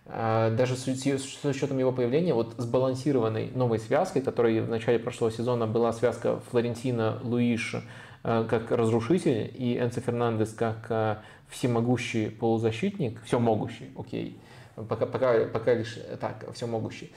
Э, 0.07 0.55
даже 0.57 0.77
с, 0.77 0.85
с 0.85 1.45
учетом 1.45 1.79
его 1.79 1.91
появления, 1.91 2.35
вот 2.35 2.55
сбалансированной 2.59 3.51
новой 3.55 3.79
связкой, 3.79 4.23
которой 4.23 4.61
в 4.61 4.69
начале 4.69 4.99
прошлого 4.99 5.33
сезона 5.33 5.67
была 5.67 5.93
связка 5.93 6.41
Флорентина 6.51 7.19
Луиш 7.23 7.77
э, 8.23 8.47
как 8.49 8.71
разрушитель 8.71 9.51
и 9.55 9.79
Энцо 9.79 10.01
Фернандес 10.01 10.53
как 10.53 10.87
э, 10.91 11.17
всемогущий 11.49 12.31
полузащитник, 12.31 13.23
все 13.25 13.39
могущий, 13.39 13.91
окей, 13.97 14.39
пока, 14.75 15.07
пока, 15.07 15.45
пока 15.47 15.75
лишь 15.75 15.99
так, 16.21 16.45
все 16.55 16.67
могущий 16.67 17.13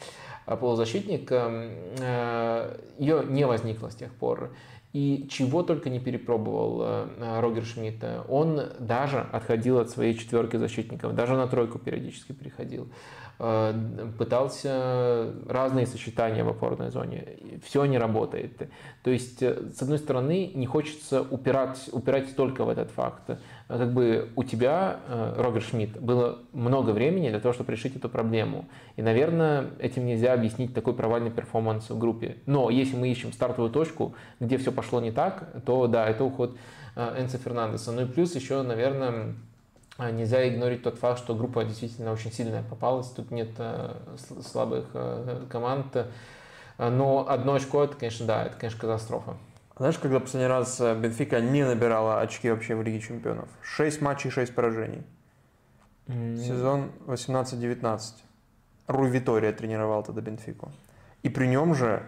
полузащитник, 0.45 1.32
ее 1.32 3.25
не 3.27 3.45
возникло 3.48 3.90
с 3.90 3.95
тех 3.95 4.14
пор. 4.14 4.51
И 4.95 5.27
чего 5.30 5.61
только 5.61 5.90
не 5.90 6.00
перепробовал 6.00 6.82
э, 6.82 7.40
Рогер 7.42 7.66
Шмидт. 7.66 8.01
Он 8.30 8.61
даже 8.80 9.27
отходил 9.34 9.80
от 9.80 9.90
своей 9.90 10.14
четверки 10.14 10.56
защитников, 10.56 11.14
даже 11.14 11.35
на 11.35 11.48
тройку 11.48 11.80
периодически 11.80 12.32
переходил. 12.32 12.88
Э, 13.38 13.74
пытался 14.17 15.34
разные 15.50 15.85
сочетания 15.85 16.45
в 16.45 16.48
опорной 16.48 16.92
зоне. 16.92 17.59
Все 17.66 17.84
не 17.84 17.98
работает. 17.98 18.69
То 19.03 19.11
есть, 19.11 19.43
э, 19.43 19.69
с 19.75 19.82
одной 19.82 19.98
стороны, 19.98 20.53
не 20.56 20.66
хочется 20.66 21.22
упирать, 21.24 21.90
упирать 21.92 22.34
только 22.34 22.64
в 22.64 22.69
этот 22.69 22.90
факт. 22.92 23.38
Как 23.67 23.93
бы 23.93 24.29
у 24.35 24.43
тебя, 24.43 24.99
Рогер 25.37 25.61
Шмидт, 25.61 25.97
было 25.97 26.39
много 26.53 26.91
времени 26.91 27.29
для 27.29 27.39
того, 27.39 27.53
чтобы 27.53 27.71
решить 27.71 27.95
эту 27.95 28.09
проблему. 28.09 28.65
И, 28.95 29.01
наверное, 29.01 29.71
этим 29.79 30.05
нельзя 30.05 30.33
объяснить 30.33 30.73
такой 30.73 30.93
провальный 30.93 31.31
перформанс 31.31 31.89
в 31.89 31.97
группе. 31.97 32.37
Но 32.45 32.69
если 32.69 32.95
мы 32.95 33.09
ищем 33.09 33.33
стартовую 33.33 33.71
точку, 33.71 34.13
где 34.39 34.57
все 34.57 34.71
пошло 34.71 35.01
не 35.01 35.11
так, 35.11 35.49
то 35.65 35.87
да, 35.87 36.07
это 36.07 36.23
уход 36.23 36.55
Энса 36.95 37.39
Фернандеса. 37.39 37.91
Ну 37.91 38.03
и 38.03 38.05
плюс 38.05 38.35
еще, 38.35 38.61
наверное, 38.61 39.35
а, 39.97 40.11
нельзя 40.11 40.47
игнорить 40.47 40.83
тот 40.83 40.97
факт, 40.99 41.19
что 41.19 41.35
группа 41.35 41.63
действительно 41.63 42.11
очень 42.11 42.31
сильная 42.31 42.63
попалась. 42.63 43.07
Тут 43.07 43.31
нет 43.31 43.49
э, 43.57 43.95
слабых 44.43 44.85
э, 44.93 45.45
команд. 45.49 46.05
Но 46.77 47.25
одно 47.29 47.53
очко, 47.53 47.85
это, 47.85 47.95
конечно, 47.95 48.25
да, 48.25 48.45
это, 48.45 48.57
конечно, 48.57 48.81
катастрофа. 48.81 49.37
Знаешь, 49.77 49.97
когда 49.97 50.21
последний 50.21 50.47
раз 50.47 50.79
э, 50.79 50.97
Бенфика 50.97 51.41
не 51.41 51.65
набирала 51.65 52.21
очки 52.21 52.49
вообще 52.49 52.75
в 52.75 52.83
Лиге 52.83 53.01
Чемпионов? 53.01 53.49
Шесть 53.61 54.01
матчей, 54.01 54.29
шесть 54.29 54.55
поражений. 54.55 55.03
Mm. 56.07 56.37
Сезон 56.37 56.91
18-19. 57.07 57.99
Руй 58.87 59.09
Витория 59.09 59.51
тренировал 59.51 60.03
тогда 60.03 60.21
Бенфику. 60.21 60.71
И 61.23 61.29
при 61.29 61.47
нем 61.47 61.75
же 61.75 62.03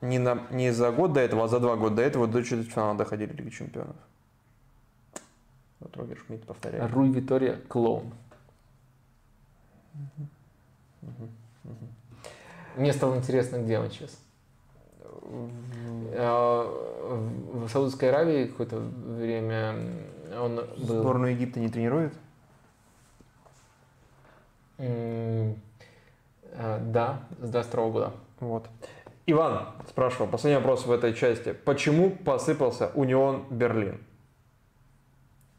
не, 0.00 0.18
на, 0.18 0.46
не 0.50 0.72
за 0.72 0.90
год 0.90 1.12
до 1.12 1.20
этого, 1.20 1.44
а 1.44 1.48
за 1.48 1.60
два 1.60 1.76
года 1.76 1.96
до 1.96 2.02
этого 2.02 2.26
до 2.26 2.42
четвертьфинала 2.42 2.96
доходили 2.96 3.32
Лиги 3.34 3.50
Чемпионов. 3.50 3.96
Вот 5.78 5.96
Рогер 5.96 6.18
Шмидт 6.26 6.44
повторяет. 6.44 6.90
Руй 6.90 7.10
Витория 7.10 7.56
клоун. 7.68 8.12
Мне 12.76 12.92
стало 12.92 13.16
интересно, 13.16 13.58
где 13.58 13.78
он 13.78 13.90
сейчас. 13.90 14.18
А, 16.14 16.66
в 17.52 17.68
Саудовской 17.68 18.10
Аравии 18.10 18.46
какое-то 18.46 18.78
время 18.78 19.74
он 20.40 20.56
был... 20.56 21.00
Сборную 21.00 21.32
Египта 21.32 21.60
не 21.60 21.68
тренирует? 21.68 22.14
А, 24.78 25.54
да, 26.80 27.20
с 27.40 27.50
22 27.50 27.88
года. 27.90 28.12
Вот. 28.40 28.66
Иван 29.26 29.68
спрашивал, 29.88 30.26
последний 30.26 30.58
вопрос 30.58 30.86
в 30.86 30.90
этой 30.90 31.14
части. 31.14 31.52
Почему 31.52 32.10
посыпался 32.10 32.90
Унион 32.94 33.44
Берлин? 33.50 34.00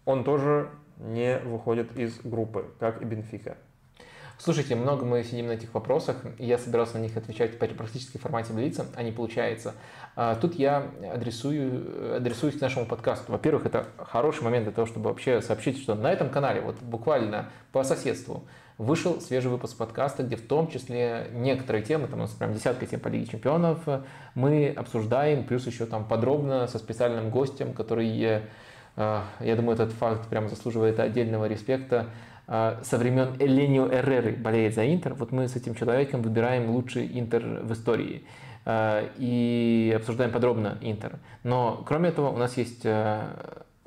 он 0.05 0.23
тоже 0.23 0.69
не 0.97 1.39
выходит 1.39 1.97
из 1.97 2.19
группы, 2.21 2.65
как 2.79 3.01
и 3.01 3.05
Бенфика. 3.05 3.57
Слушайте, 4.43 4.73
много 4.73 5.05
мы 5.05 5.23
сидим 5.23 5.47
на 5.47 5.51
этих 5.51 5.71
вопросах, 5.71 6.15
и 6.39 6.47
я 6.47 6.57
собирался 6.57 6.97
на 6.97 7.03
них 7.03 7.15
отвечать 7.15 7.59
практически 7.59 8.17
в 8.17 8.21
формате 8.21 8.53
Блица, 8.53 8.87
а 8.95 9.03
не 9.03 9.11
получается. 9.11 9.75
А, 10.15 10.33
тут 10.33 10.55
я 10.55 10.87
адресую, 11.13 12.15
адресуюсь 12.15 12.57
к 12.57 12.61
нашему 12.61 12.87
подкасту. 12.87 13.31
Во-первых, 13.31 13.67
это 13.67 13.85
хороший 13.99 14.41
момент 14.41 14.63
для 14.63 14.73
того, 14.73 14.87
чтобы 14.87 15.11
вообще 15.11 15.43
сообщить, 15.43 15.77
что 15.77 15.93
на 15.93 16.11
этом 16.11 16.31
канале, 16.31 16.59
вот 16.59 16.81
буквально 16.81 17.51
по 17.71 17.83
соседству, 17.83 18.43
вышел 18.79 19.21
свежий 19.21 19.51
выпуск 19.51 19.77
подкаста, 19.77 20.23
где 20.23 20.37
в 20.37 20.47
том 20.47 20.71
числе 20.71 21.27
некоторые 21.33 21.83
темы, 21.83 22.07
там 22.07 22.17
у 22.17 22.23
нас 22.23 22.31
прям 22.31 22.51
десятка 22.51 22.87
тем 22.87 22.99
по 22.99 23.09
Лиге 23.09 23.27
Чемпионов, 23.27 23.87
мы 24.33 24.73
обсуждаем, 24.75 25.43
плюс 25.43 25.67
еще 25.67 25.85
там 25.85 26.03
подробно 26.03 26.65
со 26.65 26.79
специальным 26.79 27.29
гостем, 27.29 27.73
который 27.73 28.41
а, 28.97 29.23
я 29.39 29.55
думаю, 29.55 29.75
этот 29.75 29.93
факт 29.93 30.27
прямо 30.27 30.49
заслуживает 30.49 30.99
отдельного 30.99 31.45
респекта. 31.45 32.07
А, 32.53 32.81
со 32.83 32.97
времен 32.97 33.37
Эленио 33.39 33.87
Эрреры 33.87 34.33
болеет 34.33 34.75
за 34.75 34.85
Интер. 34.93 35.13
Вот 35.13 35.31
мы 35.31 35.47
с 35.47 35.55
этим 35.55 35.73
человеком 35.73 36.21
выбираем 36.21 36.69
лучший 36.69 37.07
Интер 37.17 37.61
в 37.63 37.71
истории 37.71 38.25
а, 38.65 39.09
и 39.17 39.93
обсуждаем 39.95 40.31
подробно 40.31 40.77
Интер. 40.81 41.19
Но 41.43 41.81
кроме 41.87 42.09
этого 42.09 42.27
у 42.27 42.35
нас 42.35 42.57
есть 42.57 42.85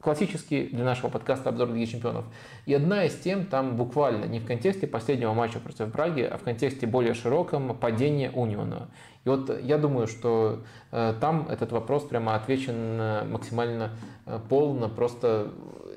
классический 0.00 0.68
для 0.68 0.82
нашего 0.84 1.10
подкаста 1.10 1.50
обзор 1.50 1.74
Лиги 1.74 1.90
Чемпионов. 1.90 2.24
И 2.64 2.72
одна 2.72 3.04
из 3.04 3.16
тем 3.16 3.44
там 3.44 3.76
буквально 3.76 4.24
не 4.24 4.40
в 4.40 4.46
контексте 4.46 4.86
последнего 4.86 5.34
матча 5.34 5.58
против 5.58 5.88
Браги, 5.88 6.22
а 6.22 6.38
в 6.38 6.42
контексте 6.42 6.86
более 6.86 7.12
широком 7.12 7.76
падения 7.76 8.30
Униона. 8.30 8.88
И 9.24 9.28
вот 9.28 9.62
я 9.62 9.78
думаю, 9.78 10.06
что 10.06 10.60
э, 10.90 11.14
там 11.20 11.48
этот 11.48 11.72
вопрос 11.72 12.04
прямо 12.04 12.34
отвечен 12.34 12.74
э, 12.74 13.24
максимально 13.24 13.92
э, 14.26 14.38
полно. 14.48 14.90
Просто 14.90 15.50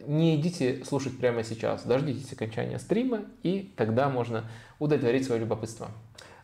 не 0.07 0.35
идите 0.35 0.83
слушать 0.85 1.17
прямо 1.19 1.43
сейчас, 1.43 1.83
дождитесь 1.83 2.31
окончания 2.33 2.79
стрима, 2.79 3.21
и 3.43 3.73
тогда 3.75 4.09
можно 4.09 4.49
удовлетворить 4.79 5.25
свое 5.25 5.41
любопытство. 5.41 5.89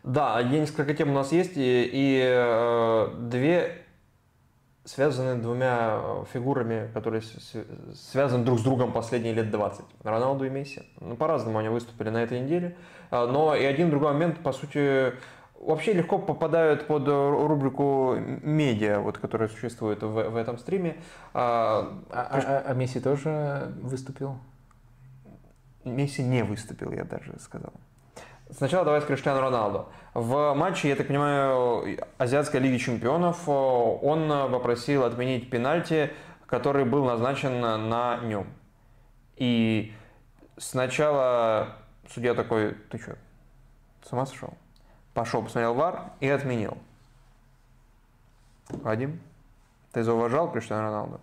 Да, 0.04 0.42
несколько 0.44 0.94
тем 0.94 1.12
у 1.12 1.14
нас 1.14 1.32
есть, 1.32 1.54
и, 1.56 1.90
и 1.92 2.22
э, 2.22 3.08
две 3.30 3.84
связаны 4.86 5.42
двумя 5.42 6.26
фигурами, 6.34 6.90
которые 6.94 7.24
связаны 7.94 8.44
друг 8.44 8.60
с 8.60 8.64
другом 8.64 8.92
последние 8.92 9.34
лет 9.34 9.50
20. 9.50 9.86
Роналду 10.04 10.46
и 10.46 10.50
Месси. 10.50 10.84
Ну, 11.00 11.16
по-разному 11.16 11.60
они 11.60 11.70
выступили 11.70 12.10
на 12.10 12.22
этой 12.22 12.42
неделе. 12.42 12.76
Но 13.10 13.56
и 13.56 13.64
один 13.64 13.90
другой 13.90 14.14
момент, 14.14 14.40
по 14.40 14.52
сути, 14.52 15.14
вообще 15.66 15.94
легко 15.94 16.18
попадают 16.18 16.88
под 16.88 17.08
рубрику 17.08 18.16
медиа, 18.42 19.00
вот, 19.00 19.18
которая 19.18 19.50
существует 19.50 20.02
в, 20.02 20.30
в 20.30 20.36
этом 20.36 20.58
стриме. 20.58 20.98
А, 21.34 21.94
а, 22.10 22.28
а, 22.32 22.64
а 22.68 22.74
Месси 22.74 23.00
тоже 23.00 23.74
выступил? 23.82 24.38
Месси 25.84 26.24
не 26.24 26.44
выступил, 26.44 26.92
я 26.92 27.04
даже 27.04 27.38
сказал. 27.40 27.74
Сначала 28.52 28.86
давай 28.86 29.02
с 29.02 29.06
Криштиану 29.06 29.42
Роналду. 29.42 29.90
В 30.14 30.54
матче, 30.54 30.90
я 30.90 30.96
так 30.96 31.08
понимаю, 31.08 31.98
Азиатской 32.18 32.60
лиги 32.60 32.78
чемпионов 32.78 33.48
он 33.48 34.30
попросил 34.52 35.04
отменить 35.04 35.50
пенальти, 35.50 36.12
который 36.46 36.86
был 36.86 37.06
назначен 37.06 37.60
на 37.60 38.20
нем. 38.24 38.48
И 39.38 39.94
сначала 40.58 41.78
судья 42.14 42.34
такой, 42.34 42.76
ты 42.92 43.00
что, 43.00 43.18
с 44.08 44.12
ума 44.12 44.26
сошел? 44.26 44.54
Пошел, 45.14 45.44
посмотрел 45.44 45.74
ВАР 45.74 46.12
и 46.20 46.28
отменил. 46.28 46.78
Вадим, 48.70 49.20
ты 49.92 50.04
зауважал 50.04 50.52
Криштиану 50.52 50.84
Роналду? 50.84 51.20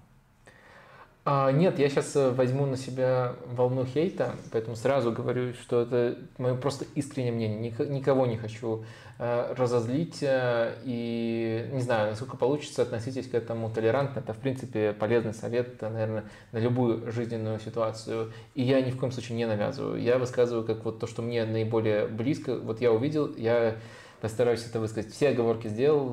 А, 1.23 1.52
нет, 1.52 1.78
я 1.78 1.90
сейчас 1.90 2.16
э, 2.16 2.31
возьму 2.31 2.65
на 2.65 2.78
себя 2.78 3.34
волну 3.44 3.84
хейта, 3.84 4.36
поэтому 4.52 4.74
сразу 4.74 5.12
говорю, 5.12 5.52
что 5.52 5.82
это 5.82 6.16
мое 6.39 6.55
просто 6.55 6.86
искреннее 6.94 7.32
мнение. 7.32 7.74
Никого 7.89 8.24
не 8.24 8.39
хочу 8.39 8.84
э, 9.18 9.55
разозлить 9.55 10.23
э, 10.23 10.76
и 10.82 11.68
не 11.73 11.82
знаю, 11.82 12.10
насколько 12.10 12.39
получится, 12.39 12.82
относитесь 12.82 13.28
к 13.28 13.34
этому 13.34 13.68
толерантно. 13.68 14.20
Это, 14.20 14.32
в 14.32 14.39
принципе, 14.39 14.94
полезный 14.94 15.34
совет, 15.34 15.82
наверное, 15.82 16.24
на 16.52 16.58
любую 16.58 17.12
жизненную 17.12 17.60
ситуацию. 17.60 18.32
И 18.55 18.62
я 18.62 18.81
ни 18.81 18.90
в 18.90 18.97
коем 18.97 19.12
случае 19.12 19.36
не 19.36 19.47
навязываю. 19.47 20.00
Я 20.00 20.16
высказываю 20.16 20.65
как 20.65 20.86
вот 20.86 21.00
то, 21.00 21.07
что 21.07 21.20
мне 21.20 21.44
наиболее 21.44 22.07
близко. 22.07 22.57
Вот 22.57 22.81
я 22.81 22.92
увидел, 22.92 23.31
я 23.36 23.76
постараюсь 24.23 24.65
это 24.65 24.81
высказать. 24.81 25.12
Все 25.12 25.28
оговорки 25.28 25.68
сделал, 25.68 26.08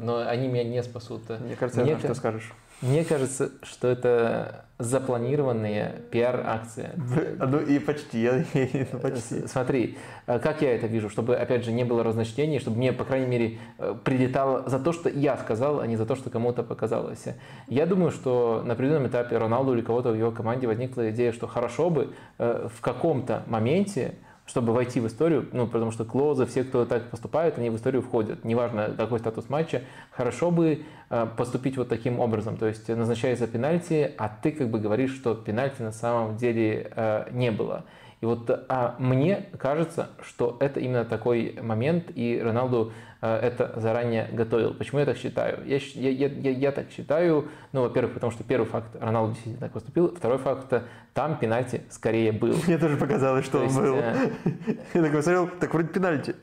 но 0.00 0.26
они 0.26 0.48
меня 0.48 0.64
не 0.64 0.82
спасут. 0.82 1.28
Мне 1.28 1.56
кажется, 1.56 1.82
мне, 1.82 1.98
что 1.98 2.14
скажешь. 2.14 2.54
Мне 2.82 3.04
кажется, 3.04 3.52
что 3.62 3.88
это 3.88 4.66
запланированные 4.78 6.02
пиар-акции. 6.10 6.90
Ну 7.38 7.60
и 7.60 7.78
почти, 7.78 8.20
я, 8.20 8.44
ну, 8.92 8.98
почти. 8.98 9.46
Смотри, 9.46 9.96
э, 10.26 10.38
как 10.38 10.60
я 10.60 10.74
это 10.74 10.86
вижу, 10.86 11.08
чтобы, 11.08 11.34
опять 11.36 11.64
же, 11.64 11.72
не 11.72 11.84
было 11.84 12.04
разночтений, 12.04 12.58
чтобы 12.58 12.76
мне, 12.76 12.92
по 12.92 13.04
крайней 13.04 13.26
мере, 13.26 13.58
э, 13.78 13.94
прилетало 14.04 14.68
за 14.68 14.78
то, 14.78 14.92
что 14.92 15.08
я 15.08 15.38
сказал, 15.38 15.80
а 15.80 15.86
не 15.86 15.96
за 15.96 16.04
то, 16.04 16.14
что 16.14 16.28
кому-то 16.28 16.62
показалось. 16.62 17.24
Я 17.68 17.86
думаю, 17.86 18.10
что 18.10 18.62
на 18.66 18.74
определенном 18.74 19.06
этапе 19.06 19.38
Роналду 19.38 19.72
или 19.72 19.80
кого-то 19.80 20.10
в 20.10 20.14
его 20.14 20.30
команде 20.30 20.66
возникла 20.66 21.10
идея, 21.10 21.32
что 21.32 21.46
хорошо 21.46 21.88
бы 21.88 22.12
э, 22.38 22.68
в 22.74 22.80
каком-то 22.82 23.44
моменте 23.46 24.16
чтобы 24.46 24.72
войти 24.72 25.00
в 25.00 25.06
историю, 25.06 25.48
ну, 25.52 25.66
потому 25.66 25.90
что 25.90 26.04
Клоза, 26.04 26.46
все, 26.46 26.62
кто 26.64 26.84
так 26.86 27.10
поступают, 27.10 27.58
они 27.58 27.68
в 27.68 27.76
историю 27.76 28.00
входят. 28.00 28.44
Неважно, 28.44 28.94
какой 28.96 29.18
статус 29.18 29.48
матча, 29.48 29.82
хорошо 30.10 30.50
бы 30.50 30.84
э, 31.10 31.26
поступить 31.36 31.76
вот 31.76 31.88
таким 31.88 32.20
образом. 32.20 32.56
То 32.56 32.66
есть 32.66 32.88
назначается 32.88 33.48
пенальти, 33.48 34.14
а 34.16 34.28
ты 34.28 34.52
как 34.52 34.70
бы 34.70 34.78
говоришь, 34.78 35.14
что 35.14 35.34
пенальти 35.34 35.82
на 35.82 35.92
самом 35.92 36.36
деле 36.36 36.92
э, 36.94 37.28
не 37.32 37.50
было. 37.50 37.84
И 38.20 38.26
вот 38.26 38.48
а 38.68 38.96
мне 38.98 39.46
кажется, 39.58 40.08
что 40.22 40.56
это 40.60 40.80
именно 40.80 41.04
такой 41.04 41.58
момент, 41.60 42.10
и 42.14 42.40
Роналду 42.42 42.92
э, 43.20 43.36
это 43.36 43.74
заранее 43.76 44.28
готовил. 44.32 44.72
Почему 44.72 45.00
я 45.00 45.06
так 45.06 45.18
считаю? 45.18 45.58
Я, 45.66 45.78
я, 45.94 46.28
я, 46.28 46.50
я 46.50 46.72
так 46.72 46.90
считаю, 46.90 47.48
ну, 47.72 47.82
во-первых, 47.82 48.14
потому 48.14 48.32
что 48.32 48.42
первый 48.42 48.66
факт, 48.66 48.96
Роналду 48.98 49.32
действительно 49.32 49.66
так 49.66 49.72
поступил, 49.72 50.14
второй 50.14 50.38
факт, 50.38 50.72
там 51.12 51.38
пенальти 51.38 51.82
скорее 51.90 52.32
был. 52.32 52.56
Мне 52.66 52.78
тоже 52.78 52.96
показалось, 52.96 53.44
что 53.44 53.58
То 53.58 53.58
он 53.58 53.64
есть, 53.64 53.78
был. 53.78 53.96
Э... 53.96 54.30
Я 54.94 55.02
такой 55.02 55.22
смотрел, 55.22 55.50
так 55.60 55.74
вроде 55.74 55.88
пенальти. 55.88 56.34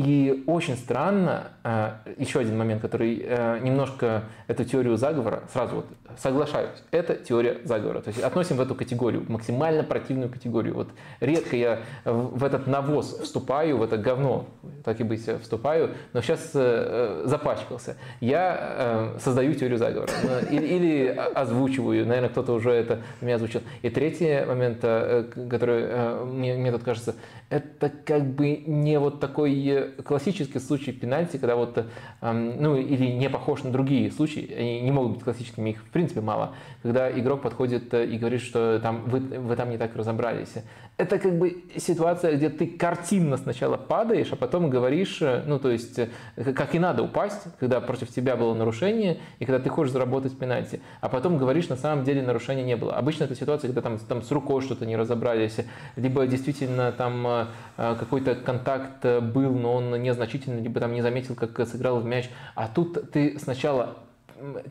И 0.00 0.44
очень 0.46 0.76
странно, 0.78 1.48
э, 1.62 1.90
еще 2.16 2.40
один 2.40 2.56
момент, 2.56 2.80
который 2.80 3.22
э, 3.22 3.58
немножко 3.60 4.22
эту 4.46 4.64
теорию 4.64 4.96
заговора, 4.96 5.42
сразу 5.52 5.76
вот 5.76 5.86
соглашаюсь, 6.16 6.70
это 6.90 7.16
теория 7.16 7.58
заговора. 7.64 8.00
То 8.00 8.08
есть 8.08 8.22
относим 8.22 8.56
в 8.56 8.62
эту 8.62 8.74
категорию, 8.74 9.26
максимально 9.28 9.82
противную 9.82 10.30
категорию. 10.30 10.74
Вот 10.74 10.88
редко 11.20 11.54
я 11.54 11.80
в 12.06 12.42
этот 12.42 12.66
навоз 12.66 13.18
вступаю, 13.20 13.76
в 13.76 13.82
это 13.82 13.98
говно, 13.98 14.46
так 14.84 15.00
и 15.00 15.04
быть, 15.04 15.28
вступаю, 15.42 15.90
но 16.14 16.22
сейчас 16.22 16.50
э, 16.54 17.24
запачкался. 17.26 17.96
Я 18.20 19.12
создаю 19.20 19.52
теорию 19.52 19.76
заговора. 19.76 20.10
Или, 20.50 20.66
или 20.66 21.06
озвучиваю, 21.34 22.06
наверное, 22.06 22.30
кто-то 22.30 22.54
уже 22.54 22.70
это 22.70 23.00
меня 23.20 23.34
озвучил. 23.34 23.60
И 23.82 23.90
третий 23.90 24.46
момент, 24.46 24.80
который 24.80 26.24
мне, 26.24 26.54
мне 26.54 26.72
тут 26.72 26.84
кажется, 26.84 27.16
это 27.50 27.90
как 27.90 28.24
бы 28.34 28.62
не 28.66 28.98
вот 28.98 29.18
такой 29.18 29.92
классический 30.04 30.60
случай 30.60 30.92
пенальти, 30.92 31.36
когда 31.36 31.56
вот, 31.56 31.84
ну 32.22 32.76
или 32.76 33.06
не 33.06 33.28
похож 33.28 33.64
на 33.64 33.72
другие 33.72 34.10
случаи, 34.12 34.52
они 34.52 34.80
не 34.80 34.92
могут 34.92 35.14
быть 35.14 35.24
классическими, 35.24 35.70
их 35.70 35.78
в 35.78 35.90
принципе 35.90 36.20
мало, 36.20 36.54
когда 36.82 37.10
игрок 37.10 37.42
подходит 37.42 37.92
э, 37.92 38.06
и 38.06 38.18
говорит, 38.18 38.40
что 38.40 38.78
там 38.80 39.04
вы, 39.06 39.18
вы 39.18 39.56
там 39.56 39.70
не 39.70 39.78
так 39.78 39.96
разобрались 39.96 40.54
это 41.00 41.18
как 41.18 41.38
бы 41.38 41.64
ситуация, 41.76 42.36
где 42.36 42.50
ты 42.50 42.66
картинно 42.66 43.38
сначала 43.38 43.76
падаешь, 43.76 44.28
а 44.32 44.36
потом 44.36 44.68
говоришь, 44.68 45.22
э, 45.22 45.42
ну 45.46 45.58
то 45.58 45.70
есть, 45.70 45.98
э, 45.98 46.08
как 46.52 46.74
и 46.74 46.78
надо 46.78 47.02
упасть, 47.02 47.42
когда 47.58 47.80
против 47.80 48.10
тебя 48.10 48.36
было 48.36 48.54
нарушение, 48.54 49.18
и 49.38 49.46
когда 49.46 49.58
ты 49.58 49.70
хочешь 49.70 49.92
заработать 49.92 50.38
пенальти, 50.38 50.80
а 51.00 51.08
потом 51.08 51.38
говоришь, 51.38 51.68
на 51.68 51.76
самом 51.76 52.04
деле 52.04 52.22
нарушения 52.22 52.62
не 52.62 52.76
было. 52.76 52.94
Обычно 52.94 53.24
это 53.24 53.34
ситуация, 53.34 53.68
когда 53.68 53.80
там, 53.80 53.98
там 53.98 54.22
с 54.22 54.30
рукой 54.30 54.60
что-то 54.60 54.84
не 54.84 54.96
разобрались, 54.96 55.56
либо 55.96 56.26
действительно 56.26 56.92
там 56.92 57.26
э, 57.26 57.46
какой-то 57.76 58.34
контакт 58.34 59.04
был, 59.22 59.54
но 59.54 59.76
он 59.76 60.02
незначительный, 60.02 60.62
либо 60.62 60.80
там 60.80 60.92
не 60.92 61.00
заметил, 61.00 61.34
как 61.34 61.66
сыграл 61.66 62.00
в 62.00 62.04
мяч, 62.04 62.28
а 62.54 62.68
тут 62.68 63.10
ты 63.10 63.38
сначала 63.38 63.96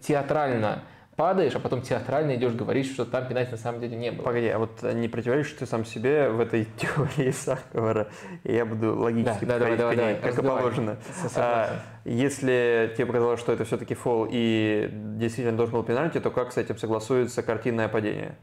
театрально 0.02 0.84
падаешь, 1.20 1.54
а 1.54 1.60
потом 1.60 1.82
театрально 1.82 2.36
идешь 2.36 2.54
говорить, 2.54 2.90
что 2.90 3.04
там 3.04 3.28
пенальти 3.28 3.52
на 3.52 3.58
самом 3.58 3.82
деле 3.82 3.98
не 3.98 4.10
было. 4.10 4.24
Погоди, 4.24 4.48
а 4.48 4.58
вот 4.58 4.82
не 4.84 5.10
противоречишь 5.10 5.52
ты 5.60 5.66
сам 5.66 5.84
себе 5.84 6.30
в 6.30 6.40
этой 6.40 6.64
теории? 6.78 7.34
И 8.46 8.56
я 8.56 8.66
буду 8.66 8.98
логически 8.98 9.44
да, 9.44 9.56
подходить 9.56 9.78
да, 9.78 9.84
давай, 9.84 9.96
к 9.96 10.00
ней, 10.00 10.16
давай, 10.16 10.32
как 10.32 10.40
и 10.40 10.48
положено. 10.48 10.98
А, 11.36 11.82
если 12.06 12.94
тебе 12.96 13.06
показалось, 13.06 13.42
что 13.42 13.52
это 13.52 13.66
все-таки 13.66 13.96
фол 13.96 14.30
и 14.32 14.90
действительно 15.18 15.58
должен 15.58 15.76
был 15.76 15.84
пенальти, 15.84 16.22
то 16.22 16.32
как 16.32 16.54
с 16.54 16.58
этим 16.58 16.78
согласуется 16.78 17.44
картинное 17.44 17.90
падение? 17.90 18.38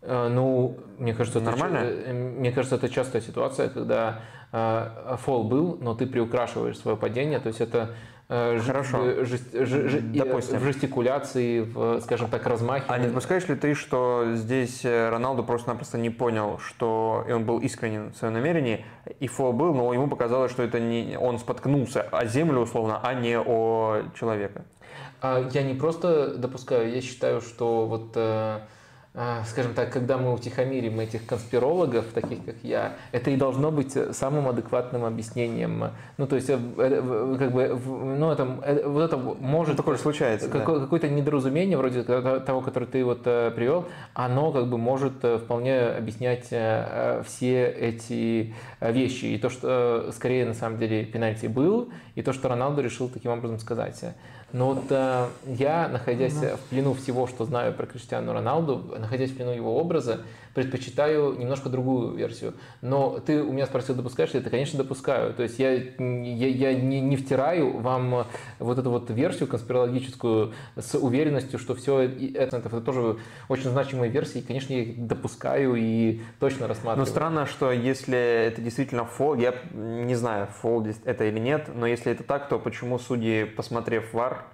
А, 0.00 0.30
ну, 0.30 0.78
мне 0.96 1.12
кажется, 1.12 1.40
нормально. 1.40 1.76
Это, 1.76 2.10
мне 2.14 2.52
кажется, 2.52 2.76
это 2.76 2.88
частая 2.88 3.20
ситуация, 3.20 3.68
когда 3.68 4.22
э, 4.50 5.16
фол 5.18 5.44
был, 5.44 5.76
но 5.78 5.94
ты 5.94 6.06
приукрашиваешь 6.06 6.78
свое 6.78 6.96
падение, 6.96 7.38
то 7.38 7.48
есть 7.48 7.60
это 7.60 7.90
Э, 7.90 8.17
Хорошо. 8.28 9.24
Жест, 9.24 9.54
ж, 9.54 10.00
Допустим. 10.02 10.58
в 10.58 10.62
жестикуляции, 10.62 11.60
в, 11.60 12.00
скажем 12.02 12.28
так, 12.28 12.46
размахе. 12.46 12.84
А 12.88 12.98
не 12.98 13.06
допускаешь 13.06 13.48
ли 13.48 13.54
ты, 13.54 13.74
что 13.74 14.34
здесь 14.34 14.84
э, 14.84 15.08
Роналду 15.08 15.42
просто-напросто 15.42 15.96
не 15.96 16.10
понял, 16.10 16.58
что 16.58 17.24
и 17.26 17.32
он 17.32 17.46
был 17.46 17.58
искренен 17.58 18.12
в 18.12 18.16
своем 18.18 18.34
намерении, 18.34 18.84
и 19.18 19.28
фол 19.28 19.54
был, 19.54 19.72
но 19.72 19.94
ему 19.94 20.08
показалось, 20.08 20.52
что 20.52 20.62
это 20.62 20.78
не 20.78 21.16
он 21.18 21.38
споткнулся 21.38 22.02
о 22.02 22.26
землю, 22.26 22.60
условно, 22.60 23.00
а 23.02 23.14
не 23.14 23.38
о 23.38 24.02
человека? 24.14 24.66
Я 25.22 25.62
не 25.62 25.74
просто 25.74 26.36
допускаю, 26.36 26.92
я 26.92 27.00
считаю, 27.00 27.40
что 27.40 27.86
вот 27.86 28.12
э, 28.14 28.60
скажем 29.46 29.74
так, 29.74 29.92
когда 29.92 30.16
мы 30.16 30.32
утихомирим 30.32 31.00
этих 31.00 31.26
конспирологов, 31.26 32.06
таких 32.14 32.44
как 32.44 32.54
я, 32.62 32.92
это 33.10 33.30
и 33.30 33.36
должно 33.36 33.72
быть 33.72 33.96
самым 34.14 34.48
адекватным 34.48 35.04
объяснением. 35.04 35.90
Ну, 36.18 36.26
то 36.26 36.36
есть, 36.36 36.48
э, 36.50 36.56
э, 36.56 37.36
как 37.38 37.52
бы, 37.52 37.78
ну, 37.84 38.30
это, 38.30 38.58
э, 38.64 38.86
вот 38.86 39.02
это 39.02 39.16
может... 39.16 39.72
Ну, 39.72 39.76
такое 39.76 39.96
случается, 39.96 40.48
какое, 40.48 40.76
да. 40.76 40.84
Какое-то 40.84 41.08
недоразумение, 41.08 41.76
вроде 41.76 42.02
того, 42.04 42.60
которое 42.60 42.86
ты 42.86 43.04
вот 43.04 43.22
привел, 43.22 43.86
оно 44.14 44.52
как 44.52 44.68
бы 44.68 44.78
может 44.78 45.14
вполне 45.44 45.80
объяснять 45.80 46.44
все 47.26 47.66
эти 47.66 48.54
вещи. 48.80 49.24
И 49.26 49.38
то, 49.38 49.50
что 49.50 50.10
скорее 50.14 50.46
на 50.46 50.54
самом 50.54 50.78
деле 50.78 51.04
пенальти 51.04 51.46
был, 51.46 51.90
и 52.14 52.22
то, 52.22 52.32
что 52.32 52.48
Роналду 52.48 52.82
решил 52.82 53.08
таким 53.08 53.32
образом 53.32 53.58
сказать. 53.58 54.04
Но 54.52 54.74
вот 54.74 54.84
э, 54.90 55.28
я, 55.46 55.88
находясь 55.88 56.34
в 56.34 56.58
плену 56.70 56.94
всего, 56.94 57.26
что 57.26 57.44
знаю 57.44 57.74
про 57.74 57.86
Криштиану 57.86 58.32
Роналду, 58.32 58.94
находясь 58.98 59.30
в 59.30 59.36
плену 59.36 59.50
его 59.52 59.78
образа, 59.78 60.22
предпочитаю 60.58 61.38
немножко 61.38 61.68
другую 61.68 62.16
версию. 62.16 62.54
Но 62.82 63.20
ты 63.20 63.42
у 63.44 63.52
меня 63.52 63.66
спросил, 63.66 63.94
допускаешь 63.94 64.34
ли 64.34 64.40
это? 64.40 64.50
Конечно, 64.50 64.76
допускаю. 64.76 65.32
То 65.32 65.44
есть 65.44 65.60
я, 65.60 65.72
я, 65.72 66.48
я 66.48 66.74
не, 66.74 67.00
не 67.00 67.16
втираю 67.16 67.78
вам 67.78 68.26
вот 68.58 68.76
эту 68.76 68.90
вот 68.90 69.08
версию 69.10 69.48
конспирологическую 69.48 70.52
с 70.76 70.96
уверенностью, 70.96 71.60
что 71.60 71.76
все 71.76 72.00
это, 72.00 72.56
это 72.56 72.80
тоже 72.80 73.18
очень 73.48 73.70
значимые 73.70 74.10
версии. 74.10 74.40
Конечно, 74.40 74.72
я 74.72 74.82
их 74.82 75.06
допускаю 75.06 75.76
и 75.76 76.22
точно 76.40 76.66
рассматриваю. 76.66 76.98
Но 76.98 77.04
странно, 77.06 77.46
что 77.46 77.70
если 77.70 78.18
это 78.18 78.60
действительно 78.60 79.04
фол, 79.04 79.36
я 79.36 79.54
не 79.72 80.16
знаю, 80.16 80.48
фол 80.48 80.84
это 81.04 81.24
или 81.24 81.38
нет, 81.38 81.70
но 81.72 81.86
если 81.86 82.10
это 82.10 82.24
так, 82.24 82.48
то 82.48 82.58
почему 82.58 82.98
судьи, 82.98 83.44
посмотрев 83.44 84.12
вар, 84.12 84.44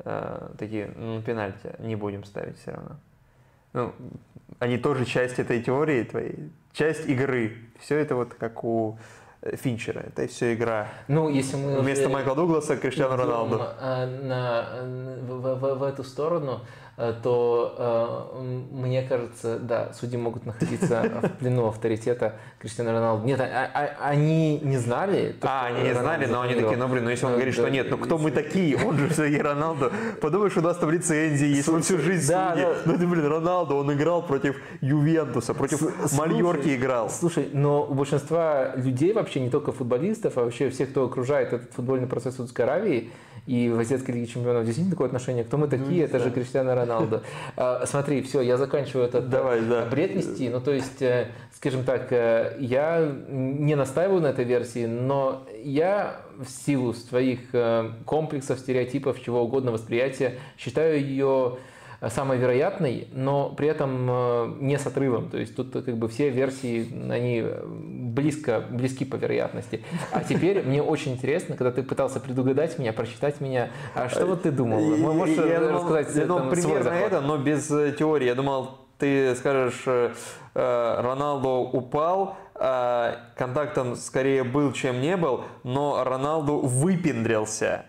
э, 0.00 0.48
такие, 0.58 0.90
ну, 0.96 1.22
пенальти 1.22 1.70
не 1.78 1.94
будем 1.94 2.24
ставить 2.24 2.58
все 2.58 2.72
равно? 2.72 2.96
Ну, 3.76 3.92
они 4.58 4.78
тоже 4.78 5.04
часть 5.04 5.38
этой 5.38 5.62
теории 5.62 6.02
твоей, 6.02 6.50
часть 6.72 7.06
игры. 7.06 7.58
Все 7.78 7.98
это 7.98 8.14
вот 8.14 8.32
как 8.32 8.64
у 8.64 8.98
э, 9.42 9.54
Финчера. 9.56 10.00
Это 10.00 10.26
все 10.28 10.54
игра. 10.54 10.88
Ну, 11.08 11.28
если 11.28 11.56
мы 11.56 11.78
вместо 11.80 12.08
Майкла 12.08 12.34
Дугласа 12.34 12.78
Криштиану 12.78 13.16
Роналду. 13.16 13.58
На, 13.58 14.06
на, 14.06 14.66
в, 15.28 15.58
в, 15.58 15.74
в 15.74 15.82
эту 15.82 16.04
сторону, 16.04 16.62
Э, 16.62 16.85
то 16.96 18.32
э, 18.34 18.40
мне 18.74 19.02
кажется, 19.02 19.58
да, 19.58 19.92
судьи 19.92 20.16
могут 20.16 20.46
находиться 20.46 21.02
в 21.22 21.28
плену 21.38 21.68
авторитета 21.68 22.36
Криштиану 22.58 22.92
Роналду. 22.92 23.26
Нет, 23.26 23.38
а, 23.38 23.70
а, 23.74 24.08
они 24.08 24.58
не 24.60 24.78
знали. 24.78 25.36
А, 25.42 25.66
они 25.66 25.88
не 25.88 25.94
знали, 25.94 26.24
но 26.24 26.40
они 26.40 26.54
такие, 26.54 26.76
ну 26.76 26.88
блин, 26.88 27.04
ну 27.04 27.10
если 27.10 27.26
он 27.26 27.32
говорит, 27.32 27.52
что 27.52 27.68
нет, 27.68 27.88
ну 27.90 27.98
кто 27.98 28.16
мы 28.16 28.30
такие? 28.30 28.78
Он 28.82 28.96
же 28.96 29.08
все 29.10 29.26
Роналду. 29.42 29.92
Подумаешь, 30.22 30.56
у 30.56 30.62
нас 30.62 30.78
там 30.78 30.90
лицензии 30.90 31.46
есть, 31.46 31.68
он 31.68 31.82
всю 31.82 31.98
жизнь 31.98 32.22
судьи. 32.22 32.64
Да. 32.64 32.76
Ну 32.86 32.96
ты, 32.96 33.06
блин, 33.06 33.26
Роналду, 33.26 33.76
он 33.76 33.92
играл 33.92 34.26
против 34.26 34.56
Ювентуса, 34.80 35.52
против 35.52 35.82
Мальорки 36.16 36.74
играл. 36.74 37.10
Слушай, 37.10 37.50
но 37.52 37.84
у 37.84 37.92
большинства 37.92 38.74
людей 38.74 39.12
вообще, 39.12 39.40
не 39.40 39.50
только 39.50 39.72
футболистов, 39.72 40.38
а 40.38 40.44
вообще 40.44 40.70
всех, 40.70 40.90
кто 40.90 41.04
окружает 41.04 41.52
этот 41.52 41.72
футбольный 41.74 42.06
процесс 42.06 42.34
в 42.34 42.36
Саудовской 42.38 42.64
Аравии, 42.64 43.10
и 43.46 43.68
в 43.68 43.78
Азиатской 43.78 44.14
Лиге 44.14 44.26
Чемпионов 44.26 44.64
действительно 44.64 44.90
такое 44.90 45.06
отношение. 45.06 45.44
Кто 45.44 45.56
мы 45.56 45.68
такие? 45.68 46.00
Ну, 46.00 46.04
это 46.04 46.18
да. 46.18 46.24
же 46.24 46.30
Криштиану 46.30 46.74
Роналду. 46.74 47.22
А, 47.56 47.84
смотри, 47.86 48.22
все, 48.22 48.40
я 48.40 48.56
заканчиваю 48.56 49.06
этот 49.06 49.30
Давай, 49.30 49.60
да. 49.60 49.86
бред 49.86 50.14
нести. 50.14 50.48
Ну, 50.48 50.60
то 50.60 50.72
есть, 50.72 51.00
э, 51.00 51.28
скажем 51.54 51.84
так, 51.84 52.12
э, 52.12 52.56
я 52.58 53.14
не 53.28 53.74
настаиваю 53.76 54.20
на 54.20 54.28
этой 54.28 54.44
версии, 54.44 54.86
но 54.86 55.46
я 55.62 56.20
в 56.38 56.48
силу 56.48 56.92
своих 56.92 57.40
э, 57.52 57.90
комплексов, 58.04 58.58
стереотипов, 58.58 59.22
чего 59.22 59.42
угодно, 59.42 59.72
восприятия, 59.72 60.38
считаю 60.58 61.00
ее 61.00 61.58
самой 62.08 62.38
вероятной, 62.38 63.08
но 63.12 63.50
при 63.50 63.68
этом 63.68 64.08
э, 64.10 64.54
не 64.60 64.78
с 64.78 64.86
отрывом. 64.86 65.30
То 65.30 65.38
есть 65.38 65.56
тут 65.56 65.72
как 65.72 65.96
бы 65.96 66.08
все 66.08 66.30
версии, 66.30 66.88
они 67.10 67.44
близко, 68.14 68.64
близки 68.70 69.04
по 69.04 69.16
вероятности. 69.16 69.82
А 70.12 70.22
теперь 70.22 70.62
мне 70.62 70.82
очень 70.82 71.12
интересно, 71.12 71.56
когда 71.56 71.72
ты 71.72 71.82
пытался 71.82 72.20
предугадать 72.20 72.78
меня, 72.78 72.92
прочитать 72.92 73.40
меня, 73.40 73.70
а 73.94 74.08
что 74.08 74.26
вот 74.26 74.42
ты 74.42 74.50
думал? 74.50 74.80
Можешь 74.96 75.36
я 75.36 75.60
рассказать 75.60 76.14
я 76.14 76.26
думал, 76.26 76.50
примерно 76.50 76.90
это, 76.90 77.20
но 77.20 77.38
без 77.38 77.70
э, 77.70 77.92
теории. 77.98 78.26
Я 78.26 78.34
думал, 78.34 78.78
ты 78.98 79.34
скажешь, 79.36 79.82
э, 79.86 80.12
Роналдо 80.54 81.48
упал, 81.48 82.38
контактом 82.54 83.96
скорее 83.96 84.42
был, 84.42 84.72
чем 84.72 85.02
не 85.02 85.18
был, 85.18 85.44
но 85.64 86.02
Роналду 86.02 86.60
выпендрился 86.60 87.84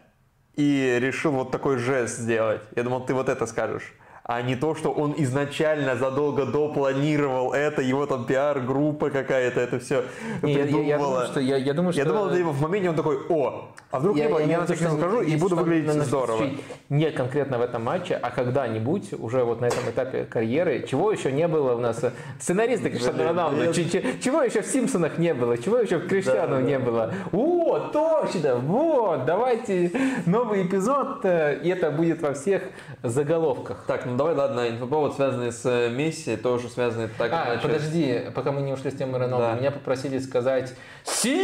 и 0.58 0.98
решил 1.00 1.32
вот 1.32 1.52
такой 1.52 1.78
жест 1.78 2.18
сделать. 2.18 2.62
Я 2.76 2.84
думал, 2.84 3.06
ты 3.06 3.14
вот 3.14 3.30
это 3.30 3.46
скажешь. 3.46 3.94
А 4.28 4.42
не 4.42 4.58
то, 4.58 4.76
что 4.76 4.92
он 4.92 5.16
изначально 5.18 5.96
задолго 5.96 6.46
до 6.46 6.68
планировал 6.68 7.54
это, 7.54 7.82
его 7.82 8.06
там 8.06 8.26
пиар-группа 8.26 9.10
какая-то, 9.10 9.62
это 9.62 9.80
все 9.80 10.04
не, 10.42 10.54
придумывала. 10.54 10.84
Я, 10.84 10.96
я, 10.96 10.98
думаю, 10.98 11.28
что, 11.28 11.40
я, 11.40 11.58
я 11.58 11.74
думаю, 11.74 11.94
что... 11.94 12.02
Я 12.02 12.08
думал, 12.08 12.30
что 12.30 12.44
в 12.44 12.62
моменте 12.62 12.90
он 12.90 12.96
такой, 12.96 13.20
о, 13.30 13.70
а 13.90 14.00
вдруг 14.00 14.18
я, 14.18 14.28
я, 14.28 14.40
я, 14.40 14.46
я 14.46 14.60
на 14.60 14.66
всякий 14.66 14.84
скажу 14.84 15.22
и 15.22 15.38
буду 15.38 15.56
выглядеть 15.56 15.96
на, 15.96 16.04
здорово. 16.04 16.50
Не 16.90 17.10
конкретно 17.12 17.58
в 17.58 17.62
этом 17.62 17.86
матче, 17.86 18.16
а 18.16 18.30
когда-нибудь, 18.32 19.14
уже 19.14 19.46
вот 19.46 19.62
на 19.62 19.68
этом 19.68 19.90
этапе 19.90 20.26
карьеры, 20.26 20.86
чего 20.88 21.10
еще 21.12 21.32
не 21.32 21.48
было 21.48 21.76
у 21.76 21.80
нас, 21.80 22.04
сценаристы 22.40 22.90
Криштиану 22.90 23.24
Роналду, 23.24 23.74
чего 23.74 24.44
еще 24.44 24.62
в 24.62 24.68
Симпсонах 24.68 25.18
не 25.18 25.34
было, 25.34 25.58
чего 25.58 25.78
еще 25.78 26.00
в 26.00 26.08
Криштиану 26.08 26.60
не 26.60 26.80
было. 26.80 27.14
О, 27.32 27.80
точно, 27.94 28.56
вот, 28.56 29.26
давайте 29.26 29.92
новый 30.26 30.64
эпизод, 30.64 31.24
э, 31.24 31.62
и 31.64 31.70
это 31.70 31.92
будет 31.92 32.22
во 32.22 32.34
всех 32.34 32.64
заголовках. 33.04 33.86
Так, 33.88 34.06
ну 34.06 34.17
давай, 34.18 34.36
ладно, 34.36 34.70
инфоповод, 34.70 35.16
связанный 35.16 35.52
с 35.52 35.66
э, 35.66 35.90
Месси, 35.90 36.36
тоже 36.36 36.70
связанный 36.70 37.08
так 37.08 37.32
А, 37.32 37.54
иначе. 37.54 37.62
подожди, 37.62 38.22
пока 38.34 38.52
мы 38.52 38.62
не 38.62 38.74
ушли 38.74 38.92
с 38.92 38.96
темы 38.96 39.18
Роналду, 39.18 39.46
да. 39.46 39.56
меня 39.56 39.72
попросили 39.72 40.20
сказать 40.20 40.74
«Си!» 41.04 41.40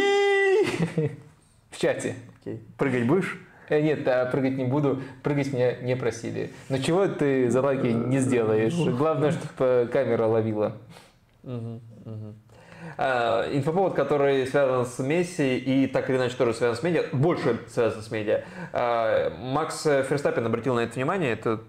в 1.70 1.78
чате. 1.78 2.16
Окей. 2.40 2.62
Прыгать 2.76 3.06
будешь? 3.06 3.38
Э, 3.68 3.80
нет, 3.80 4.04
прыгать 4.30 4.56
не 4.56 4.64
буду, 4.64 5.02
прыгать 5.22 5.52
меня 5.52 5.76
не 5.76 5.96
просили. 5.96 6.50
Но 6.68 6.78
чего 6.78 7.06
ты 7.06 7.50
за 7.50 7.62
лайки 7.62 7.86
не 7.86 8.18
сделаешь? 8.18 8.74
Главное, 8.74 9.30
чтобы 9.30 9.88
камера 9.90 10.26
ловила. 10.26 10.76
Угу, 11.42 11.80
угу. 12.04 12.34
А, 12.96 13.48
инфоповод, 13.50 13.94
который 13.94 14.46
связан 14.46 14.86
с 14.86 14.98
Месси 14.98 15.58
и 15.58 15.86
так 15.86 16.08
или 16.10 16.16
иначе 16.16 16.36
тоже 16.36 16.54
связан 16.54 16.76
с 16.76 16.82
медиа, 16.82 17.04
больше 17.12 17.58
связан 17.68 18.02
с 18.02 18.10
медиа. 18.10 18.44
А, 18.72 19.32
Макс 19.38 19.82
Ферстаппин 19.82 20.46
обратил 20.46 20.74
на 20.74 20.80
это 20.80 20.94
внимание, 20.94 21.32
это 21.32 21.60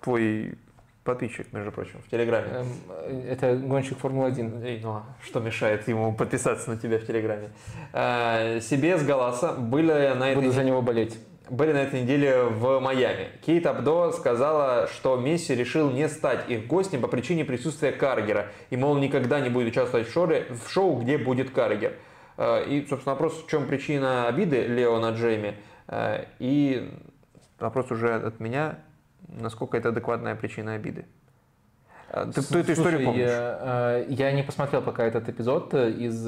твой 0.00 0.54
подписчик, 1.04 1.52
между 1.52 1.72
прочим, 1.72 2.00
в 2.06 2.10
Телеграме. 2.10 2.48
Эм, 2.52 3.22
это 3.28 3.56
гонщик 3.56 3.98
Формулы-1. 3.98 4.80
Ну, 4.82 5.02
что 5.24 5.40
мешает 5.40 5.88
ему 5.88 6.12
подписаться 6.14 6.70
на 6.70 6.76
тебя 6.76 6.98
в 6.98 7.06
Телеграме? 7.06 7.50
А, 7.92 8.60
себе 8.60 8.98
с 8.98 9.04
Галаса 9.04 9.52
были 9.52 10.14
на 10.14 10.30
этой... 10.30 10.36
Буду 10.36 10.52
за 10.52 10.64
него 10.64 10.82
болеть 10.82 11.18
были 11.50 11.72
на 11.72 11.78
этой 11.78 12.02
неделе 12.02 12.44
в 12.44 12.78
Майами. 12.78 13.28
Кейт 13.44 13.66
Абдо 13.66 14.12
сказала, 14.12 14.86
что 14.86 15.16
Месси 15.16 15.54
решил 15.54 15.90
не 15.90 16.08
стать 16.08 16.48
их 16.48 16.66
гостем 16.66 17.00
по 17.00 17.08
причине 17.08 17.44
присутствия 17.44 17.92
Каргера. 17.92 18.46
И, 18.70 18.76
мол, 18.76 18.96
никогда 18.96 19.40
не 19.40 19.50
будет 19.50 19.68
участвовать 19.68 20.08
в 20.08 20.12
шоу, 20.12 20.28
в 20.28 20.70
шоу 20.70 21.00
где 21.00 21.18
будет 21.18 21.50
Каргер. 21.50 21.94
Э, 22.36 22.64
и, 22.64 22.86
собственно, 22.88 23.14
вопрос, 23.14 23.42
в 23.44 23.50
чем 23.50 23.66
причина 23.66 24.28
обиды 24.28 24.62
Лео 24.62 24.98
на 25.00 25.10
Джейми. 25.10 25.56
Э, 25.88 26.24
и 26.38 26.88
вопрос 27.58 27.90
уже 27.90 28.14
от 28.14 28.38
меня, 28.38 28.78
насколько 29.28 29.76
это 29.76 29.90
адекватная 29.90 30.34
причина 30.34 30.74
обиды. 30.74 31.04
Э, 32.08 32.30
ты, 32.34 32.42
ты 32.42 32.58
эту 32.58 32.72
историю 32.72 33.04
помнишь? 33.04 33.28
Я, 33.28 34.04
я 34.08 34.32
не 34.32 34.42
посмотрел 34.42 34.82
пока 34.82 35.04
этот 35.04 35.28
эпизод 35.28 35.74
из 35.74 36.24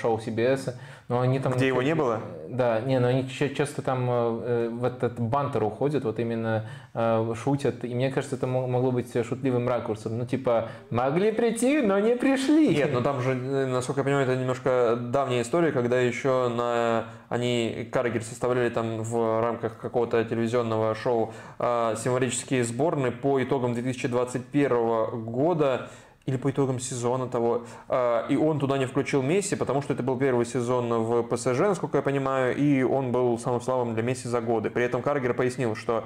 шоу 0.00 0.18
CBS. 0.18 0.74
Но 1.08 1.20
они 1.20 1.40
там... 1.40 1.54
Где 1.54 1.68
его 1.68 1.82
не 1.82 1.94
было? 1.94 2.20
Да, 2.48 2.80
не, 2.80 3.00
но 3.00 3.08
они 3.08 3.28
часто 3.28 3.80
там 3.80 4.08
э, 4.10 4.68
в 4.68 4.84
этот 4.84 5.18
бантер 5.18 5.64
уходят, 5.64 6.04
вот 6.04 6.18
именно 6.18 6.66
э, 6.87 6.87
шутят. 7.34 7.84
И 7.84 7.94
мне 7.94 8.10
кажется, 8.10 8.36
это 8.36 8.46
могло 8.46 8.90
быть 8.90 9.12
шутливым 9.24 9.68
ракурсом. 9.68 10.18
Ну, 10.18 10.26
типа, 10.26 10.68
могли 10.90 11.32
прийти, 11.32 11.80
но 11.80 11.98
не 11.98 12.16
пришли. 12.16 12.74
Нет, 12.74 12.92
но 12.92 13.00
там 13.00 13.20
же, 13.20 13.32
э, 13.32 13.66
насколько 13.66 14.00
я 14.00 14.04
понимаю, 14.04 14.26
это 14.26 14.36
немножко 14.36 14.96
давняя 15.00 15.42
история, 15.42 15.72
когда 15.72 16.00
еще 16.00 16.48
на... 16.48 17.06
они 17.28 17.88
Каргер 17.92 18.22
составляли 18.22 18.68
там 18.70 19.02
в 19.02 19.40
рамках 19.40 19.78
какого-то 19.78 20.24
телевизионного 20.24 20.94
шоу 20.94 21.32
э, 21.58 21.94
символические 22.02 22.64
сборные 22.64 23.12
по 23.12 23.42
итогам 23.42 23.74
2021 23.74 25.24
года 25.24 25.88
или 26.28 26.36
по 26.36 26.50
итогам 26.50 26.78
сезона 26.78 27.26
того. 27.26 27.62
А, 27.88 28.26
и 28.28 28.36
он 28.36 28.58
туда 28.58 28.76
не 28.76 28.84
включил 28.84 29.22
Месси, 29.22 29.56
потому 29.56 29.80
что 29.80 29.94
это 29.94 30.02
был 30.02 30.18
первый 30.18 30.44
сезон 30.44 30.92
в 31.02 31.22
ПСЖ, 31.22 31.60
насколько 31.60 31.96
я 31.96 32.02
понимаю, 32.02 32.54
и 32.54 32.82
он 32.82 33.12
был 33.12 33.38
самым 33.38 33.62
слабым 33.62 33.94
для 33.94 34.02
Месси 34.02 34.28
за 34.28 34.42
годы. 34.42 34.68
При 34.68 34.84
этом 34.84 35.00
Каргер 35.00 35.32
пояснил, 35.32 35.74
что 35.74 36.04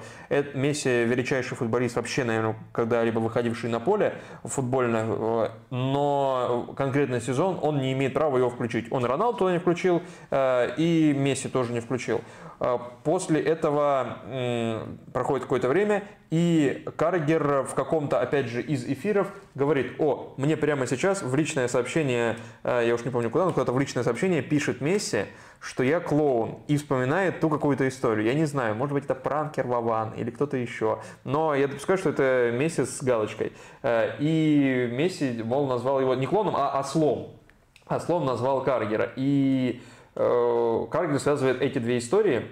Месси 0.54 1.04
величайший 1.04 1.56
футболист 1.56 1.96
вообще, 1.96 2.22
наверное, 2.22 2.54
когда-либо 2.70 3.18
выходивший 3.18 3.68
на 3.68 3.80
поле 3.80 4.14
футбольное, 4.44 5.06
э, 5.08 5.48
но 5.70 6.72
конкретный 6.76 7.20
сезон 7.20 7.58
он 7.60 7.80
не 7.80 7.92
имеет 7.92 8.14
права 8.14 8.38
его 8.38 8.48
включить. 8.48 8.92
Он 8.92 9.04
Роналду 9.04 9.38
туда 9.38 9.52
не 9.52 9.58
включил, 9.58 10.02
э, 10.30 10.74
и 10.76 11.12
Месси 11.16 11.48
тоже 11.48 11.72
не 11.72 11.80
включил. 11.80 12.20
А, 12.64 12.78
после 13.02 13.40
этого 13.40 14.18
проходит 15.12 15.42
какое-то 15.42 15.68
время, 15.68 16.04
и 16.30 16.84
Каргер 16.96 17.64
в 17.64 17.74
каком-то, 17.74 18.20
опять 18.20 18.46
же, 18.46 18.62
из 18.62 18.84
эфиров 18.84 19.32
говорит, 19.56 19.96
о, 19.98 20.32
мне 20.36 20.56
прямо 20.56 20.86
сейчас 20.86 21.22
в 21.22 21.34
личное 21.34 21.66
сообщение, 21.66 22.36
э, 22.62 22.84
я 22.86 22.94
уж 22.94 23.04
не 23.04 23.10
помню 23.10 23.30
куда, 23.30 23.46
но 23.46 23.52
куда-то 23.52 23.72
в 23.72 23.80
личное 23.80 24.04
сообщение 24.04 24.42
пишет 24.42 24.80
Месси, 24.80 25.24
что 25.58 25.82
я 25.82 25.98
клоун, 25.98 26.60
и 26.68 26.76
вспоминает 26.76 27.40
ту 27.40 27.50
какую-то 27.50 27.88
историю. 27.88 28.26
Я 28.26 28.34
не 28.34 28.44
знаю, 28.44 28.76
может 28.76 28.94
быть, 28.94 29.06
это 29.06 29.16
пранкер 29.16 29.66
Вован 29.66 30.12
или 30.12 30.30
кто-то 30.30 30.56
еще, 30.56 31.00
но 31.24 31.56
я 31.56 31.66
допускаю, 31.66 31.98
что 31.98 32.10
это 32.10 32.52
Месси 32.56 32.84
с 32.84 33.02
галочкой. 33.02 33.54
Э, 33.82 34.12
и 34.20 34.88
Месси, 34.92 35.42
мол, 35.42 35.66
назвал 35.66 36.00
его 36.00 36.14
не 36.14 36.28
клоуном, 36.28 36.54
а 36.56 36.78
ослом. 36.78 37.32
Ослом 37.88 38.24
назвал 38.24 38.62
Каргера. 38.62 39.10
И 39.16 39.82
Каргель 40.14 41.18
связывает 41.18 41.62
эти 41.62 41.78
две 41.78 41.98
истории, 41.98 42.44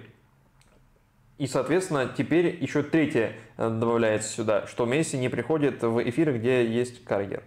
и, 1.41 1.47
соответственно, 1.47 2.07
теперь 2.15 2.55
еще 2.61 2.83
третье 2.83 3.33
э, 3.57 3.67
добавляется 3.67 4.29
сюда, 4.29 4.67
что 4.67 4.85
Месси 4.85 5.17
не 5.17 5.27
приходит 5.27 5.81
в 5.81 6.07
эфиры, 6.07 6.37
где 6.37 6.63
есть 6.67 7.03
Каргер. 7.03 7.41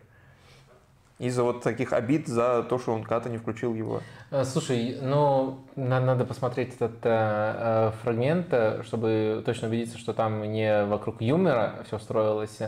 Из-за 1.21 1.45
вот 1.45 1.63
таких 1.63 1.93
обид 1.93 2.27
за 2.27 2.65
то, 2.69 2.81
что 2.81 2.93
он 2.93 3.03
когда-то 3.05 3.31
не 3.31 3.39
включил 3.39 3.73
его. 3.73 4.01
Э, 4.33 4.43
слушай, 4.43 4.99
ну, 5.01 5.61
надо 5.77 6.25
посмотреть 6.25 6.75
этот 6.75 6.97
э, 7.05 7.93
фрагмент, 8.03 8.53
чтобы 8.85 9.45
точно 9.47 9.69
убедиться, 9.69 9.97
что 9.97 10.13
там 10.13 10.43
не 10.43 10.87
вокруг 10.87 11.23
юмора 11.23 11.85
все 11.87 12.01
строилось. 12.01 12.59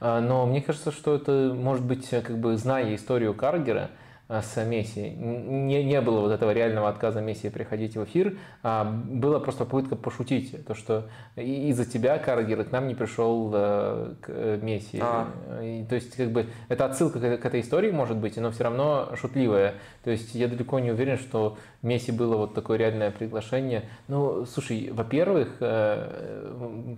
Но 0.00 0.46
мне 0.46 0.62
кажется, 0.62 0.90
что 0.90 1.14
это 1.14 1.54
может 1.54 1.84
быть, 1.84 2.10
как 2.10 2.38
бы, 2.38 2.56
зная 2.56 2.92
историю 2.96 3.34
Каргера, 3.34 3.82
Э, 3.82 4.01
с 4.28 4.64
Месси. 4.64 5.10
Не, 5.10 5.84
не 5.84 6.00
было 6.00 6.20
вот 6.20 6.32
этого 6.32 6.52
реального 6.52 6.88
отказа 6.88 7.20
Месси 7.20 7.50
приходить 7.50 7.96
в 7.96 8.04
эфир, 8.04 8.38
а 8.62 8.84
была 8.84 9.40
просто 9.40 9.64
попытка 9.64 9.96
пошутить, 9.96 10.64
то, 10.66 10.74
что 10.74 11.08
из-за 11.36 11.84
тебя, 11.84 12.18
Каргер, 12.18 12.64
к 12.64 12.72
нам 12.72 12.88
не 12.88 12.94
пришел 12.94 13.50
э, 13.52 14.14
к 14.20 14.28
э, 14.28 14.58
Месси. 14.62 15.00
А. 15.02 15.28
И, 15.62 15.84
то 15.84 15.96
есть, 15.96 16.16
как 16.16 16.30
бы, 16.30 16.46
это 16.68 16.86
отсылка 16.86 17.20
к, 17.20 17.42
к 17.42 17.44
этой 17.44 17.60
истории, 17.60 17.90
может 17.90 18.16
быть, 18.16 18.36
но 18.36 18.50
все 18.50 18.64
равно 18.64 19.10
шутливая. 19.16 19.74
То 20.04 20.10
есть, 20.10 20.34
я 20.34 20.48
далеко 20.48 20.78
не 20.78 20.92
уверен, 20.92 21.18
что 21.18 21.58
Месси 21.82 22.12
было 22.12 22.36
вот 22.36 22.54
такое 22.54 22.78
реальное 22.78 23.10
приглашение. 23.10 23.84
Ну, 24.08 24.46
слушай, 24.46 24.90
во-первых, 24.92 25.58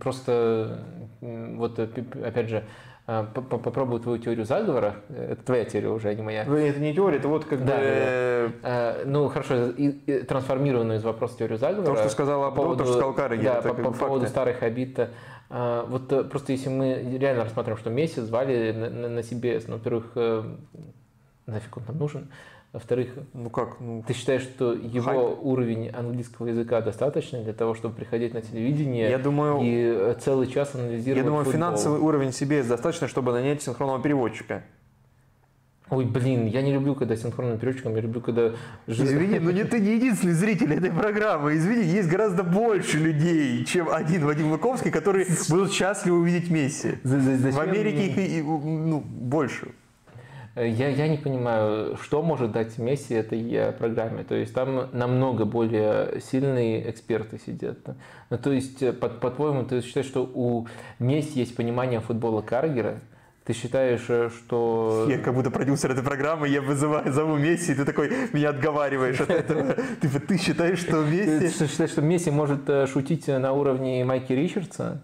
просто, 0.00 0.84
вот, 1.20 1.78
опять 1.78 2.48
же, 2.48 2.64
попробую 3.06 4.00
твою 4.00 4.18
теорию 4.18 4.46
заговора. 4.46 4.96
Это 5.10 5.42
твоя 5.42 5.64
теория 5.64 5.90
уже, 5.90 6.08
а 6.08 6.14
не 6.14 6.22
моя. 6.22 6.44
Ну, 6.46 6.56
это 6.56 6.80
не 6.80 6.94
теория, 6.94 7.18
это 7.18 7.28
вот 7.28 7.44
как 7.44 7.64
да, 7.64 7.76
бы... 7.76 7.82
Да. 7.82 8.52
А, 8.62 9.02
ну, 9.04 9.28
хорошо, 9.28 9.72
трансформированную 10.26 10.98
из 10.98 11.04
вопроса 11.04 11.38
теорию 11.38 11.58
заговора. 11.58 11.94
То, 11.94 12.00
что 12.00 12.08
сказала 12.08 12.50
по 12.50 12.56
поводу, 12.56 12.84
сказал 12.84 13.12
Караги. 13.12 13.44
Да, 13.44 13.60
по, 13.60 13.74
по 13.74 13.90
поводу 13.90 14.26
старых 14.26 14.62
обид. 14.62 14.98
Вот 15.50 16.10
э, 16.10 16.24
просто 16.24 16.52
если 16.52 16.70
мы 16.70 17.16
реально 17.18 17.44
рассматриваем, 17.44 17.78
что 17.78 17.90
Месси 17.90 18.20
звали 18.22 18.72
на, 18.72 18.90
на, 18.90 19.08
на 19.08 19.18
CBS, 19.20 19.64
ну, 19.68 19.74
во-первых, 19.74 20.10
э, 20.16 20.42
нафиг 21.46 21.76
он 21.76 21.82
нам 21.86 21.98
нужен, 21.98 22.30
во-вторых, 22.74 23.10
ну 23.34 23.50
как? 23.50 23.78
Ну, 23.78 24.02
ты 24.04 24.14
считаешь, 24.14 24.42
что 24.42 24.72
его 24.72 25.04
хайп. 25.04 25.38
уровень 25.42 25.90
английского 25.90 26.48
языка 26.48 26.80
достаточно 26.80 27.40
для 27.40 27.52
того, 27.52 27.74
чтобы 27.74 27.94
приходить 27.94 28.34
на 28.34 28.42
телевидение 28.42 29.08
я 29.08 29.18
думаю, 29.18 29.60
и 29.62 29.70
э, 29.72 30.16
целый 30.20 30.48
час 30.48 30.74
анализировать 30.74 31.16
Я 31.16 31.22
думаю, 31.22 31.44
футбол? 31.44 31.52
финансовый 31.52 32.00
уровень 32.00 32.32
себе 32.32 32.64
достаточно, 32.64 33.06
чтобы 33.06 33.30
нанять 33.30 33.62
синхронного 33.62 34.02
переводчика. 34.02 34.64
Ой, 35.88 36.04
блин, 36.04 36.46
я 36.46 36.62
не 36.62 36.72
люблю, 36.72 36.96
когда 36.96 37.14
синхронным 37.14 37.58
переводчиком, 37.58 37.94
я 37.94 38.00
люблю, 38.00 38.20
когда... 38.20 38.54
Извини, 38.88 39.38
но 39.38 39.52
не 39.52 39.62
ты 39.62 39.78
не 39.78 39.94
единственный 39.94 40.32
зритель 40.32 40.74
этой 40.74 40.90
программы. 40.90 41.54
Извини, 41.54 41.84
есть 41.84 42.08
гораздо 42.08 42.42
больше 42.42 42.98
людей, 42.98 43.64
чем 43.66 43.88
один 43.88 44.26
Вадим 44.26 44.50
Луковский, 44.50 44.90
которые 44.90 45.26
будут 45.48 45.72
счастливы 45.72 46.18
увидеть 46.18 46.50
Месси. 46.50 46.98
В 47.04 47.60
Америке 47.60 48.08
их 48.08 48.44
ну, 48.44 48.98
больше. 49.00 49.68
Я, 50.56 50.88
я 50.88 51.08
не 51.08 51.16
понимаю, 51.16 51.96
что 52.00 52.22
может 52.22 52.52
дать 52.52 52.78
Месси 52.78 53.14
этой 53.14 53.42
э, 53.52 53.72
программе. 53.72 54.22
То 54.22 54.36
есть 54.36 54.54
там 54.54 54.88
намного 54.92 55.44
более 55.44 56.20
сильные 56.20 56.88
эксперты 56.88 57.40
сидят. 57.44 57.78
Ну, 58.30 58.38
то 58.38 58.52
есть, 58.52 58.80
э, 58.80 58.92
по, 58.92 59.08
по-твоему, 59.08 59.64
ты 59.64 59.82
считаешь, 59.82 60.06
что 60.06 60.22
у 60.32 60.68
Месси 61.00 61.40
есть 61.40 61.56
понимание 61.56 61.98
футбола 62.00 62.40
Каргера? 62.40 63.00
Ты 63.44 63.52
считаешь, 63.52 64.04
э, 64.08 64.30
что... 64.30 65.06
Я 65.08 65.18
как 65.18 65.34
будто 65.34 65.50
продюсер 65.50 65.90
этой 65.90 66.04
программы, 66.04 66.46
я 66.46 66.62
вызываю, 66.62 67.12
зову 67.12 67.36
Месси, 67.36 67.72
и 67.72 67.74
ты 67.74 67.84
такой 67.84 68.12
меня 68.32 68.50
отговариваешь 68.50 69.20
от 69.20 69.30
этого. 69.30 69.74
Ты, 70.00 70.08
ты 70.08 70.38
считаешь, 70.38 70.78
что 70.78 71.02
Месси... 71.04 71.48
Ты 71.48 71.68
считаешь, 71.68 71.90
что 71.90 72.00
Месси 72.00 72.30
может 72.30 72.70
шутить 72.92 73.26
на 73.26 73.52
уровне 73.52 74.04
Майки 74.04 74.32
Ричардса? 74.32 75.02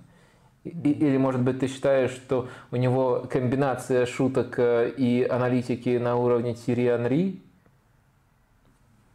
Или, 0.64 1.16
может 1.16 1.40
быть, 1.40 1.60
ты 1.60 1.68
считаешь, 1.68 2.10
что 2.10 2.48
у 2.70 2.76
него 2.76 3.26
комбинация 3.30 4.04
шуток 4.04 4.58
э, 4.58 4.90
и 4.90 5.24
аналитики 5.24 5.96
на 5.96 6.16
уровне 6.16 6.54
Тири 6.54 6.86
Анри? 6.86 7.40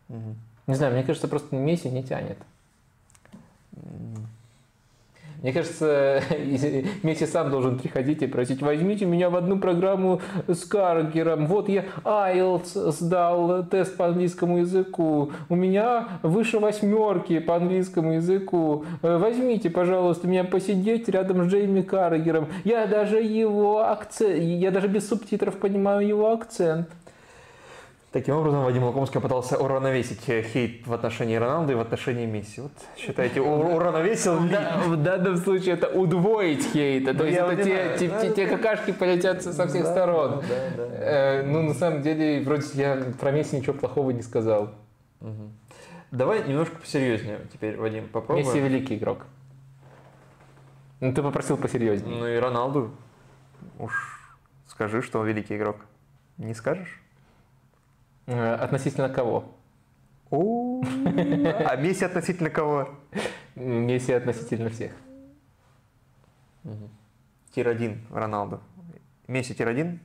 Угу. 0.10 0.36
Не 0.68 0.76
знаю, 0.76 0.94
мне 0.94 1.04
кажется, 1.04 1.28
просто 1.28 1.56
Месси 1.56 1.90
не 1.90 2.04
тянет. 2.04 2.38
Мне 5.46 5.54
кажется, 5.54 6.24
Месси 7.04 7.28
сам 7.28 7.52
должен 7.52 7.78
приходить 7.78 8.24
и 8.24 8.26
просить, 8.26 8.64
возьмите 8.64 9.06
меня 9.06 9.30
в 9.30 9.36
одну 9.36 9.60
программу 9.60 10.20
с 10.48 10.66
Каргером. 10.66 11.46
Вот 11.46 11.70
я 11.70 11.86
IELTS 12.04 12.92
сдал 12.92 13.64
тест 13.64 13.96
по 13.96 14.08
английскому 14.08 14.58
языку. 14.58 15.34
У 15.48 15.56
меня 15.56 16.08
выше 16.24 16.58
восьмерки 16.58 17.38
по 17.38 17.58
английскому 17.58 18.14
языку. 18.14 18.86
Возьмите, 19.04 19.70
пожалуйста, 19.70 20.28
меня 20.28 20.46
посидеть 20.46 21.10
рядом 21.10 21.48
с 21.48 21.54
Джейми 21.54 21.84
Каргером. 21.84 22.48
Я 22.64 22.88
даже 22.88 23.22
его 23.22 23.88
акцент, 23.88 24.42
я 24.42 24.72
даже 24.72 24.88
без 24.88 25.08
субтитров 25.08 25.60
понимаю 25.60 26.08
его 26.08 26.32
акцент. 26.32 26.90
Таким 28.16 28.36
образом, 28.36 28.64
Вадим 28.64 28.86
Лукомский 28.86 29.20
пытался 29.20 29.58
уравновесить 29.58 30.22
хейт 30.22 30.88
в 30.88 30.94
отношении 30.94 31.36
Роналду 31.36 31.74
и 31.74 31.76
в 31.76 31.82
отношении 31.82 32.26
Месси. 32.26 32.62
Вот 32.62 32.72
считаете, 32.96 33.42
уравновесил 33.42 34.42
ли? 34.42 34.58
В 34.86 34.96
данном 34.96 35.36
случае 35.36 35.74
это 35.74 35.90
удвоить 35.90 36.66
хейт. 36.72 37.04
То 37.04 37.12
ну, 37.12 37.26
есть 37.26 37.38
это 37.38 37.56
те, 37.58 37.98
те, 38.00 38.08
те, 38.08 38.34
те 38.34 38.48
какашки 38.48 38.92
полетят 38.92 39.44
со 39.44 39.68
всех 39.68 39.86
сторон. 39.86 40.42
Э, 40.78 41.44
ну, 41.44 41.62
на 41.64 41.74
самом 41.74 42.04
деле, 42.04 42.42
вроде 42.46 42.66
я 42.76 43.04
про 43.20 43.32
Месси 43.32 43.58
ничего 43.58 43.74
плохого 43.74 44.12
не 44.12 44.22
сказал. 44.22 44.74
Давай 46.10 46.48
немножко 46.48 46.78
посерьезнее 46.78 47.40
теперь, 47.52 47.76
Вадим, 47.76 48.08
попробуем. 48.08 48.48
Месси 48.48 48.62
великий 48.62 48.96
игрок. 48.96 49.26
Ну, 51.02 51.14
ты 51.14 51.22
попросил 51.22 51.58
посерьезнее. 51.58 52.16
Ну 52.16 52.28
и 52.28 52.38
Роналду. 52.38 52.92
Уж 53.78 53.92
скажи, 54.68 55.02
что 55.02 55.20
он 55.20 55.28
великий 55.28 55.58
игрок. 55.58 55.76
Не 56.38 56.54
скажешь? 56.54 57.02
Э, 58.28 58.56
относительно 58.56 59.10
кого? 59.10 59.56
А 60.32 61.76
Месси 61.76 62.06
относительно 62.06 62.50
кого? 62.50 62.90
Месси 63.56 64.14
относительно 64.14 64.70
всех. 64.70 64.92
Tier-1 67.52 67.98
Роналду. 68.12 68.62
Месси 69.28 69.54
tier-1? 69.54 70.00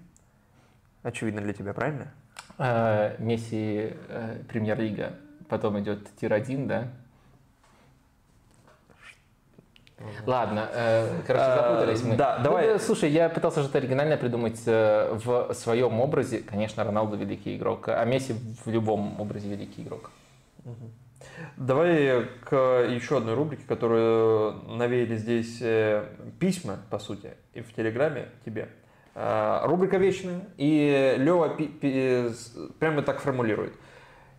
Очевидно 1.02 1.40
для 1.40 1.52
тебя, 1.54 1.72
правильно? 1.72 2.12
Э, 2.58 3.16
Месси 3.18 3.94
э, 4.08 4.42
премьер-лига. 4.48 5.14
Потом 5.48 5.80
идет 5.80 6.14
tier-1, 6.16 6.66
да? 6.66 6.88
Ладно, 10.26 10.68
э, 10.72 11.22
короче, 11.26 11.44
а, 11.44 11.56
запутались 11.56 12.02
мы. 12.02 12.16
Да, 12.16 12.38
давай. 12.38 12.72
Ну, 12.72 12.78
слушай, 12.78 13.10
я 13.10 13.28
пытался 13.28 13.62
что-то 13.62 13.78
оригинальное 13.78 14.16
придумать 14.16 14.60
э, 14.66 15.12
в 15.12 15.52
своем 15.54 16.00
образе. 16.00 16.38
Конечно, 16.38 16.84
Роналду 16.84 17.16
великий 17.16 17.56
игрок, 17.56 17.88
а 17.88 18.04
Месси 18.04 18.34
в 18.64 18.70
любом 18.70 19.20
образе 19.20 19.48
великий 19.48 19.82
игрок. 19.82 20.10
Давай 21.56 22.24
к 22.48 22.56
еще 22.88 23.18
одной 23.18 23.34
рубрике, 23.34 23.62
которую 23.68 24.54
навеяли 24.68 25.16
здесь 25.16 25.58
э, 25.60 26.06
письма, 26.38 26.78
по 26.90 26.98
сути, 26.98 27.34
и 27.52 27.60
в 27.60 27.74
Телеграме 27.74 28.28
тебе. 28.44 28.68
Рубрика 29.14 29.98
вечная, 29.98 30.40
и 30.56 31.16
Лева 31.18 31.56
прямо 32.78 33.02
так 33.02 33.20
формулирует– 33.20 33.74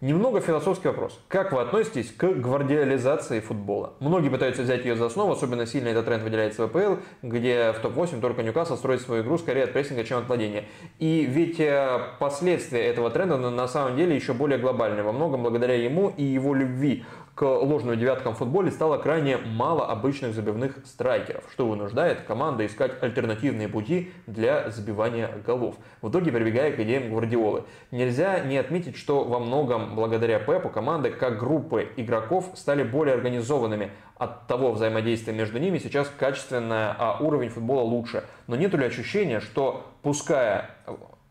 Немного 0.01 0.41
философский 0.41 0.87
вопрос. 0.87 1.19
Как 1.27 1.51
вы 1.51 1.61
относитесь 1.61 2.11
к 2.11 2.25
гвардиализации 2.25 3.39
футбола? 3.39 3.93
Многие 3.99 4.29
пытаются 4.29 4.63
взять 4.63 4.83
ее 4.83 4.95
за 4.95 5.05
основу, 5.05 5.33
особенно 5.33 5.67
сильно 5.67 5.89
этот 5.89 6.05
тренд 6.05 6.23
выделяется 6.23 6.63
в 6.63 6.75
АПЛ, 6.75 7.01
где 7.21 7.71
в 7.71 7.81
топ-8 7.81 8.19
только 8.19 8.41
Ньюкасл 8.41 8.77
строит 8.77 9.01
свою 9.01 9.21
игру 9.21 9.37
скорее 9.37 9.65
от 9.65 9.73
прессинга, 9.73 10.03
чем 10.03 10.17
от 10.17 10.27
владения. 10.27 10.63
И 10.97 11.27
ведь 11.29 11.59
э, 11.59 11.99
последствия 12.17 12.83
этого 12.83 13.11
тренда 13.11 13.37
на 13.37 13.67
самом 13.67 13.95
деле 13.95 14.15
еще 14.15 14.33
более 14.33 14.57
глобальные. 14.57 15.03
Во 15.03 15.11
многом 15.11 15.43
благодаря 15.43 15.75
ему 15.75 16.11
и 16.17 16.23
его 16.23 16.55
любви 16.55 17.05
к 17.41 17.43
ложным 17.43 17.97
девяткам 17.97 18.35
в 18.35 18.37
футболе 18.37 18.69
стало 18.69 18.99
крайне 18.99 19.35
мало 19.35 19.87
обычных 19.87 20.35
забивных 20.35 20.77
страйкеров, 20.85 21.43
что 21.51 21.67
вынуждает 21.67 22.21
команды 22.21 22.67
искать 22.67 23.01
альтернативные 23.01 23.67
пути 23.67 24.11
для 24.27 24.69
забивания 24.69 25.27
голов, 25.43 25.73
в 26.03 26.11
итоге 26.11 26.31
прибегая 26.31 26.71
к 26.71 26.79
идеям 26.79 27.09
Гвардиолы. 27.09 27.63
Нельзя 27.89 28.41
не 28.41 28.57
отметить, 28.57 28.95
что 28.95 29.23
во 29.23 29.39
многом 29.39 29.95
благодаря 29.95 30.37
Пепу 30.37 30.69
команды 30.69 31.09
как 31.09 31.39
группы 31.39 31.89
игроков 31.97 32.45
стали 32.53 32.83
более 32.83 33.15
организованными, 33.15 33.89
от 34.19 34.45
того 34.45 34.71
взаимодействия 34.71 35.33
между 35.33 35.57
ними 35.57 35.79
сейчас 35.79 36.11
качественное, 36.15 36.95
а 36.95 37.17
уровень 37.19 37.49
футбола 37.49 37.81
лучше. 37.81 38.23
Но 38.45 38.55
нет 38.55 38.71
ли 38.75 38.85
ощущения, 38.85 39.39
что 39.39 39.87
пуская 40.03 40.69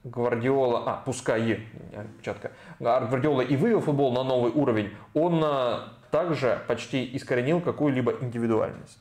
Гвардиола, 0.03 0.83
а, 0.87 1.03
пускай, 1.05 1.61
печатка, 2.19 2.51
Гвардиола 2.81 3.43
и 3.43 3.55
вывел 3.55 3.81
футбол 3.81 4.13
на 4.13 4.25
новый 4.25 4.51
уровень, 4.51 4.91
он 5.15 5.41
а, 5.45 6.00
также 6.11 6.63
почти 6.67 7.17
искоренил 7.17 7.61
какую-либо 7.61 8.17
индивидуальность. 8.21 8.99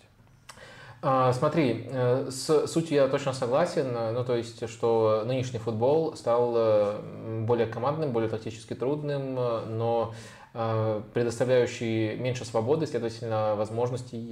А, 1.01 1.31
смотри, 1.31 1.87
э, 1.89 2.27
с 2.29 2.67
сутью 2.67 2.95
я 2.97 3.07
точно 3.07 3.31
согласен, 3.31 3.87
ну 4.13 4.25
то 4.25 4.35
есть, 4.35 4.69
что 4.69 5.23
нынешний 5.25 5.59
футбол 5.59 6.15
стал 6.17 6.53
э, 6.57 7.43
более 7.45 7.67
командным, 7.67 8.11
более 8.11 8.29
тактически 8.29 8.73
трудным, 8.73 9.35
но 9.35 10.13
э, 10.53 11.01
предоставляющий 11.13 12.17
меньше 12.17 12.43
свободы, 12.43 12.85
следовательно, 12.85 13.55
возможностей 13.55 14.27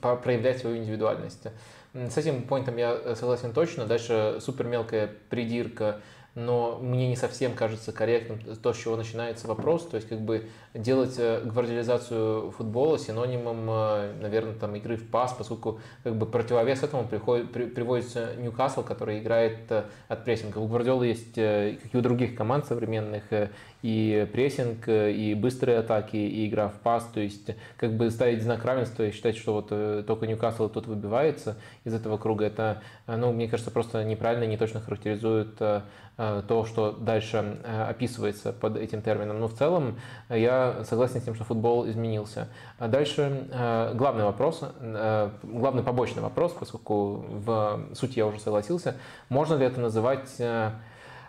проявлять 0.00 0.58
свою 0.58 0.76
индивидуальность. 0.76 1.46
С 1.94 2.16
этим 2.16 2.42
поинтом 2.44 2.78
я 2.78 2.92
э, 2.92 3.14
согласен 3.14 3.52
точно. 3.52 3.84
Дальше 3.84 4.38
супер 4.40 4.66
мелкая 4.66 5.10
придирка 5.28 6.00
но 6.34 6.78
мне 6.80 7.08
не 7.08 7.16
совсем 7.16 7.52
кажется 7.54 7.92
корректным 7.92 8.38
то, 8.62 8.72
с 8.72 8.78
чего 8.78 8.96
начинается 8.96 9.46
вопрос, 9.46 9.86
то 9.86 9.96
есть 9.96 10.08
как 10.08 10.20
бы 10.20 10.46
делать 10.74 11.14
э, 11.18 11.42
гвардиализацию 11.44 12.50
футбола 12.52 12.98
синонимом, 12.98 13.68
э, 13.68 14.12
наверное, 14.20 14.54
там 14.54 14.74
игры 14.76 14.96
в 14.96 15.08
пас, 15.08 15.34
поскольку 15.36 15.80
как 16.02 16.16
бы 16.16 16.26
противовес 16.26 16.82
этому 16.82 17.04
приходит, 17.04 17.52
при, 17.52 17.66
приводится 17.66 18.34
Ньюкасл, 18.38 18.82
который 18.82 19.18
играет 19.18 19.70
от 20.08 20.24
прессинга. 20.24 20.58
У 20.58 20.68
Гвардиолы 20.68 21.06
есть, 21.06 21.34
как 21.34 21.94
и 21.94 21.96
у 21.96 22.00
других 22.00 22.34
команд 22.34 22.66
современных, 22.66 23.24
и 23.82 24.28
прессинг, 24.32 24.88
и 24.88 25.34
быстрые 25.34 25.78
атаки, 25.78 26.16
и 26.16 26.46
игра 26.46 26.68
в 26.68 26.74
пас. 26.80 27.04
То 27.12 27.20
есть 27.20 27.50
как 27.76 27.92
бы 27.94 28.10
ставить 28.10 28.42
знак 28.42 28.64
равенства 28.64 29.04
и 29.04 29.10
считать, 29.10 29.36
что 29.36 29.54
вот 29.54 29.68
э, 29.70 30.04
только 30.06 30.26
Ньюкасл 30.26 30.68
тут 30.68 30.86
выбивается 30.86 31.56
из 31.84 31.94
этого 31.94 32.16
круга, 32.16 32.46
это, 32.46 32.82
э, 33.06 33.16
ну, 33.16 33.32
мне 33.32 33.48
кажется, 33.48 33.70
просто 33.70 34.04
неправильно, 34.04 34.44
не 34.44 34.56
точно 34.56 34.80
характеризует 34.80 35.56
э, 35.60 35.82
то, 36.16 36.64
что 36.66 36.92
дальше 36.92 37.58
описывается 37.88 38.52
под 38.52 38.76
этим 38.76 39.02
термином. 39.02 39.40
Но 39.40 39.48
в 39.48 39.54
целом 39.54 39.98
я 40.28 40.84
согласен 40.84 41.20
с 41.20 41.24
тем, 41.24 41.34
что 41.34 41.44
футбол 41.44 41.88
изменился. 41.88 42.48
А 42.78 42.88
дальше 42.88 43.48
главный 43.94 44.24
вопрос, 44.24 44.62
главный 45.42 45.82
побочный 45.82 46.22
вопрос, 46.22 46.52
поскольку 46.58 47.24
в 47.28 47.88
сути 47.94 48.18
я 48.18 48.26
уже 48.26 48.40
согласился, 48.40 48.96
можно 49.28 49.54
ли 49.54 49.64
это 49.66 49.80
называть 49.80 50.40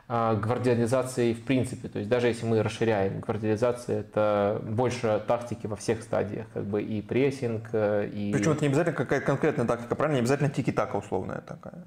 гвардиализации 0.07 1.33
в 1.33 1.43
принципе. 1.45 1.87
То 1.87 1.99
есть 1.99 2.09
даже 2.09 2.27
если 2.27 2.45
мы 2.45 2.61
расширяем, 2.61 3.21
гвардиализация 3.21 4.01
это 4.01 4.61
больше 4.61 5.23
тактики 5.27 5.65
во 5.65 5.75
всех 5.75 6.03
стадиях, 6.03 6.45
как 6.53 6.65
бы 6.65 6.83
и 6.83 7.01
прессинг, 7.01 7.69
э, 7.71 8.09
и... 8.13 8.31
Причем 8.33 8.51
это 8.51 8.61
не 8.61 8.67
обязательно 8.67 8.95
какая-то 8.95 9.25
конкретная 9.25 9.65
тактика, 9.65 9.95
правильно? 9.95 10.15
Не 10.15 10.19
обязательно 10.19 10.49
тики-така 10.49 10.97
условная 10.97 11.41
такая. 11.41 11.85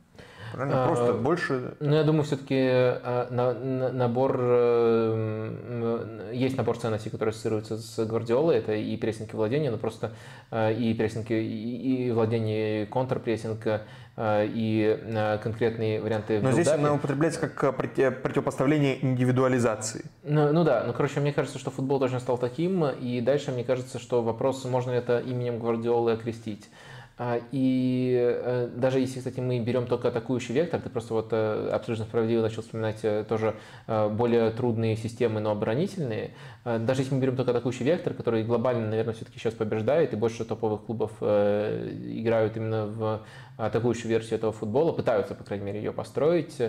Правильно? 0.52 0.84
А, 0.84 0.86
Просто 0.86 1.10
а, 1.10 1.12
больше... 1.15 1.75
Ну, 1.81 1.94
я 1.94 2.05
думаю, 2.05 2.25
все-таки 2.25 2.57
а, 2.58 3.28
на, 3.31 3.52
на, 3.55 3.92
набор... 3.92 4.36
Э, 4.41 6.31
есть 6.33 6.57
набор 6.57 6.78
ценностей, 6.78 7.10
которые 7.10 7.33
ассоциируются 7.33 7.78
с 7.78 8.05
Гвардиолой. 8.05 8.57
Это 8.57 8.73
и 8.75 8.97
прессинг, 8.97 9.33
и 9.33 9.36
владение, 9.36 9.70
но 9.70 9.78
просто 9.78 10.12
э, 10.50 10.75
и 10.75 10.94
прессинг, 10.94 11.31
и, 11.31 12.07
и 12.07 12.10
владение, 12.10 12.83
и 12.83 12.86
контрпрессинг, 12.86 13.66
э, 13.66 13.81
и 14.16 15.39
конкретные 15.42 16.00
варианты 16.00 16.41
Но 16.41 16.52
здесь 16.52 16.68
она 16.68 16.94
употребляется 16.94 17.47
как 17.47 17.76
противопоставление 17.76 19.05
индивидуализации. 19.05 20.07
Ну, 20.25 20.52
ну 20.52 20.65
да, 20.65 20.84
ну 20.86 20.94
короче, 20.94 21.20
мне 21.20 21.33
кажется, 21.33 21.58
что 21.58 21.70
футбол 21.70 21.99
тоже 22.00 22.18
стал 22.20 22.39
таким, 22.39 22.86
и 22.86 23.20
дальше 23.20 23.52
мне 23.52 23.62
кажется, 23.65 23.99
что 23.99 24.23
вопрос, 24.23 24.65
можно 24.65 24.92
ли 24.92 24.99
это 24.99 25.18
именем 25.18 25.58
Гвардиолы 25.58 26.12
окрестить. 26.12 26.70
А, 27.18 27.40
и 27.50 28.14
э, 28.14 28.68
даже 28.76 29.00
если, 29.00 29.20
кстати, 29.20 29.40
мы 29.40 29.58
берем 29.58 29.86
только 29.86 30.08
атакующий 30.08 30.54
вектор, 30.54 30.82
ты 30.82 30.90
просто 30.90 31.14
вот 31.14 31.28
э, 31.30 31.70
абсолютно 31.72 32.04
справедливо 32.04 32.42
начал 32.42 32.60
вспоминать 32.60 32.98
э, 33.04 33.24
тоже 33.26 33.54
более 33.86 34.50
трудные 34.50 34.96
системы, 34.96 35.40
но 35.40 35.50
оборонительные. 35.50 36.32
Даже 36.64 37.02
если 37.02 37.14
мы 37.14 37.20
берем 37.20 37.36
только 37.36 37.52
атакующий 37.52 37.84
вектор, 37.84 38.12
который 38.12 38.42
глобально, 38.42 38.88
наверное, 38.88 39.14
все-таки 39.14 39.38
сейчас 39.38 39.54
побеждает, 39.54 40.12
и 40.12 40.16
больше 40.16 40.44
топовых 40.44 40.82
клубов 40.82 41.12
играют 41.22 42.56
именно 42.56 42.86
в 42.86 43.22
атакующую 43.56 44.08
версию 44.10 44.38
этого 44.38 44.52
футбола, 44.52 44.92
пытаются, 44.92 45.34
по 45.34 45.44
крайней 45.44 45.64
мере, 45.64 45.78
ее 45.78 45.92
построить. 45.92 46.60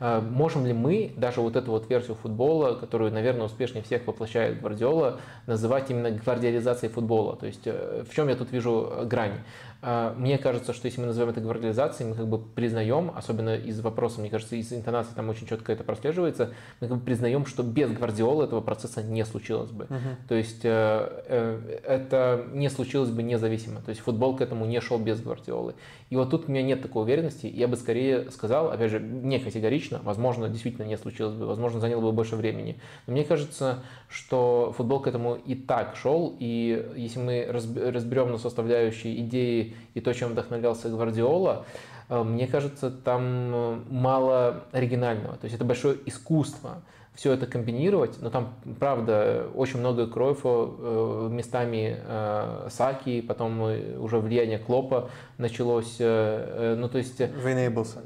Можем 0.00 0.66
ли 0.66 0.72
мы 0.72 1.12
даже 1.16 1.40
вот 1.40 1.54
эту 1.54 1.70
вот 1.70 1.88
версию 1.88 2.16
футбола, 2.16 2.74
которую, 2.74 3.12
наверное, 3.12 3.46
успешнее 3.46 3.84
всех 3.84 4.06
воплощает 4.06 4.60
Гвардиола, 4.60 5.20
называть 5.46 5.90
именно 5.90 6.10
гвардиализацией 6.10 6.92
футбола? 6.92 7.36
То 7.36 7.46
есть 7.46 7.66
в 7.66 8.12
чем 8.12 8.28
я 8.28 8.34
тут 8.34 8.50
вижу 8.50 9.04
грань? 9.04 9.38
А, 9.86 10.14
мне 10.16 10.38
кажется, 10.38 10.72
что 10.72 10.86
если 10.86 11.02
мы 11.02 11.08
называем 11.08 11.30
это 11.30 11.42
гвардиализацией, 11.42 12.08
мы 12.08 12.16
как 12.16 12.26
бы 12.26 12.38
признаем, 12.38 13.12
особенно 13.14 13.54
из 13.54 13.80
вопроса, 13.80 14.18
мне 14.18 14.30
кажется, 14.30 14.56
из 14.56 14.72
интонации 14.72 15.12
там 15.14 15.28
очень 15.28 15.46
четко 15.46 15.72
это 15.72 15.84
прослеживается, 15.84 16.54
мы 16.80 16.88
как 16.88 16.96
бы 16.96 17.04
признаем, 17.04 17.44
что 17.44 17.62
без 17.62 17.90
Гвардиолы 17.90 18.44
этого 18.44 18.62
процесса 18.62 19.02
не 19.02 19.26
случилось 19.26 19.70
бы. 19.70 19.84
Угу. 19.84 19.98
То 20.28 20.36
есть 20.36 20.64
э, 20.64 21.22
э, 21.26 21.80
это 21.86 22.46
не 22.54 22.70
случилось 22.70 23.10
бы 23.10 23.22
независимо. 23.22 23.82
То 23.82 23.90
есть 23.90 24.00
футбол 24.00 24.34
к 24.36 24.40
этому 24.40 24.64
не 24.64 24.80
шел 24.80 24.98
без 24.98 25.20
Гвардиолы. 25.20 25.74
И 26.08 26.16
вот 26.16 26.30
тут 26.30 26.48
у 26.48 26.50
меня 26.50 26.62
нет 26.62 26.80
такой 26.80 27.02
уверенности. 27.02 27.46
Я 27.46 27.68
бы 27.68 27.76
скорее 27.76 28.30
сказал, 28.30 28.70
опять 28.70 28.90
же, 28.90 29.00
не 29.00 29.38
категорично, 29.38 30.00
возможно, 30.02 30.48
действительно 30.48 30.86
не 30.86 30.96
случилось 30.96 31.34
бы, 31.34 31.44
возможно, 31.44 31.80
заняло 31.80 32.00
бы 32.00 32.12
больше 32.12 32.36
времени. 32.36 32.80
Но 33.06 33.12
мне 33.12 33.24
кажется, 33.24 33.82
что 34.08 34.72
футбол 34.74 35.00
к 35.00 35.08
этому 35.08 35.34
и 35.34 35.54
так 35.54 35.96
шел, 35.96 36.34
и 36.38 36.90
если 36.96 37.18
мы 37.18 37.46
разберем 37.50 38.30
на 38.30 38.38
составляющие 38.38 39.20
идеи 39.20 39.73
и 39.94 40.00
то, 40.00 40.12
чем 40.12 40.30
вдохновлялся 40.30 40.88
Гвардиола, 40.88 41.64
э, 42.08 42.22
мне 42.22 42.46
кажется, 42.46 42.90
там 42.90 43.22
э, 43.24 43.78
мало 43.90 44.64
оригинального. 44.72 45.36
То 45.36 45.44
есть 45.44 45.54
это 45.54 45.64
большое 45.64 45.96
искусство 46.06 46.82
все 47.14 47.32
это 47.32 47.46
комбинировать, 47.46 48.20
но 48.20 48.28
там, 48.28 48.54
правда, 48.80 49.46
очень 49.54 49.78
много 49.78 50.08
Кройфа, 50.08 50.48
э, 50.48 51.28
местами 51.30 52.00
Саки, 52.70 53.20
потом 53.20 53.60
уже 54.00 54.18
влияние 54.18 54.58
Клопа 54.58 55.10
началось, 55.38 55.96
ну 56.00 56.88
то 56.88 56.98
есть... 56.98 57.20
Вейнейблса. 57.20 58.02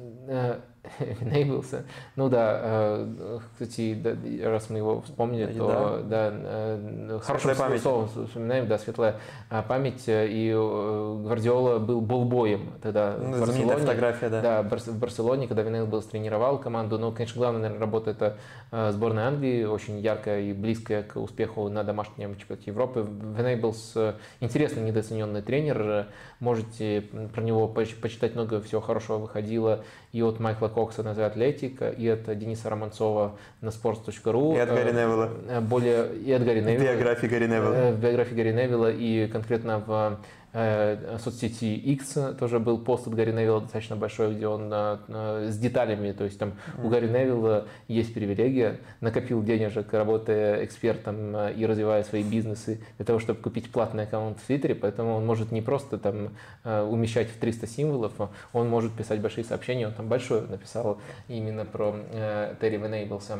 Винейблса. 1.20 1.84
Ну 2.16 2.28
да, 2.28 2.60
э, 2.62 3.38
кстати, 3.52 4.42
раз 4.44 4.70
мы 4.70 4.78
его 4.78 5.02
вспомнили, 5.02 5.52
то 5.52 6.02
да, 6.04 6.30
э, 6.32 7.20
хорошим 7.22 7.56
память. 7.56 7.82
словом 7.82 8.08
вспоминаем, 8.08 8.66
да, 8.66 8.78
светлая 8.78 9.16
а, 9.50 9.62
память. 9.62 10.04
И 10.06 10.52
э, 10.54 11.22
Гвардиола 11.24 11.78
был 11.78 12.00
болбоем 12.00 12.72
тогда 12.82 13.16
ну, 13.18 13.36
в 13.36 13.40
Барселоне. 13.40 13.76
фотография, 13.76 14.28
да. 14.28 14.40
Да, 14.40 14.62
в 14.62 14.98
Барселоне, 14.98 15.48
когда 15.48 15.62
Винейблс 15.62 16.06
тренировал 16.06 16.58
команду. 16.58 16.98
Но, 16.98 17.12
конечно, 17.12 17.38
главная, 17.38 17.62
наверное, 17.62 17.80
работа 17.80 18.10
это 18.10 18.36
сборная 18.92 19.28
Англии, 19.28 19.64
очень 19.64 19.98
яркая 20.00 20.40
и 20.40 20.52
близкая 20.52 21.02
к 21.02 21.16
успеху 21.16 21.68
на 21.68 21.84
домашнем 21.84 22.36
чемпионате 22.36 22.70
Европы. 22.70 23.06
Винейблс 23.36 23.96
интересный 24.40 24.82
недооцененный 24.82 25.42
тренер. 25.42 26.06
Можете 26.40 27.02
про 27.34 27.42
него 27.42 27.66
почитать 27.68 28.34
много 28.34 28.60
всего 28.60 28.80
хорошего 28.80 29.18
выходило 29.18 29.84
и 30.12 30.22
от 30.22 30.40
Майкла 30.40 30.68
Кокса 30.68 31.02
на 31.02 31.10
The 31.10 31.34
Athletic, 31.34 31.96
и 31.96 32.08
от 32.08 32.38
Дениса 32.38 32.70
Романцова 32.70 33.32
на 33.60 33.68
sports.ru. 33.68 34.56
И 34.56 34.58
от 34.58 34.68
Гарри 34.68 34.92
Невилла. 34.92 35.30
Э, 35.48 35.60
более, 35.60 36.06
и 36.24 36.32
от 36.32 36.44
Гарри 36.44 36.60
Невилла. 36.60 36.78
В 36.78 36.82
биографии 36.82 37.26
Гарри 37.26 37.46
Невилла. 37.46 37.74
Э, 37.74 37.92
в 37.92 38.00
биографии 38.00 38.34
Гарри 38.34 38.52
Невилла 38.52 38.90
и 38.90 39.28
конкретно 39.28 39.82
в 39.86 40.18
Э, 40.47 40.47
соцсети 41.18 41.74
X 41.76 42.18
тоже 42.38 42.58
был 42.58 42.78
пост 42.78 43.06
от 43.06 43.14
Гарри 43.14 43.32
Невилла 43.32 43.60
достаточно 43.60 43.96
большой, 43.96 44.34
где 44.34 44.48
он 44.48 44.70
э, 44.72 45.48
с 45.50 45.58
деталями, 45.58 46.12
то 46.12 46.24
есть 46.24 46.38
там 46.38 46.54
у 46.82 46.88
Гарри 46.88 47.06
Невилла 47.06 47.68
есть 47.86 48.12
привилегия, 48.12 48.80
накопил 49.00 49.42
денежек, 49.42 49.92
работая 49.92 50.64
экспертом 50.64 51.36
э, 51.36 51.54
и 51.54 51.64
развивая 51.64 52.02
свои 52.02 52.22
бизнесы 52.22 52.80
для 52.96 53.06
того, 53.06 53.18
чтобы 53.20 53.40
купить 53.40 53.70
платный 53.70 54.04
аккаунт 54.04 54.38
в 54.40 54.46
Твиттере, 54.46 54.74
поэтому 54.74 55.14
он 55.14 55.26
может 55.26 55.52
не 55.52 55.62
просто 55.62 55.98
там 55.98 56.30
умещать 56.64 57.28
в 57.28 57.38
300 57.38 57.66
символов, 57.66 58.12
он 58.52 58.68
может 58.68 58.92
писать 58.92 59.20
большие 59.20 59.44
сообщения, 59.44 59.86
он 59.86 59.94
там 59.94 60.08
большое 60.08 60.42
написал 60.42 60.98
именно 61.28 61.64
про 61.64 61.94
Терри 62.60 62.78
Венейблса. 62.78 63.38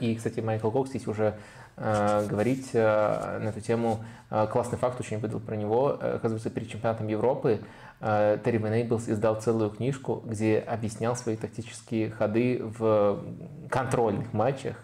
И, 0.00 0.14
кстати, 0.16 0.40
Майкл 0.40 0.70
Кокс 0.70 0.90
здесь 0.90 1.06
уже 1.06 1.34
Э, 1.34 1.59
говорить 1.76 2.70
э, 2.72 3.38
на 3.38 3.48
эту 3.48 3.60
тему. 3.60 4.04
Э, 4.30 4.46
классный 4.50 4.78
факт 4.78 5.00
очень 5.00 5.18
выдал 5.18 5.40
про 5.40 5.56
него. 5.56 5.88
Оказывается, 5.88 6.50
перед 6.50 6.68
чемпионатом 6.68 7.08
Европы 7.08 7.60
Терри 8.00 8.56
Венейблс 8.56 9.10
издал 9.10 9.38
целую 9.42 9.68
книжку, 9.68 10.22
где 10.24 10.58
объяснял 10.58 11.14
свои 11.14 11.36
тактические 11.36 12.10
ходы 12.10 12.62
в 12.62 13.22
контрольных 13.68 14.32
матчах 14.32 14.76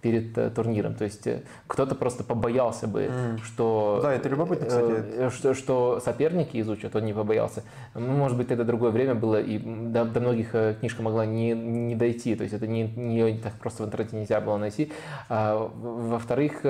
перед 0.00 0.36
э, 0.38 0.50
турниром. 0.50 0.94
То 0.94 1.04
есть 1.04 1.26
э, 1.26 1.42
кто-то 1.66 1.94
просто 1.94 2.24
побоялся 2.24 2.86
бы, 2.86 3.04
mm. 3.04 3.38
что, 3.42 4.00
да, 4.02 4.12
это 4.12 4.28
любопытно, 4.28 4.66
кстати. 4.66 4.92
Э, 5.16 5.30
что, 5.30 5.54
что 5.54 6.00
соперники 6.04 6.60
изучат, 6.60 6.94
он 6.96 7.04
не 7.04 7.12
побоялся. 7.12 7.62
Ну, 7.94 8.12
может 8.12 8.36
быть, 8.36 8.50
это 8.50 8.64
другое 8.64 8.90
время 8.90 9.14
было, 9.14 9.40
и 9.40 9.58
до, 9.58 10.04
до 10.04 10.20
многих 10.20 10.54
книжка 10.80 11.02
могла 11.02 11.26
не, 11.26 11.52
не 11.52 11.94
дойти. 11.94 12.34
То 12.34 12.42
есть 12.42 12.54
это 12.54 12.66
не, 12.66 12.82
не 12.84 13.38
так 13.38 13.54
просто 13.54 13.82
в 13.82 13.86
интернете 13.86 14.16
нельзя 14.16 14.40
было 14.40 14.58
найти. 14.58 14.92
А, 15.28 15.70
во-вторых, 15.74 16.64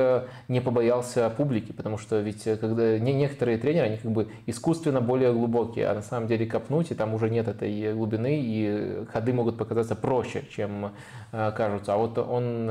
не 0.48 0.60
побоялся 0.60 1.28
публики, 1.36 1.72
потому 1.72 1.98
что 1.98 2.20
ведь 2.20 2.44
когда 2.44 2.98
не, 2.98 3.12
некоторые 3.12 3.58
тренеры, 3.58 3.86
они 3.86 3.96
как 3.98 4.10
бы 4.10 4.28
искусственно 4.46 5.00
более 5.00 5.32
глубокие, 5.32 5.88
а 5.88 5.94
на 5.94 6.02
самом 6.02 6.28
деле 6.28 6.46
копнуть, 6.46 6.90
и 6.90 6.94
там 6.94 7.14
уже 7.14 7.28
нет 7.28 7.48
этой 7.48 7.92
глубины, 7.92 8.40
и 8.40 9.04
ходы 9.12 9.32
могут 9.32 9.58
показаться 9.58 9.96
проще, 9.96 10.44
чем 10.50 10.92
кажутся. 11.32 11.94
А 11.94 11.96
вот 11.96 12.18
он 12.18 12.70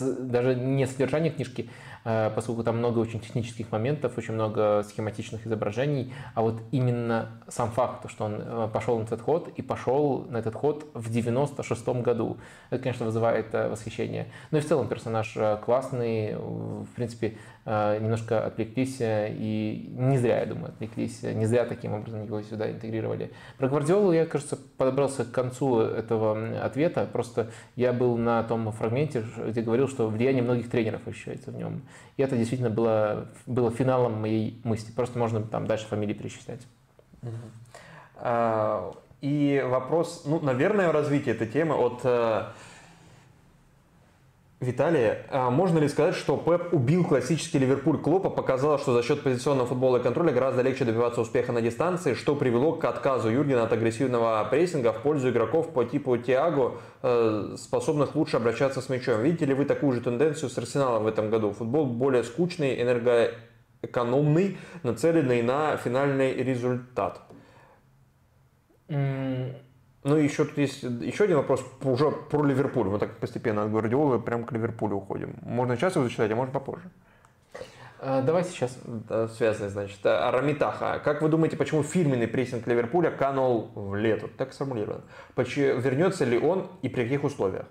даже 0.00 0.54
не 0.54 0.86
содержание 0.86 1.30
книжки, 1.30 1.70
Э, 2.04 2.30
поскольку 2.34 2.64
там 2.64 2.78
много 2.78 2.98
очень 2.98 3.20
технических 3.20 3.70
моментов, 3.72 4.16
очень 4.16 4.34
много 4.34 4.82
схематичных 4.88 5.46
изображений, 5.46 6.12
а 6.34 6.42
вот 6.42 6.62
именно 6.70 7.42
сам 7.48 7.70
факт, 7.70 8.10
что 8.10 8.24
он 8.24 8.36
э, 8.38 8.68
пошел 8.72 8.98
на 8.98 9.04
этот 9.04 9.20
ход 9.20 9.48
и 9.56 9.62
пошел 9.62 10.26
на 10.30 10.38
этот 10.38 10.54
ход 10.54 10.86
в 10.94 11.10
96 11.10 11.88
году, 11.88 12.38
это, 12.70 12.82
конечно, 12.82 13.04
вызывает 13.04 13.54
э, 13.54 13.68
восхищение. 13.68 14.28
Ну 14.50 14.58
и 14.58 14.60
в 14.60 14.66
целом 14.66 14.88
персонаж 14.88 15.36
классный, 15.64 16.34
в 16.36 16.88
принципе, 16.94 17.36
немножко 17.66 18.46
отвлеклись, 18.46 18.96
и 19.00 19.90
не 19.90 20.18
зря, 20.18 20.40
я 20.40 20.46
думаю, 20.46 20.68
отвлеклись, 20.70 21.22
не 21.22 21.46
зря 21.46 21.66
таким 21.66 21.92
образом 21.92 22.24
его 22.24 22.40
сюда 22.42 22.70
интегрировали. 22.70 23.32
Про 23.58 23.68
Гвардиолу 23.68 24.12
я, 24.12 24.26
кажется, 24.26 24.58
подобрался 24.76 25.24
к 25.24 25.30
концу 25.30 25.80
этого 25.80 26.58
ответа, 26.62 27.06
просто 27.10 27.50
я 27.76 27.92
был 27.92 28.16
на 28.16 28.42
том 28.42 28.72
фрагменте, 28.72 29.24
где 29.46 29.59
говорил, 29.62 29.88
что 29.88 30.08
влияние 30.08 30.42
многих 30.42 30.70
тренеров 30.70 31.06
ощущается 31.06 31.50
в 31.50 31.56
нем. 31.56 31.82
И 32.16 32.22
это 32.22 32.36
действительно 32.36 32.70
было, 32.70 33.28
было 33.46 33.70
финалом 33.70 34.20
моей 34.20 34.60
мысли. 34.64 34.92
Просто 34.92 35.18
можно 35.18 35.42
там 35.42 35.66
дальше 35.66 35.86
фамилии 35.86 36.14
перечислять. 36.14 36.60
А, 38.16 38.94
и 39.20 39.64
вопрос, 39.66 40.22
ну, 40.24 40.40
наверное, 40.40 40.92
развитие 40.92 41.34
этой 41.34 41.46
темы 41.46 41.74
от 41.74 42.00
э, 42.04 42.44
Виталий, 44.60 45.12
а 45.30 45.48
можно 45.48 45.78
ли 45.78 45.88
сказать, 45.88 46.14
что 46.14 46.36
Пеп 46.36 46.74
убил 46.74 47.06
классический 47.06 47.58
Ливерпуль 47.58 47.96
Клопа, 47.96 48.28
показал, 48.28 48.78
что 48.78 48.92
за 48.92 49.02
счет 49.02 49.22
позиционного 49.22 49.66
футбола 49.66 49.96
и 49.96 50.02
контроля 50.02 50.32
гораздо 50.32 50.60
легче 50.60 50.84
добиваться 50.84 51.22
успеха 51.22 51.50
на 51.52 51.62
дистанции, 51.62 52.12
что 52.12 52.36
привело 52.36 52.72
к 52.72 52.84
отказу 52.84 53.30
Юргена 53.30 53.62
от 53.62 53.72
агрессивного 53.72 54.46
прессинга 54.50 54.92
в 54.92 55.00
пользу 55.00 55.30
игроков 55.30 55.72
по 55.72 55.86
типу 55.86 56.14
Тиаго, 56.18 56.74
э, 57.02 57.54
способных 57.56 58.14
лучше 58.14 58.36
обращаться 58.36 58.82
с 58.82 58.90
мячом. 58.90 59.22
Видите 59.22 59.46
ли 59.46 59.54
вы 59.54 59.64
такую 59.64 59.92
же 59.92 60.02
тенденцию 60.02 60.50
с 60.50 60.58
Арсеналом 60.58 61.04
в 61.04 61.06
этом 61.06 61.30
году? 61.30 61.52
Футбол 61.52 61.86
более 61.86 62.22
скучный, 62.22 62.82
энергоэкономный, 62.82 64.58
нацеленный 64.82 65.40
на 65.40 65.78
финальный 65.78 66.34
результат. 66.34 67.22
Ну 70.02 70.16
еще 70.16 70.44
тут 70.44 70.56
есть 70.56 70.82
еще 70.82 71.24
один 71.24 71.36
вопрос 71.36 71.62
уже 71.82 72.10
про 72.10 72.42
Ливерпуль. 72.42 72.88
Мы 72.88 72.98
так 72.98 73.16
постепенно 73.18 73.64
от 73.64 73.70
Гвардиолы 73.70 74.18
прям 74.18 74.44
к 74.44 74.52
Ливерпулю 74.52 74.96
уходим. 74.96 75.34
Можно 75.42 75.76
сейчас 75.76 75.94
его 75.94 76.04
зачитать, 76.04 76.30
а 76.30 76.36
можно 76.36 76.52
попозже. 76.52 76.90
А, 77.98 78.22
давай 78.22 78.44
сейчас. 78.44 78.78
Связанный, 79.36 79.68
значит. 79.68 80.04
Арамитаха. 80.06 81.02
Как 81.04 81.20
вы 81.20 81.28
думаете, 81.28 81.58
почему 81.58 81.82
фирменный 81.82 82.28
прессинг 82.28 82.66
Ливерпуля 82.66 83.10
канул 83.10 83.72
в 83.74 83.94
лету? 83.94 84.28
Так 84.38 84.54
сформулировано. 84.54 85.02
Вернется 85.36 86.24
ли 86.24 86.38
он 86.38 86.68
и 86.80 86.88
при 86.88 87.02
каких 87.02 87.24
условиях? 87.24 87.66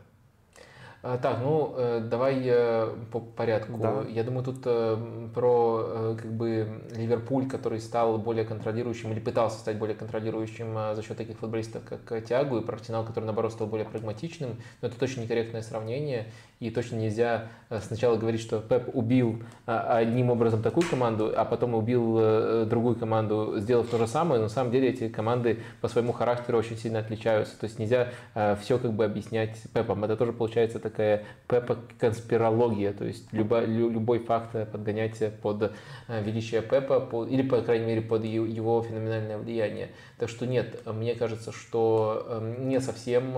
А, 1.01 1.17
так, 1.17 1.39
ну 1.41 1.73
э, 1.77 2.01
давай 2.01 2.41
э, 2.43 2.93
по 3.11 3.21
порядку. 3.21 3.77
Да. 3.77 4.03
Я 4.09 4.23
думаю, 4.23 4.43
тут 4.43 4.57
э, 4.65 5.29
про 5.33 6.15
как 6.17 6.31
бы 6.31 6.83
Ливерпуль, 6.91 7.47
который 7.47 7.79
стал 7.79 8.17
более 8.17 8.43
контролирующим 8.43 9.13
или 9.13 9.21
пытался 9.21 9.59
стать 9.59 9.77
более 9.77 9.95
контролирующим 9.95 10.73
за 10.95 11.01
счет 11.01 11.15
таких 11.15 11.37
футболистов, 11.37 11.83
как 11.85 12.25
Тиагу, 12.25 12.57
и 12.57 12.61
про 12.61 12.75
Арсенал, 12.75 13.05
который 13.05 13.25
наоборот 13.25 13.53
стал 13.53 13.67
более 13.67 13.87
прагматичным. 13.87 14.57
Но 14.81 14.89
это 14.89 14.99
точно 14.99 15.21
некорректное 15.21 15.61
сравнение. 15.61 16.27
И 16.59 16.71
точно 16.71 16.97
нельзя 16.97 17.47
э, 17.69 17.79
сначала 17.79 18.17
говорить, 18.17 18.41
что 18.41 18.59
Пеп 18.59 18.93
убил 18.93 19.41
а, 19.65 19.99
одним 19.99 20.29
образом 20.29 20.61
такую 20.61 20.85
команду, 20.85 21.31
а 21.33 21.45
потом 21.45 21.73
убил 21.73 22.17
э, 22.19 22.65
другую 22.69 22.97
команду, 22.97 23.53
сделав 23.59 23.87
то 23.87 23.97
же 23.97 24.07
самое. 24.07 24.39
Но 24.41 24.47
на 24.47 24.49
самом 24.49 24.69
деле 24.69 24.89
эти 24.89 25.07
команды 25.07 25.59
по 25.79 25.87
своему 25.87 26.11
характеру 26.11 26.57
очень 26.57 26.75
сильно 26.75 26.99
отличаются. 26.99 27.57
То 27.57 27.65
есть 27.65 27.79
нельзя 27.79 28.09
э, 28.35 28.57
все 28.61 28.77
как 28.77 28.91
бы 28.91 29.05
объяснять 29.05 29.55
Пепом. 29.73 30.03
Это 30.03 30.17
тоже 30.17 30.33
получается 30.33 30.79
такая 30.79 31.23
Пепа-конспирология. 31.47 32.91
То 32.91 33.05
есть 33.05 33.31
любой, 33.31 33.65
любой 33.65 34.19
факт 34.19 34.51
подгонять 34.69 35.17
под 35.41 35.71
величие 36.09 36.61
Пепа 36.61 37.25
или, 37.29 37.41
по 37.41 37.61
крайней 37.61 37.85
мере, 37.85 38.01
под 38.01 38.25
его 38.25 38.83
феноменальное 38.83 39.37
влияние. 39.37 39.91
Так 40.17 40.27
что 40.27 40.45
нет, 40.45 40.85
мне 40.85 41.15
кажется, 41.15 41.53
что 41.53 42.43
не 42.59 42.81
совсем 42.81 43.31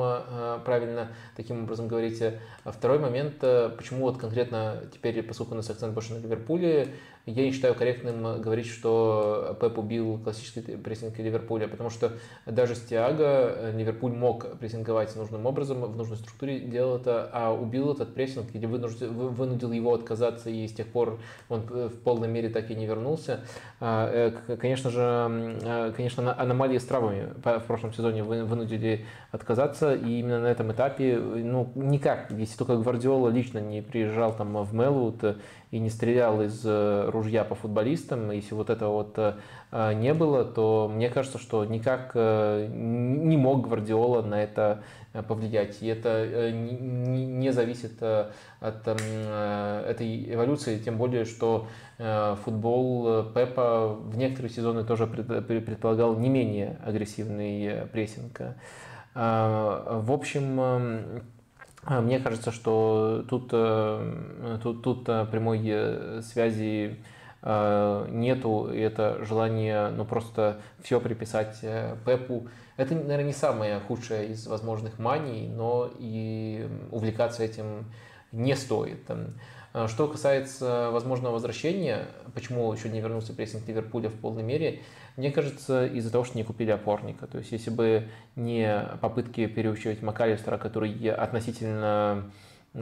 правильно 0.66 1.10
таким 1.36 1.66
образом 1.66 1.88
говорить. 1.88 2.24
Второй 2.66 2.98
момент 2.98 3.11
момент, 3.12 3.36
э, 3.42 3.70
почему 3.78 4.02
вот 4.02 4.18
конкретно 4.18 4.84
теперь, 4.94 5.22
поскольку 5.22 5.54
у 5.54 5.56
нас 5.56 5.70
акцент 5.70 5.94
больше 5.94 6.14
на 6.14 6.20
Ливерпуле, 6.20 6.88
я 7.26 7.44
не 7.44 7.52
считаю 7.52 7.76
корректным 7.76 8.42
говорить, 8.42 8.68
что 8.68 9.58
Пеп 9.62 9.78
убил 9.78 10.20
классический 10.24 10.62
прессинг 10.78 11.18
Ливерпуля, 11.20 11.68
потому 11.68 11.90
что 11.90 12.14
даже 12.46 12.76
с 12.76 12.82
Тиаго 12.82 13.72
Ливерпуль 13.74 14.12
мог 14.12 14.58
прессинговать 14.58 15.16
нужным 15.16 15.46
образом, 15.46 15.82
в 15.82 15.96
нужной 15.96 16.18
структуре 16.18 16.60
делал 16.60 16.98
это, 16.98 17.30
а 17.32 17.54
убил 17.54 17.92
этот 17.94 18.14
прессинг, 18.14 18.52
где 18.52 18.68
вынудил, 18.68 19.72
его 19.72 19.94
отказаться, 19.94 20.50
и 20.50 20.68
с 20.68 20.74
тех 20.74 20.88
пор 20.88 21.20
он 21.50 21.62
в 21.62 21.98
полной 22.00 22.28
мере 22.28 22.50
так 22.50 22.72
и 22.72 22.76
не 22.76 22.86
вернулся. 22.86 23.42
А, 23.80 24.10
э, 24.12 24.58
конечно 24.58 24.90
же, 24.90 25.94
конечно, 25.96 26.34
аномалии 26.40 26.78
с 26.78 26.86
травами 26.86 27.34
в 27.44 27.64
прошлом 27.68 27.94
сезоне 27.94 28.24
вынудили 28.24 29.06
отказаться, 29.32 29.94
и 29.94 30.20
именно 30.20 30.42
на 30.42 30.48
этом 30.48 30.72
этапе, 30.72 31.18
ну, 31.18 31.72
никак, 31.76 32.32
если 32.32 32.58
только 32.58 32.78
Гвардиола 32.78 33.30
лично 33.30 33.60
не 33.60 33.82
приезжал 33.82 34.36
там 34.36 34.64
в 34.64 34.74
Мелвуд 34.74 35.38
и 35.72 35.80
не 35.80 35.90
стрелял 35.90 36.42
из 36.42 36.62
э, 36.66 37.10
ружья 37.10 37.46
по 37.46 37.56
футболистам, 37.56 38.30
если 38.32 38.54
вот 38.54 38.70
этого 38.70 38.92
вот 38.92 39.14
э, 39.18 39.94
не 39.94 40.14
было, 40.14 40.44
то 40.44 40.92
мне 40.94 41.10
кажется, 41.10 41.38
что 41.38 41.64
никак 41.64 42.12
э, 42.14 42.68
не 42.70 43.38
мог 43.38 43.66
Гвардиола 43.68 44.22
на 44.22 44.44
это 44.44 44.84
повлиять. 45.28 45.82
И 45.82 45.88
это 45.88 46.52
не 46.52 47.52
зависит 47.52 48.02
от 48.02 48.88
этой 48.88 50.34
эволюции, 50.34 50.80
тем 50.80 50.98
более, 50.98 51.26
что 51.26 51.68
футбол 51.98 53.26
Пепа 53.34 53.94
в 53.94 54.18
некоторые 54.18 54.54
сезоны 54.54 54.86
тоже 54.86 55.08
предполагал 55.08 56.16
не 56.16 56.30
менее 56.30 56.78
агрессивный 56.86 57.88
прессинг. 57.92 58.40
В 59.14 60.12
общем, 60.14 60.62
а, 60.62 61.22
мне 61.84 62.20
кажется, 62.20 62.52
что 62.52 63.26
тут, 63.28 63.50
э, 63.52 64.60
тут, 64.62 64.84
тут 64.84 65.10
э, 65.10 65.26
прямой 65.26 65.62
э, 65.64 66.22
связи 66.22 67.04
нету, 67.44 68.72
и 68.72 68.80
это 68.80 69.26
желание 69.26 69.90
ну, 69.90 70.06
просто 70.06 70.62
все 70.84 71.00
приписать 71.00 71.60
Пепу. 72.06 72.50
Это, 72.78 72.94
наверное, 72.94 73.24
не 73.24 73.34
самое 73.34 73.80
худшее 73.80 74.28
из 74.28 74.46
возможных 74.46 75.00
маний, 75.00 75.48
но 75.48 75.90
и 75.98 76.70
увлекаться 76.92 77.44
этим 77.44 77.92
не 78.32 78.56
стоит. 78.56 79.10
Что 79.88 80.08
касается 80.08 80.90
возможного 80.92 81.34
возвращения, 81.34 82.08
почему 82.34 82.72
еще 82.74 82.90
не 82.90 83.00
вернулся 83.00 83.34
прессинг 83.34 83.68
Ливерпуля 83.68 84.10
в 84.10 84.16
полной 84.16 84.44
мере, 84.44 84.82
мне 85.16 85.32
кажется, 85.32 85.86
из-за 85.86 86.12
того, 86.12 86.26
что 86.26 86.38
не 86.38 86.44
купили 86.44 86.72
опорника. 86.72 87.28
То 87.28 87.38
есть, 87.38 87.52
если 87.52 87.70
бы 87.70 88.08
не 88.36 88.86
попытки 89.00 89.46
переучивать 89.46 90.02
Макалистера, 90.02 90.58
который 90.58 90.92
относительно 91.10 92.32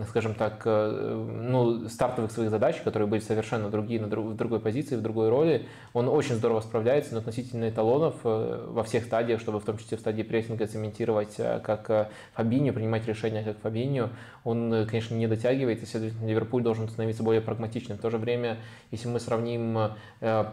скажем 0.07 0.35
так, 0.35 0.61
э, 0.65 1.25
ну, 1.49 1.89
стартовых 1.89 2.31
своих 2.31 2.51
задач, 2.51 2.75
которые 2.83 3.07
были 3.07 3.21
совершенно 3.21 3.69
другие, 3.69 3.99
на 3.99 4.07
в 4.07 4.35
другой 4.35 4.59
позиции, 4.59 4.95
в 4.95 5.01
другой 5.01 5.29
роли. 5.29 5.65
Он 5.93 6.07
очень 6.07 6.35
здорово 6.35 6.61
справляется, 6.61 7.13
но 7.13 7.19
относительно 7.19 7.67
эталонов 7.67 8.15
э, 8.23 8.67
во 8.67 8.83
всех 8.83 9.05
стадиях, 9.05 9.41
чтобы 9.41 9.59
в 9.59 9.65
том 9.65 9.79
числе 9.79 9.97
в 9.97 9.99
стадии 9.99 10.21
прессинга 10.21 10.67
цементировать 10.67 11.39
э, 11.39 11.59
как 11.63 12.11
Фабинho, 12.37 12.71
принимать 12.71 13.07
решения 13.07 13.43
как 13.43 13.57
Фабинho, 13.63 14.09
он, 14.43 14.85
конечно, 14.85 15.15
не 15.15 15.25
дотягивает, 15.25 15.81
и, 15.81 15.85
следовательно, 15.87 16.27
Ливерпуль 16.27 16.61
должен 16.61 16.87
становиться 16.87 17.23
более 17.23 17.41
прагматичным. 17.41 17.97
В 17.97 18.01
то 18.01 18.11
же 18.11 18.17
время, 18.17 18.57
если 18.91 19.07
мы 19.07 19.19
сравним 19.19 19.91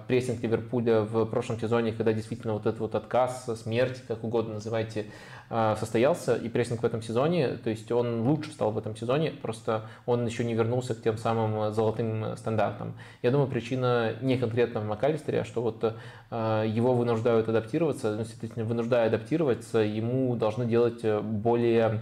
прессинг 0.08 0.42
Ливерпуля 0.42 1.02
в 1.02 1.24
прошлом 1.26 1.60
сезоне, 1.60 1.92
когда 1.92 2.12
действительно 2.12 2.54
вот 2.54 2.66
этот 2.66 2.80
вот 2.80 2.94
отказ, 2.94 3.48
смерть, 3.62 4.02
как 4.08 4.24
угодно 4.24 4.54
называйте, 4.54 5.06
состоялся, 5.48 6.34
и 6.34 6.48
прессинг 6.48 6.82
в 6.82 6.84
этом 6.84 7.02
сезоне, 7.02 7.56
то 7.56 7.70
есть 7.70 7.90
он 7.92 8.22
лучше 8.22 8.50
стал 8.50 8.72
в 8.72 8.78
этом 8.78 8.96
сезоне, 8.96 9.30
просто 9.30 9.82
он 10.04 10.26
еще 10.26 10.44
не 10.44 10.54
вернулся 10.54 10.94
к 10.94 11.02
тем 11.02 11.18
самым 11.18 11.72
золотым 11.72 12.36
стандартам. 12.36 12.94
Я 13.22 13.30
думаю, 13.30 13.48
причина 13.48 14.14
не 14.20 14.38
конкретно 14.38 14.80
в 14.80 14.86
Макалистере, 14.86 15.42
а 15.42 15.44
что 15.44 15.62
вот 15.62 15.94
а, 16.30 16.64
его 16.64 16.94
вынуждают 16.94 17.48
адаптироваться, 17.48 18.16
ну, 18.16 18.24
действительно, 18.24 18.64
вынуждая 18.64 19.06
адаптироваться, 19.06 19.78
ему 19.78 20.34
должны 20.36 20.66
делать 20.66 21.04
более 21.22 22.00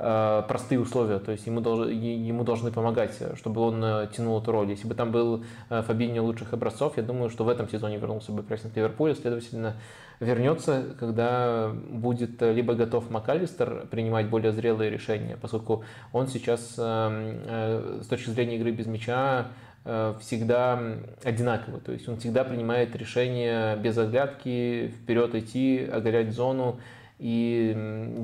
а, 0.00 0.42
простые 0.42 0.80
условия, 0.80 1.18
то 1.18 1.32
есть 1.32 1.46
ему, 1.46 1.60
долж, 1.60 1.88
ему 1.88 2.44
должны 2.44 2.70
помогать, 2.70 3.18
чтобы 3.34 3.60
он 3.62 3.82
э, 3.82 4.08
тянул 4.14 4.40
эту 4.40 4.52
роль. 4.52 4.70
Если 4.70 4.86
бы 4.86 4.94
там 4.94 5.10
был 5.10 5.42
э, 5.70 5.82
Фабинho 5.82 6.20
лучших 6.20 6.52
образцов, 6.52 6.96
я 6.96 7.02
думаю, 7.02 7.30
что 7.30 7.42
в 7.42 7.48
этом 7.48 7.68
сезоне 7.68 7.96
вернулся 7.96 8.30
бы 8.30 8.44
прессинг 8.44 8.76
Ливерпуля, 8.76 9.16
следовательно, 9.16 9.74
вернется, 10.20 10.96
когда 10.98 11.70
будет 11.72 12.42
либо 12.42 12.74
готов 12.74 13.10
МакАлистер 13.10 13.86
принимать 13.90 14.28
более 14.28 14.52
зрелые 14.52 14.90
решения, 14.90 15.36
поскольку 15.40 15.84
он 16.12 16.28
сейчас 16.28 16.74
эм, 16.78 17.40
э, 17.46 18.00
с 18.02 18.06
точки 18.06 18.30
зрения 18.30 18.56
игры 18.56 18.72
без 18.72 18.86
мяча 18.86 19.48
э, 19.84 20.14
всегда 20.20 20.80
одинаковый. 21.22 21.80
То 21.80 21.92
есть 21.92 22.08
он 22.08 22.18
всегда 22.18 22.44
принимает 22.44 22.96
решение 22.96 23.76
без 23.76 23.96
оглядки, 23.96 24.92
вперед 25.02 25.34
идти, 25.34 25.88
оголять 25.90 26.32
зону. 26.32 26.80
И 27.18 27.72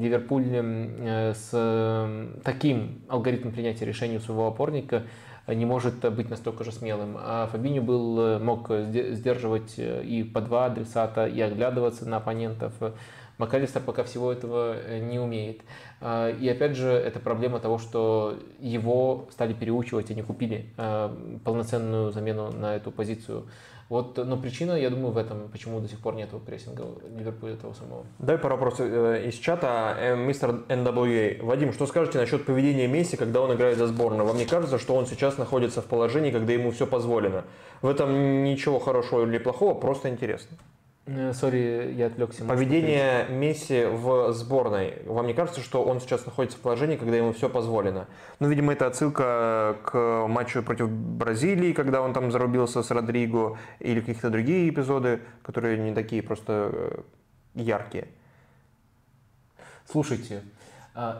Ливерпуль 0.01 0.47
э, 0.53 1.35
с 1.35 2.41
таким 2.45 3.03
алгоритмом 3.09 3.53
принятия 3.53 3.85
решений 3.85 4.17
у 4.17 4.21
своего 4.21 4.47
опорника– 4.47 5.03
не 5.47 5.67
может 5.67 5.97
быть 6.15 6.31
настолько 6.31 6.65
же 6.65 6.73
смелым. 6.73 7.17
А 7.19 7.51
Фабинho 7.53 7.83
был, 7.83 8.21
э, 8.21 8.39
мог 8.39 8.71
сдерживать 8.71 9.75
э, 9.77 10.03
и 10.05 10.23
по 10.23 10.41
два 10.41 10.67
адресата, 10.67 11.27
и 11.27 11.41
оглядываться 11.41 12.09
на 12.09 12.17
оппонентов. 12.17 12.73
Макалистер 13.37 13.83
пока 13.83 14.05
всего 14.05 14.33
этого 14.33 14.75
э, 14.77 15.01
не 15.01 15.19
умеет. 15.19 15.61
А, 16.01 16.31
и 16.31 16.49
опять 16.49 16.77
же, 16.77 16.89
это 16.89 17.19
проблема 17.19 17.59
того, 17.59 17.79
что 17.79 18.39
его 18.59 19.29
стали 19.33 19.53
переучивать, 19.53 20.11
и 20.11 20.15
не 20.15 20.23
купили 20.23 20.67
полноценную 21.45 22.13
замену 22.13 22.51
на 22.53 22.77
эту 22.77 22.91
позицию. 22.91 23.47
Вот, 23.89 24.17
но 24.17 24.37
причина, 24.37 24.73
я 24.73 24.89
думаю, 24.89 25.13
в 25.13 25.19
этом, 25.19 25.49
почему 25.51 25.81
до 25.81 25.89
сих 25.89 26.01
пор 26.01 26.15
нет 26.15 26.31
прессинга 26.47 26.87
Ливерпуля 27.17 27.57
того 27.57 27.75
самого. 27.75 28.07
Дай 28.19 28.39
пару 28.39 28.55
вопросов 28.55 28.87
э, 28.91 29.29
из 29.29 29.35
чата. 29.35 29.97
Э, 29.99 30.17
мистер 30.17 30.51
NWA. 30.69 31.45
Вадим, 31.45 31.73
что 31.73 31.87
скажете 31.87 32.19
насчет 32.19 32.47
поведения 32.47 32.87
Месси, 32.89 33.17
когда 33.17 33.43
он 33.43 33.55
играет 33.55 33.77
за 33.77 33.87
сборную? 33.87 34.27
Вам 34.27 34.39
не 34.39 34.47
кажется, 34.47 34.79
что 34.79 34.95
он 34.95 35.07
сейчас 35.07 35.37
находится 35.37 35.83
в 35.83 35.87
положении, 35.87 36.31
когда 36.31 36.53
ему 36.53 36.71
все 36.71 36.87
позволено? 36.87 37.45
В 37.83 37.89
этом 37.89 38.45
ничего 38.45 38.79
хорошего 38.79 39.27
или 39.27 39.39
плохого, 39.39 39.75
просто 39.75 40.09
интересно. 40.09 40.57
Э, 41.07 41.35
сори, 41.35 41.93
я 41.97 42.07
отвлекся. 42.07 42.45
Поведение 42.45 43.27
Месси 43.29 43.85
в 43.85 44.33
сборной. 44.33 45.03
Вам 45.05 45.27
не 45.27 45.35
кажется, 45.35 45.61
что 45.61 45.85
он 45.85 46.01
сейчас 46.01 46.25
находится 46.25 46.57
в 46.57 46.63
положении, 46.63 46.97
когда 46.97 47.17
ему 47.17 47.35
все 47.35 47.51
позволено? 47.51 48.09
Ну, 48.41 48.49
видимо, 48.49 48.73
это 48.73 48.87
отсылка 48.87 49.77
к 49.85 50.27
матчу 50.29 50.63
против 50.63 50.89
Бразилии, 50.89 51.75
когда 51.75 52.01
он 52.01 52.15
там 52.15 52.33
зарубился 52.33 52.83
с 52.83 52.91
Родриго, 52.91 53.59
или 53.81 54.01
каких-то 54.01 54.31
другие 54.31 54.71
эпизоды, 54.71 55.21
которые 55.43 55.77
не 55.77 55.95
такие 55.95 56.23
просто 56.23 56.71
э, 56.73 57.01
яркие. 57.55 58.09
Слушайте, 59.87 60.43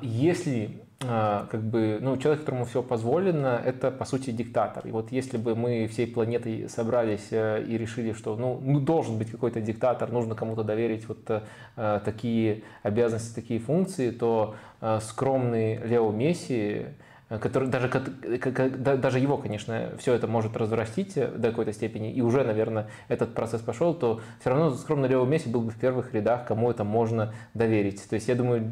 если 0.03 0.85
а, 1.07 1.47
как 1.51 1.63
бы, 1.63 1.99
ну, 2.01 2.17
человек, 2.17 2.41
которому 2.41 2.65
все 2.65 2.83
позволено, 2.83 3.61
это, 3.63 3.91
по 3.91 4.05
сути, 4.05 4.31
диктатор. 4.31 4.87
И 4.87 4.91
вот 4.91 5.13
если 5.13 5.37
бы 5.37 5.55
мы 5.55 5.87
всей 5.87 6.07
планетой 6.07 6.69
собрались 6.69 7.29
э, 7.31 7.63
и 7.67 7.77
решили, 7.77 8.13
что, 8.13 8.37
ну, 8.37 8.61
ну 8.63 8.81
должен 8.81 9.19
быть 9.19 9.31
какой-то 9.31 9.61
диктатор, 9.61 10.11
нужно 10.11 10.35
кому-то 10.35 10.63
доверить 10.63 11.07
вот 11.09 11.19
э, 11.29 12.01
такие 12.05 12.63
обязанности, 12.83 13.35
такие 13.35 13.61
функции, 13.61 14.11
то 14.11 14.55
э, 14.81 15.01
скромный 15.03 15.77
Лео 15.85 16.11
Месси, 16.11 16.87
Э, 16.87 16.93
который 17.41 17.69
даже, 17.69 17.89
даже 17.89 19.19
его, 19.19 19.37
конечно, 19.39 19.93
все 19.99 20.15
это 20.15 20.27
может 20.27 20.57
разрастить 20.57 21.17
э, 21.17 21.29
до 21.29 21.51
какой-то 21.51 21.73
степени, 21.73 22.13
и 22.13 22.21
уже, 22.21 22.45
наверное, 22.45 22.89
этот 23.09 23.35
процесс 23.35 23.61
пошел, 23.61 23.95
то 23.95 24.21
все 24.41 24.51
равно 24.51 24.71
скромно 24.75 25.07
Лео 25.07 25.25
Месси 25.25 25.49
был 25.49 25.63
бы 25.63 25.71
в 25.71 25.77
первых 25.77 26.13
рядах, 26.15 26.47
кому 26.47 26.71
это 26.71 26.85
можно 26.85 27.35
доверить. 27.55 28.09
То 28.09 28.15
есть 28.15 28.29
я 28.29 28.35
думаю, 28.35 28.63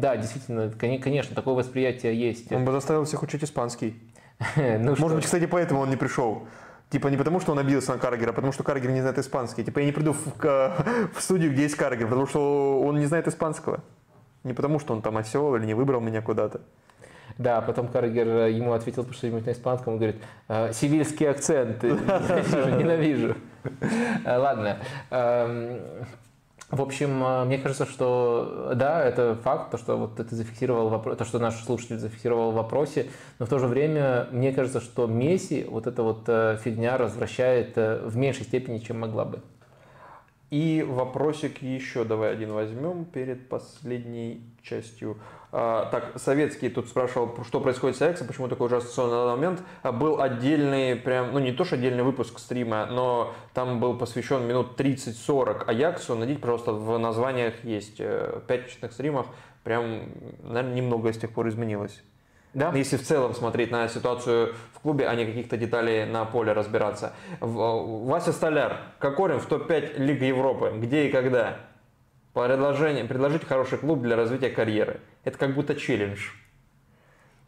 да, 0.00 0.16
действительно, 0.16 0.70
конечно, 0.70 1.34
такое 1.34 1.54
восприятие 1.54 2.18
есть. 2.18 2.50
Он 2.52 2.64
бы 2.64 2.72
заставил 2.72 3.04
всех 3.04 3.22
учить 3.22 3.44
испанский. 3.44 4.00
ну, 4.56 4.90
Может 4.90 4.98
что? 4.98 5.14
быть, 5.14 5.24
кстати, 5.24 5.46
поэтому 5.46 5.80
он 5.80 5.90
не 5.90 5.96
пришел. 5.96 6.46
Типа 6.90 7.08
не 7.08 7.16
потому, 7.16 7.40
что 7.40 7.52
он 7.52 7.58
обиделся 7.58 7.92
на 7.92 7.98
Каргера, 7.98 8.30
а 8.30 8.32
потому 8.32 8.52
что 8.52 8.62
Каргер 8.62 8.90
не 8.90 9.00
знает 9.00 9.18
испанский. 9.18 9.64
Типа 9.64 9.80
я 9.80 9.86
не 9.86 9.92
приду 9.92 10.12
в, 10.12 10.38
в 11.14 11.20
студию, 11.20 11.52
где 11.52 11.62
есть 11.62 11.76
Каргер, 11.76 12.06
потому 12.06 12.26
что 12.26 12.80
он 12.82 12.98
не 12.98 13.06
знает 13.06 13.26
испанского. 13.26 13.82
Не 14.44 14.52
потому, 14.52 14.78
что 14.78 14.92
он 14.92 15.02
там 15.02 15.16
осел 15.16 15.56
или 15.56 15.64
не 15.64 15.74
выбрал 15.74 16.00
меня 16.00 16.20
куда-то. 16.20 16.60
Да, 17.38 17.60
потом 17.60 17.88
Каргер 17.88 18.28
э, 18.28 18.52
ему 18.52 18.72
ответил 18.72 19.06
что-нибудь 19.10 19.46
на 19.46 19.50
испанском, 19.50 19.94
он 19.94 19.98
говорит, 19.98 20.22
«Э, 20.48 20.72
сивильский 20.72 21.28
акцент, 21.28 21.82
ненавижу. 21.82 23.34
Э, 24.24 24.36
ладно. 24.36 24.78
Эм, 25.10 25.80
в 26.70 26.80
общем, 26.80 27.46
мне 27.46 27.58
кажется, 27.58 27.86
что 27.86 28.72
да, 28.74 29.04
это 29.04 29.36
факт, 29.36 29.70
то, 29.70 29.78
что 29.78 29.96
вот 29.96 30.16
ты 30.16 30.34
зафиксировал 30.34 30.88
вопрос, 30.88 31.18
то, 31.18 31.24
что 31.24 31.38
наш 31.38 31.62
слушатель 31.62 31.98
зафиксировал 31.98 32.52
в 32.52 32.54
вопросе, 32.54 33.06
но 33.38 33.46
в 33.46 33.48
то 33.48 33.58
же 33.58 33.66
время 33.68 34.28
мне 34.32 34.52
кажется, 34.52 34.80
что 34.80 35.06
Месси 35.06 35.64
вот 35.68 35.86
эта 35.86 36.02
вот 36.02 36.24
фигня 36.24 36.96
развращает 36.96 37.76
в 37.76 38.16
меньшей 38.16 38.44
степени, 38.44 38.78
чем 38.78 39.00
могла 39.00 39.24
бы. 39.24 39.40
И 40.50 40.84
вопросик 40.88 41.62
еще 41.62 42.04
давай 42.04 42.32
один 42.32 42.52
возьмем 42.52 43.04
перед 43.04 43.48
последней 43.48 44.40
частью. 44.62 45.18
А, 45.56 45.88
так, 45.92 46.14
советский 46.16 46.68
тут 46.68 46.88
спрашивал, 46.88 47.32
что 47.44 47.60
происходит 47.60 47.96
с 47.96 48.02
Аяксом, 48.02 48.26
почему 48.26 48.48
такой 48.48 48.66
ужасный 48.66 48.90
сон 48.90 49.08
на 49.08 49.24
данный 49.24 49.36
момент. 49.36 49.62
А, 49.84 49.92
был 49.92 50.20
отдельный, 50.20 50.96
прям, 50.96 51.32
ну 51.32 51.38
не 51.38 51.52
то, 51.52 51.64
что 51.64 51.76
отдельный 51.76 52.02
выпуск 52.02 52.40
стрима, 52.40 52.86
но 52.86 53.34
там 53.52 53.78
был 53.78 53.96
посвящен 53.96 54.44
минут 54.48 54.78
30-40 54.80 55.66
Аяксу. 55.66 56.16
Найдите, 56.16 56.40
пожалуйста, 56.40 56.72
в 56.72 56.98
названиях 56.98 57.62
есть 57.62 58.00
э, 58.00 58.40
пятничных 58.48 58.92
стримах. 58.92 59.26
Прям, 59.62 60.08
наверное, 60.42 60.74
немного 60.74 61.12
с 61.12 61.18
тех 61.18 61.30
пор 61.30 61.48
изменилось. 61.48 62.02
Да? 62.52 62.72
Если 62.74 62.96
в 62.96 63.02
целом 63.04 63.32
смотреть 63.32 63.70
на 63.70 63.86
ситуацию 63.86 64.54
в 64.72 64.80
клубе, 64.80 65.06
а 65.06 65.14
не 65.14 65.24
каких-то 65.24 65.56
деталей 65.56 66.04
на 66.04 66.24
поле 66.24 66.52
разбираться. 66.52 67.12
Вася 67.38 68.32
Столяр, 68.32 68.78
Кокорин 68.98 69.38
в 69.38 69.46
топ-5 69.46 69.98
Лиги 69.98 70.24
Европы. 70.24 70.72
Где 70.80 71.06
и 71.06 71.12
когда? 71.12 71.58
Предложение, 72.34 73.04
предложить 73.04 73.44
хороший 73.44 73.78
клуб 73.78 74.02
для 74.02 74.16
развития 74.16 74.50
карьеры. 74.50 75.00
Это 75.22 75.38
как 75.38 75.54
будто 75.54 75.76
челлендж. 75.76 76.30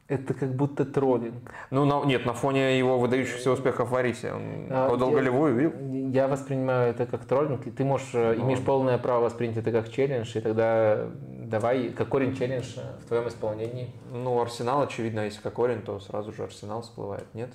Это 0.06 0.34
как 0.34 0.55
будто 0.55 0.84
троллинг. 0.84 1.50
Ну, 1.70 1.84
на, 1.84 2.05
нет, 2.05 2.24
на 2.24 2.32
фоне 2.32 2.78
его 2.78 2.97
выдающихся 2.97 3.50
успехов 3.50 3.90
в 3.90 3.97
Арисе. 3.97 4.32
Он 4.32 4.68
а, 4.70 4.89
подал 4.89 5.10
я, 5.10 5.16
голевую, 5.16 5.55
видел? 5.56 6.12
Я 6.12 6.28
воспринимаю 6.28 6.90
это 6.90 7.06
как 7.06 7.24
троллинг, 7.24 7.66
и 7.66 7.73
ты 7.73 7.84
можешь, 7.84 8.15
э, 8.15 8.34
ну, 8.39 8.44
имеешь 8.44 8.65
полное 8.65 8.98
право 8.98 9.24
воспринять 9.24 9.56
это 9.56 9.73
как 9.73 9.90
челлендж, 9.90 10.36
и 10.36 10.40
тогда 10.40 11.08
давай, 11.18 11.89
как 11.89 12.08
корень 12.08 12.36
челлендж 12.36 12.76
э, 12.76 13.00
в 13.02 13.08
твоем 13.08 13.26
исполнении. 13.26 13.92
Ну, 14.12 14.40
Арсенал, 14.40 14.82
очевидно, 14.82 15.24
если 15.24 15.40
как 15.40 15.55
корень, 15.55 15.82
то 15.82 15.98
сразу 15.98 16.32
же 16.32 16.44
Арсенал 16.44 16.82
всплывает, 16.82 17.26
нет? 17.34 17.50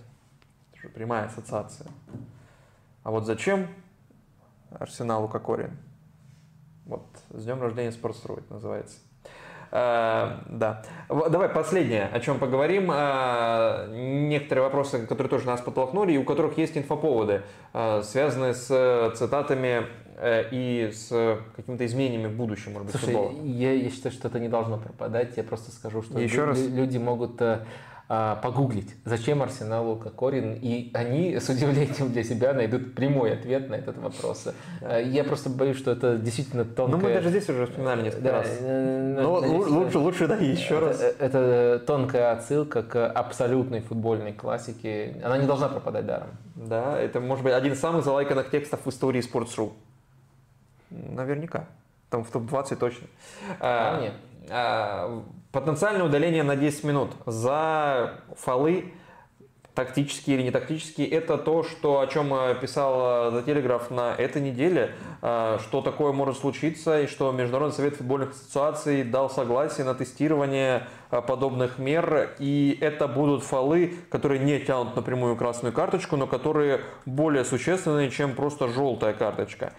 Это 0.73 0.81
же 0.81 0.89
прямая 0.89 1.27
ассоциация. 1.27 1.87
А 3.03 3.11
вот 3.11 3.25
зачем 3.25 3.67
Арсеналу 4.71 5.29
как 5.29 5.43
корень? 5.43 5.71
Вот, 6.85 7.05
с 7.29 7.43
днем 7.45 7.61
рождения 7.61 7.91
Спортстроить 7.91 8.49
называется. 8.49 8.97
Э, 9.71 10.39
да. 10.49 10.83
Давай 11.09 11.47
последнее, 11.49 12.05
о 12.07 12.19
чем 12.19 12.39
поговорим. 12.39 12.91
Э, 12.93 13.87
некоторые 13.89 14.65
вопросы, 14.65 15.05
которые 15.05 15.29
тоже 15.29 15.47
нас 15.47 15.61
подтолкнули, 15.61 16.13
и 16.13 16.17
у 16.17 16.23
которых 16.23 16.57
есть 16.57 16.77
инфоповоды, 16.77 17.43
э, 17.73 18.01
связанные 18.03 18.53
с 18.53 19.13
цитатами 19.15 19.85
и 20.23 20.91
с 20.93 21.07
какими-то 21.55 21.83
изменениями 21.87 22.27
в 22.27 22.35
будущем, 22.35 22.73
может 22.73 22.91
быть, 22.91 22.95
Слушай, 22.95 23.15
футбола. 23.15 23.43
Я, 23.43 23.73
я 23.73 23.89
считаю, 23.89 24.13
что 24.13 24.27
это 24.27 24.39
не 24.39 24.49
должно 24.49 24.77
пропадать. 24.77 25.35
Я 25.35 25.43
просто 25.43 25.71
скажу, 25.71 26.03
что 26.03 26.19
Еще 26.19 26.37
лю- 26.37 26.45
раз? 26.45 26.59
люди 26.59 26.99
могут 26.99 27.41
а, 27.41 27.65
погуглить, 28.11 28.93
зачем 29.05 29.41
Арсеналу 29.41 29.95
Кокорин, 29.95 30.57
и 30.61 30.91
они 30.93 31.39
с 31.39 31.47
удивлением 31.47 32.11
для 32.11 32.23
себя 32.25 32.51
найдут 32.53 32.93
прямой 32.93 33.33
ответ 33.33 33.69
на 33.69 33.75
этот 33.75 33.97
вопрос. 33.97 34.49
А, 34.81 34.99
я 34.99 35.23
просто 35.23 35.49
боюсь, 35.49 35.77
что 35.77 35.91
это 35.91 36.17
действительно 36.17 36.65
тонкая... 36.65 36.99
Ну, 36.99 37.07
мы 37.07 37.13
даже 37.13 37.29
здесь 37.29 37.47
уже 37.49 37.67
вспоминали 37.67 38.03
несколько 38.03 38.23
да, 38.23 38.31
раз. 38.39 38.47
Э, 38.59 39.21
Но 39.21 39.33
лучше, 39.35 39.97
лучше, 39.97 40.27
да, 40.27 40.35
еще 40.35 40.75
это, 40.75 40.85
раз. 40.85 41.01
Это 41.19 41.83
тонкая 41.87 42.33
отсылка 42.33 42.83
к 42.83 43.07
абсолютной 43.07 43.79
футбольной 43.79 44.33
классике. 44.33 45.15
Она 45.23 45.37
не 45.37 45.47
должна 45.47 45.69
пропадать 45.69 46.05
даром. 46.05 46.31
Да, 46.55 46.99
это 46.99 47.21
может 47.21 47.45
быть 47.45 47.53
один 47.53 47.71
из 47.73 47.79
самых 47.79 48.03
залайканных 48.03 48.49
текстов 48.51 48.81
в 48.85 48.89
истории 48.89 49.21
Sports.ru. 49.21 49.71
Наверняка. 50.89 51.67
Там 52.09 52.25
в 52.25 52.29
топ-20 52.29 52.75
точно. 52.75 53.07
А, 53.61 53.97
а, 53.97 54.01
нет. 54.01 54.13
А, 54.49 55.23
потенциальное 55.51 56.05
удаление 56.05 56.43
на 56.43 56.55
10 56.55 56.83
минут 56.83 57.11
за 57.25 58.21
фолы, 58.37 58.93
тактические 59.73 60.35
или 60.35 60.43
не 60.43 60.51
тактические, 60.51 61.07
это 61.07 61.37
то, 61.37 61.63
что, 61.63 62.01
о 62.01 62.07
чем 62.07 62.33
э, 62.33 62.55
писал 62.59 63.33
The 63.33 63.45
Telegraph 63.45 63.93
на 63.93 64.13
этой 64.13 64.41
неделе, 64.41 64.93
э, 65.21 65.59
что 65.61 65.81
такое 65.81 66.11
может 66.11 66.37
случиться, 66.37 67.01
и 67.01 67.07
что 67.07 67.31
Международный 67.31 67.75
совет 67.75 67.95
футбольных 67.95 68.31
ассоциаций 68.31 69.03
дал 69.03 69.29
согласие 69.29 69.85
на 69.85 69.95
тестирование 69.95 70.87
э, 71.09 71.21
подобных 71.21 71.79
мер, 71.79 72.35
и 72.39 72.77
это 72.81 73.07
будут 73.07 73.43
фолы, 73.43 73.95
которые 74.09 74.39
не 74.39 74.59
тянут 74.59 74.95
напрямую 74.95 75.37
красную 75.37 75.73
карточку, 75.73 76.17
но 76.17 76.27
которые 76.27 76.81
более 77.05 77.45
существенные, 77.45 78.11
чем 78.11 78.35
просто 78.35 78.67
желтая 78.67 79.13
карточка. 79.13 79.73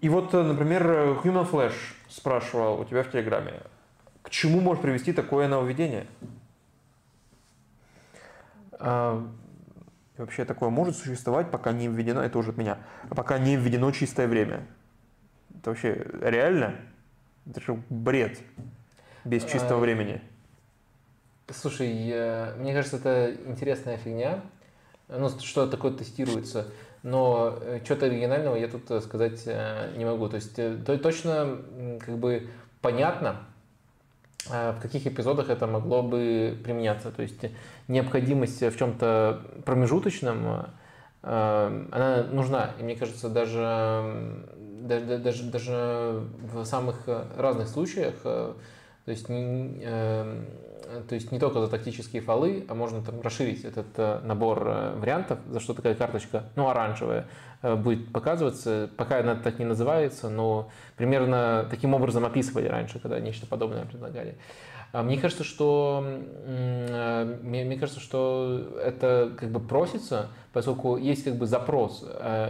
И 0.00 0.08
вот, 0.08 0.32
например, 0.32 1.18
Human 1.24 1.50
Flash 1.50 1.74
спрашивал 2.08 2.80
у 2.80 2.84
тебя 2.84 3.02
в 3.02 3.10
Телеграме, 3.10 3.54
к 4.22 4.30
чему 4.30 4.60
может 4.60 4.82
привести 4.82 5.12
такое 5.12 5.48
нововведение? 5.48 6.06
А, 8.72 9.26
вообще 10.16 10.44
такое 10.44 10.70
может 10.70 10.96
существовать, 10.96 11.50
пока 11.50 11.72
не 11.72 11.88
введено, 11.88 12.22
это 12.22 12.38
уже 12.38 12.50
от 12.50 12.56
меня, 12.56 12.78
пока 13.10 13.38
не 13.38 13.56
введено 13.56 13.90
чистое 13.92 14.28
время. 14.28 14.66
Это 15.58 15.70
вообще 15.70 16.06
реально? 16.22 16.76
Это 17.48 17.60
же 17.60 17.82
бред 17.88 18.38
без 19.24 19.44
чистого 19.44 19.76
а, 19.76 19.80
времени. 19.80 20.20
Слушай, 21.48 21.88
я, 21.88 22.54
мне 22.58 22.72
кажется, 22.72 22.96
это 22.96 23.34
интересная 23.46 23.96
фигня. 23.96 24.42
Ну, 25.08 25.28
что 25.40 25.66
такое 25.66 25.92
тестируется. 25.92 26.72
Но 27.02 27.58
э, 27.60 27.80
что-то 27.84 28.06
оригинального 28.06 28.56
я 28.56 28.68
тут 28.68 28.90
э, 28.90 29.00
сказать 29.00 29.42
э, 29.46 29.94
не 29.96 30.04
могу. 30.04 30.28
То 30.28 30.36
есть 30.36 30.54
то, 30.54 30.98
точно 30.98 31.58
как 32.04 32.18
бы 32.18 32.48
понятно, 32.80 33.40
в 34.46 34.78
каких 34.80 35.06
эпизодах 35.06 35.50
это 35.50 35.66
могло 35.66 36.02
бы 36.02 36.58
применяться. 36.64 37.10
То 37.10 37.22
есть 37.22 37.44
необходимость 37.88 38.62
в 38.62 38.76
чем-то 38.76 39.40
промежуточном, 39.64 40.66
она 41.22 42.24
нужна. 42.32 42.70
И 42.78 42.82
мне 42.82 42.96
кажется, 42.96 43.28
даже, 43.28 44.46
даже, 44.56 45.18
даже, 45.18 45.44
даже 45.44 46.22
в 46.52 46.64
самых 46.64 47.06
разных 47.36 47.68
случаях, 47.68 48.14
то 48.22 48.56
есть 49.06 49.26
Э, 49.28 50.44
то 51.08 51.14
есть 51.14 51.30
не 51.32 51.38
только 51.38 51.60
за 51.60 51.68
тактические 51.68 52.22
фолы, 52.22 52.64
а 52.68 52.74
можно 52.74 53.02
там 53.02 53.20
расширить 53.20 53.64
этот 53.64 53.86
э, 53.96 54.20
набор 54.24 54.62
э, 54.66 54.94
вариантов, 54.96 55.38
за 55.48 55.60
что 55.60 55.74
такая 55.74 55.94
карточка, 55.94 56.44
ну, 56.56 56.68
оранжевая, 56.68 57.26
будет 57.62 58.10
показываться. 58.12 58.88
Пока 58.96 59.20
она 59.20 59.34
так 59.34 59.58
не 59.58 59.64
называется, 59.66 60.30
но 60.30 60.70
примерно 60.96 61.66
таким 61.70 61.92
образом 61.94 62.24
описывали 62.24 62.66
раньше, 62.68 62.98
когда 62.98 63.20
нечто 63.20 63.46
подобное 63.46 63.84
предлагали. 63.84 64.36
А 64.92 65.02
мне 65.02 65.18
кажется, 65.18 65.44
что 65.44 66.02
мне, 67.42 67.76
кажется, 67.76 68.00
что 68.00 68.80
это 68.82 69.32
как 69.38 69.50
бы 69.50 69.60
просится, 69.60 70.30
поскольку 70.52 70.96
есть 70.96 71.24
как 71.24 71.36
бы 71.36 71.46
запрос. 71.46 72.04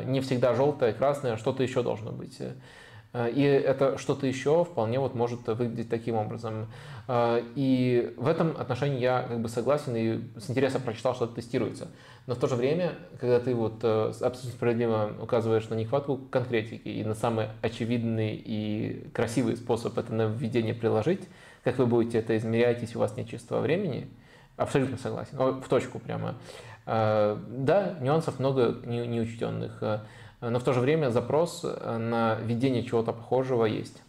Не 0.06 0.20
всегда 0.20 0.54
желтое, 0.54 0.92
красное, 0.92 1.36
что-то 1.36 1.62
еще 1.64 1.82
должно 1.82 2.12
быть. 2.12 2.40
И 3.14 3.42
это 3.42 3.98
что-то 3.98 4.26
еще 4.26 4.64
вполне 4.64 5.00
вот 5.00 5.14
может 5.14 5.46
выглядеть 5.48 5.88
таким 5.90 6.14
образом. 6.14 6.68
А, 7.12 7.42
и 7.56 8.14
в 8.18 8.28
этом 8.28 8.56
отношении 8.56 9.00
я 9.00 9.22
как 9.22 9.40
бы 9.40 9.48
согласен 9.48 9.96
и 9.96 10.20
с 10.38 10.48
интересом 10.48 10.80
прочитал, 10.80 11.12
что 11.16 11.24
это 11.24 11.34
тестируется. 11.34 11.88
Но 12.28 12.36
в 12.36 12.38
то 12.38 12.46
же 12.46 12.54
время, 12.54 12.92
когда 13.18 13.40
ты 13.40 13.52
вот 13.52 13.80
э, 13.82 14.12
абсолютно 14.20 14.50
справедливо 14.52 15.16
указываешь 15.20 15.68
на 15.70 15.74
нехватку 15.74 16.18
конкретики 16.18 16.86
и 16.86 17.02
на 17.02 17.16
самый 17.16 17.48
очевидный 17.62 18.36
и 18.36 19.10
красивый 19.12 19.56
способ 19.56 19.98
это 19.98 20.14
на 20.14 20.28
введение 20.28 20.72
приложить, 20.72 21.22
как 21.64 21.78
вы 21.78 21.86
будете 21.86 22.18
это 22.18 22.36
измерять, 22.36 22.80
если 22.80 22.96
у 22.96 23.00
вас 23.00 23.16
нет 23.16 23.28
чистого 23.28 23.58
времени, 23.58 24.08
абсолютно 24.56 24.96
согласен, 24.96 25.36
в 25.36 25.68
точку 25.68 25.98
прямо. 25.98 26.36
А, 26.86 27.42
да, 27.48 27.96
нюансов 28.00 28.38
много 28.38 28.86
неучтенных, 28.86 29.82
э, 29.82 29.98
но 30.42 30.60
в 30.60 30.62
то 30.62 30.72
же 30.72 30.78
время 30.78 31.10
запрос 31.10 31.64
на 31.64 32.36
введение 32.36 32.84
чего-то 32.84 33.12
похожего 33.12 33.64
есть. 33.64 34.00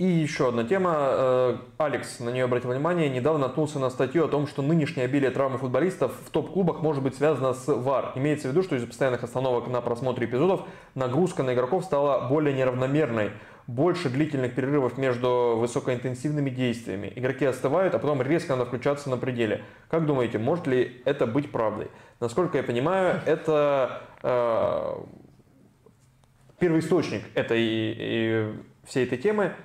И 0.00 0.06
еще 0.06 0.48
одна 0.48 0.64
тема. 0.64 0.94
Э, 0.96 1.56
Алекс 1.76 2.20
на 2.20 2.30
нее 2.30 2.44
обратил 2.44 2.70
внимание. 2.70 3.10
Недавно 3.10 3.48
наткнулся 3.48 3.78
на 3.78 3.90
статью 3.90 4.24
о 4.24 4.28
том, 4.28 4.46
что 4.46 4.62
нынешнее 4.62 5.04
обилие 5.04 5.30
травмы 5.30 5.58
футболистов 5.58 6.12
в 6.24 6.30
топ-клубах 6.30 6.80
может 6.80 7.02
быть 7.02 7.16
связано 7.16 7.52
с 7.52 7.66
ВАР. 7.70 8.12
Имеется 8.14 8.48
в 8.48 8.52
виду, 8.52 8.62
что 8.62 8.76
из-за 8.76 8.86
постоянных 8.86 9.22
остановок 9.22 9.68
на 9.68 9.82
просмотре 9.82 10.26
эпизодов 10.26 10.62
нагрузка 10.94 11.42
на 11.42 11.52
игроков 11.52 11.84
стала 11.84 12.26
более 12.30 12.56
неравномерной. 12.56 13.32
Больше 13.66 14.08
длительных 14.08 14.54
перерывов 14.54 14.96
между 14.96 15.58
высокоинтенсивными 15.58 16.48
действиями. 16.48 17.12
Игроки 17.14 17.44
остывают, 17.44 17.94
а 17.94 17.98
потом 17.98 18.22
резко 18.22 18.56
надо 18.56 18.64
включаться 18.64 19.10
на 19.10 19.18
пределе. 19.18 19.64
Как 19.90 20.06
думаете, 20.06 20.38
может 20.38 20.66
ли 20.66 21.02
это 21.04 21.26
быть 21.26 21.52
правдой? 21.52 21.90
Насколько 22.20 22.56
я 22.56 22.64
понимаю, 22.64 23.20
это 23.26 24.00
э, 24.22 24.94
первоисточник 26.58 27.22
этой, 27.34 27.60
и, 27.60 28.54
всей 28.86 29.04
этой 29.04 29.18
темы– 29.18 29.52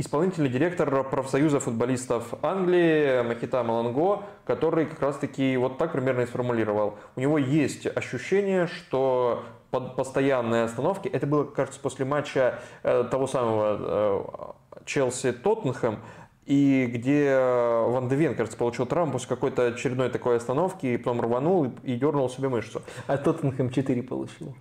исполнительный 0.00 0.48
директор 0.48 1.04
профсоюза 1.04 1.60
футболистов 1.60 2.34
Англии 2.42 3.22
Махита 3.22 3.62
Маланго, 3.62 4.22
который 4.44 4.86
как 4.86 5.00
раз-таки 5.00 5.56
вот 5.56 5.78
так 5.78 5.92
примерно 5.92 6.22
и 6.22 6.26
сформулировал. 6.26 6.98
У 7.16 7.20
него 7.20 7.38
есть 7.38 7.86
ощущение, 7.86 8.66
что 8.66 9.44
под 9.70 9.96
постоянные 9.96 10.64
остановки, 10.64 11.08
это 11.08 11.26
было, 11.26 11.44
кажется, 11.44 11.80
после 11.80 12.04
матча 12.04 12.60
э, 12.82 13.04
того 13.10 13.26
самого 13.26 14.56
э, 14.74 14.82
Челси-Тоттенхэм, 14.86 15.98
и 16.46 16.86
где 16.86 17.38
Ван 17.38 18.08
Девен, 18.08 18.34
кажется, 18.34 18.58
получил 18.58 18.86
травму 18.86 19.12
после 19.12 19.28
какой-то 19.28 19.68
очередной 19.68 20.08
такой 20.08 20.36
остановки, 20.36 20.86
и 20.86 20.96
потом 20.96 21.20
рванул 21.20 21.66
и, 21.66 21.92
и 21.92 21.96
дернул 21.96 22.28
себе 22.28 22.48
мышцу. 22.48 22.82
А 23.06 23.16
Тоттенхэм 23.18 23.70
4 23.70 24.02
получил. 24.02 24.56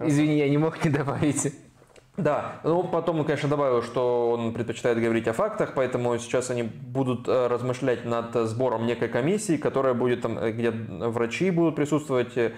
Извини, 0.00 0.38
я 0.38 0.48
не 0.48 0.58
мог 0.58 0.82
не 0.84 0.90
добавить. 0.90 1.54
Да, 2.16 2.60
ну 2.64 2.82
потом 2.82 3.20
он, 3.20 3.26
конечно, 3.26 3.48
добавил, 3.48 3.82
что 3.82 4.30
он 4.30 4.54
предпочитает 4.54 4.98
говорить 4.98 5.28
о 5.28 5.34
фактах, 5.34 5.72
поэтому 5.74 6.16
сейчас 6.18 6.48
они 6.50 6.62
будут 6.62 7.28
э, 7.28 7.46
размышлять 7.46 8.06
над 8.06 8.34
сбором 8.48 8.86
некой 8.86 9.08
комиссии, 9.08 9.58
которая 9.58 9.92
будет 9.92 10.22
там, 10.22 10.38
э, 10.38 10.52
где 10.52 10.70
врачи 10.70 11.50
будут 11.50 11.76
присутствовать, 11.76 12.32
э, 12.36 12.52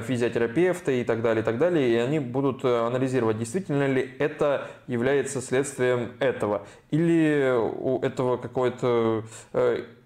физиотерапевты 0.00 1.00
и 1.00 1.04
так 1.04 1.22
далее, 1.22 1.42
и 1.42 1.44
так 1.44 1.58
далее, 1.58 1.88
и 1.88 1.96
они 1.96 2.18
будут 2.18 2.64
анализировать, 2.64 3.38
действительно 3.38 3.86
ли 3.86 4.10
это 4.18 4.68
является 4.88 5.40
следствием 5.40 6.12
этого, 6.18 6.66
или 6.90 7.54
у 7.56 8.00
этого 8.00 8.38
какое-то 8.38 9.22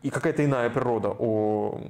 и 0.02 0.10
какая-то 0.10 0.44
иная 0.44 0.70
природа 0.70 1.10
у 1.10 1.80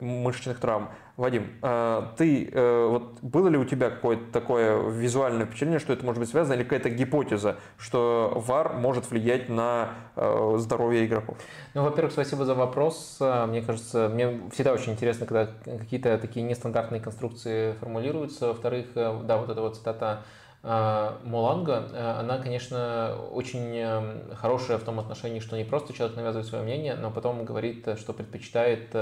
мышечных 0.00 0.58
травм. 0.58 0.88
Вадим, 1.18 1.48
а, 1.62 2.14
ты, 2.16 2.48
э, 2.48 2.86
вот 2.86 3.18
было 3.22 3.48
ли 3.48 3.58
у 3.58 3.64
тебя 3.64 3.90
какое-то 3.90 4.30
такое 4.30 4.88
визуальное 4.88 5.46
впечатление, 5.46 5.80
что 5.80 5.92
это 5.92 6.04
может 6.04 6.20
быть 6.20 6.28
связано, 6.28 6.54
или 6.54 6.62
какая-то 6.62 6.90
гипотеза, 6.90 7.56
что 7.76 8.34
ВАР 8.36 8.74
может 8.74 9.10
влиять 9.10 9.48
на 9.48 9.88
э, 10.14 10.54
здоровье 10.58 11.04
игроков? 11.04 11.36
Ну, 11.74 11.82
во-первых, 11.82 12.12
спасибо 12.12 12.44
за 12.44 12.54
вопрос. 12.54 13.16
А, 13.18 13.48
мне 13.48 13.62
кажется, 13.62 14.08
мне 14.08 14.42
всегда 14.52 14.72
очень 14.72 14.92
интересно, 14.92 15.26
когда 15.26 15.48
какие-то 15.64 16.16
такие 16.18 16.46
нестандартные 16.46 17.00
конструкции 17.00 17.72
формулируются. 17.80 18.46
Во-вторых, 18.46 18.86
э, 18.94 19.20
да, 19.24 19.38
вот 19.38 19.50
эта 19.50 19.60
вот 19.60 19.74
цитата 19.74 20.22
а, 20.62 21.18
Моланга, 21.24 21.88
она, 22.20 22.38
конечно, 22.38 23.16
очень 23.32 24.24
хорошая 24.36 24.78
в 24.78 24.84
том 24.84 25.00
отношении, 25.00 25.40
что 25.40 25.56
не 25.56 25.64
просто 25.64 25.92
человек 25.92 26.16
навязывает 26.16 26.46
свое 26.46 26.62
мнение, 26.62 26.94
но 26.94 27.10
потом 27.10 27.44
говорит, 27.44 27.88
что 27.98 28.12
предпочитает 28.12 28.94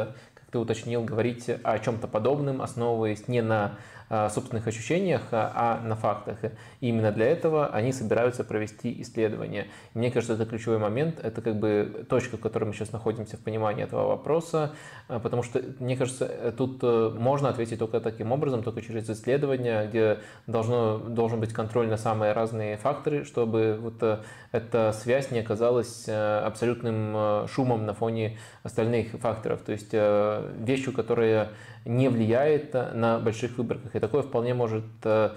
ты 0.50 0.58
уточнил, 0.58 1.02
говорить 1.02 1.48
о 1.48 1.78
чем-то 1.78 2.06
подобном, 2.08 2.62
основываясь 2.62 3.28
не 3.28 3.42
на 3.42 3.78
а, 4.08 4.28
собственных 4.30 4.68
ощущениях, 4.68 5.22
а, 5.32 5.80
а 5.82 5.84
на 5.84 5.96
фактах. 5.96 6.38
И 6.80 6.88
именно 6.88 7.10
для 7.10 7.26
этого 7.26 7.66
они 7.66 7.92
собираются 7.92 8.44
провести 8.44 9.02
исследование. 9.02 9.66
Мне 9.94 10.12
кажется, 10.12 10.34
это 10.34 10.46
ключевой 10.46 10.78
момент, 10.78 11.18
это 11.20 11.42
как 11.42 11.58
бы 11.58 12.06
точка, 12.08 12.36
в 12.36 12.40
которой 12.40 12.66
мы 12.66 12.72
сейчас 12.72 12.92
находимся 12.92 13.36
в 13.36 13.40
понимании 13.40 13.82
этого 13.82 14.06
вопроса, 14.06 14.74
а, 15.08 15.18
потому 15.18 15.42
что, 15.42 15.60
мне 15.80 15.96
кажется, 15.96 16.54
тут 16.56 16.78
э, 16.82 17.10
можно 17.18 17.48
ответить 17.48 17.80
только 17.80 18.00
таким 18.00 18.30
образом, 18.30 18.62
только 18.62 18.80
через 18.80 19.10
исследование, 19.10 19.88
где 19.88 20.18
должно, 20.46 20.98
должен 20.98 21.40
быть 21.40 21.52
контроль 21.52 21.88
на 21.88 21.96
самые 21.96 22.32
разные 22.32 22.76
факторы, 22.76 23.24
чтобы 23.24 23.76
вот 23.80 24.00
э, 24.02 24.20
эта 24.56 24.92
связь 24.92 25.30
не 25.30 25.40
оказалась 25.40 26.04
э, 26.08 26.38
абсолютным 26.40 27.46
шумом 27.48 27.86
на 27.86 27.94
фоне 27.94 28.38
остальных 28.62 29.12
факторов, 29.20 29.60
то 29.62 29.72
есть 29.72 29.92
вещью, 29.92 30.92
которая 30.92 31.50
не 31.86 32.08
влияет 32.08 32.74
на 32.74 33.18
больших 33.18 33.56
выборках. 33.56 33.94
И 33.94 34.00
такое 34.00 34.22
вполне 34.22 34.54
может 34.54 34.84
э, 35.04 35.30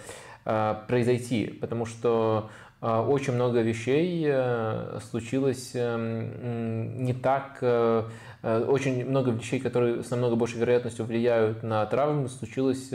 э, 0.46 0.76
произойти, 0.88 1.46
потому 1.46 1.86
что 1.86 2.50
э, 2.82 3.00
очень 3.00 3.34
много 3.34 3.62
вещей 3.62 4.28
случилось 5.10 5.74
не 5.74 7.14
так, 7.14 7.62
очень 8.42 9.06
много 9.06 9.32
вещей, 9.32 9.60
которые 9.60 10.04
с 10.04 10.10
намного 10.10 10.36
большей 10.36 10.60
вероятностью 10.60 11.06
влияют 11.06 11.62
на 11.62 11.86
травмы, 11.86 12.30
случилось 12.30 12.90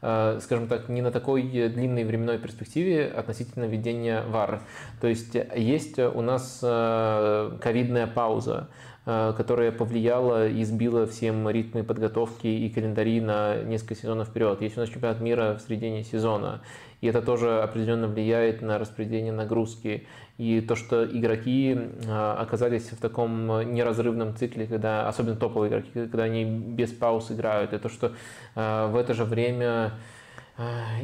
скажем 0.00 0.68
так, 0.68 0.88
не 0.88 1.02
на 1.02 1.10
такой 1.10 1.42
длинной 1.42 2.04
временной 2.04 2.38
перспективе 2.38 3.06
относительно 3.06 3.64
введения 3.64 4.22
ВАР. 4.22 4.62
То 5.00 5.08
есть 5.08 5.36
есть 5.56 5.98
у 5.98 6.20
нас 6.20 6.58
ковидная 6.60 8.06
пауза. 8.06 8.68
Э, 9.10 9.32
которая 9.34 9.72
повлияла 9.72 10.48
и 10.48 10.62
сбила 10.64 11.06
всем 11.06 11.48
ритмы 11.48 11.82
подготовки 11.82 12.46
и 12.46 12.68
календари 12.68 13.22
на 13.22 13.56
несколько 13.62 13.94
сезонов 13.94 14.28
вперед. 14.28 14.60
Есть 14.60 14.76
у 14.76 14.80
нас 14.80 14.90
чемпионат 14.90 15.22
мира 15.22 15.54
в 15.58 15.66
середине 15.66 16.04
сезона, 16.04 16.60
и 17.00 17.06
это 17.06 17.22
тоже 17.22 17.62
определенно 17.62 18.06
влияет 18.06 18.60
на 18.60 18.78
распределение 18.78 19.32
нагрузки. 19.32 20.06
И 20.36 20.60
то, 20.60 20.76
что 20.76 21.06
игроки 21.06 21.74
э, 21.74 22.32
оказались 22.38 22.90
в 22.90 23.00
таком 23.00 23.72
неразрывном 23.72 24.36
цикле, 24.36 24.66
когда, 24.66 25.08
особенно 25.08 25.36
топовые 25.36 25.70
игроки, 25.70 25.90
когда 25.94 26.24
они 26.24 26.44
без 26.44 26.92
пауз 26.92 27.30
играют, 27.30 27.72
и 27.72 27.78
то, 27.78 27.88
что 27.88 28.12
э, 28.56 28.86
в 28.88 28.96
это 28.96 29.14
же 29.14 29.24
время 29.24 29.92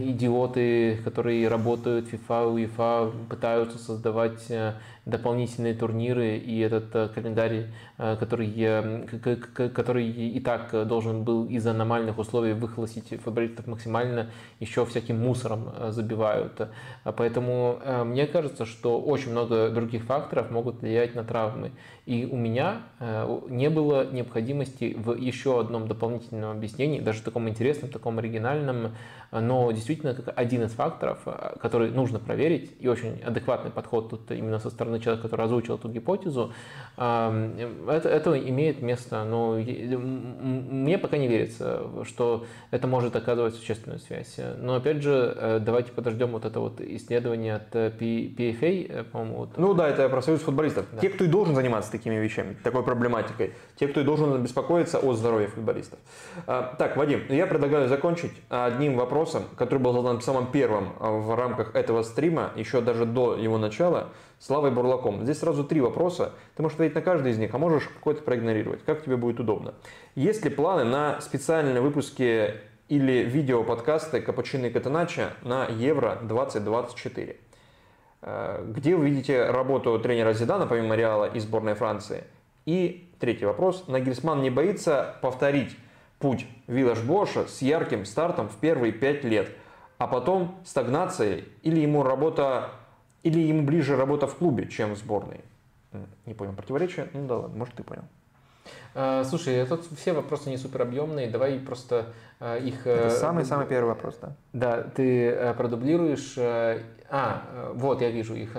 идиоты, 0.01 0.97
которые 1.05 1.47
работают 1.47 2.13
FIFA, 2.13 2.57
UEFA, 2.57 3.29
пытаются 3.29 3.79
создавать 3.79 4.51
дополнительные 5.07 5.75
турниры 5.75 6.39
и 6.39 6.59
этот 6.61 6.95
э, 6.95 7.09
календарь, 7.09 7.67
э, 7.99 8.17
который, 8.17 9.69
который 9.69 10.09
и 10.09 10.41
так 10.41 10.87
должен 10.87 11.25
был 11.25 11.45
из 11.47 11.67
аномальных 11.67 12.19
условий 12.19 12.55
выхлостить 12.55 13.21
футболистов 13.23 13.67
максимально, 13.67 14.31
еще 14.61 14.87
всяким 14.87 15.21
мусором 15.21 15.69
э, 15.77 15.91
забивают. 15.91 16.69
Поэтому 17.05 17.79
мне 18.05 18.27
кажется, 18.27 18.65
что 18.65 19.01
очень 19.01 19.31
много 19.31 19.69
других 19.69 20.05
факторов 20.05 20.51
могут 20.51 20.81
влиять 20.81 21.15
на 21.15 21.25
травмы. 21.25 21.73
И 22.07 22.27
у 22.31 22.37
меня 22.37 22.83
не 23.49 23.71
было 23.71 24.11
необходимости 24.11 24.95
в 24.97 25.15
еще 25.15 25.61
одном 25.61 25.89
дополнительном 25.89 26.51
объяснении, 26.51 27.01
даже 27.01 27.23
таком 27.23 27.49
интересном, 27.49 27.91
таком 27.91 28.19
оригинальном, 28.19 28.95
но 29.33 29.71
действительно 29.73 30.15
как 30.15 30.39
один 30.39 30.63
из 30.65 30.73
факторов, 30.73 31.27
который 31.61 31.91
нужно 31.91 32.19
проверить, 32.19 32.73
и 32.79 32.89
очень 32.89 33.21
адекватный 33.23 33.71
подход 33.71 34.11
тут 34.11 34.31
именно 34.31 34.59
со 34.59 34.71
стороны 34.71 34.94
человека, 35.01 35.29
который 35.29 35.47
озвучил 35.47 35.77
эту 35.77 35.89
гипотезу, 35.89 36.53
это, 36.97 38.09
это 38.09 38.39
имеет 38.39 38.83
место, 38.83 39.25
но 39.25 39.55
мне 39.55 40.99
пока 40.99 41.17
не 41.19 41.29
верится, 41.29 41.83
что 42.05 42.47
это 42.71 42.87
может 42.87 43.17
оказывать 43.17 43.55
существенную 43.55 43.99
связь. 43.99 44.39
Но 44.59 44.77
опять 44.77 45.03
же, 45.03 45.35
э, 45.37 45.59
давайте 45.61 45.93
подождем 45.93 46.31
вот 46.33 46.45
это 46.45 46.61
вот 46.61 46.81
исследование 46.81 47.57
от 47.57 47.75
PFA, 47.75 48.87
э, 48.89 49.05
по-моему. 49.05 49.37
Вот. 49.37 49.59
Ну 49.59 49.75
да, 49.75 49.89
это 49.89 50.09
про 50.09 50.23
союз 50.23 50.41
футболистов. 50.43 50.87
Да. 50.93 51.01
Те, 51.01 51.09
кто 51.09 51.25
и 51.25 51.27
должен 51.27 51.55
заниматься 51.55 51.91
такими 51.91 52.15
вещами, 52.15 52.57
такой 52.63 52.83
проблематикой, 52.83 53.55
те, 53.77 53.89
кто 53.89 54.01
и 54.01 54.05
должен 54.05 54.43
беспокоиться 54.43 54.99
о 54.99 55.15
здоровье 55.15 55.49
футболистов. 55.49 55.99
А, 56.47 56.75
так, 56.79 56.97
Вадим, 56.97 57.23
я 57.29 57.47
предлагаю 57.47 57.89
закончить 57.89 58.33
одним 58.49 58.97
вопросом, 58.97 59.45
который 59.57 59.81
был 59.81 59.93
задан 59.93 60.21
самым 60.21 60.47
первым 60.47 60.93
в 60.99 61.35
рамках 61.35 61.75
этого 61.75 62.03
стрима, 62.03 62.53
еще 62.57 62.81
даже 62.81 63.05
до 63.05 63.37
его 63.37 63.59
начала. 63.59 64.09
Славой 64.39 64.71
Бурлаком. 64.71 65.23
Здесь 65.25 65.39
сразу 65.39 65.65
три 65.65 65.81
вопроса. 65.81 66.33
Ты 66.57 66.63
можешь 66.63 66.77
ответить 66.77 66.95
на 66.95 67.03
каждый 67.03 67.33
из 67.33 67.39
них, 67.39 67.55
а 67.55 67.59
можешь 67.59 67.89
какой-то 67.89 68.23
проигнорировать. 68.23 68.85
Как 68.85 69.03
тебе 69.03 69.17
будет 69.17 69.41
удобно. 69.41 69.75
Есть 70.15 70.45
ли 70.45 70.51
планы 70.51 70.85
на 70.85 71.21
специальные 71.21 71.81
выпуски 71.81 72.55
или 72.89 73.25
видео 73.25 73.65
подкасты 73.65 74.21
Капучино 74.21 74.67
и 74.67 74.71
Катенача 74.71 75.33
на 75.43 75.67
Евро 75.67 76.19
2024? 76.23 77.37
Э, 78.23 78.65
где 78.67 78.97
вы 78.97 79.09
видите 79.09 79.45
работу 79.47 79.99
тренера 79.99 80.33
Зидана, 80.33 80.67
помимо 80.67 80.95
Реала 80.95 81.27
и 81.27 81.39
сборной 81.39 81.75
Франции? 81.75 82.25
И 82.67 83.11
третий 83.21 83.45
вопрос. 83.45 83.89
Нагельсман 83.89 84.43
не 84.43 84.51
боится 84.51 85.17
повторить 85.21 85.77
путь 86.19 86.47
Виллаш 86.67 87.03
Боша 87.03 87.47
с 87.47 87.61
ярким 87.61 88.07
стартом 88.07 88.49
в 88.49 88.57
первые 88.57 88.93
пять 88.93 89.25
лет, 89.25 89.51
а 89.99 90.07
потом 90.07 90.59
стагнацией 90.65 91.45
или 91.63 91.81
ему 91.81 92.03
работа 92.03 92.71
или 93.25 93.41
ему 93.41 93.63
ближе 93.63 93.97
работа 93.97 94.27
в 94.27 94.37
клубе, 94.37 94.69
чем 94.69 94.95
в 94.95 94.99
сборной? 94.99 95.41
Не 96.27 96.35
понял 96.35 96.53
противоречия? 96.53 97.09
Ну 97.13 97.27
да 97.27 97.39
ладно, 97.39 97.59
может 97.59 97.75
ты 97.75 97.83
понял. 97.83 98.05
А, 98.95 99.25
слушай, 99.25 99.65
тут 99.67 99.87
все 99.97 100.13
вопросы 100.13 100.51
не 100.51 100.57
супер 100.57 100.83
объемные, 100.83 101.29
давай 101.29 101.59
просто 101.59 102.13
а, 102.39 102.59
их... 102.59 102.87
Это 102.87 103.11
самый-самый 103.11 103.67
первый 103.67 103.89
вопрос, 103.89 104.19
да? 104.21 104.37
Да, 104.53 104.83
ты 104.83 105.55
продублируешь... 105.57 106.37
А, 107.11 107.73
вот, 107.75 108.01
я 108.01 108.11
вижу 108.11 108.35
их. 108.35 108.57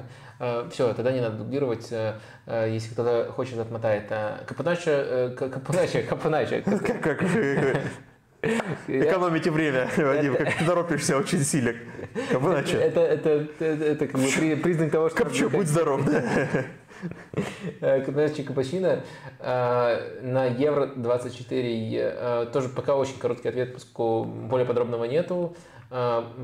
Все, 0.70 0.94
тогда 0.94 1.12
не 1.12 1.20
надо 1.20 1.38
дублировать, 1.38 1.92
если 1.92 2.94
кто-то 2.94 3.32
хочет 3.32 3.58
отмотать. 3.58 4.08
Капунача, 4.46 5.36
Капунача, 5.38 6.04
Капунача. 6.04 6.62
Как 7.02 7.24
Экономите 8.88 9.52
время, 9.52 9.90
Вадим, 9.98 10.36
как 10.36 10.56
ты 10.56 10.66
торопишься 10.66 11.18
очень 11.18 11.44
сильно. 11.44 11.74
Иначе. 12.32 12.78
Это, 12.78 13.02
это, 13.02 13.48
это, 13.60 13.84
это 13.84 14.08
как 14.08 14.22
бы 14.22 14.56
признак 14.62 14.92
того, 14.92 15.10
что... 15.10 15.24
Копчу, 15.24 15.50
будь 15.50 15.68
здоров, 15.68 16.06
да. 16.06 16.24
Капитан 18.06 18.46
Капучино 18.46 19.04
э, 19.40 20.20
на 20.22 20.46
Евро-24 20.46 21.50
э, 21.52 22.46
тоже 22.54 22.70
пока 22.70 22.96
очень 22.96 23.18
короткий 23.20 23.50
ответ, 23.50 23.74
поскольку 23.74 24.24
более 24.26 24.66
подробного 24.66 25.04
нету. 25.06 25.56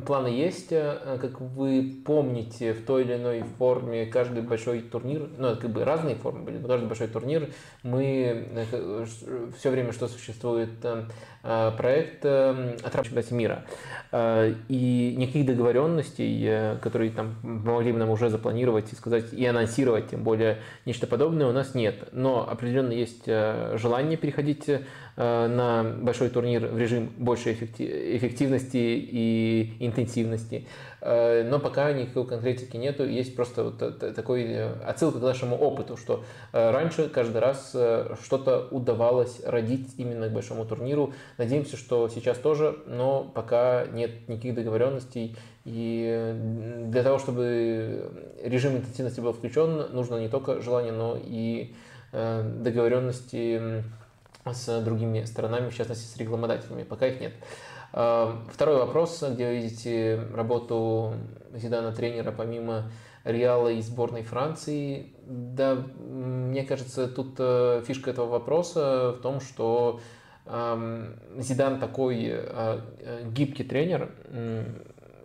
планы 0.06 0.28
есть, 0.28 0.70
как 0.70 1.42
вы 1.42 2.04
помните, 2.06 2.74
в 2.74 2.86
той 2.86 3.04
или 3.04 3.16
иной 3.16 3.44
форме 3.58 4.06
каждый 4.06 4.44
большой 4.44 4.82
турнир, 4.82 5.30
ну, 5.38 5.48
это 5.50 5.62
как 5.62 5.72
бы 5.72 5.84
разные 5.84 6.16
формы 6.16 6.44
были, 6.44 6.58
но 6.58 6.68
каждый 6.68 6.86
большой 6.86 7.08
турнир 7.08 7.50
мы 7.82 8.48
все 9.58 9.70
время, 9.70 9.94
что 9.94 10.08
существует 10.08 10.70
проект 11.42 12.26
от 12.26 12.94
чемпионате 12.94 13.34
мира. 13.34 13.64
И 14.14 15.16
никаких 15.18 15.46
договоренностей, 15.46 16.78
которые 16.82 17.12
там 17.12 17.36
помогли 17.42 17.92
бы 17.92 18.00
нам 18.00 18.10
уже 18.10 18.30
запланировать 18.30 18.92
и 18.92 18.96
сказать, 18.96 19.34
и 19.34 19.46
анонсировать, 19.46 20.10
тем 20.10 20.24
более 20.24 20.58
нечто 20.86 21.08
подобное 21.08 21.48
у 21.48 21.52
нас 21.52 21.74
нет. 21.74 22.10
Но 22.12 22.48
определенно 22.48 22.92
есть 22.92 23.26
желание 23.26 24.18
переходить 24.18 24.70
Э, 25.18 25.48
на 25.48 25.84
большой 25.84 26.30
турнир 26.30 26.66
в 26.68 26.78
режим 26.78 27.12
большей 27.18 27.54
эффективности 27.54 28.78
и 28.78 29.76
интенсивности. 29.80 30.66
Э, 31.02 31.44
но 31.44 31.60
пока 31.60 31.92
никакой 31.92 32.28
конкретики 32.28 32.78
нету, 32.78 33.06
есть 33.06 33.36
просто 33.36 33.64
вот 33.66 34.16
такой 34.16 34.44
э, 34.44 34.74
отсылка 34.86 35.20
к 35.20 35.22
нашему 35.24 35.58
опыту, 35.58 35.98
что 35.98 36.24
раньше 36.52 37.10
каждый 37.10 37.40
раз 37.42 37.76
что-то 38.24 38.68
удавалось 38.72 39.42
родить 39.44 39.96
именно 39.98 40.30
к 40.30 40.32
большому 40.32 40.66
турниру. 40.66 41.14
Надеемся, 41.38 41.78
что 41.78 42.08
сейчас 42.10 42.38
тоже, 42.38 42.78
но 42.86 43.24
пока 43.24 43.86
нет 43.92 44.28
никаких 44.28 44.56
договоренностей. 44.56 45.36
И 45.66 46.36
для 46.88 47.04
того, 47.04 47.20
чтобы 47.20 48.10
режим 48.44 48.78
интенсивности 48.78 49.20
был 49.20 49.34
включен, 49.34 49.94
нужно 49.94 50.18
не 50.18 50.30
только 50.30 50.62
желание, 50.62 50.92
но 50.92 51.18
и 51.22 51.74
договоренности 52.12 53.84
с 54.46 54.82
другими 54.82 55.24
сторонами, 55.26 55.70
в 55.70 55.76
частности 55.76 56.06
с 56.06 56.18
рекламодателями. 56.18 56.84
Пока 56.84 57.08
их 57.08 57.22
нет. 57.22 57.34
А, 57.94 58.42
второй 58.52 58.78
вопрос, 58.78 59.24
где 59.24 59.48
вы 59.48 59.58
видите 59.58 60.22
работу 60.34 61.14
Зидана 61.54 61.92
тренера 61.92 62.32
помимо 62.32 62.92
Реала 63.24 63.70
и 63.70 63.82
сборной 63.82 64.24
Франции. 64.24 65.14
Да, 65.26 65.76
мне 65.76 66.64
кажется, 66.64 67.08
тут 67.08 67.36
э, 67.38 67.84
фишка 67.86 68.10
этого 68.10 68.28
вопроса 68.28 69.16
в 69.18 69.22
том, 69.22 69.40
что 69.40 70.00
Зидан 70.48 71.80
такой 71.80 72.30
э, 72.32 72.80
гибкий 73.32 73.64
тренер, 73.64 74.12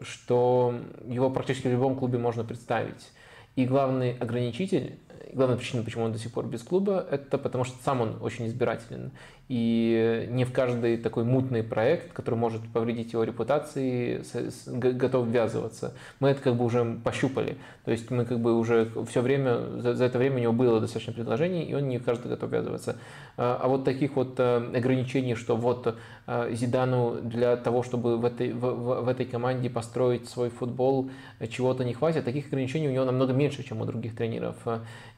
что 0.03 0.75
его 1.07 1.31
практически 1.31 1.69
в 1.69 1.73
любом 1.73 1.97
клубе 1.97 2.19
можно 2.19 2.45
представить. 2.45 3.13
И 3.57 3.65
главный 3.65 4.13
ограничитель 4.19 5.01
главная 5.33 5.57
причина, 5.57 5.83
почему 5.83 6.05
он 6.05 6.13
до 6.13 6.19
сих 6.19 6.33
пор 6.33 6.47
без 6.47 6.63
клуба, 6.63 7.07
это 7.11 7.39
потому 7.39 7.65
что 7.65 7.77
сам 7.83 8.01
он 8.01 8.17
очень 8.21 8.47
избирателен. 8.47 9.13
И 9.49 10.27
не 10.31 10.45
в 10.45 10.53
каждый 10.53 10.97
такой 10.97 11.23
мутный 11.23 11.63
проект, 11.63 12.13
который 12.13 12.35
может 12.35 12.63
повредить 12.73 13.13
его 13.13 13.23
репутации, 13.23 14.25
готов 14.67 15.29
ввязываться. 15.29 15.95
Мы 16.19 16.31
это 16.31 16.43
как 16.43 16.57
бы 16.57 16.65
уже 16.65 16.99
пощупали. 17.05 17.57
То 17.85 17.93
есть 17.93 18.11
мы 18.11 18.25
как 18.25 18.41
бы 18.41 18.59
уже 18.59 18.91
все 19.09 19.21
время, 19.21 19.81
за, 19.81 19.95
за 19.95 20.05
это 20.05 20.19
время 20.19 20.37
у 20.37 20.41
него 20.41 20.53
было 20.53 20.81
достаточно 20.81 21.13
предложений, 21.13 21.67
и 21.67 21.75
он 21.75 21.89
не 21.89 21.99
в 21.99 22.05
каждый 22.05 22.27
готов 22.27 22.51
ввязываться. 22.51 22.97
А, 23.37 23.61
а 23.63 23.69
вот 23.69 23.85
таких 23.85 24.17
вот 24.17 24.35
э, 24.39 24.57
ограничений, 24.75 25.37
что 25.37 25.55
вот 25.55 25.97
э, 26.27 26.51
Зидану 26.53 27.21
для 27.23 27.57
того, 27.57 27.85
чтобы 27.85 28.17
в 28.17 28.25
этой, 28.25 28.53
в, 28.53 29.03
в 29.03 29.09
этой 29.09 29.27
команде 29.27 29.71
построить 29.71 30.29
свой 30.29 30.51
футбол, 30.51 31.09
чего-то 31.49 31.85
не 31.85 31.95
хватит, 31.95 32.25
таких 32.25 32.49
ограничений 32.49 32.89
у 32.89 32.93
него 32.93 33.05
намного 33.05 33.33
меньше, 33.33 33.63
чем 33.63 33.81
у 33.81 33.85
других 33.85 34.17
тренеров. 34.17 34.57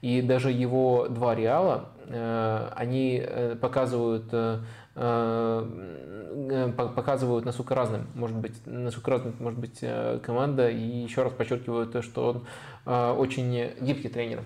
И 0.00 0.22
даже 0.22 0.50
его 0.50 1.08
два 1.08 1.34
Реала, 1.34 1.90
Э, 2.10 2.70
они 2.74 3.22
э, 3.22 3.56
показывают 3.60 4.24
э, 4.32 4.60
показывают, 6.96 7.44
насколько 7.44 7.76
разным 7.76 8.08
может 8.14 8.36
быть, 8.36 8.54
насколько 8.66 9.12
разным 9.12 9.36
может 9.38 9.60
быть 9.60 9.78
команда, 10.22 10.68
и 10.68 10.80
еще 10.80 11.22
раз 11.22 11.32
подчеркивают 11.32 11.92
то, 11.92 12.02
что 12.02 12.42
он 12.84 13.16
очень 13.16 13.70
гибкий 13.80 14.08
тренер. 14.08 14.42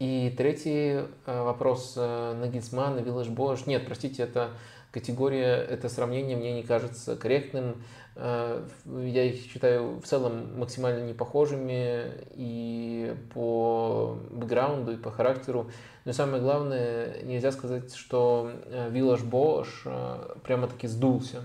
И 0.00 0.34
третий 0.36 1.02
вопрос 1.24 1.94
Нагельсман 1.94 2.98
и 2.98 3.02
Виллаж 3.04 3.28
Бош. 3.28 3.66
Нет, 3.66 3.86
простите, 3.86 4.24
это 4.24 4.50
категория, 4.90 5.54
это 5.54 5.88
сравнение 5.88 6.36
мне 6.36 6.54
не 6.54 6.64
кажется 6.64 7.14
корректным. 7.14 7.76
Я 8.16 9.24
их 9.24 9.42
считаю 9.52 10.00
в 10.00 10.06
целом 10.06 10.58
максимально 10.58 11.06
непохожими 11.06 12.04
и 12.34 13.14
по 13.34 14.18
бэкграунду, 14.30 14.92
и 14.92 14.96
по 14.96 15.10
характеру. 15.10 15.70
Но 16.06 16.12
самое 16.12 16.42
главное, 16.42 17.22
нельзя 17.24 17.52
сказать, 17.52 17.94
что 17.94 18.50
Виллаж 18.90 19.22
Бош 19.22 19.84
прямо-таки 20.44 20.86
сдулся 20.86 21.42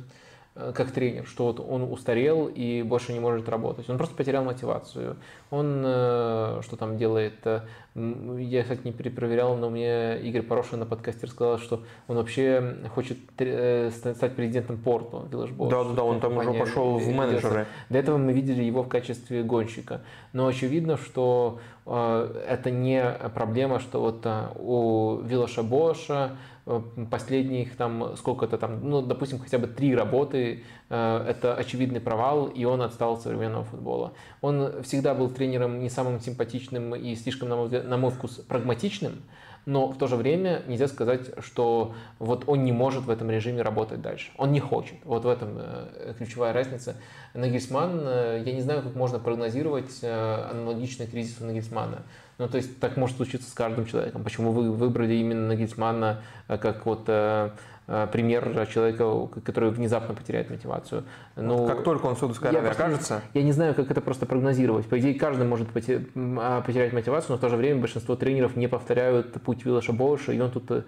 э, 0.55 0.71
как 0.73 0.91
тренер, 0.91 1.25
что 1.25 1.47
вот 1.47 1.59
он 1.59 1.91
устарел 1.91 2.47
и 2.47 2.83
больше 2.83 3.11
не 3.11 3.19
может 3.19 3.49
работать. 3.49 3.89
Он 3.89 3.97
просто 3.97 4.15
потерял 4.15 4.45
мотивацию. 4.45 5.17
Он 5.49 5.83
э, 5.85 6.61
что 6.63 6.77
там 6.77 6.97
делает? 6.97 7.45
Э, 7.93 8.37
я, 8.39 8.63
кстати, 8.63 8.81
не 8.85 8.91
перепроверял, 8.93 9.55
но 9.57 9.69
мне 9.69 10.19
Игорь 10.21 10.43
Порошин 10.43 10.79
на 10.79 10.85
подкасте 10.85 11.25
рассказал, 11.25 11.57
что 11.57 11.83
он 12.07 12.17
вообще 12.17 12.77
хочет 12.95 13.17
стать 13.35 14.35
президентом 14.35 14.77
Порту, 14.77 15.27
Да, 15.69 15.83
да, 15.83 15.93
да, 15.93 16.03
он 16.03 16.19
там 16.19 16.37
уже 16.37 16.53
пошел 16.53 16.97
в 16.97 17.07
менеджеры. 17.09 17.67
До 17.89 17.99
этого 17.99 18.17
мы 18.17 18.33
видели 18.33 18.63
его 18.63 18.83
в 18.83 18.87
качестве 18.87 19.43
гонщика. 19.43 20.01
Но 20.33 20.47
очевидно, 20.47 20.97
что 20.97 21.59
это 21.85 22.71
не 22.71 23.03
проблема, 23.33 23.79
что 23.79 23.99
вот 23.99 24.25
у 24.55 25.21
Вилоша 25.23 25.63
Боша 25.63 26.37
Э, 26.67 26.79
последних 27.09 27.75
там 27.75 28.15
сколько-то 28.17 28.57
там, 28.57 28.87
ну, 28.87 29.01
допустим, 29.01 29.39
хотя 29.39 29.57
бы 29.57 29.65
три 29.65 29.95
работы, 29.95 30.63
э, 30.89 31.25
это 31.27 31.55
очевидный 31.55 31.99
провал, 31.99 32.47
и 32.47 32.65
он 32.65 32.83
отстал 32.83 33.13
от 33.13 33.21
современного 33.21 33.63
футбола. 33.63 34.13
Он 34.41 34.83
всегда 34.83 35.15
был 35.15 35.31
тренером 35.31 35.79
не 35.79 35.89
самым 35.89 36.19
симпатичным 36.19 36.95
и 36.95 37.15
слишком, 37.15 37.49
на 37.49 37.55
мой, 37.55 37.69
на 37.81 37.97
мой 37.97 38.11
вкус, 38.11 38.35
прагматичным, 38.47 39.23
но 39.65 39.87
в 39.87 39.97
то 39.97 40.07
же 40.07 40.15
время 40.15 40.63
нельзя 40.67 40.87
сказать, 40.87 41.31
что 41.43 41.93
вот 42.19 42.45
он 42.47 42.63
не 42.63 42.71
может 42.71 43.05
в 43.05 43.09
этом 43.09 43.29
режиме 43.29 43.61
работать 43.61 44.01
дальше. 44.01 44.31
Он 44.37 44.51
не 44.51 44.59
хочет. 44.59 44.95
Вот 45.03 45.25
в 45.25 45.27
этом 45.27 45.57
э, 45.57 46.13
ключевая 46.17 46.53
разница. 46.53 46.95
Нагельсман, 47.33 48.01
я 48.43 48.53
не 48.53 48.61
знаю, 48.61 48.81
как 48.81 48.95
можно 48.95 49.17
прогнозировать 49.17 50.03
аналогичный 50.03 51.07
кризис 51.07 51.37
у 51.39 51.45
Нагельсмана. 51.45 52.03
Ну, 52.41 52.47
то 52.47 52.57
есть 52.57 52.79
так 52.79 52.97
может 52.97 53.17
случиться 53.17 53.47
с 53.47 53.53
каждым 53.53 53.85
человеком. 53.85 54.23
Почему 54.23 54.51
вы 54.51 54.71
выбрали 54.71 55.13
именно 55.13 55.49
Нагельсмана 55.49 56.21
э, 56.47 56.57
как 56.57 56.87
вот 56.87 57.03
э, 57.05 57.51
э, 57.80 57.80
пример 58.11 58.67
человека, 58.67 59.27
который 59.43 59.71
внезапно 59.71 60.13
потеряет 60.13 60.49
мотивацию. 60.49 61.03
Ну, 61.35 61.67
как 61.67 61.83
только 61.83 62.05
он 62.05 62.15
в 62.15 62.19
Саудовской 62.19 62.49
Аравии 62.49 62.69
окажется? 62.69 63.21
Я 63.33 63.43
не 63.43 63.51
знаю, 63.51 63.75
как 63.75 63.91
это 63.91 64.01
просто 64.01 64.25
прогнозировать. 64.25 64.87
По 64.87 64.99
идее, 64.99 65.13
каждый 65.15 65.45
может 65.45 65.67
а, 65.75 66.61
потерять 66.61 66.93
мотивацию, 66.93 67.31
но 67.31 67.37
в 67.37 67.41
то 67.41 67.49
же 67.49 67.55
время 67.55 67.81
большинство 67.81 68.15
тренеров 68.15 68.55
не 68.55 68.67
повторяют 68.67 69.33
путь 69.41 69.65
Виллаша 69.65 69.93
Боуша, 69.93 70.31
и 70.31 70.39
он 70.39 70.51
тут 70.51 70.85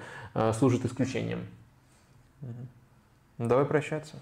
служит 0.53 0.85
исключением. 0.85 1.47
Давай 3.37 3.65
прощаться. 3.65 4.15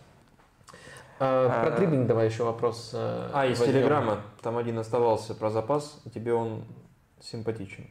А, 1.23 1.63
про 1.63 1.77
дриблинг 1.77 2.07
давай 2.07 2.25
еще 2.27 2.43
вопрос. 2.43 2.91
А, 2.93 3.45
из 3.45 3.59
Телеграма. 3.59 4.21
Там 4.41 4.57
один 4.57 4.79
оставался 4.79 5.35
про 5.35 5.51
запас. 5.51 6.01
Тебе 6.13 6.33
он 6.33 6.63
симпатичен. 7.19 7.87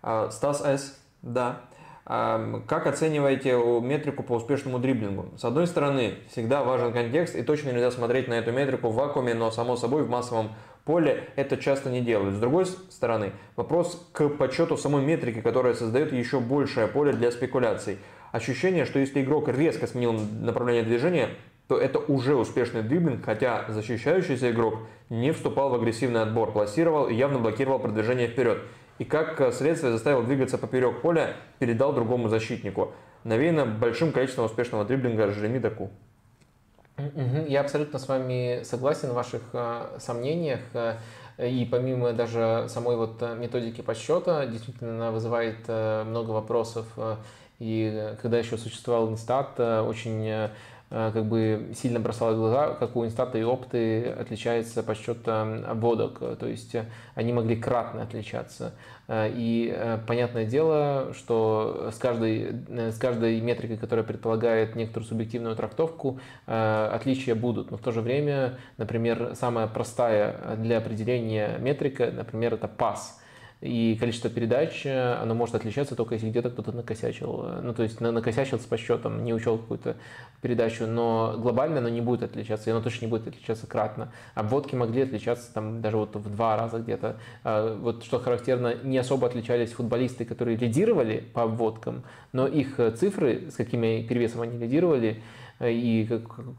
А, 0.00 0.30
Стас 0.30 0.62
С. 0.62 0.98
Да. 1.20 1.60
Как 2.04 2.86
оцениваете 2.86 3.52
метрику 3.80 4.24
по 4.24 4.32
успешному 4.32 4.80
дриблингу? 4.80 5.26
С 5.38 5.44
одной 5.44 5.68
стороны, 5.68 6.14
всегда 6.30 6.64
важен 6.64 6.92
контекст, 6.92 7.36
и 7.36 7.42
точно 7.42 7.70
нельзя 7.70 7.92
смотреть 7.92 8.26
на 8.26 8.34
эту 8.34 8.50
метрику 8.50 8.88
в 8.88 8.94
вакууме, 8.96 9.34
но 9.34 9.52
само 9.52 9.76
собой 9.76 10.02
в 10.02 10.10
массовом 10.10 10.50
поле 10.84 11.28
это 11.36 11.56
часто 11.56 11.90
не 11.90 12.00
делают. 12.00 12.34
С 12.34 12.38
другой 12.38 12.66
стороны, 12.66 13.32
вопрос 13.54 14.08
к 14.12 14.28
подсчету 14.30 14.76
самой 14.76 15.04
метрики, 15.04 15.40
которая 15.40 15.74
создает 15.74 16.12
еще 16.12 16.40
большее 16.40 16.88
поле 16.88 17.12
для 17.12 17.30
спекуляций. 17.30 17.98
Ощущение, 18.32 18.84
что 18.84 18.98
если 18.98 19.22
игрок 19.22 19.48
резко 19.48 19.86
сменил 19.86 20.12
направление 20.12 20.82
движения, 20.82 21.28
то 21.68 21.78
это 21.78 22.00
уже 22.00 22.34
успешный 22.34 22.82
дриблинг, 22.82 23.24
хотя 23.24 23.66
защищающийся 23.68 24.50
игрок 24.50 24.80
не 25.08 25.32
вступал 25.32 25.70
в 25.70 25.74
агрессивный 25.74 26.22
отбор, 26.22 26.50
пласировал 26.50 27.06
и 27.06 27.14
явно 27.14 27.38
блокировал 27.38 27.78
продвижение 27.78 28.26
вперед. 28.26 28.58
И 29.02 29.04
как 29.04 29.40
э, 29.40 29.50
следствие 29.50 29.90
заставил 29.90 30.22
двигаться 30.22 30.58
поперек 30.58 31.02
поля, 31.02 31.34
передал 31.58 31.92
другому 31.92 32.28
защитнику. 32.28 32.92
Навеяно 33.24 33.66
большим 33.66 34.12
количеством 34.12 34.44
успешного 34.44 34.84
дриблинга 34.84 35.32
Жереми 35.32 35.58
Даку. 35.58 35.90
Я 37.48 37.62
абсолютно 37.62 37.98
с 37.98 38.06
вами 38.06 38.62
согласен 38.62 39.08
в 39.08 39.14
ваших 39.14 39.42
э, 39.54 39.98
сомнениях. 39.98 40.60
Э, 40.74 40.98
и 41.36 41.64
помимо 41.64 42.12
даже 42.12 42.66
самой 42.68 42.94
вот 42.94 43.20
методики 43.36 43.80
подсчета, 43.80 44.46
действительно 44.46 44.92
она 44.92 45.10
вызывает 45.10 45.66
много 45.66 46.30
вопросов. 46.30 46.86
И 47.58 48.14
когда 48.22 48.38
еще 48.38 48.56
существовал 48.56 49.10
Инстат, 49.10 49.58
очень 49.58 50.48
как 50.92 51.24
бы 51.24 51.70
сильно 51.74 52.00
бросало 52.00 52.34
в 52.34 52.36
глаза, 52.36 52.74
как 52.74 52.96
у 52.96 53.06
инстата 53.06 53.38
и 53.38 53.42
опты 53.42 54.08
отличается 54.08 54.82
подсчет 54.82 55.26
обводок. 55.26 56.18
То 56.38 56.46
есть 56.46 56.76
они 57.14 57.32
могли 57.32 57.56
кратно 57.56 58.02
отличаться. 58.02 58.74
И 59.10 59.74
понятное 60.06 60.44
дело, 60.44 61.14
что 61.14 61.88
с 61.94 61.98
каждой, 61.98 62.56
с 62.68 62.98
каждой 62.98 63.40
метрикой, 63.40 63.78
которая 63.78 64.04
предполагает 64.04 64.76
некоторую 64.76 65.08
субъективную 65.08 65.56
трактовку, 65.56 66.20
отличия 66.44 67.34
будут. 67.34 67.70
Но 67.70 67.78
в 67.78 67.80
то 67.80 67.90
же 67.90 68.02
время, 68.02 68.58
например, 68.76 69.32
самая 69.34 69.68
простая 69.68 70.56
для 70.58 70.76
определения 70.76 71.56
метрика, 71.58 72.12
например, 72.14 72.52
это 72.52 72.68
пас– 72.68 73.18
и 73.62 73.96
количество 73.98 74.28
передач, 74.28 74.84
э, 74.84 75.14
оно 75.14 75.34
может 75.34 75.54
отличаться 75.54 75.94
только 75.94 76.14
если 76.14 76.28
где-то 76.28 76.50
кто-то 76.50 76.72
накосячил. 76.72 77.46
Ну, 77.62 77.72
то 77.72 77.84
есть 77.84 78.00
накосячил 78.00 78.58
с 78.58 78.64
подсчетом, 78.64 79.24
не 79.24 79.32
учел 79.32 79.56
какую-то 79.56 79.96
передачу, 80.40 80.86
но 80.86 81.36
глобально 81.38 81.78
оно 81.78 81.88
не 81.88 82.00
будет 82.00 82.24
отличаться, 82.24 82.68
и 82.68 82.72
оно 82.72 82.82
точно 82.82 83.06
не 83.06 83.10
будет 83.10 83.28
отличаться 83.28 83.68
кратно. 83.68 84.12
Обводки 84.34 84.74
могли 84.74 85.02
отличаться 85.02 85.54
там 85.54 85.80
даже 85.80 85.96
вот 85.96 86.16
в 86.16 86.28
два 86.28 86.56
раза 86.56 86.80
где-то. 86.80 87.16
А, 87.44 87.76
вот 87.76 88.02
что 88.02 88.18
характерно, 88.18 88.74
не 88.82 88.98
особо 88.98 89.28
отличались 89.28 89.70
футболисты, 89.70 90.24
которые 90.24 90.56
лидировали 90.56 91.24
по 91.32 91.44
обводкам, 91.44 92.02
но 92.32 92.48
их 92.48 92.80
цифры, 92.96 93.48
с 93.50 93.54
какими 93.54 94.02
перевесом 94.02 94.40
они 94.40 94.58
лидировали, 94.58 95.22
и 95.68 96.06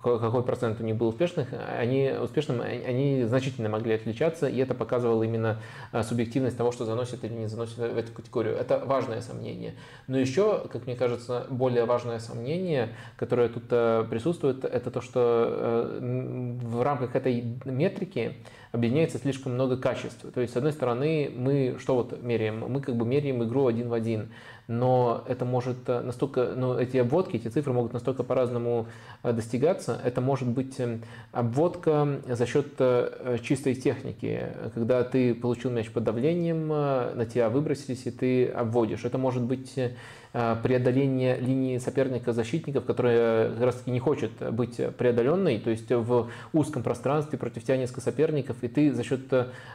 какой 0.02 0.44
процент 0.44 0.80
у 0.80 0.84
них 0.84 0.96
был 0.96 1.08
успешных, 1.08 1.50
они, 1.78 2.12
успешным, 2.22 2.62
они 2.62 3.24
значительно 3.26 3.70
могли 3.70 3.96
отличаться, 3.96 4.48
и 4.48 4.58
это 4.58 4.74
показывало 4.74 5.24
именно 5.24 5.60
а, 5.92 6.04
субъективность 6.04 6.58
того, 6.58 6.72
что 6.72 6.86
заносит 6.86 7.24
или 7.24 7.34
не 7.34 7.48
заносит 7.48 7.78
в 7.78 7.98
эту 7.98 8.12
категорию. 8.12 8.56
Это 8.56 8.84
важное 8.86 9.22
сомнение. 9.22 9.76
Но 10.08 10.18
еще, 10.18 10.68
как 10.72 10.86
мне 10.86 10.96
кажется, 10.96 11.46
более 11.50 11.86
важное 11.86 12.20
сомнение, 12.20 12.96
которое 13.18 13.50
тут 13.50 13.66
э, 13.70 14.06
присутствует, 14.10 14.64
это 14.64 14.92
то, 14.92 15.02
что 15.02 15.48
э, 15.50 16.58
в 16.62 16.82
рамках 16.82 17.16
этой 17.16 17.44
метрики 17.66 18.38
объединяется 18.74 19.20
слишком 19.20 19.54
много 19.54 19.78
качеств. 19.78 20.26
То 20.34 20.42
есть, 20.42 20.54
с 20.54 20.58
одной 20.58 20.72
стороны, 20.72 21.32
мы 21.34 21.78
что 21.80 21.96
вот 21.96 22.22
меряем? 22.24 22.60
Мы 22.68 22.82
как 22.82 22.96
бы 22.96 23.06
меряем 23.06 23.44
игру 23.44 23.68
один 23.68 23.88
в 23.88 23.94
один 23.94 24.34
но 24.68 25.24
это 25.28 25.46
может 25.46 25.78
э, 25.88 26.02
настолько, 26.02 26.54
ну, 26.56 26.78
эти 26.78 26.98
обводки, 26.98 27.36
эти 27.36 27.48
цифры 27.48 27.74
могут 27.74 27.94
настолько 27.94 28.24
по-разному 28.24 28.88
э, 29.24 29.34
достигаться. 29.34 30.00
Это 30.04 30.22
может 30.22 30.48
быть 30.48 30.80
эм, 30.80 31.02
обводка 31.32 32.22
за 32.28 32.46
счет 32.46 32.68
э, 32.80 33.38
чистой 33.42 33.76
техники, 33.76 34.48
когда 34.74 35.04
ты 35.04 35.36
получил 35.36 35.72
мяч 35.72 35.90
под 35.92 36.04
давлением, 36.04 36.68
на 36.68 37.26
тебя 37.26 37.50
выбросились, 37.50 38.06
и 38.06 38.12
ты 38.12 38.48
обводишь. 38.48 39.06
Это 39.06 39.18
может 39.18 39.44
быть 39.44 39.74
Э, 39.78 39.92
преодоление 40.34 41.38
линии 41.40 41.78
соперника-защитников, 41.78 42.86
которая 42.86 43.52
как 43.52 43.62
раз 43.62 43.76
таки 43.76 43.92
не 43.92 44.00
хочет 44.00 44.32
быть 44.52 44.78
преодоленной, 44.98 45.60
то 45.60 45.70
есть 45.70 45.92
в 45.92 46.30
узком 46.54 46.82
пространстве 46.82 47.38
против 47.38 47.64
тебя 47.64 47.78
несколько 47.78 48.02
соперников, 48.02 48.58
и 48.62 48.68
ты 48.68 48.92
за 48.92 49.04
счет 49.04 49.32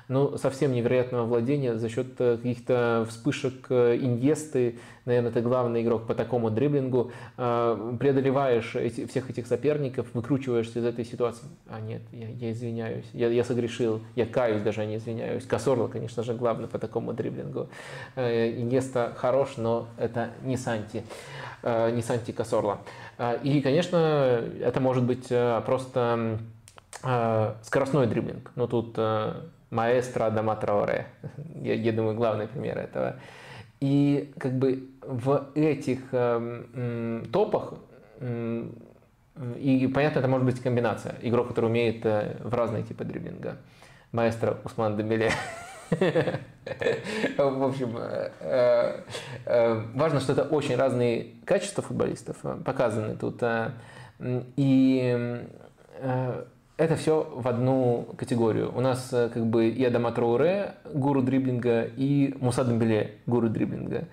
ну, 0.08 0.36
совсем 0.36 0.72
невероятного 0.72 1.26
владения, 1.26 1.76
за 1.76 1.88
счет 1.88 2.16
каких-то 2.16 3.06
вспышек 3.08 3.70
иньесты, 3.70 4.78
наверное, 5.08 5.32
ты 5.32 5.40
главный 5.40 5.82
игрок 5.82 6.06
по 6.06 6.14
такому 6.14 6.50
дриблингу, 6.50 7.10
э, 7.36 7.96
преодолеваешь 7.98 8.76
эти, 8.76 9.06
всех 9.06 9.30
этих 9.30 9.46
соперников, 9.46 10.06
выкручиваешься 10.14 10.78
из 10.78 10.84
этой 10.84 11.04
ситуации. 11.04 11.46
А 11.68 11.80
нет, 11.80 12.02
я, 12.12 12.28
я 12.28 12.52
извиняюсь, 12.52 13.06
я, 13.12 13.28
я 13.28 13.42
согрешил, 13.42 14.00
я 14.14 14.26
каюсь 14.26 14.62
даже, 14.62 14.82
а 14.82 14.84
не 14.84 14.96
извиняюсь. 14.96 15.44
Косорло, 15.44 15.88
конечно 15.88 16.22
же, 16.22 16.34
главный 16.34 16.68
по 16.68 16.78
такому 16.78 17.12
дриблингу. 17.12 17.68
Э, 18.14 18.50
Иньеста 18.50 19.12
хорош, 19.16 19.56
но 19.56 19.88
это 19.96 20.30
не 20.44 20.56
Санти, 20.56 21.02
э, 21.62 21.90
не 21.90 22.02
Санти 22.02 22.30
Косорло. 22.30 22.78
И, 23.42 23.60
конечно, 23.62 24.44
это 24.60 24.78
может 24.78 25.02
быть 25.02 25.32
просто 25.66 26.38
скоростной 27.64 28.06
дриблинг. 28.06 28.52
Но 28.54 28.68
тут 28.68 28.96
маэстро 29.70 30.26
Адама 30.26 30.54
Траоре, 30.56 31.06
я, 31.56 31.74
я 31.74 31.92
думаю, 31.92 32.16
главный 32.16 32.46
пример 32.46 32.78
этого. 32.78 33.16
И 33.80 34.32
как 34.38 34.58
бы 34.58 34.88
в 35.02 35.50
этих 35.54 36.00
э, 36.12 37.22
топах 37.32 37.74
э, 38.20 38.68
и 39.56 39.86
понятно, 39.86 40.18
это 40.18 40.28
может 40.28 40.44
быть 40.44 40.60
комбинация. 40.60 41.14
Игрок, 41.22 41.48
который 41.48 41.66
умеет 41.66 42.04
э, 42.04 42.36
в 42.42 42.52
разные 42.54 42.82
типы 42.82 43.04
дриблинга. 43.04 43.58
Маэстро 44.10 44.58
Усман 44.64 44.96
Дембеле. 44.96 45.30
В 45.90 47.64
общем, 47.64 47.96
э, 47.98 49.02
э, 49.44 49.82
важно, 49.94 50.20
что 50.20 50.32
это 50.32 50.42
очень 50.42 50.76
разные 50.76 51.34
качества 51.44 51.82
футболистов 51.82 52.36
показаны 52.64 53.16
тут. 53.16 53.42
И 54.56 55.46
это 56.78 56.96
все 56.96 57.30
в 57.34 57.46
одну 57.46 58.08
категорию. 58.16 58.72
У 58.74 58.80
нас 58.80 59.12
э, 59.12 59.28
как 59.28 59.44
бы 59.44 59.68
и 59.68 59.84
Адама 59.84 60.12
Троуре, 60.12 60.76
гуру 60.94 61.22
дриблинга, 61.22 61.82
и 61.82 62.34
Муса 62.40 62.64
Дембеле, 62.64 63.16
гуру 63.26 63.48
дриблинга. 63.48 64.04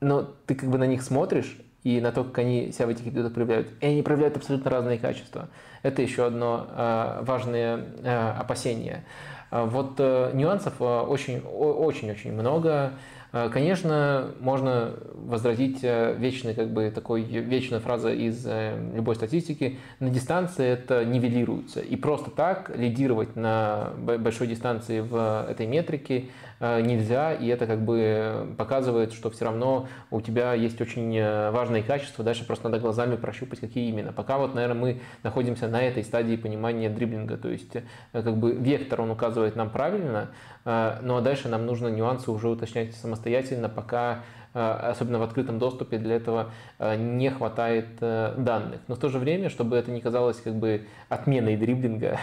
Но 0.00 0.28
ты 0.46 0.54
как 0.54 0.68
бы 0.68 0.76
на 0.76 0.84
них 0.84 1.02
смотришь, 1.02 1.56
и 1.84 2.00
на 2.00 2.12
то, 2.12 2.24
как 2.24 2.38
они 2.38 2.72
себя 2.72 2.86
в 2.86 2.90
этих 2.90 3.06
эпизодах 3.06 3.32
проявляют. 3.32 3.68
И 3.80 3.86
они 3.86 4.02
проявляют 4.02 4.36
абсолютно 4.36 4.70
разные 4.70 4.98
качества. 4.98 5.48
Это 5.82 6.02
еще 6.02 6.26
одно 6.26 6.66
э, 6.68 7.22
важное 7.22 7.84
э, 8.02 8.30
опасение. 8.38 9.04
А 9.50 9.64
вот 9.64 9.94
э, 9.98 10.30
нюансов 10.34 10.80
очень-очень-очень 10.80 12.32
много. 12.32 12.92
Э, 13.32 13.48
конечно, 13.52 14.32
можно 14.40 14.94
возразить 15.14 15.80
э, 15.82 16.14
вечный, 16.18 16.54
как 16.54 16.70
бы, 16.72 16.90
такой, 16.90 17.22
вечная 17.22 17.80
фраза 17.80 18.12
из 18.12 18.44
э, 18.46 18.76
любой 18.94 19.14
статистики. 19.14 19.78
На 19.98 20.10
дистанции 20.10 20.66
это 20.66 21.04
нивелируется. 21.04 21.80
И 21.80 21.96
просто 21.96 22.30
так 22.30 22.76
лидировать 22.76 23.36
на 23.36 23.90
большой 23.96 24.46
дистанции 24.46 25.00
в 25.00 25.46
этой 25.48 25.66
метрике 25.66 26.26
нельзя. 26.60 27.32
И 27.32 27.46
это 27.48 27.66
как 27.66 27.80
бы 27.84 28.54
показывает, 28.58 29.12
что 29.12 29.30
все 29.30 29.46
равно 29.46 29.88
у 30.10 30.20
тебя 30.20 30.54
есть 30.54 30.80
очень 30.80 31.20
важные 31.50 31.82
качества. 31.82 32.24
Дальше 32.24 32.46
просто 32.46 32.68
надо 32.68 32.80
глазами 32.80 33.16
прощупать, 33.16 33.60
какие 33.60 33.88
именно. 33.88 34.12
Пока 34.12 34.38
вот, 34.38 34.54
наверное, 34.54 34.80
мы 34.80 35.00
находимся 35.22 35.68
на 35.68 35.82
этой 35.82 36.04
стадии 36.04 36.36
понимания 36.36 36.90
дриблинга. 36.90 37.36
То 37.36 37.48
есть, 37.48 37.72
как 38.12 38.36
бы, 38.36 38.52
вектор 38.52 39.00
он 39.00 39.10
указывает 39.10 39.56
нам 39.56 39.70
правильно, 39.70 40.30
ну 40.64 41.16
а 41.16 41.20
дальше 41.22 41.48
нам 41.48 41.64
нужно 41.64 41.88
нюансы 41.88 42.30
уже 42.30 42.48
уточнять 42.48 42.94
самостоятельно 42.94 43.68
пока 43.70 44.18
э, 44.18 44.20
особенно 44.52 45.18
в 45.18 45.22
открытом 45.22 45.58
доступе, 45.58 45.98
для 45.98 46.16
этого 46.16 46.50
э, 46.78 46.96
не 46.96 47.30
хватает 47.30 47.86
э, 48.00 48.34
данных. 48.36 48.80
Но 48.88 48.94
в 48.94 48.98
то 48.98 49.08
же 49.08 49.18
время, 49.18 49.48
чтобы 49.48 49.76
это 49.76 49.90
не 49.90 50.00
казалось 50.00 50.40
как 50.40 50.54
бы 50.54 50.86
отменой 51.08 51.56
дриблинга, 51.56 52.18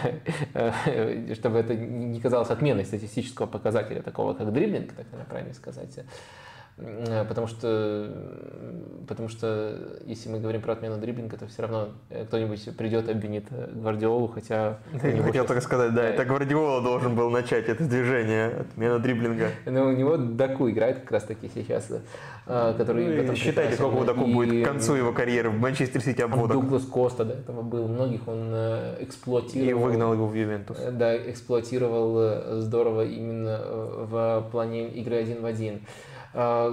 чтобы 1.34 1.58
это 1.58 1.74
не 1.74 2.20
казалось 2.20 2.50
отменой 2.50 2.84
статистического 2.84 3.46
показателя 3.46 4.02
такого, 4.02 4.34
как 4.34 4.52
дриблинг, 4.52 4.92
так 4.92 5.06
правильно 5.28 5.54
сказать, 5.54 5.98
Э, 5.98 6.02
потому 7.28 7.46
что, 7.48 8.08
потому 9.08 9.28
что 9.28 9.76
если 10.04 10.28
мы 10.28 10.38
говорим 10.38 10.62
про 10.62 10.74
отмену 10.74 10.98
дриблинга, 10.98 11.36
то 11.36 11.46
все 11.46 11.62
равно 11.62 11.88
э, 12.10 12.24
кто-нибудь 12.24 12.76
придет, 12.76 13.08
обвинит 13.08 13.46
э, 13.50 13.70
Гвардиолу, 13.72 14.28
хотя... 14.28 14.78
Я 15.02 15.22
хотел 15.22 15.44
только 15.44 15.60
сказать, 15.60 15.92
да, 15.94 16.04
это 16.04 16.24
Гвардиола 16.24 16.80
должен 16.80 17.16
был 17.16 17.30
начать 17.30 17.68
это 17.68 17.84
движение, 17.84 18.48
отмена 18.60 19.00
дриблинга. 19.00 19.50
Но 19.66 19.86
у 19.86 19.92
него 19.92 20.16
Даку 20.16 20.70
играет 20.70 21.00
как 21.00 21.10
раз 21.12 21.24
таки 21.24 21.50
сейчас, 21.52 21.90
который... 22.46 23.24
Ну, 23.24 23.34
считайте, 23.34 23.74
сколько 23.74 23.96
у 23.96 24.04
Даку 24.04 24.26
будет 24.26 24.64
к 24.64 24.68
концу 24.68 24.94
его 24.94 25.12
карьеры 25.12 25.50
в 25.50 25.58
Манчестер 25.58 26.00
Сити 26.00 26.22
обводок. 26.22 26.62
Дуглас 26.62 26.84
Коста 26.84 27.24
до 27.24 27.34
этого 27.34 27.62
был, 27.62 27.88
многих 27.88 28.28
он 28.28 28.54
эксплуатировал. 29.00 29.68
И 29.68 29.72
выгнал 29.72 30.12
его 30.12 30.28
в 30.28 30.34
Ювентус. 30.34 30.78
Да, 30.92 31.16
эксплуатировал 31.16 32.60
здорово 32.60 33.04
именно 33.04 33.60
в 34.08 34.48
плане 34.52 34.88
игры 34.90 35.16
один 35.16 35.42
в 35.42 35.44
один. 35.44 35.80
А, 36.40 36.72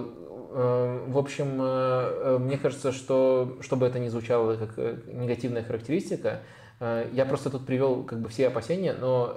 а, 0.51 1.05
в 1.07 1.17
общем, 1.17 1.57
э, 1.59 2.37
мне 2.39 2.59
кажется, 2.59 2.91
что 2.91 3.57
чтобы 3.61 3.87
это 3.87 3.97
не 3.97 4.09
звучало 4.09 4.57
как 4.57 4.77
э, 4.77 4.97
негативная 5.07 5.63
характеристика, 5.63 6.41
э, 6.79 7.09
я 7.13 7.25
просто 7.25 7.49
тут 7.49 7.65
привел 7.65 8.03
как 8.03 8.19
бы 8.19 8.29
все 8.29 8.47
опасения, 8.47 8.93
но 8.93 9.35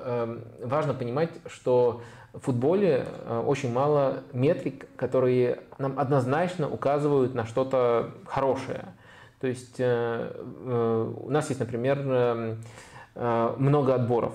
важно 0.62 0.92
понимать, 0.92 1.31
что 1.47 2.02
в 2.34 2.40
футболе 2.40 3.07
очень 3.47 3.73
мало 3.73 4.23
метрик, 4.34 4.86
которые 4.97 5.60
нам 5.78 5.98
однозначно 5.98 6.68
указывают 6.68 7.34
на 7.34 7.47
что-то 7.47 8.10
хорошее. 8.26 8.84
То 9.40 9.47
есть 9.47 9.81
у 9.81 11.31
нас 11.31 11.48
есть, 11.48 11.60
например, 11.60 12.58
много 13.15 13.94
отборов. 13.94 14.34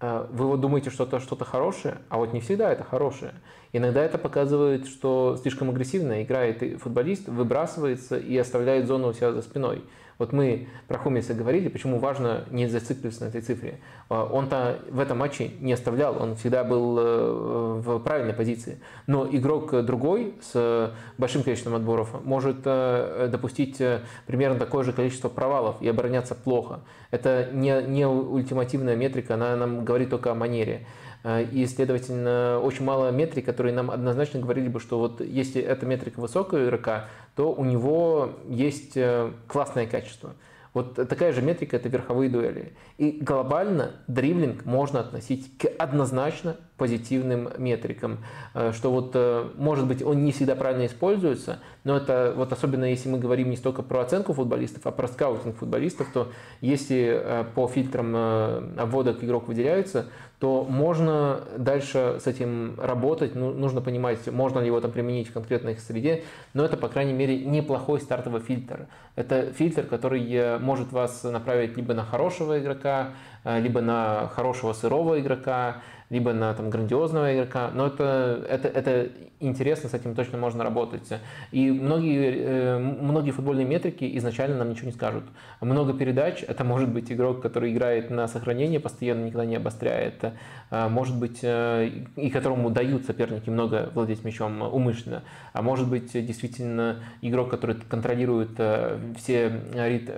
Вы 0.00 0.46
вот 0.46 0.60
думаете, 0.60 0.90
что 0.90 1.04
это 1.04 1.20
что-то 1.20 1.44
хорошее, 1.46 1.98
а 2.10 2.18
вот 2.18 2.34
не 2.34 2.40
всегда 2.40 2.70
это 2.70 2.84
хорошее. 2.84 3.32
Иногда 3.72 4.04
это 4.04 4.18
показывает, 4.18 4.86
что 4.86 5.38
слишком 5.40 5.70
агрессивно 5.70 6.22
играет 6.22 6.80
футболист, 6.80 7.28
выбрасывается 7.28 8.18
и 8.18 8.36
оставляет 8.36 8.86
зону 8.86 9.08
у 9.08 9.12
себя 9.14 9.32
за 9.32 9.40
спиной. 9.40 9.82
Вот 10.18 10.32
мы 10.32 10.68
про 10.88 10.98
Хумиса 10.98 11.34
говорили, 11.34 11.68
почему 11.68 11.98
важно 11.98 12.44
не 12.50 12.68
зацикливаться 12.68 13.24
на 13.24 13.28
этой 13.28 13.40
цифре. 13.40 13.80
А, 14.08 14.24
он-то 14.24 14.78
в 14.90 15.00
этом 15.00 15.18
матче 15.18 15.50
не 15.60 15.72
оставлял, 15.72 16.22
он 16.22 16.36
всегда 16.36 16.62
был 16.64 16.96
э, 16.98 17.80
в 17.84 17.98
правильной 17.98 18.34
позиции. 18.34 18.78
Но 19.06 19.26
игрок 19.28 19.84
другой 19.84 20.34
с 20.40 20.92
большим 21.18 21.42
количеством 21.42 21.74
отборов 21.74 22.24
может 22.24 22.58
э, 22.66 23.28
допустить 23.32 23.80
э, 23.80 24.02
примерно 24.26 24.58
такое 24.58 24.84
же 24.84 24.92
количество 24.92 25.28
провалов 25.28 25.80
и 25.80 25.88
обороняться 25.88 26.34
плохо. 26.34 26.80
Это 27.10 27.48
не, 27.52 27.82
не 27.82 28.06
ультимативная 28.06 28.94
метрика, 28.94 29.34
она 29.34 29.56
нам 29.56 29.84
говорит 29.84 30.10
только 30.10 30.30
о 30.30 30.34
манере. 30.34 30.86
И, 31.24 31.66
следовательно, 31.66 32.58
очень 32.60 32.84
мало 32.84 33.10
метрик, 33.10 33.44
которые 33.44 33.72
нам 33.72 33.90
однозначно 33.90 34.40
говорили 34.40 34.68
бы, 34.68 34.80
что 34.80 34.98
вот 34.98 35.20
если 35.20 35.62
эта 35.62 35.86
метрика 35.86 36.20
высокая 36.20 36.64
игрока, 36.64 37.08
то 37.36 37.52
у 37.52 37.64
него 37.64 38.30
есть 38.48 38.98
классное 39.46 39.86
качество. 39.86 40.34
Вот 40.74 40.94
такая 40.94 41.32
же 41.32 41.42
метрика– 41.42 41.76
это 41.78 41.90
верховые 41.90 42.30
дуэли. 42.30 42.72
И 42.96 43.18
глобально 43.20 43.92
дриблинг 44.06 44.64
можно 44.64 45.00
относить 45.00 45.58
к 45.58 45.66
однозначно 45.78 46.56
позитивным 46.78 47.50
метрикам, 47.58 48.24
э, 48.54 48.72
что 48.72 48.90
вот, 48.90 49.10
э, 49.14 49.50
может 49.56 49.86
быть, 49.86 50.02
он 50.02 50.24
не 50.24 50.32
всегда 50.32 50.56
правильно 50.56 50.86
используется, 50.86 51.60
но 51.84 51.98
это 51.98 52.32
вот 52.34 52.52
особенно 52.52 52.86
если 52.86 53.10
мы 53.10 53.18
говорим 53.18 53.50
не 53.50 53.56
столько 53.56 53.82
про 53.82 54.00
оценку 54.00 54.32
футболистов, 54.32 54.86
а 54.86 54.92
про 54.92 55.08
скаутинг 55.08 55.56
футболистов, 55.56 56.08
то 56.12 56.32
если 56.62 57.20
э, 57.22 57.44
по 57.54 57.68
фильтрам 57.68 58.78
обводок 58.78 59.22
игрок 59.22 59.48
выделяется, 59.48 60.06
то 60.42 60.66
можно 60.68 61.44
дальше 61.56 62.18
с 62.20 62.26
этим 62.26 62.74
работать, 62.76 63.36
ну, 63.36 63.52
нужно 63.52 63.80
понимать, 63.80 64.26
можно 64.26 64.58
ли 64.58 64.66
его 64.66 64.80
там 64.80 64.90
применить 64.90 65.28
в 65.28 65.32
конкретной 65.32 65.76
среде, 65.76 66.24
но 66.52 66.64
это, 66.64 66.76
по 66.76 66.88
крайней 66.88 67.12
мере, 67.12 67.38
неплохой 67.44 68.00
стартовый 68.00 68.40
фильтр. 68.40 68.88
Это 69.14 69.52
фильтр, 69.52 69.84
который 69.84 70.58
может 70.58 70.90
вас 70.90 71.22
направить 71.22 71.76
либо 71.76 71.94
на 71.94 72.04
хорошего 72.04 72.58
игрока, 72.58 73.10
либо 73.44 73.82
на 73.82 74.32
хорошего 74.34 74.72
сырого 74.72 75.20
игрока, 75.20 75.76
либо 76.12 76.34
на 76.34 76.52
там, 76.52 76.68
грандиозного 76.68 77.34
игрока, 77.34 77.70
но 77.74 77.86
это, 77.86 78.44
это, 78.48 78.68
это 78.68 79.08
интересно, 79.40 79.88
с 79.88 79.94
этим 79.94 80.14
точно 80.14 80.36
можно 80.36 80.62
работать. 80.62 81.08
И 81.52 81.70
многие, 81.70 82.36
э, 82.36 82.78
многие 82.78 83.30
футбольные 83.30 83.66
метрики 83.66 84.16
изначально 84.18 84.58
нам 84.58 84.70
ничего 84.70 84.86
не 84.86 84.92
скажут. 84.92 85.24
Много 85.62 85.94
передач, 85.94 86.44
это 86.46 86.64
может 86.64 86.90
быть 86.90 87.10
игрок, 87.10 87.40
который 87.40 87.72
играет 87.72 88.10
на 88.10 88.28
сохранение, 88.28 88.78
постоянно 88.78 89.24
никогда 89.24 89.46
не 89.46 89.56
обостряет, 89.56 90.22
а 90.70 90.90
может 90.90 91.18
быть, 91.18 91.40
э, 91.42 91.90
и 92.16 92.28
которому 92.28 92.68
дают 92.68 93.06
соперники 93.06 93.48
много 93.48 93.90
владеть 93.94 94.22
мячом 94.22 94.60
умышленно, 94.60 95.22
а 95.54 95.62
может 95.62 95.88
быть, 95.88 96.12
действительно 96.12 97.02
игрок, 97.22 97.48
который 97.48 97.76
контролирует 97.88 98.50
э, 98.58 98.98
все, 99.16 99.48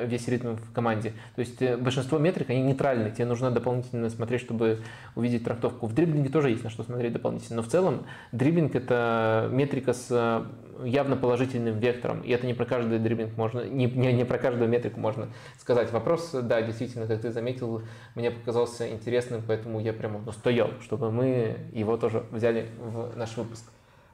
весь 0.06 0.26
ритм 0.26 0.56
в 0.56 0.72
команде. 0.72 1.12
То 1.36 1.40
есть 1.40 1.62
большинство 1.78 2.18
метрик, 2.18 2.50
они 2.50 2.62
нейтральны, 2.62 3.12
тебе 3.12 3.26
нужно 3.26 3.52
дополнительно 3.52 4.10
смотреть, 4.10 4.40
чтобы 4.40 4.80
увидеть 5.14 5.44
трактовку 5.44 5.83
в 5.86 5.94
дриблинге 5.94 6.28
тоже 6.28 6.50
есть 6.50 6.64
на 6.64 6.70
что 6.70 6.82
смотреть 6.82 7.12
дополнительно, 7.12 7.56
но 7.56 7.62
в 7.62 7.68
целом 7.68 8.06
дриблинг 8.32 8.74
это 8.74 9.48
метрика 9.50 9.92
с 9.92 10.08
э, 10.10 10.44
явно 10.86 11.16
положительным 11.16 11.78
вектором, 11.78 12.20
и 12.20 12.30
это 12.30 12.46
не 12.46 12.54
про 12.54 12.64
каждый 12.64 12.98
дриблинг 12.98 13.36
можно, 13.36 13.64
не, 13.64 13.86
не, 13.86 14.12
не 14.12 14.24
про 14.24 14.38
каждую 14.38 14.68
метрику 14.68 15.00
можно 15.00 15.28
сказать. 15.58 15.92
Вопрос, 15.92 16.30
да, 16.32 16.62
действительно, 16.62 17.06
как 17.06 17.20
ты 17.20 17.32
заметил, 17.32 17.82
мне 18.14 18.30
показался 18.30 18.88
интересным, 18.88 19.42
поэтому 19.46 19.80
я 19.80 19.92
прямо 19.92 20.20
настоял, 20.20 20.70
чтобы 20.80 21.10
мы 21.10 21.56
его 21.72 21.96
тоже 21.96 22.24
взяли 22.30 22.68
в 22.78 23.16
наш 23.16 23.36
выпуск. 23.36 23.64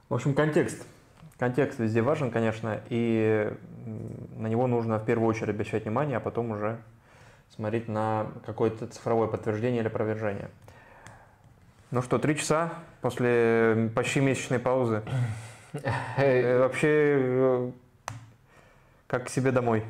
В 0.09 0.13
общем, 0.13 0.33
контекст. 0.33 0.85
Контекст 1.37 1.79
везде 1.79 2.01
важен, 2.01 2.29
конечно, 2.29 2.81
и 2.89 3.51
на 4.37 4.47
него 4.47 4.67
нужно 4.67 4.99
в 4.99 5.05
первую 5.05 5.27
очередь 5.27 5.49
обращать 5.49 5.85
внимание, 5.85 6.17
а 6.17 6.19
потом 6.19 6.51
уже 6.51 6.77
смотреть 7.55 7.87
на 7.87 8.27
какое-то 8.45 8.87
цифровое 8.87 9.27
подтверждение 9.27 9.81
или 9.81 9.87
опровержение. 9.87 10.49
Ну 11.91 12.01
что, 12.01 12.19
три 12.19 12.37
часа 12.37 12.71
после 13.01 13.91
почти 13.93 14.21
месячной 14.21 14.59
паузы. 14.59 15.03
Э, 16.15 16.59
вообще, 16.59 16.87
э, 16.87 17.71
как 19.07 19.25
к 19.25 19.29
себе 19.29 19.51
домой. 19.51 19.83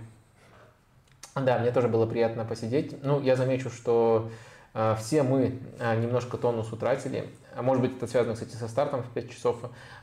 Да, 1.36 1.60
мне 1.60 1.70
тоже 1.70 1.90
было 1.90 2.08
приятно 2.08 2.44
посидеть. 2.44 3.04
Ну, 3.04 3.22
я 3.22 3.36
замечу, 3.36 3.70
что 3.70 4.32
э, 4.74 4.96
все 4.98 5.22
мы 5.22 5.60
э, 5.78 6.02
немножко 6.02 6.38
тонус 6.38 6.74
утратили. 6.74 7.30
А 7.56 7.62
может 7.62 7.84
быть, 7.84 7.96
это 7.96 8.08
связано, 8.08 8.34
кстати, 8.34 8.56
со 8.56 8.68
стартом 8.68 9.04
в 9.04 9.10
5 9.10 9.30
часов. 9.30 9.58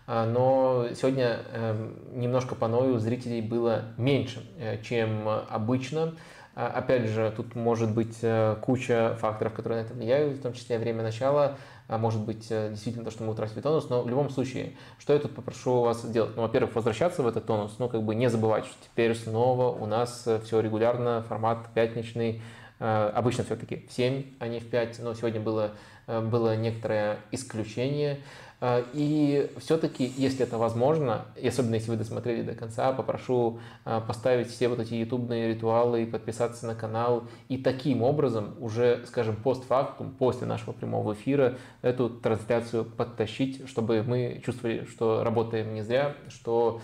Э, 0.07 0.25
но 0.25 0.87
сегодня 0.95 1.41
э, 1.51 1.91
немножко 2.13 2.55
по 2.55 2.69
ною 2.69 3.01
зрителей 3.01 3.41
было 3.41 3.87
меньше, 3.97 4.49
э, 4.61 4.81
чем 4.83 5.29
обычно. 5.29 6.15
А, 6.59 6.67
опять 6.67 7.07
же, 7.07 7.33
тут 7.37 7.55
может 7.55 7.95
быть 7.95 8.19
э, 8.21 8.57
куча 8.63 9.17
факторов, 9.21 9.53
которые 9.53 9.83
на 9.83 9.87
это 9.87 9.95
влияют, 9.95 10.39
в 10.39 10.43
том 10.43 10.55
числе 10.55 10.81
время 10.81 11.05
начала, 11.05 11.57
а 11.87 11.99
может 11.99 12.21
быть 12.23 12.49
э, 12.51 12.71
действительно 12.71 13.05
то, 13.05 13.13
что 13.13 13.23
мы 13.23 13.31
утратили 13.31 13.61
тонус, 13.61 13.89
но 13.89 14.03
в 14.03 14.09
любом 14.09 14.29
случае, 14.29 14.73
что 14.99 15.13
я 15.13 15.21
тут 15.21 15.37
попрошу 15.37 15.83
вас 15.83 16.03
сделать? 16.03 16.33
Ну, 16.35 16.43
во-первых, 16.43 16.75
возвращаться 16.75 17.23
в 17.23 17.29
этот 17.29 17.47
тонус, 17.47 17.77
ну, 17.79 17.89
как 17.89 18.03
бы 18.03 18.17
не 18.17 18.29
забывать, 18.29 18.65
что 18.65 18.75
теперь 18.83 19.15
снова 19.15 19.69
у 19.69 19.87
нас 19.87 20.25
э, 20.27 20.41
все 20.41 20.59
регулярно, 20.59 21.23
формат 21.29 21.69
пятничный, 21.75 22.43
обычно 22.81 23.43
все-таки 23.45 23.87
в 23.89 23.93
7, 23.93 24.25
а 24.41 24.49
не 24.49 24.59
в 24.59 24.69
5, 24.69 25.01
но 25.01 25.13
сегодня 25.13 25.41
было, 25.41 25.73
было 26.07 26.55
некоторое 26.55 27.19
исключение. 27.33 28.19
А, 28.61 28.85
и 28.93 29.51
все-таки, 29.59 30.13
если 30.17 30.45
это 30.45 30.59
возможно, 30.59 31.27
и 31.37 31.47
особенно 31.47 31.75
если 31.75 31.91
вы 31.91 31.97
досмотрели 31.97 32.43
до 32.43 32.55
конца, 32.55 32.93
попрошу 32.93 33.61
а, 33.85 34.01
поставить 34.01 34.51
все 34.51 34.69
вот 34.69 34.81
эти 34.81 34.95
ютубные 34.95 35.49
ритуалы 35.49 36.03
и 36.03 36.07
подписаться 36.07 36.67
на 36.67 36.75
канал. 36.75 37.29
И 37.49 37.59
таким 37.59 38.03
образом 38.03 38.55
уже, 38.59 39.05
скажем, 39.07 39.37
постфактум, 39.37 40.11
после 40.11 40.47
нашего 40.47 40.73
прямого 40.73 41.13
эфира, 41.13 41.57
эту 41.83 42.11
трансляцию 42.11 42.85
подтащить, 42.85 43.69
чтобы 43.69 44.03
мы 44.03 44.43
чувствовали, 44.45 44.85
что 44.87 45.23
работаем 45.23 45.73
не 45.75 45.83
зря, 45.83 46.17
что 46.29 46.81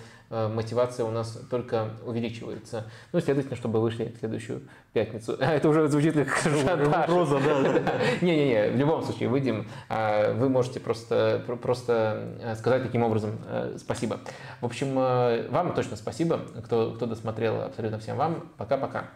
мотивация 0.52 1.04
у 1.06 1.10
нас 1.10 1.38
только 1.50 1.90
увеличивается. 2.04 2.84
Ну, 3.12 3.20
следовательно, 3.20 3.56
чтобы 3.56 3.80
вышли 3.80 4.12
в 4.16 4.18
следующую 4.18 4.62
пятницу. 4.92 5.32
Это 5.40 5.68
уже 5.68 5.88
звучит 5.88 6.14
как 6.14 6.36
шантаж. 6.36 7.08
Роза, 7.08 7.40
да. 7.40 7.82
Не-не-не, 8.20 8.70
в 8.70 8.76
любом 8.76 9.02
случае 9.02 9.28
выйдем. 9.28 9.66
А, 9.88 10.32
вы 10.34 10.48
можете 10.48 10.80
просто, 10.80 11.42
просто 11.46 12.36
э, 12.40 12.54
сказать 12.56 12.82
таким 12.82 13.02
образом 13.02 13.38
э, 13.48 13.76
спасибо. 13.78 14.20
В 14.60 14.66
общем, 14.66 14.94
вам 14.94 15.74
точно 15.74 15.96
спасибо, 15.96 16.40
кто, 16.64 16.92
кто 16.92 17.06
досмотрел, 17.06 17.62
абсолютно 17.62 17.98
всем 17.98 18.16
вам. 18.16 18.50
Пока-пока. 18.56 19.10